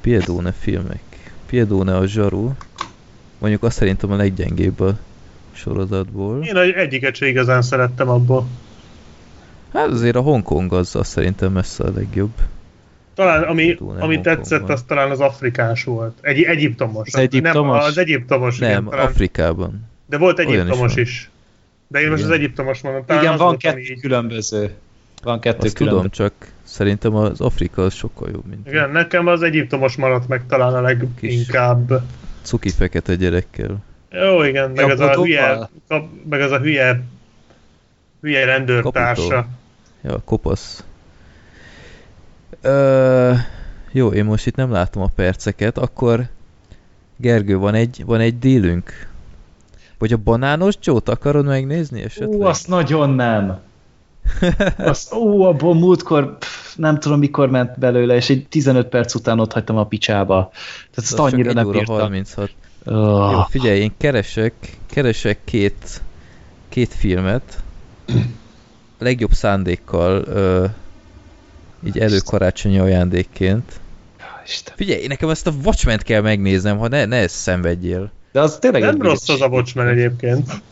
Piedone 0.00 0.52
filmek. 0.52 1.02
Piedone 1.46 1.96
a 1.96 2.06
zsaru. 2.06 2.52
Mondjuk 3.38 3.62
azt 3.62 3.76
szerintem 3.76 4.10
a 4.10 4.16
leggyengébb 4.16 4.80
a 4.80 4.98
sorozatból. 5.52 6.44
Én 6.44 6.56
egy- 6.56 6.72
egyiket 6.74 7.14
se 7.14 7.26
igazán 7.26 7.62
szerettem 7.62 8.08
abból. 8.08 8.46
Hát 9.72 9.86
azért 9.88 10.16
a 10.16 10.20
Hongkong 10.20 10.72
az, 10.72 10.94
az 10.96 11.06
szerintem 11.08 11.52
messze 11.52 11.84
a 11.84 11.90
legjobb. 11.94 12.32
Talán 13.18 13.42
ami, 13.42 13.74
Túl 13.74 13.96
ami 14.00 14.20
tetszett, 14.20 14.68
az 14.68 14.82
talán 14.82 15.10
az 15.10 15.20
afrikás 15.20 15.84
volt. 15.84 16.18
Egy 16.20 16.42
egyiptomos. 16.42 17.08
Az 17.12 17.20
egyiptomos? 17.20 17.78
Nem, 17.78 17.86
az 17.88 17.98
egyiptomos, 17.98 18.58
Nem, 18.58 18.70
igen, 18.70 18.84
talán. 18.84 19.06
Afrikában. 19.06 19.86
De 20.06 20.18
volt 20.18 20.38
is 20.38 20.44
egyiptomos 20.44 20.94
van. 20.94 21.02
is. 21.02 21.30
De 21.88 22.00
én 22.00 22.08
most 22.08 22.18
Igen. 22.22 22.30
az 22.32 22.36
egyiptomos 22.38 22.80
mondom. 22.80 23.04
Talán 23.04 23.22
Igen, 23.22 23.34
az 23.34 23.40
van 23.40 23.56
kettő 23.56 23.78
így- 23.78 24.00
különböző. 24.00 24.74
Van 25.22 25.40
kettő 25.40 25.66
Azt 25.66 25.74
tudom, 25.76 25.88
különböző. 25.92 26.24
csak 26.24 26.32
szerintem 26.62 27.14
az 27.14 27.40
Afrika 27.40 27.82
az 27.82 27.94
sokkal 27.94 28.28
jobb, 28.32 28.44
mint 28.46 28.66
Igen, 28.68 28.90
nekem 28.90 29.26
az 29.26 29.42
egyiptomos 29.42 29.96
maradt 29.96 30.28
meg 30.28 30.42
talán 30.48 30.74
a 30.74 30.80
leginkább. 30.80 32.02
cuki 32.42 32.70
fekete 32.70 33.14
gyerekkel. 33.14 33.76
Jó, 34.10 34.42
igen, 34.42 34.70
meg 34.70 34.90
az 34.90 35.00
a 35.00 35.14
hülye, 35.14 35.68
kap, 35.88 36.08
meg 36.28 36.40
az 36.40 36.50
a 36.50 36.58
hülye, 36.58 37.02
hülye 38.20 38.44
rendőrtársa. 38.44 39.28
Kaputó. 39.28 39.48
Ja, 40.02 40.22
kopasz. 40.24 40.84
Ö, 42.60 43.32
jó, 43.92 44.08
én 44.12 44.24
most 44.24 44.46
itt 44.46 44.56
nem 44.56 44.70
látom 44.70 45.02
a 45.02 45.10
perceket, 45.14 45.78
akkor 45.78 46.28
Gergő, 47.16 47.56
van 47.56 47.74
egy, 47.74 48.02
van 48.06 48.20
egy 48.20 48.38
dílünk? 48.38 49.08
Vagy 49.98 50.12
a 50.12 50.16
banános 50.16 50.74
Joe-t 50.82 51.08
akarod 51.08 51.44
megnézni 51.44 52.02
esetleg? 52.02 52.38
Ú, 52.38 52.42
azt 52.42 52.68
nagyon 52.68 53.10
nem. 53.10 53.58
Azt, 54.76 55.12
ó, 55.12 55.42
abból 55.42 55.74
múltkor, 55.74 56.38
pff, 56.38 56.74
nem 56.76 56.98
tudom 56.98 57.18
mikor 57.18 57.50
ment 57.50 57.78
belőle, 57.78 58.14
és 58.14 58.30
egy 58.30 58.46
15 58.48 58.88
perc 58.88 59.14
után 59.14 59.40
ott 59.40 59.52
hagytam 59.52 59.76
a 59.76 59.86
picsába. 59.86 60.48
Tehát 60.52 60.96
Az 60.96 61.02
ezt 61.02 61.16
csak 61.16 61.26
annyira 61.26 61.52
nem 61.52 61.66
óra 61.66 61.76
bírtam. 61.76 61.98
36. 61.98 62.50
Oh, 62.84 63.32
Jó, 63.32 63.40
figyelj, 63.48 63.80
én 63.80 63.92
keresek, 63.96 64.54
keresek 64.86 65.38
két, 65.44 66.02
két 66.68 66.94
filmet, 66.94 67.62
legjobb 68.98 69.32
szándékkal, 69.32 70.22
ö, 70.26 70.64
így 71.86 71.98
előkarácsonyi 71.98 72.78
ajándékként. 72.78 73.80
Isten. 74.48 74.74
Figyelj, 74.76 75.06
nekem 75.06 75.28
ezt 75.28 75.46
a 75.46 75.52
watchmen 75.64 75.98
kell 76.04 76.20
megnéznem, 76.20 76.78
ha 76.78 76.88
ne, 76.88 77.04
ne 77.04 77.16
ezt 77.16 77.34
szenvedjél. 77.34 78.10
De 78.32 78.40
az 78.40 78.58
tényleg 78.60 78.82
Nem 78.82 79.02
rossz 79.02 79.28
az 79.28 79.40
a 79.40 79.46
Watchmen 79.46 79.88
egyébként. 79.88 80.62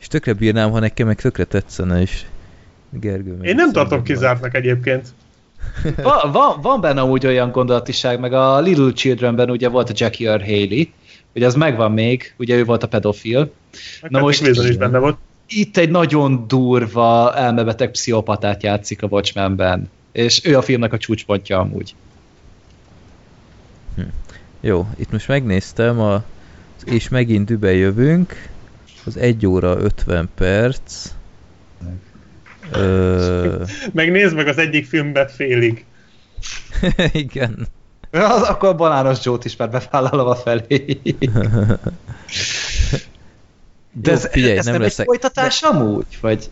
És 0.00 0.06
tökre 0.06 0.32
bírnám, 0.32 0.70
ha 0.70 0.78
nekem 0.78 1.06
meg 1.06 1.20
tökre 1.20 1.44
tetszene 1.44 2.00
is. 2.00 2.26
Gergő 2.90 3.38
Én 3.42 3.54
nem 3.54 3.72
tartom 3.72 4.02
kizártnak 4.02 4.54
egyébként. 4.54 5.08
van, 6.02 6.32
van, 6.32 6.60
van 6.60 6.80
benne 6.80 7.02
úgy 7.02 7.26
olyan 7.26 7.50
gondolatiság, 7.50 8.20
meg 8.20 8.32
a 8.32 8.60
Little 8.60 8.92
Childrenben 8.92 9.50
ugye 9.50 9.68
volt 9.68 9.90
a 9.90 9.92
Jackie 9.96 10.36
R. 10.36 10.40
Haley, 10.40 10.84
ugye 11.34 11.46
az 11.46 11.54
megvan 11.54 11.92
még, 11.92 12.34
ugye 12.36 12.56
ő 12.56 12.64
volt 12.64 12.82
a 12.82 12.88
pedofil. 12.88 13.52
Meg 14.02 14.10
Na 14.10 14.20
most 14.20 14.46
is 14.46 14.76
benne 14.76 14.98
volt. 14.98 15.16
Itt 15.52 15.76
egy 15.76 15.90
nagyon 15.90 16.44
durva, 16.48 17.34
elmebeteg 17.34 17.90
pszichopatát 17.90 18.62
játszik 18.62 19.02
a 19.02 19.06
Watchmenben. 19.06 19.90
És 20.12 20.44
ő 20.44 20.56
a 20.56 20.62
filmnek 20.62 20.92
a 20.92 20.98
csúcspontja 20.98 21.58
amúgy. 21.58 21.94
Jó, 24.60 24.88
itt 24.96 25.10
most 25.10 25.28
megnéztem, 25.28 26.00
a, 26.00 26.24
és 26.84 27.08
megint 27.08 27.46
dübe 27.46 27.72
jövünk. 27.72 28.48
Az 29.04 29.16
1 29.16 29.46
óra 29.46 29.76
50 29.78 30.28
perc. 30.34 31.12
Ö, 32.72 33.62
Meg 33.92 34.10
nézd 34.10 34.34
meg 34.34 34.46
az 34.46 34.58
egyik 34.58 34.86
filmbe 34.86 35.26
félig. 35.26 35.84
igen. 37.12 37.66
Az, 38.10 38.42
akkor 38.42 38.68
a 38.68 38.74
banános 38.74 39.24
Joe-t 39.24 39.44
is 39.44 39.56
már 39.56 39.70
bevállalom 39.70 40.26
a 40.26 40.34
felé. 40.34 41.00
De 43.92 44.10
Jó, 44.10 44.16
ez, 44.16 44.28
figyelj, 44.30 44.56
ez 44.58 44.64
nem 44.64 44.74
nem, 44.74 44.82
leszek- 44.82 44.98
egy 45.00 45.06
folytatás 45.06 45.62
amúgy? 45.62 46.18
Vagy 46.20 46.50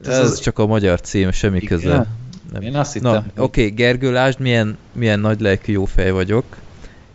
Ez, 0.00 0.08
Ez 0.08 0.18
az- 0.18 0.40
csak 0.40 0.58
a 0.58 0.66
magyar 0.66 1.00
cím, 1.00 1.30
semmi 1.30 1.56
Igen? 1.56 1.68
köze. 1.68 2.06
Nem. 2.52 2.62
én 2.62 2.76
azt 2.76 3.00
Na, 3.00 3.12
hittem. 3.12 3.30
oké, 3.44 3.62
okay, 3.64 3.74
Gergő, 3.74 4.12
lásd, 4.12 4.38
milyen, 4.40 4.78
milyen 4.92 5.20
nagy 5.20 5.40
lelkű 5.40 5.72
jó 5.72 5.84
fej 5.84 6.10
vagyok. 6.10 6.44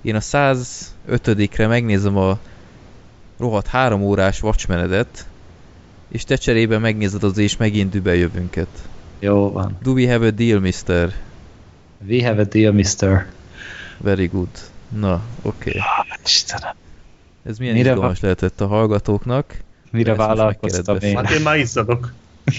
Én 0.02 0.16
a 0.16 0.20
105-re 0.20 1.68
megnézem 1.68 2.18
a 2.18 2.38
rohadt 3.40 3.68
három 3.68 4.02
órás 4.04 4.42
Watchmenedet, 4.44 5.26
és 6.10 6.24
te 6.24 6.36
cserébe 6.36 6.78
megnézed 6.78 7.24
az 7.24 7.38
és 7.38 7.58
megint 7.58 7.90
dübe 7.92 8.16
jövünket. 8.16 8.68
Jó 9.20 9.52
van. 9.52 9.78
Do 9.82 9.92
we 9.92 10.12
have 10.12 10.26
a 10.28 10.32
deal, 10.32 10.60
mister? 10.60 11.14
We 12.08 12.26
have 12.28 12.42
a 12.42 12.46
deal, 12.46 12.72
mister. 12.74 13.28
Very 13.98 14.26
good. 14.28 14.50
Na, 14.90 15.22
oké. 15.42 15.70
Okay. 15.70 15.82
Istenem. 16.26 16.74
Ez 17.48 17.58
milyen 17.58 17.74
Mire 17.76 17.90
izgalmas 17.90 18.20
lehetett 18.20 18.62
a 18.62 18.68
hallgatóknak. 18.68 19.56
Mire 19.92 20.16
vállalkoztam 20.16 20.98
én? 21.00 21.16
Hát 21.16 21.32
én 21.32 21.42
már 21.42 21.58
izzadok. 21.58 22.14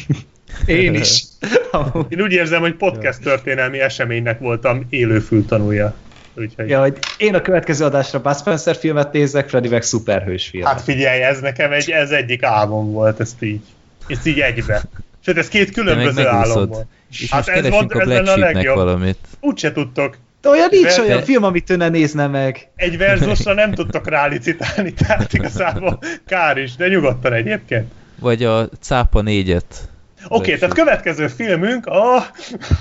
Én 0.67 0.94
is. 0.94 1.23
Én 2.08 2.20
úgy 2.20 2.33
érzem, 2.33 2.60
hogy 2.60 2.75
podcast 2.75 3.20
történelmi 3.23 3.78
eseménynek 3.81 4.39
voltam 4.39 4.86
élő 4.89 5.18
fültanúja. 5.18 5.94
Úgyhogy... 6.34 6.68
Ja, 6.68 6.81
hogy 6.81 6.99
én 7.17 7.34
a 7.34 7.41
következő 7.41 7.84
adásra 7.84 8.20
Bud 8.20 8.36
Spencer 8.36 8.76
filmet 8.76 9.12
nézek, 9.12 9.49
Freddy 9.49 9.68
meg 9.68 9.83
szuperhős 9.83 10.47
filmet. 10.47 10.70
Hát 10.73 10.81
figyelj, 10.81 11.23
ez 11.23 11.41
nekem 11.41 11.73
egy, 11.73 11.91
ez 11.91 12.10
egyik 12.10 12.42
álmom 12.42 12.92
volt, 12.92 13.20
ezt 13.20 13.42
így. 13.42 13.60
Ezt 14.07 14.26
így 14.26 14.39
egybe. 14.41 14.83
Sőt, 15.20 15.36
ez 15.39 15.49
két 15.49 15.70
különböző 15.70 16.26
álom 16.26 16.68
volt. 16.68 16.86
És 17.10 17.31
Hát 17.31 17.47
most 17.47 17.49
ez 17.57 17.62
keresünk 17.62 17.92
van- 17.92 18.00
a 18.00 18.00
ez 18.00 18.07
Black 18.08 18.26
lenne 18.26 18.47
a 18.49 18.52
legjobb. 18.52 18.76
valamit. 18.76 19.18
Úgyse 19.41 19.73
tudtok. 19.73 20.17
De 20.49 20.55
olyan 20.55 20.68
nincs 20.70 20.97
De- 20.97 21.02
olyan 21.02 21.18
de- 21.18 21.25
film, 21.25 21.43
amit 21.43 21.70
ő 21.70 21.77
ne 21.77 21.89
nézne 21.89 22.27
meg. 22.27 22.68
Egy 22.77 22.99
verzusra 22.99 23.55
nem 23.55 23.73
tudtok 23.73 24.09
rálicitálni, 24.09 24.93
tehát 24.93 25.33
igazából 25.33 25.99
kár 26.27 26.57
is, 26.57 26.77
de 26.77 26.89
nyugodtan 26.89 27.33
egyébként. 27.33 27.93
Vagy 28.18 28.44
a 28.44 28.68
Cápa 28.81 29.20
négyet. 29.20 29.89
Oké, 30.28 30.35
okay, 30.35 30.59
tehát 30.59 30.75
következő 30.75 31.28
filmünk 31.28 31.86
a... 31.86 32.27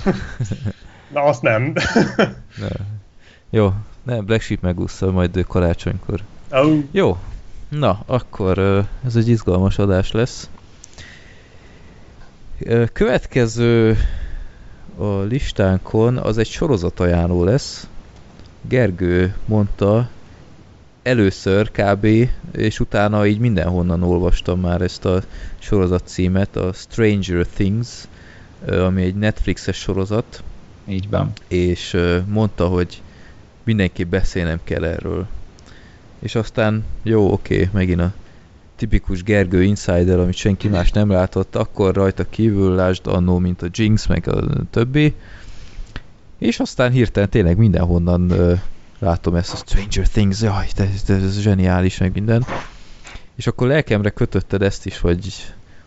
Na, 1.14 1.22
azt 1.22 1.42
nem. 1.42 1.72
Ne. 2.60 2.68
Jó, 3.50 3.72
ne, 4.02 4.20
Black 4.20 4.42
Sheep 4.42 4.60
megúszza 4.60 5.10
majd 5.10 5.36
ő 5.36 5.42
karácsonykor. 5.42 6.20
Au. 6.50 6.82
Jó, 6.90 7.18
na, 7.68 8.02
akkor 8.06 8.58
ez 9.06 9.16
egy 9.16 9.28
izgalmas 9.28 9.78
adás 9.78 10.12
lesz. 10.12 10.50
Következő 12.92 13.98
a 14.98 15.20
listánkon 15.20 16.16
az 16.16 16.38
egy 16.38 16.46
sorozatajánló 16.46 17.44
lesz. 17.44 17.88
Gergő 18.68 19.34
mondta 19.44 20.08
először 21.02 21.70
kb. 21.70 22.06
és 22.52 22.80
utána 22.80 23.26
így 23.26 23.38
mindenhonnan 23.38 24.02
olvastam 24.02 24.60
már 24.60 24.80
ezt 24.80 25.04
a 25.04 25.22
sorozat 25.58 26.06
címet, 26.06 26.56
a 26.56 26.72
Stranger 26.72 27.46
Things, 27.46 27.88
ami 28.66 29.02
egy 29.02 29.14
Netflixes 29.14 29.76
sorozat, 29.76 30.42
Így 30.86 31.08
van. 31.08 31.32
és 31.48 31.96
mondta, 32.26 32.66
hogy 32.66 33.02
mindenképp 33.62 34.10
beszélnem 34.10 34.60
kell 34.64 34.84
erről. 34.84 35.26
És 36.18 36.34
aztán, 36.34 36.84
jó, 37.02 37.32
oké, 37.32 37.68
megint 37.72 38.00
a 38.00 38.12
tipikus 38.78 39.22
Gergő 39.22 39.62
Insider, 39.62 40.18
amit 40.18 40.34
senki 40.34 40.68
más 40.68 40.90
nem 40.90 41.10
látott, 41.10 41.56
akkor 41.56 41.94
rajta 41.94 42.28
kívül 42.28 42.74
lásd 42.74 43.06
annó, 43.06 43.38
mint 43.38 43.62
a 43.62 43.66
Jinx, 43.72 44.06
meg 44.06 44.28
a 44.28 44.46
többi. 44.70 45.14
És 46.38 46.58
aztán 46.58 46.90
hirtelen 46.90 47.28
tényleg 47.28 47.56
mindenhonnan 47.56 48.30
ö, 48.30 48.54
látom 48.98 49.34
ezt 49.34 49.52
a 49.52 49.56
Stranger 49.56 50.08
Things, 50.08 50.40
jaj, 50.42 50.66
de, 50.76 50.88
de 51.06 51.14
ez 51.14 51.40
zseniális, 51.40 51.98
meg 51.98 52.12
minden. 52.12 52.44
És 53.36 53.46
akkor 53.46 53.68
lelkemre 53.68 54.10
kötötted 54.10 54.62
ezt 54.62 54.86
is, 54.86 54.98
hogy, 54.98 55.32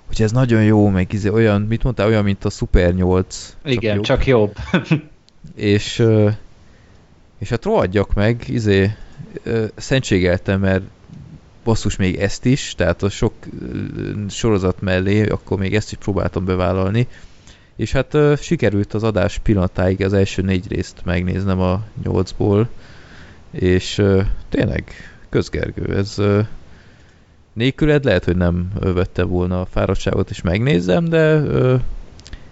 hogy 0.08 0.22
ez 0.22 0.32
nagyon 0.32 0.64
jó, 0.64 0.90
meg 0.90 1.14
izé, 1.14 1.30
olyan, 1.30 1.62
mit 1.62 1.84
mondtál, 1.84 2.08
olyan, 2.08 2.24
mint 2.24 2.46
a 2.46 2.50
Super 2.50 2.94
8. 2.94 3.56
Igen, 3.64 3.96
jobb 3.96 4.04
csak 4.04 4.26
jobb. 4.26 4.56
és, 5.56 6.04
és 7.38 7.50
hát 7.50 7.64
rohadjak 7.64 8.14
meg, 8.14 8.44
izé, 8.48 8.92
szentségeltem, 9.76 10.60
mert 10.60 10.84
basszus 11.64 11.96
még 11.96 12.16
ezt 12.16 12.46
is, 12.46 12.74
tehát 12.76 13.04
a 13.04 13.10
sok 13.10 13.34
sorozat 14.30 14.82
mellé, 14.82 15.28
akkor 15.28 15.60
még 15.60 15.76
ezt 15.76 15.92
is 15.92 15.98
próbáltam 15.98 16.46
bevállalni, 16.46 17.08
és 17.76 17.92
hát 17.92 18.18
sikerült 18.42 18.94
az 18.94 19.04
adás 19.04 19.38
pillanatáig 19.38 20.04
az 20.04 20.14
első 20.14 20.42
négy 20.42 20.68
részt 20.68 21.02
megnéznem 21.04 21.60
a 21.60 21.84
nyolcból, 22.04 22.70
és 23.52 23.98
ö, 23.98 24.22
tényleg 24.50 24.92
közgergő, 25.30 25.98
ez 25.98 26.18
ö, 26.18 26.42
nélküled 27.54 28.04
lehet, 28.04 28.24
hogy 28.26 28.38
nem 28.38 28.72
vette 28.80 29.24
volna 29.24 29.62
a 29.62 29.66
fáradtságot, 29.66 30.30
és 30.30 30.42
megnézem, 30.42 31.06
de 31.06 31.42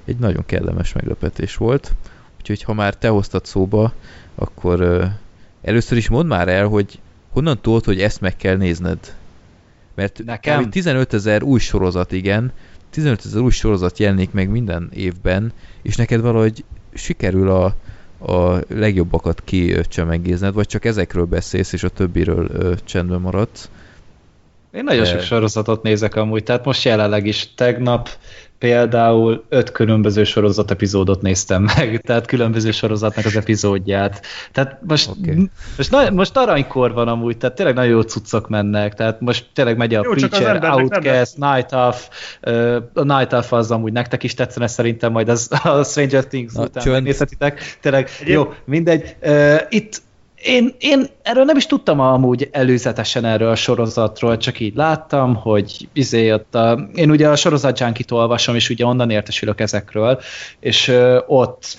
egy 0.05 0.17
nagyon 0.17 0.43
kellemes 0.45 0.93
meglepetés 0.93 1.55
volt. 1.55 1.93
Úgyhogy 2.37 2.63
ha 2.63 2.73
már 2.73 2.95
te 2.95 3.07
hoztad 3.07 3.45
szóba, 3.45 3.93
akkor 4.35 5.07
először 5.61 5.97
is 5.97 6.09
mondd 6.09 6.27
már 6.27 6.47
el, 6.47 6.67
hogy 6.67 6.99
honnan 7.29 7.61
tudod, 7.61 7.83
hogy 7.83 8.01
ezt 8.01 8.21
meg 8.21 8.35
kell 8.35 8.55
nézned. 8.55 8.97
Mert 9.95 10.21
Nekem? 10.25 10.63
kb. 10.63 10.69
15 10.69 11.13
ezer 11.13 11.43
új 11.43 11.59
sorozat, 11.59 12.11
igen, 12.11 12.51
15 12.89 13.25
ezer 13.25 13.41
új 13.41 13.51
sorozat 13.51 13.99
jelenik 13.99 14.31
meg 14.31 14.49
minden 14.49 14.89
évben, 14.93 15.51
és 15.81 15.95
neked 15.95 16.21
valahogy 16.21 16.63
sikerül 16.93 17.49
a, 17.49 17.75
a 18.33 18.63
legjobbakat 18.67 19.41
kicsemegézned, 19.43 20.53
vagy 20.53 20.67
csak 20.67 20.85
ezekről 20.85 21.25
beszélsz, 21.25 21.73
és 21.73 21.83
a 21.83 21.89
többiről 21.89 22.49
ö, 22.51 22.73
csendben 22.83 23.21
maradsz. 23.21 23.69
Én 24.71 24.83
nagyon 24.83 25.03
De- 25.03 25.09
sok 25.09 25.21
sorozatot 25.21 25.83
nézek 25.83 26.15
amúgy, 26.15 26.43
tehát 26.43 26.65
most 26.65 26.83
jelenleg 26.83 27.25
is 27.25 27.53
tegnap 27.55 28.09
például 28.59 29.43
öt 29.49 29.71
különböző 29.71 30.23
sorozat 30.23 30.71
epizódot 30.71 31.21
néztem 31.21 31.63
meg, 31.63 31.97
tehát 32.05 32.25
különböző 32.25 32.71
sorozatnak 32.71 33.25
az 33.25 33.35
epizódját. 33.35 34.25
Tehát 34.51 34.79
most, 34.87 35.09
okay. 35.09 35.49
most, 35.77 35.91
na, 35.91 36.09
most 36.09 36.37
aranykor 36.37 36.93
van 36.93 37.07
amúgy, 37.07 37.37
tehát 37.37 37.55
tényleg 37.55 37.75
nagyon 37.75 37.91
jó 37.91 38.01
cuccok 38.01 38.49
mennek, 38.49 38.93
tehát 38.93 39.21
most 39.21 39.45
tényleg 39.53 39.77
megy 39.77 39.93
a 39.93 40.01
Jó, 40.03 40.11
Preacher, 40.11 40.59
nem 40.59 40.71
Outcast, 40.71 41.37
Night 41.37 41.73
Off, 41.73 42.07
ö, 42.41 42.79
a 42.93 43.03
Night 43.03 43.33
Off 43.33 43.51
az 43.51 43.71
amúgy 43.71 43.91
nektek 43.91 44.23
is 44.23 44.33
tetszene 44.33 44.67
szerintem, 44.67 45.11
majd 45.11 45.29
az, 45.29 45.51
a 45.63 45.83
Stranger 45.83 46.25
Things 46.25 46.53
Na, 46.53 46.63
után 46.63 46.91
megnézhetitek. 46.91 47.77
Tényleg, 47.81 48.09
Egyéb- 48.19 48.35
jó, 48.35 48.53
mindegy. 48.65 49.15
Ö, 49.19 49.55
Itt 49.69 50.01
én, 50.43 50.75
én 50.79 51.07
erről 51.21 51.43
nem 51.43 51.57
is 51.57 51.65
tudtam 51.65 51.99
amúgy 51.99 52.49
előzetesen 52.51 53.25
erről 53.25 53.49
a 53.49 53.55
sorozatról, 53.55 54.37
csak 54.37 54.59
így 54.59 54.75
láttam, 54.75 55.35
hogy 55.35 55.87
izé 55.93 56.31
ott 56.31 56.55
a, 56.55 56.89
én 56.93 57.09
ugye 57.09 57.29
a 57.29 57.35
sorozat 57.35 57.79
junkie 57.79 58.05
olvasom, 58.09 58.55
és 58.55 58.69
ugye 58.69 58.85
onnan 58.85 59.09
értesülök 59.09 59.59
ezekről, 59.59 60.19
és 60.59 60.93
ott 61.27 61.77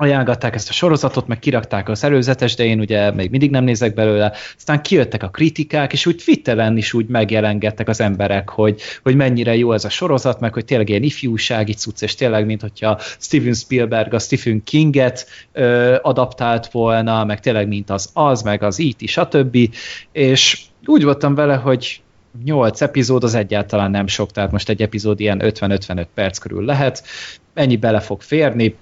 ajánlgatták 0.00 0.54
ezt 0.54 0.68
a 0.68 0.72
sorozatot, 0.72 1.26
meg 1.26 1.38
kirakták 1.38 1.88
az 1.88 2.04
előzetes, 2.04 2.54
de 2.54 2.64
én 2.64 2.80
ugye 2.80 3.10
még 3.10 3.30
mindig 3.30 3.50
nem 3.50 3.64
nézek 3.64 3.94
belőle. 3.94 4.32
Aztán 4.56 4.82
kijöttek 4.82 5.22
a 5.22 5.28
kritikák, 5.28 5.92
és 5.92 6.06
úgy 6.06 6.22
Twitteren 6.24 6.76
is 6.76 6.92
úgy 6.92 7.06
megjelengettek 7.06 7.88
az 7.88 8.00
emberek, 8.00 8.48
hogy, 8.48 8.80
hogy 9.02 9.14
mennyire 9.14 9.56
jó 9.56 9.72
ez 9.72 9.84
a 9.84 9.88
sorozat, 9.88 10.40
meg 10.40 10.52
hogy 10.52 10.64
tényleg 10.64 10.88
ilyen 10.88 11.02
ifjúsági 11.02 11.72
cucc, 11.72 12.02
és 12.02 12.14
tényleg, 12.14 12.46
mint 12.46 12.60
hogyha 12.60 12.98
Steven 13.00 13.54
Spielberg 13.54 14.14
a 14.14 14.18
Stephen 14.18 14.62
Kinget 14.64 15.26
ö, 15.52 15.96
adaptált 16.02 16.66
volna, 16.70 17.24
meg 17.24 17.40
tényleg 17.40 17.68
mint 17.68 17.90
az 17.90 18.10
az, 18.12 18.42
meg 18.42 18.62
az 18.62 18.78
IT, 18.78 19.08
stb. 19.08 19.56
És 20.12 20.60
úgy 20.86 21.04
voltam 21.04 21.34
vele, 21.34 21.54
hogy 21.54 22.02
8 22.44 22.80
epizód 22.80 23.24
az 23.24 23.34
egyáltalán 23.34 23.90
nem 23.90 24.06
sok, 24.06 24.30
tehát 24.30 24.52
most 24.52 24.68
egy 24.68 24.82
epizód 24.82 25.20
ilyen 25.20 25.40
50-55 25.44 26.06
perc 26.14 26.38
körül 26.38 26.64
lehet, 26.64 27.02
ennyi 27.54 27.76
bele 27.76 28.00
fog 28.00 28.22
férni, 28.22 28.74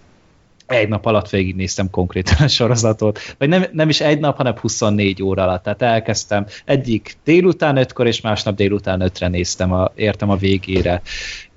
egy 0.69 0.89
nap 0.89 1.07
alatt 1.07 1.31
végignéztem 1.31 1.91
konkrétan 1.91 2.37
a 2.39 2.49
sorozatot, 2.49 3.35
vagy 3.39 3.49
nem, 3.49 3.65
nem 3.73 3.89
is 3.89 4.01
egy 4.01 4.19
nap, 4.19 4.37
hanem 4.37 4.59
24 4.61 5.23
óra 5.23 5.43
alatt. 5.43 5.63
Tehát 5.63 5.83
elkezdtem 5.83 6.47
egyik 6.65 7.17
délután 7.25 7.77
ötkor, 7.77 8.07
és 8.07 8.21
másnap 8.21 8.57
délután 8.57 9.01
ötre 9.01 9.29
néztem, 9.29 9.73
a, 9.73 9.93
értem 9.95 10.31
a 10.31 10.37
végére. 10.37 11.03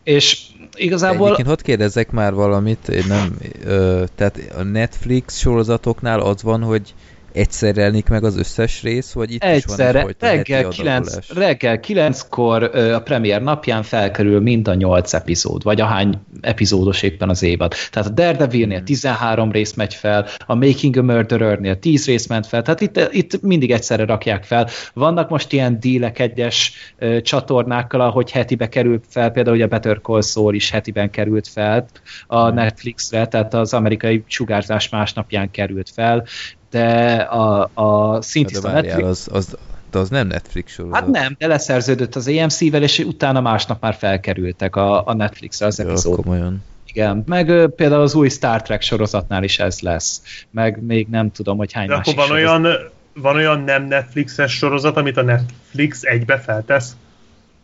És 0.03 0.38
igazából... 0.75 1.25
Egyébként 1.25 1.48
hadd 1.48 1.64
kérdezzek 1.64 2.11
már 2.11 2.33
valamit, 2.33 2.90
én 2.90 3.06
nem, 3.07 3.38
ö, 3.64 4.03
tehát 4.15 4.40
a 4.57 4.64
Netflix 4.64 5.40
sorozatoknál 5.40 6.19
az 6.19 6.43
van, 6.43 6.64
hogy 6.64 6.93
egyszer 7.33 7.75
jelenik 7.75 8.09
meg 8.09 8.23
az 8.23 8.37
összes 8.37 8.81
rész, 8.81 9.11
vagy 9.11 9.33
itt 9.33 9.43
is 9.43 9.49
van 9.49 9.53
Egyszerre, 9.55 9.99
heti 9.99 10.15
reggel, 10.19 10.67
9, 10.67 11.07
adagolás? 11.07 11.29
reggel 11.29 11.79
9-kor 11.87 12.69
ö, 12.73 12.93
a 12.93 13.01
premier 13.01 13.41
napján 13.41 13.83
felkerül 13.83 14.39
mind 14.39 14.67
a 14.67 14.73
8 14.73 15.13
epizód, 15.13 15.63
vagy 15.63 15.81
ahány 15.81 16.19
epizódos 16.41 17.01
éppen 17.01 17.29
az 17.29 17.43
évad. 17.43 17.73
Tehát 17.91 18.09
a 18.09 18.11
Daredevilnél 18.11 18.83
13 18.83 19.51
rész 19.51 19.73
megy 19.73 19.93
fel, 19.93 20.27
a 20.45 20.55
Making 20.55 20.97
a 20.97 21.01
Murderernél 21.01 21.79
10 21.79 22.05
rész 22.05 22.27
ment 22.27 22.47
fel, 22.47 22.61
tehát 22.61 22.81
itt, 22.81 22.99
itt 23.11 23.41
mindig 23.41 23.71
egyszerre 23.71 24.05
rakják 24.05 24.43
fel. 24.43 24.67
Vannak 24.93 25.29
most 25.29 25.51
ilyen 25.51 25.79
dílek 25.79 26.19
egyes 26.19 26.73
ö, 26.97 27.21
csatornákkal, 27.21 28.01
ahogy 28.01 28.31
hetibe 28.31 28.69
kerül 28.69 28.99
fel, 29.09 29.31
például 29.31 29.55
ugye 29.55 29.65
a 29.65 29.67
Better 29.67 29.99
Call 30.01 30.21
Saul 30.21 30.55
is 30.55 30.69
hetiben 30.69 31.09
került 31.09 31.47
fel 31.47 31.85
a 32.27 32.49
Netflixre, 32.49 33.27
tehát 33.27 33.53
az 33.53 33.73
amerikai 33.73 34.23
sugárzás 34.27 34.89
másnapján 34.89 35.51
került 35.51 35.89
fel, 35.89 36.25
de 36.72 37.14
a, 37.16 37.69
a 37.74 38.14
De 38.16 38.22
szintiszta 38.22 38.72
Netflix... 38.72 39.08
az, 39.08 39.27
az, 39.32 39.58
de 39.91 40.00
az 40.00 40.09
nem 40.09 40.27
Netflix 40.27 40.72
sorozat. 40.72 41.00
Hát 41.00 41.08
nem, 41.08 41.35
de 41.38 41.48
leszerződött 41.48 42.16
az 42.16 42.27
AMC-vel, 42.27 42.83
és 42.83 43.00
utána 43.00 43.41
másnap 43.41 43.82
már 43.82 43.93
felkerültek 43.93 44.75
a, 44.75 45.08
a 45.08 45.14
Netflixre 45.14 45.66
az 45.66 45.80
epizód. 45.80 46.16
komolyan. 46.16 46.64
Igen, 46.93 47.24
meg 47.27 47.69
például 47.75 48.01
az 48.01 48.16
új 48.16 48.30
Star 48.30 48.61
Trek 48.61 48.82
sorozatnál 48.82 49.43
is 49.43 49.59
ez 49.59 49.80
lesz. 49.80 50.22
Meg 50.50 50.83
még 50.83 51.08
nem 51.09 51.32
tudom, 51.32 51.58
hogy 51.58 51.72
hány 51.74 51.88
De 51.88 51.93
akkor 51.93 52.16
másik 52.16 52.30
van 52.30 52.38
sorozat. 52.38 52.59
olyan, 52.66 52.91
van 53.14 53.35
olyan 53.35 53.59
nem 53.59 53.83
Netflixes 53.83 54.51
sorozat, 54.51 54.98
amit 54.98 55.17
a 55.17 55.22
Netflix 55.22 56.03
egybe 56.03 56.40
feltesz? 56.40 56.95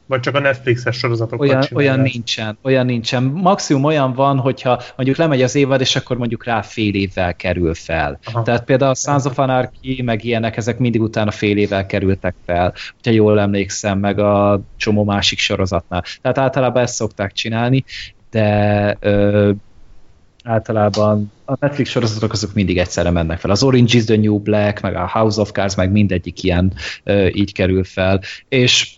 Vagy 0.08 0.20
csak 0.20 0.36
a 0.36 0.40
Netflixes 0.40 0.98
sorozatokat 0.98 1.40
Olyan, 1.48 1.62
csinálják? 1.62 1.92
olyan 1.92 2.10
nincsen, 2.12 2.58
olyan 2.62 2.86
nincsen. 2.86 3.24
Maximum 3.24 3.84
olyan 3.84 4.14
van, 4.14 4.38
hogyha 4.38 4.82
mondjuk 4.96 5.18
lemegy 5.18 5.42
az 5.42 5.56
évad, 5.56 5.82
és 5.82 5.96
akkor 5.96 6.18
mondjuk 6.18 6.46
rá 6.46 6.62
fél 6.62 6.94
évvel 6.94 7.36
kerül 7.36 7.74
fel. 7.74 8.20
Aha. 8.24 8.42
Tehát 8.42 8.64
például 8.64 8.92
a 8.92 8.96
Sons 8.96 9.26
of 9.26 9.40
Anarchy, 9.40 10.02
meg 10.02 10.24
ilyenek, 10.24 10.58
ezek 10.58 10.78
mindig 10.78 11.02
utána 11.02 11.32
fél 11.32 11.58
évvel 11.58 11.86
kerültek 11.86 12.36
fel, 12.46 12.74
hogyha 12.94 13.12
jól 13.12 13.40
emlékszem, 13.40 14.00
meg 14.00 14.20
a 14.20 14.62
csomó 14.78 15.04
másik 15.04 15.40
sorozatnál. 15.40 16.04
Tehát 16.22 16.38
általában 16.38 16.84
ezt 16.84 16.94
szokták 16.96 17.32
csinálni, 17.32 17.84
de 18.30 18.98
ö, 19.00 19.52
általában 20.44 21.32
a 21.46 21.54
Netflix 21.60 21.90
sorozatok 21.90 22.32
azok 22.32 22.54
mindig 22.54 22.78
egyszerre 22.78 23.10
mennek 23.10 23.40
fel. 23.40 23.52
Az 23.52 23.64
Orange 23.64 23.98
is 23.98 24.04
the 24.06 24.16
New 24.18 24.40
Black, 24.40 24.82
meg 24.82 24.96
a 24.96 25.08
House 25.08 25.42
of 25.42 25.52
Cards, 25.52 25.76
meg 25.76 25.92
mindegyik 25.92 26.44
ilyen 26.44 26.74
ö, 27.04 27.28
így 27.28 27.54
kerül 27.54 27.84
fel. 27.84 28.22
És 28.50 28.97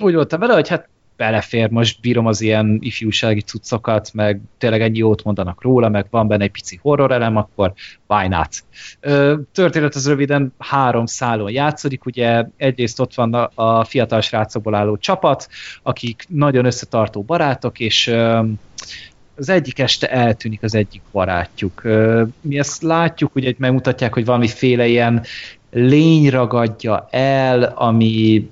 úgy 0.00 0.14
voltam 0.14 0.40
vele, 0.40 0.54
hogy 0.54 0.68
hát 0.68 0.88
belefér, 1.18 1.70
most 1.70 2.00
bírom 2.00 2.26
az 2.26 2.40
ilyen 2.40 2.78
ifjúsági 2.80 3.40
cuccokat, 3.40 4.10
meg 4.12 4.40
tényleg 4.58 4.82
ennyi 4.82 4.98
jót 4.98 5.24
mondanak 5.24 5.62
róla, 5.62 5.88
meg 5.88 6.06
van 6.10 6.28
benne 6.28 6.44
egy 6.44 6.50
pici 6.50 6.78
horror 6.82 7.12
elem, 7.12 7.36
akkor 7.36 7.72
why 8.06 8.28
not? 8.28 8.64
Történet 9.52 9.94
az 9.94 10.08
röviden 10.08 10.54
három 10.58 11.06
szálon 11.06 11.50
játszódik, 11.50 12.04
ugye 12.04 12.44
egyrészt 12.56 13.00
ott 13.00 13.14
van 13.14 13.34
a, 13.34 13.84
fiatal 13.84 14.20
srácokból 14.20 14.74
álló 14.74 14.96
csapat, 14.96 15.48
akik 15.82 16.24
nagyon 16.28 16.64
összetartó 16.64 17.22
barátok, 17.22 17.80
és 17.80 18.14
az 19.36 19.48
egyik 19.48 19.78
este 19.78 20.06
eltűnik 20.10 20.62
az 20.62 20.74
egyik 20.74 21.02
barátjuk. 21.12 21.82
Mi 22.40 22.58
ezt 22.58 22.82
látjuk, 22.82 23.34
ugye 23.34 23.54
megmutatják, 23.56 24.14
hogy 24.14 24.24
valamiféle 24.24 24.86
ilyen 24.86 25.24
lény 25.70 26.30
ragadja 26.30 27.08
el, 27.10 27.62
ami 27.62 28.48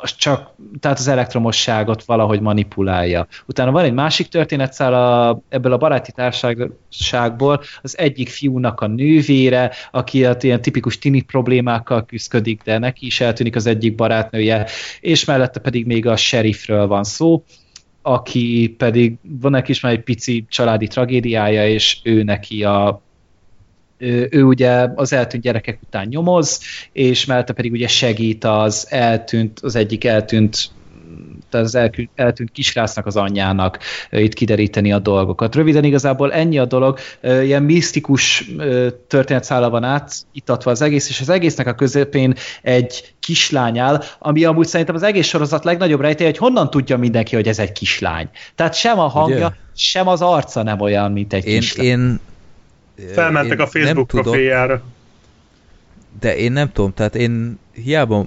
az 0.00 0.16
csak, 0.16 0.54
tehát 0.80 0.98
az 0.98 1.08
elektromosságot 1.08 2.04
valahogy 2.04 2.40
manipulálja. 2.40 3.26
Utána 3.46 3.70
van 3.70 3.84
egy 3.84 3.92
másik 3.92 4.28
történetszál 4.28 4.94
a, 4.94 5.40
ebből 5.48 5.72
a 5.72 5.76
baráti 5.76 6.12
társaságból, 6.12 7.62
az 7.82 7.98
egyik 7.98 8.28
fiúnak 8.28 8.80
a 8.80 8.86
nővére, 8.86 9.72
aki 9.90 10.24
hát 10.24 10.42
ilyen 10.42 10.62
tipikus 10.62 10.98
tini 10.98 11.20
problémákkal 11.20 12.04
küzdik, 12.04 12.62
de 12.62 12.78
neki 12.78 13.06
is 13.06 13.20
eltűnik 13.20 13.56
az 13.56 13.66
egyik 13.66 13.94
barátnője, 13.94 14.66
és 15.00 15.24
mellette 15.24 15.60
pedig 15.60 15.86
még 15.86 16.06
a 16.06 16.16
sheriffről 16.16 16.86
van 16.86 17.04
szó, 17.04 17.44
aki 18.02 18.74
pedig 18.78 19.16
van 19.22 19.50
neki 19.50 19.70
is 19.70 19.80
már 19.80 19.92
egy 19.92 20.02
pici 20.02 20.46
családi 20.48 20.86
tragédiája, 20.86 21.68
és 21.68 21.98
ő 22.02 22.22
neki 22.22 22.64
a 22.64 23.02
ő, 23.98 24.28
ő 24.30 24.42
ugye 24.42 24.86
az 24.94 25.12
eltűnt 25.12 25.42
gyerekek 25.42 25.78
után 25.82 26.06
nyomoz, 26.08 26.60
és 26.92 27.24
mellette 27.24 27.52
pedig 27.52 27.72
ugye 27.72 27.88
segít 27.88 28.44
az 28.44 28.86
eltűnt, 28.90 29.60
az 29.60 29.76
egyik 29.76 30.04
eltűnt 30.04 30.70
tehát 31.50 31.66
az 31.66 31.74
elkü- 31.74 32.10
eltűnt 32.14 32.50
kisrácnak 32.50 33.06
az 33.06 33.16
anyjának 33.16 33.78
itt 34.10 34.34
kideríteni 34.34 34.92
a 34.92 34.98
dolgokat. 34.98 35.54
Röviden 35.54 35.84
igazából 35.84 36.32
ennyi 36.32 36.58
a 36.58 36.64
dolog, 36.64 36.98
ilyen 37.22 37.62
misztikus 37.62 38.50
történetszála 39.06 39.70
van 39.70 39.84
át, 39.84 40.12
itatva 40.32 40.70
az 40.70 40.82
egész, 40.82 41.08
és 41.08 41.20
az 41.20 41.28
egésznek 41.28 41.66
a 41.66 41.74
közepén 41.74 42.34
egy 42.62 43.14
kislány 43.20 43.78
áll, 43.78 44.02
ami 44.18 44.44
amúgy 44.44 44.66
szerintem 44.66 44.94
az 44.94 45.02
egész 45.02 45.26
sorozat 45.26 45.64
legnagyobb 45.64 46.00
rejtély, 46.00 46.26
hogy 46.26 46.38
honnan 46.38 46.70
tudja 46.70 46.96
mindenki, 46.96 47.34
hogy 47.34 47.48
ez 47.48 47.58
egy 47.58 47.72
kislány. 47.72 48.28
Tehát 48.54 48.74
sem 48.74 48.98
a 48.98 49.08
hangja, 49.08 49.36
Ugye? 49.36 49.56
sem 49.74 50.08
az 50.08 50.22
arca 50.22 50.62
nem 50.62 50.80
olyan, 50.80 51.12
mint 51.12 51.32
egy 51.32 51.46
Én, 51.46 51.60
kislány. 51.60 51.86
én 51.86 52.20
Felmentek 53.12 53.58
én 53.58 53.64
a 53.64 53.66
Facebook 53.66 54.06
profiljára. 54.06 54.82
De 56.20 56.36
én 56.36 56.52
nem 56.52 56.72
tudom, 56.72 56.94
tehát 56.94 57.14
én 57.16 57.58
hiába, 57.72 58.26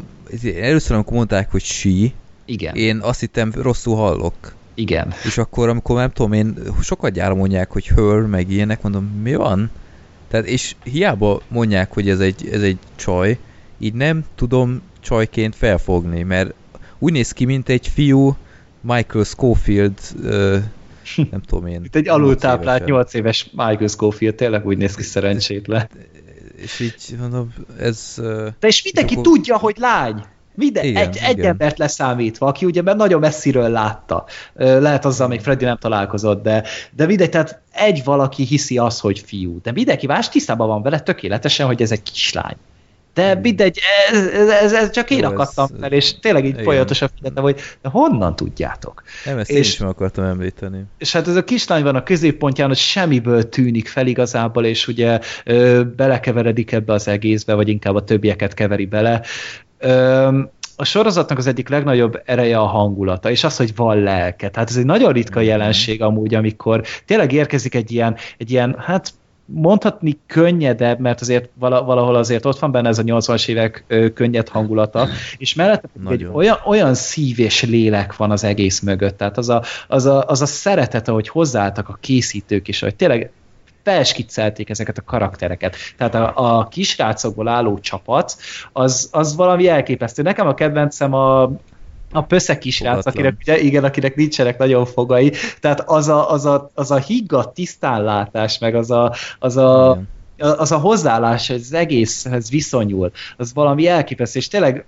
először 0.62 0.96
amikor 0.96 1.14
mondták, 1.14 1.52
hogy 1.52 1.64
sí, 1.64 2.14
Igen, 2.46 2.76
én 2.76 2.98
azt 3.00 3.20
hittem 3.20 3.52
rosszul 3.56 3.96
hallok. 3.96 4.34
igen. 4.74 5.14
És 5.26 5.38
akkor, 5.38 5.70
amikor 5.70 5.96
nem 5.96 6.12
tudom, 6.12 6.34
én 6.34 6.58
sokat 6.82 7.12
gyára 7.12 7.36
mondják, 7.36 7.72
hogy 7.72 7.88
hör, 7.88 8.26
meg 8.26 8.52
ilyenek, 8.52 8.82
mondom, 8.82 9.04
mi 9.24 9.36
van? 9.36 9.70
Tehát, 10.28 10.46
és 10.46 10.76
hiába 10.84 11.42
mondják, 11.48 11.94
hogy 11.94 12.10
ez 12.10 12.20
egy, 12.20 12.50
ez 12.52 12.62
egy 12.62 12.78
csaj, 12.96 13.38
így 13.80 13.94
nem 13.94 14.26
tudom 14.36 14.82
csajként 15.00 15.56
felfogni, 15.56 16.24
mert 16.24 16.54
úgy 17.00 17.12
néz 17.12 17.32
ki, 17.32 17.46
mint 17.46 17.70
egy 17.70 17.88
fiú 17.88 18.36
Michael 18.82 19.24
Schofield, 19.24 19.98
ö, 20.24 20.58
nem 21.32 21.42
tudom 21.42 21.66
én. 21.68 21.84
Itt 21.84 21.96
egy 21.96 22.08
alultáplált 22.08 22.80
évesen. 22.82 22.96
8 22.96 23.14
éves 23.14 23.50
Michael 23.52 23.88
Scofield 23.88 24.36
tényleg 24.36 24.66
úgy 24.66 24.78
néz 24.78 24.96
ki 24.96 25.04
szerencsétlen. 25.04 25.90
És 26.56 26.80
így 26.80 27.16
mondom, 27.20 27.54
ez... 27.80 28.14
De 28.60 28.68
és 28.68 28.84
mindenki 28.84 29.14
akkor- 29.14 29.26
tudja, 29.26 29.58
hogy 29.58 29.76
lány! 29.78 30.24
Minden, 30.56 30.84
Igen, 30.84 31.08
egy, 31.08 31.18
egy 31.24 31.38
igen. 31.38 31.50
embert 31.50 31.78
leszámítva, 31.78 32.48
aki 32.48 32.66
ugye 32.66 32.82
mert 32.82 32.98
nagyon 32.98 33.20
messziről 33.20 33.70
látta. 33.70 34.26
Lehet 34.54 35.06
azzal 35.06 35.28
még 35.28 35.40
Freddy 35.40 35.66
nem 35.66 35.78
találkozott, 35.78 36.44
de, 36.44 36.64
de 36.96 37.06
mindegy, 37.06 37.30
tehát 37.30 37.62
egy 37.72 38.02
valaki 38.04 38.44
hiszi 38.44 38.78
azt, 38.78 39.00
hogy 39.00 39.20
fiú. 39.20 39.60
De 39.62 39.72
mindenki 39.72 40.08
más 40.08 40.30
tisztában 40.30 40.68
van 40.68 40.82
vele 40.82 41.00
tökéletesen, 41.00 41.66
hogy 41.66 41.82
ez 41.82 41.92
egy 41.92 42.04
kislány. 42.04 42.56
De 43.14 43.36
mindegy, 43.42 43.80
ez, 44.12 44.26
ez, 44.28 44.50
ez, 44.50 44.74
ez 44.74 44.90
csak 44.92 45.10
én. 45.10 45.18
Jó, 45.20 45.26
ez- 45.26 45.32
akadtam 45.32 45.68
fel, 45.80 45.92
és 45.92 46.20
tényleg 46.20 46.46
így 46.46 46.62
folyamatosan 46.64 47.10
figyeltem, 47.16 47.44
hogy 47.44 47.60
de 47.82 47.90
honnan 47.90 48.36
tudjátok? 48.36 49.04
Nem, 49.26 49.38
ezt 49.38 49.50
én 49.50 49.58
És- 49.58 49.68
is 49.68 49.78
meg 49.80 49.90
akartam 49.90 50.24
említeni. 50.26 50.84
és 50.98 51.12
hát 51.14 51.28
ez 51.28 51.36
a 51.36 51.44
kislány 51.44 51.84
van 51.84 51.96
a 51.96 52.04
középpontján, 52.04 52.68
hogy 52.68 52.78
semmiből 52.78 53.50
tűnik 53.50 53.88
fel 53.88 54.08
igazából, 54.08 54.66
és 54.66 54.88
ugye 54.88 55.20
ö, 55.46 55.82
belekeveredik 55.96 56.72
ebbe 56.72 56.94
az 56.94 57.08
egészbe, 57.08 57.54
vagy 57.54 57.70
inkább 57.70 57.96
a 57.96 58.04
többieket 58.04 58.54
keveri 58.54 58.86
bele. 58.86 59.22
Ö, 59.78 60.40
a 60.76 60.84
sorozatnak 60.86 61.38
az 61.38 61.48
egyik 61.48 61.70
legnagyobb 61.70 62.22
ereje 62.26 62.58
a 62.58 62.66
hangulata, 62.66 63.30
és 63.32 63.44
az, 63.44 63.58
hogy 63.58 63.76
van 63.76 63.98
lelke. 64.04 64.50
Tehát 64.50 64.70
ez 64.70 64.76
egy 64.78 64.86
nagyon 64.86 65.12
ritka 65.14 65.40
Mhm. 65.40 65.48
jelenség 65.48 66.02
amúgy, 66.02 66.34
amikor 66.36 66.82
tényleg 67.06 67.32
érkezik 67.32 67.76
egy 67.76 67.92
ilyen, 67.92 68.16
egy 68.38 68.52
ilyen 68.52 68.76
hát 68.80 69.10
mondhatni 69.54 70.20
könnyedebb, 70.28 71.00
mert 71.00 71.22
azért 71.22 71.50
vala- 71.54 71.86
valahol 71.86 72.16
azért 72.16 72.46
ott 72.46 72.60
van 72.60 72.72
benne 72.72 72.90
ez 72.90 73.00
a 73.00 73.04
80-as 73.04 73.48
évek 73.48 73.86
könnyed 74.14 74.50
hangulata, 74.50 75.08
és 75.38 75.54
mellette 75.54 75.90
egy 76.10 76.28
olyan, 76.34 76.58
olyan 76.66 76.94
szív 76.94 77.40
és 77.40 77.64
lélek 77.64 78.16
van 78.16 78.32
az 78.32 78.44
egész 78.44 78.80
mögött, 78.80 79.18
tehát 79.18 79.38
az 79.38 79.50
a, 79.50 79.64
az 79.88 80.06
a, 80.06 80.24
az 80.28 80.42
a 80.42 80.46
szeretet, 80.46 81.08
ahogy 81.08 81.28
hozzáálltak 81.28 81.90
a 81.90 81.98
készítők 82.02 82.68
is, 82.68 82.80
hogy 82.80 82.96
tényleg 82.96 83.32
felskiccelték 83.84 84.70
ezeket 84.70 84.98
a 84.98 85.04
karaktereket. 85.04 85.76
Tehát 85.98 86.16
a, 86.16 86.34
a 86.36 86.68
kisrácokból 86.68 87.48
álló 87.48 87.80
csapat, 87.80 88.36
az, 88.74 89.10
az 89.12 89.36
valami 89.36 89.68
elképesztő. 89.68 90.22
Nekem 90.22 90.48
a 90.48 90.54
kedvencem 90.54 91.14
a, 91.14 91.52
a 92.12 92.22
pösze 92.24 92.58
kisrác, 92.58 93.06
akinek, 93.06 93.36
ugye, 93.42 93.60
igen, 93.60 93.84
akinek 93.84 94.16
nincsenek 94.16 94.58
nagyon 94.58 94.86
fogai, 94.86 95.32
tehát 95.60 95.84
az 95.86 96.08
a, 96.08 96.32
az 96.32 96.46
a, 96.46 96.72
az 96.74 96.92
a 96.92 96.98
higgadt 96.98 97.54
tisztánlátás, 97.54 98.58
meg 98.58 98.76
az 98.76 98.92
a, 98.92 99.14
az 99.40 99.58
a, 99.58 99.98
Igen. 100.38 100.52
az 100.52 100.72
a 100.72 100.78
hozzáállás, 100.78 101.48
hogy 101.48 101.56
az 101.56 101.74
egészhez 101.74 102.50
viszonyul, 102.50 103.12
az 103.38 103.54
valami 103.54 103.88
elképesztő, 103.88 104.40
és 104.40 104.48
tényleg 104.48 104.86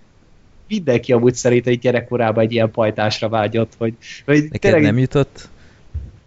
mindenki 0.67 1.13
amúgy 1.13 1.35
szerint 1.35 1.67
egy 1.67 1.79
gyerekkorában 1.79 2.43
egy 2.43 2.51
ilyen 2.51 2.71
pajtásra 2.71 3.29
vágyott, 3.29 3.73
hogy, 3.77 3.93
hogy 4.25 4.41
Neked 4.43 4.59
tényleg 4.59 4.81
nem 4.81 4.97
jutott, 4.97 5.49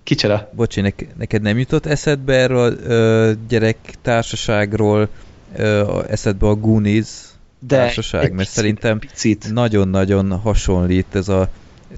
kicsoda. 0.03 0.51
bocsi, 0.53 0.81
nek, 0.81 1.07
neked 1.19 1.43
nem 1.43 1.59
jutott 1.59 1.87
eszedbe 1.87 2.35
erről 2.35 2.77
ö, 2.85 3.33
gyerek 3.49 3.77
társaságról 4.03 5.09
ö, 5.57 6.01
eszedbe 6.09 6.47
a 6.47 6.55
Goonies 6.55 7.26
De 7.59 7.77
társaság, 7.77 8.25
egy 8.25 8.31
mert 8.31 8.39
picit, 8.39 8.55
szerintem 8.55 8.99
picit. 8.99 9.53
nagyon-nagyon 9.53 10.39
hasonlít 10.39 11.15
ez 11.15 11.29
a 11.29 11.49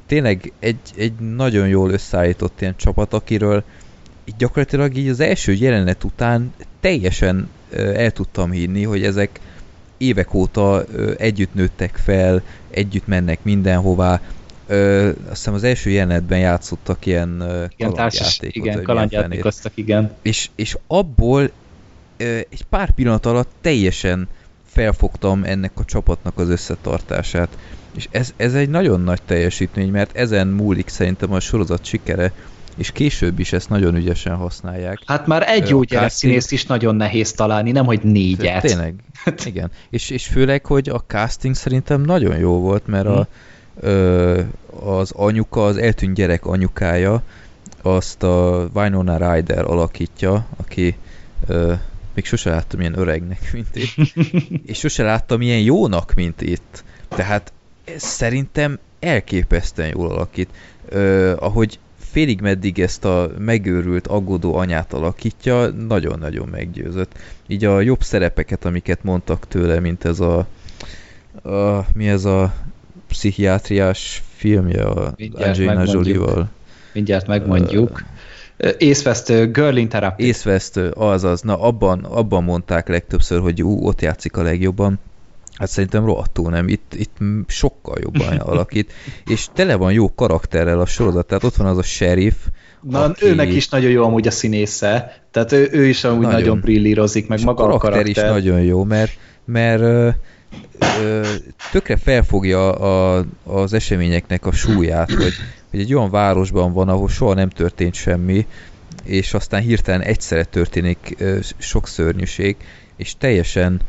tényleg 0.06 0.52
egy, 0.58 0.78
egy 0.96 1.12
nagyon 1.12 1.68
jól 1.68 1.90
összeállított 1.90 2.60
ilyen 2.60 2.76
csapat, 2.76 3.12
akiről 3.12 3.64
így 4.24 4.34
gyakorlatilag 4.36 4.96
így 4.96 5.08
az 5.08 5.20
első 5.20 5.52
jelenet 5.52 6.04
után 6.04 6.54
teljesen 6.80 7.48
el 7.72 8.10
tudtam 8.10 8.50
hinni, 8.50 8.82
hogy 8.82 9.04
ezek 9.04 9.40
évek 9.96 10.34
óta 10.34 10.84
együtt 11.16 11.54
nőttek 11.54 11.96
fel, 11.96 12.42
együtt 12.70 13.06
mennek 13.06 13.38
mindenhová. 13.42 14.20
Ö, 14.66 15.06
azt 15.08 15.28
hiszem 15.28 15.54
az 15.54 15.62
első 15.62 15.90
jelenetben 15.90 16.38
játszottak 16.38 17.06
ilyen 17.06 17.42
igen, 17.76 17.92
társas, 17.92 18.36
kalandjátékot, 18.36 18.54
vagy 18.54 18.72
igen, 18.72 18.82
kalandjátékoztak, 18.82 19.72
igen. 19.74 20.12
És, 20.22 20.50
és 20.54 20.76
abból 20.86 21.50
ö, 22.16 22.24
egy 22.36 22.64
pár 22.68 22.90
pillanat 22.90 23.26
alatt 23.26 23.50
teljesen 23.60 24.28
felfogtam 24.78 25.44
ennek 25.44 25.72
a 25.74 25.84
csapatnak 25.84 26.38
az 26.38 26.48
összetartását. 26.48 27.48
És 27.94 28.08
ez, 28.10 28.32
ez 28.36 28.54
egy 28.54 28.68
nagyon 28.68 29.00
nagy 29.00 29.22
teljesítmény, 29.22 29.90
mert 29.90 30.16
ezen 30.16 30.46
múlik 30.46 30.88
szerintem 30.88 31.32
a 31.32 31.40
sorozat 31.40 31.84
sikere, 31.84 32.32
és 32.76 32.92
később 32.92 33.38
is 33.38 33.52
ezt 33.52 33.68
nagyon 33.68 33.96
ügyesen 33.96 34.34
használják. 34.36 34.98
Hát 35.06 35.26
már 35.26 35.44
egy 35.48 35.68
jó 35.68 35.80
a 35.80 35.84
gyerek 35.84 36.08
casting- 36.08 36.30
színészt 36.30 36.52
is 36.52 36.66
nagyon 36.66 36.96
nehéz 36.96 37.32
találni, 37.32 37.70
nem 37.70 37.84
hogy 37.84 38.00
négyet. 38.02 38.62
Tényleg, 38.62 38.94
igen. 39.44 39.70
És, 39.90 40.10
és 40.10 40.26
főleg, 40.26 40.66
hogy 40.66 40.88
a 40.88 41.04
casting 41.06 41.54
szerintem 41.54 42.00
nagyon 42.00 42.38
jó 42.38 42.60
volt, 42.60 42.86
mert 42.86 43.06
a, 43.06 43.26
ö, 43.80 44.40
az 44.80 45.10
anyuka, 45.10 45.64
az 45.64 45.76
eltűnt 45.76 46.14
gyerek 46.14 46.46
anyukája, 46.46 47.22
azt 47.82 48.22
a 48.22 48.68
Winona 48.74 49.32
Ryder 49.32 49.64
alakítja, 49.64 50.46
aki 50.56 50.96
ö, 51.46 51.72
még 52.18 52.26
sose 52.26 52.50
láttam 52.50 52.80
ilyen 52.80 52.98
öregnek, 52.98 53.52
mint 53.52 53.76
itt, 53.76 54.14
és 54.70 54.78
sose 54.78 55.02
láttam 55.02 55.40
ilyen 55.40 55.60
jónak, 55.60 56.12
mint 56.14 56.40
itt. 56.40 56.84
Tehát 57.08 57.52
szerintem 57.96 58.78
elképesztően 59.00 59.88
jól 59.94 60.10
alakít. 60.10 60.48
Ö, 60.88 61.34
ahogy 61.38 61.78
félig 61.98 62.40
meddig 62.40 62.78
ezt 62.78 63.04
a 63.04 63.30
megőrült, 63.38 64.06
aggódó 64.06 64.54
anyát 64.54 64.92
alakítja, 64.92 65.66
nagyon-nagyon 65.66 66.48
meggyőzött. 66.48 67.18
Így 67.46 67.64
a 67.64 67.80
jobb 67.80 68.02
szerepeket, 68.02 68.64
amiket 68.64 69.02
mondtak 69.02 69.48
tőle, 69.48 69.80
mint 69.80 70.04
ez 70.04 70.20
a, 70.20 70.38
a 71.42 71.86
mi 71.94 72.08
ez 72.08 72.24
a 72.24 72.54
pszichiátriás 73.08 74.22
filmje 74.34 74.84
a 74.84 75.12
Mindjárt 75.16 75.58
Angelina. 75.58 75.92
Jolie-val. 75.92 76.48
Mindjárt 76.92 77.26
megmondjuk. 77.26 78.02
Észvesztő, 78.78 79.50
Girl 79.50 79.76
in 79.76 79.88
Therapy. 79.88 80.24
Észvesztő, 80.24 80.88
azaz, 80.88 81.40
na 81.40 81.60
abban, 81.60 82.04
abban 82.04 82.44
mondták 82.44 82.88
legtöbbször, 82.88 83.40
hogy 83.40 83.62
ú, 83.62 83.86
ott 83.86 84.00
játszik 84.00 84.36
a 84.36 84.42
legjobban. 84.42 84.98
Hát 85.54 85.68
szerintem 85.68 86.04
rohadtul 86.04 86.50
nem, 86.50 86.68
itt, 86.68 86.94
itt 86.94 87.16
sokkal 87.46 87.96
jobban 88.00 88.36
alakít, 88.52 88.92
és 89.26 89.46
tele 89.52 89.74
van 89.76 89.92
jó 89.92 90.14
karakterrel 90.14 90.80
a 90.80 90.86
sorozat, 90.86 91.26
tehát 91.26 91.44
ott 91.44 91.56
van 91.56 91.66
az 91.66 91.78
a 91.78 91.82
sheriff, 91.82 92.34
Na, 92.82 93.04
aki- 93.04 93.26
őnek 93.26 93.52
is 93.52 93.68
nagyon 93.68 93.90
jó 93.90 94.04
amúgy 94.04 94.26
a 94.26 94.30
színésze, 94.30 95.22
tehát 95.30 95.52
ő, 95.52 95.68
ő 95.72 95.86
is 95.86 96.04
amúgy 96.04 96.24
nagyon, 96.24 96.38
Nagyon. 96.40 96.60
brillírozik, 96.60 97.28
meg 97.28 97.38
és 97.38 97.44
maga 97.44 97.62
a 97.62 97.64
a 97.64 97.78
karakter, 97.78 97.90
karakter. 97.90 98.24
is 98.24 98.30
nagyon 98.30 98.60
jó, 98.62 98.84
mert, 98.84 99.10
mert 99.44 99.80
ö, 99.80 100.08
ö, 101.02 101.26
tökre 101.72 101.96
felfogja 101.96 102.70
a, 102.72 103.24
az 103.44 103.72
eseményeknek 103.72 104.46
a 104.46 104.52
súlyát, 104.52 105.12
hogy, 105.12 105.32
hogy 105.70 105.80
egy 105.80 105.94
olyan 105.94 106.10
városban 106.10 106.72
van, 106.72 106.88
ahol 106.88 107.08
soha 107.08 107.34
nem 107.34 107.48
történt 107.48 107.94
semmi, 107.94 108.46
és 109.04 109.34
aztán 109.34 109.60
hirtelen 109.60 110.00
egyszerre 110.00 110.44
történik 110.44 111.16
sok 111.58 111.88
szörnyűség, 111.88 112.56
és 112.96 113.16
teljesen 113.18 113.80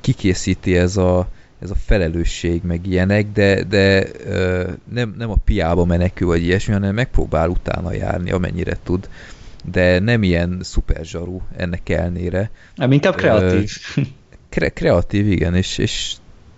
kikészíti 0.00 0.76
ez 0.76 0.96
a, 0.96 1.28
ez 1.62 1.70
a 1.70 1.74
felelősség, 1.74 2.62
meg 2.62 2.86
ilyenek, 2.86 3.26
de, 3.32 3.62
de 3.62 4.06
nem, 4.92 5.14
nem 5.18 5.30
a 5.30 5.36
piába 5.44 5.84
menekül, 5.84 6.26
vagy 6.26 6.42
ilyesmi, 6.42 6.72
hanem 6.72 6.94
megpróbál 6.94 7.48
utána 7.48 7.92
járni, 7.92 8.30
amennyire 8.30 8.76
tud 8.82 9.08
de 9.70 9.98
nem 9.98 10.22
ilyen 10.22 10.58
szuper 10.62 11.04
zsaru 11.04 11.40
ennek 11.56 11.88
elnére. 11.88 12.50
Nem, 12.74 12.92
inkább 12.92 13.14
kreatív. 13.14 13.70
Kre- 14.48 14.72
kreatív, 14.72 15.30
igen, 15.30 15.54
és, 15.54 15.78
és 15.78 16.14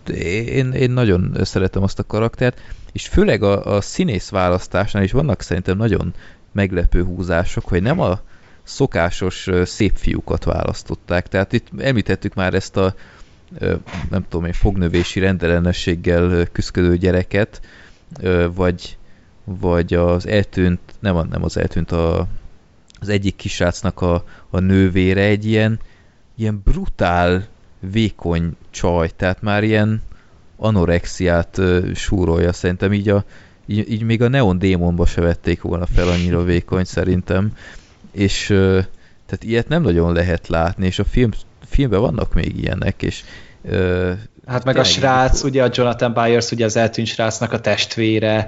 én, 0.09 0.73
én 0.73 0.91
nagyon 0.91 1.37
szeretem 1.41 1.83
azt 1.83 1.99
a 1.99 2.07
karaktert, 2.07 2.61
és 2.93 3.09
főleg 3.09 3.43
a, 3.43 3.77
a 3.77 3.81
színész 3.81 4.29
választásnál 4.29 5.03
is 5.03 5.13
vannak 5.13 5.43
szerintem 5.43 5.77
nagyon 5.77 6.15
meglepő 6.53 7.05
húzások, 7.05 7.69
hogy 7.69 7.83
nem 7.83 8.01
a 8.01 8.21
szokásos 8.63 9.49
szép 9.65 9.97
fiúkat 9.97 10.45
választották. 10.45 11.29
Tehát 11.29 11.53
itt 11.53 11.69
említettük 11.79 12.35
már 12.35 12.55
ezt 12.55 12.77
a 12.77 12.95
nem 14.11 14.27
tudom 14.29 14.47
én, 14.47 14.53
fognövési 14.53 15.21
rendellenességgel 15.21 16.47
küzdködő 16.53 16.97
gyereket, 16.97 17.61
vagy, 18.55 18.99
vagy 19.45 19.95
az 19.95 20.27
eltűnt, 20.27 20.81
nem, 20.99 21.29
nem 21.31 21.45
az 21.45 21.57
eltűnt, 21.57 21.93
a, 21.93 22.27
az 23.01 23.09
egyik 23.09 23.37
kisrácnak 23.37 24.01
a, 24.01 24.25
a 24.51 24.59
nővére 24.59 25.23
egy 25.23 25.45
ilyen, 25.45 25.81
ilyen 26.37 26.61
brutál, 26.65 27.47
vékony 27.81 28.57
csaj, 28.71 29.11
tehát 29.17 29.43
már 29.43 29.65
ilyen 29.65 30.03
anorexiát 30.57 31.59
ö, 31.59 31.89
súrolja, 31.95 32.53
szerintem 32.53 32.93
így, 32.93 33.09
a, 33.09 33.25
így, 33.67 33.93
így 33.93 34.03
még 34.03 34.23
a 34.23 34.29
Neon 34.29 34.59
Démonba 34.59 35.07
se 35.07 35.21
vették 35.21 35.63
volna 35.63 35.87
fel 35.87 36.09
annyira 36.09 36.43
vékony 36.43 36.85
szerintem, 36.85 37.53
és 38.13 38.51
ö, 38.51 38.81
tehát 39.27 39.45
ilyet 39.45 39.69
nem 39.69 39.83
nagyon 39.83 40.13
lehet 40.13 40.49
látni, 40.49 40.87
és 40.87 40.99
a 40.99 41.05
film, 41.05 41.31
filmben 41.69 42.01
vannak 42.01 42.35
még 42.35 42.59
ilyenek, 42.59 43.03
és 43.03 43.25
ö, 43.63 44.13
Hát 44.47 44.65
meg 44.65 44.77
a 44.77 44.85
srác, 44.85 45.43
ugye 45.43 45.65
a 45.65 45.71
Jonathan 45.73 46.13
Byers, 46.13 46.51
ugye 46.51 46.65
az 46.65 46.77
eltűnt 46.77 47.07
srácnak 47.07 47.53
a 47.53 47.61
testvére, 47.61 48.47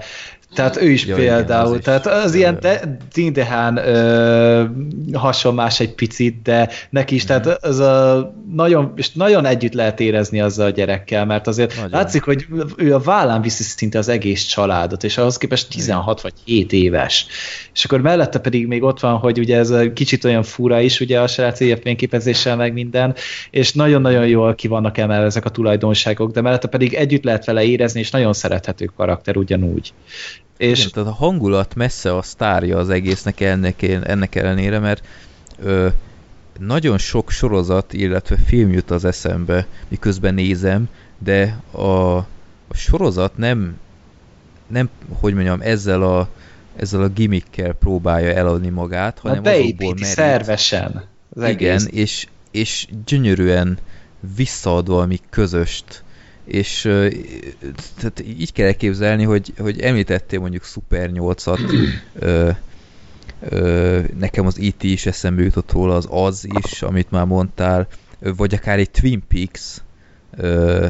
Tehát 0.54 0.76
ő 0.76 0.90
is 0.90 1.04
igen, 1.04 1.16
például, 1.16 1.72
az 1.72 1.78
is, 1.78 1.84
tehát 1.84 2.06
az 2.06 2.34
ö, 2.34 2.36
ilyen 2.36 2.58
de, 2.60 2.96
Dindehán 3.12 3.76
ö, 3.76 4.64
hasonlás 5.12 5.80
egy 5.80 5.94
picit, 5.94 6.42
de 6.42 6.68
neki 6.90 7.14
is, 7.14 7.24
tehát 7.24 7.46
az 7.46 7.78
a 7.78 8.34
nagyon, 8.52 8.92
és 8.96 9.12
nagyon 9.12 9.44
együtt 9.44 9.72
lehet 9.72 10.00
érezni 10.00 10.40
azzal 10.40 10.66
a 10.66 10.70
gyerekkel, 10.70 11.24
mert 11.24 11.46
azért 11.46 11.74
Nagyon. 11.74 11.90
látszik, 11.90 12.22
hogy 12.22 12.46
ő 12.76 12.94
a 12.94 12.98
vállán 12.98 13.42
viszi 13.42 13.62
szinte 13.62 13.98
az 13.98 14.08
egész 14.08 14.42
családot, 14.42 15.04
és 15.04 15.18
ahhoz 15.18 15.36
képest 15.36 15.70
16 15.70 16.20
vagy 16.20 16.32
7 16.44 16.72
éves. 16.72 17.26
És 17.74 17.84
akkor 17.84 18.00
mellette 18.00 18.38
pedig 18.38 18.66
még 18.66 18.82
ott 18.82 19.00
van, 19.00 19.16
hogy 19.16 19.38
ugye 19.38 19.56
ez 19.56 19.70
a 19.70 19.92
kicsit 19.92 20.24
olyan 20.24 20.42
fura 20.42 20.80
is, 20.80 21.00
ugye 21.00 21.20
a 21.20 21.26
srác 21.26 21.60
ilyen 21.60 21.80
fényképezéssel 21.82 22.56
meg 22.56 22.72
minden, 22.72 23.14
és 23.50 23.72
nagyon-nagyon 23.72 24.26
jól 24.26 24.54
ki 24.54 24.68
vannak 24.68 24.98
emelve 24.98 25.26
ezek 25.26 25.44
a 25.44 25.50
tulajdonságok, 25.50 26.32
de 26.32 26.40
mellette 26.40 26.68
pedig 26.68 26.94
együtt 26.94 27.24
lehet 27.24 27.44
vele 27.44 27.64
érezni, 27.64 28.00
és 28.00 28.10
nagyon 28.10 28.32
szerethető 28.32 28.84
karakter 28.96 29.36
ugyanúgy. 29.36 29.92
És 30.56 30.78
Igen, 30.78 30.90
tehát 30.92 31.08
a 31.08 31.12
hangulat 31.12 31.74
messze 31.74 32.16
a 32.16 32.22
sztárja 32.22 32.78
az 32.78 32.88
egésznek 32.90 33.40
ennek, 33.40 33.82
ennek 33.82 34.34
ellenére, 34.34 34.78
mert 34.78 35.04
ö, 35.62 35.88
nagyon 36.58 36.98
sok 36.98 37.30
sorozat, 37.30 37.92
illetve 37.92 38.36
film 38.36 38.72
jut 38.72 38.90
az 38.90 39.04
eszembe, 39.04 39.66
miközben 39.88 40.34
nézem, 40.34 40.88
de 41.18 41.60
a, 41.70 42.16
a 42.68 42.74
sorozat 42.74 43.36
nem, 43.36 43.76
nem, 44.66 44.88
hogy 45.20 45.34
mondjam, 45.34 45.60
ezzel 45.60 46.02
a, 46.02 46.28
ezzel 46.76 47.02
a 47.02 47.08
gimmickkel 47.08 47.72
próbálja 47.72 48.32
eladni 48.32 48.68
magát, 48.68 49.20
Na 49.22 49.28
hanem 49.28 49.44
azokból 49.44 49.62
beépíti 49.62 49.84
merít. 50.00 50.04
szervesen 50.04 51.04
az 51.34 51.48
Igen, 51.48 51.52
egész. 51.80 51.88
és, 51.90 52.26
és 52.50 52.86
gyönyörűen 53.06 53.78
visszaad 54.36 54.86
valami 54.86 55.18
közöst. 55.30 56.01
És 56.44 56.80
tehát 57.96 58.22
így 58.26 58.52
kell 58.52 58.66
elképzelni, 58.66 59.24
hogy, 59.24 59.52
hogy 59.58 59.80
említettél 59.80 60.40
mondjuk 60.40 60.64
Super 60.64 61.10
8-at, 61.14 61.90
ö, 62.18 62.50
ö, 63.48 64.00
nekem 64.18 64.46
az 64.46 64.58
IT 64.58 64.82
is 64.82 65.06
eszembe 65.06 65.42
jutott 65.42 65.72
róla, 65.72 65.94
az 65.94 66.06
az 66.10 66.46
is, 66.64 66.82
amit 66.82 67.10
már 67.10 67.24
mondtál, 67.24 67.86
vagy 68.18 68.54
akár 68.54 68.78
egy 68.78 68.90
Twin 68.90 69.22
Peaks, 69.28 69.76
ö, 70.36 70.86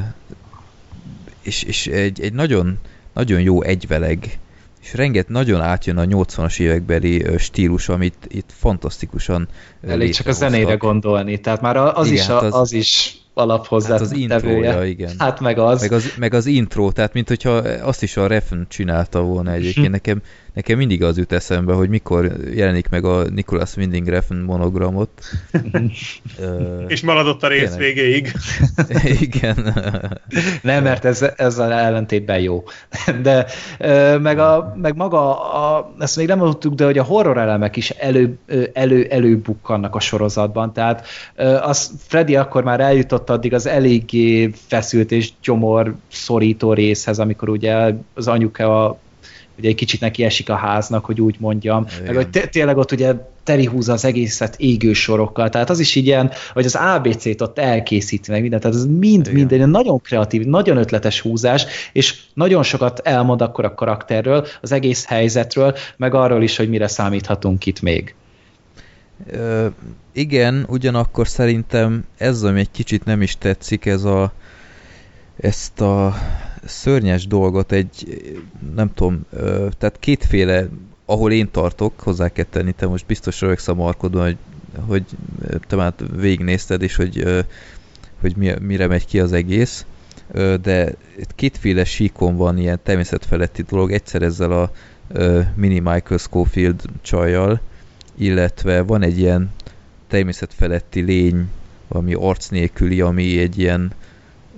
és, 1.41 1.63
és 1.63 1.87
egy, 1.87 2.21
egy 2.21 2.33
nagyon, 2.33 2.79
nagyon 3.13 3.41
jó 3.41 3.61
egyveleg, 3.61 4.39
és 4.81 4.93
renget 4.93 5.29
nagyon 5.29 5.61
átjön 5.61 5.97
a 5.97 6.03
80-as 6.03 6.59
évekbeli 6.59 7.25
stílus, 7.37 7.89
amit 7.89 8.15
itt 8.27 8.49
fantasztikusan 8.57 9.47
Elég 9.87 10.13
csak 10.13 10.27
a 10.27 10.31
zenére 10.31 10.75
gondolni, 10.75 11.39
tehát 11.39 11.61
már 11.61 11.77
az, 11.77 12.07
Igen, 12.07 12.19
is, 12.19 12.27
hát 12.27 12.41
a, 12.41 12.45
az- 12.45 12.53
az 12.53 12.71
is 12.71 13.17
alaphozzá 13.33 13.91
Hát 13.91 14.01
az 14.01 14.11
intrója, 14.15 14.85
igen. 14.85 15.11
Hát 15.17 15.39
meg 15.39 15.57
az. 15.57 15.81
Meg 15.81 15.91
az, 15.91 16.13
meg 16.17 16.33
az 16.33 16.45
intro, 16.45 16.91
tehát 16.91 17.13
mint 17.13 17.27
hogyha 17.27 17.51
azt 17.81 18.03
is 18.03 18.17
a 18.17 18.27
Refn 18.27 18.61
csinálta 18.67 19.21
volna 19.21 19.51
egyébként. 19.51 19.89
Nekem, 19.89 20.21
nekem 20.53 20.77
mindig 20.77 21.03
az 21.03 21.17
jut 21.17 21.31
eszembe, 21.31 21.73
hogy 21.73 21.89
mikor 21.89 22.31
jelenik 22.53 22.89
meg 22.89 23.05
a 23.05 23.23
Nicholas 23.23 23.75
Winding 23.75 24.07
Refn 24.07 24.35
monogramot. 24.35 25.09
Ö, 26.39 26.81
És 26.87 27.01
maradott 27.01 27.43
a 27.43 27.47
rész 27.47 27.75
Tényleg. 27.75 27.79
végéig. 27.79 28.31
igen. 29.27 29.73
Nem, 30.61 30.83
mert 30.83 31.05
ez, 31.05 31.25
ezzel 31.35 31.71
ellentétben 31.73 32.39
jó. 32.39 32.63
De 33.21 33.45
meg, 34.17 34.39
a, 34.39 34.73
meg 34.77 34.95
maga, 34.95 35.51
a, 35.53 35.93
ezt 35.99 36.17
még 36.17 36.27
nem 36.27 36.37
mondtuk, 36.37 36.73
de 36.73 36.85
hogy 36.85 36.97
a 36.97 37.03
horror 37.03 37.37
elemek 37.37 37.75
is 37.75 37.89
elő, 37.89 38.37
elő, 38.73 39.07
előbukkannak 39.09 39.95
a 39.95 39.99
sorozatban. 39.99 40.73
Tehát 40.73 41.07
az 41.61 41.91
Freddy 42.07 42.35
akkor 42.35 42.63
már 42.63 42.79
eljutott 42.79 43.29
addig 43.29 43.53
az 43.53 43.65
eléggé 43.65 44.51
feszült 44.67 45.11
és 45.11 45.31
gyomor 45.43 45.95
szorító 46.07 46.73
részhez, 46.73 47.19
amikor 47.19 47.49
ugye 47.49 47.93
az 48.13 48.27
anyuka 48.27 48.85
a 48.85 48.97
ugye 49.57 49.69
egy 49.69 49.75
kicsit 49.75 49.99
neki 49.99 50.23
esik 50.23 50.49
a 50.49 50.55
háznak, 50.55 51.05
hogy 51.05 51.21
úgy 51.21 51.35
mondjam, 51.39 51.85
Igen. 51.87 52.05
meg 52.05 52.15
hogy 52.15 52.29
té- 52.29 52.49
tényleg 52.49 52.77
ott 52.77 52.91
ugye 52.91 53.13
teri 53.43 53.65
húzza 53.65 53.93
az 53.93 54.05
egészet 54.05 54.55
égő 54.57 54.93
sorokkal, 54.93 55.49
tehát 55.49 55.69
az 55.69 55.79
is 55.79 55.95
így 55.95 56.05
ilyen, 56.05 56.31
hogy 56.53 56.65
az 56.65 56.75
ABC-t 56.75 57.41
ott 57.41 57.59
elkészíti 57.59 58.31
meg 58.31 58.41
mindent, 58.41 58.61
tehát 58.61 58.77
ez 58.77 58.85
mind, 58.85 59.27
Igen. 59.27 59.33
minden 59.33 59.69
nagyon 59.69 60.01
kreatív, 60.01 60.45
nagyon 60.45 60.77
ötletes 60.77 61.21
húzás, 61.21 61.65
és 61.91 62.21
nagyon 62.33 62.63
sokat 62.63 62.99
elmond 62.99 63.41
akkor 63.41 63.65
a 63.65 63.73
karakterről, 63.73 64.47
az 64.61 64.71
egész 64.71 65.05
helyzetről, 65.05 65.75
meg 65.97 66.13
arról 66.13 66.43
is, 66.43 66.57
hogy 66.57 66.69
mire 66.69 66.87
számíthatunk 66.87 67.65
itt 67.65 67.81
még. 67.81 68.15
Ö, 69.31 69.67
igen, 70.11 70.65
ugyanakkor 70.67 71.27
szerintem 71.27 72.05
ez, 72.17 72.43
ami 72.43 72.59
egy 72.59 72.71
kicsit 72.71 73.05
nem 73.05 73.21
is 73.21 73.37
tetszik, 73.37 73.85
ez 73.85 74.03
a 74.03 74.33
ezt 75.37 75.81
a 75.81 76.13
szörnyes 76.65 77.27
dolgot 77.27 77.71
egy, 77.71 78.21
nem 78.75 78.93
tudom, 78.93 79.25
tehát 79.77 79.97
kétféle, 79.99 80.67
ahol 81.05 81.31
én 81.31 81.51
tartok, 81.51 81.99
hozzá 81.99 82.29
kell 82.29 82.45
tenni, 82.49 82.71
te 82.71 82.87
most 82.87 83.05
biztos 83.05 83.41
rögsz 83.41 83.67
a 83.67 83.73
markodon, 83.73 84.21
hogy, 84.23 84.37
hogy 84.87 85.03
te 85.67 85.75
már 85.75 85.93
végignézted, 86.15 86.81
és 86.81 86.95
hogy, 86.95 87.43
hogy 88.21 88.35
mi, 88.35 88.53
mire 88.61 88.87
megy 88.87 89.05
ki 89.05 89.19
az 89.19 89.31
egész, 89.31 89.85
de 90.61 90.95
kétféle 91.35 91.83
síkon 91.83 92.35
van 92.35 92.57
ilyen 92.57 92.79
természetfeletti 92.83 93.61
dolog, 93.61 93.91
egyszer 93.91 94.21
ezzel 94.21 94.51
a 94.51 94.71
mini 95.55 95.79
Michael 95.79 96.17
Scofield 96.17 96.81
csajjal, 97.01 97.61
illetve 98.15 98.81
van 98.81 99.01
egy 99.01 99.17
ilyen 99.19 99.51
természetfeletti 100.07 101.01
lény, 101.01 101.47
valami 101.87 102.13
arc 102.13 102.47
nélküli, 102.47 103.01
ami 103.01 103.39
egy 103.39 103.59
ilyen, 103.59 103.91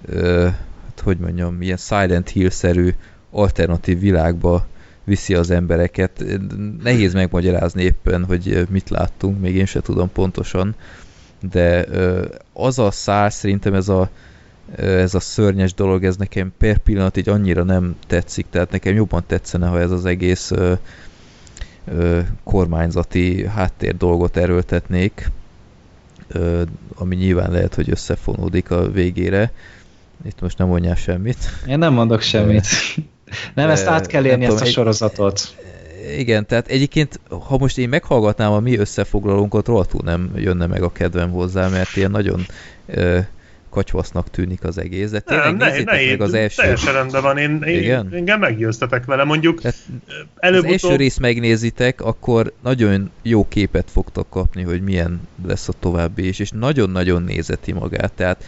ö, 0.05 0.47
hogy 1.05 1.17
mondjam, 1.17 1.61
ilyen 1.61 1.77
Silent 1.77 2.29
Hill-szerű 2.29 2.93
alternatív 3.31 3.99
világba 3.99 4.65
viszi 5.03 5.33
az 5.33 5.49
embereket. 5.49 6.23
Nehéz 6.83 7.13
megmagyarázni 7.13 7.83
éppen, 7.83 8.25
hogy 8.25 8.67
mit 8.69 8.89
láttunk, 8.89 9.39
még 9.39 9.55
én 9.55 9.65
se 9.65 9.81
tudom 9.81 10.11
pontosan, 10.11 10.75
de 11.51 11.85
az 12.53 12.79
a 12.79 12.91
szár, 12.91 13.31
szerintem 13.33 13.73
ez 13.73 13.89
a 13.89 14.09
ez 14.75 15.15
a 15.15 15.19
szörnyes 15.19 15.73
dolog, 15.73 16.03
ez 16.03 16.15
nekem 16.15 16.53
per 16.57 16.77
pillanat 16.77 17.17
így 17.17 17.29
annyira 17.29 17.63
nem 17.63 17.95
tetszik, 18.07 18.45
tehát 18.49 18.71
nekem 18.71 18.95
jobban 18.95 19.23
tetszene, 19.27 19.67
ha 19.67 19.79
ez 19.79 19.91
az 19.91 20.05
egész 20.05 20.51
ö, 20.51 20.73
ö, 21.85 22.19
kormányzati 22.43 23.45
háttér 23.45 23.97
dolgot 23.97 24.37
erőltetnék, 24.37 25.31
ö, 26.27 26.61
ami 26.95 27.15
nyilván 27.15 27.51
lehet, 27.51 27.75
hogy 27.75 27.89
összefonódik 27.89 28.71
a 28.71 28.91
végére. 28.91 29.51
Itt 30.25 30.41
most 30.41 30.57
nem 30.57 30.67
mondjál 30.67 30.95
semmit. 30.95 31.37
Én 31.67 31.77
nem 31.77 31.93
mondok 31.93 32.21
semmit. 32.21 32.67
Nem, 33.53 33.69
ezt 33.69 33.87
át 33.87 34.07
kell 34.07 34.25
érni, 34.25 34.45
ezt 34.45 34.53
tudom, 34.53 34.67
a 34.67 34.71
sorozatot. 34.71 35.55
Igen, 36.17 36.45
tehát 36.45 36.67
egyébként, 36.67 37.19
ha 37.29 37.57
most 37.57 37.77
én 37.77 37.89
meghallgatnám 37.89 38.51
a 38.51 38.59
mi 38.59 38.77
összefoglalónkat, 38.77 39.67
rohadtul 39.67 40.01
nem 40.03 40.31
jönne 40.35 40.65
meg 40.65 40.83
a 40.83 40.91
kedvem 40.91 41.31
hozzá, 41.31 41.67
mert 41.67 41.95
ilyen 41.95 42.11
nagyon 42.11 42.45
katyvasznak 43.69 44.29
tűnik 44.29 44.63
az 44.63 44.77
egész, 44.77 45.09
de 45.09 45.19
tényleg 45.19 45.45
Nem, 45.45 45.55
ne, 45.55 45.65
nézzétek 45.65 45.99
ne, 45.99 46.09
meg 46.09 46.21
az 46.21 46.33
első, 46.33 46.61
teljesen 46.61 46.93
rendben 46.93 47.21
van. 47.21 47.37
Én, 47.37 47.61
én, 47.61 47.79
Igen? 47.79 48.09
engem 48.11 48.39
meggyőztetek 48.39 49.05
vele. 49.05 49.23
Mondjuk 49.23 49.61
Tehát 49.61 49.75
az 50.39 50.63
első 50.63 50.95
részt 50.95 51.19
megnézitek, 51.19 52.01
akkor 52.01 52.53
nagyon 52.63 53.11
jó 53.21 53.47
képet 53.47 53.91
fogtok 53.91 54.29
kapni, 54.29 54.63
hogy 54.63 54.81
milyen 54.81 55.21
lesz 55.47 55.67
a 55.67 55.73
további 55.79 56.27
is, 56.27 56.39
és 56.39 56.49
nagyon-nagyon 56.49 57.23
nézeti 57.23 57.71
magát, 57.71 58.11
tehát 58.13 58.43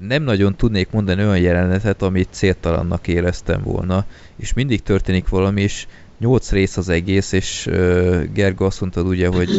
nem 0.00 0.22
nagyon 0.22 0.56
tudnék 0.56 0.90
mondani 0.90 1.22
olyan 1.22 1.40
jelenetet, 1.40 2.02
amit 2.02 2.28
céltalannak 2.30 3.08
éreztem 3.08 3.62
volna, 3.62 4.04
és 4.36 4.52
mindig 4.52 4.82
történik 4.82 5.28
valami, 5.28 5.62
és 5.62 5.86
nyolc 6.20 6.50
rész 6.50 6.76
az 6.76 6.88
egész, 6.88 7.32
és 7.32 7.66
uh, 7.66 8.22
Gerga 8.34 8.66
azt 8.66 8.80
mondtad 8.80 9.06
ugye, 9.06 9.28
hogy, 9.28 9.50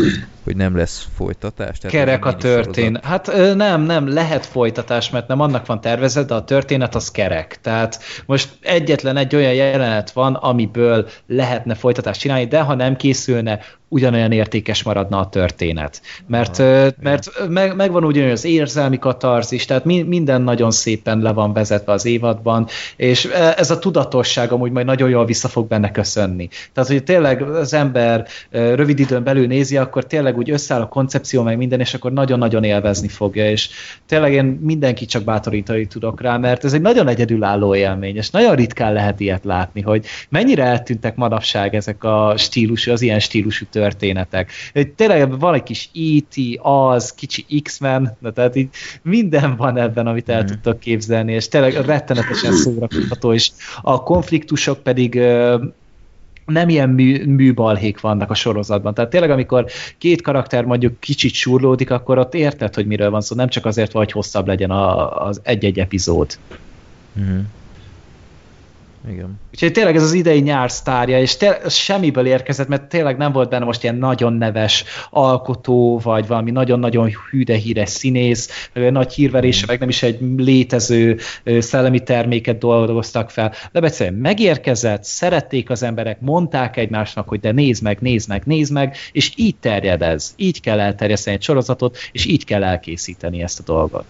hogy 0.44 0.56
nem 0.56 0.76
lesz 0.76 1.08
folytatás. 1.16 1.78
Tehát 1.78 1.98
Kerek 1.98 2.26
a 2.26 2.36
történet. 2.36 3.06
Hát 3.06 3.32
nem, 3.56 3.82
nem, 3.82 4.14
lehet 4.14 4.46
folytatás, 4.46 5.10
mert 5.10 5.28
nem 5.28 5.40
annak 5.40 5.66
van 5.66 5.82
tervezet, 5.82 6.28
de 6.28 6.34
a 6.34 6.44
történet 6.44 6.96
az 6.96 7.12
kerek. 7.12 7.60
Tehát 7.62 8.00
most 8.26 8.50
egyetlen 8.62 9.18
egy 9.18 9.36
olyan 9.36 9.54
jelenet 9.54 10.12
van, 10.12 10.34
amiből 10.34 11.08
lehetne 11.28 11.76
folytatást 11.76 12.20
csinálni, 12.20 12.46
de 12.46 12.62
ha 12.62 12.76
nem 12.76 12.96
készülne, 12.96 13.60
ugyanolyan 13.94 14.32
értékes 14.32 14.84
maradna 14.84 15.20
a 15.20 15.30
történet. 15.30 16.02
Mert, 16.28 16.60
ö, 16.60 16.88
mert 17.02 17.48
meg, 17.50 17.76
megvan 17.76 18.04
ugyanolyan 18.04 18.34
az 18.34 18.46
érzelmi 18.46 19.00
katarzis, 19.00 19.66
tehát 19.66 19.86
mi, 19.86 20.02
minden 20.02 20.42
nagyon 20.42 20.72
szépen 20.72 21.20
le 21.20 21.32
van 21.32 21.54
vezetve 21.54 21.92
az 21.92 22.06
évadban, 22.06 22.68
és 22.96 23.26
ez 23.56 23.72
a 23.72 23.80
tudatosság 23.80 24.52
amúgy 24.52 24.72
majd 24.72 24.86
nagyon 24.86 25.10
jól 25.10 25.26
vissza 25.26 25.48
fog 25.48 25.68
benne 25.68 25.92
köszönni. 25.92 26.50
Tehát, 26.74 26.90
hogy 26.90 27.04
tényleg 27.04 27.42
az 27.42 27.74
ember 27.74 28.28
rövid 28.52 29.00
időn 29.00 29.24
belül 29.24 29.48
nézi, 29.48 29.78
akkor 29.78 30.06
tényleg 30.06 30.38
úgy 30.38 30.50
összeáll 30.52 30.82
a 30.82 30.88
koncepció 30.88 31.44
meg 31.44 31.58
minden, 31.58 31.80
és 31.80 31.94
akkor 31.94 32.12
nagyon-nagyon 32.12 32.64
élvezni 32.64 33.08
fogja, 33.08 33.50
és 33.50 33.70
tényleg 34.06 34.34
én 34.34 34.46
mindenki 34.46 35.06
csak 35.06 35.24
bátorítani 35.24 35.86
tudok 35.86 36.22
rá, 36.22 36.38
mert 36.38 36.64
ez 36.64 36.74
egy 36.74 36.82
nagyon 36.82 37.08
egyedülálló 37.08 37.76
élmény, 37.76 38.16
és 38.16 38.30
nagyon 38.30 38.56
ritkán 38.56 38.94
lehet 38.94 39.20
ilyet 39.20 39.44
látni, 39.44 39.82
hogy 39.82 40.06
mennyire 40.30 40.64
eltűntek 40.64 41.16
manapság 41.16 41.76
ezek 41.76 42.04
a 42.04 42.34
stílusú, 42.38 42.92
az 42.92 43.02
ilyen 43.02 43.20
stílusú 43.20 43.66
történetek. 43.72 44.52
Tényleg 44.96 45.40
van 45.40 45.54
egy 45.54 45.64
kis 45.64 45.90
E.T., 45.94 46.36
az, 46.62 47.14
kicsi 47.14 47.46
X-Men, 47.64 48.18
tehát 48.34 48.56
így 48.56 48.70
minden 49.02 49.56
van 49.56 49.78
ebben, 49.78 50.08
amit 50.08 50.30
el 50.30 50.40
Mhm. 50.42 50.50
tudtok 50.52 50.80
képzelni, 50.80 51.34
és 51.34 51.48
tényleg 51.48 51.74
rettenetesen 51.74 52.54
szórakoztató, 52.54 53.34
és 53.34 53.50
a 53.82 54.04
konfliktusok 54.04 54.84
pedig 54.84 55.22
nem 56.52 56.70
ilyen 56.70 56.90
mű, 56.90 57.26
műbalhék 57.26 58.00
vannak 58.00 58.30
a 58.30 58.34
sorozatban. 58.34 58.94
Tehát 58.94 59.10
tényleg, 59.10 59.30
amikor 59.30 59.66
két 59.98 60.22
karakter 60.22 60.66
mondjuk 60.66 61.00
kicsit 61.00 61.34
surlódik, 61.34 61.92
akkor 61.92 62.18
ott 62.18 62.34
érted, 62.34 62.76
hogy 62.76 62.86
miről 62.86 63.10
van 63.10 63.22
szó, 63.22 63.36
nem 63.36 63.48
csak 63.48 63.66
azért, 63.66 63.92
hogy 63.92 64.12
hosszabb 64.12 64.48
legyen 64.48 64.72
a, 64.72 65.18
az 65.26 65.42
egy-egy 65.44 65.80
epizód. 65.80 66.38
Uh-huh. 67.16 67.40
Igen. 69.10 69.40
Úgyhogy 69.52 69.72
tényleg 69.72 69.96
ez 69.96 70.04
az 70.04 70.14
idei 70.14 70.40
nyár 70.40 70.72
sztárja, 70.72 71.20
és 71.20 71.36
ez 71.36 71.74
semmiből 71.74 72.26
érkezett, 72.26 72.68
mert 72.68 72.84
tényleg 72.84 73.18
nem 73.18 73.32
volt 73.32 73.50
benne 73.50 73.66
most 73.66 73.84
ilyen 73.84 73.96
nagyon 73.96 74.34
neves 74.34 74.84
alkotó, 75.10 76.00
vagy 76.04 76.28
valami 76.28 76.52
nagyon-nagyon 76.52 77.10
hűde 77.30 77.56
híres 77.56 77.90
színész, 77.90 78.70
vagy 78.74 78.84
egy 78.84 78.92
nagy 78.92 79.14
hírverése, 79.14 79.66
meg 79.68 79.80
nem 79.80 79.90
is 79.90 80.04
egy 80.04 80.20
létező 80.38 81.18
szellemi 81.60 82.04
terméket 82.04 82.58
dolgoztak 82.58 83.30
fel. 83.30 83.54
De 83.72 83.80
egyszerűen 83.80 84.16
megérkezett, 84.16 85.04
szerették 85.04 85.70
az 85.70 85.84
emberek, 85.84 86.20
mondták 86.20 86.78
egymásnak, 86.78 87.28
hogy 87.28 87.40
de 87.40 87.52
nézd 87.52 87.84
meg, 87.84 87.98
nézd 88.02 88.30
meg, 88.30 88.46
nézd 88.46 88.72
meg, 88.72 88.96
és 89.12 89.32
így 89.36 89.56
terjed 89.56 90.02
ez. 90.02 90.34
Így 90.36 90.62
kell 90.62 90.80
elterjeszteni 90.80 91.36
egy 91.36 91.44
sorozatot, 91.44 91.98
és 92.12 92.26
így 92.26 92.46
kell 92.46 92.64
elkészíteni 92.64 93.42
ezt 93.42 93.60
a 93.60 93.64
dolgot. 93.64 94.06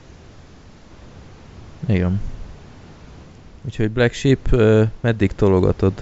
Igen. 1.87 2.21
Úgyhogy 3.65 3.89
Black 3.89 4.13
Sheep, 4.13 4.55
meddig 4.99 5.31
tologatod? 5.35 5.93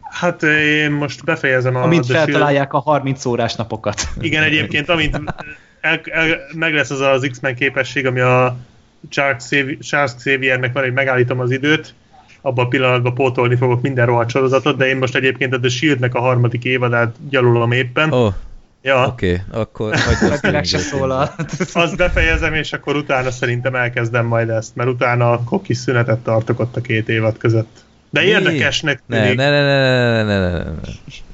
Hát 0.00 0.42
én 0.42 0.90
most 0.90 1.24
befejezem 1.24 1.76
a... 1.76 1.82
Amint 1.82 2.06
feltalálják 2.06 2.72
a 2.72 2.78
30 2.78 3.24
órás 3.24 3.54
napokat. 3.54 4.08
Igen, 4.20 4.42
egyébként, 4.52 4.88
amint 4.88 5.20
el, 5.80 6.00
el, 6.04 6.38
meg 6.54 6.74
lesz 6.74 6.90
az 6.90 7.00
az 7.00 7.28
X-Men 7.30 7.54
képesség, 7.54 8.06
ami 8.06 8.20
a 8.20 8.56
Charles 9.08 9.42
Xavier- 9.42 9.82
Charles 9.82 10.14
Xaviernek 10.14 10.72
van, 10.72 10.82
hogy 10.82 10.92
megállítom 10.92 11.40
az 11.40 11.50
időt, 11.50 11.94
abban 12.40 12.64
a 12.64 12.68
pillanatban 12.68 13.14
pótolni 13.14 13.56
fogok 13.56 13.82
minden 13.82 14.06
rohadt 14.06 14.30
sorozatot, 14.30 14.76
de 14.76 14.86
én 14.86 14.96
most 14.96 15.14
egyébként 15.14 15.54
a 15.54 15.60
The 15.60 15.68
Shield-nek 15.68 16.14
a 16.14 16.20
harmadik 16.20 16.64
évadát 16.64 17.16
gyalulom 17.28 17.72
éppen. 17.72 18.12
Oh, 18.12 18.34
ja, 18.84 19.06
oké, 19.06 19.32
okay, 19.32 19.60
akkor 19.60 19.94
hagyd 19.98 20.32
azt 20.32 20.42
Meg 20.42 20.64
se 20.64 20.78
Stranger 20.78 20.80
szólal. 20.80 21.34
azt 21.72 21.96
befejezem, 21.96 22.54
és 22.54 22.72
akkor 22.72 22.96
utána 22.96 23.30
szerintem 23.30 23.74
elkezdem 23.74 24.26
majd 24.26 24.48
ezt, 24.48 24.76
mert 24.76 24.88
utána 24.88 25.44
kokis 25.44 25.76
szünetet 25.76 26.18
tartok 26.18 26.60
ott 26.60 26.76
a 26.76 26.80
két 26.80 27.08
évad 27.08 27.36
között. 27.38 27.84
De 28.10 28.20
Mi? 28.20 28.26
érdekesnek 28.26 29.02
Ne, 29.06 29.22
tűnik. 29.22 29.36
ne, 29.36 29.50
ne, 29.50 29.60
ne, 29.62 30.22
ne, 30.22 30.22
ne, 30.22 30.38
ne, 30.38 30.48
ne, 30.50 30.62
ne. 30.64 30.70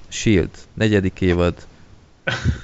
Shield, 0.09 0.51
negyedik 0.75 1.21
évad. 1.21 1.55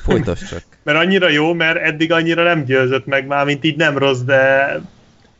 Folytasd 0.03 0.49
csak. 0.49 0.63
Mert 0.85 0.99
annyira 0.99 1.29
jó, 1.29 1.53
mert 1.53 1.79
eddig 1.79 2.13
annyira 2.13 2.43
nem 2.43 2.65
győzött 2.65 3.07
meg 3.07 3.27
már, 3.27 3.45
mint 3.45 3.65
így 3.65 3.77
nem 3.77 3.99
rossz, 3.99 4.21
de 4.21 4.67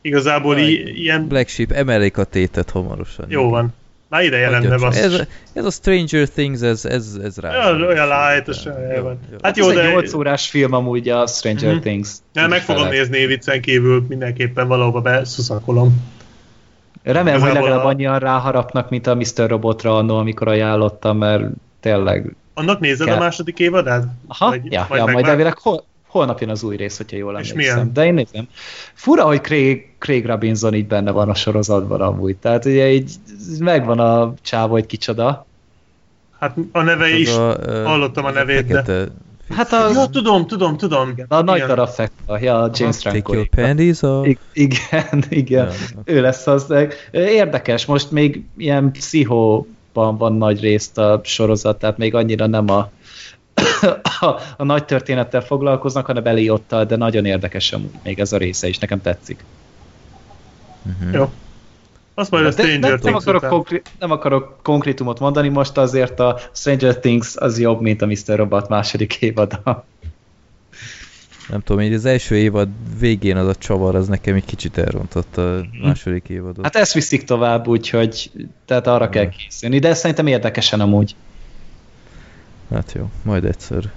igazából 0.01 0.57
i- 0.57 1.01
ilyen 1.01 1.27
Black 1.27 1.47
Sheep, 1.49 1.71
emelik 1.71 2.17
a 2.17 2.23
tétet 2.23 2.69
hamarosan. 2.69 3.25
jó 3.29 3.49
van. 3.49 3.73
Hagyjad 4.09 4.51
lenne, 4.51 4.69
csak. 4.69 4.79
basszus. 4.79 5.01
ez, 5.19 5.27
ez 5.53 5.65
a 5.65 5.71
Stranger 5.71 6.27
Things, 6.29 6.61
ez, 6.61 6.85
ez, 6.85 7.17
ez 7.23 7.37
rá. 7.37 7.49
Olyan, 7.49 7.81
olyan 7.81 8.07
light 8.07 8.65
olyan. 8.65 9.19
Hát 9.41 9.57
Jó, 9.57 9.71
de 9.71 9.81
egy 9.85 9.91
8 9.91 10.13
órás 10.13 10.49
film 10.49 10.73
amúgy 10.73 11.09
a 11.09 11.27
Stranger 11.27 11.71
Mhm. 11.73 11.81
Things. 11.81 12.09
nem, 12.33 12.49
meg 12.49 12.61
fogom 12.61 12.83
Felek. 12.83 12.97
nézni 12.97 13.25
viccen 13.25 13.61
kívül, 13.61 14.05
mindenképpen 14.09 14.67
valahova 14.67 15.01
beszuszakolom. 15.01 16.15
Remélem, 17.03 17.41
hogy 17.41 17.53
legalább 17.53 17.83
a- 17.83 17.87
annyian 17.87 18.19
ráharapnak, 18.19 18.89
mint 18.89 19.07
a 19.07 19.15
Mr. 19.15 19.47
Robotra 19.49 19.97
annó, 19.97 20.17
amikor 20.17 20.47
ajánlottam, 20.47 21.17
mert 21.17 21.43
tényleg... 21.79 22.35
Annak 22.53 22.79
nézed 22.79 23.07
Kell. 23.07 23.15
a 23.15 23.19
második 23.19 23.59
évadát? 23.59 24.03
Aha, 24.27 24.49
Vagy- 24.49 24.71
ja, 24.71 24.85
vagy 24.89 24.97
ja 24.97 25.05
majd 25.05 25.25
elvileg 25.27 25.57
hol, 25.57 25.83
holnap 26.07 26.39
jön 26.39 26.49
az 26.49 26.63
új 26.63 26.75
rész, 26.75 26.97
hogyha 26.97 27.17
jól 27.17 27.39
És 27.39 27.49
emlékszem. 27.49 27.75
milyen? 27.75 27.93
De 27.93 28.05
én 28.05 28.13
nézem. 28.13 28.47
Fura, 28.93 29.23
hogy 29.23 29.41
Craig, 29.41 29.86
Craig 29.97 30.25
Robinson 30.25 30.73
így 30.73 30.87
benne 30.87 31.11
van 31.11 31.29
a 31.29 31.33
sorozatban 31.35 32.01
amúgy. 32.01 32.35
Tehát 32.35 32.65
ugye 32.65 32.91
így 32.91 33.11
megvan 33.59 33.99
a 33.99 34.33
csávó, 34.41 34.71
hogy 34.71 34.85
kicsoda. 34.85 35.45
Hát 36.39 36.57
a 36.71 36.81
neve 36.81 37.09
is. 37.17 37.35
A, 37.35 37.57
hallottam 37.85 38.25
a 38.25 38.31
nevét, 38.31 38.65
de- 38.67 38.73
fekete- 38.83 39.11
Hát 39.55 39.73
a, 39.73 39.89
Ja, 39.93 40.05
tudom, 40.05 40.47
tudom, 40.47 40.77
tudom. 40.77 41.09
igen, 41.09 41.25
a 41.29 41.41
nagy 41.41 41.61
darab 41.61 41.87
fekta, 41.89 42.39
ja, 42.39 42.61
a 42.61 42.69
James 42.73 42.97
Franco. 42.97 43.43
panties 43.55 44.01
off. 44.01 44.25
I- 44.27 44.37
Igen, 44.53 45.23
igen. 45.29 45.65
Ja, 45.65 45.71
Ő 46.03 46.21
lesz 46.21 46.47
az. 46.47 46.65
de 46.65 46.87
Érdekes, 47.11 47.85
most 47.85 48.11
még 48.11 48.43
ilyen 48.57 48.91
pszichóban 48.91 50.17
van 50.17 50.33
nagy 50.33 50.59
részt 50.61 50.97
a 50.97 51.21
sorozat, 51.23 51.79
tehát 51.79 51.97
még 51.97 52.15
annyira 52.15 52.47
nem 52.47 52.69
a, 52.69 52.89
a, 54.19 54.25
a 54.57 54.63
nagy 54.63 54.85
történettel 54.85 55.41
foglalkoznak, 55.41 56.05
hanem 56.05 56.25
Eliottal, 56.25 56.85
de 56.85 56.95
nagyon 56.95 57.25
érdekes 57.25 57.71
amúgy 57.73 57.89
még 58.03 58.19
ez 58.19 58.33
a 58.33 58.37
része 58.37 58.67
is, 58.67 58.77
nekem 58.77 59.01
tetszik. 59.01 59.43
Mhm. 61.01 61.13
Jó. 61.13 61.31
Azt 62.13 62.31
majd 62.31 62.45
a 62.45 62.49
De, 62.49 62.53
Stranger 62.53 62.79
de 62.79 62.87
nem, 62.87 62.97
Things 62.99 63.21
akarok 63.21 63.41
után. 63.41 63.51
konkri- 63.51 63.81
nem 63.99 64.11
akarok 64.11 64.59
konkrétumot 64.63 65.19
mondani, 65.19 65.47
most 65.49 65.77
azért 65.77 66.19
a 66.19 66.39
Stranger 66.53 66.99
Things 66.99 67.35
az 67.35 67.59
jobb, 67.59 67.81
mint 67.81 68.01
a 68.01 68.05
Mr. 68.05 68.17
Robot 68.35 68.69
második 68.69 69.15
évada. 69.21 69.85
Nem 71.49 71.61
tudom, 71.61 71.81
így 71.81 71.93
az 71.93 72.05
első 72.05 72.35
évad 72.37 72.67
végén 72.99 73.37
az 73.37 73.47
a 73.47 73.55
csavar, 73.55 73.95
az 73.95 74.07
nekem 74.07 74.35
egy 74.35 74.45
kicsit 74.45 74.77
elrontott 74.77 75.37
a 75.37 75.65
második 75.83 76.29
évadot. 76.29 76.63
Hát 76.63 76.75
ezt 76.75 76.93
viszik 76.93 77.23
tovább, 77.23 77.67
úgyhogy 77.67 78.31
tehát 78.65 78.87
arra 78.87 79.09
kell 79.09 79.29
készülni, 79.29 79.79
de 79.79 79.93
szerintem 79.93 80.27
érdekesen 80.27 80.79
amúgy. 80.79 81.15
Hát 82.73 82.91
jó, 82.95 83.09
majd 83.23 83.45
egyszer. 83.45 83.91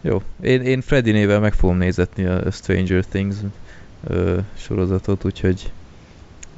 Jó, 0.00 0.22
én, 0.42 0.62
én 0.62 0.80
Freddy 0.80 1.10
nével 1.10 1.40
meg 1.40 1.52
fogom 1.52 1.76
nézetni 1.76 2.24
a 2.24 2.50
Stranger 2.50 3.04
Things 3.04 3.36
ö, 4.08 4.38
sorozatot, 4.58 5.24
úgyhogy 5.24 5.72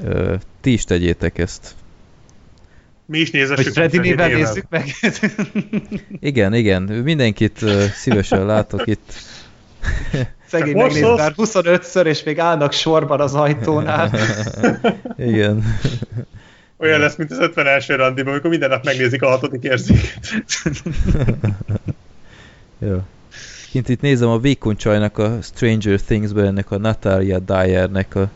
ö, 0.04 0.34
ti 0.60 0.72
is 0.72 0.84
tegyétek 0.84 1.38
ezt. 1.38 1.74
Mi 3.06 3.18
is 3.18 3.30
nézessük. 3.30 3.64
Hogy 3.64 3.72
Freddy 3.72 4.14
nézzük 4.14 4.64
meg. 4.68 4.94
Igen, 6.30 6.54
igen, 6.54 6.82
mindenkit 6.82 7.62
ö, 7.62 7.84
szívesen 7.94 8.46
látok 8.46 8.86
itt. 8.86 9.12
Szegény 10.48 10.76
megnéz 10.76 11.02
most 11.02 11.16
már 11.16 11.32
25-ször, 11.36 12.04
és 12.04 12.22
még 12.22 12.38
állnak 12.38 12.72
sorban 12.72 13.20
az 13.20 13.34
ajtónál. 13.34 14.10
Igen. 15.18 15.64
Olyan 16.76 17.00
lesz, 17.00 17.16
mint 17.16 17.30
az 17.30 17.38
51. 17.38 17.88
randiban, 17.88 18.32
amikor 18.32 18.50
minden 18.50 18.68
nap 18.68 18.84
megnézik 18.84 19.22
a 19.22 19.28
hatodik 19.28 19.62
érzéket. 19.62 20.42
Jó. 22.78 23.02
Kint 23.70 23.88
itt 23.88 24.00
nézem 24.00 24.28
a 24.28 24.38
vékony 24.38 24.76
csajnak 24.76 25.18
a 25.18 25.38
Stranger 25.42 26.00
Things-ben, 26.00 26.46
ennek 26.46 26.70
a 26.70 26.78
Natalia 26.78 27.38
Dyernek 27.38 28.14
a 28.14 28.30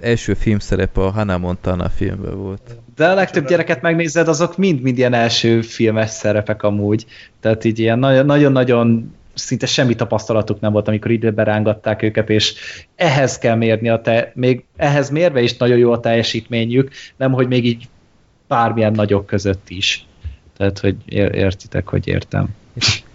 első 0.00 0.34
filmszerepe 0.34 1.00
a 1.00 1.10
Hannah 1.10 1.40
Montana 1.40 1.88
filmben 1.88 2.36
volt. 2.38 2.76
De 2.96 3.08
a 3.08 3.14
legtöbb 3.14 3.46
gyereket 3.48 3.82
megnézed, 3.82 4.28
azok 4.28 4.56
mind-mind 4.56 4.98
ilyen 4.98 5.14
első 5.14 5.60
filmes 5.62 6.10
szerepek 6.10 6.62
amúgy. 6.62 7.06
Tehát 7.40 7.64
így 7.64 7.78
ilyen 7.78 7.98
nagyon- 7.98 8.26
nagyon-nagyon 8.26 9.14
szinte 9.34 9.66
semmi 9.66 9.94
tapasztalatuk 9.94 10.60
nem 10.60 10.72
volt, 10.72 10.88
amikor 10.88 11.10
időben 11.10 11.44
rángatták 11.44 12.02
őket, 12.02 12.30
és 12.30 12.54
ehhez 12.96 13.38
kell 13.38 13.54
mérni 13.54 13.88
a 13.88 14.00
te, 14.00 14.32
még 14.34 14.64
ehhez 14.76 15.10
mérve 15.10 15.42
is 15.42 15.56
nagyon 15.56 15.78
jó 15.78 15.92
a 15.92 16.00
teljesítményük, 16.00 16.90
nem 17.16 17.32
hogy 17.32 17.48
még 17.48 17.64
így 17.64 17.88
bármilyen 18.48 18.92
nagyok 18.92 19.26
között 19.26 19.68
is. 19.68 20.06
Tehát, 20.56 20.78
hogy 20.78 20.96
ér- 21.04 21.34
értitek, 21.34 21.88
hogy 21.88 22.06
értem. 22.06 22.48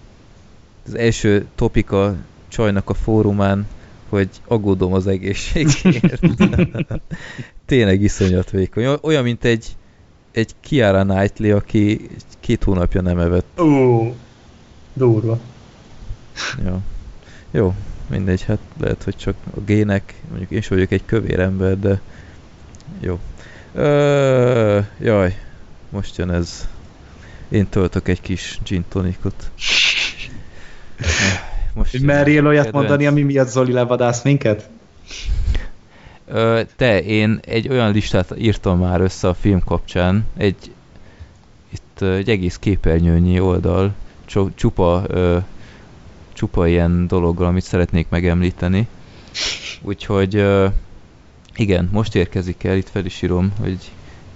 Az 0.86 0.96
első 0.96 1.46
topik 1.56 1.92
a 1.92 2.16
csajnak 2.48 2.90
a 2.90 2.94
fórumán, 2.94 3.68
hogy 4.10 4.30
aggódom 4.48 4.94
az 4.94 5.08
egészségért. 5.08 6.20
Tényleg 7.66 8.02
iszonyat 8.02 8.50
vékony. 8.50 8.98
Olyan, 9.02 9.24
mint 9.24 9.46
egy, 9.46 9.76
egy 10.32 10.56
Kiara 10.60 11.04
Knightley, 11.04 11.56
aki 11.56 12.10
két 12.40 12.64
hónapja 12.64 13.02
nem 13.02 13.20
evett. 13.20 13.60
Ú, 13.60 14.14
durva. 14.94 15.40
Ja. 16.64 16.80
Jó, 17.52 17.74
mindegy, 18.10 18.44
hát 18.44 18.60
lehet, 18.80 19.04
hogy 19.04 19.16
csak 19.16 19.36
a 19.56 19.60
gének, 19.60 20.14
mondjuk 20.30 20.52
én 20.52 20.62
sem 20.62 20.78
vagyok 20.78 20.92
egy 20.92 21.06
kövér 21.06 21.40
ember, 21.40 21.80
de 21.80 22.02
jó. 23.00 23.20
Ö, 23.74 24.80
jaj, 25.00 25.38
most 25.90 26.18
jön 26.18 26.32
ez. 26.32 26.68
Én 27.50 27.70
töltök 27.70 28.08
egy 28.08 28.22
kis 28.22 28.60
gin 28.64 28.86
tonicot. 28.90 29.52
Most 31.74 32.02
merjél 32.02 32.48
olyat 32.48 32.64
kedvenc. 32.64 32.86
mondani, 32.86 33.08
ami 33.08 33.22
miatt 33.22 33.48
Zoli 33.48 33.72
levadász 33.72 34.24
minket? 34.24 34.70
Ö, 36.28 36.62
te, 36.76 37.04
én 37.04 37.40
egy 37.42 37.70
olyan 37.70 37.92
listát 37.92 38.34
írtam 38.38 38.80
már 38.80 39.02
össze 39.02 39.28
a 39.28 39.34
film 39.34 39.64
kapcsán, 39.64 40.26
egy 40.38 40.72
itt 41.74 42.02
egy 42.02 42.30
egész 42.30 42.58
képernyőnyi 42.58 43.40
oldal, 43.40 43.94
csu- 44.26 44.56
csupa, 44.56 45.04
ö, 45.08 45.38
csupa 46.34 46.68
ilyen 46.68 47.08
dologgal, 47.08 47.48
amit 47.48 47.64
szeretnék 47.64 48.10
megemlíteni. 48.10 48.88
Úgyhogy 49.82 50.36
ö, 50.36 50.68
igen, 51.56 51.90
most 51.92 52.16
érkezik 52.16 52.64
el, 52.64 52.78
itt 52.78 52.90
fel 52.90 53.06
is 53.06 53.22
írom, 53.22 53.54
hogy 53.60 53.92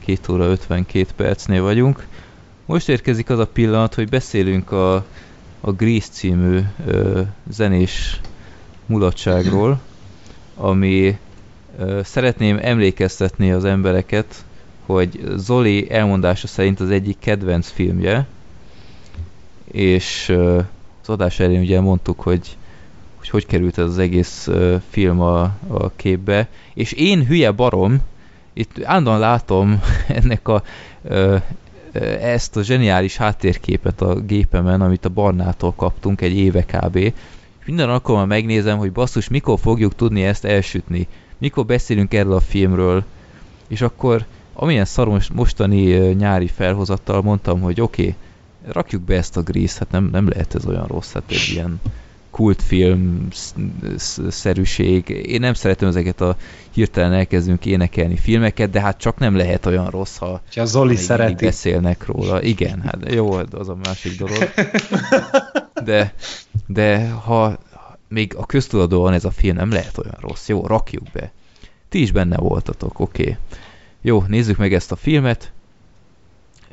2 0.06 0.34
óra 0.34 0.46
52 0.46 1.06
percnél 1.16 1.62
vagyunk. 1.62 2.08
Most 2.66 2.90
érkezik 2.90 3.30
az 3.30 3.40
a 3.40 3.48
pillanat, 3.48 3.94
hogy 3.94 4.10
beszélünk 4.10 4.72
a, 4.72 5.06
a 5.62 5.72
Grease 5.72 6.08
című 6.12 6.60
ö, 6.86 7.22
zenés 7.50 8.22
mulatságról, 8.86 9.80
ami 10.56 11.18
Ö, 11.80 12.00
Szeretném 12.04 12.58
emlékeztetni 12.62 13.52
az 13.52 13.66
embereket, 13.66 14.46
hogy 14.86 15.22
Zoli 15.36 15.92
elmondása 15.92 16.48
szerint 16.48 16.80
az 16.80 16.90
egyik 16.90 17.20
kedvenc 17.20 17.70
filmje, 17.70 18.28
és 19.72 20.30
az 21.02 21.10
adás 21.10 21.40
elén 21.40 21.62
ugye 21.62 21.82
mondtuk, 21.82 22.22
hogy 22.22 22.58
hogy 23.18 23.30
hogy 23.30 23.46
került 23.46 23.78
ez 23.78 23.86
az 23.86 23.98
egész 23.98 24.50
film 24.90 25.22
a, 25.22 25.42
a 25.68 25.92
képbe, 25.96 26.48
és 26.74 26.92
én 26.92 27.26
hülye 27.26 27.52
barom, 27.52 28.02
itt 28.54 28.84
állandóan 28.84 29.20
látom 29.20 29.82
ennek 30.08 30.48
a 30.48 30.64
ezt 32.22 32.56
a 32.56 32.64
zseniális 32.64 33.18
háttérképet 33.18 34.02
a 34.02 34.20
gépemen, 34.20 34.82
amit 34.82 35.06
a 35.06 35.10
Barnától 35.10 35.74
kaptunk 35.74 36.22
egy 36.22 36.38
éve 36.38 36.66
kb. 36.66 37.14
Minden 37.66 37.90
alkalommal 37.90 38.28
megnézem, 38.28 38.78
hogy 38.78 38.92
basszus, 38.92 39.28
mikor 39.28 39.60
fogjuk 39.60 39.96
tudni 39.96 40.24
ezt 40.24 40.46
elsütni, 40.46 41.08
mikor 41.38 41.66
beszélünk 41.66 42.14
erről 42.14 42.34
a 42.34 42.40
filmről, 42.40 43.04
és 43.68 43.82
akkor 43.82 44.26
amilyen 44.54 44.86
szaros 44.86 45.30
mostani 45.32 45.84
nyári 46.14 46.48
felhozattal 46.48 47.22
mondtam, 47.22 47.62
hogy 47.62 47.82
oké, 47.82 48.02
okay, 48.02 48.16
rakjuk 48.72 49.02
be 49.02 49.16
ezt 49.16 49.38
a 49.38 49.42
Grease, 49.42 49.76
hát 49.80 49.92
nem, 49.92 50.10
nem 50.12 50.30
lehet 50.30 50.56
ez 50.56 50.66
olyan 50.66 50.88
rossz, 50.88 51.12
hát 51.12 51.24
egy 51.28 51.50
ilyen 51.54 51.80
kultfilm 52.38 53.28
szerűség. 54.28 55.10
Én 55.10 55.40
nem 55.40 55.54
szeretem 55.54 55.88
ezeket 55.88 56.22
a 56.22 56.38
hirtelen 56.72 57.14
elkezdünk 57.14 57.66
énekelni 57.66 58.18
filmeket, 58.18 58.70
de 58.70 58.82
hát 58.82 58.98
csak 58.98 59.18
nem 59.18 59.36
lehet 59.36 59.66
olyan 59.66 59.90
rossz, 59.90 60.18
ha 60.18 60.42
a 60.56 60.66
Zoli 60.66 60.96
szereti. 60.96 61.46
beszélnek 61.46 62.06
róla. 62.06 62.42
Igen, 62.42 62.82
hát 62.82 63.14
jó, 63.14 63.32
az 63.32 63.70
a 63.70 63.78
másik 63.84 64.18
dolog. 64.18 64.38
De, 65.84 66.14
de 66.68 67.10
ha 67.10 67.58
még 68.08 68.36
a 68.36 68.46
köztudatban 68.46 69.14
ez 69.14 69.26
a 69.26 69.32
film, 69.32 69.56
nem 69.56 69.72
lehet 69.72 69.98
olyan 69.98 70.18
rossz. 70.20 70.48
Jó, 70.48 70.66
rakjuk 70.66 71.04
be. 71.14 71.32
Ti 71.90 72.02
is 72.02 72.12
benne 72.12 72.38
voltatok, 72.38 73.00
oké. 73.00 73.22
Okay. 73.22 73.36
Jó, 74.02 74.24
nézzük 74.28 74.58
meg 74.58 74.74
ezt 74.74 74.92
a 74.92 74.96
filmet. 74.96 75.52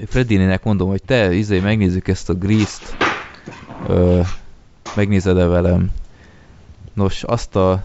Freddinének 0.07 0.65
mondom, 0.65 0.89
hogy 0.89 1.02
te, 1.02 1.33
izé, 1.33 1.60
megnézzük 1.60 2.09
ezt 2.09 2.28
a 2.28 2.34
Grease-t. 2.34 2.97
Megnézed-e 4.96 5.46
velem? 5.46 5.90
Nos, 6.92 7.22
azt 7.22 7.56
a, 7.56 7.84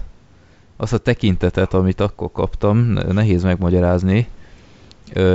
azt 0.78 0.94
a 0.94 0.98
tekintetet, 0.98 1.74
amit 1.74 2.00
akkor 2.00 2.32
kaptam, 2.32 2.78
nehéz 3.12 3.44
megmagyarázni, 3.44 4.28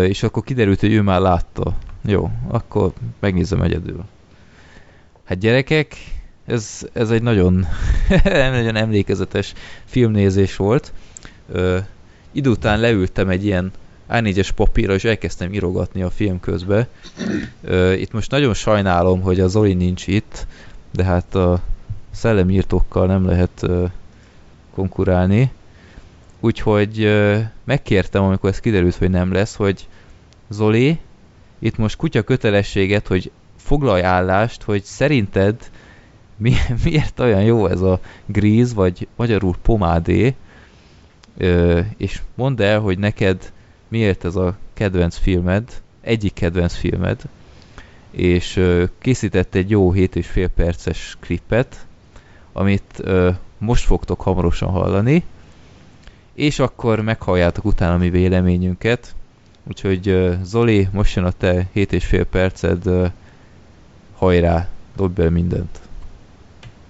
és 0.02 0.22
akkor 0.22 0.42
kiderült, 0.42 0.80
hogy 0.80 0.92
ő 0.92 1.02
már 1.02 1.20
látta. 1.20 1.76
Jó, 2.04 2.30
akkor 2.48 2.92
megnézem 3.20 3.62
egyedül. 3.62 4.04
Hát 5.24 5.38
gyerekek, 5.38 5.96
ez, 6.46 6.88
ez 6.92 7.10
egy 7.10 7.22
nagyon, 7.22 7.66
nagyon 8.24 8.76
emlékezetes 8.76 9.52
filmnézés 9.84 10.56
volt. 10.56 10.92
Ö, 11.52 11.78
idő 12.32 12.50
után 12.50 12.80
leültem 12.80 13.28
egy 13.28 13.44
ilyen 13.44 13.72
A4-es 14.10 14.48
papírra, 14.54 14.94
és 14.94 15.04
elkezdtem 15.04 15.52
írogatni 15.52 16.02
a 16.02 16.10
film 16.10 16.40
közbe. 16.40 16.88
Ö, 17.62 17.92
itt 17.92 18.12
most 18.12 18.30
nagyon 18.30 18.54
sajnálom, 18.54 19.20
hogy 19.20 19.40
a 19.40 19.48
Zoli 19.48 19.74
nincs 19.74 20.06
itt, 20.06 20.46
de 20.94 21.04
hát 21.04 21.34
a 21.34 21.60
szellemírtókkal 22.10 23.06
nem 23.06 23.26
lehet 23.26 23.66
konkurálni. 24.74 25.52
Úgyhogy 26.40 27.10
megkértem, 27.64 28.22
amikor 28.22 28.50
ez 28.50 28.60
kiderült, 28.60 28.94
hogy 28.94 29.10
nem 29.10 29.32
lesz, 29.32 29.54
hogy 29.54 29.88
Zoli, 30.48 30.98
itt 31.58 31.76
most 31.76 31.96
kutya 31.96 32.22
kötelességet, 32.22 33.06
hogy 33.06 33.30
foglalj 33.56 34.02
állást, 34.02 34.62
hogy 34.62 34.82
szerinted 34.82 35.70
mi, 36.36 36.52
miért 36.84 37.20
olyan 37.20 37.42
jó 37.42 37.66
ez 37.66 37.80
a 37.80 38.00
gríz, 38.26 38.74
vagy 38.74 39.08
magyarul 39.16 39.54
pomádé, 39.62 40.34
és 41.96 42.20
mondd 42.34 42.62
el, 42.62 42.80
hogy 42.80 42.98
neked 42.98 43.52
miért 43.88 44.24
ez 44.24 44.36
a 44.36 44.56
kedvenc 44.74 45.16
filmed, 45.16 45.82
egyik 46.00 46.32
kedvenc 46.32 46.74
filmed, 46.74 47.22
és 48.16 48.60
készített 48.98 49.54
egy 49.54 49.70
jó 49.70 49.92
7,5 49.92 50.48
perces 50.54 51.16
klippet, 51.20 51.86
amit 52.52 53.02
most 53.58 53.84
fogtok 53.84 54.20
hamarosan 54.20 54.68
hallani, 54.68 55.24
és 56.34 56.58
akkor 56.58 57.00
meghalljátok 57.00 57.64
utána 57.64 57.96
mi 57.96 58.10
véleményünket. 58.10 59.14
Úgyhogy 59.68 60.34
Zoli, 60.42 60.88
most 60.92 61.16
jön 61.16 61.24
a 61.24 61.30
te 61.30 61.66
7,5 61.74 62.26
perced, 62.30 62.86
ö, 62.86 63.06
hajrá, 64.16 64.68
dobd 64.96 65.14
be 65.14 65.30
mindent! 65.30 65.78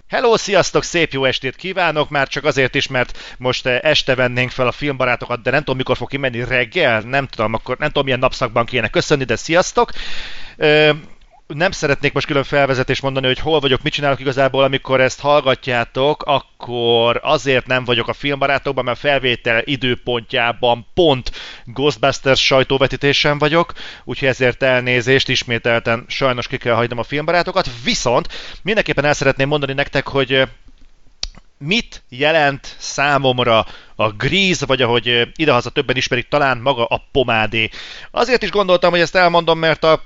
Hello, 0.09 0.37
sziasztok, 0.37 0.83
szép 0.83 1.13
jó 1.13 1.25
estét 1.25 1.57
kívánok, 1.57 2.11
már 2.11 2.29
csak 2.29 2.45
azért 2.45 2.75
is, 2.75 2.87
mert 2.87 3.19
most 3.39 3.67
este 3.67 4.15
vennénk 4.15 4.51
fel 4.51 4.67
a 4.67 4.73
filmbarátokat, 4.73 5.43
de 5.43 5.51
nem 5.51 5.59
tudom, 5.59 5.77
mikor 5.77 5.97
fog 5.97 6.09
kimenni 6.09 6.45
reggel, 6.45 7.01
nem 7.01 7.27
tudom, 7.27 7.55
akkor 7.55 7.77
nem 7.79 7.89
tudom, 7.89 8.05
milyen 8.05 8.19
napszakban 8.19 8.65
kéne 8.65 8.89
köszönni, 8.89 9.25
de 9.25 9.37
sziasztok! 9.37 9.91
Nem 11.47 11.71
szeretnék 11.71 12.13
most 12.13 12.27
külön 12.27 12.45
felvezetést 12.45 13.03
mondani, 13.03 13.27
hogy 13.27 13.39
hol 13.39 13.61
vagyok, 13.61 13.83
mit 13.83 13.93
csinálok 13.93 14.21
igazából, 14.21 14.65
amikor 14.65 15.01
ezt 15.01 15.21
hallgatjátok, 15.21 16.23
akkor 16.23 17.21
azért 17.23 17.67
nem 17.67 17.85
vagyok 17.85 18.09
a 18.09 18.13
filmbarátokban, 18.13 18.85
mert 18.85 18.99
felvétel 18.99 19.63
időpontjában 19.65 20.87
pont 20.95 21.31
Ghostbusters 21.65 22.45
sajtóvetítésen 22.45 23.39
vagyok, 23.39 23.73
úgyhogy 24.05 24.29
ezért 24.29 24.63
elnézést, 24.63 25.29
ismételten 25.29 26.05
sajnos 26.09 26.47
ki 26.47 26.57
kell 26.57 26.75
hagynom 26.75 26.99
a 26.99 27.03
filmbarátokat, 27.03 27.71
viszont 27.85 28.29
mindenképpen 28.63 29.05
el 29.05 29.15
szeretném 29.15 29.49
mondani 29.49 29.73
nektek, 29.73 30.09
hogy 30.09 30.49
mit 31.59 32.03
jelent 32.09 32.77
számomra 32.79 33.67
a 33.95 34.11
Grease, 34.11 34.67
vagy 34.67 34.83
ahogy 34.83 35.29
idehaza 35.37 35.71
többen 35.71 35.97
ismerik, 35.97 36.29
talán 36.29 36.59
maga 36.59 36.85
a 36.85 37.09
pomádé. 37.13 37.69
Azért 38.11 38.43
is 38.43 38.51
gondoltam, 38.51 38.91
hogy 38.91 39.01
ezt 39.01 39.17
elmondom, 39.17 39.59
mert 39.59 39.85
a 39.85 40.03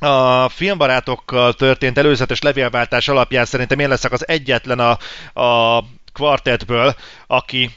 a 0.00 0.48
filmbarátokkal 0.48 1.52
történt 1.54 1.98
előzetes 1.98 2.40
levélváltás 2.40 3.08
alapján 3.08 3.44
szerintem 3.44 3.78
én 3.78 3.88
leszek 3.88 4.12
az 4.12 4.28
egyetlen 4.28 4.78
a, 4.78 4.98
a 5.40 5.84
kvartetből, 6.12 6.94
aki 7.26 7.70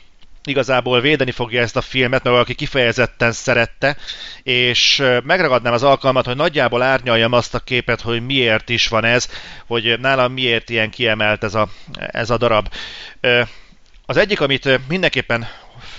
igazából 0.46 1.02
védeni 1.02 1.32
fogja 1.32 1.62
ezt 1.62 1.76
a 1.76 1.82
filmet, 1.82 2.24
meg 2.24 2.34
aki 2.34 2.54
kifejezetten 2.54 3.32
szerette, 3.32 3.98
és 4.44 5.04
megragadnám 5.24 5.74
az 5.74 5.84
alkalmat, 5.84 6.26
hogy 6.26 6.36
nagyjából 6.36 6.82
árnyaljam 6.82 7.34
azt 7.34 7.54
a 7.56 7.60
képet, 7.60 8.02
hogy 8.02 8.26
miért 8.26 8.70
is 8.70 8.88
van 8.88 9.06
ez, 9.06 9.30
hogy 9.68 10.00
nálam 10.00 10.34
miért 10.34 10.70
ilyen 10.70 10.90
kiemelt 10.90 11.44
ez 11.44 11.56
a, 11.56 11.68
ez 11.94 12.30
a 12.30 12.38
darab. 12.38 12.68
Az 14.06 14.18
egyik, 14.18 14.42
amit 14.42 14.88
mindenképpen 14.88 15.48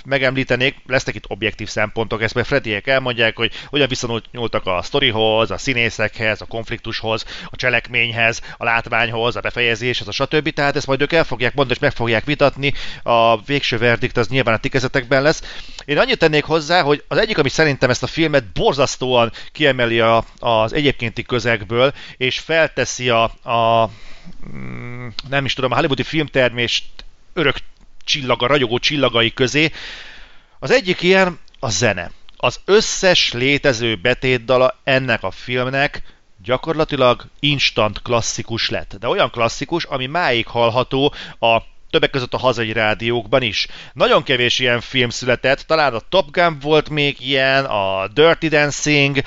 megemlítenék, 0.05 0.75
lesznek 0.87 1.15
itt 1.15 1.25
objektív 1.27 1.67
szempontok, 1.67 2.21
ezt 2.21 2.33
meg 2.33 2.45
Frediek 2.45 2.87
elmondják, 2.87 3.35
hogy 3.37 3.51
hogyan 3.69 3.87
viszonyultak 3.87 4.65
a 4.65 4.81
sztorihoz, 4.81 5.51
a 5.51 5.57
színészekhez, 5.57 6.41
a 6.41 6.45
konfliktushoz, 6.45 7.25
a 7.49 7.55
cselekményhez, 7.55 8.41
a 8.57 8.63
látványhoz, 8.63 9.35
a 9.35 9.39
befejezéshez, 9.39 10.07
a 10.07 10.11
stb. 10.11 10.49
Tehát 10.49 10.75
ezt 10.75 10.87
majd 10.87 11.01
ők 11.01 11.13
el 11.13 11.23
fogják 11.23 11.53
mondani, 11.53 11.75
és 11.75 11.81
meg 11.81 11.91
fogják 11.95 12.25
vitatni. 12.25 12.73
A 13.03 13.41
végső 13.41 13.77
verdikt 13.77 14.17
az 14.17 14.27
nyilván 14.27 14.55
a 14.55 14.59
tikezetekben 14.59 15.21
lesz. 15.21 15.41
Én 15.85 15.97
annyit 15.97 16.17
tennék 16.17 16.43
hozzá, 16.43 16.81
hogy 16.81 17.03
az 17.07 17.17
egyik, 17.17 17.37
ami 17.37 17.49
szerintem 17.49 17.89
ezt 17.89 18.03
a 18.03 18.07
filmet 18.07 18.51
borzasztóan 18.53 19.31
kiemeli 19.51 19.99
a, 19.99 20.23
az 20.39 20.73
egyébkénti 20.73 21.23
közegből, 21.23 21.93
és 22.17 22.39
felteszi 22.39 23.09
a, 23.09 23.23
a 23.23 23.89
mm, 24.55 25.07
nem 25.29 25.45
is 25.45 25.53
tudom, 25.53 25.71
a 25.71 25.75
hollywoodi 25.75 26.03
filmtermést 26.03 26.85
örök 27.33 27.57
csillaga, 28.05 28.47
ragyogó 28.47 28.77
csillagai 28.77 29.33
közé. 29.33 29.71
Az 30.59 30.71
egyik 30.71 31.01
ilyen 31.01 31.39
a 31.59 31.69
zene. 31.69 32.11
Az 32.37 32.59
összes 32.65 33.33
létező 33.33 33.95
betétdala 33.95 34.79
ennek 34.83 35.23
a 35.23 35.31
filmnek 35.31 36.03
gyakorlatilag 36.43 37.25
instant 37.39 38.01
klasszikus 38.01 38.69
lett. 38.69 38.95
De 38.99 39.07
olyan 39.07 39.29
klasszikus, 39.29 39.83
ami 39.83 40.05
máig 40.05 40.47
hallható 40.47 41.13
a 41.39 41.61
többek 41.89 42.09
között 42.09 42.33
a 42.33 42.37
hazai 42.37 42.71
rádiókban 42.71 43.41
is. 43.41 43.67
Nagyon 43.93 44.23
kevés 44.23 44.59
ilyen 44.59 44.81
film 44.81 45.09
született, 45.09 45.59
talán 45.59 45.93
a 45.93 46.01
Top 46.09 46.31
Gun 46.31 46.59
volt 46.59 46.89
még 46.89 47.21
ilyen, 47.21 47.65
a 47.65 48.07
Dirty 48.07 48.47
Dancing, 48.47 49.21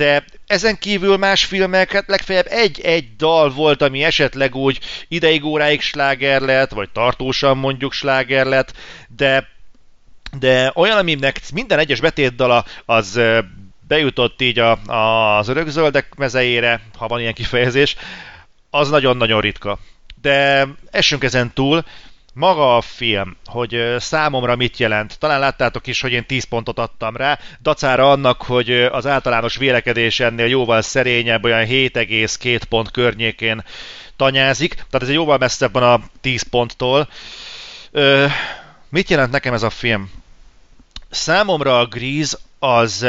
de 0.00 0.24
ezen 0.46 0.78
kívül 0.78 1.16
más 1.16 1.44
filmeket 1.44 2.04
legfeljebb 2.06 2.46
egy-egy 2.48 3.16
dal 3.16 3.50
volt, 3.50 3.82
ami 3.82 4.04
esetleg 4.04 4.54
úgy 4.54 4.78
ideig 5.08 5.44
óráig 5.44 5.80
sláger 5.80 6.40
lett, 6.40 6.70
vagy 6.70 6.88
tartósan 6.90 7.56
mondjuk 7.56 7.92
sláger 7.92 8.46
lett, 8.46 8.72
de 9.16 9.48
de 10.38 10.72
olyan, 10.74 10.98
aminek 10.98 11.40
minden 11.52 11.78
egyes 11.78 12.00
betétdala 12.00 12.64
az 12.84 13.20
bejutott 13.88 14.40
így 14.40 14.58
a, 14.58 14.70
a, 14.86 15.38
az 15.38 15.48
örökzöldek 15.48 16.14
mezejére, 16.14 16.80
ha 16.98 17.06
van 17.06 17.20
ilyen 17.20 17.34
kifejezés, 17.34 17.96
az 18.70 18.90
nagyon-nagyon 18.90 19.40
ritka. 19.40 19.78
De 20.20 20.66
essünk 20.90 21.24
ezen 21.24 21.52
túl, 21.52 21.84
maga 22.34 22.76
a 22.76 22.80
film, 22.80 23.36
hogy 23.44 23.94
számomra 23.98 24.56
mit 24.56 24.78
jelent, 24.78 25.18
talán 25.18 25.40
láttátok 25.40 25.86
is, 25.86 26.00
hogy 26.00 26.12
én 26.12 26.26
10 26.26 26.44
pontot 26.44 26.78
adtam 26.78 27.16
rá, 27.16 27.38
dacára 27.62 28.10
annak, 28.10 28.42
hogy 28.42 28.70
az 28.70 29.06
általános 29.06 29.56
vélekedés 29.56 30.20
ennél 30.20 30.46
jóval 30.46 30.82
szerényebb, 30.82 31.44
olyan 31.44 31.66
7,2 31.66 32.60
pont 32.68 32.90
környékén 32.90 33.64
tanyázik, 34.16 34.74
tehát 34.74 35.02
ez 35.02 35.10
jóval 35.10 35.38
messzebb 35.38 35.72
van 35.72 35.82
a 35.82 36.00
10 36.20 36.42
ponttól. 36.42 37.08
Ö, 37.90 38.26
mit 38.88 39.10
jelent 39.10 39.30
nekem 39.30 39.54
ez 39.54 39.62
a 39.62 39.70
film? 39.70 40.10
Számomra 41.10 41.78
a 41.78 41.86
Grease 41.86 42.36
az 42.58 43.06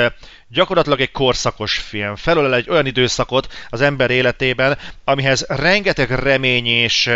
gyakorlatilag 0.47 1.01
egy 1.01 1.11
korszakos 1.11 1.77
film. 1.77 2.15
Felölel 2.15 2.55
egy 2.55 2.69
olyan 2.69 2.85
időszakot 2.85 3.53
az 3.69 3.81
ember 3.81 4.09
életében, 4.09 4.77
amihez 5.03 5.45
rengeteg 5.47 6.09
remény 6.09 6.65
és 6.65 7.09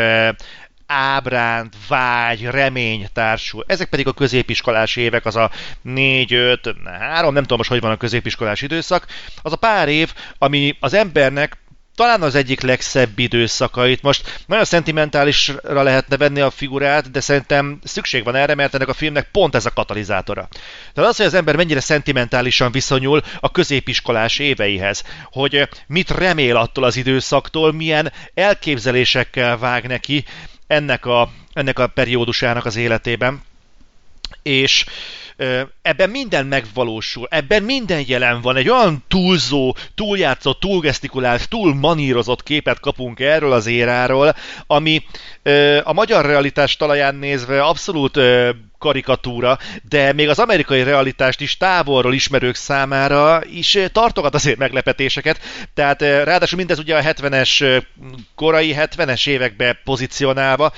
ábránt, 0.87 1.75
vágy, 1.87 2.41
remény 2.41 3.07
társul. 3.13 3.63
Ezek 3.67 3.89
pedig 3.89 4.07
a 4.07 4.13
középiskolás 4.13 4.95
évek, 4.95 5.25
az 5.25 5.35
a 5.35 5.51
4, 5.81 6.33
5, 6.33 6.75
3, 6.99 7.33
nem 7.33 7.41
tudom 7.41 7.57
most, 7.57 7.69
hogy 7.69 7.81
van 7.81 7.91
a 7.91 7.97
középiskolás 7.97 8.61
időszak, 8.61 9.05
az 9.41 9.51
a 9.51 9.55
pár 9.55 9.89
év, 9.89 10.13
ami 10.37 10.77
az 10.79 10.93
embernek 10.93 11.57
talán 11.95 12.21
az 12.21 12.35
egyik 12.35 12.61
legszebb 12.61 13.19
időszakait. 13.19 14.01
Most 14.01 14.43
nagyon 14.45 14.65
szentimentálisra 14.65 15.83
lehetne 15.83 16.17
venni 16.17 16.39
a 16.39 16.49
figurát, 16.49 17.11
de 17.11 17.19
szerintem 17.19 17.79
szükség 17.83 18.23
van 18.23 18.35
erre, 18.35 18.55
mert 18.55 18.73
ennek 18.73 18.87
a 18.87 18.93
filmnek 18.93 19.29
pont 19.31 19.55
ez 19.55 19.65
a 19.65 19.73
katalizátora. 19.73 20.47
Tehát 20.93 21.09
az, 21.09 21.17
hogy 21.17 21.25
az 21.25 21.33
ember 21.33 21.55
mennyire 21.55 21.79
szentimentálisan 21.79 22.71
viszonyul 22.71 23.21
a 23.39 23.51
középiskolás 23.51 24.39
éveihez, 24.39 25.03
hogy 25.23 25.69
mit 25.87 26.09
remél 26.09 26.55
attól 26.55 26.83
az 26.83 26.95
időszaktól, 26.95 27.73
milyen 27.73 28.11
elképzelésekkel 28.33 29.57
vág 29.57 29.87
neki 29.87 30.25
ennek 30.67 31.05
a, 31.05 31.29
ennek 31.53 31.79
a 31.79 31.87
periódusának 31.87 32.65
az 32.65 32.75
életében. 32.75 33.41
És 34.41 34.85
ebben 35.81 36.09
minden 36.09 36.45
megvalósul, 36.45 37.27
ebben 37.29 37.63
minden 37.63 38.03
jelen 38.07 38.41
van, 38.41 38.55
egy 38.55 38.69
olyan 38.69 39.03
túlzó, 39.07 39.75
túljátszott, 39.95 40.59
túlgesztikulált, 40.59 41.49
túl 41.49 41.75
manírozott 41.75 42.43
képet 42.43 42.79
kapunk 42.79 43.19
erről 43.19 43.51
az 43.51 43.65
éráról, 43.67 44.35
ami 44.67 45.03
a 45.83 45.93
magyar 45.93 46.25
realitás 46.25 46.77
talaján 46.77 47.15
nézve 47.15 47.63
abszolút 47.63 48.19
karikatúra, 48.77 49.57
de 49.89 50.13
még 50.13 50.29
az 50.29 50.39
amerikai 50.39 50.83
realitást 50.83 51.41
is 51.41 51.57
távolról 51.57 52.13
ismerők 52.13 52.55
számára 52.55 53.41
is 53.53 53.77
tartogat 53.91 54.33
azért 54.33 54.57
meglepetéseket. 54.57 55.39
Tehát 55.73 56.01
ráadásul 56.01 56.57
mindez 56.57 56.79
ugye 56.79 56.97
a 56.97 57.01
70-es, 57.01 57.83
korai 58.35 58.75
70-es 58.77 59.27
évekbe 59.27 59.79
pozícionálva, 59.83 60.73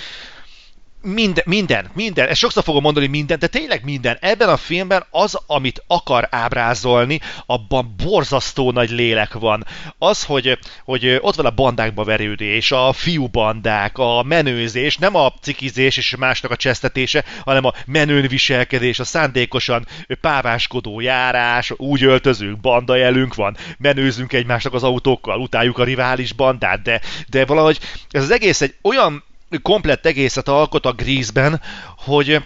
minden, 1.01 1.43
minden, 1.48 1.90
minden, 1.93 2.27
ezt 2.27 2.40
sokszor 2.40 2.64
fogom 2.64 2.82
mondani 2.82 3.08
minden, 3.08 3.40
de 3.40 3.48
tényleg 3.48 3.84
minden. 3.84 4.17
Ebben 4.22 4.50
a 4.50 4.58
filmben 4.58 5.06
az, 5.09 5.40
amit 5.48 5.84
akar 5.88 6.27
ábrázolni, 6.32 7.19
abban 7.45 7.95
borzasztó 8.03 8.72
nagy 8.72 8.90
lélek 8.90 9.34
van. 9.34 9.66
Az, 9.98 10.24
hogy, 10.24 10.59
hogy 10.84 11.17
ott 11.22 11.35
van 11.35 11.45
a 11.45 11.51
bandákba 11.51 12.03
verődés, 12.03 12.72
a 12.72 12.93
fiú 12.93 13.27
bandák, 13.27 13.98
a 13.98 14.24
menőzés, 14.24 14.98
nem 14.98 15.16
a 15.16 15.34
cikizés 15.42 15.98
és 15.98 16.16
másnak 16.16 16.51
a 16.51 16.56
csesztetése, 16.56 17.24
hanem 17.45 17.66
a 17.66 17.74
menőn 17.85 18.27
viselkedés, 18.27 19.00
a 19.00 19.03
szándékosan 19.03 19.88
páváskodó 20.22 21.00
járás, 21.00 21.72
úgy 21.76 22.03
öltözünk, 22.03 22.59
banda 22.59 22.95
jelünk 22.95 23.35
van, 23.35 23.58
menőzünk 23.77 24.34
egymásnak 24.34 24.74
az 24.74 24.84
autókkal, 24.84 25.40
utáljuk 25.40 25.77
a 25.77 25.84
rivális 25.84 26.34
bandát, 26.34 26.82
de, 26.82 27.01
de 27.30 27.45
valahogy 27.45 27.80
ez 28.09 28.24
az 28.24 28.32
egész 28.32 28.61
egy 28.61 28.76
olyan 28.82 29.24
komplett 29.61 30.06
egészet 30.06 30.48
alkot 30.48 30.85
a 30.85 30.93
Grease-ben, 30.93 31.61
hogy 31.98 32.42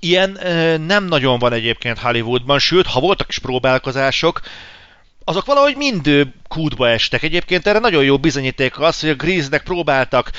ilyen 0.00 0.38
nem 0.80 1.04
nagyon 1.04 1.38
van 1.38 1.52
egyébként 1.52 1.98
Hollywoodban, 1.98 2.58
sőt, 2.58 2.86
ha 2.86 3.00
voltak 3.00 3.28
is 3.28 3.38
próbálkozások, 3.38 4.40
azok 5.24 5.44
valahogy 5.44 5.76
mind 5.76 6.32
kútba 6.48 6.88
estek. 6.88 7.22
Egyébként 7.22 7.66
erre 7.66 7.78
nagyon 7.78 8.04
jó 8.04 8.18
bizonyíték 8.18 8.78
az, 8.78 9.00
hogy 9.00 9.08
a 9.10 9.14
Grease-nek 9.14 9.62
próbáltak 9.62 10.30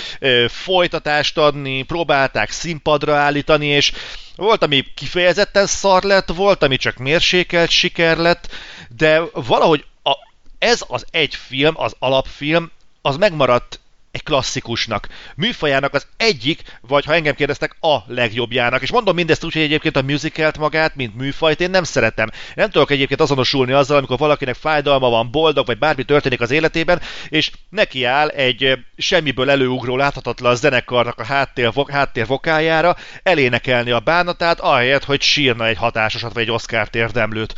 folytatást 0.47 1.37
adni, 1.37 1.83
próbálták 1.83 2.51
színpadra 2.51 3.15
állítani, 3.15 3.65
és 3.65 3.91
volt, 4.35 4.63
ami 4.63 4.85
kifejezetten 4.95 5.65
szar 5.65 6.03
lett, 6.03 6.27
volt, 6.27 6.63
ami 6.63 6.77
csak 6.77 6.97
mérsékelt 6.97 7.69
siker 7.69 8.17
lett, 8.17 8.49
de 8.97 9.21
valahogy 9.33 9.85
a, 10.03 10.11
ez 10.59 10.83
az 10.87 11.05
egy 11.11 11.35
film, 11.35 11.73
az 11.77 11.95
alapfilm, 11.99 12.71
az 13.01 13.17
megmaradt 13.17 13.79
egy 14.13 14.23
klasszikusnak, 14.23 15.07
műfajának 15.35 15.93
az 15.93 16.07
egyik, 16.17 16.61
vagy 16.81 17.05
ha 17.05 17.13
engem 17.13 17.35
kérdeztek, 17.35 17.75
a 17.79 17.97
legjobbjának. 18.07 18.81
És 18.81 18.91
mondom 18.91 19.15
mindezt 19.15 19.43
úgy, 19.43 19.53
hogy 19.53 19.61
egyébként 19.61 19.95
a 19.95 20.01
musicalt 20.01 20.57
magát, 20.57 20.95
mint 20.95 21.15
műfajt 21.15 21.61
én 21.61 21.69
nem 21.69 21.83
szeretem. 21.83 22.29
Nem 22.55 22.69
tudok 22.69 22.91
egyébként 22.91 23.21
azonosulni 23.21 23.71
azzal, 23.71 23.97
amikor 23.97 24.17
valakinek 24.17 24.55
fájdalma 24.55 25.09
van, 25.09 25.31
boldog, 25.31 25.65
vagy 25.65 25.77
bármi 25.77 26.03
történik 26.03 26.41
az 26.41 26.51
életében, 26.51 27.01
és 27.29 27.51
neki 27.69 28.03
áll 28.03 28.27
egy 28.27 28.79
semmiből 28.97 29.49
előugró 29.49 29.97
láthatatlan 29.97 30.55
zenekarnak 30.55 31.19
a 31.19 31.25
háttér, 31.25 31.71
háttér 31.91 32.25
vokájára 32.25 32.95
elénekelni 33.23 33.91
a 33.91 33.99
bánatát, 33.99 34.59
ahelyett, 34.59 35.03
hogy 35.03 35.21
sírna 35.21 35.67
egy 35.67 35.77
hatásosat, 35.77 36.33
vagy 36.33 36.43
egy 36.43 36.51
Oscar 36.51 36.87
érdemlőt. 36.91 37.55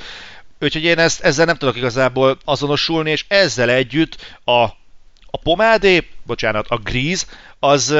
Úgyhogy 0.60 0.84
én 0.84 1.00
ezt, 1.00 1.22
ezzel 1.22 1.46
nem 1.46 1.58
tudok 1.58 1.76
igazából 1.76 2.38
azonosulni, 2.46 3.12
és 3.12 3.26
ezzel 3.28 3.70
együtt 3.70 4.38
a 4.46 4.84
a 5.36 5.40
pomádé, 5.44 6.08
bocsánat, 6.26 6.66
a 6.68 6.78
gríz, 6.78 7.28
az 7.60 7.96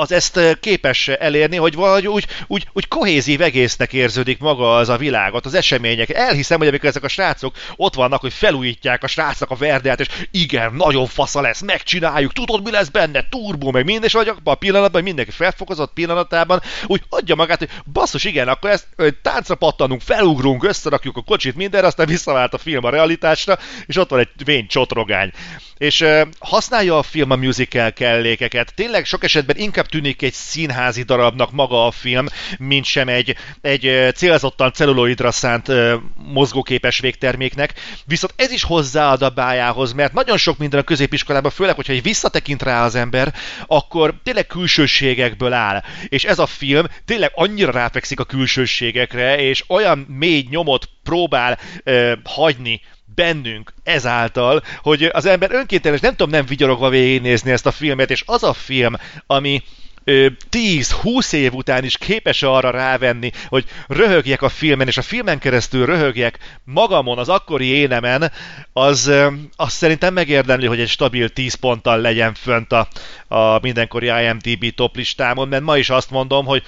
az 0.00 0.12
ezt 0.12 0.58
képes 0.60 1.08
elérni, 1.08 1.56
hogy 1.56 1.74
valahogy 1.74 2.06
úgy, 2.06 2.26
úgy, 2.46 2.68
úgy 2.72 2.88
kohézív 2.88 3.40
egésznek 3.40 3.92
érződik 3.92 4.38
maga 4.38 4.76
az 4.76 4.88
a 4.88 4.96
világot, 4.96 5.46
az 5.46 5.54
események. 5.54 6.10
Elhiszem, 6.10 6.58
hogy 6.58 6.68
amikor 6.68 6.88
ezek 6.88 7.02
a 7.02 7.08
srácok 7.08 7.54
ott 7.76 7.94
vannak, 7.94 8.20
hogy 8.20 8.32
felújítják 8.32 9.02
a 9.02 9.06
srácnak 9.06 9.50
a 9.50 9.54
verdelt, 9.54 10.00
és 10.00 10.06
igen, 10.30 10.74
nagyon 10.74 11.06
fasza 11.06 11.40
lesz, 11.40 11.60
megcsináljuk, 11.60 12.32
tudod 12.32 12.62
mi 12.62 12.70
lesz 12.70 12.88
benne, 12.88 13.28
turbó, 13.28 13.70
meg 13.70 13.84
minden, 13.84 14.04
és 14.04 14.12
vagy 14.12 14.32
a 14.44 14.54
pillanatban, 14.54 15.02
mindenki 15.02 15.30
felfokozott 15.30 15.92
pillanatában, 15.92 16.60
úgy 16.86 17.02
adja 17.08 17.34
magát, 17.34 17.58
hogy 17.58 17.70
basszus, 17.92 18.24
igen, 18.24 18.48
akkor 18.48 18.70
ezt 18.70 18.86
táncra 19.22 19.54
pattanunk, 19.54 20.00
felugrunk, 20.00 20.64
összerakjuk 20.64 21.16
a 21.16 21.22
kocsit, 21.22 21.54
mindenre, 21.54 21.86
aztán 21.86 22.06
visszavált 22.06 22.54
a 22.54 22.58
film 22.58 22.84
a 22.84 22.90
realitásra, 22.90 23.58
és 23.86 23.96
ott 23.96 24.10
van 24.10 24.18
egy 24.20 24.28
vén 24.44 24.66
csotrogány. 24.66 25.32
És 25.80 26.04
használja 26.38 26.98
a 26.98 27.02
film 27.02 27.30
a 27.30 27.36
musical 27.36 27.92
kellékeket. 27.92 28.72
Tényleg 28.74 29.04
sok 29.04 29.24
esetben 29.24 29.56
inkább 29.56 29.86
tűnik 29.86 30.22
egy 30.22 30.32
színházi 30.32 31.02
darabnak 31.02 31.50
maga 31.50 31.86
a 31.86 31.90
film, 31.90 32.26
mint 32.58 32.84
sem 32.84 33.08
egy, 33.08 33.36
egy 33.60 34.12
célzottan 34.14 34.72
celluloidra 34.72 35.30
szánt 35.30 35.72
mozgóképes 36.14 36.98
végterméknek. 36.98 37.72
Viszont 38.04 38.34
ez 38.36 38.50
is 38.50 38.62
hozzáad 38.62 39.22
a 39.22 39.30
bájához, 39.30 39.92
mert 39.92 40.12
nagyon 40.12 40.36
sok 40.36 40.58
minden 40.58 40.80
a 40.80 40.82
középiskolában, 40.82 41.50
főleg, 41.50 41.74
hogyha 41.74 41.92
egy 41.92 42.02
visszatekint 42.02 42.62
rá 42.62 42.84
az 42.84 42.94
ember, 42.94 43.34
akkor 43.66 44.14
tényleg 44.22 44.46
külsőségekből 44.46 45.52
áll. 45.52 45.82
És 46.08 46.24
ez 46.24 46.38
a 46.38 46.46
film 46.46 46.86
tényleg 47.04 47.30
annyira 47.34 47.72
ráfekszik 47.72 48.20
a 48.20 48.24
külsőségekre, 48.24 49.38
és 49.38 49.64
olyan 49.68 49.98
mély 49.98 50.46
nyomot 50.50 50.88
próbál 51.02 51.58
ö, 51.84 52.12
hagyni 52.24 52.80
bennünk 53.14 53.72
ezáltal, 53.82 54.62
hogy 54.82 55.02
az 55.02 55.26
ember 55.26 55.52
önkénteles, 55.52 56.00
nem 56.00 56.10
tudom 56.10 56.30
nem 56.30 56.46
vigyorogva 56.46 56.88
végignézni 56.88 57.50
ezt 57.50 57.66
a 57.66 57.70
filmet, 57.70 58.10
és 58.10 58.22
az 58.26 58.42
a 58.42 58.52
film, 58.52 58.94
ami 59.26 59.62
10-20 60.06 61.32
év 61.32 61.54
után 61.54 61.84
is 61.84 61.98
képes 61.98 62.42
arra 62.42 62.70
rávenni, 62.70 63.30
hogy 63.48 63.64
röhögjek 63.86 64.42
a 64.42 64.48
filmen, 64.48 64.86
és 64.86 64.96
a 64.96 65.02
filmen 65.02 65.38
keresztül 65.38 65.86
röhögjek 65.86 66.38
magamon, 66.64 67.18
az 67.18 67.28
akkori 67.28 67.66
énemen, 67.66 68.32
az, 68.72 69.12
az 69.56 69.72
szerintem 69.72 70.12
megérdemli, 70.12 70.66
hogy 70.66 70.80
egy 70.80 70.88
stabil 70.88 71.28
10 71.28 71.54
ponttal 71.54 72.00
legyen 72.00 72.34
fönt 72.34 72.72
a, 72.72 72.88
a 73.28 73.58
mindenkori 73.62 74.06
IMDb 74.06 74.74
top 74.74 74.96
listámon, 74.96 75.48
mert 75.48 75.62
ma 75.62 75.76
is 75.76 75.90
azt 75.90 76.10
mondom, 76.10 76.44
hogy 76.44 76.62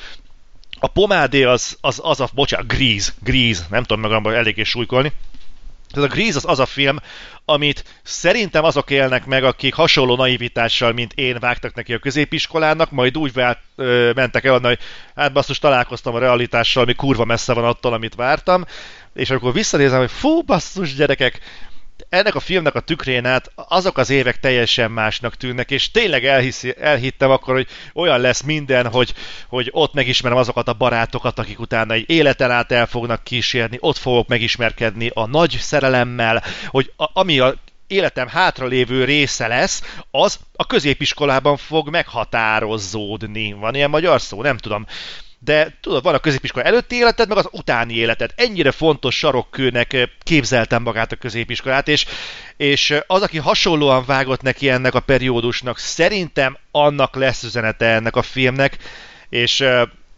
a 0.80 0.86
pomádé 0.86 1.44
az, 1.44 1.76
az, 1.80 2.00
az 2.02 2.20
a, 2.20 2.28
bocsánat, 2.34 2.66
Grease, 2.66 3.12
Grease, 3.20 3.62
nem 3.70 3.82
tudom 3.82 4.02
magamban 4.02 4.34
eléggé 4.34 4.62
súlykolni, 4.62 5.12
tehát 5.92 6.10
a 6.10 6.14
Grease 6.14 6.36
az 6.36 6.44
az 6.46 6.58
a 6.58 6.66
film, 6.66 6.96
amit 7.44 7.84
szerintem 8.02 8.64
azok 8.64 8.90
élnek 8.90 9.26
meg, 9.26 9.44
akik 9.44 9.74
hasonló 9.74 10.16
naivitással, 10.16 10.92
mint 10.92 11.12
én 11.12 11.36
vágtak 11.40 11.74
neki 11.74 11.92
a 11.92 11.98
középiskolának, 11.98 12.90
majd 12.90 13.18
úgy 13.18 13.32
vált, 13.32 13.58
ö, 13.76 14.10
mentek 14.14 14.44
el, 14.44 14.58
hogy 14.58 14.78
hát 15.14 15.32
basszus, 15.32 15.58
találkoztam 15.58 16.14
a 16.14 16.18
realitással, 16.18 16.82
ami 16.82 16.94
kurva 16.94 17.24
messze 17.24 17.52
van 17.52 17.64
attól, 17.64 17.92
amit 17.92 18.14
vártam, 18.14 18.64
és 19.14 19.30
akkor 19.30 19.52
visszanézem, 19.52 19.98
hogy 19.98 20.10
fú, 20.10 20.42
basszus 20.42 20.94
gyerekek, 20.94 21.40
ennek 22.12 22.34
a 22.34 22.40
filmnek 22.40 22.74
a 22.74 22.80
tükrén 22.80 23.26
át 23.26 23.50
azok 23.54 23.98
az 23.98 24.10
évek 24.10 24.40
teljesen 24.40 24.90
másnak 24.90 25.36
tűnnek, 25.36 25.70
és 25.70 25.90
tényleg 25.90 26.24
elhiszi, 26.24 26.74
elhittem 26.80 27.30
akkor, 27.30 27.54
hogy 27.54 27.66
olyan 27.94 28.20
lesz 28.20 28.40
minden, 28.42 28.86
hogy, 28.86 29.14
hogy 29.48 29.68
ott 29.70 29.92
megismerem 29.92 30.38
azokat 30.38 30.68
a 30.68 30.72
barátokat, 30.72 31.38
akik 31.38 31.60
utána 31.60 31.92
egy 31.92 32.10
életen 32.10 32.50
át 32.50 32.72
el 32.72 32.86
fognak 32.86 33.24
kísérni, 33.24 33.76
ott 33.80 33.96
fogok 33.96 34.28
megismerkedni 34.28 35.10
a 35.14 35.26
nagy 35.26 35.56
szerelemmel, 35.60 36.42
hogy 36.66 36.92
a, 36.96 37.10
ami 37.12 37.38
a 37.38 37.54
életem 37.86 38.28
hátralévő 38.28 39.04
része 39.04 39.46
lesz, 39.46 39.82
az 40.10 40.38
a 40.56 40.66
középiskolában 40.66 41.56
fog 41.56 41.90
meghatározódni. 41.90 43.52
Van 43.52 43.74
ilyen 43.74 43.90
magyar 43.90 44.20
szó? 44.20 44.42
Nem 44.42 44.56
tudom 44.56 44.86
de 45.44 45.76
tudod, 45.80 46.02
van 46.02 46.14
a 46.14 46.18
középiskola 46.18 46.64
előtti 46.64 46.96
életed, 46.96 47.28
meg 47.28 47.36
az 47.36 47.48
utáni 47.50 47.94
életed. 47.94 48.30
Ennyire 48.36 48.70
fontos 48.70 49.18
sarokkőnek 49.18 50.08
képzeltem 50.22 50.82
magát 50.82 51.12
a 51.12 51.16
középiskolát, 51.16 51.88
és, 51.88 52.06
és 52.56 52.94
az, 53.06 53.22
aki 53.22 53.38
hasonlóan 53.38 54.04
vágott 54.06 54.42
neki 54.42 54.68
ennek 54.68 54.94
a 54.94 55.00
periódusnak, 55.00 55.78
szerintem 55.78 56.56
annak 56.70 57.14
lesz 57.14 57.42
üzenete 57.42 57.86
ennek 57.86 58.16
a 58.16 58.22
filmnek, 58.22 58.76
és 59.28 59.64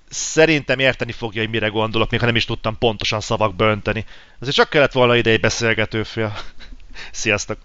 szerintem 0.08 0.78
érteni 0.78 1.12
fogja, 1.12 1.40
hogy 1.40 1.50
mire 1.50 1.68
gondolok, 1.68 2.10
még 2.10 2.20
ha 2.20 2.26
nem 2.26 2.36
is 2.36 2.44
tudtam 2.44 2.78
pontosan 2.78 3.20
szavakba 3.20 3.64
önteni. 3.64 4.04
Azért 4.40 4.56
csak 4.56 4.70
kellett 4.70 4.92
volna 4.92 5.16
ide 5.16 5.30
egy 5.30 5.40
beszélgetőfél. 5.40 6.32
Sziasztok! 7.10 7.58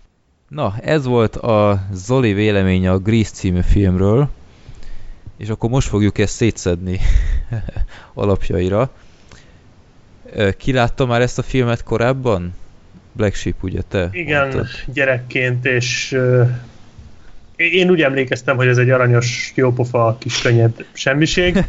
Na, 0.47 0.75
ez 0.81 1.05
volt 1.05 1.35
a 1.35 1.81
Zoli 1.91 2.33
véleménye 2.33 2.91
a 2.91 2.99
Grease 2.99 3.31
című 3.31 3.61
filmről, 3.61 4.29
és 5.39 5.49
akkor 5.49 5.69
most 5.69 5.87
fogjuk 5.87 6.17
ezt 6.17 6.33
szétszedni 6.33 6.99
alapjaira. 8.13 8.91
Ki 10.57 10.71
látta 10.71 11.05
már 11.05 11.21
ezt 11.21 11.37
a 11.37 11.41
filmet 11.41 11.83
korábban? 11.83 12.53
Black 13.11 13.35
Sheep, 13.35 13.63
ugye 13.63 13.81
te? 13.87 14.09
Igen, 14.11 14.41
mondtad? 14.41 14.67
gyerekként, 14.93 15.65
és 15.65 16.11
uh, 16.11 16.49
én 17.55 17.89
úgy 17.89 18.01
emlékeztem, 18.01 18.55
hogy 18.55 18.67
ez 18.67 18.77
egy 18.77 18.89
aranyos, 18.89 19.51
jópofa, 19.55 20.17
kis 20.19 20.41
könnyed 20.41 20.85
semmiség. 20.91 21.57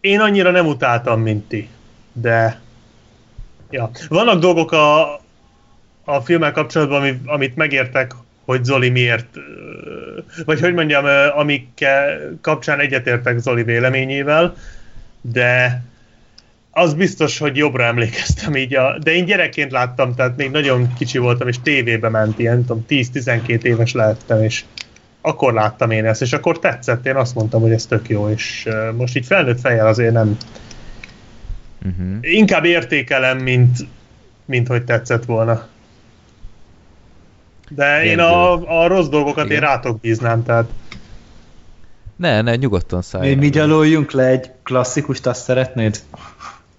én 0.00 0.20
annyira 0.20 0.50
nem 0.50 0.66
utáltam, 0.66 1.20
mint 1.20 1.48
ti, 1.48 1.68
de 2.12 2.60
ja. 3.70 3.90
vannak 4.08 4.40
dolgok 4.40 4.72
a, 4.72 5.14
a 6.04 6.20
filmmel 6.24 6.52
kapcsolatban, 6.52 7.00
ami, 7.00 7.20
amit 7.24 7.56
megértek, 7.56 8.12
hogy 8.46 8.64
Zoli 8.64 8.88
miért, 8.88 9.26
vagy 10.44 10.60
hogy 10.60 10.74
mondjam, 10.74 11.04
amikkel 11.36 12.18
kapcsán 12.40 12.80
egyetértek 12.80 13.38
Zoli 13.38 13.62
véleményével, 13.62 14.56
de 15.20 15.82
az 16.70 16.94
biztos, 16.94 17.38
hogy 17.38 17.56
jobbra 17.56 17.84
emlékeztem 17.84 18.56
így, 18.56 18.74
a, 18.74 18.98
de 19.02 19.10
én 19.10 19.24
gyerekként 19.24 19.70
láttam, 19.70 20.14
tehát 20.14 20.36
még 20.36 20.50
nagyon 20.50 20.92
kicsi 20.98 21.18
voltam, 21.18 21.48
és 21.48 21.56
tévébe 21.62 22.08
ment 22.08 22.38
ilyen, 22.38 22.64
tudom, 22.64 22.84
10-12 22.88 23.62
éves 23.62 23.92
lehettem, 23.92 24.42
és 24.42 24.64
akkor 25.20 25.52
láttam 25.52 25.90
én 25.90 26.04
ezt, 26.04 26.22
és 26.22 26.32
akkor 26.32 26.58
tetszett, 26.58 27.06
én 27.06 27.16
azt 27.16 27.34
mondtam, 27.34 27.60
hogy 27.60 27.72
ez 27.72 27.86
tök 27.86 28.08
jó, 28.08 28.30
és 28.30 28.68
most 28.96 29.16
így 29.16 29.26
felnőtt 29.26 29.60
fejjel 29.60 29.86
azért 29.86 30.12
nem, 30.12 30.36
uh-huh. 31.84 32.16
inkább 32.20 32.64
értékelem, 32.64 33.38
mint, 33.38 33.78
mint 34.44 34.68
hogy 34.68 34.84
tetszett 34.84 35.24
volna. 35.24 35.66
De 37.68 38.04
én 38.04 38.18
a, 38.18 38.52
a 38.82 38.86
rossz 38.86 39.08
dolgokat 39.08 39.44
Igen. 39.44 39.56
én 39.56 39.68
rátok 39.68 40.00
bíznám, 40.00 40.44
tehát... 40.44 40.70
Ne, 42.16 42.42
ne, 42.42 42.56
nyugodtan 42.56 43.02
szállj. 43.02 43.28
Mi, 43.28 43.34
mi 43.34 43.50
gyaloljunk 43.50 44.10
le 44.10 44.26
egy 44.26 44.50
klasszikust, 44.62 45.26
azt 45.26 45.42
szeretnéd? 45.42 46.00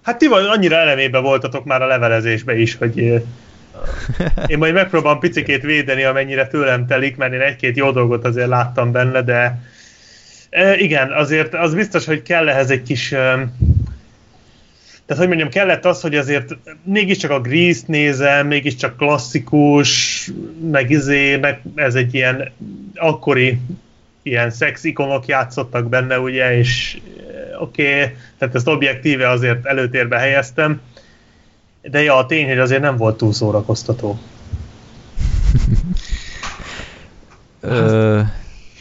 Hát 0.02 0.18
ti 0.18 0.26
annyira 0.26 0.76
elemében 0.76 1.22
voltatok 1.22 1.64
már 1.64 1.82
a 1.82 1.86
levelezésbe 1.86 2.58
is, 2.58 2.76
hogy 2.76 2.96
én 4.46 4.58
majd 4.58 4.74
megpróbálom 4.74 5.18
picikét 5.18 5.62
védeni, 5.62 6.04
amennyire 6.04 6.46
tőlem 6.46 6.86
telik, 6.86 7.16
mert 7.16 7.32
én 7.32 7.40
egy-két 7.40 7.76
jó 7.76 7.90
dolgot 7.90 8.24
azért 8.24 8.48
láttam 8.48 8.92
benne, 8.92 9.22
de 9.22 9.58
igen, 10.76 11.12
azért 11.12 11.54
az 11.54 11.74
biztos, 11.74 12.04
hogy 12.04 12.22
kell 12.22 12.48
ehhez 12.48 12.70
egy 12.70 12.82
kis 12.82 13.14
tehát 15.08 15.22
hogy 15.22 15.28
mondjam, 15.28 15.48
kellett 15.48 15.84
az, 15.84 16.00
hogy 16.00 16.16
azért 16.16 16.56
mégiscsak 16.82 17.30
a 17.30 17.40
Grease 17.40 17.82
nézem, 17.86 18.46
mégiscsak 18.46 18.96
klasszikus, 18.96 20.30
meg 20.70 20.90
izé, 20.90 21.36
meg 21.36 21.60
ez 21.74 21.94
egy 21.94 22.14
ilyen 22.14 22.52
akkori 22.94 23.60
ilyen 24.22 24.50
szexikonok 24.50 25.26
játszottak 25.26 25.88
benne, 25.88 26.18
ugye, 26.18 26.58
és 26.58 27.00
eh, 27.18 27.62
oké, 27.62 28.02
okay, 28.02 28.14
tehát 28.38 28.54
ezt 28.54 28.68
objektíve 28.68 29.28
azért 29.28 29.66
előtérbe 29.66 30.18
helyeztem, 30.18 30.80
de 31.82 32.02
ja, 32.02 32.16
a 32.16 32.26
tény, 32.26 32.48
hogy 32.48 32.58
azért 32.58 32.82
nem 32.82 32.96
volt 32.96 33.16
túl 33.16 33.32
szórakoztató. 33.32 34.18
Ö, 37.60 38.20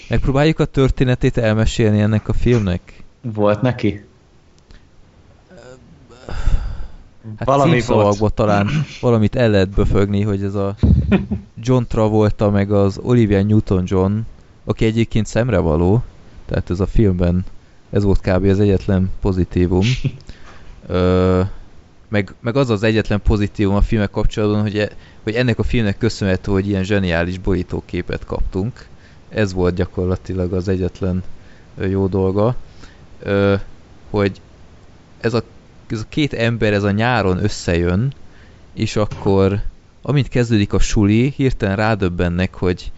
megpróbáljuk 0.09 0.59
a 0.59 0.65
történetét 0.65 1.37
elmesélni 1.37 1.99
ennek 1.99 2.27
a 2.27 2.33
filmnek? 2.33 3.03
Volt 3.21 3.61
neki? 3.61 4.06
Hát 7.35 7.47
valami 7.47 7.79
szavakból 7.79 8.29
talán 8.29 8.69
valamit 9.01 9.35
el 9.35 9.49
lehet 9.49 9.69
böfögni, 9.69 10.21
hogy 10.21 10.43
ez 10.43 10.55
a 10.55 10.75
John 11.61 11.83
Travolta 11.87 12.49
meg 12.49 12.71
az 12.71 12.99
Olivia 13.03 13.43
Newton-John, 13.43 14.19
aki 14.65 14.85
egyébként 14.85 15.25
szemrevaló, 15.25 16.03
tehát 16.45 16.69
ez 16.69 16.79
a 16.79 16.85
filmben 16.85 17.45
ez 17.89 18.03
volt 18.03 18.19
kb. 18.19 18.45
az 18.45 18.59
egyetlen 18.59 19.09
pozitívum. 19.21 19.85
Ö, 20.87 21.41
meg, 22.07 22.33
meg 22.39 22.55
az 22.55 22.69
az 22.69 22.83
egyetlen 22.83 23.21
pozitívum 23.21 23.75
a 23.75 23.81
filmek 23.81 24.09
kapcsolatban, 24.09 24.61
hogy, 24.61 24.77
e, 24.77 24.89
hogy 25.23 25.33
ennek 25.33 25.59
a 25.59 25.63
filmnek 25.63 25.97
köszönhető, 25.97 26.51
hogy 26.51 26.67
ilyen 26.67 26.83
zseniális 26.83 27.37
borítóképet 27.37 28.25
kaptunk. 28.25 28.87
Ez 29.29 29.53
volt 29.53 29.75
gyakorlatilag 29.75 30.53
az 30.53 30.67
egyetlen 30.67 31.23
jó 31.89 32.07
dolga. 32.07 32.55
Ö, 33.19 33.55
hogy 34.09 34.41
ez 35.21 35.33
a 35.33 35.43
ez 35.91 35.99
a 35.99 36.05
két 36.09 36.33
ember 36.33 36.73
ez 36.73 36.83
a 36.83 36.91
nyáron 36.91 37.43
összejön, 37.43 38.13
és 38.73 38.95
akkor 38.95 39.61
amint 40.01 40.27
kezdődik 40.27 40.73
a 40.73 40.79
suli, 40.79 41.33
hirtelen 41.35 41.75
rádöbbennek, 41.75 42.53
hogy 42.53 42.91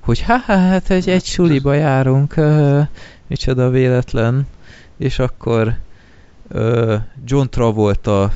hogy 0.00 0.22
ha 0.22 0.36
hát 0.36 0.90
egy, 0.90 1.08
egy 1.08 1.24
suliba 1.24 1.72
járunk, 1.72 2.34
uh, 2.36 2.86
micsoda 3.26 3.70
véletlen, 3.70 4.46
és 4.96 5.18
akkor 5.18 5.74
uh, 6.52 6.94
John 7.24 7.46
Travolta 7.50 8.32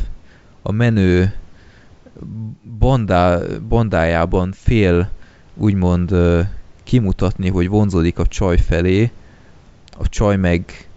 a 0.63 0.73
menő 0.73 1.35
bandá, 2.79 3.39
bandájában 3.69 4.53
fél 4.53 5.11
úgymond 5.55 6.13
uh, 6.13 6.41
kimutatni, 6.85 7.49
hogy 7.49 7.69
vonzódik 7.69 8.19
a 8.19 8.27
csaj 8.27 8.57
felé, 8.57 9.11
a 9.99 10.09
csaj 10.09 10.37
meg 10.37 10.89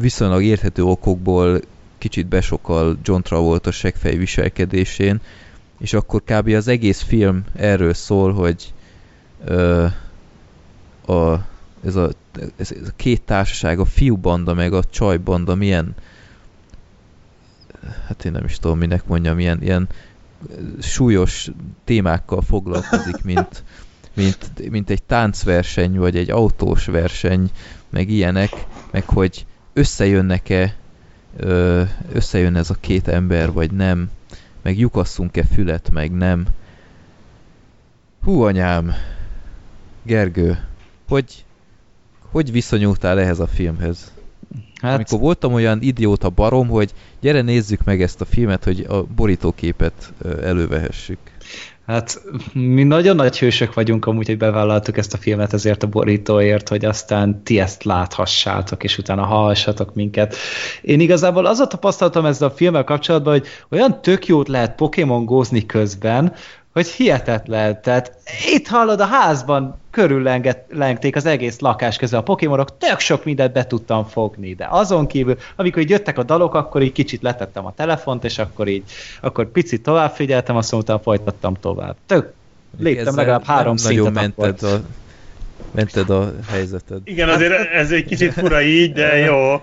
viszonylag 0.00 0.42
érthető 0.42 0.82
okokból 0.82 1.60
kicsit 2.04 2.26
besokal 2.26 2.98
John 3.02 3.20
Travolta 3.20 3.70
segfej 3.70 4.16
viselkedésén, 4.16 5.20
és 5.78 5.92
akkor 5.92 6.22
kb. 6.24 6.48
az 6.48 6.68
egész 6.68 7.02
film 7.02 7.44
erről 7.54 7.94
szól, 7.94 8.32
hogy 8.32 8.72
ö, 9.44 9.86
a, 11.06 11.32
ez, 11.84 11.96
a, 11.96 12.10
ez, 12.56 12.72
ez 12.72 12.88
a 12.88 12.92
két 12.96 13.22
társaság, 13.22 13.78
a 13.78 13.84
fiúbanda 13.84 14.54
meg 14.54 14.72
a 14.72 14.84
csajbanda 14.84 15.54
milyen 15.54 15.94
hát 18.06 18.24
én 18.24 18.32
nem 18.32 18.44
is 18.44 18.58
tudom, 18.58 18.78
minek 18.78 19.06
mondjam, 19.06 19.38
ilyen, 19.38 19.62
ilyen 19.62 19.88
súlyos 20.80 21.50
témákkal 21.84 22.42
foglalkozik, 22.42 23.22
mint, 23.22 23.62
mint, 24.14 24.70
mint 24.70 24.90
egy 24.90 25.02
táncverseny, 25.02 25.98
vagy 25.98 26.16
egy 26.16 26.30
autós 26.30 26.84
verseny, 26.84 27.50
meg 27.90 28.10
ilyenek, 28.10 28.50
meg 28.90 29.04
hogy 29.04 29.46
összejönnek-e 29.72 30.74
összejön 32.12 32.56
ez 32.56 32.70
a 32.70 32.76
két 32.80 33.08
ember, 33.08 33.52
vagy 33.52 33.72
nem, 33.72 34.10
meg 34.62 34.78
lyukasszunk-e 34.78 35.44
fület, 35.44 35.90
meg 35.90 36.12
nem. 36.12 36.46
Hú, 38.22 38.42
anyám! 38.42 38.92
Gergő, 40.02 40.58
hogy, 41.08 41.44
hogy 42.30 42.52
viszonyultál 42.52 43.20
ehhez 43.20 43.40
a 43.40 43.46
filmhez? 43.46 44.12
Hát... 44.80 44.94
Amikor 44.94 45.18
voltam 45.18 45.52
olyan 45.52 45.82
idióta 45.82 46.30
barom, 46.30 46.68
hogy 46.68 46.92
gyere 47.20 47.40
nézzük 47.40 47.84
meg 47.84 48.02
ezt 48.02 48.20
a 48.20 48.24
filmet, 48.24 48.64
hogy 48.64 48.86
a 48.88 49.02
borítóképet 49.02 50.12
elővehessük. 50.42 51.18
Hát 51.86 52.22
mi 52.52 52.82
nagyon 52.82 53.16
nagy 53.16 53.38
hősök 53.38 53.74
vagyunk 53.74 54.06
amúgy, 54.06 54.26
hogy 54.26 54.36
bevállaltuk 54.36 54.96
ezt 54.96 55.14
a 55.14 55.16
filmet 55.16 55.52
ezért 55.52 55.82
a 55.82 55.86
borítóért, 55.86 56.68
hogy 56.68 56.84
aztán 56.84 57.42
ti 57.42 57.60
ezt 57.60 57.84
láthassátok, 57.84 58.84
és 58.84 58.98
utána 58.98 59.24
hallhassatok 59.24 59.94
minket. 59.94 60.36
Én 60.82 61.00
igazából 61.00 61.46
az 61.46 61.58
a 61.58 61.66
tapasztalatom 61.66 62.24
ezzel 62.24 62.48
a 62.48 62.54
filmmel 62.54 62.84
kapcsolatban, 62.84 63.32
hogy 63.32 63.46
olyan 63.70 64.00
tök 64.02 64.26
jót 64.26 64.48
lehet 64.48 64.74
Pokémon 64.74 65.24
gózni 65.24 65.66
közben, 65.66 66.32
hogy 66.74 66.86
hihetetlen. 66.86 67.82
Tehát 67.82 68.12
itt 68.54 68.66
hallod 68.66 69.00
a 69.00 69.04
házban 69.04 69.80
körüllengték 69.90 71.16
az 71.16 71.26
egész 71.26 71.58
lakás 71.58 71.96
közben 71.96 72.20
a 72.20 72.22
pokémonok, 72.22 72.78
tök 72.78 72.98
sok 72.98 73.24
mindent 73.24 73.52
be 73.52 73.66
tudtam 73.66 74.04
fogni, 74.04 74.54
de 74.54 74.66
azon 74.70 75.06
kívül, 75.06 75.36
amikor 75.56 75.82
így 75.82 75.90
jöttek 75.90 76.18
a 76.18 76.22
dalok, 76.22 76.54
akkor 76.54 76.82
így 76.82 76.92
kicsit 76.92 77.22
letettem 77.22 77.66
a 77.66 77.74
telefont, 77.74 78.24
és 78.24 78.38
akkor 78.38 78.68
így, 78.68 78.84
akkor 79.20 79.50
picit 79.50 79.82
tovább 79.82 80.10
figyeltem, 80.10 80.56
azt 80.56 80.72
mondtam, 80.72 81.00
folytattam 81.00 81.54
tovább. 81.60 81.96
Tök, 82.06 82.32
léptem 82.78 83.16
legalább 83.16 83.44
három 83.44 83.76
szintet 83.76 84.12
mented 84.12 84.62
a, 84.62 84.80
mented 85.74 86.10
a 86.10 86.32
helyzeted. 86.50 86.98
Igen, 87.04 87.28
azért 87.28 87.52
ez 87.72 87.90
egy 87.90 88.04
kicsit 88.04 88.32
fura 88.32 88.62
így, 88.62 88.92
de 88.92 89.16
jó. 89.28 89.60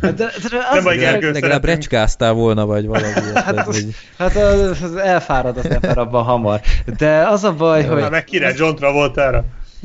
De, 0.00 0.12
de 0.12 0.32
az 0.70 0.84
nem 0.84 0.84
legalább, 0.84 1.22
legalább 1.22 1.64
recskáztál 1.64 2.32
volna, 2.32 2.66
vagy 2.66 2.86
valami. 2.86 3.12
hát, 3.34 3.68
az, 3.68 3.86
hát 4.18 4.36
az, 4.36 4.82
az 4.82 4.96
elfárad 4.96 5.56
az 5.56 5.70
ember 5.70 5.98
abban 5.98 6.24
hamar. 6.24 6.60
De 6.98 7.28
az 7.28 7.44
a 7.44 7.52
baj, 7.52 7.80
ja, 7.80 7.92
hogy... 7.92 8.02
Hát 8.02 8.10
meg 8.10 8.24
király 8.24 8.54
John 8.56 8.74
Travolta-ra. 8.74 9.44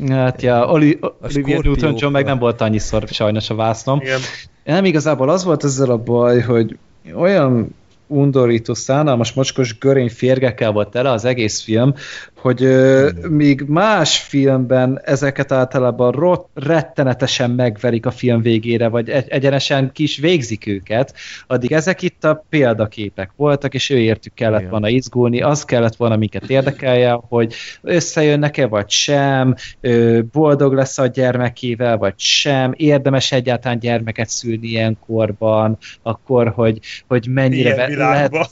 Hát 0.09 0.41
ja, 0.41 0.65
Oli, 0.65 0.99
Olivia 1.21 1.59
Newton-John 1.63 2.13
meg 2.13 2.25
nem 2.25 2.39
volt 2.39 2.61
annyiszor 2.61 3.03
sajnos 3.07 3.49
a 3.49 3.55
vásznom. 3.55 3.99
Igen. 4.01 4.19
Nem 4.63 4.85
igazából 4.85 5.29
az 5.29 5.43
volt 5.43 5.63
ezzel 5.63 5.89
a 5.89 5.97
baj, 5.97 6.39
hogy 6.39 6.77
olyan 7.15 7.75
undorító, 8.11 8.73
szánalmas, 8.73 9.33
mocskos 9.33 9.77
görény 9.77 10.09
férgekkel 10.09 10.71
volt 10.71 10.89
tele 10.89 11.11
az 11.11 11.25
egész 11.25 11.61
film, 11.61 11.93
hogy 12.41 12.63
ö, 12.63 13.09
míg 13.29 13.63
más 13.67 14.19
filmben 14.19 15.01
ezeket 15.03 15.51
általában 15.51 16.11
rot, 16.11 16.47
rettenetesen 16.53 17.51
megverik 17.51 18.05
a 18.05 18.11
film 18.11 18.41
végére, 18.41 18.87
vagy 18.87 19.09
egy, 19.09 19.29
egyenesen 19.29 19.91
kis 19.91 20.17
végzik 20.17 20.67
őket, 20.67 21.13
addig 21.47 21.71
ezek 21.71 22.01
itt 22.01 22.23
a 22.23 22.45
példaképek 22.49 23.31
voltak, 23.35 23.73
és 23.73 23.89
ő 23.89 23.97
értük 23.97 24.33
kellett 24.33 24.59
Igen. 24.59 24.71
volna 24.71 24.89
izgulni, 24.89 25.41
az 25.41 25.65
kellett 25.65 25.95
volna 25.95 26.15
minket 26.15 26.49
érdekelje, 26.49 27.19
hogy 27.27 27.53
összejönnek-e, 27.81 28.67
vagy 28.67 28.89
sem, 28.89 29.55
ö, 29.81 30.19
boldog 30.31 30.73
lesz 30.73 30.97
a 30.97 31.07
gyermekével, 31.07 31.97
vagy 31.97 32.13
sem, 32.17 32.73
érdemes 32.75 33.31
egyáltalán 33.31 33.79
gyermeket 33.79 34.29
szülni 34.29 34.67
ilyen 34.67 34.97
korban, 35.05 35.77
akkor, 36.01 36.47
hogy, 36.47 36.79
hogy 37.07 37.27
mennyire, 37.29 37.97
lehet, 37.97 38.35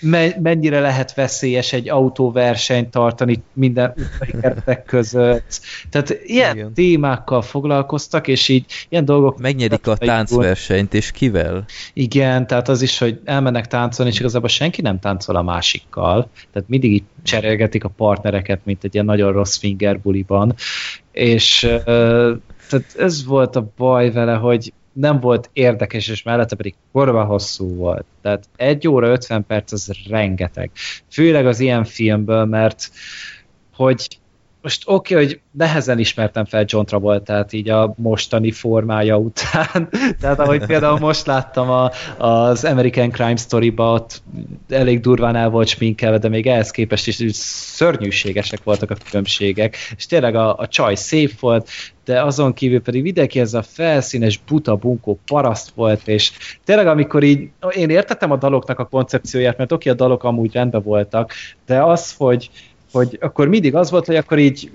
me, 0.00 0.26
mennyire 0.42 0.80
lehet 0.80 1.14
veszélyes 1.14 1.72
egy 1.72 1.88
autóversenyt 1.88 2.90
tartani, 2.90 3.23
tartani 3.24 3.42
minden 3.52 3.94
utcai 3.96 4.40
keretek 4.40 4.84
között. 4.84 5.60
Tehát 5.90 6.20
ilyen 6.24 6.56
Igen. 6.56 6.72
témákkal 6.74 7.42
foglalkoztak, 7.42 8.28
és 8.28 8.48
így 8.48 8.64
ilyen 8.88 9.04
dolgok... 9.04 9.38
Megnyerik 9.38 9.86
a 9.86 9.96
táncversenyt, 9.96 10.94
és 10.94 11.10
kivel? 11.10 11.64
Igen, 11.92 12.46
tehát 12.46 12.68
az 12.68 12.82
is, 12.82 12.98
hogy 12.98 13.20
elmennek 13.24 13.66
táncolni, 13.66 14.10
és 14.10 14.18
igazából 14.18 14.48
senki 14.48 14.82
nem 14.82 14.98
táncol 14.98 15.36
a 15.36 15.42
másikkal. 15.42 16.28
Tehát 16.52 16.68
mindig 16.68 16.92
így 16.92 17.04
cserélgetik 17.22 17.84
a 17.84 17.88
partnereket, 17.88 18.60
mint 18.64 18.84
egy 18.84 18.94
ilyen 18.94 19.06
nagyon 19.06 19.32
rossz 19.32 19.56
fingerbuliban. 19.56 20.54
És 21.12 21.58
tehát 22.68 22.94
ez 22.98 23.24
volt 23.24 23.56
a 23.56 23.72
baj 23.76 24.10
vele, 24.10 24.34
hogy 24.34 24.72
nem 24.94 25.20
volt 25.20 25.50
érdekes, 25.52 26.08
és 26.08 26.22
mellette 26.22 26.56
pedig 26.56 26.74
korva 26.92 27.24
hosszú 27.24 27.74
volt. 27.74 28.04
Tehát 28.22 28.48
egy 28.56 28.88
óra 28.88 29.08
50 29.08 29.46
perc 29.46 29.72
az 29.72 29.92
rengeteg. 30.08 30.70
Főleg 31.10 31.46
az 31.46 31.60
ilyen 31.60 31.84
filmből, 31.84 32.44
mert 32.44 32.90
hogy 33.74 34.18
most 34.64 34.82
oké, 34.86 35.14
okay, 35.14 35.26
hogy 35.26 35.40
nehezen 35.50 35.98
ismertem 35.98 36.44
fel 36.44 36.64
John 36.66 36.84
Travoltát 36.84 37.52
így 37.52 37.68
a 37.68 37.94
mostani 37.96 38.50
formája 38.50 39.18
után. 39.18 39.88
Tehát 40.20 40.38
ahogy 40.38 40.66
például 40.66 40.98
most 40.98 41.26
láttam 41.26 41.70
a, 41.70 41.90
az 42.26 42.64
American 42.64 43.10
Crime 43.10 43.36
Story-ba, 43.36 43.92
ott 43.92 44.22
elég 44.68 45.00
durván 45.00 45.36
el 45.36 45.50
volt 45.50 45.68
sminkelve, 45.68 46.18
de 46.18 46.28
még 46.28 46.46
ehhez 46.46 46.70
képest 46.70 47.08
is 47.08 47.34
szörnyűségesek 47.36 48.62
voltak 48.62 48.90
a 48.90 48.96
különbségek. 49.08 49.76
És 49.96 50.06
tényleg 50.06 50.34
a, 50.34 50.56
a 50.56 50.66
csaj 50.66 50.94
szép 50.94 51.40
volt, 51.40 51.68
de 52.04 52.22
azon 52.22 52.52
kívül 52.52 52.80
pedig 52.82 53.02
mindenki 53.02 53.40
ez 53.40 53.54
a 53.54 53.62
felszínes, 53.62 54.40
buta, 54.48 54.76
bunkó 54.76 55.18
paraszt 55.26 55.70
volt, 55.74 56.08
és 56.08 56.32
tényleg 56.64 56.86
amikor 56.86 57.22
így, 57.22 57.48
én 57.70 57.90
értettem 57.90 58.30
a 58.30 58.36
daloknak 58.36 58.78
a 58.78 58.84
koncepcióját, 58.84 59.58
mert 59.58 59.72
oké, 59.72 59.90
a 59.90 59.94
dalok 59.94 60.24
amúgy 60.24 60.52
rendben 60.52 60.82
voltak, 60.82 61.32
de 61.66 61.82
az, 61.82 62.14
hogy 62.16 62.50
hogy 62.94 63.18
akkor 63.20 63.48
mindig 63.48 63.74
az 63.74 63.90
volt, 63.90 64.06
hogy 64.06 64.16
akkor 64.16 64.38
így 64.38 64.70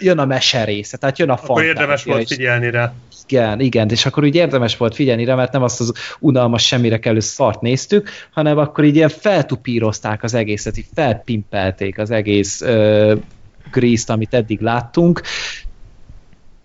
jön 0.00 0.18
a 0.18 0.24
mese 0.24 0.64
része, 0.64 0.96
tehát 0.96 1.18
jön 1.18 1.30
a 1.30 1.36
fantázia. 1.36 1.70
Akkor 1.70 1.80
érdemes 1.80 2.04
volt 2.04 2.28
figyelni 2.28 2.70
rá. 2.70 2.92
Igen, 3.28 3.60
igen, 3.60 3.90
és 3.90 4.06
akkor 4.06 4.24
úgy 4.24 4.34
érdemes 4.34 4.76
volt 4.76 4.94
figyelni 4.94 5.24
rá, 5.24 5.34
mert 5.34 5.52
nem 5.52 5.62
azt 5.62 5.80
az 5.80 5.92
unalmas 6.20 6.66
semmire 6.66 6.98
kellő 6.98 7.20
szart 7.20 7.60
néztük, 7.60 8.08
hanem 8.30 8.58
akkor 8.58 8.84
így 8.84 8.96
ilyen 8.96 9.08
feltupírozták 9.08 10.22
az 10.22 10.34
egészet, 10.34 10.78
így 10.78 10.86
felpimpelték 10.94 11.98
az 11.98 12.10
egész 12.10 12.60
uh, 12.60 13.18
grízt, 13.70 14.10
amit 14.10 14.34
eddig 14.34 14.60
láttunk, 14.60 15.20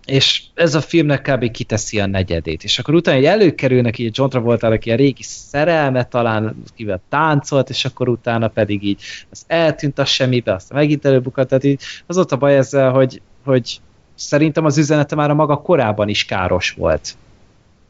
és 0.06 0.42
ez 0.54 0.74
a 0.74 0.80
filmnek 0.80 1.22
kb. 1.22 1.50
kiteszi 1.50 2.00
a 2.00 2.06
negyedét, 2.06 2.64
és 2.64 2.78
akkor 2.78 2.94
utána 2.94 3.16
egy 3.16 3.24
előkerülnek 3.24 3.98
így 3.98 4.18
John 4.18 4.30
Travolta-nak 4.30 4.86
ilyen 4.86 4.98
régi 4.98 5.22
szerelme, 5.22 6.04
talán 6.04 6.62
kivel 6.74 7.00
táncolt, 7.08 7.70
és 7.70 7.84
akkor 7.84 8.08
utána 8.08 8.48
pedig 8.48 8.84
így 8.84 9.02
az 9.30 9.44
eltűnt 9.46 9.98
a 9.98 10.04
semmibe, 10.04 10.52
aztán 10.52 10.78
megint 10.78 11.04
előbukat, 11.04 11.48
tehát 11.48 11.64
így 11.64 11.80
az 12.06 12.18
ott 12.18 12.32
a 12.32 12.36
baj 12.36 12.56
ezzel, 12.56 12.90
hogy, 12.90 13.22
hogy 13.44 13.80
szerintem 14.14 14.64
az 14.64 14.78
üzenete 14.78 15.14
már 15.14 15.30
a 15.30 15.34
maga 15.34 15.56
korában 15.56 16.08
is 16.08 16.24
káros 16.24 16.70
volt. 16.70 17.16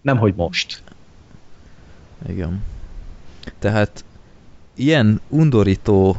Nem, 0.01 0.19
hogy 0.19 0.35
most. 0.37 0.83
Igen. 2.29 2.63
Tehát 3.59 4.05
ilyen 4.75 5.21
undorító 5.29 6.17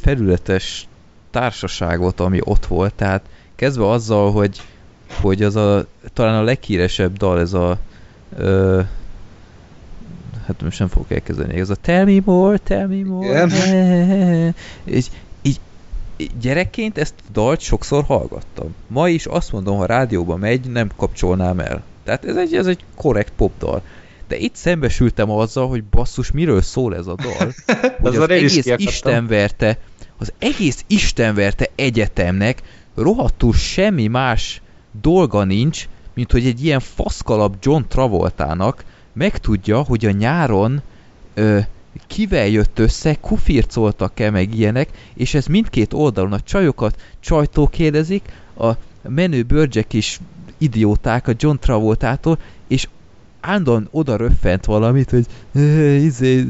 felületes 0.00 0.86
társaságot, 1.30 2.20
ami 2.20 2.38
ott 2.44 2.66
volt, 2.66 2.94
tehát 2.94 3.22
kezdve 3.54 3.88
azzal, 3.90 4.32
hogy 4.32 4.60
hogy 5.20 5.42
az 5.42 5.56
a, 5.56 5.86
talán 6.12 6.34
a 6.34 6.42
leghíresebb 6.42 7.16
dal, 7.16 7.40
ez 7.40 7.52
a 7.52 7.78
ö, 8.36 8.80
hát 10.46 10.62
most 10.62 10.78
nem 10.78 10.88
fogok 10.88 11.10
elkezdeni, 11.10 11.60
ez 11.60 11.70
a 11.70 11.74
Tell 11.74 12.04
me 12.04 12.20
more, 12.24 12.58
tell 12.58 12.86
me 12.86 13.04
more. 13.04 14.54
És 14.84 15.06
így, 15.42 15.60
így 16.16 16.30
gyerekként 16.40 16.98
ezt 16.98 17.14
a 17.18 17.30
dalt 17.32 17.60
sokszor 17.60 18.04
hallgattam. 18.04 18.74
Ma 18.86 19.08
is 19.08 19.26
azt 19.26 19.52
mondom, 19.52 19.76
ha 19.76 19.86
rádióban 19.86 20.38
megy, 20.38 20.70
nem 20.70 20.90
kapcsolnám 20.96 21.60
el. 21.60 21.82
Tehát 22.04 22.24
ez 22.24 22.36
egy, 22.36 22.54
ez 22.54 22.66
egy 22.66 22.84
korrekt 22.94 23.32
popdal. 23.36 23.82
De 24.28 24.36
itt 24.36 24.54
szembesültem 24.54 25.30
azzal, 25.30 25.68
hogy 25.68 25.84
basszus, 25.84 26.30
miről 26.30 26.62
szól 26.62 26.96
ez 26.96 27.06
a 27.06 27.14
dal. 27.14 27.52
hogy 28.00 28.16
az, 28.16 28.18
az 28.18 28.30
egész 28.30 28.66
istenverte, 28.76 29.78
az 30.18 30.32
egész 30.38 30.84
istenverte 30.86 31.66
egyetemnek 31.74 32.62
rohadtul 32.94 33.52
semmi 33.52 34.06
más 34.06 34.62
dolga 35.00 35.44
nincs, 35.44 35.88
mint 36.14 36.32
hogy 36.32 36.46
egy 36.46 36.64
ilyen 36.64 36.80
faszkalap 36.80 37.56
John 37.60 37.82
Travoltának 37.88 38.84
megtudja, 39.12 39.82
hogy 39.82 40.06
a 40.06 40.10
nyáron 40.10 40.82
ö, 41.34 41.58
kivel 42.06 42.46
jött 42.46 42.78
össze, 42.78 43.14
kufircoltak-e 43.14 44.30
meg 44.30 44.54
ilyenek, 44.54 44.88
és 45.14 45.34
ez 45.34 45.46
mindkét 45.46 45.92
oldalon 45.92 46.32
a 46.32 46.40
csajokat 46.40 47.00
csajtól 47.20 47.68
kérdezik, 47.68 48.32
a 48.58 48.70
menő 49.08 49.42
bőrcsek 49.42 49.92
is 49.92 50.20
idióták 50.58 51.28
a 51.28 51.34
John 51.36 51.56
Travoltától, 51.60 52.38
és 52.68 52.88
állandóan 53.40 53.88
oda 53.90 54.16
röffent 54.16 54.64
valamit, 54.64 55.10
hogy 55.10 55.26
izé, 56.04 56.46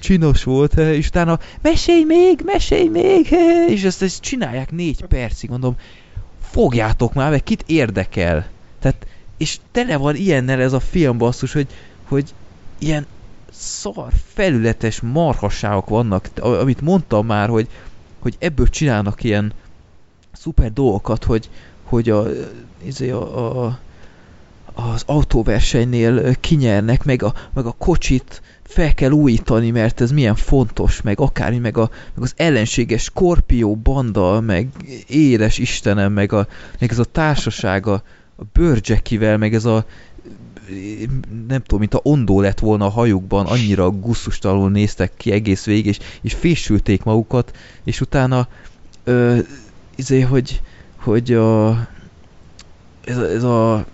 csinos 0.00 0.44
volt, 0.44 0.76
és 0.76 1.06
utána 1.06 1.38
mesélj 1.62 2.04
még, 2.04 2.42
mesélj 2.44 2.88
még, 2.88 3.28
és 3.68 3.84
ezt, 3.84 4.02
ezt 4.02 4.20
csinálják 4.20 4.70
négy 4.70 5.04
percig, 5.04 5.50
mondom, 5.50 5.76
fogjátok 6.50 7.14
már 7.14 7.30
meg, 7.30 7.42
kit 7.42 7.64
érdekel. 7.66 8.46
Tehát, 8.78 9.06
és 9.36 9.58
tele 9.72 9.96
van 9.96 10.16
ilyennel 10.16 10.60
ez 10.60 10.72
a 10.72 10.80
film 10.80 11.18
basszus, 11.18 11.52
hogy, 11.52 11.66
hogy 12.08 12.34
ilyen 12.78 13.06
szar, 13.50 14.12
felületes 14.32 15.00
marhasságok 15.00 15.88
vannak, 15.88 16.30
amit 16.40 16.80
mondtam 16.80 17.26
már, 17.26 17.48
hogy, 17.48 17.68
hogy 18.18 18.36
ebből 18.38 18.68
csinálnak 18.68 19.24
ilyen 19.24 19.52
szuper 20.32 20.72
dolgokat, 20.72 21.24
hogy, 21.24 21.50
hogy 21.82 22.10
a, 22.10 22.26
izé 22.84 23.10
a, 23.10 23.64
a, 23.64 23.78
az 24.74 25.02
autóversenynél 25.06 26.34
kinyernek, 26.34 27.04
meg 27.04 27.22
a, 27.22 27.34
meg 27.54 27.66
a 27.66 27.74
kocsit 27.78 28.42
fel 28.66 28.94
kell 28.94 29.10
újítani, 29.10 29.70
mert 29.70 30.00
ez 30.00 30.10
milyen 30.10 30.34
fontos, 30.34 31.02
meg 31.02 31.20
akármi, 31.20 31.58
meg, 31.58 31.76
a, 31.76 31.90
meg 32.14 32.24
az 32.24 32.32
ellenséges 32.36 33.02
Skorpió 33.02 33.76
banda, 33.76 34.40
meg 34.40 34.68
édes 35.06 35.58
Istenem, 35.58 36.12
meg, 36.12 36.32
a, 36.32 36.46
meg 36.80 36.90
ez 36.90 36.98
a 36.98 37.04
társaság 37.04 37.86
a, 37.86 38.02
a 38.36 38.42
Bőrcsekivel, 38.52 39.36
meg 39.36 39.54
ez 39.54 39.64
a 39.64 39.84
nem 41.48 41.62
tudom, 41.62 41.78
mint 41.78 41.94
a 41.94 42.00
ondó 42.02 42.40
lett 42.40 42.58
volna 42.58 42.84
a 42.84 42.90
hajukban, 42.90 43.46
annyira 43.46 43.90
gusztustalanul 43.90 44.70
néztek 44.70 45.12
ki 45.16 45.32
egész 45.32 45.64
végig, 45.64 45.86
és, 45.86 45.98
és 46.20 46.34
fésülték 46.34 47.02
magukat, 47.02 47.56
és 47.84 48.00
utána 48.00 48.48
ö, 49.04 49.38
izé, 49.96 50.20
hogy, 50.20 50.62
hogy 50.96 51.32
a, 51.32 51.70
ez, 53.04 53.16
a, 53.16 53.24
ez 53.24 53.42
a 53.42 53.86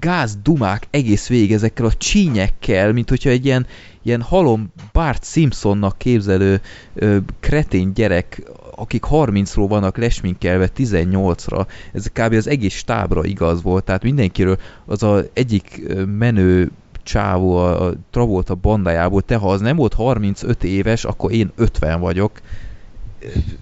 gáz 0.00 0.38
dumák 0.42 0.86
egész 0.90 1.28
végig 1.28 1.52
ezekkel 1.52 1.86
a 1.86 1.92
csínyekkel, 1.92 2.92
mint 2.92 3.08
hogyha 3.08 3.30
egy 3.30 3.44
ilyen, 3.44 3.66
ilyen 4.02 4.22
halom 4.22 4.72
Bart 4.92 5.24
Simpsonnak 5.24 5.98
képzelő 5.98 6.60
ö, 6.94 7.16
kretén 7.40 7.92
gyerek, 7.92 8.42
akik 8.76 9.04
30-ról 9.10 9.66
vannak 9.68 9.96
lesminkelve 9.96 10.68
18-ra, 10.76 11.66
ez 11.92 12.06
kb. 12.06 12.32
az 12.32 12.46
egész 12.46 12.74
stábra 12.74 13.24
igaz 13.24 13.62
volt, 13.62 13.84
tehát 13.84 14.02
mindenkiről 14.02 14.58
az 14.84 15.02
a 15.02 15.22
egyik 15.32 15.82
menő 16.18 16.70
csávó 17.02 17.56
a, 17.56 17.86
a 17.86 17.92
Travolta 18.10 18.54
bandájából, 18.54 19.22
te 19.22 19.36
ha 19.36 19.50
az 19.50 19.60
nem 19.60 19.76
volt 19.76 19.94
35 19.94 20.64
éves, 20.64 21.04
akkor 21.04 21.32
én 21.32 21.52
50 21.56 22.00
vagyok. 22.00 22.40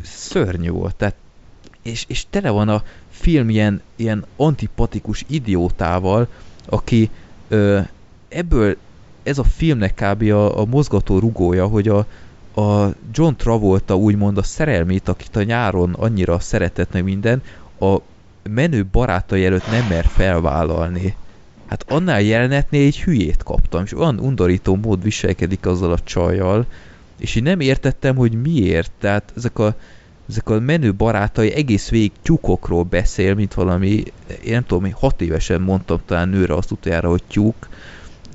Szörnyű 0.02 0.70
volt, 0.70 0.96
tehát 0.96 1.14
és, 1.82 2.04
és 2.08 2.24
tele 2.30 2.50
van 2.50 2.68
a 2.68 2.82
film 3.22 3.48
ilyen, 3.48 3.82
ilyen 3.96 4.24
antipatikus 4.36 5.24
idiótával, 5.28 6.28
aki 6.66 7.10
ö, 7.48 7.80
ebből 8.28 8.76
ez 9.22 9.38
a 9.38 9.44
filmnek 9.44 9.94
kb. 9.94 10.22
a, 10.22 10.60
a 10.60 10.64
mozgató 10.64 11.18
rugója, 11.18 11.66
hogy 11.66 11.88
a, 11.88 12.06
a 12.60 12.94
John 13.12 13.34
Travolta 13.36 13.96
úgymond 13.96 14.38
a 14.38 14.42
szerelmét, 14.42 15.08
akit 15.08 15.36
a 15.36 15.42
nyáron 15.42 15.92
annyira 15.92 16.38
szeretett 16.38 16.92
meg 16.92 17.04
minden, 17.04 17.42
a 17.80 17.96
menő 18.42 18.86
barátai 18.92 19.44
előtt 19.44 19.70
nem 19.70 19.86
mer 19.88 20.04
felvállalni. 20.04 21.16
Hát 21.66 21.84
annál 21.88 22.22
jelenetnél 22.22 22.86
egy 22.86 23.00
hülyét 23.00 23.42
kaptam, 23.42 23.82
és 23.84 23.96
olyan 23.96 24.18
undorító 24.18 24.76
mód 24.76 25.02
viselkedik 25.02 25.66
azzal 25.66 25.92
a 25.92 25.98
csajjal, 26.04 26.66
és 27.18 27.34
én 27.34 27.42
nem 27.42 27.60
értettem, 27.60 28.16
hogy 28.16 28.42
miért. 28.42 28.90
Tehát 28.98 29.32
ezek 29.36 29.58
a 29.58 29.74
ezek 30.28 30.48
a 30.48 30.60
menő 30.60 30.94
barátai 30.94 31.52
egész 31.52 31.88
végig 31.88 32.12
tyúkokról 32.22 32.82
beszél, 32.82 33.34
mint 33.34 33.54
valami, 33.54 34.02
én 34.44 34.52
nem 34.52 34.64
tudom, 34.66 34.92
hat 34.92 35.20
évesen 35.20 35.60
mondtam 35.60 36.00
talán 36.06 36.28
nőre 36.28 36.54
azt 36.54 36.70
utoljára, 36.70 37.08
hogy 37.08 37.22
tyúk, 37.28 37.68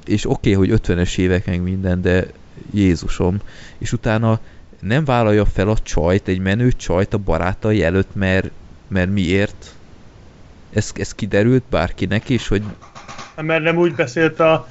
és 0.05 0.29
oké, 0.29 0.55
okay, 0.55 0.67
hogy 0.67 0.79
50-es 0.83 1.17
évek 1.17 1.61
minden, 1.61 2.01
de 2.01 2.25
Jézusom, 2.71 3.37
és 3.77 3.93
utána 3.93 4.39
nem 4.79 5.05
vállalja 5.05 5.45
fel 5.45 5.69
a 5.69 5.77
csajt, 5.77 6.27
egy 6.27 6.39
menő 6.39 6.71
csajt 6.71 7.13
a 7.13 7.17
barátai 7.17 7.83
előtt, 7.83 8.15
mert, 8.15 8.49
mert 8.87 9.11
miért? 9.11 9.75
Ez, 10.73 10.91
ez 10.95 11.13
kiderült 11.13 11.63
bárkinek 11.69 12.29
is, 12.29 12.47
hogy... 12.47 12.63
Mert 13.35 13.63
nem 13.63 13.77
úgy 13.77 13.95
beszélt 13.95 14.39
a, 14.39 14.67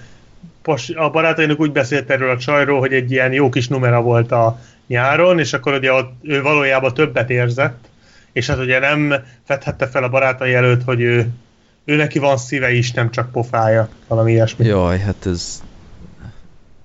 a 0.95 1.11
barátainak 1.11 1.61
úgy 1.61 1.73
beszélt 1.73 2.11
erről 2.11 2.31
a 2.31 2.39
csajról, 2.39 2.79
hogy 2.79 2.93
egy 2.93 3.11
ilyen 3.11 3.33
jó 3.33 3.49
kis 3.49 3.69
numera 3.69 4.03
volt 4.03 4.33
a 4.33 4.61
nyáron, 4.87 5.39
és 5.39 5.53
akkor 5.53 5.73
ugye 5.73 5.93
ott 5.93 6.13
ő 6.23 6.43
valójában 6.43 6.95
többet 6.95 7.31
érzett, 7.31 7.89
és 8.33 8.47
hát 8.47 8.59
ugye 8.59 8.79
nem 8.79 9.15
fedhette 9.45 9.87
fel 9.87 10.03
a 10.03 10.09
barátai 10.09 10.55
előtt, 10.55 10.85
hogy 10.85 11.01
ő, 11.01 11.29
ő 11.85 11.97
neki 11.97 12.19
van 12.19 12.37
szíve 12.37 12.73
is, 12.73 12.93
nem 12.93 13.11
csak 13.11 13.33
pofája, 13.33 13.89
valami 14.07 14.33
ilyesmi. 14.33 14.67
Jaj, 14.67 14.99
hát 14.99 15.27
ez... 15.27 15.63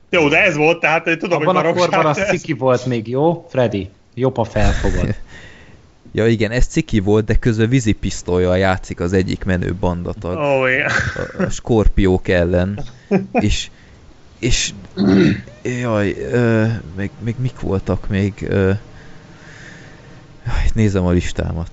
Jó, 0.10 0.28
de 0.28 0.44
ez 0.44 0.56
volt, 0.56 0.80
tehát 0.80 1.18
tudom, 1.18 1.42
Abban 1.42 1.56
hogy 1.56 1.66
a 1.66 1.74
korban 1.74 2.06
az 2.06 2.24
ciki 2.30 2.54
volt 2.54 2.86
még, 2.86 3.08
jó? 3.08 3.48
Freddy, 3.50 3.90
jobb, 4.14 4.36
ha 4.36 4.44
felfogod. 4.44 5.16
Ja 6.14 6.28
igen, 6.28 6.52
ez 6.52 6.66
ciki 6.66 7.00
volt, 7.00 7.26
de 7.26 7.36
közben 7.36 7.70
vízipisztolyjal 7.70 8.58
játszik 8.58 9.00
az 9.00 9.14
egyik 9.14 9.44
menő 9.44 9.76
bandatag. 9.80 10.38
Oh, 10.38 10.70
yeah. 10.70 10.92
a, 11.38 11.44
a 11.44 11.50
skorpiók 11.50 12.28
ellen. 12.28 12.84
és, 13.32 13.70
és 14.42 14.74
jaj, 15.64 16.16
ö, 16.32 16.66
még, 16.96 17.10
még 17.20 17.36
mik 17.40 17.60
voltak 17.60 18.08
még? 18.08 18.34
Ö, 18.50 18.72
jaj, 20.46 20.70
nézem 20.74 21.06
a 21.06 21.12
listámat. 21.12 21.72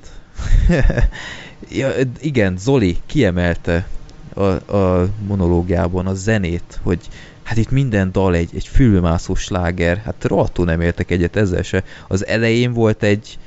ja, 1.79 1.91
igen, 2.21 2.57
Zoli 2.57 2.97
kiemelte 3.07 3.89
a, 4.35 4.43
a 4.77 5.09
monológiában 5.27 6.07
a 6.07 6.15
zenét, 6.15 6.81
hogy 6.83 7.01
hát 7.43 7.57
itt 7.57 7.71
minden 7.71 8.13
dal 8.13 8.35
egy, 8.35 8.51
egy 8.55 8.67
fülmászó 8.67 9.35
sláger, 9.35 9.97
hát 9.97 10.25
rohadtul 10.25 10.65
nem 10.65 10.81
értek 10.81 11.11
egyet 11.11 11.37
ezzel 11.37 11.63
se. 11.63 11.85
Az 12.09 12.27
elején 12.27 12.73
volt 12.73 13.03
egy 13.03 13.39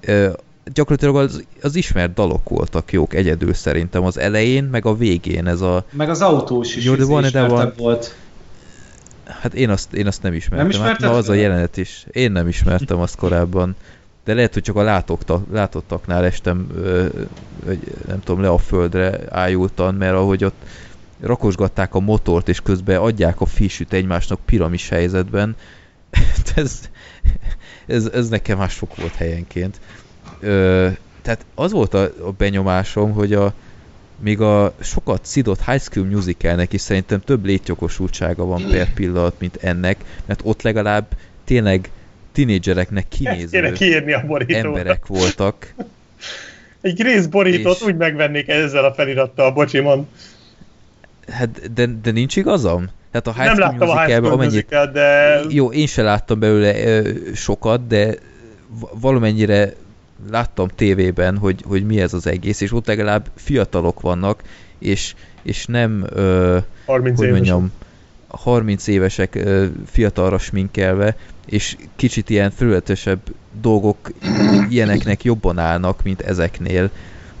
ö, 0.00 0.30
gyakorlatilag 0.72 1.16
az, 1.16 1.44
az 1.62 1.74
ismert 1.74 2.14
dalok 2.14 2.48
voltak 2.48 2.92
jók 2.92 3.14
egyedül 3.14 3.54
szerintem 3.54 4.04
az 4.04 4.18
elején, 4.18 4.64
meg 4.64 4.86
a 4.86 4.96
végén 4.96 5.46
ez 5.46 5.60
a... 5.60 5.84
Meg 5.92 6.10
az 6.10 6.20
autós 6.20 6.76
is 6.76 6.84
Jó, 6.84 6.94
de 6.94 7.04
van, 7.04 7.24
de 7.32 7.46
van, 7.46 7.72
volt. 7.76 8.16
Hát 9.28 9.54
én 9.54 9.70
azt, 9.70 9.92
én 9.92 10.06
azt 10.06 10.22
nem 10.22 10.32
ismertem. 10.32 10.68
Nem 10.68 10.80
hát, 10.80 10.98
na, 10.98 11.10
az 11.10 11.28
a 11.28 11.34
jelenet 11.34 11.76
is. 11.76 12.06
Én 12.12 12.32
nem 12.32 12.48
ismertem 12.48 12.98
azt 12.98 13.16
korábban. 13.16 13.76
De 14.24 14.34
lehet, 14.34 14.52
hogy 14.52 14.62
csak 14.62 14.76
a 14.76 14.82
látokta, 14.82 15.44
látottaknál 15.52 16.24
estem, 16.24 16.66
vagy 17.64 17.78
nem 18.06 18.20
tudom, 18.20 18.42
le 18.42 18.48
a 18.48 18.58
földre 18.58 19.18
ájultan, 19.28 19.94
mert 19.94 20.14
ahogy 20.14 20.44
ott 20.44 20.62
rakosgatták 21.20 21.94
a 21.94 22.00
motort, 22.00 22.48
és 22.48 22.60
közben 22.60 23.00
adják 23.00 23.40
a 23.40 23.46
fissüt 23.46 23.92
egymásnak 23.92 24.40
piramis 24.44 24.88
helyzetben, 24.88 25.56
ez, 26.54 26.80
ez, 27.86 28.06
ez 28.06 28.28
nekem 28.28 28.58
másfok 28.58 28.96
volt 28.96 29.14
helyenként. 29.14 29.80
Ö, 30.40 30.88
tehát 31.22 31.44
az 31.54 31.72
volt 31.72 31.94
a, 31.94 32.02
a 32.02 32.30
benyomásom, 32.30 33.12
hogy 33.12 33.32
a, 33.32 33.52
még 34.18 34.40
a 34.40 34.74
sokat 34.80 35.24
szidott 35.24 35.64
High 35.64 35.80
School 35.80 36.06
Musicalnek 36.06 36.72
is 36.72 36.80
szerintem 36.80 37.20
több 37.20 37.44
létjogosultsága 37.44 38.44
van 38.44 38.66
per 38.70 38.92
pillanat, 38.92 39.34
mint 39.38 39.58
ennek, 39.60 39.96
mert 40.26 40.40
ott 40.44 40.62
legalább 40.62 41.06
tényleg 41.44 41.90
tinédzsereknek 42.32 43.08
kinéző 43.08 43.64
a 43.64 44.44
emberek 44.48 45.06
voltak. 45.06 45.74
Egy 46.80 47.02
részborítót 47.02 47.76
és... 47.80 47.86
úgy 47.86 47.96
megvennék 47.96 48.48
ezzel 48.48 48.84
a 48.84 48.92
felirattal, 48.92 49.52
bocsi, 49.52 49.80
mond. 49.80 50.04
Hát, 51.28 51.72
de, 51.72 51.86
de 52.02 52.10
nincs 52.10 52.36
igazam? 52.36 52.88
Tehát 53.10 53.26
a 53.26 53.42
High 53.42 53.54
School 53.54 53.72
Nem 53.72 53.78
láttam 53.78 54.24
a 54.24 54.32
amennyit... 54.32 54.52
Musical, 54.52 54.86
de... 54.86 55.40
Jó, 55.48 55.72
én 55.72 55.86
se 55.86 56.02
láttam 56.02 56.38
belőle 56.38 56.84
ö, 56.84 57.10
sokat, 57.34 57.86
de 57.86 58.14
valamennyire 58.92 59.72
láttam 60.30 60.68
tévében, 60.68 61.38
hogy, 61.38 61.64
hogy 61.66 61.86
mi 61.86 62.00
ez 62.00 62.14
az 62.14 62.26
egész, 62.26 62.60
és 62.60 62.72
ott 62.72 62.86
legalább 62.86 63.30
fiatalok 63.34 64.00
vannak, 64.00 64.42
és, 64.78 65.14
és 65.42 65.66
nem, 65.66 66.04
ö, 66.08 66.58
30 66.86 67.18
hogy 67.18 67.30
mondjam, 67.30 67.72
30 68.28 68.86
évesek 68.86 69.34
ö, 69.34 69.66
fiatalra 69.86 70.38
sminkelve, 70.38 71.16
és 71.46 71.76
kicsit 71.96 72.30
ilyen 72.30 72.50
felületesebb 72.50 73.20
dolgok 73.60 74.10
ilyeneknek 74.70 75.24
jobban 75.24 75.58
állnak, 75.58 76.02
mint 76.02 76.20
ezeknél. 76.20 76.90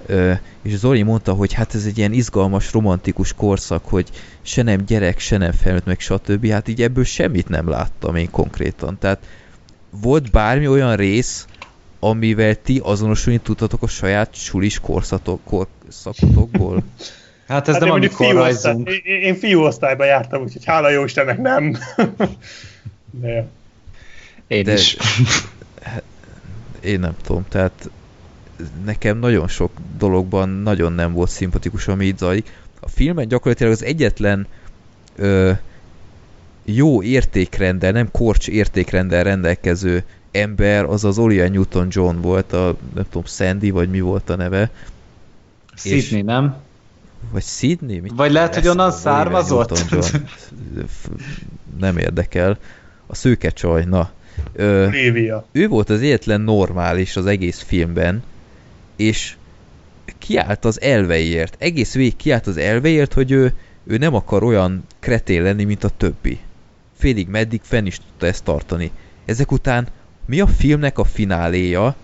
Ö, 0.06 0.32
és 0.62 0.76
Zoli 0.76 1.02
mondta, 1.02 1.32
hogy 1.32 1.52
hát 1.52 1.74
ez 1.74 1.84
egy 1.84 1.98
ilyen 1.98 2.12
izgalmas, 2.12 2.72
romantikus 2.72 3.32
korszak, 3.32 3.84
hogy 3.84 4.08
se 4.42 4.62
nem 4.62 4.84
gyerek, 4.86 5.18
se 5.18 5.36
nem 5.36 5.52
felnőtt, 5.52 5.84
meg 5.84 6.00
stb. 6.00 6.46
Hát 6.46 6.68
így 6.68 6.82
ebből 6.82 7.04
semmit 7.04 7.48
nem 7.48 7.68
láttam 7.68 8.16
én 8.16 8.30
konkrétan. 8.30 8.98
Tehát 8.98 9.18
volt 9.90 10.30
bármi 10.30 10.68
olyan 10.68 10.96
rész, 10.96 11.46
amivel 11.98 12.62
ti 12.62 12.80
azonosulni 12.84 13.38
tudtatok 13.38 13.82
a 13.82 13.86
saját 13.86 14.34
sulis 14.34 14.80
korszatok, 14.80 15.40
korszakotokból? 15.44 16.82
Hát 17.48 17.68
ez 17.68 17.74
hát 17.74 17.82
nem 17.82 17.92
a 17.92 17.96
mikor 17.96 18.34
rajzunk. 18.34 18.90
Én, 18.90 19.20
én 19.20 19.34
fiú 19.34 19.60
osztályban 19.60 20.06
jártam, 20.06 20.42
úgyhogy 20.42 20.64
hála 20.64 20.90
jó 20.90 21.04
Istennek 21.04 21.38
nem. 21.38 21.78
De. 23.20 23.48
Én 24.46 24.64
De, 24.64 24.72
is. 24.72 24.96
Én 26.80 27.00
nem 27.00 27.16
tudom, 27.22 27.44
tehát 27.48 27.90
nekem 28.84 29.18
nagyon 29.18 29.48
sok 29.48 29.72
dologban 29.98 30.48
nagyon 30.48 30.92
nem 30.92 31.12
volt 31.12 31.30
szimpatikus, 31.30 31.88
ami 31.88 32.06
itt 32.06 32.18
zajlik. 32.18 32.52
A 32.80 32.88
filmen 32.88 33.28
gyakorlatilag 33.28 33.72
az 33.72 33.84
egyetlen 33.84 34.46
ö, 35.16 35.52
jó 36.64 37.02
értékrendel, 37.02 37.92
nem 37.92 38.10
korcs 38.10 38.48
értékrendel 38.48 39.24
rendelkező 39.24 40.04
ember 40.30 40.84
az 40.84 41.04
az 41.04 41.18
Olivia 41.18 41.48
Newton-John 41.48 42.20
volt, 42.20 42.52
a 42.52 42.76
nem 42.94 43.04
tudom, 43.04 43.24
Sandy, 43.24 43.70
vagy 43.70 43.90
mi 43.90 44.00
volt 44.00 44.30
a 44.30 44.36
neve. 44.36 44.70
Sydney, 45.74 45.98
és, 45.98 46.24
nem? 46.24 46.56
Vagy 47.30 47.42
Sydney? 47.42 48.00
Mit 48.00 48.12
vagy 48.16 48.32
lehet, 48.32 48.54
hogy 48.54 48.68
onnan 48.68 48.90
származott? 48.90 49.84
nem 51.78 51.98
érdekel. 51.98 52.58
A 53.06 53.14
szőke 53.14 53.50
csaj, 53.50 53.84
na. 53.84 54.10
Ö, 54.52 54.88
ő 55.52 55.68
volt 55.68 55.90
az 55.90 56.00
egyetlen 56.00 56.40
normális 56.40 57.16
az 57.16 57.26
egész 57.26 57.60
filmben, 57.60 58.22
és 58.96 59.36
kiállt 60.18 60.64
az 60.64 60.80
elveiért. 60.80 61.56
Egész 61.58 61.94
végig 61.94 62.16
kiállt 62.16 62.46
az 62.46 62.56
elveiért, 62.56 63.12
hogy 63.12 63.30
ő, 63.30 63.54
ő 63.84 63.96
nem 63.96 64.14
akar 64.14 64.42
olyan 64.42 64.84
kretén 64.98 65.42
lenni, 65.42 65.64
mint 65.64 65.84
a 65.84 65.88
többi. 65.88 66.38
Félig 66.98 67.28
meddig 67.28 67.60
fenn 67.62 67.86
is 67.86 67.98
tudta 67.98 68.26
ezt 68.26 68.44
tartani. 68.44 68.90
Ezek 69.24 69.52
után 69.52 69.88
mi 70.28 70.40
a 70.40 70.46
filmnek 70.46 70.98
a 70.98 71.04
fináléja, 71.04 71.94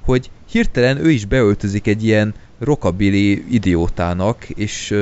hogy 0.00 0.30
hirtelen 0.50 0.96
ő 0.96 1.10
is 1.10 1.24
beöltözik 1.24 1.86
egy 1.86 2.04
ilyen 2.04 2.34
rockabilly 2.58 3.44
idiótának, 3.50 4.48
és, 4.48 4.94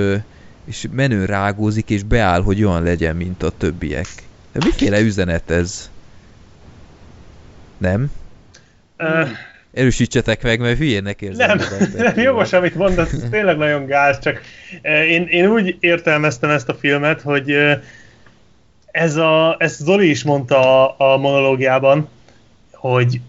és 0.65 0.87
menő 0.93 1.25
rágózik, 1.25 1.91
és 1.91 2.03
beáll, 2.03 2.43
hogy 2.43 2.65
olyan 2.65 2.83
legyen, 2.83 3.17
mint 3.17 3.43
a 3.43 3.51
többiek. 3.51 4.07
De 4.53 4.61
miféle 4.65 5.01
üzenet 5.01 5.51
ez? 5.51 5.91
Nem? 7.77 8.11
Uh, 8.99 9.29
Erősítsetek 9.73 10.43
meg, 10.43 10.61
mert 10.61 10.79
hülyének 10.79 11.23
érzem. 11.23 11.57
Nem, 11.57 11.69
nem 11.97 12.19
jogos, 12.19 12.53
amit 12.53 12.75
mondasz, 12.75 13.13
ez 13.13 13.23
tényleg 13.31 13.57
nagyon 13.57 13.87
gáz, 13.87 14.19
csak 14.19 14.41
én, 15.09 15.27
én 15.31 15.47
úgy 15.47 15.77
értelmeztem 15.81 16.51
ezt 16.51 16.69
a 16.69 16.75
filmet, 16.75 17.21
hogy 17.21 17.55
ez 18.91 19.17
a, 19.17 19.57
ezt 19.59 19.79
Zoli 19.81 20.11
is 20.11 20.23
mondta 20.23 20.89
a, 20.97 21.13
a 21.13 21.17
monológiában, 21.17 22.09
hogy 22.89 23.21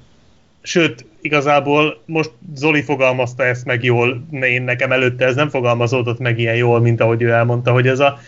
sőt, 0.62 1.06
igazából 1.22 2.02
most 2.06 2.32
Zoli 2.56 2.82
fogalmazta 2.82 3.44
ezt 3.46 3.66
meg 3.66 3.84
jól, 3.84 4.26
én 4.32 4.62
nekem 4.62 4.92
előtte 4.92 5.26
ez 5.26 5.36
nem 5.36 5.50
fogalmazódott 5.50 6.20
meg 6.20 6.40
ilyen 6.40 6.56
jól, 6.56 6.80
mint 6.80 7.02
ahogy 7.02 7.22
ő 7.22 7.30
elmondta, 7.30 7.72
hogy 7.72 7.88
ez 7.88 8.00
a, 8.00 8.20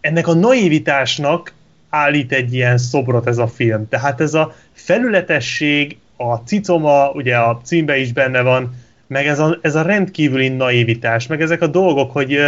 ennek 0.00 0.28
a 0.28 0.34
naivitásnak 0.34 1.52
állít 1.88 2.32
egy 2.32 2.54
ilyen 2.54 2.78
szobrot 2.78 3.26
ez 3.26 3.38
a 3.38 3.46
film. 3.46 3.88
Tehát 3.88 4.20
ez 4.20 4.34
a 4.34 4.54
felületesség, 4.72 5.98
a 6.16 6.34
cicoma, 6.34 7.10
ugye 7.10 7.36
a 7.36 7.60
címbe 7.64 7.98
is 7.98 8.12
benne 8.12 8.40
van, 8.40 8.74
meg 9.06 9.26
ez 9.26 9.38
a, 9.38 9.58
ez 9.62 9.74
a 9.74 9.82
rendkívüli 9.82 10.48
naivitás, 10.48 11.26
meg 11.26 11.42
ezek 11.42 11.62
a 11.62 11.66
dolgok, 11.66 12.12
hogy, 12.12 12.38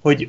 hogy 0.00 0.28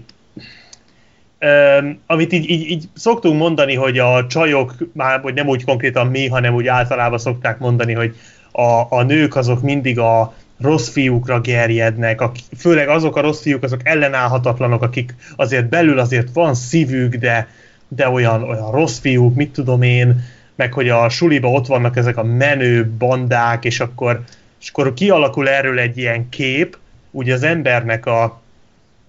Amit 2.05 2.33
így, 2.33 2.49
így, 2.49 2.69
így 2.69 2.89
szoktunk 2.93 3.39
mondani, 3.39 3.75
hogy 3.75 3.97
a 3.97 4.27
csajok, 4.27 4.75
már 4.93 5.19
hogy 5.19 5.33
nem 5.33 5.47
úgy 5.47 5.63
konkrétan 5.63 6.07
mi, 6.07 6.27
hanem 6.27 6.53
úgy 6.53 6.67
általában 6.67 7.19
szokták 7.19 7.59
mondani, 7.59 7.93
hogy 7.93 8.15
a, 8.51 8.85
a 8.89 9.03
nők 9.03 9.35
azok 9.35 9.61
mindig 9.61 9.99
a 9.99 10.33
rossz 10.61 10.89
fiúkra 10.89 11.41
gerjednek, 11.41 12.21
akik, 12.21 12.43
főleg 12.57 12.87
azok 12.87 13.15
a 13.15 13.21
rossz 13.21 13.41
fiúk, 13.41 13.63
azok 13.63 13.79
ellenállhatatlanok, 13.83 14.81
akik 14.81 15.15
azért 15.35 15.69
belül 15.69 15.99
azért 15.99 16.27
van 16.33 16.53
szívük, 16.53 17.15
de, 17.15 17.47
de 17.87 18.09
olyan, 18.09 18.43
olyan 18.43 18.71
rossz 18.71 18.99
fiúk, 18.99 19.35
mit 19.35 19.51
tudom 19.51 19.81
én, 19.81 20.23
meg 20.55 20.73
hogy 20.73 20.89
a 20.89 21.09
suliba 21.09 21.51
ott 21.51 21.67
vannak 21.67 21.97
ezek 21.97 22.17
a 22.17 22.23
menő 22.23 22.91
bandák, 22.97 23.65
és 23.65 23.79
akkor, 23.79 24.23
és 24.61 24.69
akkor 24.69 24.93
kialakul 24.93 25.49
erről 25.49 25.79
egy 25.79 25.97
ilyen 25.97 26.29
kép, 26.29 26.77
úgy 27.11 27.29
az 27.29 27.43
embernek 27.43 28.05
a, 28.05 28.41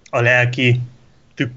a 0.09 0.21
lelki 0.21 0.79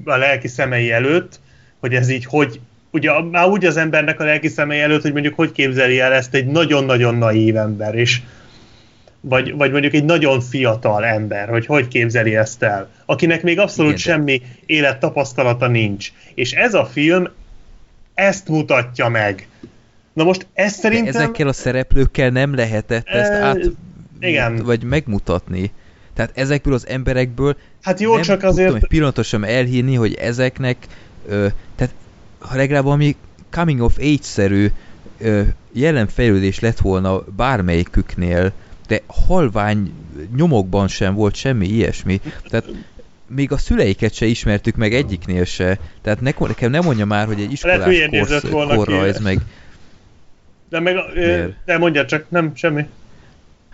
a 0.05 0.17
lelki 0.17 0.49
szemei 0.49 0.93
előtt, 0.93 1.41
hogy 1.81 1.95
ez 1.95 2.09
így 2.09 2.25
hogy, 2.25 2.61
ugye 2.91 3.23
már 3.23 3.49
úgy 3.49 3.65
az 3.65 3.77
embernek 3.77 4.21
a 4.21 4.25
lelki 4.25 4.49
szemei 4.49 4.81
előtt, 4.81 5.03
hogy 5.03 5.13
mondjuk 5.13 5.35
hogy 5.35 5.53
képzeli 5.53 6.01
el 6.01 6.13
ezt 6.13 6.35
egy 6.35 6.47
nagyon-nagyon 6.47 7.15
naív 7.15 7.57
ember, 7.57 7.95
és 7.95 8.21
vagy, 9.21 9.55
vagy 9.55 9.71
mondjuk 9.71 9.95
egy 9.95 10.05
nagyon 10.05 10.41
fiatal 10.41 11.05
ember, 11.05 11.49
hogy 11.49 11.67
hogy 11.67 11.89
képzeli 11.89 12.37
ezt 12.37 12.63
el, 12.63 12.91
akinek 13.07 13.43
még 13.43 13.59
abszolút 13.59 13.99
Igen, 13.99 14.03
semmi 14.03 14.43
élettapasztalata 14.67 15.67
nincs. 15.67 16.13
És 16.35 16.53
ez 16.53 16.75
a 16.75 16.85
film 16.85 17.29
ezt 18.15 18.49
mutatja 18.49 19.09
meg. 19.09 19.49
Na 20.13 20.25
most 20.25 20.47
ez 20.53 20.73
szerintem... 20.73 21.13
De 21.13 21.19
ezekkel 21.19 21.49
a 21.49 21.53
szereplőkkel 21.53 22.31
nem 22.31 22.55
lehetett 22.55 23.07
ezt 23.07 23.33
át... 23.33 23.71
Igen. 24.21 24.57
Vagy 24.57 24.83
megmutatni. 24.83 25.73
Tehát 26.15 26.31
ezekből 26.35 26.75
az 26.75 26.87
emberekből 26.87 27.57
hát 27.83 28.01
jó, 28.01 28.15
nem 28.15 28.23
csak 28.23 28.43
azért... 28.43 28.71
tudtam 28.71 28.89
pillanatosan 28.89 29.45
elhinni, 29.45 29.95
hogy 29.95 30.15
ezeknek 30.15 30.77
ö, 31.29 31.47
tehát 31.77 31.95
ha 32.39 32.57
legalább 32.57 32.87
ami 32.87 33.17
coming 33.51 33.81
of 33.81 33.99
age-szerű 33.99 34.71
jelenfejlődés 35.73 36.61
lett 36.61 36.79
volna 36.79 37.25
bármelyiküknél, 37.37 38.53
de 38.87 39.01
halvány 39.07 39.93
nyomokban 40.37 40.89
sem 40.89 41.15
volt 41.15 41.35
semmi 41.35 41.67
ilyesmi. 41.67 42.21
Tehát 42.49 42.69
még 43.27 43.53
a 43.53 43.57
szüleiket 43.57 44.15
se 44.15 44.27
ismertük 44.27 44.77
meg 44.77 44.95
egyiknél 44.95 45.45
se. 45.45 45.79
Tehát 46.03 46.21
ne, 46.21 46.31
nekem 46.39 46.71
nem 46.71 46.85
mondja 46.85 47.05
már, 47.05 47.27
hogy 47.27 47.41
egy 47.41 47.53
iskolás 47.53 47.99
korsz, 48.11 48.45
korra 48.51 49.07
ez 49.07 49.21
meg... 49.21 49.39
De 50.69 50.81
meg, 50.81 50.97
de 51.65 51.79
mondja 51.79 52.05
csak, 52.05 52.25
nem, 52.29 52.53
semmi. 52.55 52.87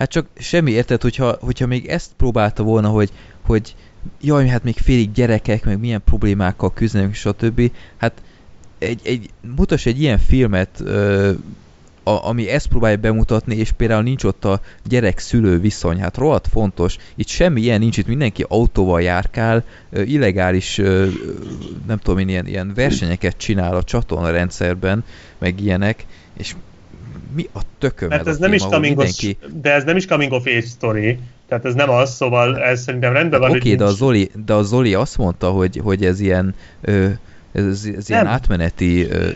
Hát 0.00 0.10
csak 0.10 0.26
semmi 0.38 0.70
érted, 0.70 1.02
hogyha, 1.02 1.36
hogyha 1.40 1.66
még 1.66 1.86
ezt 1.86 2.10
próbálta 2.16 2.62
volna, 2.62 2.88
hogy, 2.88 3.10
hogy 3.42 3.74
jaj, 4.20 4.48
hát 4.48 4.64
még 4.64 4.76
félig 4.76 5.12
gyerekek, 5.12 5.64
meg 5.64 5.78
milyen 5.78 6.02
problémákkal 6.04 6.72
küzdenek, 6.72 7.14
stb. 7.14 7.70
Hát 7.96 8.22
egy, 8.78 9.00
egy, 9.04 9.30
mutass 9.56 9.86
egy 9.86 10.00
ilyen 10.00 10.18
filmet, 10.18 10.80
ö, 10.84 11.32
a, 12.02 12.28
ami 12.28 12.48
ezt 12.48 12.66
próbálja 12.66 12.96
bemutatni, 12.96 13.56
és 13.56 13.72
például 13.72 14.02
nincs 14.02 14.24
ott 14.24 14.44
a 14.44 14.60
gyerek-szülő 14.88 15.58
viszony, 15.60 16.00
hát 16.00 16.16
rohadt 16.16 16.48
fontos. 16.48 16.96
Itt 17.14 17.28
semmi 17.28 17.60
ilyen 17.60 17.80
nincs, 17.80 17.96
itt 17.96 18.06
mindenki 18.06 18.44
autóval 18.48 19.02
járkál, 19.02 19.64
illegális, 19.92 20.76
nem 21.86 21.98
tudom 22.02 22.18
én, 22.18 22.28
ilyen, 22.28 22.46
ilyen 22.46 22.72
versenyeket 22.74 23.36
csinál 23.36 23.76
a 23.76 23.82
csatornarendszerben, 23.82 25.04
meg 25.38 25.60
ilyenek, 25.60 26.06
és 26.36 26.54
mi 27.34 27.48
a 27.54 27.60
tököm 27.78 28.08
Mert 28.08 28.20
ez, 28.20 28.26
ez 28.26 28.38
nem 28.38 28.52
is 28.52 28.62
coming 28.62 28.96
mindenki... 28.96 29.38
De 29.62 29.72
ez 29.72 29.84
nem 29.84 29.96
is 29.96 30.06
coming 30.06 30.32
of 30.32 30.46
age 30.46 30.60
story, 30.60 31.18
tehát 31.48 31.64
ez 31.64 31.74
nem 31.74 31.90
az, 31.90 32.14
szóval 32.14 32.58
ez 32.58 32.82
szerintem 32.82 33.12
rendben 33.12 33.40
hát 33.40 33.48
van. 33.48 33.58
Oké, 33.58 33.72
okay, 33.72 33.78
de, 33.78 33.84
a 33.84 33.94
Zoli, 33.94 34.30
de 34.46 34.52
a 34.52 34.62
Zoli 34.62 34.94
azt 34.94 35.16
mondta, 35.16 35.50
hogy, 35.50 35.80
hogy 35.82 36.04
ez 36.04 36.20
ilyen 36.20 36.54
ö, 36.80 37.08
ez, 37.52 37.88
ez 37.96 38.10
ilyen 38.10 38.26
átmeneti... 38.26 39.06
Ö, 39.10 39.28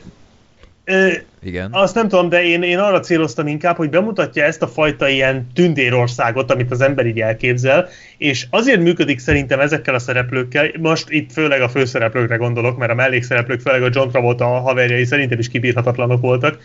Ö, 0.86 1.12
igen. 1.42 1.73
Azt 1.73 1.94
nem 1.94 2.08
tudom, 2.08 2.28
de 2.28 2.44
én, 2.44 2.62
én 2.62 2.78
arra 2.78 3.00
céloztam 3.00 3.47
inkább, 3.47 3.76
hogy 3.76 3.90
bemutatja 3.90 4.44
ezt 4.44 4.62
a 4.62 4.68
fajta 4.68 5.08
ilyen 5.08 5.47
tündérországot, 5.55 6.50
amit 6.50 6.70
az 6.70 6.81
ember 6.81 7.06
így 7.06 7.20
elképzel, 7.20 7.89
és 8.18 8.47
azért 8.50 8.81
működik 8.81 9.18
szerintem 9.18 9.60
ezekkel 9.60 9.94
a 9.94 9.98
szereplőkkel, 9.98 10.70
most 10.81 11.10
itt 11.10 11.32
főleg 11.32 11.60
a 11.60 11.68
főszereplőkre 11.68 12.36
gondolok, 12.36 12.78
mert 12.78 12.90
a 12.90 12.94
mellékszereplők, 12.94 13.60
főleg 13.60 13.82
a 13.82 13.89
John 13.92 14.08
Travolta 14.08 14.56
a 14.56 14.60
haverjai 14.60 15.05
szerintem 15.05 15.39
is 15.39 15.48
kibírhatatlanok 15.48 16.20
voltak, 16.20 16.58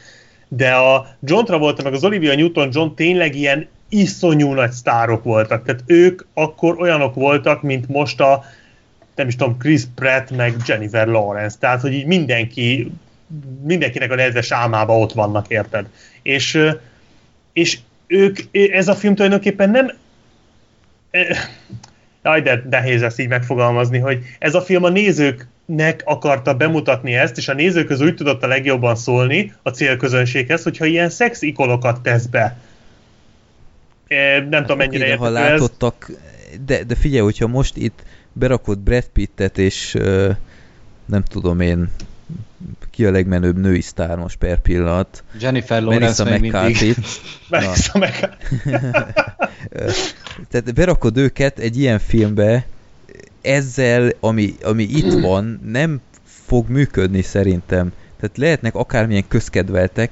de 0.49 0.71
a 0.71 1.07
John 1.23 1.45
Travolta 1.45 1.83
meg 1.83 1.93
az 1.93 2.03
Olivia 2.03 2.35
Newton-John 2.35 2.95
tényleg 2.95 3.35
ilyen 3.35 3.67
iszonyú 3.89 4.53
nagy 4.53 4.71
sztárok 4.71 5.23
voltak. 5.23 5.65
Tehát 5.65 5.83
ők 5.85 6.25
akkor 6.33 6.81
olyanok 6.81 7.15
voltak, 7.15 7.61
mint 7.61 7.87
most 7.87 8.19
a 8.19 8.43
nem 9.15 9.27
is 9.27 9.35
tudom, 9.35 9.57
Chris 9.57 9.81
Pratt 9.95 10.35
meg 10.35 10.55
Jennifer 10.65 11.07
Lawrence. 11.07 11.57
Tehát, 11.59 11.81
hogy 11.81 11.93
így 11.93 12.05
mindenki, 12.05 12.91
mindenkinek 13.63 14.11
a 14.11 14.15
nedves 14.15 14.51
álmába 14.51 14.97
ott 14.97 15.13
vannak, 15.13 15.47
érted? 15.47 15.85
És, 16.21 16.59
és 17.53 17.79
ők, 18.07 18.39
ez 18.51 18.87
a 18.87 18.95
film 18.95 19.15
tulajdonképpen 19.15 19.69
nem 19.69 19.91
Jaj, 22.23 22.41
de 22.41 22.63
nehéz 22.69 23.01
ezt 23.01 23.19
így 23.19 23.27
megfogalmazni, 23.27 23.97
hogy 23.97 24.23
ez 24.39 24.55
a 24.55 24.61
film 24.61 24.83
a 24.83 24.89
nézőknek 25.69 26.01
akarta 26.05 26.53
bemutatni 26.53 27.13
ezt, 27.13 27.37
és 27.37 27.47
a 27.47 27.53
nézők 27.53 27.87
közül 27.87 28.07
úgy 28.07 28.15
tudott 28.15 28.43
a 28.43 28.47
legjobban 28.47 28.95
szólni 28.95 29.53
a 29.63 29.69
célközönséghez, 29.69 30.63
hogyha 30.63 30.85
ilyen 30.85 31.09
szex 31.09 31.41
ikonokat 31.41 32.01
tesz 32.01 32.25
be. 32.25 32.57
Nem 34.07 34.51
hát 34.51 34.61
tudom, 34.61 34.77
mennyire 34.77 35.05
okay, 35.05 35.17
ha 35.17 35.29
látottak, 35.29 36.05
ez. 36.09 36.15
de, 36.65 36.83
de 36.83 36.95
figyelj, 36.95 37.21
hogyha 37.21 37.47
most 37.47 37.77
itt 37.77 38.03
berakott 38.33 38.79
Brad 38.79 39.07
Pittet, 39.13 39.57
és 39.57 39.95
uh, 39.95 40.35
nem 41.05 41.23
tudom 41.23 41.59
én, 41.59 41.89
ki 42.91 43.05
a 43.05 43.11
legmenőbb 43.11 43.57
női 43.57 43.81
sztár 43.81 44.17
most 44.17 44.37
per 44.37 44.59
pillanat. 44.59 45.23
Jennifer 45.39 45.81
Lawrence 45.81 46.23
még 46.23 46.51
mindig. 46.51 46.95
Melissa 47.49 47.99
Tehát 50.49 50.73
berakod 50.73 51.17
őket 51.17 51.59
egy 51.59 51.77
ilyen 51.77 51.99
filmbe, 51.99 52.65
ezzel, 53.41 54.11
ami, 54.19 54.55
ami 54.63 54.83
itt 54.83 55.13
van, 55.13 55.59
nem 55.65 56.01
fog 56.23 56.69
működni 56.69 57.21
szerintem. 57.21 57.91
Tehát 58.19 58.37
lehetnek 58.37 58.75
akármilyen 58.75 59.27
közkedveltek, 59.27 60.09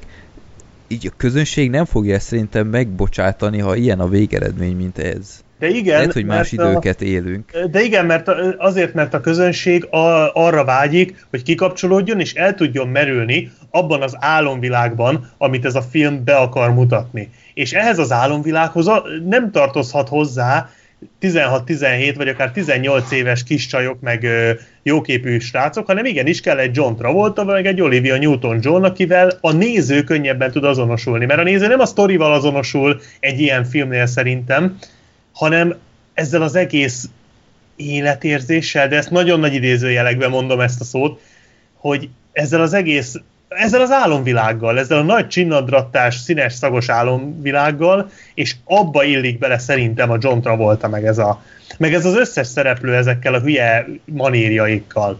így 0.87 1.07
a 1.07 1.13
közönség 1.17 1.69
nem 1.69 1.85
fogja 1.85 2.19
szerintem 2.19 2.67
megbocsátani, 2.67 3.59
ha 3.59 3.75
ilyen 3.75 3.99
a 3.99 4.07
végeredmény, 4.07 4.75
mint 4.75 4.97
ez. 4.97 5.45
De 5.59 5.67
igen, 5.67 5.97
Lehet, 5.97 6.13
hogy 6.13 6.25
más 6.25 6.51
időket 6.51 7.01
a, 7.01 7.03
élünk. 7.03 7.57
De 7.71 7.81
igen, 7.81 8.05
mert 8.05 8.29
azért, 8.57 8.93
mert 8.93 9.13
a 9.13 9.21
közönség 9.21 9.85
a, 9.85 10.33
arra 10.33 10.65
vágyik, 10.65 11.25
hogy 11.29 11.43
kikapcsolódjon 11.43 12.19
és 12.19 12.33
el 12.33 12.55
tudjon 12.55 12.87
merülni 12.87 13.51
abban 13.71 14.01
az 14.01 14.15
álomvilágban, 14.19 15.31
amit 15.37 15.65
ez 15.65 15.75
a 15.75 15.81
film 15.81 16.23
be 16.23 16.35
akar 16.35 16.73
mutatni. 16.73 17.29
És 17.53 17.73
ehhez 17.73 17.99
az 17.99 18.11
álomvilághoz 18.11 18.89
nem 19.25 19.51
tartozhat 19.51 20.07
hozzá 20.07 20.69
16-17 21.21 22.13
vagy 22.17 22.27
akár 22.27 22.51
18 22.51 23.11
éves 23.11 23.43
kis 23.43 23.65
csajok, 23.65 23.99
meg 23.99 24.27
jóképű 24.83 25.39
srácok, 25.39 25.85
hanem 25.85 26.05
igenis 26.05 26.41
kell 26.41 26.57
egy 26.57 26.75
John 26.75 26.95
Travolta, 26.95 27.45
vagy 27.45 27.65
egy 27.65 27.81
Olivia 27.81 28.17
Newton-John, 28.17 28.83
akivel 28.83 29.37
a 29.41 29.51
néző 29.51 30.03
könnyebben 30.03 30.51
tud 30.51 30.63
azonosulni. 30.63 31.25
Mert 31.25 31.39
a 31.39 31.43
néző 31.43 31.67
nem 31.67 31.79
a 31.79 31.85
sztorival 31.85 32.33
azonosul 32.33 33.01
egy 33.19 33.39
ilyen 33.39 33.63
filmnél 33.63 34.05
szerintem, 34.05 34.77
hanem 35.31 35.75
ezzel 36.13 36.41
az 36.41 36.55
egész 36.55 37.09
életérzéssel, 37.75 38.87
de 38.87 38.95
ezt 38.95 39.11
nagyon 39.11 39.39
nagy 39.39 39.53
idézőjelekben 39.53 40.29
mondom 40.29 40.59
ezt 40.59 40.81
a 40.81 40.83
szót, 40.83 41.21
hogy 41.73 42.09
ezzel 42.31 42.61
az 42.61 42.73
egész, 42.73 43.15
ezzel 43.47 43.81
az 43.81 43.91
álomvilággal, 43.91 44.79
ezzel 44.79 44.97
a 44.97 45.03
nagy 45.03 45.27
csinnadrattás, 45.27 46.15
színes, 46.15 46.53
szagos 46.53 46.89
álomvilággal, 46.89 48.09
és 48.33 48.55
abba 48.63 49.03
illik 49.03 49.37
bele 49.37 49.57
szerintem 49.57 50.11
a 50.11 50.17
John 50.19 50.39
Travolta, 50.39 50.87
meg 50.87 51.05
ez, 51.05 51.17
a, 51.17 51.43
meg 51.77 51.93
ez 51.93 52.05
az 52.05 52.15
összes 52.15 52.47
szereplő 52.47 52.95
ezekkel 52.95 53.33
a 53.33 53.39
hülye 53.39 53.85
manírjaikkal. 54.05 55.19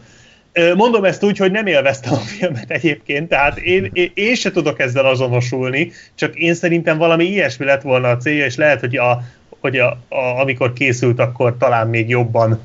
Mondom 0.76 1.04
ezt 1.04 1.24
úgy, 1.24 1.38
hogy 1.38 1.52
nem 1.52 1.66
élveztem 1.66 2.14
a 2.14 2.18
filmet 2.18 2.72
egyébként, 2.72 3.30
tehát 3.30 3.58
én, 3.58 3.90
én, 3.94 4.12
én 4.14 4.36
se 4.36 4.52
tudok 4.52 4.80
ezzel 4.80 5.06
azonosulni, 5.06 5.92
csak 6.16 6.36
én 6.36 6.54
szerintem 6.54 6.98
valami 6.98 7.26
ilyesmi 7.26 7.66
lett 7.66 7.82
volna 7.82 8.10
a 8.10 8.18
célja, 8.18 8.46
és 8.46 8.56
lehet, 8.56 8.80
hogy 8.80 8.98
a, 8.98 9.24
hogy 9.60 9.78
a, 9.78 9.88
a, 10.10 10.40
amikor 10.40 10.74
készült, 10.74 11.20
akkor 11.20 11.58
talán 11.58 11.88
még 11.88 12.10
jobban 12.10 12.60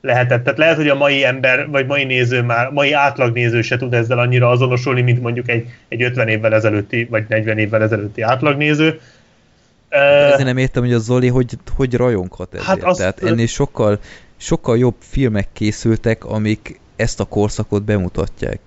lehetett. 0.00 0.44
Tehát 0.44 0.58
lehet, 0.58 0.76
hogy 0.76 0.88
a 0.88 0.94
mai 0.94 1.24
ember, 1.24 1.68
vagy 1.68 1.86
mai 1.86 2.04
néző 2.04 2.42
már, 2.42 2.70
mai 2.70 2.92
átlagnéző 2.92 3.62
se 3.62 3.76
tud 3.76 3.94
ezzel 3.94 4.18
annyira 4.18 4.50
azonosulni, 4.50 5.00
mint 5.00 5.20
mondjuk 5.20 5.48
egy, 5.48 5.66
egy 5.88 6.02
50 6.02 6.28
évvel 6.28 6.54
ezelőtti, 6.54 7.04
vagy 7.04 7.24
40 7.28 7.58
évvel 7.58 7.82
ezelőtti 7.82 8.22
átlagnéző. 8.22 9.00
Ezért 9.88 10.44
nem 10.44 10.56
értem, 10.56 10.82
hogy 10.82 10.92
a 10.92 10.98
Zoli 10.98 11.28
hogy, 11.28 11.58
hogy 11.76 11.94
rajonghat 11.94 12.48
ezért. 12.54 12.66
Hát 12.66 12.82
azt, 12.82 12.98
Tehát 12.98 13.22
ennél 13.22 13.46
sokkal, 13.46 13.98
sokkal 14.36 14.78
jobb 14.78 14.96
filmek 14.98 15.48
készültek, 15.52 16.24
amik 16.24 16.80
ezt 16.96 17.20
a 17.20 17.24
korszakot 17.24 17.82
bemutatják. 17.82 18.60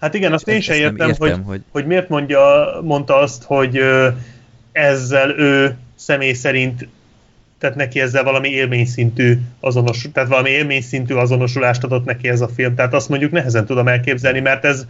Hát 0.00 0.14
igen, 0.14 0.32
azt 0.32 0.48
én 0.48 0.60
sem 0.60 0.76
értem, 0.76 1.08
értem, 1.08 1.30
hogy, 1.30 1.40
hogy... 1.46 1.60
hogy 1.70 1.86
miért 1.86 2.08
mondja, 2.08 2.66
mondta 2.82 3.18
azt, 3.18 3.42
hogy 3.42 3.80
ezzel 4.72 5.38
ő 5.38 5.76
személy 5.94 6.32
szerint 6.32 6.88
tehát 7.58 7.76
neki 7.76 8.00
ezzel 8.00 8.24
valami 8.24 8.48
élményszintű 8.48 9.38
azonos, 9.60 10.08
tehát 10.12 10.28
valami 10.28 10.50
élményszintű 10.50 11.14
azonosulást 11.14 11.84
adott 11.84 12.04
neki 12.04 12.28
ez 12.28 12.40
a 12.40 12.48
film. 12.48 12.74
Tehát 12.74 12.94
azt 12.94 13.08
mondjuk 13.08 13.30
nehezen 13.30 13.66
tudom 13.66 13.88
elképzelni, 13.88 14.40
mert 14.40 14.64
ez, 14.64 14.86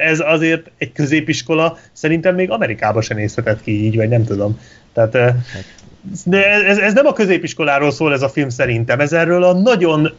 ez 0.00 0.20
azért 0.20 0.70
egy 0.78 0.92
középiskola 0.92 1.78
szerintem 1.92 2.34
még 2.34 2.50
Amerikában 2.50 3.02
sem 3.02 3.16
nézhetett 3.16 3.62
ki 3.62 3.84
így, 3.84 3.96
vagy 3.96 4.08
nem 4.08 4.24
tudom. 4.24 4.60
Tehát 4.92 5.34
de 6.24 6.46
ez, 6.46 6.78
ez 6.78 6.94
nem 6.94 7.06
a 7.06 7.12
középiskoláról 7.12 7.90
szól 7.90 8.12
ez 8.12 8.22
a 8.22 8.28
film 8.28 8.48
szerintem, 8.48 9.00
ez 9.00 9.12
erről 9.12 9.42
a 9.42 9.52
nagyon 9.52 10.12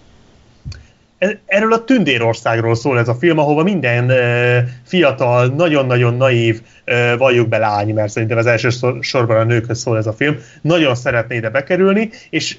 erről 1.45 1.73
a 1.73 1.83
tündérországról 1.83 2.75
szól 2.75 2.99
ez 2.99 3.07
a 3.07 3.13
film, 3.13 3.37
ahova 3.37 3.63
minden 3.63 4.11
fiatal, 4.83 5.47
nagyon-nagyon 5.47 6.13
naív, 6.13 6.61
uh, 6.87 7.17
valljuk 7.17 7.47
be 7.47 7.57
lány, 7.57 7.93
mert 7.93 8.11
szerintem 8.11 8.37
az 8.37 8.45
első 8.45 8.69
sorban 8.99 9.37
a 9.37 9.43
nőkhöz 9.43 9.79
szól 9.79 9.97
ez 9.97 10.07
a 10.07 10.13
film, 10.13 10.37
nagyon 10.61 10.95
szeretné 10.95 11.35
ide 11.35 11.49
bekerülni, 11.49 12.09
és, 12.29 12.57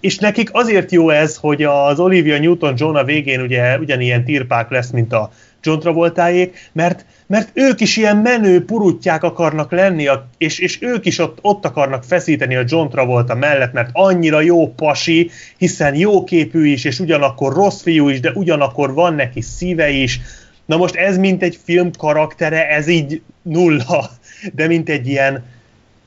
és 0.00 0.18
nekik 0.18 0.48
azért 0.52 0.92
jó 0.92 1.10
ez, 1.10 1.36
hogy 1.36 1.62
az 1.62 2.00
Olivia 2.00 2.38
Newton-John 2.38 2.96
a 2.96 3.04
végén 3.04 3.40
ugye 3.40 3.78
ugyanilyen 3.78 4.24
tirpák 4.24 4.70
lesz, 4.70 4.90
mint 4.90 5.12
a 5.12 5.30
John 5.62 5.78
Travoltáék, 5.78 6.70
mert, 6.72 7.04
mert 7.32 7.50
ők 7.52 7.80
is 7.80 7.96
ilyen 7.96 8.16
menő 8.16 8.64
purutják 8.64 9.22
akarnak 9.22 9.70
lenni, 9.70 10.08
és, 10.38 10.58
és 10.58 10.82
ők 10.82 11.06
is 11.06 11.18
ott, 11.18 11.38
ott 11.40 11.64
akarnak 11.64 12.04
feszíteni 12.04 12.56
a 12.56 12.64
John 12.66 12.88
Travolta 12.88 13.34
mellett, 13.34 13.72
mert 13.72 13.90
annyira 13.92 14.40
jó 14.40 14.74
pasi, 14.74 15.30
hiszen 15.56 15.94
jó 15.94 16.24
képű 16.24 16.66
is, 16.66 16.84
és 16.84 17.00
ugyanakkor 17.00 17.52
rossz 17.52 17.82
fiú 17.82 18.08
is, 18.08 18.20
de 18.20 18.30
ugyanakkor 18.34 18.94
van 18.94 19.14
neki 19.14 19.40
szíve 19.40 19.88
is. 19.90 20.20
Na 20.64 20.76
most 20.76 20.94
ez 20.94 21.18
mint 21.18 21.42
egy 21.42 21.58
film 21.64 21.90
karaktere, 21.98 22.68
ez 22.68 22.88
így 22.88 23.22
nulla, 23.42 24.10
de 24.54 24.66
mint 24.66 24.88
egy 24.88 25.08
ilyen, 25.08 25.44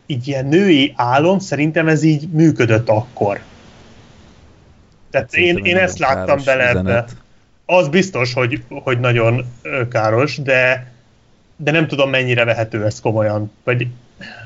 így 0.06 0.28
ilyen 0.28 0.46
női 0.46 0.94
álom, 0.96 1.40
szerintem 1.40 1.88
ez 1.88 2.04
így 2.04 2.28
működött 2.30 2.90
akkor. 2.90 3.40
Tehát 5.12 5.30
hát 5.32 5.44
én, 5.44 5.58
én 5.58 5.78
ezt 5.78 6.00
láttam 6.00 6.40
bele 6.46 6.70
ebbe 6.70 7.06
az 7.66 7.88
biztos, 7.88 8.34
hogy, 8.34 8.64
hogy 8.70 9.00
nagyon 9.00 9.46
káros, 9.90 10.38
de, 10.38 10.94
de 11.56 11.72
nem 11.72 11.88
tudom, 11.88 12.10
mennyire 12.10 12.46
vehető 12.46 12.86
ez 12.86 13.00
komolyan. 13.00 13.52
Vagy 13.64 13.88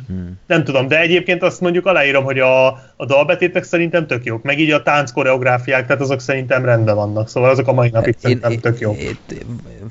hmm. 0.07 0.39
nem 0.47 0.63
tudom, 0.63 0.87
de 0.87 0.99
egyébként 0.99 1.43
azt 1.43 1.61
mondjuk 1.61 1.85
aláírom, 1.85 2.23
hogy 2.23 2.39
a, 2.39 2.67
a 2.95 3.05
dalbetétek 3.05 3.63
szerintem 3.63 4.07
tök 4.07 4.23
jók, 4.23 4.43
meg 4.43 4.59
így 4.59 4.71
a 4.71 4.83
tánc 4.83 5.11
koreográfiák, 5.11 5.85
tehát 5.85 6.01
azok 6.01 6.19
szerintem 6.19 6.65
rendben 6.65 6.95
vannak, 6.95 7.29
szóval 7.29 7.49
azok 7.49 7.67
a 7.67 7.73
mai 7.73 7.89
napig 7.89 8.13
én, 8.13 8.19
szerintem 8.19 8.51
én, 8.51 8.59
tök 8.59 8.79
jók. 8.79 8.97
Én, 9.01 9.17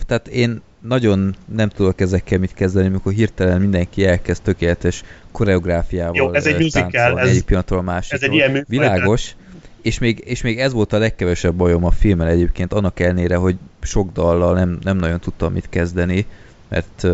tehát 0.06 0.28
én 0.28 0.60
nagyon 0.80 1.36
nem 1.54 1.68
tudok 1.68 2.00
ezekkel 2.00 2.38
mit 2.38 2.54
kezdeni, 2.54 2.86
amikor 2.86 3.12
hirtelen 3.12 3.60
mindenki 3.60 4.06
elkezd 4.06 4.42
tökéletes 4.42 5.02
koreográfiával 5.32 6.14
Jó, 6.14 6.32
ez 6.32 6.46
egy 6.46 6.58
musical, 6.58 7.20
ez, 7.20 7.28
egyik 7.28 7.44
pillanatról 7.44 7.78
a 7.78 7.82
másikról. 7.82 8.20
Ez 8.20 8.28
egy 8.28 8.34
ilyen 8.34 8.50
műfaj, 8.50 8.64
Világos, 8.68 9.34
és 9.82 9.98
még, 9.98 10.22
és 10.26 10.42
még 10.42 10.58
ez 10.58 10.72
volt 10.72 10.92
a 10.92 10.98
legkevesebb 10.98 11.54
bajom 11.54 11.84
a 11.84 11.90
filmmel 11.90 12.28
egyébként, 12.28 12.72
annak 12.72 13.00
ellenére, 13.00 13.36
hogy 13.36 13.56
sok 13.82 14.12
dallal 14.12 14.54
nem, 14.54 14.78
nem 14.82 14.96
nagyon 14.96 15.20
tudtam 15.20 15.52
mit 15.52 15.68
kezdeni, 15.68 16.26
mert 16.68 17.06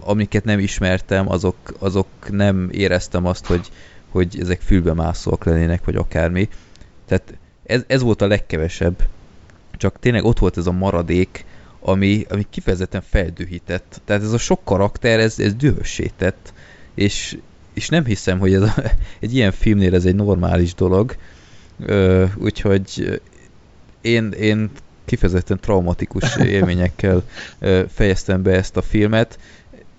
amiket 0.00 0.44
nem 0.44 0.58
ismertem, 0.58 1.30
azok, 1.30 1.56
azok 1.78 2.06
nem 2.30 2.68
éreztem 2.72 3.26
azt, 3.26 3.46
hogy, 3.46 3.70
hogy 4.08 4.38
ezek 4.40 4.60
fülbe 4.60 4.92
mászóak 4.92 5.44
lennének, 5.44 5.84
vagy 5.84 5.96
akármi. 5.96 6.48
Tehát 7.06 7.34
ez, 7.66 7.84
ez 7.86 8.02
volt 8.02 8.22
a 8.22 8.26
legkevesebb. 8.26 9.02
Csak 9.76 9.98
tényleg 10.00 10.24
ott 10.24 10.38
volt 10.38 10.56
ez 10.56 10.66
a 10.66 10.72
maradék, 10.72 11.44
ami, 11.80 12.24
ami 12.28 12.46
kifejezetten 12.50 13.02
feldühített. 13.08 14.00
Tehát 14.04 14.22
ez 14.22 14.32
a 14.32 14.38
sok 14.38 14.64
karakter, 14.64 15.20
ez, 15.20 15.38
ez 15.38 15.54
dühösített. 15.54 16.52
És, 16.94 17.38
és 17.74 17.88
nem 17.88 18.04
hiszem, 18.04 18.38
hogy 18.38 18.54
ez 18.54 18.62
a, 18.62 18.74
egy 19.20 19.34
ilyen 19.34 19.52
filmnél 19.52 19.94
ez 19.94 20.04
egy 20.04 20.14
normális 20.14 20.74
dolog. 20.74 21.16
Ö, 21.80 22.24
úgyhogy 22.36 23.20
én, 24.00 24.30
én 24.30 24.70
kifejezetten 25.08 25.58
traumatikus 25.60 26.36
élményekkel 26.56 27.22
fejeztem 27.94 28.42
be 28.42 28.50
ezt 28.50 28.76
a 28.76 28.82
filmet, 28.82 29.38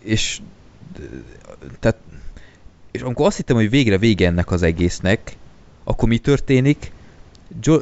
és 0.03 0.39
tehát 1.79 1.97
és 2.91 3.01
amikor 3.01 3.25
azt 3.25 3.37
hittem, 3.37 3.55
hogy 3.55 3.69
végre 3.69 3.97
vége 3.97 4.25
ennek 4.25 4.51
az 4.51 4.63
egésznek, 4.63 5.37
akkor 5.83 6.09
mi 6.09 6.17
történik? 6.17 6.91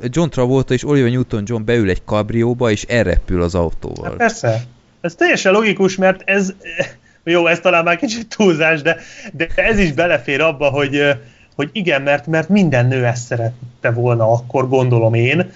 John 0.02 0.30
Travolta 0.30 0.74
és 0.74 0.88
Olivia 0.88 1.12
Newton-John 1.12 1.66
beül 1.66 1.90
egy 1.90 2.04
kabrióba, 2.06 2.72
és 2.72 2.84
elrepül 2.84 3.42
az 3.42 3.56
autóval. 3.56 4.10
Hát 4.10 4.18
persze. 4.18 4.64
Ez 5.02 5.16
teljesen 5.16 5.52
logikus, 5.52 5.96
mert 5.96 6.22
ez, 6.26 6.54
jó, 7.24 7.48
ez 7.48 7.60
talán 7.60 7.84
már 7.84 7.98
kicsit 7.98 8.36
túlzás, 8.38 8.82
de, 8.82 8.98
de 9.34 9.48
ez 9.56 9.80
is 9.80 9.92
belefér 9.92 10.42
abba, 10.42 10.70
hogy, 10.70 11.02
hogy 11.56 11.70
igen, 11.72 12.02
mert, 12.02 12.28
mert 12.28 12.50
minden 12.50 12.88
nő 12.88 13.06
ezt 13.06 13.26
szerette 13.26 13.92
volna, 13.92 14.32
akkor 14.32 14.70
gondolom 14.70 15.14
én. 15.14 15.52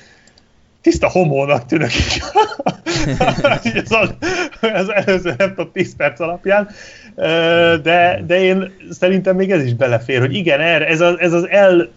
Tiszta 0.81 1.09
homónak 1.09 1.65
tűnök 1.65 1.95
így. 1.95 2.21
ez, 3.73 3.91
az, 4.61 4.93
előző, 4.93 5.33
nem 5.37 5.49
tudom, 5.49 5.71
10 5.73 5.95
perc 5.95 6.19
alapján. 6.19 6.69
De, 7.83 8.23
de 8.27 8.41
én 8.41 8.73
szerintem 8.89 9.35
még 9.35 9.51
ez 9.51 9.63
is 9.63 9.73
belefér, 9.73 10.19
hogy 10.19 10.35
igen, 10.35 10.59
erre, 10.59 10.87
ez, 10.87 11.01
az, 11.01 11.19
ez 11.19 11.33
az 11.33 11.49
el 11.49 11.89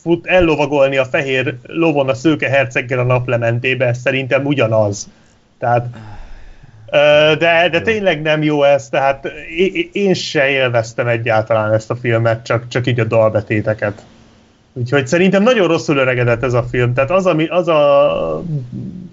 fut, 0.00 0.26
ellovagolni 0.26 0.96
a 0.96 1.04
fehér 1.04 1.54
lovon 1.62 2.08
a 2.08 2.14
szőke 2.14 2.48
herceggel 2.48 2.98
a 2.98 3.02
naplementébe, 3.02 3.92
szerintem 3.92 4.46
ugyanaz. 4.46 5.08
Tehát 5.58 5.86
de, 7.38 7.68
de 7.70 7.80
tényleg 7.80 8.22
nem 8.22 8.42
jó 8.42 8.62
ez, 8.62 8.88
tehát 8.88 9.28
én 9.92 10.14
se 10.14 10.48
élveztem 10.48 11.06
egyáltalán 11.06 11.72
ezt 11.72 11.90
a 11.90 11.96
filmet, 11.96 12.44
csak, 12.44 12.68
csak 12.68 12.86
így 12.86 13.00
a 13.00 13.04
dalbetéteket. 13.04 14.02
Úgyhogy 14.78 15.06
szerintem 15.06 15.42
nagyon 15.42 15.68
rosszul 15.68 15.96
öregedett 15.96 16.42
ez 16.42 16.52
a 16.52 16.62
film. 16.62 16.94
Tehát 16.94 17.10
az, 17.10 17.26
ami, 17.26 17.46
az 17.46 17.68
a, 17.68 18.36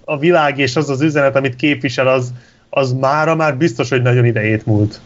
a 0.06 0.18
világ 0.20 0.60
és 0.60 0.76
az 0.76 0.90
az 0.90 1.02
üzenet, 1.02 1.36
amit 1.36 1.56
képvisel, 1.56 2.08
az, 2.08 2.34
az 2.70 2.94
mára 2.94 3.36
már 3.36 3.58
biztos, 3.58 3.90
hogy 3.90 4.02
nagyon 4.02 4.26
idejét 4.26 4.66
múlt. 4.66 5.00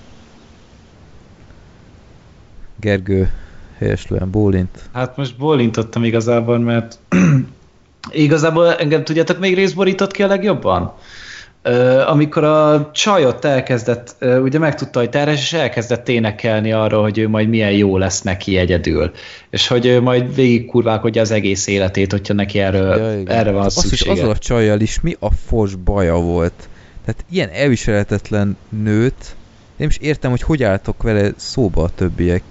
Gergő, 2.79 3.31
helyeslően 3.77 4.31
bólint. 4.31 4.89
Hát 4.93 5.17
most 5.17 5.38
bólintottam 5.38 6.03
igazából, 6.03 6.59
mert 6.59 6.99
igazából 8.11 8.75
engem 8.75 9.03
tudjátok 9.03 9.39
még 9.39 9.55
részborított 9.55 10.11
ki 10.11 10.23
a 10.23 10.27
legjobban? 10.27 10.93
Amikor 12.07 12.43
a 12.43 12.89
csajot 12.93 13.45
elkezdett, 13.45 14.15
ugye 14.41 14.59
megtudta, 14.59 14.99
hogy 14.99 15.09
terhes, 15.09 15.39
és 15.39 15.53
elkezdett 15.53 16.09
énekelni 16.09 16.71
arra, 16.71 17.01
hogy 17.01 17.17
ő 17.17 17.27
majd 17.27 17.49
milyen 17.49 17.71
jó 17.71 17.97
lesz 17.97 18.21
neki 18.21 18.57
egyedül. 18.57 19.11
És 19.49 19.67
hogy 19.67 19.85
ő 19.85 20.01
majd 20.01 20.35
végig 20.35 20.65
kurválkodja 20.65 21.21
az 21.21 21.31
egész 21.31 21.67
életét, 21.67 22.11
hogyha 22.11 22.33
neki 22.33 22.59
erről, 22.59 22.97
ja, 22.97 23.33
erre 23.33 23.51
van 23.51 23.65
Azt, 23.65 23.79
szüksége. 23.79 24.11
Azzal 24.11 24.29
a 24.29 24.38
csajjal 24.38 24.79
is 24.79 25.01
mi 25.01 25.15
a 25.19 25.31
fos 25.31 25.75
baja 25.75 26.15
volt. 26.15 26.69
Tehát 27.05 27.25
ilyen 27.31 27.49
elviselhetetlen 27.49 28.57
nőt, 28.83 29.35
nem 29.75 29.88
is 29.88 29.97
értem, 29.97 30.29
hogy 30.29 30.41
hogy 30.41 30.63
álltok 30.63 31.03
vele 31.03 31.31
szóba 31.35 31.83
a 31.83 31.89
többiek. 31.95 32.43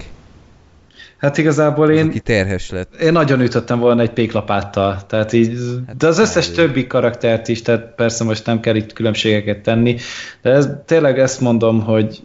Hát 1.18 1.38
igazából 1.38 1.90
én... 1.90 2.06
Aki 2.06 2.20
terhes 2.20 2.70
lett. 2.70 2.94
Én 2.94 3.12
nagyon 3.12 3.40
ütöttem 3.40 3.78
volna 3.78 4.02
egy 4.02 4.10
péklapáttal. 4.10 5.06
Tehát 5.06 5.32
így, 5.32 5.58
hát 5.86 5.96
de 5.96 6.06
az 6.06 6.18
összes 6.18 6.50
többi 6.50 6.86
karaktert 6.86 7.48
is, 7.48 7.62
tehát 7.62 7.94
persze 7.96 8.24
most 8.24 8.46
nem 8.46 8.60
kell 8.60 8.74
itt 8.74 8.92
különbségeket 8.92 9.58
tenni, 9.58 9.96
de 10.42 10.50
ez, 10.50 10.68
tényleg 10.86 11.18
ezt 11.18 11.40
mondom, 11.40 11.82
hogy 11.82 12.22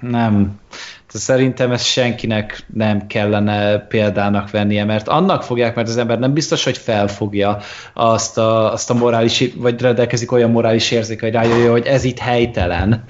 nem. 0.00 0.60
Szerintem 1.06 1.72
ezt 1.72 1.84
senkinek 1.84 2.66
nem 2.72 3.06
kellene 3.06 3.78
példának 3.78 4.50
vennie, 4.50 4.84
mert 4.84 5.08
annak 5.08 5.42
fogják, 5.42 5.74
mert 5.74 5.88
az 5.88 5.96
ember 5.96 6.18
nem 6.18 6.32
biztos, 6.32 6.64
hogy 6.64 6.78
felfogja 6.78 7.58
azt 7.94 8.38
a, 8.38 8.72
azt 8.72 8.90
a 8.90 8.94
morális, 8.94 9.44
vagy 9.56 9.80
rendelkezik 9.80 10.32
olyan 10.32 10.50
morális 10.50 10.90
érzéke, 10.90 11.26
hogy 11.26 11.34
rájöjjön, 11.34 11.70
hogy 11.70 11.86
ez 11.86 12.04
itt 12.04 12.18
helytelen 12.18 13.04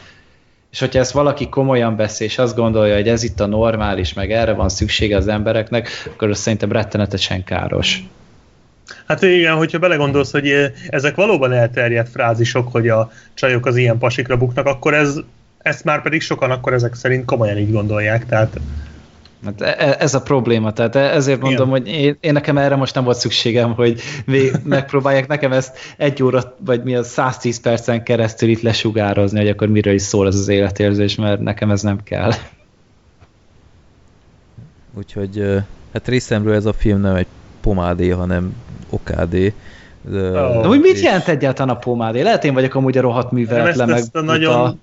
és 0.76 0.82
hogyha 0.82 0.98
ezt 0.98 1.12
valaki 1.12 1.48
komolyan 1.48 1.96
veszi, 1.96 2.24
és 2.24 2.38
azt 2.38 2.56
gondolja, 2.56 2.94
hogy 2.94 3.08
ez 3.08 3.22
itt 3.22 3.40
a 3.40 3.46
normális, 3.46 4.12
meg 4.12 4.32
erre 4.32 4.52
van 4.52 4.68
szüksége 4.68 5.16
az 5.16 5.28
embereknek, 5.28 5.88
akkor 6.06 6.30
az 6.30 6.38
szerintem 6.38 6.72
rettenetesen 6.72 7.44
káros. 7.44 8.02
Hát 9.06 9.22
igen, 9.22 9.54
hogyha 9.54 9.78
belegondolsz, 9.78 10.30
hogy 10.30 10.72
ezek 10.88 11.14
valóban 11.14 11.52
elterjedt 11.52 12.08
frázisok, 12.08 12.72
hogy 12.72 12.88
a 12.88 13.10
csajok 13.34 13.66
az 13.66 13.76
ilyen 13.76 13.98
pasikra 13.98 14.36
buknak, 14.36 14.66
akkor 14.66 14.94
ez, 14.94 15.16
ezt 15.58 15.84
már 15.84 16.02
pedig 16.02 16.20
sokan 16.20 16.50
akkor 16.50 16.72
ezek 16.72 16.94
szerint 16.94 17.24
komolyan 17.24 17.58
így 17.58 17.72
gondolják, 17.72 18.26
tehát 18.26 18.60
Hát 19.46 19.60
e, 19.60 19.74
e, 19.78 19.96
ez 19.98 20.14
a 20.14 20.22
probléma, 20.22 20.72
tehát 20.72 20.96
e, 20.96 21.00
ezért 21.00 21.40
mondom, 21.40 21.68
Igen. 21.68 21.80
hogy 21.80 21.92
én, 21.92 22.16
én 22.20 22.32
nekem 22.32 22.58
erre 22.58 22.76
most 22.76 22.94
nem 22.94 23.04
volt 23.04 23.16
szükségem, 23.16 23.74
hogy 23.74 24.00
megpróbálják 24.64 25.26
nekem 25.26 25.52
ezt 25.52 25.78
egy 25.96 26.22
óra, 26.22 26.56
vagy 26.58 26.82
mi 26.82 26.94
a 26.94 27.02
110 27.02 27.60
percen 27.60 28.02
keresztül 28.02 28.48
itt 28.48 28.60
lesugározni, 28.60 29.38
hogy 29.38 29.48
akkor 29.48 29.68
miről 29.68 29.94
is 29.94 30.02
szól 30.02 30.26
ez 30.26 30.36
az 30.36 30.48
életérzés, 30.48 31.14
mert 31.14 31.40
nekem 31.40 31.70
ez 31.70 31.82
nem 31.82 32.02
kell. 32.02 32.32
Úgyhogy 34.94 35.62
hát 35.92 36.08
részemről 36.08 36.54
ez 36.54 36.66
a 36.66 36.72
film 36.72 37.00
nem 37.00 37.14
egy 37.14 37.26
pomádé, 37.60 38.08
hanem 38.08 38.54
okádé. 38.90 39.54
De, 40.10 40.18
oh. 40.18 40.60
De, 40.60 40.66
hogy 40.66 40.80
mit 40.80 40.94
és... 40.94 41.02
jelent 41.02 41.28
egyáltalán 41.28 41.76
a 41.76 41.78
pomádé? 41.78 42.20
Lehet 42.20 42.44
én 42.44 42.54
vagyok 42.54 42.74
amúgy 42.74 42.98
a 42.98 43.00
rohadt 43.00 43.30
műveletlen, 43.30 43.88
meg 43.88 43.98
ezt 43.98 44.16
a 44.16 44.20
nagyon, 44.20 44.54
a... 44.54 44.74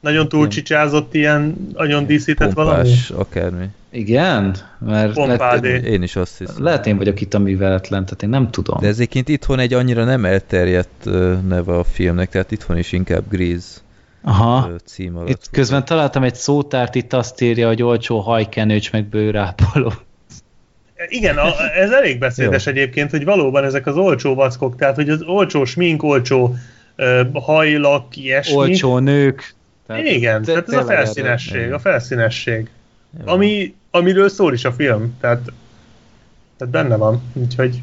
nagyon 0.00 0.28
túlcsicsázott 0.28 1.14
ilyen, 1.14 1.68
nagyon 1.74 2.06
díszített 2.06 2.54
Pompás, 2.54 3.08
valami? 3.08 3.28
akármi. 3.28 3.66
Igen? 3.90 4.56
Mert 4.78 5.16
lehet, 5.16 5.64
én 5.64 6.02
is 6.02 6.16
azt 6.16 6.38
hiszem. 6.38 6.64
Lehet 6.64 6.86
én 6.86 6.96
vagyok 6.96 7.20
itt 7.20 7.34
a 7.34 7.38
műveletlen, 7.38 8.04
tehát 8.04 8.22
én 8.22 8.28
nem 8.28 8.50
tudom. 8.50 8.80
De 8.80 8.86
ezéként 8.86 9.28
itthon 9.28 9.58
egy 9.58 9.72
annyira 9.72 10.04
nem 10.04 10.24
elterjedt 10.24 11.04
neve 11.48 11.78
a 11.78 11.84
filmnek, 11.84 12.30
tehát 12.30 12.50
itthon 12.50 12.78
is 12.78 12.92
inkább 12.92 13.22
Grease 13.30 13.78
Aha. 14.22 14.70
cím 14.84 15.16
alatt. 15.16 15.28
Itt 15.28 15.48
közben 15.50 15.84
találtam 15.84 16.22
egy 16.22 16.34
szótárt, 16.34 16.94
itt 16.94 17.12
azt 17.12 17.40
írja, 17.40 17.66
hogy 17.66 17.82
olcsó 17.82 18.18
hajkenőcs 18.18 18.92
meg 18.92 19.04
bőrápoló. 19.04 19.92
Igen, 21.08 21.36
a, 21.36 21.48
ez 21.78 21.90
elég 21.90 22.18
beszédes 22.18 22.66
egyébként, 22.66 23.10
hogy 23.10 23.24
valóban 23.24 23.64
ezek 23.64 23.86
az 23.86 23.96
olcsó 23.96 24.34
vackok, 24.34 24.76
tehát 24.76 24.94
hogy 24.94 25.08
az 25.08 25.22
olcsó 25.22 25.64
smink, 25.64 26.02
olcsó 26.02 26.54
hajlak, 27.32 28.16
ilyesmi. 28.16 28.54
Olcsó 28.54 28.98
nők. 28.98 29.54
Tehát 29.90 30.06
Igen, 30.06 30.42
tehát 30.42 30.68
ez 30.68 30.74
a 30.74 30.84
felszínesség, 30.84 31.72
a 31.72 31.78
felszínesség. 31.78 32.68
Ami, 33.24 33.74
amiről 33.90 34.28
szól 34.28 34.52
is 34.52 34.64
a 34.64 34.72
film, 34.72 35.16
tehát, 35.20 35.52
tehát 36.56 36.72
benne 36.72 36.96
van, 36.96 37.22
úgyhogy 37.32 37.82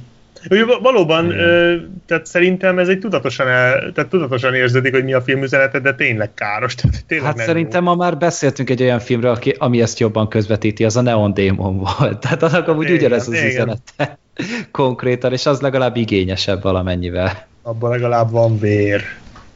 Valóban, 0.82 1.32
ö, 1.32 1.76
tehát 2.06 2.26
szerintem 2.26 2.80
ez 2.80 2.88
egy 2.88 3.00
tudatosan, 3.00 3.48
el, 3.48 3.92
tehát 3.94 4.10
tudatosan 4.10 4.54
érződik, 4.54 4.94
hogy 4.94 5.04
mi 5.04 5.14
a 5.14 5.22
filmüzenete, 5.22 5.80
de 5.80 5.96
tényleg 5.96 6.34
káros. 6.34 6.76
Tehát 6.76 7.06
tényleg 7.06 7.28
hát 7.28 7.46
szerintem 7.46 7.84
jó. 7.84 7.90
ma 7.90 7.96
már 7.96 8.18
beszéltünk 8.18 8.70
egy 8.70 8.82
olyan 8.82 9.00
filmről, 9.00 9.32
aki, 9.32 9.56
ami 9.58 9.82
ezt 9.82 10.00
jobban 10.00 10.28
közvetíti, 10.28 10.86
az 10.86 10.98
a 10.98 11.02
Neon 11.02 11.34
Demon 11.34 11.78
volt. 11.78 12.20
Tehát 12.24 12.44
annak 12.44 12.68
amúgy 12.68 12.84
igen, 12.84 12.98
ugyanez 12.98 13.28
az 13.28 13.34
igen. 13.34 13.48
üzenete 13.48 14.18
konkrétan, 14.72 15.34
és 15.34 15.46
az 15.46 15.62
legalább 15.62 15.96
igényesebb 15.96 16.62
valamennyivel. 16.62 17.46
Abban 17.62 17.90
legalább 17.90 18.32
van 18.32 18.60
vér. 18.60 19.02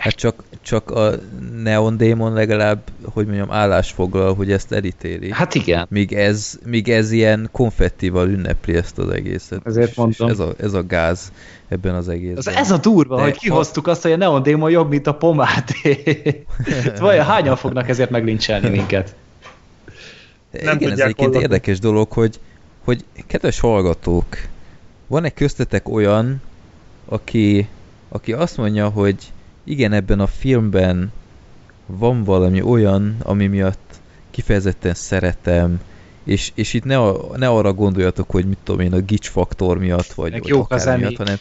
Hát 0.02 0.14
csak, 0.16 0.44
csak 0.62 0.92
a 0.92 1.12
Neon 1.64 1.98
Demon 1.98 2.34
legalább, 2.34 2.82
hogy 3.04 3.26
mondjam, 3.26 3.52
állásfoglal, 3.52 4.36
hogy 4.36 4.52
ezt 4.52 4.72
elítéli. 4.72 5.32
Hát 5.32 5.56
igen. 5.56 5.86
Míg 5.90 6.14
ez, 6.14 6.60
míg 6.66 6.90
ez 6.90 7.12
ilyen 7.12 7.50
konfettival 7.52 8.30
ünnepli 8.30 8.76
ezt 8.76 8.98
az 8.98 9.10
egészet. 9.10 9.62
Ezért 9.64 9.96
mondtam. 9.96 10.30
Ez 10.30 10.40
a, 10.40 10.54
ez 10.58 10.74
a 10.74 10.86
gáz 10.86 11.32
ebben 11.68 11.96
az 11.96 12.10
egészben. 12.10 12.38
Az 12.38 12.48
ez 12.48 12.72
a 12.72 12.78
durva, 12.78 13.16
De 13.16 13.22
hogy 13.22 13.38
kihoztuk 13.38 13.88
a... 13.88 13.92
azt, 13.92 14.02
hogy 14.02 14.12
a 14.12 14.18
Neon 14.18 14.44
Demon 14.44 14.72
jobb, 14.72 14.90
mint 14.90 15.08
a 15.08 15.14
pomáté. 15.14 16.04
Vajon 17.00 17.26
hányan 17.26 17.56
fognak 17.56 17.90
ezért 17.90 18.10
meglincselni 18.10 18.70
minket? 18.70 19.16
Nem 20.64 20.76
igen, 20.76 20.92
ez 20.92 21.00
egyébként 21.00 21.36
érdekes 21.36 21.80
dolog, 21.80 22.12
hogy, 22.12 22.40
hogy 22.84 23.06
kedves 23.28 23.60
hallgatók, 23.60 24.26
van-e 25.08 25.30
köztetek 25.30 25.90
olyan, 25.90 26.42
aki, 27.06 27.68
aki 28.10 28.34
azt 28.34 28.58
mondja, 28.58 28.90
hogy 28.90 29.16
igen, 29.72 29.94
ebben 29.94 30.20
a 30.20 30.28
filmben 30.28 31.12
van 31.86 32.24
valami 32.24 32.62
olyan, 32.62 33.16
ami 33.24 33.48
miatt 33.48 34.00
kifejezetten 34.32 34.94
szeretem, 34.94 35.82
és, 36.24 36.52
és 36.56 36.74
itt 36.74 36.84
ne, 36.84 37.00
a, 37.00 37.38
ne 37.38 37.48
arra 37.48 37.74
gondoljatok, 37.74 38.30
hogy 38.30 38.46
mit 38.46 38.58
tudom 38.64 38.82
én, 38.82 38.94
a 38.94 39.00
gics 39.00 39.30
faktor 39.30 39.78
miatt, 39.78 40.14
vagy, 40.14 40.40
vagy 40.40 40.52
akár 40.52 40.98
miatt, 40.98 41.16
hanem 41.16 41.36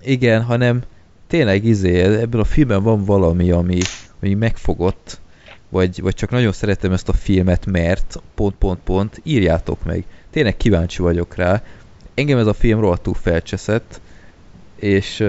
igen, 0.00 0.42
hanem 0.42 0.82
tényleg 1.26 1.64
izé, 1.64 2.00
ebben 2.00 2.40
a 2.40 2.44
filmben 2.44 2.82
van 2.82 3.04
valami, 3.04 3.50
ami, 3.50 3.78
ami 4.20 4.34
megfogott, 4.34 5.20
vagy, 5.68 6.00
vagy 6.00 6.14
csak 6.14 6.30
nagyon 6.30 6.52
szeretem 6.52 6.92
ezt 6.92 7.08
a 7.08 7.12
filmet, 7.12 7.66
mert 7.66 8.22
pont, 8.34 8.54
pont, 8.54 8.78
pont, 8.84 9.20
írjátok 9.22 9.84
meg. 9.84 10.04
Tényleg 10.30 10.56
kíváncsi 10.56 11.02
vagyok 11.02 11.34
rá. 11.34 11.62
Engem 12.14 12.38
ez 12.38 12.46
a 12.46 12.54
film 12.54 12.80
rohadtul 12.80 13.14
felcseszett, 13.14 14.00
és, 14.76 15.24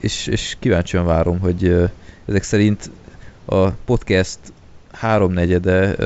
és, 0.00 0.26
és 0.26 0.56
kíváncsian 0.58 1.04
várom, 1.04 1.38
hogy 1.38 1.90
ezek 2.24 2.42
szerint 2.42 2.90
a 3.44 3.70
podcast 3.70 4.38
háromnegyede 4.92 5.96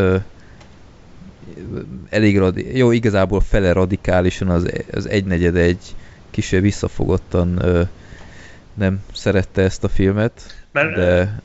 elég 2.09 2.39
radi- 2.39 2.77
jó, 2.77 2.91
igazából 2.91 3.41
fele 3.41 3.73
radikálisan, 3.73 4.49
az, 4.49 4.71
az 4.93 5.09
egynegyede 5.09 5.61
egy 5.61 5.95
kisebb 6.31 6.63
visszafogottan 6.63 7.63
nem 8.75 9.03
szerette 9.13 9.63
ezt 9.63 9.85
a 9.85 9.89
filmet, 9.89 10.65
Mert 10.73 10.95
de... 10.95 11.41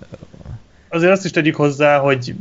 Azért 0.90 1.12
azt 1.12 1.26
is 1.26 1.32
tegyük 1.32 1.56
hozzá, 1.56 1.98
hogy 1.98 2.36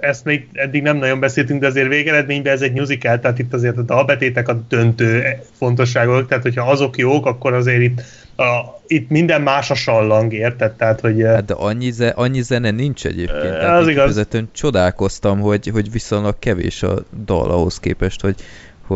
ezt 0.00 0.24
még 0.24 0.48
eddig 0.52 0.82
nem 0.82 0.96
nagyon 0.96 1.20
beszéltünk, 1.20 1.60
de 1.60 1.66
azért 1.66 1.88
végeredményben 1.88 2.52
ez 2.52 2.62
egy 2.62 2.72
musical, 2.72 3.18
tehát 3.18 3.38
itt 3.38 3.52
azért 3.52 3.76
a 3.76 3.82
dalbetétek 3.82 4.48
a 4.48 4.64
döntő 4.68 5.22
fontosságok, 5.58 6.28
tehát 6.28 6.42
hogyha 6.42 6.70
azok 6.70 6.96
jók, 6.98 7.26
akkor 7.26 7.52
azért 7.52 7.82
itt 7.82 8.02
a, 8.36 8.80
itt 8.86 9.08
minden 9.08 9.42
más 9.42 9.70
a 9.70 9.74
sallang, 9.74 10.32
érted? 10.32 10.72
Tehát, 10.72 11.00
hogy, 11.00 11.22
hát 11.22 11.44
de 11.44 11.54
annyi, 11.54 11.90
ze, 11.90 12.08
annyi 12.08 12.42
zene 12.42 12.70
nincs 12.70 13.06
egyébként. 13.06 13.58
Tehát 13.58 13.80
az 13.80 13.88
igaz. 13.88 14.26
csodálkoztam, 14.52 15.40
hogy, 15.40 15.66
hogy 15.66 15.92
viszonylag 15.92 16.38
kevés 16.38 16.82
a 16.82 16.98
dal 17.24 17.50
ahhoz 17.50 17.80
képest, 17.80 18.20
hogy, 18.20 18.34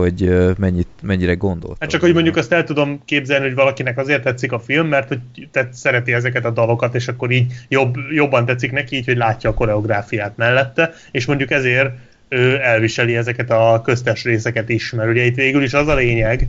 hogy 0.00 0.54
mennyit, 0.58 0.88
mennyire 1.02 1.34
gondolt. 1.34 1.76
Hát 1.80 1.90
csak, 1.90 2.00
hogy 2.00 2.12
mondjuk 2.14 2.36
azt 2.36 2.52
el 2.52 2.64
tudom 2.64 3.00
képzelni, 3.04 3.44
hogy 3.44 3.54
valakinek 3.54 3.98
azért 3.98 4.22
tetszik 4.22 4.52
a 4.52 4.58
film, 4.58 4.86
mert 4.86 5.08
hogy 5.08 5.18
tehát 5.50 5.74
szereti 5.74 6.12
ezeket 6.12 6.44
a 6.44 6.50
dalokat, 6.50 6.94
és 6.94 7.08
akkor 7.08 7.30
így 7.30 7.52
jobb, 7.68 7.94
jobban 8.10 8.44
tetszik 8.44 8.72
neki, 8.72 8.96
így, 8.96 9.04
hogy 9.04 9.16
látja 9.16 9.50
a 9.50 9.54
koreográfiát 9.54 10.36
mellette, 10.36 10.92
és 11.10 11.26
mondjuk 11.26 11.50
ezért 11.50 11.90
ő 12.28 12.60
elviseli 12.60 13.16
ezeket 13.16 13.50
a 13.50 13.80
köztes 13.84 14.24
részeket 14.24 14.68
is, 14.68 14.90
mert 14.90 15.10
ugye 15.10 15.24
itt 15.24 15.34
végül 15.34 15.62
is 15.62 15.74
az 15.74 15.88
a 15.88 15.94
lényeg, 15.94 16.48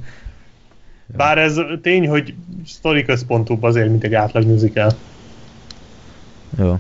bár 1.05 1.37
ez 1.37 1.59
tény, 1.81 2.07
hogy 2.07 2.33
sztori 2.65 3.03
központúbb 3.03 3.63
azért, 3.63 3.89
mint 3.89 4.03
egy 4.03 4.13
átlag 4.13 4.45
musical. 4.45 4.91
Jó. 6.59 6.79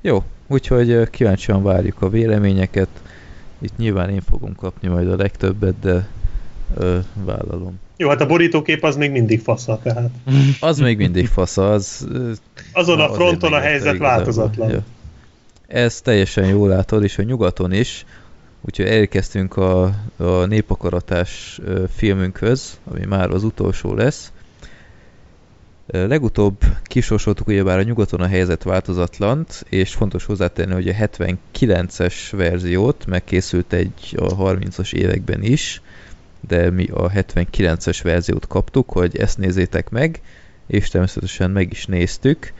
Jó, 0.00 0.22
úgyhogy 0.46 1.10
kíváncsian 1.10 1.62
várjuk 1.62 2.02
a 2.02 2.08
véleményeket. 2.08 2.88
Itt 3.58 3.76
nyilván 3.76 4.10
én 4.10 4.20
fogom 4.20 4.54
kapni 4.54 4.88
majd 4.88 5.08
a 5.08 5.16
legtöbbet, 5.16 5.78
de 5.80 6.08
ö, 6.76 6.98
vállalom. 7.24 7.78
Jó, 7.96 8.08
hát 8.08 8.20
a 8.20 8.26
borítókép 8.26 8.84
az 8.84 8.96
még 8.96 9.10
mindig 9.10 9.40
fasza, 9.40 9.80
tehát. 9.82 10.10
Az 10.60 10.78
még 10.78 10.96
mindig 10.96 11.26
fasza, 11.26 11.72
az... 11.72 12.08
Azon 12.72 13.00
a 13.00 13.12
fronton 13.12 13.52
a 13.52 13.60
helyzet 13.60 13.98
változatlan. 13.98 14.70
Ja. 14.70 14.84
Ez 15.66 16.00
teljesen 16.00 16.46
jól 16.46 16.68
látod, 16.68 17.02
és 17.02 17.18
a 17.18 17.22
nyugaton 17.22 17.72
is, 17.72 18.04
Úgyhogy 18.60 18.86
elkezdtünk 18.86 19.56
a, 19.56 19.84
a 20.16 20.44
népakaratás 20.46 21.60
filmünkhöz, 21.94 22.78
ami 22.84 23.04
már 23.04 23.30
az 23.30 23.44
utolsó 23.44 23.94
lesz. 23.94 24.32
Legutóbb 25.90 26.60
kisorsoltuk 26.82 27.46
ugyebár 27.46 27.78
a 27.78 27.82
nyugaton 27.82 28.20
a 28.20 28.26
helyzet 28.26 28.62
változatlant, 28.62 29.64
és 29.68 29.94
fontos 29.94 30.24
hozzátenni, 30.24 30.72
hogy 30.72 30.88
a 30.88 30.92
79-es 30.92 32.14
verziót 32.30 33.06
megkészült 33.06 33.72
egy 33.72 34.14
a 34.16 34.36
30-as 34.36 34.92
években 34.92 35.42
is, 35.42 35.82
de 36.48 36.70
mi 36.70 36.86
a 36.86 37.10
79-es 37.10 38.00
verziót 38.02 38.46
kaptuk, 38.46 38.90
hogy 38.90 39.16
ezt 39.16 39.38
nézzétek 39.38 39.88
meg, 39.88 40.20
és 40.66 40.88
természetesen 40.88 41.50
meg 41.50 41.70
is 41.70 41.86
néztük. 41.86 42.52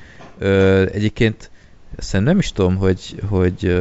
Egyébként 0.92 1.50
szerintem 1.96 2.34
nem 2.34 2.38
is 2.38 2.52
tudom, 2.52 2.76
hogy, 2.76 3.22
hogy 3.28 3.78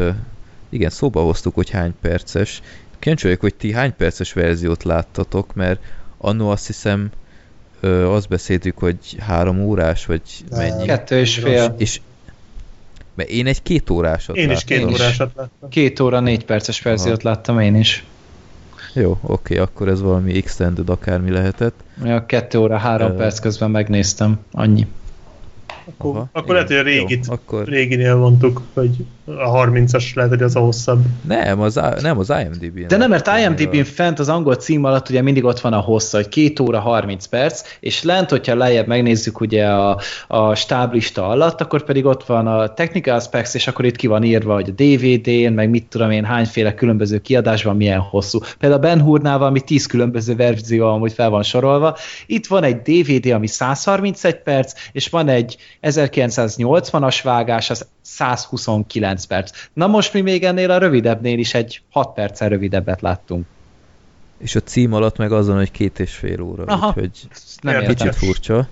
igen, 0.70 0.90
szóba 0.90 1.22
hoztuk, 1.22 1.56
hogy 1.56 1.70
hány 1.70 1.94
perces. 2.02 2.62
Kíváncsi 3.00 3.38
hogy 3.40 3.56
ti 3.56 3.74
hány 3.74 3.96
perces 3.96 4.34
verziót 4.34 4.84
láttatok, 4.84 5.54
mert 5.54 5.82
annó 6.18 6.50
azt 6.50 6.68
hiszem 6.68 7.12
ö, 7.80 8.08
azt 8.08 8.28
beszéltük, 8.28 8.78
hogy 8.78 8.98
három 9.20 9.60
órás, 9.60 10.06
vagy 10.06 10.22
mennyi. 10.50 10.86
Kettő 10.86 11.20
és 11.20 11.38
fél. 11.38 11.76
És 11.78 12.02
mert 13.16 13.30
én 13.30 13.48
egy 13.48 13.62
két 13.62 13.90
órásat 13.90 14.36
Én 14.36 14.52
is 14.52 14.64
két 14.64 14.84
órásat 14.84 15.32
láttam. 15.36 15.70
Két 15.70 16.00
óra, 16.00 16.20
négy 16.20 16.46
perces 16.46 16.82
verziót 16.82 17.26
Aha. 17.26 17.30
láttam 17.30 17.60
én 17.60 17.76
is. 17.76 18.06
Jó, 18.94 19.18
oké, 19.22 19.58
akkor 19.58 19.88
ez 19.88 20.02
valami 20.02 20.38
extended 20.38 20.90
akármi 20.90 21.30
lehetett. 21.30 21.74
Ja, 22.04 22.26
kettő 22.26 22.58
óra, 22.58 22.78
három 22.78 23.12
uh, 23.12 23.18
perc 23.18 23.40
közben 23.40 23.72
megnéztem, 23.72 24.40
annyi. 24.52 24.88
Akkor, 25.90 26.16
Aha, 26.16 26.30
akkor 26.32 26.54
lehet, 26.54 26.68
hogy 26.68 26.78
a 26.78 26.82
régit, 26.82 27.26
jó, 27.28 27.34
akkor... 27.34 27.66
réginél 27.66 28.16
mondtuk, 28.16 28.62
hogy 28.74 29.06
a 29.26 29.66
30-as 29.66 30.14
lehet, 30.14 30.32
hogy 30.32 30.42
az 30.42 30.56
a 30.56 30.60
hosszabb. 30.60 31.02
Nem, 31.28 31.62
az, 31.62 31.80
nem, 32.02 32.20
az 32.20 32.30
IMDb-n. 32.30 32.88
De 32.88 32.98
nem, 32.98 33.10
mert 33.10 33.30
IMDb-n 33.40 33.84
fent 33.84 34.20
az 34.20 34.30
angol 34.30 34.56
cím 34.56 34.84
alatt 34.84 35.10
ugye 35.10 35.22
mindig 35.22 35.44
ott 35.44 35.60
van 35.60 35.74
a 35.74 35.80
hossza, 35.80 36.18
hogy 36.18 36.30
2 36.30 36.64
óra 36.64 36.80
30 36.80 37.26
perc, 37.26 37.62
és 37.80 38.04
lent, 38.04 38.30
hogyha 38.30 38.56
lejjebb 38.56 38.88
megnézzük 38.88 39.40
ugye 39.40 39.66
a, 39.66 40.00
a 40.28 40.56
stáblista 40.56 41.28
alatt, 41.28 41.62
akkor 41.62 41.84
pedig 41.84 42.06
ott 42.06 42.24
van 42.24 42.48
a 42.48 42.74
technical 42.74 43.20
specs, 43.20 43.54
és 43.54 43.68
akkor 43.68 43.86
itt 43.86 43.96
ki 43.96 44.08
van 44.08 44.24
írva, 44.24 44.54
hogy 44.54 44.70
a 44.70 44.84
DVD-n, 44.84 45.54
meg 45.54 45.70
mit 45.70 45.86
tudom 45.86 46.12
én, 46.12 46.24
hányféle 46.24 46.74
különböző 46.74 47.20
kiadásban 47.20 47.76
milyen 47.76 48.00
hosszú. 48.00 48.40
Például 48.60 48.82
a 48.82 48.88
Ben 48.88 49.02
Hurnál 49.02 49.38
valami 49.38 49.62
10 49.62 49.86
különböző 49.86 50.36
verzió 50.36 50.88
amúgy 50.88 51.14
fel 51.14 51.30
van 51.30 51.44
sorolva. 51.44 51.98
Itt 52.26 52.48
van 52.48 52.64
egy 52.64 52.82
DVD, 52.82 53.32
ami 53.32 53.48
131 53.48 54.36
perc, 54.36 54.74
és 54.92 55.10
van 55.10 55.28
egy 55.28 55.58
1980-as 55.82 57.20
vágás, 57.24 57.70
az 57.70 57.88
129 58.02 59.26
perc. 59.26 59.52
Na 59.74 59.88
most 59.88 60.14
mi 60.14 60.22
még 60.22 60.44
ennél 60.44 60.72
a 60.72 60.78
rövidebbnél 60.78 61.40
is 61.40 61.54
egy 61.54 61.82
6 61.92 62.14
perccel 62.14 62.50
rövidebbet 62.50 63.02
láttunk. 63.02 63.46
És 64.38 64.56
a 64.56 64.60
cím 64.60 64.94
alatt 64.94 65.18
meg 65.18 65.32
azon, 65.32 65.56
hogy 65.56 65.72
két 65.72 66.00
és 66.00 66.14
fél 66.16 66.42
óra, 66.42 66.64
Aha, 66.64 66.88
úgyhogy 66.88 67.12
nem 67.62 67.86
kicsit 67.86 68.16
furcsa. 68.16 68.68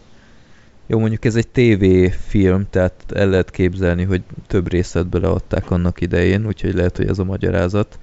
Jó, 0.88 1.00
mondjuk 1.00 1.26
ez 1.26 1.36
egy 1.36 1.48
TV 1.48 2.14
film, 2.28 2.68
tehát 2.70 2.94
el 3.14 3.30
lehet 3.30 3.52
képzelni, 3.52 4.04
hogy 4.04 4.22
több 4.48 4.72
részlet 4.72 5.08
beleadták 5.08 5.72
annak 5.72 6.02
idején, 6.02 6.46
úgyhogy 6.46 6.74
lehet, 6.74 6.98
hogy 6.98 7.08
ez 7.08 7.20
a 7.20 7.24
magyarázat. 7.24 8.00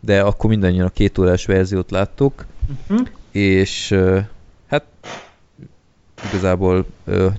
De 0.00 0.20
akkor 0.20 0.50
mindannyian 0.50 0.86
a 0.86 0.90
két 0.90 1.18
órás 1.18 1.46
verziót 1.46 1.90
láttuk, 1.90 2.46
uh-huh. 2.88 3.06
és 3.30 3.96
igazából 6.28 6.86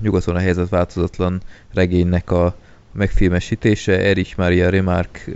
nyugaton 0.01 0.35
a 0.35 0.39
helyzet 0.39 0.69
változatlan 0.69 1.41
regénynek 1.73 2.31
a 2.31 2.55
megfilmesítése, 2.91 3.99
Erich 3.99 4.37
Maria 4.37 4.69
Remarque, 4.69 5.33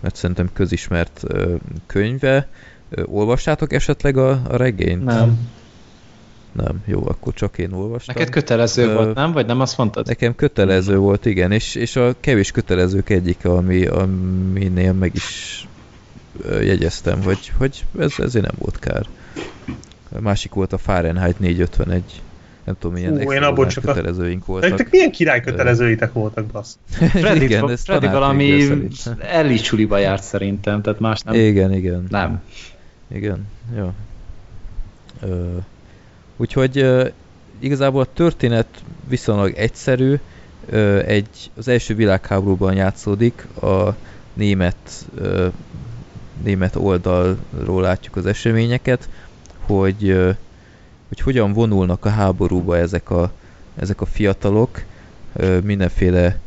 mert 0.00 0.16
szerintem 0.16 0.50
közismert 0.52 1.22
könyve, 1.86 2.48
Ö, 2.90 3.02
olvastátok 3.04 3.72
esetleg 3.72 4.16
a, 4.16 4.30
a 4.30 4.56
regényt? 4.56 5.04
Nem. 5.04 5.48
Nem, 6.52 6.82
jó, 6.84 7.08
akkor 7.08 7.34
csak 7.34 7.58
én 7.58 7.72
olvastam. 7.72 8.14
Neked 8.16 8.32
kötelező 8.32 8.88
Ö, 8.88 8.94
volt, 8.94 9.14
nem? 9.14 9.32
Vagy 9.32 9.46
nem 9.46 9.60
azt 9.60 9.76
mondtad? 9.76 10.06
Nekem 10.06 10.34
kötelező 10.34 10.96
volt, 10.96 11.26
igen, 11.26 11.52
és, 11.52 11.74
és 11.74 11.96
a 11.96 12.14
kevés 12.20 12.50
kötelezők 12.50 13.10
egyike, 13.10 13.48
ami, 13.48 13.86
aminél 13.86 14.92
meg 14.92 15.14
is 15.14 15.68
ö, 16.42 16.60
jegyeztem, 16.60 17.22
hogy, 17.22 17.52
hogy 17.58 17.84
ez, 17.98 18.12
ezért 18.18 18.44
nem 18.44 18.54
volt 18.58 18.78
kár. 18.78 19.06
A 20.16 20.20
másik 20.20 20.52
volt 20.52 20.72
a 20.72 20.78
Fahrenheit 20.78 21.38
451. 21.38 22.22
Nem 22.66 22.76
tudom, 22.78 22.96
milyen 22.96 23.18
Fú, 23.20 23.32
én 23.32 23.42
abból 23.42 23.66
csak 23.66 23.84
a- 23.84 23.86
kötelezőink 23.92 24.46
voltak. 24.46 24.68
Nektek 24.70 24.90
milyen 24.90 25.10
király 25.10 25.40
kötelezőitek 25.40 26.12
voltak, 26.12 26.44
bassz? 26.46 26.74
Freddy, 27.22 27.44
igen, 27.44 27.70
ez 27.70 27.82
Freddy 27.82 28.06
valami. 28.06 28.68
Ellie 29.18 29.56
csuliba 29.56 29.98
járt 29.98 30.22
szerintem, 30.22 30.82
tehát 30.82 31.00
más 31.00 31.20
nem. 31.20 31.34
Igen, 31.34 31.72
igen. 31.72 32.06
Nem. 32.08 32.42
Igen, 33.08 33.46
jó. 33.76 33.92
Ö, 35.22 35.56
úgyhogy 36.36 36.78
ö, 36.78 37.06
igazából 37.58 38.00
a 38.00 38.12
történet 38.12 38.66
viszonylag 39.08 39.52
egyszerű. 39.56 40.14
Ö, 40.70 40.98
egy, 40.98 41.50
az 41.56 41.68
első 41.68 41.94
világháborúban 41.94 42.74
játszódik, 42.74 43.46
a 43.62 43.94
német, 44.32 44.76
ö, 45.14 45.46
német 46.42 46.76
oldalról 46.76 47.82
látjuk 47.82 48.16
az 48.16 48.26
eseményeket, 48.26 49.08
hogy, 49.60 50.08
ö, 50.08 50.30
hogy 51.08 51.20
hogyan 51.20 51.52
vonulnak 51.52 52.04
a 52.04 52.08
háborúba 52.08 52.78
ezek 52.78 53.10
a, 53.10 53.32
ezek 53.76 54.00
a 54.00 54.06
fiatalok, 54.06 54.82
mindenféle 55.62 56.38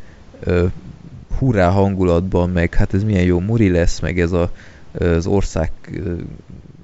hurrá 1.38 1.70
hangulatban, 1.70 2.50
meg 2.50 2.74
hát 2.74 2.94
ez 2.94 3.04
milyen 3.04 3.24
jó 3.24 3.40
muri 3.40 3.70
lesz, 3.70 4.00
meg 4.00 4.20
ez 4.20 4.32
a, 4.32 4.52
az 5.00 5.26
ország 5.26 5.72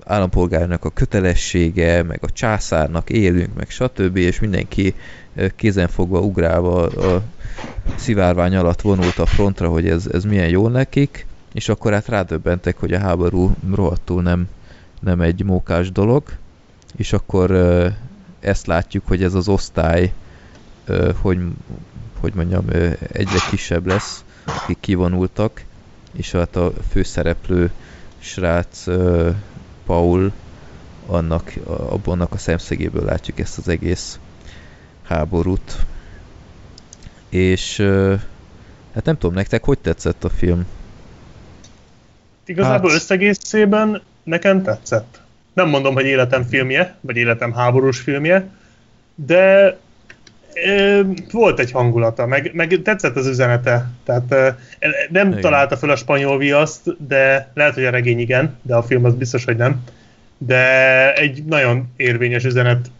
állampolgárnak 0.03 0.85
a 0.85 0.89
kötelessége, 0.89 2.03
meg 2.03 2.19
a 2.21 2.31
császárnak 2.31 3.09
élünk, 3.09 3.55
meg 3.55 3.69
stb. 3.69 4.17
és 4.17 4.39
mindenki 4.39 4.93
kézenfogva 5.55 6.19
ugrálva 6.19 6.83
a 6.83 7.23
szivárvány 7.95 8.55
alatt 8.55 8.81
vonult 8.81 9.17
a 9.17 9.25
frontra, 9.25 9.69
hogy 9.69 9.87
ez, 9.87 10.07
ez 10.11 10.23
milyen 10.23 10.49
jó 10.49 10.67
nekik, 10.67 11.25
és 11.53 11.69
akkor 11.69 11.93
hát 11.93 12.07
rádöbbentek, 12.07 12.77
hogy 12.77 12.93
a 12.93 12.99
háború 12.99 13.55
rohadtul 13.75 14.21
nem, 14.21 14.47
nem 14.99 15.21
egy 15.21 15.43
mókás 15.43 15.91
dolog, 15.91 16.23
és 16.95 17.13
akkor 17.13 17.51
ö, 17.51 17.87
ezt 18.39 18.67
látjuk, 18.67 19.07
hogy 19.07 19.23
ez 19.23 19.33
az 19.33 19.47
osztály, 19.47 20.13
ö, 20.85 21.11
hogy, 21.21 21.39
hogy 22.19 22.33
mondjam, 22.33 22.65
ö, 22.69 22.89
egyre 23.11 23.39
kisebb 23.49 23.85
lesz, 23.85 24.23
akik 24.45 24.77
kivonultak, 24.79 25.63
és 26.13 26.31
hát 26.31 26.55
a 26.55 26.71
főszereplő 26.91 27.71
srác 28.19 28.87
ö, 28.87 29.29
Paul 29.85 30.31
annak, 31.05 31.53
a- 31.65 32.09
annak 32.09 32.31
a 32.33 32.37
szemszögéből 32.37 33.03
látjuk 33.03 33.39
ezt 33.39 33.57
az 33.57 33.67
egész 33.67 34.19
háborút. 35.03 35.77
És 37.29 37.79
ö, 37.79 38.15
hát 38.93 39.05
nem 39.05 39.17
tudom, 39.17 39.35
nektek 39.35 39.63
hogy 39.63 39.79
tetszett 39.79 40.23
a 40.23 40.29
film? 40.29 40.65
Igazából 42.45 42.89
Hát- 42.89 42.99
összegészében 42.99 44.01
nekem 44.23 44.63
tetszett. 44.63 45.21
Nem 45.55 45.69
mondom, 45.69 45.93
hogy 45.93 46.05
életem 46.05 46.43
filmje, 46.43 46.95
vagy 47.01 47.15
életem 47.15 47.53
háborús 47.53 47.99
filmje, 47.99 48.47
de 49.15 49.77
ö, 50.65 51.01
volt 51.31 51.59
egy 51.59 51.71
hangulata, 51.71 52.25
meg, 52.25 52.51
meg 52.53 52.79
tetszett 52.83 53.15
az 53.15 53.27
üzenete. 53.27 53.89
Tehát 54.05 54.23
ö, 54.29 54.47
nem 55.09 55.27
Igen. 55.27 55.41
találta 55.41 55.77
fel 55.77 55.89
a 55.89 55.95
spanyol 55.95 56.37
viaszt, 56.37 57.07
de 57.07 57.51
lehet, 57.53 57.73
hogy 57.73 57.85
a 57.85 57.89
regény 57.89 58.19
igen, 58.19 58.55
de 58.61 58.75
a 58.75 58.83
film 58.83 59.05
az 59.05 59.13
biztos, 59.15 59.45
hogy 59.45 59.55
nem. 59.57 59.83
De 60.37 61.13
egy 61.13 61.43
nagyon 61.43 61.93
érvényes 61.95 62.43
üzenet 62.43 62.91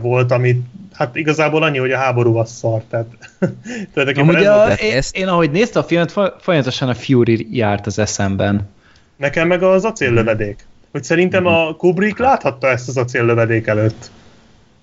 volt, 0.00 0.30
amit 0.30 0.64
hát 0.92 1.16
igazából 1.16 1.62
annyi, 1.62 1.78
hogy 1.78 1.92
a 1.92 1.98
háború 1.98 2.36
az 2.36 2.50
szar. 2.50 2.82
Tehát 2.90 3.06
tulajdonképpen 3.92 4.28
Amúgy 4.28 4.42
ez 4.42 4.48
a, 4.48 4.54
volt. 4.54 4.80
Én, 4.80 4.96
ezt- 4.96 5.16
én, 5.16 5.28
ahogy 5.28 5.50
néztem 5.50 5.82
a 5.82 5.84
filmet, 5.86 6.12
fo- 6.12 6.34
folyamatosan 6.40 6.88
a 6.88 6.94
Fury 6.94 7.46
járt 7.50 7.86
az 7.86 7.98
eszemben. 7.98 8.70
Nekem 9.16 9.48
meg 9.48 9.62
az 9.62 9.84
acéllövedék. 9.84 10.64
Hogy 10.92 11.04
szerintem 11.04 11.46
a 11.46 11.74
Kubrick 11.76 12.18
láthatta 12.18 12.68
ezt 12.68 12.88
az 12.88 12.96
acéllövedék 12.96 13.66
előtt. 13.66 14.10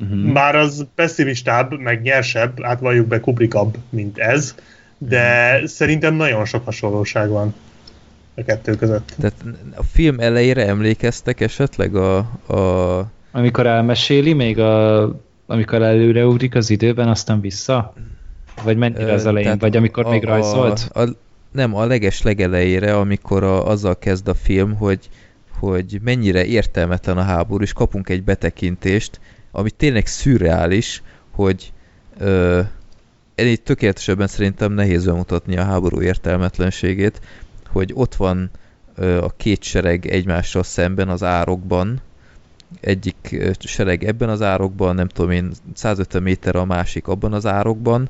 Uh-huh. 0.01 0.31
Bár 0.31 0.55
az 0.55 0.85
pessimistább, 0.95 1.79
meg 1.79 2.01
nyersebb, 2.01 2.63
hát 2.63 2.79
valljuk 2.79 3.07
be 3.07 3.19
Kubrickabb, 3.19 3.77
mint 3.89 4.17
ez, 4.17 4.55
de 4.97 5.61
szerintem 5.65 6.13
nagyon 6.13 6.45
sok 6.45 6.65
hasonlóság 6.65 7.29
van 7.29 7.55
a 8.35 8.43
kettő 8.43 8.75
között. 8.75 9.13
Tehát 9.19 9.43
a 9.75 9.83
film 9.83 10.19
elejére 10.19 10.67
emlékeztek 10.67 11.39
esetleg 11.39 11.95
a, 11.95 12.17
a 12.47 13.11
Amikor 13.31 13.67
elmeséli, 13.67 14.33
még 14.33 14.59
a, 14.59 15.01
amikor 15.45 15.81
előreugrik 15.81 16.55
az 16.55 16.69
időben, 16.69 17.07
aztán 17.07 17.41
vissza? 17.41 17.93
Vagy 18.63 18.77
mennyire 18.77 19.13
az 19.13 19.25
elején? 19.25 19.43
tehát 19.43 19.61
Vagy 19.61 19.77
amikor 19.77 20.05
a, 20.05 20.09
még 20.09 20.23
rajzolt? 20.23 20.89
A, 20.93 21.01
a, 21.01 21.07
nem, 21.51 21.75
a 21.75 21.85
leges 21.85 22.21
legelejére, 22.21 22.97
amikor 22.97 23.43
a, 23.43 23.67
azzal 23.67 23.97
kezd 23.97 24.27
a 24.27 24.33
film, 24.33 24.75
hogy, 24.75 25.09
hogy 25.59 25.99
mennyire 26.03 26.45
értelmetlen 26.45 27.17
a 27.17 27.21
háború, 27.21 27.63
és 27.63 27.73
kapunk 27.73 28.09
egy 28.09 28.23
betekintést, 28.23 29.19
ami 29.51 29.71
tényleg 29.71 30.07
szürreális, 30.07 31.03
hogy 31.31 31.73
ö, 32.17 32.61
ennél 33.35 33.57
tökéletesebben 33.57 34.27
szerintem 34.27 34.71
nehéz 34.71 35.05
bemutatni 35.05 35.57
a 35.57 35.63
háború 35.63 36.01
értelmetlenségét, 36.01 37.21
hogy 37.71 37.91
ott 37.93 38.15
van 38.15 38.49
ö, 38.95 39.23
a 39.23 39.33
két 39.37 39.63
sereg 39.63 40.05
egymással 40.05 40.63
szemben 40.63 41.09
az 41.09 41.23
árokban, 41.23 42.01
egyik 42.81 43.37
sereg 43.59 44.03
ebben 44.03 44.29
az 44.29 44.41
árokban, 44.41 44.95
nem 44.95 45.07
tudom 45.07 45.31
én, 45.31 45.51
150 45.73 46.23
méter 46.23 46.55
a 46.55 46.65
másik 46.65 47.07
abban 47.07 47.33
az 47.33 47.45
árokban, 47.45 48.09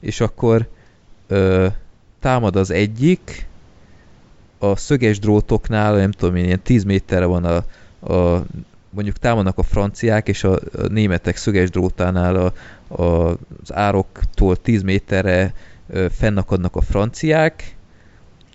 és 0.00 0.20
akkor 0.20 0.68
ö, 1.26 1.66
támad 2.20 2.56
az 2.56 2.70
egyik, 2.70 3.46
a 4.70 4.76
szöges 4.76 5.18
drótoknál, 5.18 5.96
nem 5.96 6.10
tudom 6.10 6.36
én, 6.36 6.44
ilyen 6.44 6.62
10 6.62 6.84
méterre 6.84 7.24
van 7.24 7.44
a, 7.44 7.64
a 8.12 8.44
mondjuk 8.90 9.16
támadnak 9.16 9.58
a 9.58 9.62
franciák, 9.62 10.28
és 10.28 10.44
a, 10.44 10.52
a 10.52 10.86
németek 10.88 11.36
szöges 11.36 11.70
drótánál 11.70 12.36
a, 12.36 12.52
a, 13.02 13.28
az 13.62 13.72
ároktól 13.72 14.56
10 14.56 14.82
méterre 14.82 15.54
ö, 15.88 16.06
fennakadnak 16.10 16.76
a 16.76 16.80
franciák, 16.80 17.76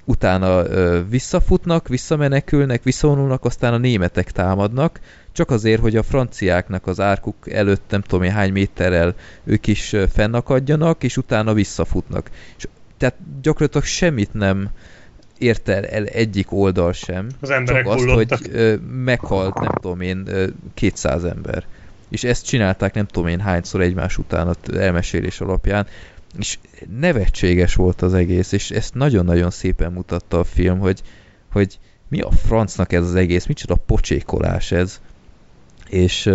utána 0.06 0.66
ö, 0.66 1.02
visszafutnak, 1.10 1.88
visszamenekülnek, 1.88 2.84
visszavonulnak, 2.84 3.46
aztán 3.46 3.74
a 3.74 3.78
németek 3.78 4.32
támadnak, 4.32 5.00
csak 5.32 5.50
azért, 5.50 5.82
hogy 5.82 5.96
a 5.96 6.04
franciáknak 6.04 6.88
az 6.88 7.00
árkuk 7.00 7.52
előtt 7.52 7.90
nem 7.90 8.02
tudom 8.02 8.24
én 8.26 8.32
hány 8.32 8.52
méterrel 8.52 9.16
ők 9.44 9.68
is 9.68 9.96
fennakadjanak, 10.14 11.04
és 11.04 11.18
utána 11.18 11.54
visszafutnak. 11.54 12.30
És, 12.58 12.68
tehát 12.98 13.16
gyakorlatilag 13.42 13.86
semmit 13.86 14.34
nem 14.34 14.70
ért 15.42 15.70
el, 15.70 16.06
egyik 16.06 16.52
oldal 16.52 16.94
sem. 16.94 17.28
Az 17.40 17.50
emberek 17.50 17.84
csak 17.84 17.94
azt, 17.94 18.04
hullottak. 18.04 18.40
hogy 18.40 18.50
ö, 18.54 18.76
meghalt, 19.04 19.60
nem 19.60 19.72
tudom 19.82 20.02
én, 20.02 20.24
ö, 20.28 20.48
200 20.74 21.24
ember. 21.24 21.66
És 22.10 22.24
ezt 22.24 22.46
csinálták 22.46 22.94
nem 22.94 23.06
tudom 23.06 23.30
én 23.30 23.40
hányszor 23.40 23.82
egymás 23.82 24.18
után 24.18 24.48
az 24.48 24.74
elmesélés 24.74 25.42
alapján, 25.42 25.88
és 26.38 26.58
nevetséges 27.00 27.76
volt 27.76 28.02
az 28.02 28.14
egész, 28.14 28.52
és 28.52 28.72
ezt 28.72 28.94
nagyon-nagyon 28.94 29.50
szépen 29.50 29.92
mutatta 29.92 30.40
a 30.40 30.44
film, 30.44 30.80
hogy, 30.80 31.02
hogy 31.52 31.80
mi 32.08 32.22
a 32.22 32.32
francnak 32.32 32.94
ez 32.94 33.04
az 33.04 33.16
egész, 33.16 33.46
micsoda 33.46 33.76
pocsékolás 33.76 34.72
ez. 34.72 35.02
És, 35.90 36.30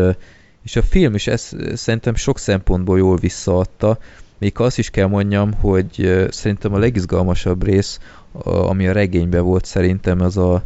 és 0.63 0.77
a 0.77 0.83
film 0.83 1.15
is 1.15 1.27
ezt 1.27 1.57
szerintem 1.75 2.15
sok 2.15 2.39
szempontból 2.39 2.99
jól 2.99 3.17
visszaadta, 3.17 3.99
még 4.39 4.59
azt 4.59 4.79
is 4.79 4.91
kell 4.91 5.07
mondjam, 5.07 5.53
hogy 5.53 6.27
szerintem 6.31 6.75
a 6.75 6.79
legizgalmasabb 6.79 7.65
rész, 7.65 7.99
a, 8.26 8.26
ami 8.45 8.87
a 8.87 8.93
regényben 8.93 9.45
volt 9.45 9.65
szerintem, 9.65 10.21
az 10.21 10.37
a, 10.37 10.63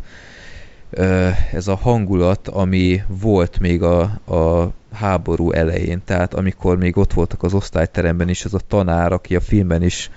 ez 1.53 1.69
a 1.69 1.75
hangulat, 1.75 2.49
ami 2.49 3.03
volt 3.07 3.59
még 3.59 3.83
a, 3.83 4.01
a 4.35 4.73
háború 4.93 5.51
elején. 5.53 6.03
Tehát 6.05 6.35
amikor 6.35 6.77
még 6.79 6.97
ott 6.97 7.13
voltak 7.13 7.43
az 7.43 7.55
osztályteremben 7.55 8.29
is, 8.29 8.45
ez 8.45 8.55
a 8.55 8.61
tanár, 8.69 9.13
aki 9.13 9.37
a 9.37 9.41
filmben 9.41 9.83
is 9.83 10.11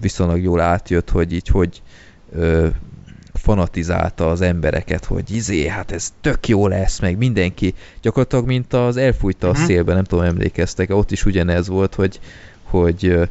viszonylag 0.00 0.42
jól 0.42 0.60
átjött, 0.60 1.10
hogy 1.10 1.32
így 1.32 1.48
hogy 1.48 1.82
fanatizálta 3.32 4.30
az 4.30 4.40
embereket, 4.40 5.04
hogy 5.04 5.30
izé, 5.30 5.66
hát 5.68 5.92
ez 5.92 6.12
tök 6.20 6.48
jó 6.48 6.66
lesz, 6.68 7.00
meg 7.00 7.16
mindenki, 7.16 7.74
gyakorlatilag 8.02 8.46
mint 8.46 8.72
az 8.72 8.96
elfújta 8.96 9.48
a 9.48 9.52
Mhm. 9.52 9.60
szélben, 9.62 9.94
nem 9.94 10.04
tudom, 10.04 10.24
emlékeztek, 10.24 10.90
ott 10.90 11.10
is 11.10 11.24
ugyanez 11.24 11.68
volt, 11.68 11.94
hogy, 11.94 12.20
hogy 12.62 13.28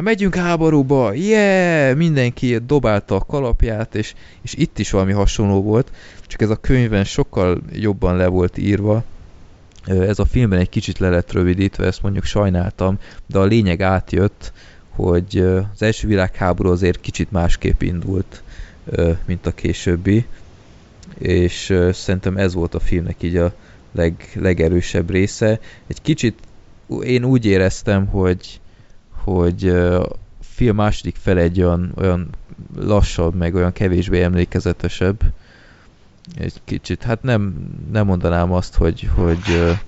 megyünk 0.00 0.34
háborúba, 0.34 1.12
yeah! 1.12 1.96
Mindenki 1.96 2.58
dobálta 2.58 3.14
a 3.14 3.24
kalapját, 3.24 3.94
és, 3.94 4.14
és 4.42 4.54
itt 4.54 4.78
is 4.78 4.90
valami 4.90 5.12
hasonló 5.12 5.62
volt, 5.62 5.92
csak 6.26 6.40
ez 6.40 6.50
a 6.50 6.56
könyvben 6.56 7.04
sokkal 7.04 7.60
jobban 7.72 8.16
le 8.16 8.26
volt 8.26 8.58
írva, 8.58 9.04
ez 9.84 10.18
a 10.18 10.24
filmben 10.24 10.58
egy 10.58 10.68
kicsit 10.68 10.98
le 10.98 11.08
lett 11.08 11.32
rövidítve, 11.32 11.86
ezt 11.86 12.02
mondjuk 12.02 12.24
sajnáltam, 12.24 12.98
de 13.26 13.38
a 13.38 13.44
lényeg 13.44 13.80
átjött, 13.80 14.52
hogy 14.88 15.38
az 15.74 15.82
első 15.82 16.08
világháború 16.08 16.70
azért 16.70 17.00
kicsit 17.00 17.30
másképp 17.30 17.82
indult, 17.82 18.42
mint 19.24 19.46
a 19.46 19.52
későbbi, 19.52 20.26
és 21.18 21.74
szerintem 21.92 22.36
ez 22.36 22.54
volt 22.54 22.74
a 22.74 22.80
filmnek 22.80 23.22
így 23.22 23.36
a 23.36 23.54
leg, 23.92 24.30
legerősebb 24.34 25.10
része. 25.10 25.60
Egy 25.86 26.02
kicsit 26.02 26.38
én 27.02 27.24
úgy 27.24 27.46
éreztem, 27.46 28.06
hogy, 28.06 28.60
hogy 29.24 29.68
a 29.68 30.06
film 30.40 30.76
második 30.76 31.16
fel 31.16 31.38
egy 31.38 31.62
olyan, 31.62 31.92
olyan 31.96 32.28
lassabb, 32.76 33.34
meg 33.34 33.54
olyan 33.54 33.72
kevésbé 33.72 34.22
emlékezetesebb. 34.22 35.20
Egy 36.38 36.60
kicsit, 36.64 37.02
hát 37.02 37.22
nem, 37.22 37.54
nem 37.92 38.06
mondanám 38.06 38.52
azt, 38.52 38.74
hogy, 38.74 39.10
hogy 39.14 39.42
uh, 39.48 39.78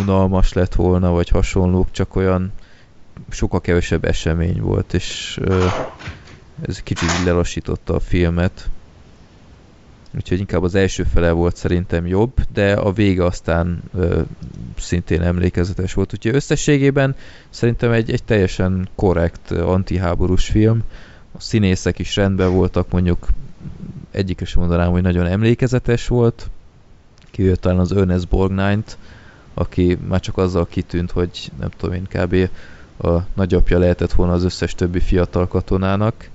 unalmas 0.00 0.52
lett 0.52 0.74
volna, 0.74 1.10
vagy 1.10 1.28
hasonlók, 1.28 1.90
csak 1.90 2.16
olyan 2.16 2.52
sokkal 3.30 3.60
kevesebb 3.60 4.04
esemény 4.04 4.60
volt, 4.60 4.94
és 4.94 5.40
ez 6.68 6.82
kicsit 6.82 7.24
lelassította 7.24 7.94
a 7.94 8.00
filmet. 8.00 8.68
Úgyhogy 10.16 10.38
inkább 10.38 10.62
az 10.62 10.74
első 10.74 11.02
fele 11.02 11.30
volt 11.30 11.56
szerintem 11.56 12.06
jobb, 12.06 12.32
de 12.52 12.72
a 12.72 12.92
vége 12.92 13.24
aztán 13.24 13.82
ö, 13.94 14.20
szintén 14.78 15.22
emlékezetes 15.22 15.94
volt. 15.94 16.12
Úgyhogy 16.12 16.34
összességében 16.34 17.16
szerintem 17.50 17.90
egy, 17.90 18.10
egy 18.10 18.24
teljesen 18.24 18.88
korrekt 18.94 19.50
antiháborús 19.50 20.46
film. 20.46 20.82
A 21.32 21.40
színészek 21.40 21.98
is 21.98 22.16
rendben 22.16 22.52
voltak, 22.52 22.90
mondjuk 22.90 23.28
egyikre 24.10 24.46
sem 24.46 24.60
mondanám, 24.60 24.90
hogy 24.90 25.02
nagyon 25.02 25.26
emlékezetes 25.26 26.06
volt. 26.06 26.50
Kijött 27.30 27.60
talán 27.60 27.78
az 27.78 27.92
Ernest 27.92 28.28
Borgnine-t, 28.28 28.98
aki 29.54 29.98
már 30.08 30.20
csak 30.20 30.38
azzal 30.38 30.66
kitűnt, 30.66 31.10
hogy 31.10 31.50
nem 31.58 31.68
tudom 31.76 31.94
én, 31.94 32.06
kb. 32.08 32.48
a 33.06 33.18
nagyapja 33.34 33.78
lehetett 33.78 34.12
volna 34.12 34.32
az 34.32 34.44
összes 34.44 34.74
többi 34.74 35.00
fiatal 35.00 35.48
katonának 35.48 36.28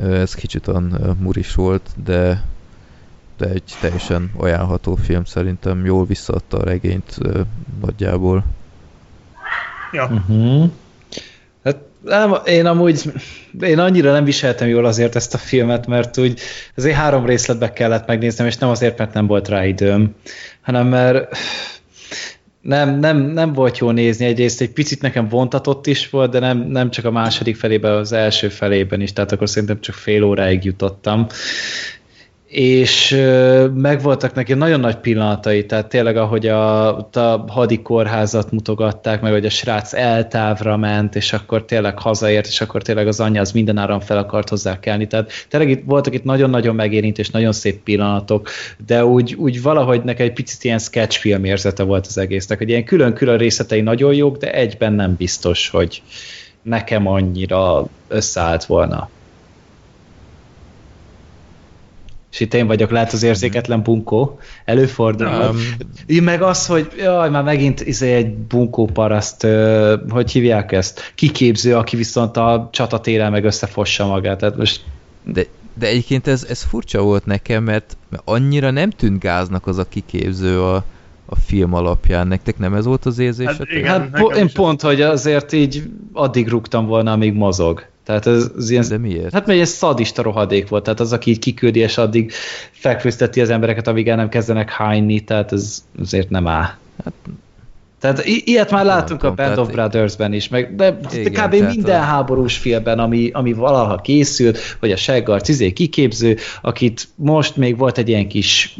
ez 0.00 0.34
kicsit 0.34 0.68
olyan 0.68 1.16
muris 1.20 1.54
volt, 1.54 1.90
de, 2.04 2.44
de 3.38 3.48
egy 3.48 3.72
teljesen 3.80 4.30
ajánlható 4.36 4.94
film 4.94 5.24
szerintem. 5.24 5.84
Jól 5.84 6.06
visszaadta 6.06 6.58
a 6.58 6.64
regényt 6.64 7.18
nagyjából. 7.80 8.44
Ja. 9.92 10.06
Uh-huh. 10.06 10.70
Hát 11.64 11.76
nem, 12.04 12.34
én 12.44 12.66
amúgy, 12.66 13.12
én 13.60 13.78
annyira 13.78 14.12
nem 14.12 14.24
viseltem 14.24 14.68
jól 14.68 14.84
azért 14.84 15.16
ezt 15.16 15.34
a 15.34 15.38
filmet, 15.38 15.86
mert 15.86 16.18
úgy 16.18 16.40
azért 16.76 16.96
három 16.96 17.26
részletbe 17.26 17.72
kellett 17.72 18.06
megnéznem, 18.06 18.46
és 18.46 18.56
nem 18.56 18.68
azért, 18.68 18.98
mert 18.98 19.14
nem 19.14 19.26
volt 19.26 19.48
rá 19.48 19.64
időm, 19.66 20.14
hanem 20.62 20.86
mert 20.86 21.36
nem, 22.64 22.98
nem, 22.98 23.18
nem 23.18 23.52
volt 23.52 23.78
jó 23.78 23.90
nézni, 23.90 24.24
egyrészt 24.24 24.60
egy 24.60 24.70
picit 24.70 25.02
nekem 25.02 25.28
vontatott 25.28 25.86
is 25.86 26.10
volt, 26.10 26.30
de 26.30 26.38
nem, 26.38 26.58
nem 26.58 26.90
csak 26.90 27.04
a 27.04 27.10
második 27.10 27.56
felében, 27.56 27.92
az 27.92 28.12
első 28.12 28.48
felében 28.48 29.00
is, 29.00 29.12
tehát 29.12 29.32
akkor 29.32 29.48
szerintem 29.48 29.80
csak 29.80 29.94
fél 29.94 30.22
óráig 30.22 30.64
jutottam 30.64 31.26
és 32.54 33.10
megvoltak 33.74 34.34
neki 34.34 34.54
nagyon 34.54 34.80
nagy 34.80 34.96
pillanatai, 34.96 35.66
tehát 35.66 35.88
tényleg 35.88 36.16
ahogy 36.16 36.46
a, 36.46 36.96
a 36.98 37.44
hadikorházat 37.48 38.50
mutogatták, 38.50 39.20
meg 39.20 39.32
hogy 39.32 39.46
a 39.46 39.50
srác 39.50 39.92
eltávra 39.92 40.76
ment, 40.76 41.14
és 41.14 41.32
akkor 41.32 41.64
tényleg 41.64 41.98
hazaért, 41.98 42.46
és 42.46 42.60
akkor 42.60 42.82
tényleg 42.82 43.06
az 43.06 43.20
anyja 43.20 43.40
az 43.40 43.52
mindenáron 43.52 44.00
fel 44.00 44.18
akart 44.18 44.48
hozzá 44.48 44.80
kelni. 44.80 45.06
Tehát 45.06 45.30
tényleg 45.48 45.70
itt, 45.70 45.82
voltak 45.84 46.14
itt 46.14 46.24
nagyon-nagyon 46.24 46.74
megérintő 46.74 47.22
és 47.22 47.30
nagyon 47.30 47.52
szép 47.52 47.82
pillanatok, 47.82 48.48
de 48.86 49.04
úgy, 49.04 49.34
úgy 49.34 49.62
valahogy 49.62 50.02
nekem 50.02 50.26
egy 50.26 50.32
picit 50.32 50.64
ilyen 50.64 50.78
sketchfilm 50.78 51.44
érzete 51.44 51.82
volt 51.82 52.06
az 52.06 52.18
egésznek, 52.18 52.58
hogy 52.58 52.68
ilyen 52.68 52.84
külön-külön 52.84 53.36
részletei 53.36 53.80
nagyon 53.80 54.14
jók, 54.14 54.36
de 54.36 54.52
egyben 54.52 54.92
nem 54.92 55.14
biztos, 55.14 55.68
hogy 55.68 56.02
nekem 56.62 57.06
annyira 57.06 57.86
összeállt 58.08 58.64
volna 58.64 59.08
és 62.34 62.40
itt 62.40 62.54
én 62.54 62.66
vagyok, 62.66 62.90
lehet 62.90 63.12
az 63.12 63.22
érzéketlen 63.22 63.82
bunkó, 63.82 64.38
előfordul. 64.64 65.26
Um, 65.26 66.24
meg 66.24 66.42
az, 66.42 66.66
hogy 66.66 66.90
jaj, 66.96 67.30
már 67.30 67.42
megint 67.42 67.80
izé 67.80 68.12
egy 68.12 68.32
bunkó 68.34 68.84
paraszt, 68.84 69.46
hogy 70.08 70.30
hívják 70.30 70.72
ezt? 70.72 71.12
Kiképző, 71.14 71.76
aki 71.76 71.96
viszont 71.96 72.36
a 72.36 72.68
csatatéren 72.72 73.30
meg 73.30 73.44
összefossa 73.44 74.06
magát. 74.06 74.38
Tehát 74.38 74.56
most... 74.56 74.84
De, 75.24 75.46
de 75.78 75.86
egyébként 75.86 76.26
ez, 76.26 76.46
ez 76.48 76.62
furcsa 76.62 77.02
volt 77.02 77.26
nekem, 77.26 77.62
mert, 77.62 77.96
mert 78.10 78.22
annyira 78.26 78.70
nem 78.70 78.90
tűnt 78.90 79.20
gáznak 79.20 79.66
az 79.66 79.78
a 79.78 79.88
kiképző 79.88 80.62
a, 80.62 80.84
a 81.26 81.36
film 81.36 81.74
alapján. 81.74 82.26
Nektek 82.26 82.58
nem 82.58 82.74
ez 82.74 82.84
volt 82.84 83.06
az 83.06 83.18
érzés? 83.18 83.46
Hát, 83.46 83.60
igen, 83.70 83.86
hát 83.86 84.10
po- 84.10 84.36
én 84.36 84.52
pont, 84.52 84.80
hogy 84.80 85.00
azért 85.00 85.52
így 85.52 85.82
addig 86.12 86.48
rúgtam 86.48 86.86
volna, 86.86 87.12
amíg 87.12 87.34
mozog. 87.34 87.92
Tehát 88.04 88.26
ez, 88.26 88.50
ez 88.56 88.70
ilyen, 88.70 88.84
De 88.88 88.98
miért? 88.98 89.32
Hát 89.32 89.46
mert 89.46 89.60
egy 89.60 89.66
szadista 89.66 90.22
rohadék 90.22 90.68
volt, 90.68 90.82
tehát 90.84 91.00
az, 91.00 91.12
aki 91.12 91.30
így 91.30 91.38
kiküldi, 91.38 91.80
és 91.80 91.98
addig 91.98 92.32
fekvőzteti 92.70 93.40
az 93.40 93.50
embereket, 93.50 93.86
amíg 93.86 94.08
el 94.08 94.16
nem 94.16 94.28
kezdenek 94.28 94.70
hányni, 94.70 95.20
tehát 95.20 95.52
ez 95.52 95.84
azért 96.00 96.30
nem 96.30 96.46
áll. 96.46 96.70
Hát, 97.04 97.12
tehát 98.00 98.26
i- 98.26 98.42
ilyet 98.44 98.70
már 98.70 98.84
látunk 98.84 99.22
a 99.22 99.34
Band 99.34 99.58
of 99.58 99.70
Brothers-ben 99.70 100.32
is, 100.32 100.48
meg, 100.48 100.74
de 100.74 100.98
igen, 101.12 101.48
kb. 101.48 101.54
minden 101.54 102.00
a... 102.00 102.04
háborús 102.04 102.56
filmben, 102.56 102.98
ami, 102.98 103.30
ami 103.32 103.52
valaha 103.52 103.96
készült, 103.96 104.58
hogy 104.80 104.92
a 104.92 104.96
seggarc 104.96 105.48
izé 105.48 105.72
kiképző, 105.72 106.36
akit 106.62 107.08
most 107.14 107.56
még 107.56 107.78
volt 107.78 107.98
egy 107.98 108.08
ilyen 108.08 108.28
kis 108.28 108.76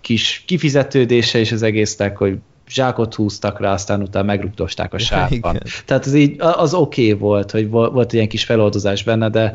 kis 0.00 0.42
kifizetődése 0.46 1.38
is 1.40 1.52
az 1.52 1.62
egésznek, 1.62 2.16
hogy 2.16 2.38
zsákot 2.70 3.14
húztak 3.14 3.60
rá, 3.60 3.72
aztán 3.72 4.02
utána 4.02 4.26
megrugdosták 4.26 4.94
a 4.94 4.98
sárban. 4.98 5.60
Tehát 5.84 6.06
az, 6.06 6.14
így, 6.14 6.36
az 6.38 6.74
oké 6.74 7.06
okay 7.06 7.18
volt, 7.18 7.50
hogy 7.50 7.68
volt 7.70 8.12
ilyen 8.12 8.28
kis 8.28 8.44
feloldozás 8.44 9.02
benne, 9.02 9.28
de 9.28 9.54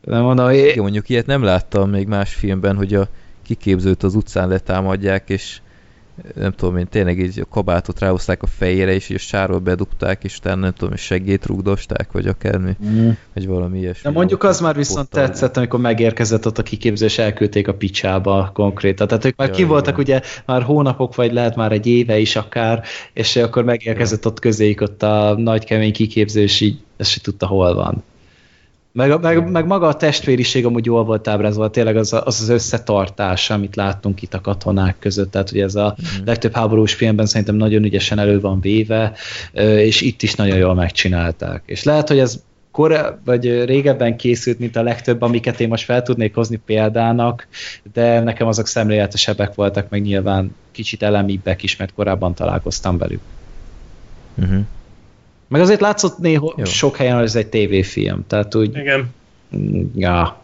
nem 0.00 0.22
mondom, 0.22 0.46
hogy... 0.46 0.72
Mondjuk 0.76 1.08
ilyet 1.08 1.26
nem 1.26 1.42
láttam 1.42 1.90
még 1.90 2.06
más 2.06 2.34
filmben, 2.34 2.76
hogy 2.76 2.94
a 2.94 3.08
kiképzőt 3.42 4.02
az 4.02 4.14
utcán 4.14 4.48
letámadják, 4.48 5.28
és 5.28 5.60
nem 6.34 6.52
tudom 6.52 6.76
én, 6.76 6.88
tényleg 6.88 7.18
így 7.18 7.40
a 7.40 7.44
kabátot 7.50 8.00
ráhozták 8.00 8.42
a 8.42 8.46
fejére, 8.46 8.92
és 8.92 9.08
így 9.08 9.16
a 9.16 9.20
sárról 9.20 9.58
bedugták, 9.58 10.24
és 10.24 10.36
utána 10.36 10.60
nem 10.60 10.72
tudom, 10.72 10.96
segét 10.96 11.46
rúgdosták, 11.46 12.12
vagy 12.12 12.26
akármi, 12.26 12.76
mm. 12.86 13.08
vagy 13.34 13.46
valami 13.46 13.78
ilyesmi. 13.78 14.02
De 14.02 14.18
mondjuk 14.18 14.42
az 14.42 14.60
már 14.60 14.76
viszont 14.76 15.08
pottal. 15.08 15.26
tetszett, 15.26 15.56
amikor 15.56 15.80
megérkezett 15.80 16.46
ott 16.46 16.58
a 16.58 16.62
kiképzés, 16.62 17.18
elküldték 17.18 17.68
a 17.68 17.74
picsába 17.74 18.50
konkrétan. 18.54 19.06
Tehát 19.06 19.24
ők 19.24 19.36
már 19.36 19.48
ja, 19.48 19.54
ki 19.54 19.64
voltak 19.64 19.98
ugye 19.98 20.20
már 20.46 20.62
hónapok, 20.62 21.14
vagy 21.14 21.32
lehet 21.32 21.56
már 21.56 21.72
egy 21.72 21.86
éve 21.86 22.18
is 22.18 22.36
akár, 22.36 22.82
és 23.12 23.36
akkor 23.36 23.64
megérkezett 23.64 24.24
ja. 24.24 24.30
ott 24.30 24.40
közéjük 24.40 24.80
ott 24.80 25.02
a 25.02 25.34
nagy 25.38 25.64
kemény 25.64 25.92
kiképző, 25.92 26.40
és 26.40 26.60
így 26.60 26.78
ezt 26.96 27.10
se 27.10 27.20
tudta, 27.20 27.46
hol 27.46 27.74
van. 27.74 28.04
Meg, 28.96 29.20
meg, 29.20 29.50
meg 29.50 29.66
maga 29.66 29.86
a 29.86 29.96
testvériség 29.96 30.66
amúgy 30.66 30.84
jól 30.84 31.04
volt 31.04 31.28
ábrázolva, 31.28 31.70
tényleg 31.70 31.96
az, 31.96 32.12
az 32.12 32.40
az 32.40 32.48
összetartás, 32.48 33.50
amit 33.50 33.76
láttunk 33.76 34.22
itt 34.22 34.34
a 34.34 34.40
katonák 34.40 34.96
között, 34.98 35.30
tehát 35.30 35.50
hogy 35.50 35.60
ez 35.60 35.74
a 35.74 35.96
mm. 36.00 36.24
legtöbb 36.24 36.54
háborús 36.54 36.94
filmben 36.94 37.26
szerintem 37.26 37.54
nagyon 37.54 37.84
ügyesen 37.84 38.18
elő 38.18 38.40
van 38.40 38.60
véve, 38.60 39.12
és 39.76 40.00
itt 40.00 40.22
is 40.22 40.34
nagyon 40.34 40.56
jól 40.56 40.74
megcsinálták. 40.74 41.62
És 41.66 41.82
lehet, 41.82 42.08
hogy 42.08 42.18
ez 42.18 42.42
kor, 42.70 43.20
vagy 43.24 43.64
régebben 43.64 44.16
készült, 44.16 44.58
mint 44.58 44.76
a 44.76 44.82
legtöbb, 44.82 45.22
amiket 45.22 45.60
én 45.60 45.68
most 45.68 45.84
fel 45.84 46.02
tudnék 46.02 46.34
hozni 46.34 46.60
példának, 46.66 47.46
de 47.92 48.20
nekem 48.20 48.46
azok 48.46 48.66
szemléletesebbek 48.66 49.54
voltak, 49.54 49.88
meg 49.88 50.02
nyilván 50.02 50.54
kicsit 50.72 51.02
elemibbek 51.02 51.62
is, 51.62 51.76
mert 51.76 51.94
korábban 51.94 52.34
találkoztam 52.34 52.98
velük. 52.98 53.20
Uh-huh. 54.34 54.64
Meg 55.48 55.60
azért 55.60 55.80
látszott 55.80 56.18
néha 56.18 56.54
Jó. 56.56 56.64
sok 56.64 56.96
helyen, 56.96 57.14
hogy 57.14 57.24
ez 57.24 57.36
egy 57.36 57.46
tévéfilm, 57.46 58.24
tehát 58.26 58.54
úgy... 58.54 58.76
Igen. 58.76 59.14
Ja. 59.94 60.40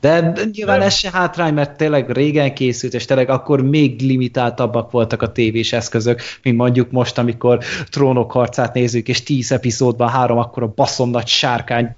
De 0.00 0.32
nyilván 0.52 0.80
ez 0.80 0.94
se 0.94 1.10
hátrány, 1.10 1.54
mert 1.54 1.76
tényleg 1.76 2.10
régen 2.10 2.54
készült, 2.54 2.94
és 2.94 3.04
tényleg 3.04 3.30
akkor 3.30 3.62
még 3.62 4.00
limitáltabbak 4.00 4.90
voltak 4.90 5.22
a 5.22 5.32
tévés 5.32 5.72
eszközök, 5.72 6.20
mint 6.42 6.56
mondjuk 6.56 6.90
most, 6.90 7.18
amikor 7.18 7.58
trónok 7.90 8.32
harcát 8.32 8.74
nézzük, 8.74 9.08
és 9.08 9.22
tíz 9.22 9.52
epizódban 9.52 10.08
három 10.08 10.38
akkor 10.38 10.62
a 10.62 10.72
baszom 10.74 11.10
nagy 11.10 11.26
sárkány 11.26 11.94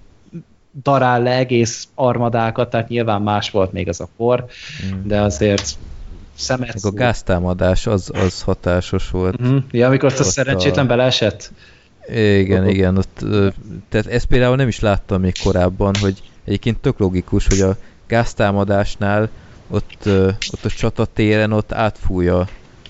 darál 0.82 1.22
le 1.22 1.36
egész 1.36 1.88
armadákat, 1.94 2.70
tehát 2.70 2.88
nyilván 2.88 3.22
más 3.22 3.50
volt 3.50 3.72
még 3.72 3.88
az 3.88 4.00
a 4.00 4.08
kor, 4.16 4.44
mm. 4.94 5.06
de 5.06 5.20
azért 5.20 5.76
szemet. 6.34 6.84
A 6.84 6.90
gáztámadás 6.90 7.86
az, 7.86 8.10
az 8.14 8.42
hatásos 8.42 9.10
volt. 9.10 9.42
Mm-hmm. 9.42 9.56
Ja, 9.70 9.86
amikor 9.86 10.08
azt 10.08 10.20
a 10.20 10.24
szerencsétlen 10.24 10.84
a... 10.84 10.88
beleesett? 10.88 11.52
Igen, 12.14 12.64
ott, 12.64 12.70
igen. 12.70 12.96
Ott, 12.96 13.24
tehát 13.88 14.06
ezt 14.06 14.26
például 14.26 14.56
nem 14.56 14.68
is 14.68 14.80
láttam 14.80 15.20
még 15.20 15.34
korábban, 15.42 15.94
hogy 16.00 16.22
egyébként 16.44 16.78
tök 16.78 16.98
logikus, 16.98 17.46
hogy 17.46 17.60
a 17.60 17.76
gáztámadásnál 18.06 19.28
ott, 19.70 20.08
ott 20.52 20.64
a 20.64 20.68
csatatéren 20.68 21.52
ott 21.52 21.72
átfújja 21.72 22.48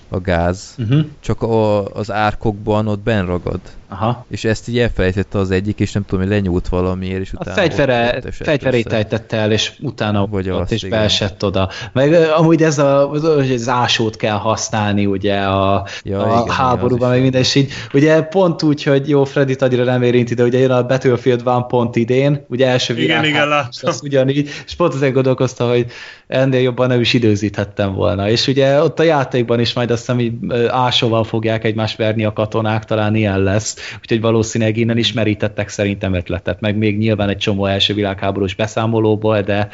a 0.09 0.19
gáz, 0.19 0.75
Uh-huh. 0.77 1.05
csak 1.19 1.41
a, 1.41 1.85
az 1.85 2.11
árkokban 2.11 2.87
ott 2.87 2.99
benragad. 2.99 3.59
Aha. 3.91 4.25
És 4.29 4.43
ezt 4.43 4.67
így 4.67 4.79
elfelejtette 4.79 5.37
az 5.37 5.51
egyik, 5.51 5.79
és 5.79 5.91
nem 5.91 6.05
tudom, 6.05 6.25
hogy 6.25 6.33
lenyúlt 6.33 6.67
valamiért, 6.67 7.21
és 7.21 7.31
A 7.33 7.37
utána 7.39 7.55
fegyvere, 7.55 8.13
ott 8.17 8.25
esett 8.25 8.47
fegyverét 8.47 8.93
ejtette 8.93 9.37
el, 9.37 9.51
és 9.51 9.71
utána 9.79 10.27
Vagy 10.27 10.49
ott 10.49 10.59
azt, 10.59 10.71
és 10.71 10.83
igen. 10.83 10.99
beesett 10.99 11.45
oda. 11.45 11.69
Meg 11.93 12.13
amúgy 12.13 12.63
ez 12.63 12.77
a, 12.77 13.11
az, 13.11 13.23
hogy 13.23 13.51
az 13.51 13.67
ásót 13.69 14.15
kell 14.15 14.37
használni 14.37 15.05
ugye 15.05 15.41
a, 15.41 15.87
Ja, 16.03 16.19
a 16.19 16.25
igen, 16.25 16.41
igen, 16.41 16.55
háborúban, 16.55 17.09
meg 17.09 17.21
minden, 17.21 17.41
és 17.41 17.55
így 17.55 17.71
ugye 17.93 18.21
pont 18.21 18.63
úgy, 18.63 18.83
hogy 18.83 19.09
jó, 19.09 19.23
Freddy 19.23 19.55
annyira 19.59 19.83
nem 19.83 20.01
érinti, 20.01 20.33
de 20.33 20.43
ugye 20.43 20.59
jön 20.59 20.71
a 20.71 20.85
Battlefield 20.85 21.43
van 21.43 21.67
pont 21.67 21.95
idén, 21.95 22.45
ugye 22.47 22.67
első 22.67 22.97
Igen, 22.97 23.21
világháború, 23.21 23.51
igen, 23.51 23.67
és 23.71 23.83
az 23.83 23.99
ugyanígy, 24.03 24.49
és 24.65 24.75
pont 24.75 24.93
azért 24.93 25.13
gondolkozta, 25.13 25.69
hogy 25.69 25.85
ennél 26.29 26.61
jobban 26.61 26.87
nem 26.87 26.99
is 26.99 27.13
időzíthettem 27.13 27.93
volna. 27.93 28.29
És 28.29 28.47
ugye 28.47 28.83
ott 28.83 28.99
a 28.99 29.03
játékban 29.03 29.59
is 29.59 29.73
majd 29.73 29.91
azt 29.91 29.99
hiszem, 29.99 30.39
ö, 30.49 30.67
ásóval 30.67 31.23
fogják 31.23 31.63
egymást 31.63 31.97
verni 31.97 32.25
a 32.25 32.33
katonák, 32.33 32.85
talán 32.85 33.15
ilyen 33.15 33.39
lesz. 33.39 33.95
Úgyhogy 33.99 34.21
valószínűleg 34.21 34.77
innen 34.77 34.97
is 34.97 35.13
merítettek 35.13 35.69
szerintem 35.69 36.13
ötletet, 36.13 36.59
meg 36.59 36.77
még 36.77 36.97
nyilván 36.97 37.29
egy 37.29 37.37
csomó 37.37 37.65
első 37.65 37.93
világháborús 37.93 38.55
beszámolóból, 38.55 39.41
de 39.41 39.69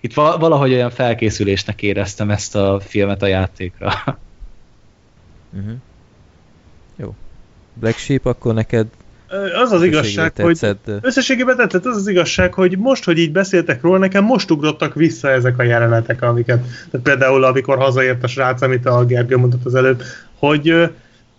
itt 0.00 0.14
va- 0.14 0.40
valahogy 0.40 0.72
olyan 0.72 0.90
felkészülésnek 0.90 1.82
éreztem 1.82 2.30
ezt 2.30 2.56
a 2.56 2.80
filmet 2.80 3.22
a 3.22 3.26
játékra. 3.26 3.92
Uh-huh. 5.52 5.74
Jó. 6.96 7.14
Black 7.74 7.98
Sheep, 7.98 8.26
akkor 8.26 8.54
neked 8.54 8.86
Az 9.62 9.72
az 9.72 9.82
igazság, 9.82 10.36
hogy 10.36 10.58
tetszett, 10.58 10.80
de- 10.84 10.98
összességében 11.02 11.56
tetszett 11.56 11.86
az 11.86 11.96
az 11.96 12.08
igazság, 12.08 12.54
hogy 12.54 12.78
most, 12.78 13.04
hogy 13.04 13.18
így 13.18 13.32
beszéltek 13.32 13.82
róla, 13.82 13.98
nekem 13.98 14.24
most 14.24 14.50
ugrottak 14.50 14.94
vissza 14.94 15.30
ezek 15.30 15.58
a 15.58 15.62
jelenetek, 15.62 16.22
amiket, 16.22 16.60
tehát 16.90 17.06
például 17.06 17.44
amikor 17.44 17.78
hazaért 17.78 18.24
a 18.24 18.26
srác, 18.26 18.62
amit 18.62 18.86
a 18.86 19.04
Gergő 19.04 19.36
mondott 19.36 19.64
az 19.64 19.74
előbb, 19.74 20.02
hogy 20.38 20.90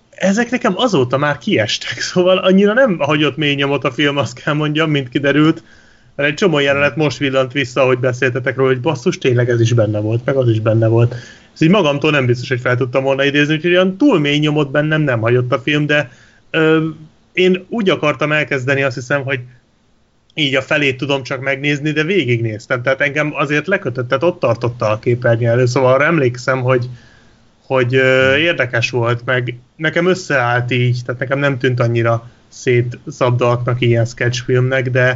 ezek 0.10 0.52
nekem 0.52 0.74
azóta 0.76 1.18
már 1.18 1.38
kiestek, 1.38 2.00
szóval 2.12 2.38
annyira 2.38 2.74
nem 2.74 2.98
hagyott 3.00 3.38
mély 3.38 3.56
nyomot 3.56 3.84
a 3.84 3.92
film, 3.92 4.18
azt 4.18 4.44
kell 4.44 4.54
mondjam, 4.54 4.90
mint 4.90 5.10
kiderült, 5.10 5.64
mert 6.16 6.30
egy 6.30 6.36
csomó 6.36 6.60
jelenet 6.60 6.96
most 6.96 7.18
villant 7.18 7.52
vissza, 7.52 7.86
hogy 7.86 8.00
beszéltetek 8.00 8.56
róla, 8.56 8.70
hogy 8.70 8.82
basszus, 8.82 9.18
tényleg 9.18 9.50
ez 9.50 9.62
is 9.62 9.74
benne 9.74 10.00
volt, 10.00 10.26
meg 10.26 10.36
az 10.36 10.50
is 10.50 10.60
benne 10.60 10.88
volt. 10.88 11.16
Ez 11.54 11.62
így 11.62 11.70
magamtól 11.70 12.12
nem 12.12 12.26
biztos, 12.26 12.48
hogy 12.50 12.60
fel 12.60 12.78
tudtam 12.78 13.04
volna 13.04 13.24
idézni, 13.24 13.54
úgyhogy 13.54 13.72
olyan 13.72 13.98
túl 13.98 14.20
mély 14.20 14.38
nyomot 14.38 14.72
bennem 14.72 15.02
nem 15.02 15.20
hagyott 15.20 15.54
a 15.54 15.60
film, 15.60 15.86
de 15.86 16.12
ö, 16.50 16.88
én 17.34 17.66
úgy 17.70 17.90
akartam 17.90 18.32
elkezdeni, 18.32 18.84
azt 18.84 18.96
hiszem, 18.96 19.24
hogy 19.24 19.40
így 20.34 20.56
a 20.56 20.62
felét 20.62 20.98
tudom 20.98 21.24
csak 21.24 21.42
megnézni, 21.42 21.92
de 21.92 22.04
végignéztem. 22.04 22.82
Tehát 22.82 23.02
engem 23.02 23.34
azért 23.36 23.68
lekötött, 23.68 24.08
tehát 24.08 24.24
ott 24.24 24.40
tartotta 24.40 24.90
a 24.90 25.00
képernyő 25.00 25.48
elő, 25.48 25.66
szóval 25.66 25.94
arra 25.94 26.06
emlékszem, 26.06 26.62
hogy, 26.62 26.90
hogy 27.66 27.96
ö, 27.96 28.36
érdekes 28.36 28.90
volt, 28.90 29.26
meg 29.26 29.56
nekem 29.76 30.08
összeállt 30.08 30.72
így, 30.72 31.02
tehát 31.06 31.22
nekem 31.22 31.40
nem 31.40 31.58
tűnt 31.58 31.80
annyira 31.80 32.30
szétszabdaltnak 32.48 33.82
ilyen 33.82 34.06
sketchfilmnek, 34.06 34.90
de 34.90 35.14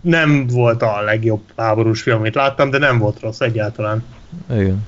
nem 0.00 0.46
volt 0.46 0.82
a 0.82 1.00
legjobb 1.00 1.42
háborús 1.56 2.02
film, 2.02 2.18
amit 2.18 2.34
láttam, 2.34 2.70
de 2.70 2.78
nem 2.78 2.98
volt 2.98 3.20
rossz 3.20 3.40
egyáltalán. 3.40 4.04
Igen. 4.50 4.86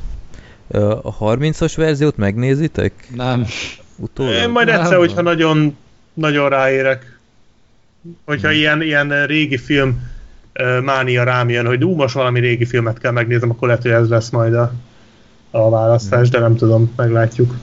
A 1.03 1.19
30-as 1.19 1.73
verziót 1.77 2.17
megnézitek? 2.17 3.09
Nem. 3.15 3.47
Utólag? 3.97 4.33
Én 4.33 4.51
majd 4.51 4.69
egyszer, 4.69 4.97
hogyha 4.97 5.23
nagyon, 5.23 5.77
nagyon 6.15 6.49
ráérek, 6.49 7.19
hogyha 8.25 8.49
Hmm. 8.49 8.57
ilyen, 8.57 8.83
ilyen 8.83 9.27
régi 9.27 9.57
film 9.57 10.15
mánia 10.83 11.25
rám 11.25 11.49
jön, 11.49 11.67
hogy 11.67 11.85
ú, 11.85 11.95
most 11.95 12.15
valami 12.15 12.41
régi 12.41 12.65
filmet 12.65 12.99
kell 12.99 13.13
megnézem, 13.13 13.51
akkor 13.51 13.69
lehet, 13.69 13.83
hogy 13.83 13.91
ez 13.91 14.09
lesz 14.09 14.31
majd 14.31 14.55
a, 14.55 14.73
a 15.51 15.71
választás, 15.71 16.29
de 16.29 16.39
nem 16.39 16.57
tudom, 16.57 16.93
meglátjuk. 16.97 17.55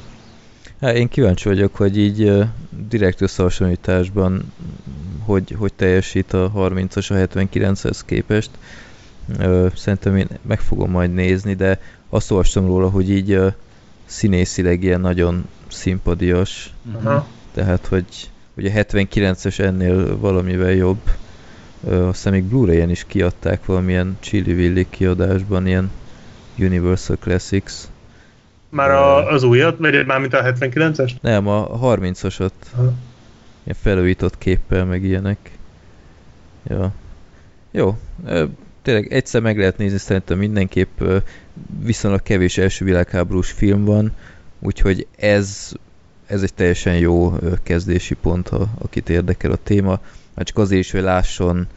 Hát 0.82 0.96
én 0.96 1.08
kíváncsi 1.08 1.48
vagyok, 1.48 1.76
hogy 1.76 1.98
így 1.98 2.44
direkt 2.90 3.22
összehasonlításban 3.22 4.54
hogy, 5.26 5.56
hogy 5.58 5.74
teljesít 5.74 6.34
a 6.34 6.52
30-as 6.56 7.12
a 7.12 7.40
79-hez 7.40 8.00
képest. 8.06 8.50
Szerintem 9.76 10.16
én 10.16 10.28
meg 10.42 10.60
fogom 10.60 10.92
majd 10.92 11.14
nézni, 11.14 11.54
de 11.54 11.80
azt 12.10 12.32
olvastam 12.32 12.66
róla, 12.66 12.90
hogy 12.90 13.10
így 13.10 13.40
színészileg 14.06 14.84
ilyen 14.84 15.02
nagyon 15.02 15.46
szimpadias, 15.74 16.74
Aha. 16.94 17.28
tehát 17.54 17.86
hogy, 17.86 18.06
a 18.56 18.60
79-es 18.62 19.60
ennél 19.60 20.18
valamivel 20.20 20.72
jobb. 20.72 21.02
Ö, 21.88 22.08
Aztán 22.08 22.34
még 22.34 22.44
Blu-ray-en 22.44 22.90
is 22.90 23.06
kiadták 23.08 23.66
valamilyen 23.66 24.18
Chili 24.20 24.54
Willy 24.54 24.88
kiadásban, 24.90 25.68
ilyen 25.68 25.92
Universal 26.58 27.18
Classics. 27.20 27.74
Már 28.70 28.90
a, 28.90 29.32
az 29.32 29.44
újat, 29.44 29.78
vagy 29.78 30.06
mármint 30.06 30.34
a 30.34 30.44
79-es? 30.44 31.12
Nem, 31.22 31.48
a 31.48 31.80
30-asat. 31.96 32.52
Aha. 32.74 32.94
Ilyen 33.64 33.78
felújított 33.82 34.38
képpel, 34.38 34.86
meg 34.86 35.04
ilyenek. 35.04 35.52
Ja. 36.68 36.92
Jó. 37.72 37.98
Ö, 38.26 38.46
Tényleg 38.82 39.14
egyszer 39.14 39.42
meg 39.42 39.58
lehet 39.58 39.78
nézni, 39.78 39.98
szerintem 39.98 40.38
mindenképp 40.38 41.02
viszonylag 41.84 42.22
kevés 42.24 42.58
első 42.58 42.86
világháborús 42.86 43.52
film 43.52 43.86
van, 43.86 44.12
úgyhogy 44.64 45.08
ez, 45.18 45.72
ez 46.26 46.44
egy 46.44 46.54
teljesen 46.54 46.98
jó 46.98 47.34
kezdési 47.64 48.14
pont, 48.14 48.48
ha, 48.48 48.68
akit 48.78 49.10
érdekel 49.10 49.52
a 49.52 49.60
téma. 49.64 50.00
Már 50.34 50.46
csak 50.46 50.58
azért 50.58 50.82
is, 50.82 50.92
hogy 50.92 51.02
lásson 51.02 51.68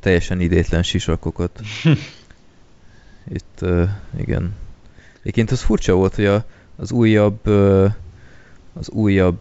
teljesen 0.00 0.40
idétlen 0.40 0.82
sisakokat. 0.82 1.60
Itt, 3.34 3.64
igen. 4.18 4.54
Egyébként 5.20 5.50
az 5.50 5.62
furcsa 5.62 5.94
volt, 5.94 6.14
hogy 6.14 6.26
a, 6.26 6.44
az 6.76 6.92
újabb 6.92 7.46
az 8.78 8.90
újabb 8.90 9.40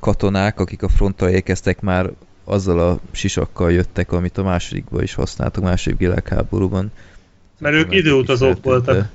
katonák, 0.00 0.60
akik 0.60 0.82
a 0.82 0.88
frontra 0.88 1.30
érkeztek 1.30 1.80
már 1.80 2.10
azzal 2.44 2.78
a 2.78 2.98
sisakkal 3.10 3.72
jöttek, 3.72 4.12
amit 4.12 4.38
a 4.38 4.42
másodikban 4.42 5.02
is 5.02 5.14
használtak, 5.14 5.62
a 5.62 5.66
második 5.66 5.98
világháborúban. 5.98 6.90
Mert 7.58 7.74
ők 7.74 7.94
időutazók 7.94 8.64
voltak. 8.64 9.08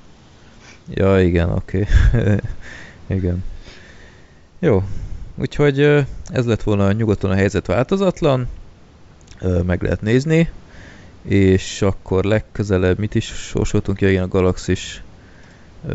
Ja, 0.88 1.20
igen, 1.20 1.50
oké. 1.50 1.86
igen. 3.06 3.44
Jó. 4.58 4.82
Úgyhogy 5.34 5.80
ez 6.26 6.46
lett 6.46 6.62
volna 6.62 6.92
nyugaton 6.92 7.30
a 7.30 7.34
helyzet 7.34 7.66
változatlan. 7.66 8.48
Meg 9.66 9.82
lehet 9.82 10.00
nézni. 10.00 10.48
És 11.22 11.82
akkor 11.82 12.24
legközelebb 12.24 12.98
mit 12.98 13.14
is 13.14 13.24
sorsoltunk? 13.24 14.00
Ja, 14.00 14.10
igen, 14.10 14.22
a 14.22 14.28
Galaxis 14.28 15.02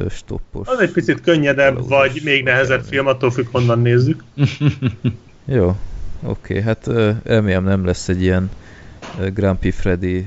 stoppos. 0.09 0.67
Az 0.67 0.79
egy 0.79 0.91
picit 0.91 1.21
könnyedebb, 1.21 1.87
vagy 1.87 2.21
még 2.23 2.43
nehezebb 2.43 2.83
film, 2.83 3.07
attól 3.07 3.31
függ, 3.31 3.47
honnan 3.51 3.79
nézzük. 3.79 4.23
Jó, 5.45 5.75
oké, 6.23 6.61
hát 6.61 6.87
ö, 6.87 7.11
remélem 7.23 7.63
nem 7.63 7.85
lesz 7.85 8.07
egy 8.07 8.21
ilyen 8.21 8.49
Grumpy 9.33 9.71
Freddy 9.71 10.25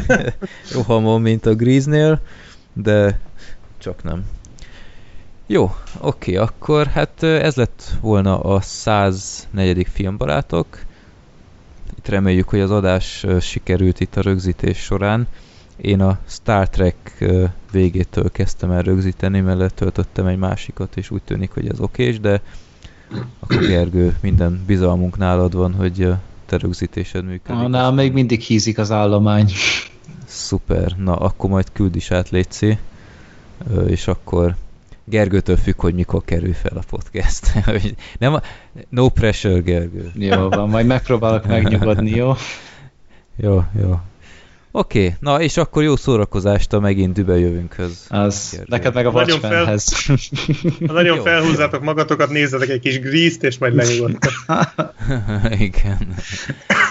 rohamon, 0.74 1.20
mint 1.20 1.46
a 1.46 1.54
Grease-nél, 1.54 2.20
de 2.72 3.20
csak 3.82 4.02
nem. 4.02 4.24
Jó, 5.46 5.74
oké, 6.00 6.36
akkor 6.36 6.86
hát 6.86 7.22
ez 7.22 7.54
lett 7.54 7.92
volna 8.00 8.40
a 8.40 8.60
104. 8.60 9.86
filmbarátok. 9.92 10.66
Itt 11.96 12.08
reméljük, 12.08 12.48
hogy 12.48 12.60
az 12.60 12.70
adás 12.70 13.26
sikerült 13.40 14.00
itt 14.00 14.16
a 14.16 14.20
rögzítés 14.20 14.78
során. 14.78 15.26
Én 15.76 16.00
a 16.00 16.18
Star 16.26 16.68
Trek 16.68 17.24
végétől 17.70 18.30
kezdtem 18.30 18.70
el 18.70 18.82
rögzíteni, 18.82 19.40
mert 19.40 19.58
letöltöttem 19.58 20.26
egy 20.26 20.38
másikat, 20.38 20.96
és 20.96 21.10
úgy 21.10 21.22
tűnik, 21.22 21.50
hogy 21.50 21.68
ez 21.68 21.80
okés, 21.80 22.20
de 22.20 22.40
akkor 23.40 23.58
Gergő, 23.66 24.16
minden 24.20 24.62
bizalmunk 24.66 25.18
nálad 25.18 25.54
van, 25.54 25.74
hogy 25.74 26.08
te 26.46 26.56
rögzítésed 26.56 27.24
működik. 27.24 27.62
Annál 27.62 27.92
még 27.92 28.12
mindig 28.12 28.40
hízik 28.40 28.78
az 28.78 28.90
állomány. 28.90 29.52
Szuper, 30.24 30.96
na 30.96 31.16
akkor 31.16 31.50
majd 31.50 31.72
küld 31.72 31.96
is 31.96 32.10
át, 32.10 32.30
Léci, 32.30 32.78
és 33.86 34.06
akkor 34.06 34.54
Gergőtől 35.04 35.56
függ, 35.56 35.80
hogy 35.80 35.94
mikor 35.94 36.22
kerül 36.24 36.52
fel 36.54 36.76
a 36.76 36.82
podcast. 36.90 37.52
Nem 38.18 38.34
a... 38.34 38.40
No 38.88 39.08
pressure, 39.08 39.58
Gergő. 39.60 40.10
Jó 40.14 40.48
van, 40.48 40.68
majd 40.68 40.86
megpróbálok 40.86 41.46
megnyugodni, 41.46 42.10
jó? 42.10 42.34
Jó, 43.36 43.64
jó. 43.80 44.00
Oké, 44.74 45.16
na 45.20 45.40
és 45.40 45.56
akkor 45.56 45.82
jó 45.82 45.96
szórakozást 45.96 46.72
a 46.72 46.80
megint 46.80 47.12
dübejövünkhöz. 47.12 48.06
Az 48.08 48.48
Gergő. 48.50 48.66
neked 48.68 48.94
meg 48.94 49.06
a 49.06 49.10
Nagyon 49.10 49.40
fel- 49.40 49.50
Watchmenhez. 49.50 50.06
Ha 50.86 50.92
nagyon 50.92 51.16
Jó. 51.16 51.22
felhúzzátok 51.22 51.82
magatokat, 51.82 52.30
nézzetek 52.30 52.68
egy 52.68 52.80
kis 52.80 53.00
grízt, 53.00 53.42
és 53.44 53.58
majd 53.58 53.74
lenyugodtok. 53.74 54.32
Igen. 55.50 56.14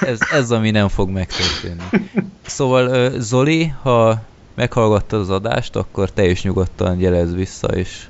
Ez, 0.02 0.20
ez 0.32 0.52
ami 0.52 0.72
nem 0.72 0.88
fog 0.88 1.10
megtörténni. 1.10 2.10
Szóval 2.46 3.12
Zoli, 3.20 3.74
ha 3.82 4.22
meghallgattad 4.62 5.20
az 5.20 5.30
adást, 5.30 5.76
akkor 5.76 6.12
te 6.12 6.26
is 6.26 6.44
nyugodtan 6.44 7.00
jelez 7.00 7.34
vissza, 7.34 7.68
és 7.68 8.06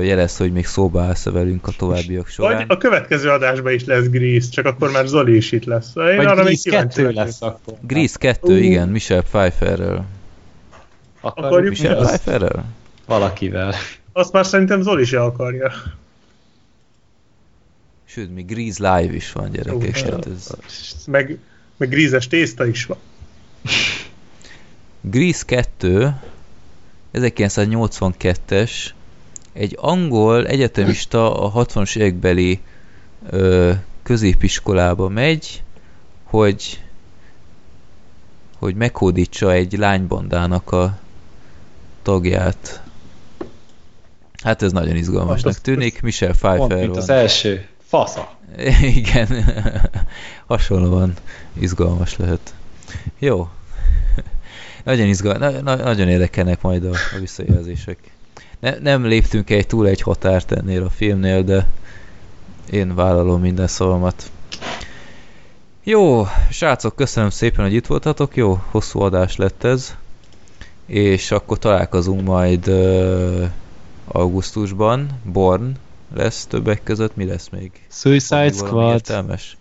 jelez, 0.00 0.36
hogy 0.36 0.52
még 0.52 0.66
szóba 0.66 1.02
állsz 1.02 1.24
velünk 1.24 1.66
a 1.66 1.70
továbbiak 1.76 2.22
Vagy 2.24 2.32
során. 2.32 2.64
a 2.68 2.76
következő 2.76 3.28
adásban 3.28 3.72
is 3.72 3.84
lesz 3.84 4.06
gríz, 4.06 4.48
csak 4.48 4.66
akkor 4.66 4.90
már 4.90 5.06
Zoli 5.06 5.36
is 5.36 5.52
itt 5.52 5.64
lesz. 5.64 5.92
Én 5.96 6.16
Vagy 6.16 6.26
arra 6.26 6.44
kíváncsi 6.44 6.70
2 6.70 7.02
lennék. 7.02 7.16
lesz 7.16 7.42
akkor. 7.42 7.74
Grease 7.80 8.18
2, 8.18 8.52
Ú. 8.52 8.56
igen, 8.56 8.88
Michelle 8.88 9.22
Pfeifferrel. 9.22 10.06
Akarjuk 11.20 11.68
Michelle 11.68 11.94
mi 11.94 12.00
azt? 12.00 12.20
Pfeifferrel? 12.20 12.64
Valakivel. 13.06 13.74
Azt 14.12 14.32
már 14.32 14.46
szerintem 14.46 14.82
Zoli 14.82 15.04
se 15.04 15.22
akarja. 15.22 15.72
Sőt, 18.04 18.34
még 18.34 18.46
Grease 18.46 18.96
Live 18.96 19.14
is 19.14 19.32
van, 19.32 19.50
gyerekek. 19.50 20.00
Jó, 20.00 20.10
hát 20.12 20.26
ez... 20.26 20.50
Meg, 21.06 21.38
meg 21.76 21.88
grízes 21.88 22.26
tészta 22.26 22.66
is 22.66 22.86
van. 22.86 22.98
Grease 25.00 25.44
2, 25.44 26.14
1982-es, 27.14 28.70
egy 29.52 29.76
angol 29.80 30.46
egyetemista 30.46 31.40
a 31.44 31.64
60-as 31.66 31.96
évekbeli 31.96 32.60
ö, 33.30 33.72
középiskolába 34.02 35.08
megy, 35.08 35.62
hogy 36.24 36.82
hogy 38.58 38.74
meghódítsa 38.74 39.52
egy 39.52 39.72
lánybandának 39.78 40.72
a 40.72 40.98
tagját. 42.02 42.82
Hát 44.42 44.62
ez 44.62 44.72
nagyon 44.72 44.96
izgalmasnak 44.96 45.54
tűnik. 45.54 46.02
Michelle 46.02 46.34
Pont, 46.40 46.56
Pfeiffer 46.56 46.78
mint 46.78 46.90
van. 46.90 46.98
az 46.98 47.08
első. 47.08 47.66
Fasza. 47.86 48.36
Igen, 48.96 49.44
hasonlóan 50.46 51.14
izgalmas 51.52 52.16
lehet. 52.16 52.54
Jó. 53.18 53.48
Nagyon 54.88 55.06
izgal, 55.06 55.36
na, 55.36 55.50
na, 55.50 55.74
nagyon 55.74 56.08
érdekelnek 56.08 56.62
majd 56.62 56.84
a, 56.84 56.90
a 56.90 57.18
visszajelzések. 57.20 57.98
Ne, 58.60 58.78
nem 58.78 59.04
léptünk 59.04 59.50
egy 59.50 59.66
túl 59.66 59.86
egy 59.86 60.00
határt 60.00 60.52
ennél 60.52 60.82
a 60.82 60.90
filmnél, 60.90 61.42
de 61.42 61.66
én 62.70 62.94
vállalom 62.94 63.40
minden 63.40 63.66
szavamat. 63.66 64.30
Jó, 65.82 66.26
srácok, 66.50 66.96
köszönöm 66.96 67.30
szépen, 67.30 67.64
hogy 67.64 67.74
itt 67.74 67.86
voltatok. 67.86 68.36
Jó, 68.36 68.62
hosszú 68.70 69.00
adás 69.00 69.36
lett 69.36 69.64
ez. 69.64 69.96
És 70.86 71.30
akkor 71.30 71.58
találkozunk 71.58 72.22
majd 72.22 72.68
uh, 72.68 73.48
augusztusban. 74.06 75.08
Born 75.24 75.76
lesz 76.14 76.46
többek 76.46 76.82
között. 76.82 77.16
Mi 77.16 77.24
lesz 77.24 77.48
még? 77.48 77.70
Suicide 77.88 78.52
Squad. 78.52 78.92
értelmes? 78.92 79.56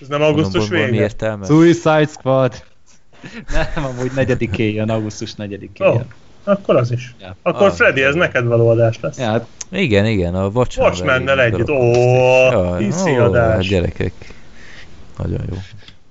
Ez 0.00 0.08
nem 0.08 0.22
augusztus 0.22 0.68
Mondom, 0.68 0.90
vége? 0.90 1.02
értelmes? 1.02 1.48
Suicide 1.48 2.06
Squad. 2.06 2.64
Nem, 3.52 3.84
amúgy 3.84 4.10
negyedikén 4.14 4.74
jön, 4.74 4.90
augusztus 4.90 5.34
negyedikén 5.34 5.86
Ó, 5.86 5.92
jön. 5.92 6.06
akkor 6.44 6.76
az 6.76 6.90
is. 6.92 7.14
Ja. 7.20 7.36
Akkor 7.42 7.66
Ah, 7.68 7.72
Freddy, 7.74 8.02
ez 8.02 8.14
neked 8.14 8.44
való 8.44 8.68
adás 8.68 9.00
lesz. 9.00 9.18
Ja, 9.18 9.24
hát 9.26 9.46
Igen, 9.70 10.06
igen, 10.06 10.34
a 10.34 10.46
Watchmen. 10.48 10.86
Watchmen-nel 10.86 11.40
együtt. 11.40 11.70
Ó, 11.70 12.74
hiszi 12.76 13.10
ó, 13.18 13.22
adás. 13.22 13.52
hát 13.52 13.60
gyerekek. 13.68 14.12
Nagyon 15.18 15.40
jó. 15.50 15.56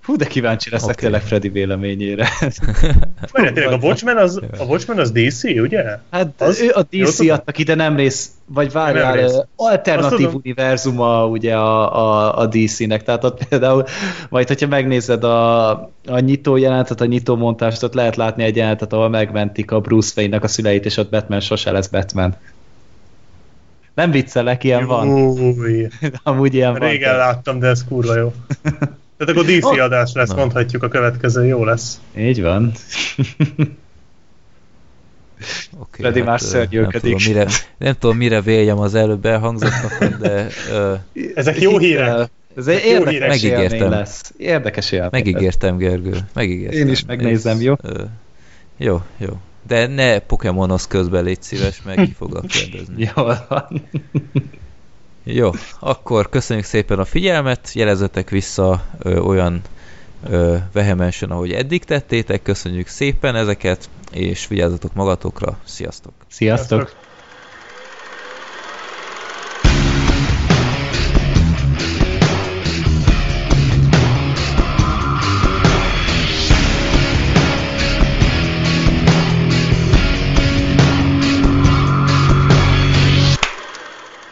Hú, 0.06 0.16
de 0.16 0.25
kíváncsi 0.25 0.69
leszek 0.69 0.90
Oké. 0.90 1.01
tényleg 1.01 1.22
Freddy 1.22 1.50
véleményére. 1.50 2.27
Várjál, 3.32 3.53
tényleg 3.53 3.74
a 3.74 3.85
Watchmen 3.85 4.17
az, 4.17 4.42
a 4.58 4.64
Watchmen 4.64 5.00
az 5.00 5.11
DC, 5.11 5.43
ugye? 5.43 5.84
Hát 6.11 6.42
Az- 6.42 6.61
ő 6.61 6.72
a 6.74 6.85
DC 6.90 7.19
adta 7.19 7.51
ki, 7.51 7.64
de 7.64 7.75
nem 7.75 7.95
rész, 7.95 8.30
vagy 8.45 8.72
várjál, 8.72 9.14
Nem 9.16 9.24
rész. 9.24 9.42
alternatív 9.56 10.34
univerzuma 10.34 11.27
ugye 11.27 11.56
a, 11.56 11.95
a, 11.98 12.38
a 12.38 12.45
DC-nek, 12.45 13.03
tehát 13.03 13.24
ott 13.24 13.48
például, 13.48 13.85
majd 14.30 14.48
hogyha 14.48 14.67
megnézed 14.67 15.24
a, 15.24 15.69
a 16.08 16.19
nyitó 16.19 16.56
jelentet, 16.56 17.01
a 17.01 17.06
nyitó 17.06 17.35
montást, 17.35 17.84
ott 17.84 17.93
lehet 17.93 18.16
látni 18.16 18.43
egy 18.43 18.56
jelentet, 18.56 18.93
ahol 18.93 19.09
megmentik 19.09 19.72
a 19.72 19.80
Bruce 19.80 20.14
Wayne-nak 20.16 20.43
a 20.43 20.48
szüleit, 20.48 20.85
és 20.85 20.98
ott 20.98 21.09
Batman 21.09 21.40
sose 21.40 21.72
lesz 21.72 21.88
Batman. 21.88 22.35
Nem 23.93 24.11
viccelek, 24.11 24.64
ilyen 24.64 24.85
van. 24.85 25.08
Amúgy 26.24 26.53
ilyen 26.53 26.72
van. 26.74 26.90
régen 26.90 27.16
láttam, 27.16 27.59
de 27.59 27.67
ez 27.67 27.84
kurva 27.88 28.16
jó. 28.16 28.34
Tehát 29.18 29.34
akkor 29.34 29.45
DC 29.45 29.64
Oh. 29.66 29.84
adás 29.84 30.11
lesz, 30.14 30.30
Na. 30.30 30.35
mondhatjuk 30.35 30.84
a 30.84 30.88
következő, 30.88 31.45
jó 31.45 31.64
lesz. 31.64 32.00
Így 32.18 32.42
van. 32.42 32.72
Okay, 35.80 35.88
Freddy 36.02 36.22
már 36.22 36.40
ö, 36.42 36.45
szörnyűködik. 36.45 37.02
Nem 37.02 37.02
tudom, 37.02 37.34
mire, 37.34 37.48
nem 37.77 37.94
tudom, 38.00 38.18
mire 38.18 38.42
véljem 38.42 38.77
az 38.80 38.95
előbb 38.95 39.26
elhangzottakon, 39.26 40.16
de 40.19 40.48
ö, 40.72 40.94
Ezek 41.35 41.61
jó 41.61 41.77
hírek. 41.77 42.30
Ez 42.56 42.68
egy 42.68 42.84
Jó 42.85 42.92
érdekes 42.92 43.42
hírek. 43.42 43.58
Megígértem. 43.60 43.90
lesz. 43.90 44.34
Érdekes 44.38 44.92
élmény 44.92 45.10
megígértem, 45.11 45.77
Gergő. 45.77 46.18
Megígértem. 46.34 46.80
Én 46.80 46.88
is 46.88 47.06
megnézem, 47.06 47.61
jó? 47.61 47.74
Ö, 47.82 48.03
jó, 48.77 49.02
jó. 49.18 49.30
De 49.68 49.88
ne 49.88 50.19
Pokémonosz 50.19 50.88
közben 50.88 51.24
légy 51.24 51.42
szíves, 51.42 51.82
meg 51.85 51.95
ki 51.95 52.14
foglak 52.18 52.45
kérdezni. 52.56 53.10
Jól 53.16 53.45
van. 53.50 53.82
Jó, 55.27 55.51
akkor 55.79 56.29
köszönjük 56.29 56.65
szépen 56.65 56.99
a 56.99 57.05
figyelmet, 57.05 57.71
jelezetek 57.73 58.29
vissza 58.29 58.83
ö, 58.99 59.19
olyan 59.19 59.61
ö, 60.29 60.57
vehemensen, 60.71 61.31
ahogy 61.31 61.51
eddig 61.51 61.83
tettétek, 61.83 62.41
köszönjük 62.41 62.87
szépen 62.87 63.35
ezeket, 63.35 63.89
és 64.11 64.47
vigyázzatok 64.47 64.93
magatokra, 64.93 65.57
sziasztok! 65.63 66.13
Sziasztok! 66.27 66.95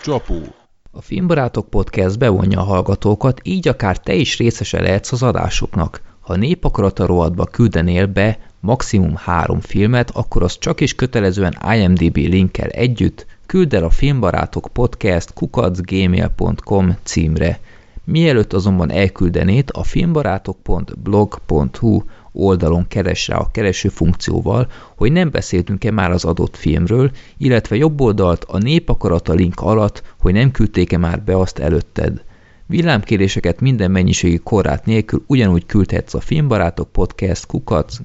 Csapó. 0.02 0.63
A 0.96 1.02
Filmbarátok 1.02 1.70
Podcast 1.70 2.18
bevonja 2.18 2.60
a 2.60 2.64
hallgatókat, 2.64 3.40
így 3.44 3.68
akár 3.68 4.00
te 4.00 4.14
is 4.14 4.38
részese 4.38 4.82
lehetsz 4.82 5.12
az 5.12 5.24
adásoknak. 5.24 6.02
Ha 6.20 6.36
népakarata 6.36 7.06
rovatba 7.06 7.46
küldenél 7.46 8.06
be 8.06 8.40
maximum 8.60 9.16
három 9.16 9.60
filmet, 9.60 10.10
akkor 10.10 10.44
az 10.44 10.58
csak 10.58 10.82
is 10.82 10.96
kötelezően 10.96 11.58
IMDB 11.76 12.16
linkkel 12.16 12.70
együtt 12.70 13.26
küld 13.46 13.74
el 13.74 13.84
a 13.84 13.90
Filmbarátok 13.90 14.70
Podcast 14.74 15.34
kukacgmail.com 15.34 16.98
címre. 17.04 17.60
Mielőtt 18.04 18.54
azonban 18.54 18.92
elküldenéd, 18.92 19.70
a 19.72 19.84
filmbarátok.blog.hu 19.84 22.02
oldalon 22.34 22.88
keres 22.88 23.28
rá 23.28 23.38
a 23.38 23.52
kereső 23.52 23.90
funkcióval, 23.90 24.68
hogy 24.96 25.12
nem 25.12 25.32
beszéltünk-e 25.32 25.92
már 25.92 26.12
az 26.12 26.26
adott 26.26 26.58
filmről, 26.58 27.12
illetve 27.38 27.76
jobb 27.76 28.02
oldalt 28.02 28.44
a 28.44 28.58
népakarata 28.58 29.34
link 29.34 29.62
alatt, 29.62 30.04
hogy 30.20 30.34
nem 30.34 30.52
küldték-e 30.52 30.98
már 30.98 31.22
be 31.24 31.38
azt 31.38 31.60
előtted. 31.60 32.24
Villámkéréseket 32.66 33.60
minden 33.60 33.92
mennyiségi 33.92 34.38
korlát 34.38 34.86
nélkül 34.86 35.24
ugyanúgy 35.28 35.66
küldhetsz 35.66 36.14
a 36.14 36.20
filmbarátok 36.20 36.92
podcast 36.92 37.46
kukac 37.46 37.98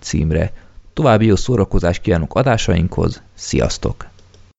címre. 0.00 0.52
További 0.92 1.26
jó 1.26 1.36
szórakozást 1.36 2.00
kívánok 2.00 2.34
adásainkhoz, 2.34 3.22
sziasztok! 3.34 4.09